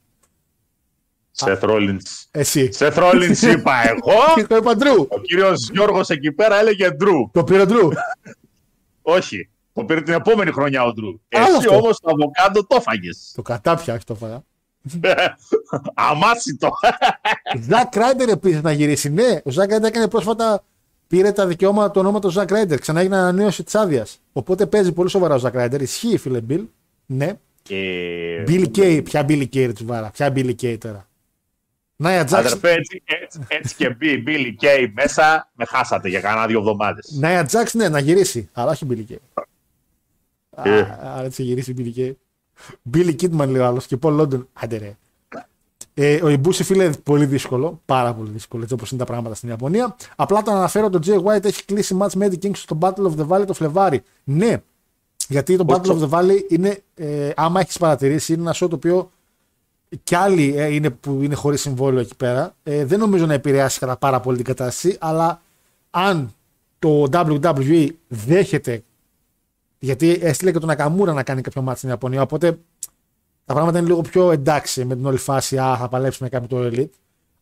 Seth 1.38 1.60
Rollins. 1.60 2.26
Εσύ. 2.32 2.70
Seth 2.78 2.94
Rollins 2.94 3.42
είπα 3.42 3.90
εγώ. 3.90 4.18
Το 4.48 4.56
είπα 4.56 4.74
Drew. 4.80 5.08
Ο 5.08 5.20
κύριος 5.20 5.70
Γιώργος 5.72 6.10
εκεί 6.10 6.32
πέρα 6.32 6.60
έλεγε 6.60 6.88
Drew. 7.00 7.30
Το 7.32 7.44
πήρε 7.44 7.64
Drew. 7.68 7.90
Όχι. 9.02 9.50
Το 9.74 9.86
πήρε 9.86 10.02
την 10.02 10.14
επόμενη 10.14 10.52
χρονιά 10.52 10.84
ο 10.84 10.90
Drew. 10.90 11.20
Εσύ 11.28 11.68
όμως 11.70 12.00
το 12.00 12.10
αβοκάντο 12.10 12.66
το 12.66 12.82
φάγε. 12.82 13.10
Το 13.34 13.42
κατάπια, 13.42 13.94
όχι 13.94 14.04
το 14.04 14.16
'φαγα. 14.16 14.44
Αμάσητο. 15.94 16.72
Zack 17.70 17.96
Ryder 17.96 18.30
επίσης 18.30 18.62
να 18.62 18.72
γυρίσει. 18.72 19.10
Ναι, 19.10 19.40
ο 19.44 19.49
Zack 19.50 19.70
Ryder 19.70 19.90
έκανε 19.90 20.07
πρόσφατα. 20.07 20.64
Πήρε 21.07 21.32
τα 21.32 21.48
δικαιώματα 21.48 21.91
του 21.91 21.99
ονόματος 22.00 22.30
Zack 22.30 22.52
Ryder. 22.52 22.80
Ξανά 22.80 22.99
έγινε 22.99 23.16
ανανέωση 23.16 23.64
της 23.64 23.76
άδειας. 23.76 24.20
Οπότε 24.34 24.66
παίζει 24.66 24.91
πολύ 24.91 25.10
σοβαρά 25.10 25.36
ο 25.36 25.38
Zack 25.38 25.54
Ryder. 25.54 25.82
Ισχύει, 25.82 26.18
φίλε 26.18 26.41
Μπιλ. 26.41 26.64
Ναι. 27.06 27.34
Και... 27.62 28.44
Billie 28.48 28.78
Kay. 28.78 29.02
Ποια 29.03 29.26
Billie 29.28 29.48
Kay 29.53 29.72
τους 29.76 29.86
βάρα. 29.86 30.10
Ποια 30.10 30.34
Billie 30.36 30.56
Kay 30.62 30.78
τώρα. 30.80 31.07
Nia 31.98 32.24
Jax. 32.24 32.46
Αδερφέ, 32.45 32.72
έτσι, 32.72 33.03
έτσι, 33.06 33.40
έτσι 33.48 33.76
και 33.76 33.90
μπει 33.90 34.24
Billie 34.28 34.64
Kay 34.64 34.91
μέσα, 34.94 35.52
με 35.53 35.66
χάσατε 35.66 36.10
για 36.10 36.20
κανένα 36.20 36.48
δύο 36.48 36.60
εβδομάδες. 36.60 37.12
Nia 37.20 37.46
Jax, 37.46 37.74
ναι, 37.74 37.90
να 37.90 37.99
γυρίσει. 37.99 38.49
Αλλά 38.53 38.72
όχι 38.72 38.88
Billie 38.90 39.12
Kay. 39.12 39.44
Ε. 40.64 40.80
Α, 40.80 41.22
έτσι 41.24 41.44
γυρίσει 41.44 41.74
Billy 41.78 41.99
Kay. 41.99 42.12
Billy 42.94 43.15
Kidman 43.22 43.48
λέει 43.48 43.61
ο 43.61 43.65
άλλος 43.65 43.86
και 43.86 43.98
Paul 44.02 44.19
London. 44.19 44.45
Άντε 44.53 44.77
ρε. 44.77 44.98
Ε, 45.98 46.19
ο 46.23 46.30
Ιμπούση 46.30 46.64
φίλε 46.64 46.90
πολύ 46.90 47.26
δύσκολο, 47.26 47.82
πάρα 47.86 48.14
πολύ 48.14 48.30
δύσκολο 48.30 48.61
έτσι 48.61 48.73
όπως 48.73 48.91
είναι 48.91 48.99
τα 48.99 49.06
πράγματα 49.06 49.36
στην 49.36 49.49
Ιαπωνία. 49.49 49.95
Απλά 50.15 50.41
το 50.41 50.52
αναφέρω 50.52 50.90
ότι 50.94 51.11
ο 51.11 51.23
Jay 51.23 51.23
White 51.23 51.45
έχει 51.45 51.65
κλείσει 51.65 51.98
match 51.99 52.14
με 52.15 52.27
Eddie 52.32 52.45
King 52.45 52.52
στο 52.53 52.77
Battle 52.82 53.11
of 53.11 53.15
the 53.18 53.27
Valley 53.27 53.45
το 53.45 53.53
Φλεβάρι. 53.53 54.03
Ναι, 54.23 54.61
γιατί 55.27 55.56
το 55.57 55.65
Battle 55.68 55.99
of 55.99 55.99
the 55.99 56.10
Valley 56.10 56.38
είναι, 56.49 56.84
ε, 56.95 57.32
άμα 57.36 57.60
έχεις 57.60 57.77
παρατηρήσει, 57.77 58.34
είναι 58.34 58.41
ένα 58.41 58.53
show 58.53 58.69
το 58.69 58.76
οποίο 58.76 59.11
κι 60.03 60.15
άλλοι 60.15 60.53
ε, 60.57 60.73
είναι 60.73 60.90
που 60.90 61.19
είναι 61.22 61.36
χωρίς 61.36 61.61
συμβόλαιο 61.61 61.99
εκεί 61.99 62.15
πέρα. 62.15 62.56
Ε, 62.64 62.86
δεν 62.86 62.99
νομίζω 62.99 63.26
να 63.26 63.34
επηρεάσει 63.34 63.80
κατά 63.80 63.98
πάρα 63.98 64.19
πολύ 64.19 64.36
την 64.36 64.45
κατάσταση, 64.45 64.98
αλλά 64.99 65.41
αν 65.90 66.34
το 66.80 67.07
WWE 67.11 67.90
δέχεται 68.07 68.84
Γιατί 69.86 70.20
έστειλε 70.22 70.52
και 70.52 70.60
τον 70.60 70.70
Ακαμούρα 70.70 71.14
να 71.14 71.24
κάνει 71.24 71.41
κάποιο 71.41 71.62
μάτι 71.62 71.78
στην 71.78 71.90
Ιαπωνία. 71.90 72.22
Οπότε 72.22 72.60
τα 73.45 73.53
πράγματα 73.53 73.78
είναι 73.78 73.88
λίγο 73.88 74.02
πιο 74.02 74.32
εντάξει 74.32 74.86
με 74.86 74.95
την 74.95 75.06
όλη 75.06 75.18
φάση. 75.18 75.57
Α, 75.57 75.78
θα 75.78 75.88
παλέψουμε 75.88 76.30
κάποιο 76.30 76.48
το 76.48 76.70
Elite. 76.72 76.90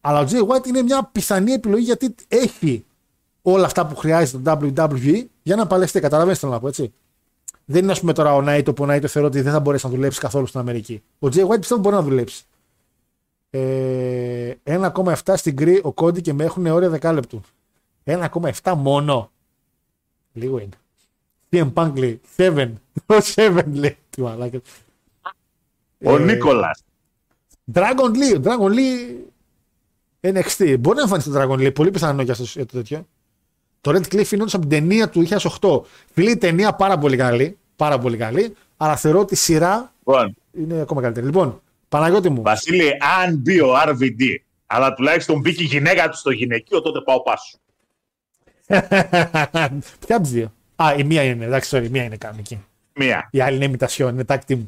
Αλλά 0.01 0.19
ο 0.19 0.25
Jay 0.29 0.47
White 0.47 0.67
είναι 0.67 0.81
μια 0.81 1.09
πιθανή 1.11 1.51
επιλογή 1.51 1.83
γιατί 1.83 2.15
έχει 2.27 2.85
όλα 3.41 3.65
αυτά 3.65 3.87
που 3.87 3.95
χρειάζεται 3.95 4.43
το 4.43 4.59
WWE 4.61 5.25
για 5.43 5.55
να 5.55 5.67
παλέψει. 5.67 5.99
Καταλαβαίνετε 5.99 6.39
θέλω 6.39 6.51
να 6.51 6.59
πω 6.59 6.67
έτσι. 6.67 6.93
Δεν 7.65 7.83
είναι 7.83 7.91
ας 7.91 7.99
πούμε 7.99 8.13
τώρα 8.13 8.35
ο 8.35 8.41
Νάιτο 8.41 8.73
που 8.73 8.83
ο 8.83 8.85
Νάιτο 8.85 9.07
θεωρώ 9.07 9.27
ότι 9.27 9.41
δεν 9.41 9.51
θα 9.51 9.59
μπορέσει 9.59 9.85
να 9.85 9.91
δουλέψει 9.91 10.19
καθόλου 10.19 10.45
στην 10.45 10.59
Αμερική. 10.59 11.03
Ο 11.19 11.27
Jay 11.27 11.47
White 11.47 11.59
πιστεύω 11.59 11.81
μπορεί 11.81 11.95
να 11.95 12.01
δουλέψει. 12.01 12.45
Ε, 13.49 14.53
1,7 14.63 15.13
στην 15.35 15.55
Κρή 15.55 15.79
ο 15.83 15.91
Κόντι 15.91 16.21
και 16.21 16.33
με 16.33 16.43
έχουν 16.43 16.65
όρια 16.65 16.89
δεκάλεπτου. 16.89 17.41
1,7 18.03 18.73
μόνο. 18.77 19.31
Λίγο 20.33 20.59
είναι. 20.59 20.77
CM 21.53 21.73
Punk 21.73 21.91
λέει 21.95 22.21
7. 22.37 22.71
Το 23.05 23.21
7 23.35 23.63
λέει. 23.73 23.97
Τι 24.09 24.21
μαλάκα. 24.21 24.61
Ο 26.03 26.15
Ε, 26.15 26.19
Νίκολας. 26.19 26.83
Dragon 27.73 28.11
Lee. 28.15 28.43
Dragon 28.43 28.71
Lee 28.73 29.15
NXT. 30.21 30.75
Μπορεί 30.79 30.95
να 30.95 31.01
εμφανιστεί 31.01 31.31
το 31.31 31.41
Dragon 31.41 31.59
Lee. 31.59 31.73
Πολύ 31.73 31.91
πιθανό 31.91 32.21
για, 32.21 32.31
αυτό, 32.33 32.43
για 32.43 32.65
το 32.65 32.77
τέτοιο. 32.77 33.07
Το 33.81 33.91
Red 33.91 34.13
Cliff 34.13 34.31
είναι 34.31 34.41
όντως 34.41 34.53
από 34.53 34.67
την 34.67 34.79
ταινία 34.79 35.09
του 35.09 35.27
2008. 35.61 35.81
Φίλοι, 36.13 36.31
η 36.31 36.37
ταινία 36.37 36.73
πάρα 36.73 36.97
πολύ 36.97 37.17
καλή. 37.17 37.57
Πάρα 37.75 37.97
πολύ 37.97 38.17
καλή. 38.17 38.55
Αλλά 38.77 38.95
θεωρώ 38.95 39.19
ότι 39.19 39.33
η 39.33 39.37
σειρά 39.37 39.93
Λοιπόν, 40.05 40.35
είναι 40.51 40.81
ακόμα 40.81 41.01
καλύτερη. 41.01 41.25
Λοιπόν, 41.25 41.61
Παναγιώτη 41.89 42.29
μου. 42.29 42.41
Βασίλη, 42.41 42.89
αν 43.19 43.35
μπει 43.35 43.61
ο 43.61 43.73
RVD, 43.87 44.21
αλλά 44.65 44.93
τουλάχιστον 44.93 45.39
μπήκε 45.39 45.63
η 45.63 45.65
γυναίκα 45.65 46.09
του 46.09 46.17
στο 46.17 46.31
γυναικείο, 46.31 46.81
τότε 46.81 47.01
πάω 47.01 47.21
πάσου. 47.21 47.57
Ποια 50.05 50.15
από 50.15 50.21
τις 50.21 50.31
δύο; 50.31 50.53
Α, 50.75 50.93
η 50.97 51.03
μία 51.03 51.23
είναι. 51.23 51.45
Εντάξει, 51.45 51.77
sorry, 51.77 51.83
η 51.85 51.89
μία 51.89 52.03
είναι 52.03 52.17
κανονική. 52.17 52.65
Μία. 52.95 53.27
Η 53.31 53.41
άλλη 53.41 53.55
είναι 53.55 53.65
ημιτασιόν, 53.65 54.13
είναι 54.13 54.23
tag 54.27 54.39
team. 54.47 54.67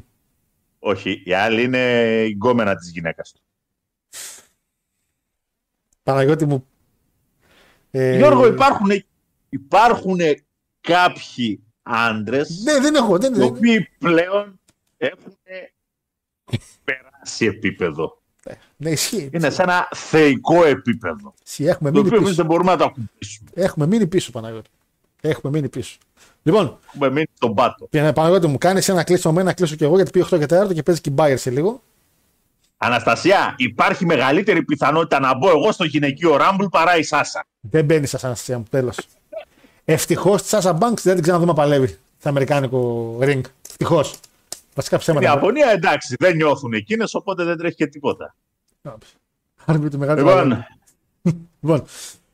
Όχι, 0.78 1.22
η 1.24 1.32
άλλη 1.32 1.62
είναι 1.62 1.78
η 2.28 2.30
γκόμενα 2.32 2.76
της 2.76 2.90
γυναίκας 2.90 3.32
του. 3.32 3.40
Παναγιώτη 6.02 6.46
μου. 6.46 6.66
Ε, 7.90 8.16
Γιώργο, 8.16 8.46
υπάρχουν, 8.46 8.90
υπάρχουν 9.48 10.18
κάποιοι 10.80 11.60
άντρες 11.82 12.60
Ναι, 12.64 12.80
δεν 12.80 12.94
έχω. 12.94 13.18
Δεν, 13.18 13.34
οι 13.34 13.36
δεν, 13.36 13.46
οποίοι 13.46 13.88
πλέον 13.98 14.60
έχουν 14.96 15.36
περάσει 16.84 17.46
επίπεδο. 17.46 18.22
ναι, 18.76 18.90
ισχύει. 18.90 19.30
Είναι 19.32 19.50
σε 19.50 19.62
ένα 19.62 19.88
θεϊκό 19.94 20.64
επίπεδο. 20.64 21.34
Ισχύει. 21.44 21.66
Έχουμε 21.66 21.90
Το 21.90 21.96
μείνει 21.96 22.06
οποίο 22.06 22.16
εμείς 22.18 22.28
πίσω. 22.30 22.42
δεν 22.42 22.46
μπορούμε 22.46 22.70
να 22.70 22.76
το 22.78 22.84
ακουμπήσουμε. 22.84 23.50
Έχουμε 23.54 23.86
μείνει 23.86 24.06
πίσω, 24.06 24.30
Παναγιώτη. 24.30 24.70
Έχουμε 25.28 25.52
μείνει 25.52 25.68
πίσω. 25.68 25.96
Λοιπόν, 26.42 26.78
Έχουμε 26.94 27.10
μείνει 27.10 27.26
στον 27.34 27.54
πάτο. 27.54 27.86
και 27.90 28.12
Παναγιώτη 28.14 28.46
μου, 28.46 28.58
κάνεις 28.58 28.88
ένα 28.88 29.02
κλείσιμο 29.02 29.32
με 29.32 29.40
ένα 29.40 29.52
κλείσω 29.52 29.74
και 29.74 29.84
εγώ 29.84 29.94
γιατί 29.96 30.10
πήγε 30.10 30.24
8 30.30 30.38
και 30.38 30.60
4 30.62 30.74
και 30.74 30.82
παίζει 30.82 31.00
και 31.00 31.10
Bayer 31.16 31.34
σε 31.36 31.50
λίγο. 31.50 31.82
Αναστασία, 32.76 33.54
υπάρχει 33.56 34.04
μεγαλύτερη 34.06 34.62
πιθανότητα 34.62 35.20
να 35.20 35.36
μπω 35.36 35.48
εγώ 35.50 35.72
στο 35.72 35.84
γυναικείο 35.84 36.36
Ράμπλ 36.36 36.64
παρά 36.70 36.96
η 36.96 37.02
Σάσα. 37.02 37.46
Δεν 37.60 37.84
μπαίνει 37.84 38.06
σα 38.06 38.26
Αναστασία 38.26 38.58
μου, 38.58 38.64
τέλος. 38.70 38.96
Ευτυχώς 39.84 40.42
τη 40.42 40.48
Σάσα 40.48 40.78
Banks 40.80 41.00
δεν 41.02 41.14
την 41.14 41.22
ξαναδούμε 41.22 41.50
να 41.52 41.56
παλεύει 41.56 41.98
στο 42.18 42.28
Αμερικάνικο 42.28 43.10
ring. 43.20 43.40
Ευτυχώς. 43.68 44.14
Βασικά 44.74 44.96
Η 44.96 44.98
ψέματα. 44.98 45.26
Ιαπωνία 45.26 45.70
εντάξει, 45.70 46.16
δεν 46.18 46.36
νιώθουν 46.36 46.72
εκείνες, 46.72 47.14
οπότε 47.14 47.44
δεν 47.44 47.56
τρέχει 47.56 47.74
και 47.76 47.86
τίποτα. 47.86 48.34
Άρβη 49.64 49.88
του 49.88 49.98
μεγάλου 49.98 50.18
Λοιπόν, 50.18 50.66
Λοιπόν, 51.60 51.84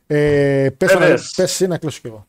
ε, 0.07 0.69
πες, 0.79 0.93
Πες. 0.93 0.99
να, 1.01 1.07
πες 1.07 1.39
εσύ 1.39 1.67
να 1.67 1.79
κλείσω 1.79 2.01
κι 2.01 2.07
εγώ. 2.07 2.27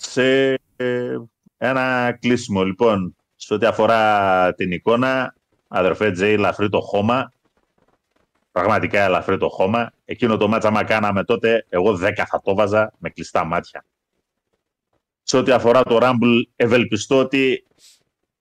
Σε 0.00 0.52
ε, 0.76 1.16
ένα 1.58 2.16
κλείσιμο 2.20 2.64
λοιπόν, 2.64 3.16
σε 3.36 3.54
ό,τι 3.54 3.66
αφορά 3.66 4.54
την 4.54 4.72
εικόνα, 4.72 5.34
αδερφέ 5.68 6.10
Τζέι, 6.10 6.32
ελαφρύ 6.32 6.68
το 6.68 6.80
χώμα. 6.80 7.32
Πραγματικά 8.52 9.00
ελαφρύ 9.02 9.38
το 9.38 9.48
χώμα. 9.48 9.90
Εκείνο 10.04 10.36
το 10.36 10.48
μάτσα 10.48 10.68
άμα 10.68 10.84
κάναμε 10.84 11.24
τότε, 11.24 11.66
εγώ 11.68 11.98
10 12.02 12.12
θα 12.28 12.40
το 12.44 12.54
βάζα 12.54 12.92
με 12.98 13.10
κλειστά 13.10 13.44
μάτια. 13.44 13.84
Σε 15.22 15.36
ό,τι 15.36 15.50
αφορά 15.52 15.82
το 15.82 15.98
Rumble, 16.02 16.42
ευελπιστώ 16.56 17.18
ότι 17.18 17.66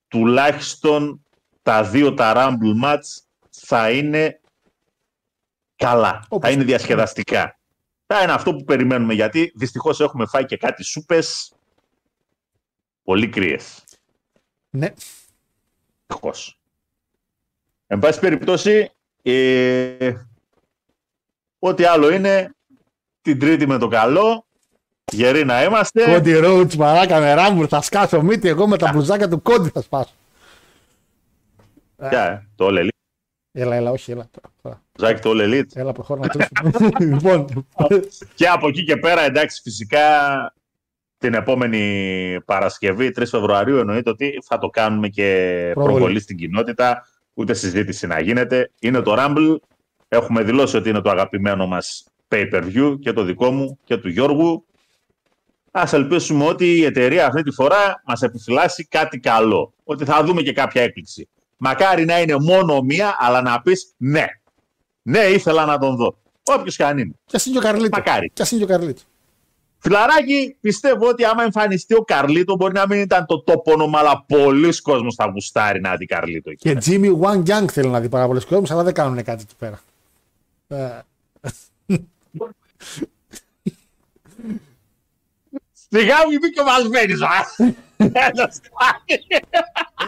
τουλάχιστον 0.08 1.26
τα 1.62 1.84
δύο 1.84 2.14
τα 2.14 2.34
Rumble 2.36 2.86
match 2.86 3.00
θα 3.50 3.92
είναι 3.92 4.40
καλά. 5.76 6.26
Όπως- 6.30 6.48
Θα 6.50 6.54
είναι 6.56 6.64
διασκεδαστικά. 6.64 7.60
Θα 8.08 8.22
είναι 8.22 8.32
αυτό 8.32 8.56
που 8.56 8.64
περιμένουμε, 8.64 9.14
γιατί 9.14 9.52
δυστυχώς 9.56 10.00
έχουμε 10.00 10.26
φάει 10.26 10.46
και 10.46 10.58
κάτι 10.58 10.84
σούπες 10.84 11.54
πολύ 13.04 13.30
κρύες. 13.30 13.84
Ναι, 14.70 14.94
Δυστυχώς. 16.08 16.60
Εν 17.88 18.00
πάση 18.00 18.20
περιπτώσει, 18.20 18.92
ε, 19.22 20.14
ό,τι 21.60 21.84
άλλο 21.84 22.10
είναι, 22.10 22.56
την 23.22 23.40
τρίτη 23.40 23.68
με 23.68 23.78
το 23.78 23.88
καλό, 23.88 24.46
γεροί 25.12 25.46
να 25.46 25.64
είμαστε. 25.64 26.06
Κόντι 26.06 26.34
Ρόουτς, 26.34 26.76
μαράκα 26.76 27.20
με 27.20 27.34
ράμπουρ, 27.34 27.66
θα 27.70 27.82
σκάσω 27.82 28.22
μύτη 28.22 28.48
εγώ 28.48 28.68
με 28.68 28.78
τα 28.78 28.92
μπλουζάκια 28.92 29.30
του 29.30 29.42
Κόντι 29.42 29.70
θα 29.70 29.82
σπάσω. 29.82 30.14
Ποια, 32.10 32.24
ε, 32.26 32.48
το 32.56 32.68
All 32.68 32.80
Elite. 32.80 32.95
Έλα, 33.58 33.76
έλα, 33.76 33.92
όχι, 33.92 34.12
έλα. 34.12 34.30
Τώρα, 34.62 34.82
Ζάκι 34.98 35.22
το 35.22 35.32
All 35.34 35.42
Elite. 35.42 35.76
Έλα, 35.76 35.92
προχώρα 35.92 36.20
να 36.20 36.28
κλείσουμε. 36.28 36.96
λοιπόν, 37.14 37.68
Και 38.36 38.48
από 38.48 38.68
εκεί 38.68 38.84
και 38.84 38.98
πέρα, 38.98 39.22
εντάξει, 39.22 39.62
φυσικά 39.62 40.02
την 41.18 41.34
επόμενη 41.34 42.38
Παρασκευή, 42.46 43.12
3 43.16 43.24
Φεβρουαρίου, 43.28 43.78
εννοείται 43.78 44.10
ότι 44.10 44.40
θα 44.44 44.58
το 44.58 44.68
κάνουμε 44.68 45.08
και 45.08 45.72
Προβολή. 45.74 45.96
προβολή 45.96 46.20
στην 46.20 46.38
κοινότητα, 46.38 47.08
ούτε 47.34 47.54
συζήτηση 47.54 48.08
να 48.08 48.20
γίνεται. 48.20 48.72
Είναι 48.80 49.02
το 49.02 49.16
Rumble. 49.18 49.56
Έχουμε 50.08 50.44
δηλώσει 50.44 50.78
ότι 50.78 50.90
είναι 50.90 51.02
το 51.02 51.10
αγαπημένο 51.10 51.68
μας 51.68 52.08
pay-per-view 52.28 52.96
και 53.00 53.14
το 53.14 53.24
δικό 53.24 53.52
μου 53.52 53.80
και 53.84 53.98
του 53.98 54.10
Γιώργου. 54.10 54.66
Ας 55.72 55.94
ελπίσουμε 55.94 56.46
ότι 56.46 56.66
η 56.66 56.84
εταιρεία 56.84 57.28
αυτή 57.28 57.44
τη 57.44 57.52
φορά 57.52 58.02
μας 58.06 58.22
επιφυλάσσει 58.22 58.88
κάτι 58.88 59.20
καλό. 59.20 59.74
Ότι 59.84 60.06
θα 60.06 60.24
δούμε 60.24 60.42
και 60.42 60.54
κάποια 60.54 60.82
έκπληξη. 60.82 61.30
Μακάρι 61.58 62.06
να 62.06 62.22
είναι 62.22 62.36
μόνο 62.40 62.82
μία, 62.82 63.16
αλλά 63.20 63.42
να 63.42 63.62
πεις 63.62 63.94
ναι. 63.98 64.26
Ναι, 65.02 65.20
ήθελα 65.20 65.66
να 65.66 65.78
τον 65.78 65.96
δω. 65.96 66.18
Όποιος 66.44 66.76
και 66.76 66.84
αν 66.84 66.98
είναι. 66.98 67.12
κι 67.26 67.36
ας 67.36 67.46
είναι 67.46 67.60
και 67.60 67.66
ο 67.66 67.70
Καρλίτο. 67.72 67.98
Μακάρι. 67.98 68.30
Κι 68.34 68.42
ας 68.42 68.52
είναι 68.52 68.66
και 68.66 68.74
ο 68.74 68.78
Καρλίτο. 68.78 69.02
Φιλαράκι, 69.78 70.58
πιστεύω 70.62 71.08
ότι 71.08 71.26
άμα 71.26 71.44
εμφανιστεί 71.44 71.94
ο 71.96 72.02
Καρλίτο 72.02 72.56
μπορεί 72.56 72.74
να 72.74 72.88
μην 72.88 73.00
ήταν 73.00 73.26
το 73.26 73.44
top 73.48 73.64
όνομα, 73.64 74.00
αλλά 74.00 74.24
πολλοί 74.28 74.82
κόσμος 74.82 75.16
θα 75.16 75.26
γουστάρει 75.34 75.82
να 75.82 75.96
δει 75.96 76.06
Καρλίτο. 76.06 76.50
εκεί. 76.50 76.76
Και 76.76 76.78
Jimmy 76.86 77.20
Wang 77.22 77.44
Yang 77.46 77.66
θέλει 77.72 77.90
να 77.90 78.00
δει 78.00 78.10
πάρα 78.10 78.28
πολλές 78.28 78.46
κόσμου, 78.46 78.66
αλλά 78.70 78.84
δεν 78.84 78.94
κάνουν 78.94 79.24
κάτι 79.24 79.44
εκεί 79.48 79.56
πέρα. 79.60 79.82
Ε, 80.68 81.00
Σιγά 85.90 86.16
μου 86.16 86.38
μπήκε 86.42 86.62
ο 86.62 86.64
Βαλβένης, 86.64 87.22
α! 87.22 87.30
Έλα, 87.58 87.76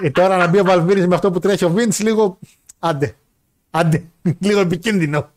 ε, 0.02 0.10
τώρα 0.12 0.38
να 0.38 0.48
μπει 0.48 0.60
ο 0.60 0.64
Βαλβίνη 0.64 1.08
με 1.08 1.16
αυτό 1.16 1.32
που 1.32 1.40
τρέχει 1.40 1.66
ο 1.66 1.74
Vince, 1.78 1.98
λίγο. 2.00 2.40
Άντε. 2.80 3.16
Άντε. 3.72 4.04
λίγο 4.40 4.60
επικίνδυνο. 4.60 5.30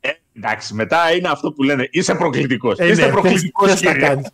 Ε, 0.00 0.10
εντάξει, 0.36 0.74
μετά 0.74 1.14
είναι 1.16 1.28
αυτό 1.28 1.52
που 1.52 1.62
λένε 1.62 1.88
είσαι 1.90 2.14
προκλητικός. 2.14 2.78
Ε, 2.78 2.86
Είστε 2.88 3.04
ναι, 3.06 3.10
προκλητικός, 3.12 3.68
θες- 3.68 3.80
θες 3.80 3.88
να 3.88 3.92
κύριε. 3.92 4.08
κάνεις. 4.08 4.26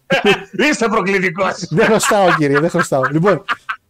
Είστε 0.71 0.89
προκλητικός. 0.89 1.67
δεν 1.71 1.85
χρωστάω, 1.87 2.35
κύριε, 2.37 2.59
δεν 2.61 2.71
χρωστάω. 2.71 3.03
λοιπόν, 3.05 3.45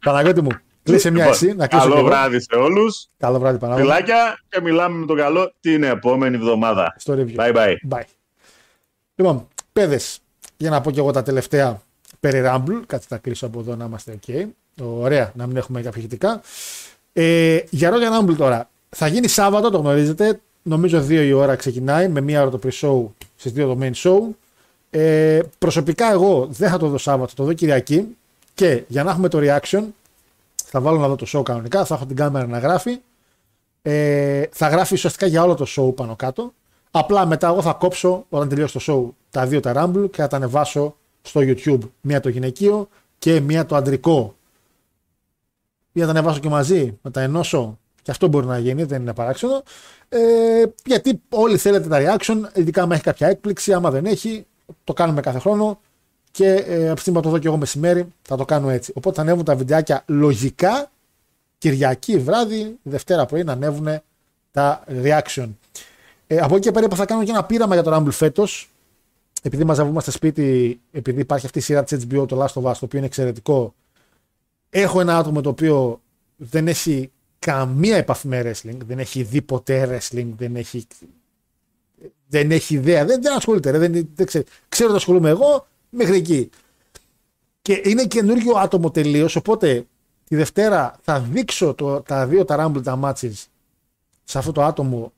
Παναγιώτη 0.04 0.40
μου, 0.40 0.50
κλείσε 0.82 1.10
μια 1.10 1.18
Λοιπόν, 1.26 1.32
εσύ, 1.48 1.54
να 1.56 1.66
κλείσω 1.66 1.84
κι 1.84 1.88
Καλό 1.90 1.98
εγώ. 2.00 2.08
βράδυ 2.08 2.40
σε 2.40 2.54
όλους. 2.56 3.06
Καλό 3.18 3.38
βράδυ, 3.38 3.58
Παναγιώτη. 3.58 3.90
Φιλάκια 3.90 4.38
και 4.48 4.60
μιλάμε 4.60 4.98
με 4.98 5.06
τον 5.06 5.16
καλό 5.16 5.54
την 5.60 5.82
επόμενη 5.82 6.36
εβδομάδα. 6.36 6.94
Στο 6.98 7.14
review. 7.18 7.36
Bye 7.36 7.54
bye. 7.56 7.74
Bye. 7.90 8.02
Λοιπόν, 9.14 9.48
παιδες, 9.72 10.18
για 10.56 10.70
να 10.70 10.80
πω 10.80 10.90
και 10.90 10.98
εγώ 11.00 11.10
τα 11.10 11.22
τελευταία 11.22 11.82
περί 12.20 12.42
Rumble. 12.44 12.82
Κάτσε 12.86 13.06
να 13.10 13.18
κλείσω 13.18 13.46
από 13.46 13.60
εδώ 13.60 13.76
να 13.76 13.84
είμαστε 13.84 14.18
OK. 14.26 14.44
Ωραία, 14.82 15.32
να 15.34 15.46
μην 15.46 15.56
έχουμε 15.56 15.82
κάποια 15.82 15.98
ηχητικά. 15.98 16.40
Ε, 17.12 17.58
για 17.70 17.90
Royal 17.92 18.20
Rumble 18.20 18.36
τώρα. 18.36 18.68
Θα 18.88 19.06
γίνει 19.06 19.28
Σάββατο, 19.28 19.70
το 19.70 19.78
γνωρίζετε. 19.78 20.40
Νομίζω 20.62 20.98
2 20.98 21.10
η 21.10 21.32
ώρα 21.32 21.56
ξεκινάει 21.56 22.08
με 22.08 22.20
μία 22.20 22.40
ώρα 22.40 22.50
το 22.50 22.58
pre-show 22.62 23.04
στις 23.36 23.52
2 23.52 23.56
το 23.56 23.78
main 23.80 23.92
show. 23.94 24.20
Ε, 24.90 25.40
προσωπικά 25.58 26.10
εγώ 26.10 26.48
δεν 26.50 26.70
θα 26.70 26.78
το 26.78 26.88
δω 26.88 26.98
Σάββατο, 26.98 27.34
το 27.34 27.44
δω 27.44 27.52
Κυριακή. 27.52 28.16
Και 28.54 28.82
για 28.88 29.04
να 29.04 29.10
έχουμε 29.10 29.28
το 29.28 29.38
reaction, 29.42 29.82
θα 30.64 30.80
βάλω 30.80 30.98
να 30.98 31.08
δω 31.08 31.16
το 31.16 31.26
show 31.32 31.42
κανονικά, 31.42 31.84
θα 31.84 31.94
έχω 31.94 32.06
την 32.06 32.16
κάμερα 32.16 32.46
να 32.46 32.58
γράφει. 32.58 32.98
Ε, 33.82 34.42
θα 34.52 34.68
γράφει 34.68 34.94
ουσιαστικά 34.94 35.26
για 35.26 35.42
όλο 35.42 35.54
το 35.54 35.66
show 35.76 35.94
πάνω 35.94 36.16
κάτω. 36.16 36.52
Απλά 36.90 37.26
μετά 37.26 37.48
εγώ 37.48 37.62
θα 37.62 37.72
κόψω 37.72 38.24
όταν 38.28 38.48
τελειώσει 38.48 38.78
το 38.78 38.84
show 38.86 39.14
τα 39.30 39.46
δύο 39.46 39.60
τα 39.60 39.72
Rumble 39.76 40.10
και 40.10 40.20
θα 40.20 40.26
τα 40.26 40.36
ανεβάσω 40.36 40.96
στο 41.22 41.40
YouTube. 41.44 41.80
Μία 42.00 42.20
το 42.20 42.28
γυναικείο 42.28 42.88
και 43.18 43.40
μία 43.40 43.66
το 43.66 43.76
αντρικό. 43.76 44.34
Ή 45.92 46.00
να 46.00 46.04
τα 46.04 46.10
ανεβάσω 46.10 46.40
και 46.40 46.48
μαζί, 46.48 46.98
να 47.02 47.10
τα 47.10 47.20
ενώσω. 47.20 47.78
Και 48.02 48.10
αυτό 48.10 48.28
μπορεί 48.28 48.46
να 48.46 48.58
γίνει, 48.58 48.82
δεν 48.82 49.00
είναι 49.00 49.14
παράξενο. 49.14 49.62
Ε, 50.08 50.18
γιατί 50.84 51.20
όλοι 51.28 51.56
θέλετε 51.56 51.88
τα 51.88 51.98
reaction, 52.00 52.36
ειδικά 52.54 52.82
άμα 52.82 52.94
έχει 52.94 53.02
κάποια 53.02 53.28
έκπληξη. 53.28 53.72
Άμα 53.72 53.90
δεν 53.90 54.06
έχει, 54.06 54.46
το 54.84 54.92
κάνουμε 54.92 55.20
κάθε 55.20 55.38
χρόνο. 55.38 55.80
Και 56.30 56.46
ε, 56.46 56.86
από 56.86 56.94
τη 56.94 57.00
στιγμή 57.00 57.20
που 57.20 57.24
το 57.24 57.30
δω 57.30 57.38
και 57.38 57.46
εγώ 57.46 57.56
μεσημέρι, 57.56 58.06
θα 58.22 58.36
το 58.36 58.44
κάνω 58.44 58.70
έτσι. 58.70 58.92
Οπότε 58.96 59.16
θα 59.16 59.22
ανέβουν 59.22 59.44
τα 59.44 59.56
βιντεάκια 59.56 60.02
λογικά 60.06 60.90
Κυριακή 61.60 62.18
βράδυ, 62.18 62.78
Δευτέρα 62.82 63.26
πρωί 63.26 63.44
να 63.44 63.52
ανέβουν 63.52 64.02
τα 64.52 64.84
reaction. 65.02 65.48
Ε, 66.26 66.38
από 66.38 66.56
εκεί 66.56 66.64
και 66.64 66.72
πέρα 66.72 66.96
θα 66.96 67.04
κάνω 67.04 67.24
και 67.24 67.30
ένα 67.30 67.44
πείραμα 67.44 67.74
για 67.74 67.82
το 67.82 67.96
Rumble 67.96 68.10
φέτος. 68.10 68.69
Επειδή 69.42 69.64
μαζεύομαστε 69.64 70.10
σπίτι, 70.10 70.80
επειδή 70.92 71.20
υπάρχει 71.20 71.46
αυτή 71.46 71.58
η 71.58 71.62
σειρά 71.62 71.84
της 71.84 72.06
HBO, 72.10 72.28
το 72.28 72.44
Last 72.44 72.62
of 72.62 72.70
Us, 72.70 72.72
το 72.72 72.84
οποίο 72.84 72.98
είναι 72.98 73.06
εξαιρετικό. 73.06 73.74
Έχω 74.70 75.00
ένα 75.00 75.18
άτομο 75.18 75.40
το 75.40 75.48
οποίο 75.48 76.00
δεν 76.36 76.68
έχει 76.68 77.10
καμία 77.38 77.96
επαφή 77.96 78.28
με 78.28 78.40
wrestling, 78.44 78.76
δεν 78.86 78.98
έχει 78.98 79.22
δει 79.22 79.42
ποτέ 79.42 79.98
wrestling, 80.10 80.28
δεν 80.36 80.56
έχει, 80.56 80.86
δεν 82.28 82.50
έχει 82.50 82.74
ιδέα, 82.74 83.04
δεν, 83.04 83.22
δεν 83.22 83.36
ασχολείται, 83.36 83.70
δεν, 83.70 84.08
δεν 84.14 84.26
ξέρω, 84.26 84.44
ξέρω 84.68 84.88
ότι 84.88 84.98
ασχολούμαι 84.98 85.28
εγώ 85.28 85.66
μέχρι 85.90 86.16
εκεί. 86.16 86.50
Και 87.62 87.82
είναι 87.84 88.06
καινούργιο 88.06 88.56
άτομο 88.56 88.90
τελείως, 88.90 89.36
οπότε 89.36 89.86
τη 90.28 90.36
Δευτέρα 90.36 90.98
θα 91.02 91.20
δείξω 91.20 91.74
το, 91.74 92.00
τα 92.00 92.26
δύο 92.26 92.44
τα 92.44 92.66
Rumble 92.66 92.82
τα 92.82 92.98
matches 93.02 93.46
σε 94.24 94.38
αυτό 94.38 94.52
το 94.52 94.62
άτομο 94.62 95.12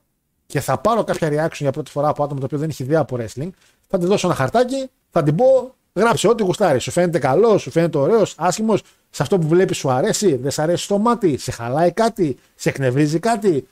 και 0.47 0.61
θα 0.61 0.79
πάρω 0.79 1.05
κάποια 1.05 1.29
reaction 1.29 1.59
για 1.59 1.73
πρώτη 1.73 1.91
φορά 1.91 2.09
από 2.09 2.25
άτομο 2.25 2.41
το 2.41 2.47
οποίο 2.47 2.59
δεν 2.59 2.69
έχει 2.69 2.83
ιδέα 2.83 3.01
από 3.01 3.19
wrestling. 3.21 3.49
Θα 3.95 4.01
τη 4.01 4.07
δώσω 4.07 4.27
ένα 4.27 4.37
χαρτάκι, 4.37 4.91
θα 5.11 5.23
την 5.23 5.35
πω, 5.35 5.75
γράψε 5.95 6.29
ό,τι 6.29 6.43
γουστάρει. 6.43 6.79
Σου 6.79 6.91
φαίνεται 6.91 7.19
καλός, 7.19 7.63
σου 7.63 7.71
φαίνεται 7.71 7.99
ωραίος, 7.99 8.35
άσχημος, 8.39 8.83
σε 9.11 9.23
αυτό 9.23 9.39
που 9.39 9.49
βλέπεις 9.49 9.77
σου 9.77 9.91
αρέσει, 9.91 10.37
δεν 10.37 10.51
σε 10.51 10.63
αρέσει 10.63 10.85
στο 10.85 10.99
μάτι, 10.99 11.39
σε 11.39 11.51
χαλάει 11.51 11.93
κάτι, 11.93 12.37
σε 12.55 12.69
εκνευρίζει 12.69 13.19
κάτι. 13.19 13.69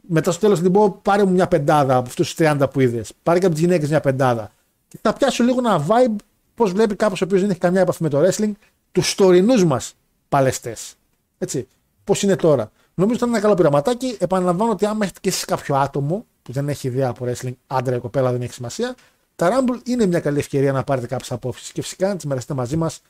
Μετά 0.00 0.30
στο 0.30 0.40
τέλος 0.40 0.56
θα 0.56 0.64
την 0.64 0.72
πω, 0.72 0.98
πάρε 1.02 1.24
μου 1.24 1.32
μια 1.32 1.48
πεντάδα 1.48 1.96
από 1.96 2.08
αυτούς 2.08 2.34
τους 2.34 2.46
30 2.46 2.70
που 2.72 2.80
είδες. 2.80 3.12
Πάρε 3.22 3.38
και 3.38 3.46
από 3.46 3.54
τις 3.54 3.64
γυναίκες 3.64 3.88
μια 3.88 4.00
πεντάδα. 4.00 4.50
Και 4.88 4.98
θα 5.02 5.12
πιάσω 5.12 5.44
λίγο 5.44 5.58
ένα 5.58 5.86
vibe 5.88 6.16
πώς 6.54 6.72
βλέπει 6.72 6.96
κάποιος 6.96 7.20
ο 7.20 7.24
οποίος 7.24 7.40
δεν 7.40 7.50
έχει 7.50 7.58
καμιά 7.58 7.80
επαφή 7.80 8.02
με 8.02 8.08
το 8.08 8.22
wrestling 8.24 8.52
τους 8.92 9.14
τωρινούς 9.14 9.64
μας 9.64 9.94
παλαιστές. 10.28 10.94
Έτσι. 11.38 11.68
Πώς 12.04 12.22
είναι 12.22 12.36
τώρα. 12.36 12.70
Νομίζω 12.94 13.14
ότι 13.14 13.24
ήταν 13.24 13.28
ένα 13.28 13.40
καλό 13.40 13.54
πειραματάκι. 13.54 14.16
Επαναλαμβάνω 14.18 14.70
ότι 14.70 14.86
άμα 14.86 15.04
έχετε 15.04 15.20
και 15.20 15.28
εσεί 15.28 15.44
κάποιο 15.44 15.76
άτομο 15.76 16.26
που 16.42 16.52
δεν 16.52 16.68
έχει 16.68 16.86
ιδέα 16.88 17.08
από 17.08 17.26
wrestling, 17.26 17.54
άντρα 17.66 17.96
ή 17.96 17.98
κοπέλα, 17.98 18.32
δεν 18.32 18.42
έχει 18.42 18.52
σημασία. 18.52 18.94
Τα 19.40 19.50
Rumble 19.52 19.80
είναι 19.84 20.06
μια 20.06 20.20
καλή 20.20 20.38
ευκαιρία 20.38 20.72
να 20.72 20.84
πάρετε 20.84 21.06
κάποιες 21.06 21.32
απόψεις 21.32 21.72
και 21.72 21.82
φυσικά 21.82 22.08
να 22.08 22.16
τις 22.16 22.24
μοιραστείτε 22.24 22.54
μαζί 22.54 22.76
μας 22.76 23.02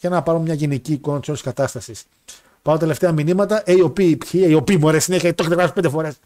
για 0.00 0.10
να 0.10 0.22
πάρουμε 0.22 0.44
μια 0.44 0.54
γενική 0.54 0.92
εικόνα 0.92 1.20
της 1.20 1.28
όλης 1.28 1.40
κατάστασης. 1.40 2.04
Πάω 2.62 2.76
τελευταία 2.76 3.12
μηνύματα. 3.12 3.62
AOP, 3.66 4.18
ποιοι, 4.18 4.56
AOP 4.56 4.76
μου 4.76 4.88
αρέσει 4.88 5.04
συνέχεια, 5.04 5.34
το 5.34 5.42
έχετε 5.42 5.56
γράψει 5.56 5.74
πέντε 5.74 5.88
φορές. 5.88 6.18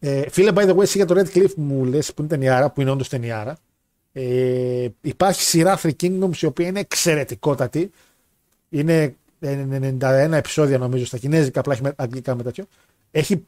Ε, 0.00 0.30
φίλε, 0.30 0.50
by 0.54 0.68
the 0.68 0.76
way, 0.76 0.82
εσύ 0.82 0.96
για 0.96 1.06
το 1.06 1.14
Red 1.18 1.36
Cliff 1.36 1.54
μου 1.56 1.84
λες 1.84 2.14
που 2.14 2.22
είναι 2.22 2.28
ταινιάρα, 2.28 2.70
που 2.70 2.80
είναι 2.80 2.90
όντως 2.90 3.08
ταινιάρα. 3.08 3.56
Ε, 4.12 4.88
υπάρχει 5.00 5.42
σειρά 5.42 5.78
Three 5.82 5.92
Kingdoms 6.00 6.36
η 6.36 6.46
οποία 6.46 6.66
είναι 6.66 6.80
εξαιρετικότατη. 6.80 7.90
Είναι 8.68 9.14
91 9.40 10.32
επεισόδια 10.32 10.78
νομίζω 10.78 11.06
στα 11.06 11.18
κινέζικα, 11.18 11.60
απλά 11.60 11.72
έχει 11.72 11.82
αγγλικά 11.96 12.34
με 12.34 12.42
τέτοιο. 12.42 12.64
Έχει 13.10 13.44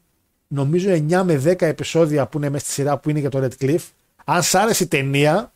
νομίζω 0.47 0.89
9 0.89 1.21
με 1.23 1.41
10 1.45 1.61
επεισόδια 1.61 2.27
που 2.27 2.37
είναι 2.37 2.49
μέσα 2.49 2.65
στη 2.65 2.73
σειρά 2.73 2.97
που 2.97 3.09
είναι 3.09 3.19
για 3.19 3.29
το 3.29 3.39
Red 3.43 3.63
Cliff. 3.63 3.81
Αν 4.29 4.43
σ' 4.43 4.55
άρεσε 4.55 4.83
η 4.83 4.87
ταινία, 4.87 5.51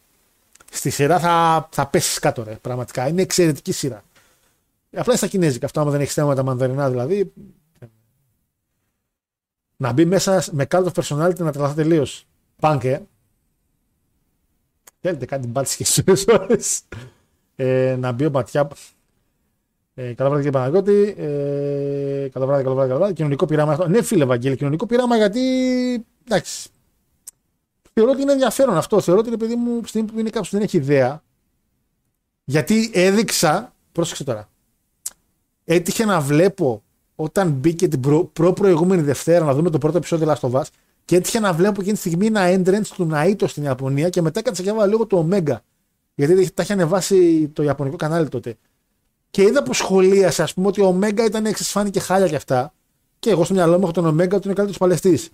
στη 0.72 0.90
σειρά 0.90 1.20
θα, 1.20 1.68
θα 1.72 1.88
πέσεις 1.88 2.20
κάτω, 2.20 2.44
ρε. 2.44 2.56
Πραγματικά. 2.62 3.08
Είναι 3.08 3.22
εξαιρετική 3.22 3.72
σειρά. 3.72 4.04
Απλά 4.90 5.04
είναι 5.08 5.16
στα 5.16 5.28
κινέζικα. 5.28 5.66
Αυτό, 5.66 5.82
άμα 5.82 5.92
δεν 5.92 6.02
έχεις 6.02 6.14
θέμα 6.14 6.28
με 6.28 6.36
τα 6.36 6.44
μανδαρινά 6.44 6.90
δηλαδή. 6.90 7.34
Να 9.78 9.92
μπει 9.92 10.06
μέσα 10.06 10.44
με 10.52 10.68
card 10.72 10.84
of 10.84 10.92
personality 11.02 11.38
να 11.38 11.52
τρελαθεί 11.52 11.76
τελείως. 11.76 12.26
Πάνκε. 12.60 13.02
Θέλετε 15.02 15.26
κάτι 15.26 15.48
μπάλτσι 15.48 15.84
και 15.84 16.14
ώρε. 16.28 16.56
Ε, 17.56 17.96
να 18.00 18.12
μπει 18.12 18.26
ο 18.26 18.30
Ματιά. 18.30 18.70
Ε, 19.94 20.14
καλά 20.14 20.30
βράδυ 20.30 20.44
κύριε 20.44 20.60
Παναγιώτη. 20.60 21.16
Ε, 21.18 22.30
καλά 22.34 22.46
βράδυ, 22.46 22.64
καλά 22.64 22.76
βράδυ, 22.76 22.90
καλά 22.90 23.00
βράδυ. 23.00 23.14
Κοινωνικό 23.14 23.46
πειράμα. 23.46 23.88
Ναι, 23.88 24.02
φίλε 24.02 24.26
Βαγγέλη, 24.26 24.56
κοινωνικό 24.56 24.86
πειράμα 24.86 25.16
γιατί. 25.18 25.42
Εντάξει. 26.24 26.70
Θεωρώ 28.02 28.16
ότι 28.16 28.26
είναι 28.26 28.36
ενδιαφέρον 28.36 28.78
αυτό. 28.78 29.02
Θεωρώ 29.02 29.20
ότι 29.20 29.34
επειδή 29.34 29.56
μου 29.56 29.82
στιγμή 29.86 30.12
που 30.12 30.20
είναι 30.20 30.30
κάποιος 30.30 30.50
που 30.50 30.56
δεν 30.56 30.66
έχει 30.66 30.78
ιδέα. 30.78 31.24
Γιατί 32.44 32.92
έδειξα. 32.94 33.74
Πρόσεξε 33.92 34.24
τώρα. 34.24 34.50
Έτυχε 35.64 36.06
να 36.06 36.20
βλέπω 36.20 36.84
όταν 37.16 37.50
μπήκε 37.50 37.88
την 37.88 38.00
προ, 38.00 38.24
προ-προηγούμενη 38.26 39.02
Δευτέρα 39.02 39.46
να 39.46 39.54
δούμε 39.54 39.70
το 39.70 39.78
πρώτο 39.78 39.98
επεισόδιο 39.98 40.34
Last 40.34 40.50
of 40.50 40.60
Us 40.60 40.64
και 41.06 41.16
έτυχε 41.16 41.40
να 41.40 41.54
βλέπω 41.54 41.82
εκείνη 41.82 41.98
τη 41.98 42.00
στιγμή 42.00 42.26
ένα 42.26 42.42
entrance 42.54 42.88
του 42.96 43.10
Ναΐτο 43.12 43.48
στην 43.48 43.64
Ιαπωνία 43.64 44.10
και 44.10 44.22
μετά 44.22 44.42
κάτσα 44.42 44.64
και 44.64 44.70
έβαλα 44.70 44.88
λίγο 44.88 45.06
το 45.06 45.28
Omega. 45.30 45.56
Γιατί 46.16 46.52
τα 46.52 46.64
είχε 46.64 46.74
ανεβάσει 46.74 47.48
το 47.54 47.64
Ιαπωνικό 47.64 47.96
κανάλι 47.96 48.30
τότε. 48.30 48.56
Και 49.30 49.42
είδα 49.42 49.64
που 49.64 49.74
σχολίασε, 49.74 50.44
ας 50.44 50.54
πούμε, 50.54 50.68
ότι 50.68 50.82
ο 50.82 51.00
Omega 51.00 51.26
ήταν 51.26 51.46
εξασφάνει 51.46 51.90
και 51.90 52.00
χάλια 52.00 52.28
κι 52.28 52.36
αυτά. 52.36 52.74
Και 53.20 53.30
εγώ 53.30 53.44
στο 53.44 53.54
μυαλό 53.54 53.78
μου 53.78 53.84
έχω 53.84 53.92
τον 53.92 54.06
Omega 54.06 54.16
ότι 54.16 54.46
είναι 54.46 54.54
καλύτερος 54.54 54.78
παλαιστής. 54.78 55.30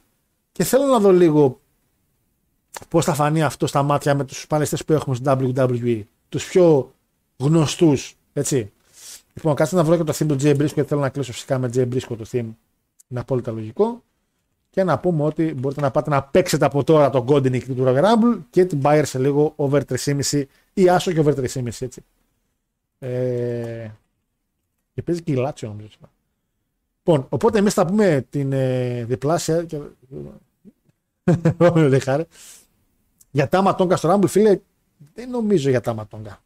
Και 0.51 0.63
θέλω 0.63 0.85
να 0.85 0.99
δω 0.99 1.11
λίγο 1.11 1.61
πώς 2.89 3.06
θα 3.06 3.14
φανεί 3.14 3.43
αυτό 3.43 3.67
στα 3.67 3.83
μάτια 3.83 4.15
με 4.15 4.23
τους 4.23 4.47
παλαιστές 4.47 4.85
που 4.85 4.93
έχουμε 4.93 5.15
στην 5.15 5.25
WWE. 5.57 6.01
Τους 6.30 6.47
πιο 6.47 6.93
γνωστούς, 7.38 8.15
έτσι. 8.33 8.72
Λοιπόν, 9.33 9.56
κάτσε 9.56 9.75
να 9.75 9.83
βρω 9.83 9.97
και 9.97 10.03
το 10.03 10.14
theme 10.15 10.27
του 10.27 10.38
Jay 10.41 10.56
Briscoe 10.56 10.73
γιατί 10.73 10.89
θέλω 10.89 11.01
να 11.01 11.09
κλείσω 11.09 11.31
φυσικά 11.31 11.57
με 11.57 11.69
Jay 11.73 11.88
Briscoe 11.93 12.17
το 12.17 12.25
theme. 12.31 12.49
Είναι 13.07 13.19
απόλυτα 13.19 13.51
λογικό. 13.51 14.03
Και 14.69 14.83
να 14.83 14.99
πούμε 14.99 15.23
ότι 15.23 15.53
μπορείτε 15.53 15.81
να 15.81 15.91
πάτε 15.91 16.09
να 16.09 16.23
παίξετε 16.23 16.65
από 16.65 16.83
τώρα 16.83 17.09
τον 17.09 17.25
Golden 17.27 17.51
Nick 17.51 17.64
του 17.64 17.83
Roger 17.88 18.03
Rumble 18.03 18.39
και 18.49 18.65
την 18.65 18.81
Bayer 18.83 19.01
σε 19.06 19.19
λίγο 19.19 19.53
over 19.56 19.81
3,5 20.06 20.43
ή 20.73 20.89
άσο 20.89 21.11
και 21.11 21.19
over 21.19 21.33
3,5 21.33 21.65
έτσι. 21.65 22.03
Ε, 22.99 23.89
και 24.93 25.01
παίζει 25.01 25.22
και 25.22 25.31
η 25.31 25.35
Λάτσιο 25.35 25.67
νομίζω. 25.67 25.89
Λοιπόν, 27.03 27.25
οπότε 27.30 27.59
εμείς 27.59 27.73
θα 27.73 27.85
πούμε 27.85 28.25
την 28.30 28.53
ε, 28.53 29.03
διπλάσια. 29.03 29.64
Και... 29.64 29.77
για 33.38 33.49
τα 33.49 33.61
Ματόγκα 33.61 33.95
στο 33.95 34.14
Rumble, 34.14 34.27
φίλε, 34.27 34.59
δεν 35.14 35.30
νομίζω 35.30 35.69
για 35.69 35.82
τα 35.82 35.93
Ματόγκα. 35.93 36.43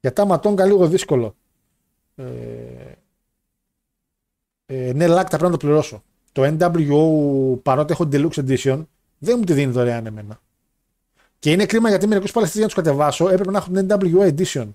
Για 0.00 0.12
τα 0.12 0.24
Ματόγκα 0.24 0.64
λίγο 0.64 0.86
δύσκολο. 0.86 1.34
Ε, 2.14 2.24
ε, 4.66 4.92
ναι, 4.92 5.06
λάκ, 5.06 5.28
θα 5.30 5.36
πρέπει 5.36 5.44
να 5.44 5.58
το 5.58 5.66
πληρώσω. 5.66 6.02
Το 6.32 6.56
NWO, 6.58 7.62
παρότι 7.62 7.92
έχω 7.92 8.08
Deluxe 8.12 8.48
Edition, 8.48 8.84
δεν 9.18 9.38
μου 9.38 9.44
τη 9.44 9.52
δίνει 9.52 9.72
δωρεάν 9.72 10.06
εμένα. 10.06 10.40
Και 11.38 11.50
είναι 11.50 11.66
κρίμα 11.66 11.88
γιατί 11.88 12.06
μερικούς 12.06 12.32
παλαιστές 12.32 12.58
για 12.60 12.68
να 12.68 12.74
τους 12.74 12.82
κατεβάσω 12.84 13.28
έπρεπε 13.28 13.50
να 13.50 13.58
έχουν 13.58 13.74
την 13.74 13.88
NWO 13.90 14.34
Edition. 14.34 14.68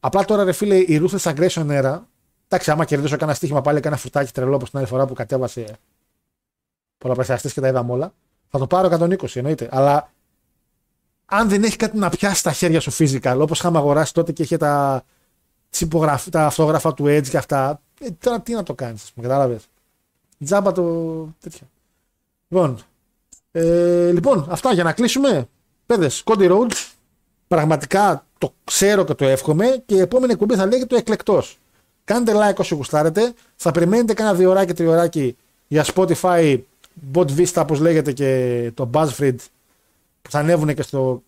Απλά 0.00 0.24
τώρα, 0.24 0.44
ρε 0.44 0.52
φίλε, 0.52 0.76
η 0.76 1.02
Ruthless 1.02 1.34
Aggression 1.34 1.66
Era. 1.66 2.00
Εντάξει, 2.48 2.70
άμα 2.70 2.84
κερδίσω 2.84 3.16
κανένα 3.16 3.36
στοίχημα 3.36 3.60
πάλι, 3.60 3.80
κανένα 3.80 4.00
φρουτάκι 4.00 4.32
τρελό 4.32 4.54
όπως 4.54 4.70
την 4.70 4.78
άλλη 4.78 4.88
φορά 4.88 5.06
που 5.06 5.14
κατέβασε 5.14 5.78
πολλαπλασιαστέ 6.98 7.48
και 7.48 7.60
τα 7.60 7.68
είδαμε 7.68 7.92
όλα. 7.92 8.14
Θα 8.48 8.58
το 8.58 8.66
πάρω 8.66 8.88
120 8.88 9.36
εννοείται. 9.36 9.68
Αλλά 9.70 10.13
αν 11.26 11.48
δεν 11.48 11.62
έχει 11.62 11.76
κάτι 11.76 11.98
να 11.98 12.08
πιάσει 12.08 12.36
στα 12.36 12.52
χέρια 12.52 12.80
σου 12.80 12.92
physical, 12.92 13.38
όπως 13.40 13.58
είχαμε 13.58 13.78
αγοράσει 13.78 14.14
τότε 14.14 14.32
και 14.32 14.42
είχε 14.42 14.56
τα, 14.56 15.04
τα 16.30 16.46
αυτόγραφα 16.46 16.94
του 16.94 17.04
Edge 17.04 17.28
και 17.28 17.36
αυτά. 17.36 17.80
Ε, 18.00 18.10
τώρα 18.10 18.40
τι 18.40 18.52
να 18.52 18.62
το 18.62 18.74
κάνεις, 18.74 19.02
ας 19.02 19.12
πούμε, 19.12 19.26
κατάλαβες. 19.26 19.66
Τζάμπα 20.44 20.72
το 20.72 20.82
τέτοιο. 21.40 21.66
Λοιπόν, 22.48 22.78
ε, 23.52 24.10
λοιπόν, 24.12 24.46
αυτά 24.50 24.72
για 24.72 24.84
να 24.84 24.92
κλείσουμε. 24.92 25.48
Πέδε, 25.86 26.10
Cody 26.24 26.50
Rhodes, 26.50 26.92
πραγματικά 27.48 28.26
το 28.38 28.54
ξέρω 28.64 29.04
και 29.04 29.14
το 29.14 29.24
εύχομαι 29.24 29.82
και 29.86 29.94
η 29.94 30.00
επόμενη 30.00 30.32
εκπομπή 30.32 30.54
θα 30.54 30.66
λέγεται 30.66 30.86
το 30.86 30.96
εκλεκτός. 30.96 31.58
Κάντε 32.04 32.32
like 32.34 32.56
όσο 32.56 32.74
γουστάρετε. 32.74 33.32
Θα 33.56 33.70
περιμένετε 33.70 34.14
κάνα 34.14 34.34
δύο 34.34 34.50
ώρακι, 34.50 34.72
τριωράκι 34.72 35.36
για 35.68 35.84
Spotify, 35.94 36.58
Bot 37.12 37.26
Vista 37.36 37.62
όπως 37.62 37.80
λέγεται 37.80 38.12
και 38.12 38.70
το 38.74 38.90
Buzzfeed 38.92 39.36
που 40.24 40.30
θα 40.30 40.38
ανέβουν 40.38 40.74
και 40.74 40.82
στο 40.82 41.22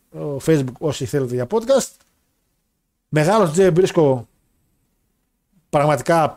Facebook 0.47 0.73
όσοι 0.79 1.07
θέλετε 1.07 1.35
για 1.35 1.47
podcast. 1.51 1.91
Μεγάλος 3.09 3.53
Τζέι 3.53 3.71
Μπρίσκο 3.71 4.29
πραγματικά 5.71 6.35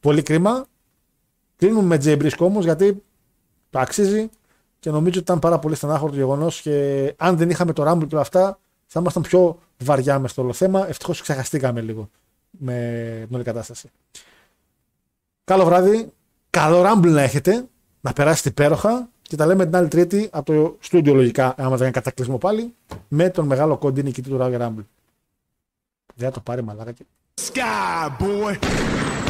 πολύ 0.00 0.22
κρίμα. 0.22 0.66
Κλείνουμε 1.56 1.86
με 1.86 1.98
Τζέι 1.98 2.16
Μπρίσκο 2.18 2.44
όμως 2.44 2.64
γιατί 2.64 3.02
το 3.70 3.78
αξίζει 3.78 4.28
και 4.78 4.90
νομίζω 4.90 5.14
ότι 5.14 5.18
ήταν 5.18 5.38
πάρα 5.38 5.58
πολύ 5.58 5.74
στενάχωρο 5.74 6.10
το 6.10 6.16
γεγονός 6.16 6.60
και 6.60 7.14
αν 7.16 7.36
δεν 7.36 7.50
είχαμε 7.50 7.72
το 7.72 7.90
Rumble 7.90 8.06
και 8.08 8.14
όλα 8.14 8.20
αυτά 8.20 8.58
θα 8.86 9.00
ήμασταν 9.00 9.22
πιο 9.22 9.58
βαριά 9.78 10.18
μες 10.18 10.30
στο 10.30 10.42
όλο 10.42 10.52
θέμα. 10.52 10.88
Ευτυχώς 10.88 11.22
ξεχαστήκαμε 11.22 11.80
λίγο 11.80 12.10
με 12.50 13.22
την 13.26 13.34
όλη 13.34 13.44
κατάσταση. 13.44 13.90
Καλό 15.44 15.64
βράδυ. 15.64 16.12
Καλό 16.50 16.82
ράμπλ 16.82 17.08
να 17.08 17.22
έχετε. 17.22 17.66
Να 18.00 18.12
περάσετε 18.12 18.48
υπέροχα. 18.48 19.08
Και 19.34 19.40
τα 19.40 19.46
λέμε 19.46 19.64
την 19.64 19.76
άλλη 19.76 19.88
Τρίτη 19.88 20.28
από 20.32 20.52
το 20.52 20.76
στούντιο 20.80 21.14
λογικά, 21.14 21.54
άμα 21.56 21.70
δεν 21.70 21.80
είναι 21.80 21.90
κατακλυσμό 21.90 22.38
πάλι, 22.38 22.74
με 23.08 23.30
τον 23.30 23.46
μεγάλο 23.46 23.76
κόντι 23.76 24.02
νικητή 24.02 24.28
του 24.28 24.36
Ράγερ 24.36 24.60
Ράμπλ. 24.60 24.80
Δεν 26.14 26.28
θα 26.28 26.34
το 26.34 26.40
πάρει 26.40 26.62
μαλάκα 26.62 26.92
και. 26.92 27.04
Sky, 27.40 28.22
boy. 28.22 29.23